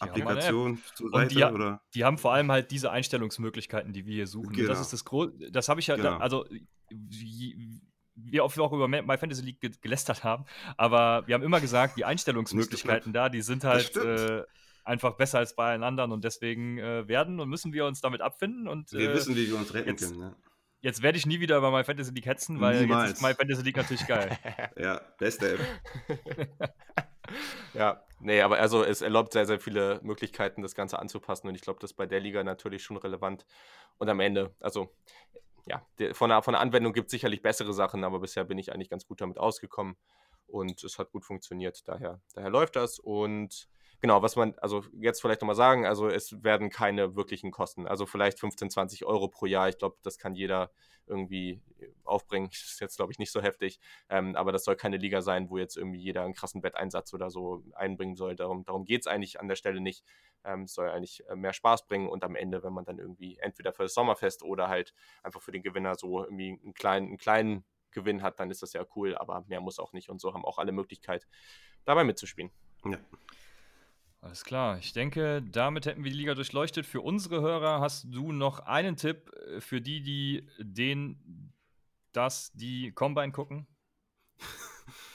die 0.01 0.09
Applikation 0.09 0.71
haben 0.71 0.83
zur 0.95 1.11
Seite 1.11 1.35
die, 1.35 1.45
oder? 1.45 1.83
Die 1.95 2.05
haben 2.05 2.19
vor 2.19 2.33
allem 2.33 2.51
halt 2.51 2.71
diese 2.71 2.91
Einstellungsmöglichkeiten, 2.91 3.93
die 3.93 4.07
wir 4.07 4.15
hier 4.15 4.27
suchen. 4.27 4.53
Genau. 4.53 4.69
Das 4.69 4.81
ist 4.81 4.93
das 4.93 5.05
Große. 5.05 5.51
Das 5.51 5.69
habe 5.69 5.81
ich 5.81 5.87
ja, 5.89 5.97
genau. 5.97 6.17
also 6.19 6.47
wie 6.91 7.81
wir 8.15 8.45
auch 8.45 8.73
über 8.73 8.89
My 8.89 9.19
Fantasy 9.19 9.43
League 9.43 9.81
gelästert 9.81 10.23
haben, 10.23 10.45
aber 10.77 11.27
wir 11.27 11.35
haben 11.35 11.43
immer 11.43 11.61
gesagt, 11.61 11.97
die 11.97 12.05
Einstellungsmöglichkeiten 12.05 13.13
da, 13.13 13.29
die 13.29 13.43
sind 13.43 13.65
halt 13.65 13.97
äh, 13.97 14.45
einfach 14.85 15.17
besser 15.17 15.39
als 15.39 15.55
bei 15.55 15.71
allen 15.71 15.83
anderen 15.83 16.13
und 16.13 16.25
deswegen 16.25 16.79
äh, 16.79 17.07
werden 17.09 17.41
und 17.41 17.49
müssen 17.49 17.73
wir 17.73 17.87
uns 17.87 18.01
damit 18.01 18.21
abfinden. 18.21 18.69
Und, 18.69 18.93
wir 18.93 19.11
äh, 19.11 19.15
wissen, 19.15 19.37
wie 19.37 19.49
wir 19.49 19.57
uns 19.57 19.73
retten 19.75 19.91
jetzt, 19.91 20.11
können. 20.11 20.21
Ja. 20.21 20.37
Jetzt 20.81 21.03
werde 21.03 21.17
ich 21.17 21.27
nie 21.27 21.39
wieder 21.39 21.59
über 21.59 21.71
My 21.71 21.85
Fantasy 21.85 22.13
League 22.13 22.27
hetzen, 22.27 22.61
weil 22.61 22.81
Niemals. 22.81 23.11
jetzt 23.11 23.19
ist 23.19 23.23
My 23.23 23.35
Fantasy 23.35 23.63
League 23.63 23.77
natürlich 23.77 24.07
geil. 24.07 24.37
ja, 24.77 25.01
beste 25.19 25.55
App. 25.55 25.61
ja, 27.75 28.05
nee, 28.19 28.41
aber 28.41 28.59
also 28.59 28.83
es 28.83 29.01
erlaubt 29.01 29.33
sehr, 29.33 29.47
sehr 29.47 29.61
viele 29.61 30.01
Möglichkeiten, 30.03 30.61
das 30.61 30.75
Ganze 30.75 30.99
anzupassen 30.99 31.47
und 31.47 31.55
ich 31.55 31.61
glaube, 31.61 31.79
das 31.81 31.93
ist 31.93 31.97
bei 31.97 32.07
der 32.07 32.19
Liga 32.19 32.43
natürlich 32.43 32.83
schon 32.83 32.97
relevant. 32.97 33.47
Und 33.99 34.09
am 34.09 34.19
Ende, 34.19 34.57
also 34.59 34.93
ja, 35.67 35.87
von 36.13 36.31
der, 36.31 36.43
von 36.43 36.53
der 36.53 36.61
Anwendung 36.61 36.93
gibt 36.93 37.07
es 37.07 37.13
sicherlich 37.13 37.43
bessere 37.43 37.73
Sachen, 37.73 38.03
aber 38.03 38.19
bisher 38.19 38.45
bin 38.45 38.59
ich 38.59 38.73
eigentlich 38.73 38.91
ganz 38.91 39.07
gut 39.07 39.21
damit 39.21 39.39
ausgekommen 39.39 39.97
und 40.47 40.83
es 40.83 40.99
hat 40.99 41.13
gut 41.13 41.25
funktioniert. 41.25 41.87
Daher, 41.87 42.21
daher 42.35 42.51
läuft 42.51 42.75
das 42.75 42.99
und 42.99 43.69
genau, 44.03 44.21
was 44.21 44.37
man, 44.37 44.55
also 44.59 44.85
jetzt 45.01 45.23
vielleicht 45.23 45.41
nochmal 45.41 45.57
sagen, 45.57 45.87
also 45.87 46.09
es 46.09 46.43
werden 46.43 46.69
keine 46.69 47.15
wirklichen 47.17 47.53
Kosten, 47.53 47.87
also 47.87 48.05
vielleicht 48.05 48.39
15, 48.41 48.69
20 48.69 49.05
Euro 49.07 49.29
pro 49.29 49.47
Jahr. 49.47 49.69
Ich 49.69 49.79
glaube, 49.79 49.97
das 50.03 50.19
kann 50.19 50.35
jeder 50.35 50.71
irgendwie 51.07 51.63
aufbringen. 52.05 52.51
Das 52.53 52.73
ist 52.73 52.81
jetzt, 52.81 52.97
glaube 52.97 53.13
ich, 53.13 53.19
nicht 53.19 53.33
so 53.33 53.41
heftig, 53.41 53.79
ähm, 54.09 54.37
aber 54.37 54.53
das 54.53 54.65
soll 54.65 54.77
keine 54.77 54.97
Liga 54.97 55.23
sein, 55.23 55.49
wo 55.49 55.57
jetzt 55.57 55.77
irgendwie 55.77 56.01
jeder 56.01 56.25
einen 56.25 56.35
krassen 56.35 56.63
Wetteinsatz 56.63 57.15
oder 57.15 57.31
so 57.31 57.63
einbringen 57.75 58.17
soll. 58.17 58.35
Darum, 58.35 58.65
darum 58.65 58.85
geht 58.85 59.03
es 59.03 59.07
eigentlich 59.07 59.41
an 59.41 59.49
der 59.49 59.57
Stelle 59.57 59.81
nicht. 59.81 60.05
Ähm, 60.45 60.65
es 60.65 60.75
soll 60.75 60.91
eigentlich 60.91 61.25
äh, 61.29 61.37
mehr 61.37 61.53
Spaß 61.53 61.87
bringen 61.87 62.09
und 62.09 62.25
am 62.25 62.35
Ende, 62.35 62.63
wenn 62.65 62.73
man 62.73 62.85
dann 62.85 62.99
irgendwie 62.99 63.39
entweder 63.39 63.73
für 63.73 63.85
das 63.85 63.95
Sommerfest 63.95 64.43
oder 64.43 64.69
halt 64.69 64.93
einfach 65.23 65.41
für 65.41 65.53
den 65.53 65.63
Gewinner 65.63 65.95
so 65.95 66.25
irgendwie 66.25 66.59
einen 66.63 66.75
kleinen, 66.75 67.07
einen 67.07 67.19
kleinen 67.19 67.65
Gewinn 67.93 68.23
hat, 68.23 68.41
dann 68.41 68.51
ist 68.51 68.63
das 68.63 68.73
ja 68.73 68.85
cool, 68.97 69.17
aber 69.17 69.45
mehr 69.47 69.61
muss 69.61 69.79
auch 69.79 69.93
nicht 69.93 70.09
und 70.09 70.21
so 70.21 70.35
haben 70.35 70.45
auch 70.45 70.59
alle 70.59 70.73
Möglichkeit, 70.73 71.29
dabei 71.85 72.03
mitzuspielen. 72.03 72.51
Ja. 72.85 72.99
Alles 74.23 74.45
klar. 74.45 74.79
Ich 74.79 74.93
denke, 74.93 75.43
damit 75.43 75.85
hätten 75.85 76.05
wir 76.05 76.13
die 76.13 76.17
Liga 76.17 76.35
durchleuchtet. 76.35 76.87
Für 76.87 77.01
unsere 77.01 77.41
Hörer 77.41 77.81
hast 77.81 78.05
du 78.05 78.31
noch 78.31 78.61
einen 78.61 78.97
Tipp 78.97 79.33
äh, 79.49 79.61
für 79.61 79.81
die, 79.81 80.01
die 80.01 80.47
den, 80.59 81.53
das, 82.13 82.53
die 82.55 82.93
Combine 82.93 83.33
gucken? 83.33 83.67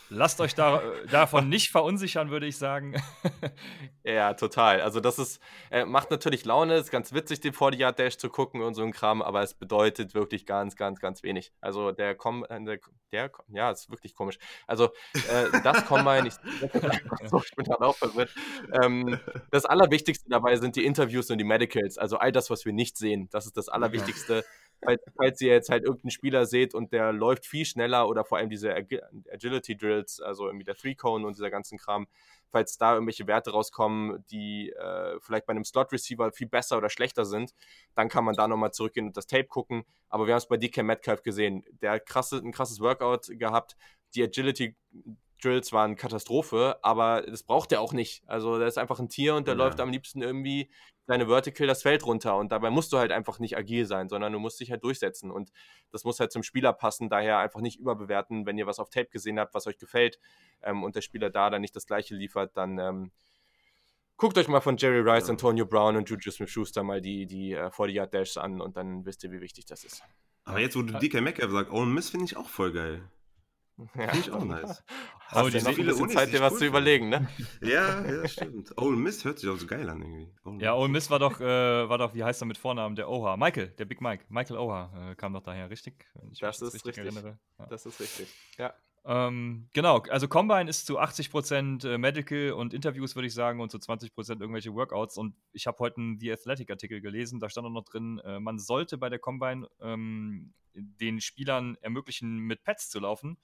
Lasst 0.10 0.40
euch 0.40 0.56
da, 0.56 0.82
äh, 0.82 1.08
davon 1.08 1.50
nicht 1.50 1.69
verunsichern, 1.69 2.30
würde 2.30 2.48
ich 2.48 2.58
sagen. 2.58 2.95
ja, 4.03 4.34
total. 4.34 4.82
Also 4.82 5.00
das 5.00 5.19
ist, 5.19 5.42
äh, 5.69 5.86
macht 5.86 6.11
natürlich 6.11 6.45
Laune, 6.45 6.76
ist 6.76 6.92
ganz 6.92 7.14
witzig, 7.14 7.42
den 7.42 7.53
40 7.53 7.80
Yard 7.80 8.00
Dash 8.00 8.18
zu 8.18 8.30
gucken 8.30 8.61
und 8.61 8.74
so 8.74 8.84
ein 8.84 8.92
Kram, 8.92 9.22
aber 9.22 9.42
es 9.42 9.53
bedeutet 9.53 10.14
wirklich 10.14 10.45
ganz, 10.45 10.76
ganz, 10.76 11.00
ganz 11.00 11.24
wenig. 11.24 11.52
Also 11.60 11.92
der 11.92 12.16
Com, 12.16 12.45
äh, 12.50 12.64
der, 12.64 12.80
der 13.11 13.32
ja, 13.50 13.72
ist 13.72 13.90
wirklich 13.90 14.16
komisch. 14.16 14.38
Also 14.66 14.86
äh, 15.14 15.61
das 15.64 15.86
Combine, 15.86 16.27
ich, 16.27 16.36
ich 16.61 17.56
bin 17.56 17.66
gerade 17.66 17.86
auch 17.86 17.95
verwirrt. 17.95 18.34
Ähm, 18.82 19.19
das 19.52 19.66
Allerwichtigste 19.66 20.30
dabei 20.30 20.56
sind 20.56 20.76
die 20.76 20.86
Interviews 20.86 21.30
und 21.30 21.38
die 21.38 21.44
Medicals, 21.44 21.98
also 21.98 22.18
all 22.18 22.32
das, 22.32 22.50
was 22.50 22.66
wir 22.66 22.74
nicht 22.74 22.98
sehen. 22.98 23.27
Das 23.32 23.45
ist 23.45 23.58
das 23.58 23.68
Allerwichtigste 23.68 24.45
falls, 24.83 25.01
falls 25.15 25.41
ihr 25.41 25.51
jetzt 25.51 25.69
halt 25.69 25.83
irgendeinen 25.83 26.11
Spieler 26.11 26.45
seht 26.45 26.73
und 26.73 26.93
der 26.93 27.11
läuft 27.14 27.45
viel 27.45 27.65
schneller 27.65 28.07
oder 28.07 28.25
vor 28.25 28.38
allem 28.38 28.49
diese 28.49 28.73
Ag 28.75 28.88
Agility 29.31 29.75
Drills, 29.77 30.19
also 30.19 30.47
irgendwie 30.47 30.65
der 30.65 30.75
Three 30.75 30.95
Cone 30.95 31.25
und 31.25 31.35
dieser 31.35 31.49
ganzen 31.49 31.77
Kram, 31.77 32.07
falls 32.51 32.77
da 32.77 32.93
irgendwelche 32.93 33.27
Werte 33.27 33.51
rauskommen, 33.51 34.25
die 34.31 34.69
äh, 34.72 35.19
vielleicht 35.19 35.45
bei 35.45 35.51
einem 35.51 35.65
Slot 35.65 35.91
Receiver 35.91 36.31
viel 36.31 36.47
besser 36.47 36.77
oder 36.77 36.89
schlechter 36.89 37.25
sind, 37.25 37.53
dann 37.95 38.09
kann 38.09 38.23
man 38.23 38.35
da 38.35 38.47
nochmal 38.47 38.72
zurückgehen 38.72 39.07
und 39.07 39.17
das 39.17 39.27
Tape 39.27 39.45
gucken. 39.45 39.83
Aber 40.09 40.27
wir 40.27 40.33
haben 40.33 40.39
es 40.39 40.47
bei 40.47 40.57
DK 40.57 40.83
Metcalf 40.83 41.23
gesehen. 41.23 41.64
Der 41.81 41.91
hat 41.91 42.06
krasse, 42.06 42.38
ein 42.38 42.51
krasses 42.51 42.80
Workout 42.80 43.27
gehabt. 43.31 43.75
Die 44.15 44.23
Agility 44.23 44.75
Drills 45.41 45.72
waren 45.72 45.95
Katastrophe, 45.95 46.77
aber 46.82 47.22
das 47.22 47.43
braucht 47.43 47.72
er 47.72 47.82
auch 47.82 47.93
nicht. 47.93 48.24
Also 48.27 48.57
der 48.57 48.67
ist 48.67 48.77
einfach 48.77 48.99
ein 48.99 49.09
Tier 49.09 49.35
und 49.35 49.48
der 49.48 49.56
ja. 49.56 49.64
läuft 49.64 49.80
am 49.80 49.90
liebsten 49.90 50.22
irgendwie 50.22 50.69
deine 51.07 51.27
Vertical 51.27 51.67
das 51.67 51.83
Feld 51.83 52.06
runter 52.06 52.35
und 52.35 52.51
dabei 52.51 52.69
musst 52.69 52.91
du 52.91 52.98
halt 52.98 53.11
einfach 53.11 53.40
nicht 53.40 53.57
agil 53.57 53.85
sein, 53.85 54.09
sondern 54.09 54.33
du 54.33 54.40
musst 54.40 54.59
dich 54.59 54.72
halt 54.72 54.83
durchsetzen 54.83 55.32
und 55.32 55.51
das 55.90 56.03
muss 56.03 56.19
halt 56.19 56.32
zum 56.33 56.43
Spieler 56.43 56.74
passen, 56.74 57.09
daher 57.09 57.40
einfach 57.40 57.61
nicht 57.61 57.80
überbewerten, 57.80 58.45
wenn 58.45 58.57
ihr 58.57 58.67
was 58.67 58.80
auf 58.80 58.90
Tape 58.90 59.07
gesehen 59.07 59.40
habt, 59.40 59.53
was 59.53 59.67
euch 59.67 59.77
gefällt 59.77 60.19
ähm, 60.61 60.83
und 60.83 60.95
der 60.95 61.01
Spieler 61.01 61.30
da 61.30 61.49
dann 61.49 61.61
nicht 61.61 61.75
das 61.75 61.88
gleiche 61.88 62.14
liefert, 62.14 62.57
dann 62.57 62.77
ähm, 62.77 63.11
guckt 64.17 64.38
euch 64.38 64.49
mal 64.49 64.59
von 64.59 64.75
Jerry 64.75 64.99
Rice, 64.99 65.27
ja. 65.27 65.32
Antonio 65.32 65.66
Brown 65.66 65.95
und 65.95 66.09
Juju 66.09 66.30
Smith-Schuster 66.30 66.83
mal 66.83 66.99
die, 66.99 67.25
die 67.25 67.53
äh, 67.53 67.67
40-Yard-Dashs 67.67 68.38
an 68.38 68.59
und 68.59 68.75
dann 68.75 69.06
wisst 69.06 69.24
ihr, 69.24 69.32
wie 69.32 69.40
wichtig 69.40 69.66
das 69.66 69.85
ist. 69.85 70.03
Aber 70.43 70.59
jetzt, 70.59 70.75
wo 70.75 70.82
du 70.82 70.98
DK 70.98 71.22
Metcalf 71.22 71.51
sagst, 71.51 71.72
Ole 71.72 71.85
Miss 71.85 72.09
finde 72.09 72.25
ich 72.25 72.35
auch 72.35 72.49
voll 72.49 72.74
geil. 72.74 73.01
Ja. 73.77 74.07
Finde 74.07 74.19
ich 74.19 74.31
auch 74.31 74.43
nice. 74.43 74.83
Hast 75.27 75.45
oh, 75.45 75.49
die 75.49 75.61
noch 75.61 75.73
viele 75.73 75.93
Unis, 75.93 76.14
Zeit, 76.14 76.33
dir 76.33 76.41
was 76.41 76.57
zu 76.57 76.65
überlegen, 76.65 77.09
ne? 77.09 77.27
Ja, 77.61 78.03
ja, 78.06 78.27
stimmt. 78.27 78.75
Ole 78.77 78.95
Miss 78.95 79.23
hört 79.23 79.39
sich 79.39 79.49
auch 79.49 79.57
so 79.57 79.67
geil 79.67 79.88
an 79.89 80.01
irgendwie. 80.01 80.31
Ole 80.45 80.64
ja, 80.64 80.73
Ole 80.73 80.89
Miss 80.89 81.09
war 81.09 81.19
doch, 81.19 81.39
äh, 81.39 81.89
war 81.89 81.97
doch, 81.97 82.15
wie 82.15 82.23
heißt 82.23 82.41
er 82.41 82.45
mit 82.45 82.57
Vornamen? 82.57 82.95
Der 82.95 83.09
Oha. 83.09 83.38
Michael, 83.38 83.67
der 83.69 83.85
Big 83.85 84.01
Mike. 84.01 84.25
Michael 84.30 84.57
Oha 84.57 85.11
äh, 85.11 85.15
kam 85.15 85.33
doch 85.33 85.43
daher, 85.43 85.69
richtig? 85.69 86.06
das 86.39 86.61
ist 86.61 86.73
richtig. 86.73 86.97
richtig. 86.97 87.23
Ja. 87.59 87.65
Das 87.67 87.85
ist 87.85 87.99
richtig, 87.99 88.33
ja. 88.57 88.73
Ähm, 89.06 89.69
genau, 89.73 89.99
also 90.09 90.27
Combine 90.27 90.69
ist 90.69 90.85
zu 90.85 90.99
80% 90.99 91.88
äh, 91.88 91.97
Medical 91.97 92.51
und 92.51 92.73
Interviews, 92.73 93.15
würde 93.15 93.27
ich 93.27 93.33
sagen, 93.33 93.61
und 93.61 93.72
zu 93.72 93.77
20% 93.77 94.41
irgendwelche 94.41 94.73
Workouts. 94.73 95.17
Und 95.17 95.35
ich 95.53 95.67
habe 95.67 95.77
heute 95.80 95.97
einen 95.97 96.19
The 96.19 96.33
Athletic-Artikel 96.33 96.99
gelesen, 96.99 97.39
da 97.39 97.49
stand 97.49 97.67
auch 97.67 97.72
noch 97.72 97.85
drin, 97.85 98.19
äh, 98.25 98.39
man 98.39 98.59
sollte 98.59 98.97
bei 98.97 99.09
der 99.09 99.19
Combine 99.19 99.67
ähm, 99.80 100.53
den 100.73 101.22
Spielern 101.22 101.77
ermöglichen, 101.81 102.38
mit 102.39 102.64
Pads 102.64 102.89
zu 102.89 102.99
laufen 102.99 103.38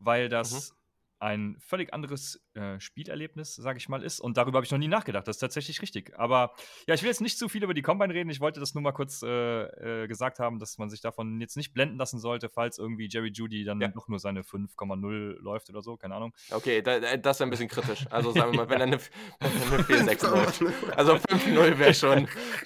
weil 0.00 0.28
das 0.28 0.70
mhm. 0.70 0.76
Ein 1.20 1.56
völlig 1.60 1.92
anderes 1.92 2.42
äh, 2.54 2.80
Spielerlebnis, 2.80 3.54
sage 3.54 3.78
ich 3.78 3.88
mal, 3.88 4.02
ist. 4.02 4.20
Und 4.20 4.36
darüber 4.36 4.56
habe 4.56 4.64
ich 4.64 4.70
noch 4.70 4.78
nie 4.78 4.88
nachgedacht. 4.88 5.28
Das 5.28 5.36
ist 5.36 5.40
tatsächlich 5.40 5.82
richtig. 5.82 6.18
Aber 6.18 6.54
ja, 6.86 6.94
ich 6.94 7.02
will 7.02 7.08
jetzt 7.08 7.20
nicht 7.20 7.38
zu 7.38 7.48
viel 7.48 7.62
über 7.62 7.74
die 7.74 7.82
Combine 7.82 8.12
reden. 8.14 8.30
Ich 8.30 8.40
wollte 8.40 8.58
das 8.58 8.74
nur 8.74 8.82
mal 8.82 8.92
kurz 8.92 9.22
äh, 9.22 10.04
äh, 10.04 10.08
gesagt 10.08 10.38
haben, 10.38 10.58
dass 10.58 10.78
man 10.78 10.88
sich 10.88 11.00
davon 11.00 11.40
jetzt 11.40 11.56
nicht 11.56 11.74
blenden 11.74 11.98
lassen 11.98 12.18
sollte, 12.18 12.48
falls 12.48 12.78
irgendwie 12.78 13.08
Jerry 13.10 13.30
Judy 13.32 13.64
dann 13.64 13.80
ja. 13.80 13.88
doch 13.88 14.08
nur 14.08 14.18
seine 14.18 14.42
5,0 14.42 15.40
läuft 15.40 15.68
oder 15.68 15.82
so. 15.82 15.96
Keine 15.96 16.14
Ahnung. 16.14 16.32
Okay, 16.50 16.82
da, 16.82 17.16
das 17.16 17.38
wäre 17.38 17.48
ein 17.48 17.50
bisschen 17.50 17.68
kritisch. 17.68 18.06
Also 18.10 18.32
sagen 18.32 18.52
wir 18.52 18.64
mal, 18.64 18.70
wenn 18.70 18.80
er 18.80 18.86
eine, 18.86 18.98
eine 19.40 19.82
4,6 19.82 20.30
läuft. 20.30 20.96
Also 20.96 21.14
5,0 21.14 21.78
wäre 21.78 21.94
schon, 21.94 22.24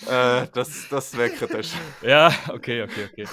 äh, 0.09 0.47
das, 0.53 0.89
das 0.89 1.17
wäre 1.17 1.31
kritisch. 1.31 1.73
Ja, 2.03 2.33
okay, 2.49 2.83
okay, 2.83 3.09
okay. 3.11 3.27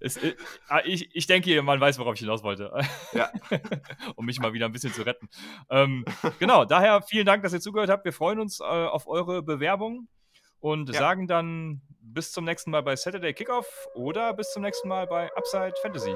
Es, 0.00 0.18
äh, 0.18 0.36
ah, 0.68 0.82
ich, 0.84 1.14
ich 1.14 1.26
denke, 1.26 1.62
man 1.62 1.80
weiß, 1.80 1.98
worauf 1.98 2.14
ich 2.14 2.20
hinaus 2.20 2.42
wollte. 2.42 2.70
Ja. 3.12 3.30
um 4.16 4.26
mich 4.26 4.38
mal 4.40 4.52
wieder 4.66 4.68
ein 4.68 4.72
bisschen 4.72 4.92
zu 4.92 5.02
retten. 5.02 5.28
Ähm, 5.70 6.04
genau, 6.38 6.64
daher 6.64 7.02
vielen 7.02 7.26
Dank, 7.26 7.42
dass 7.42 7.52
ihr 7.52 7.60
zugehört 7.60 7.90
habt. 7.90 8.04
Wir 8.04 8.12
freuen 8.12 8.40
uns 8.40 8.60
äh, 8.60 8.64
auf 8.64 9.06
eure 9.06 9.42
Bewerbung 9.42 10.08
und 10.60 10.88
ja. 10.88 10.98
sagen 10.98 11.26
dann 11.26 11.82
bis 12.00 12.32
zum 12.32 12.44
nächsten 12.44 12.70
Mal 12.70 12.82
bei 12.82 12.96
Saturday 12.96 13.32
Kickoff 13.32 13.88
oder 13.94 14.32
bis 14.34 14.52
zum 14.52 14.62
nächsten 14.62 14.88
Mal 14.88 15.06
bei 15.06 15.30
Upside 15.36 15.74
Fantasy. 15.82 16.14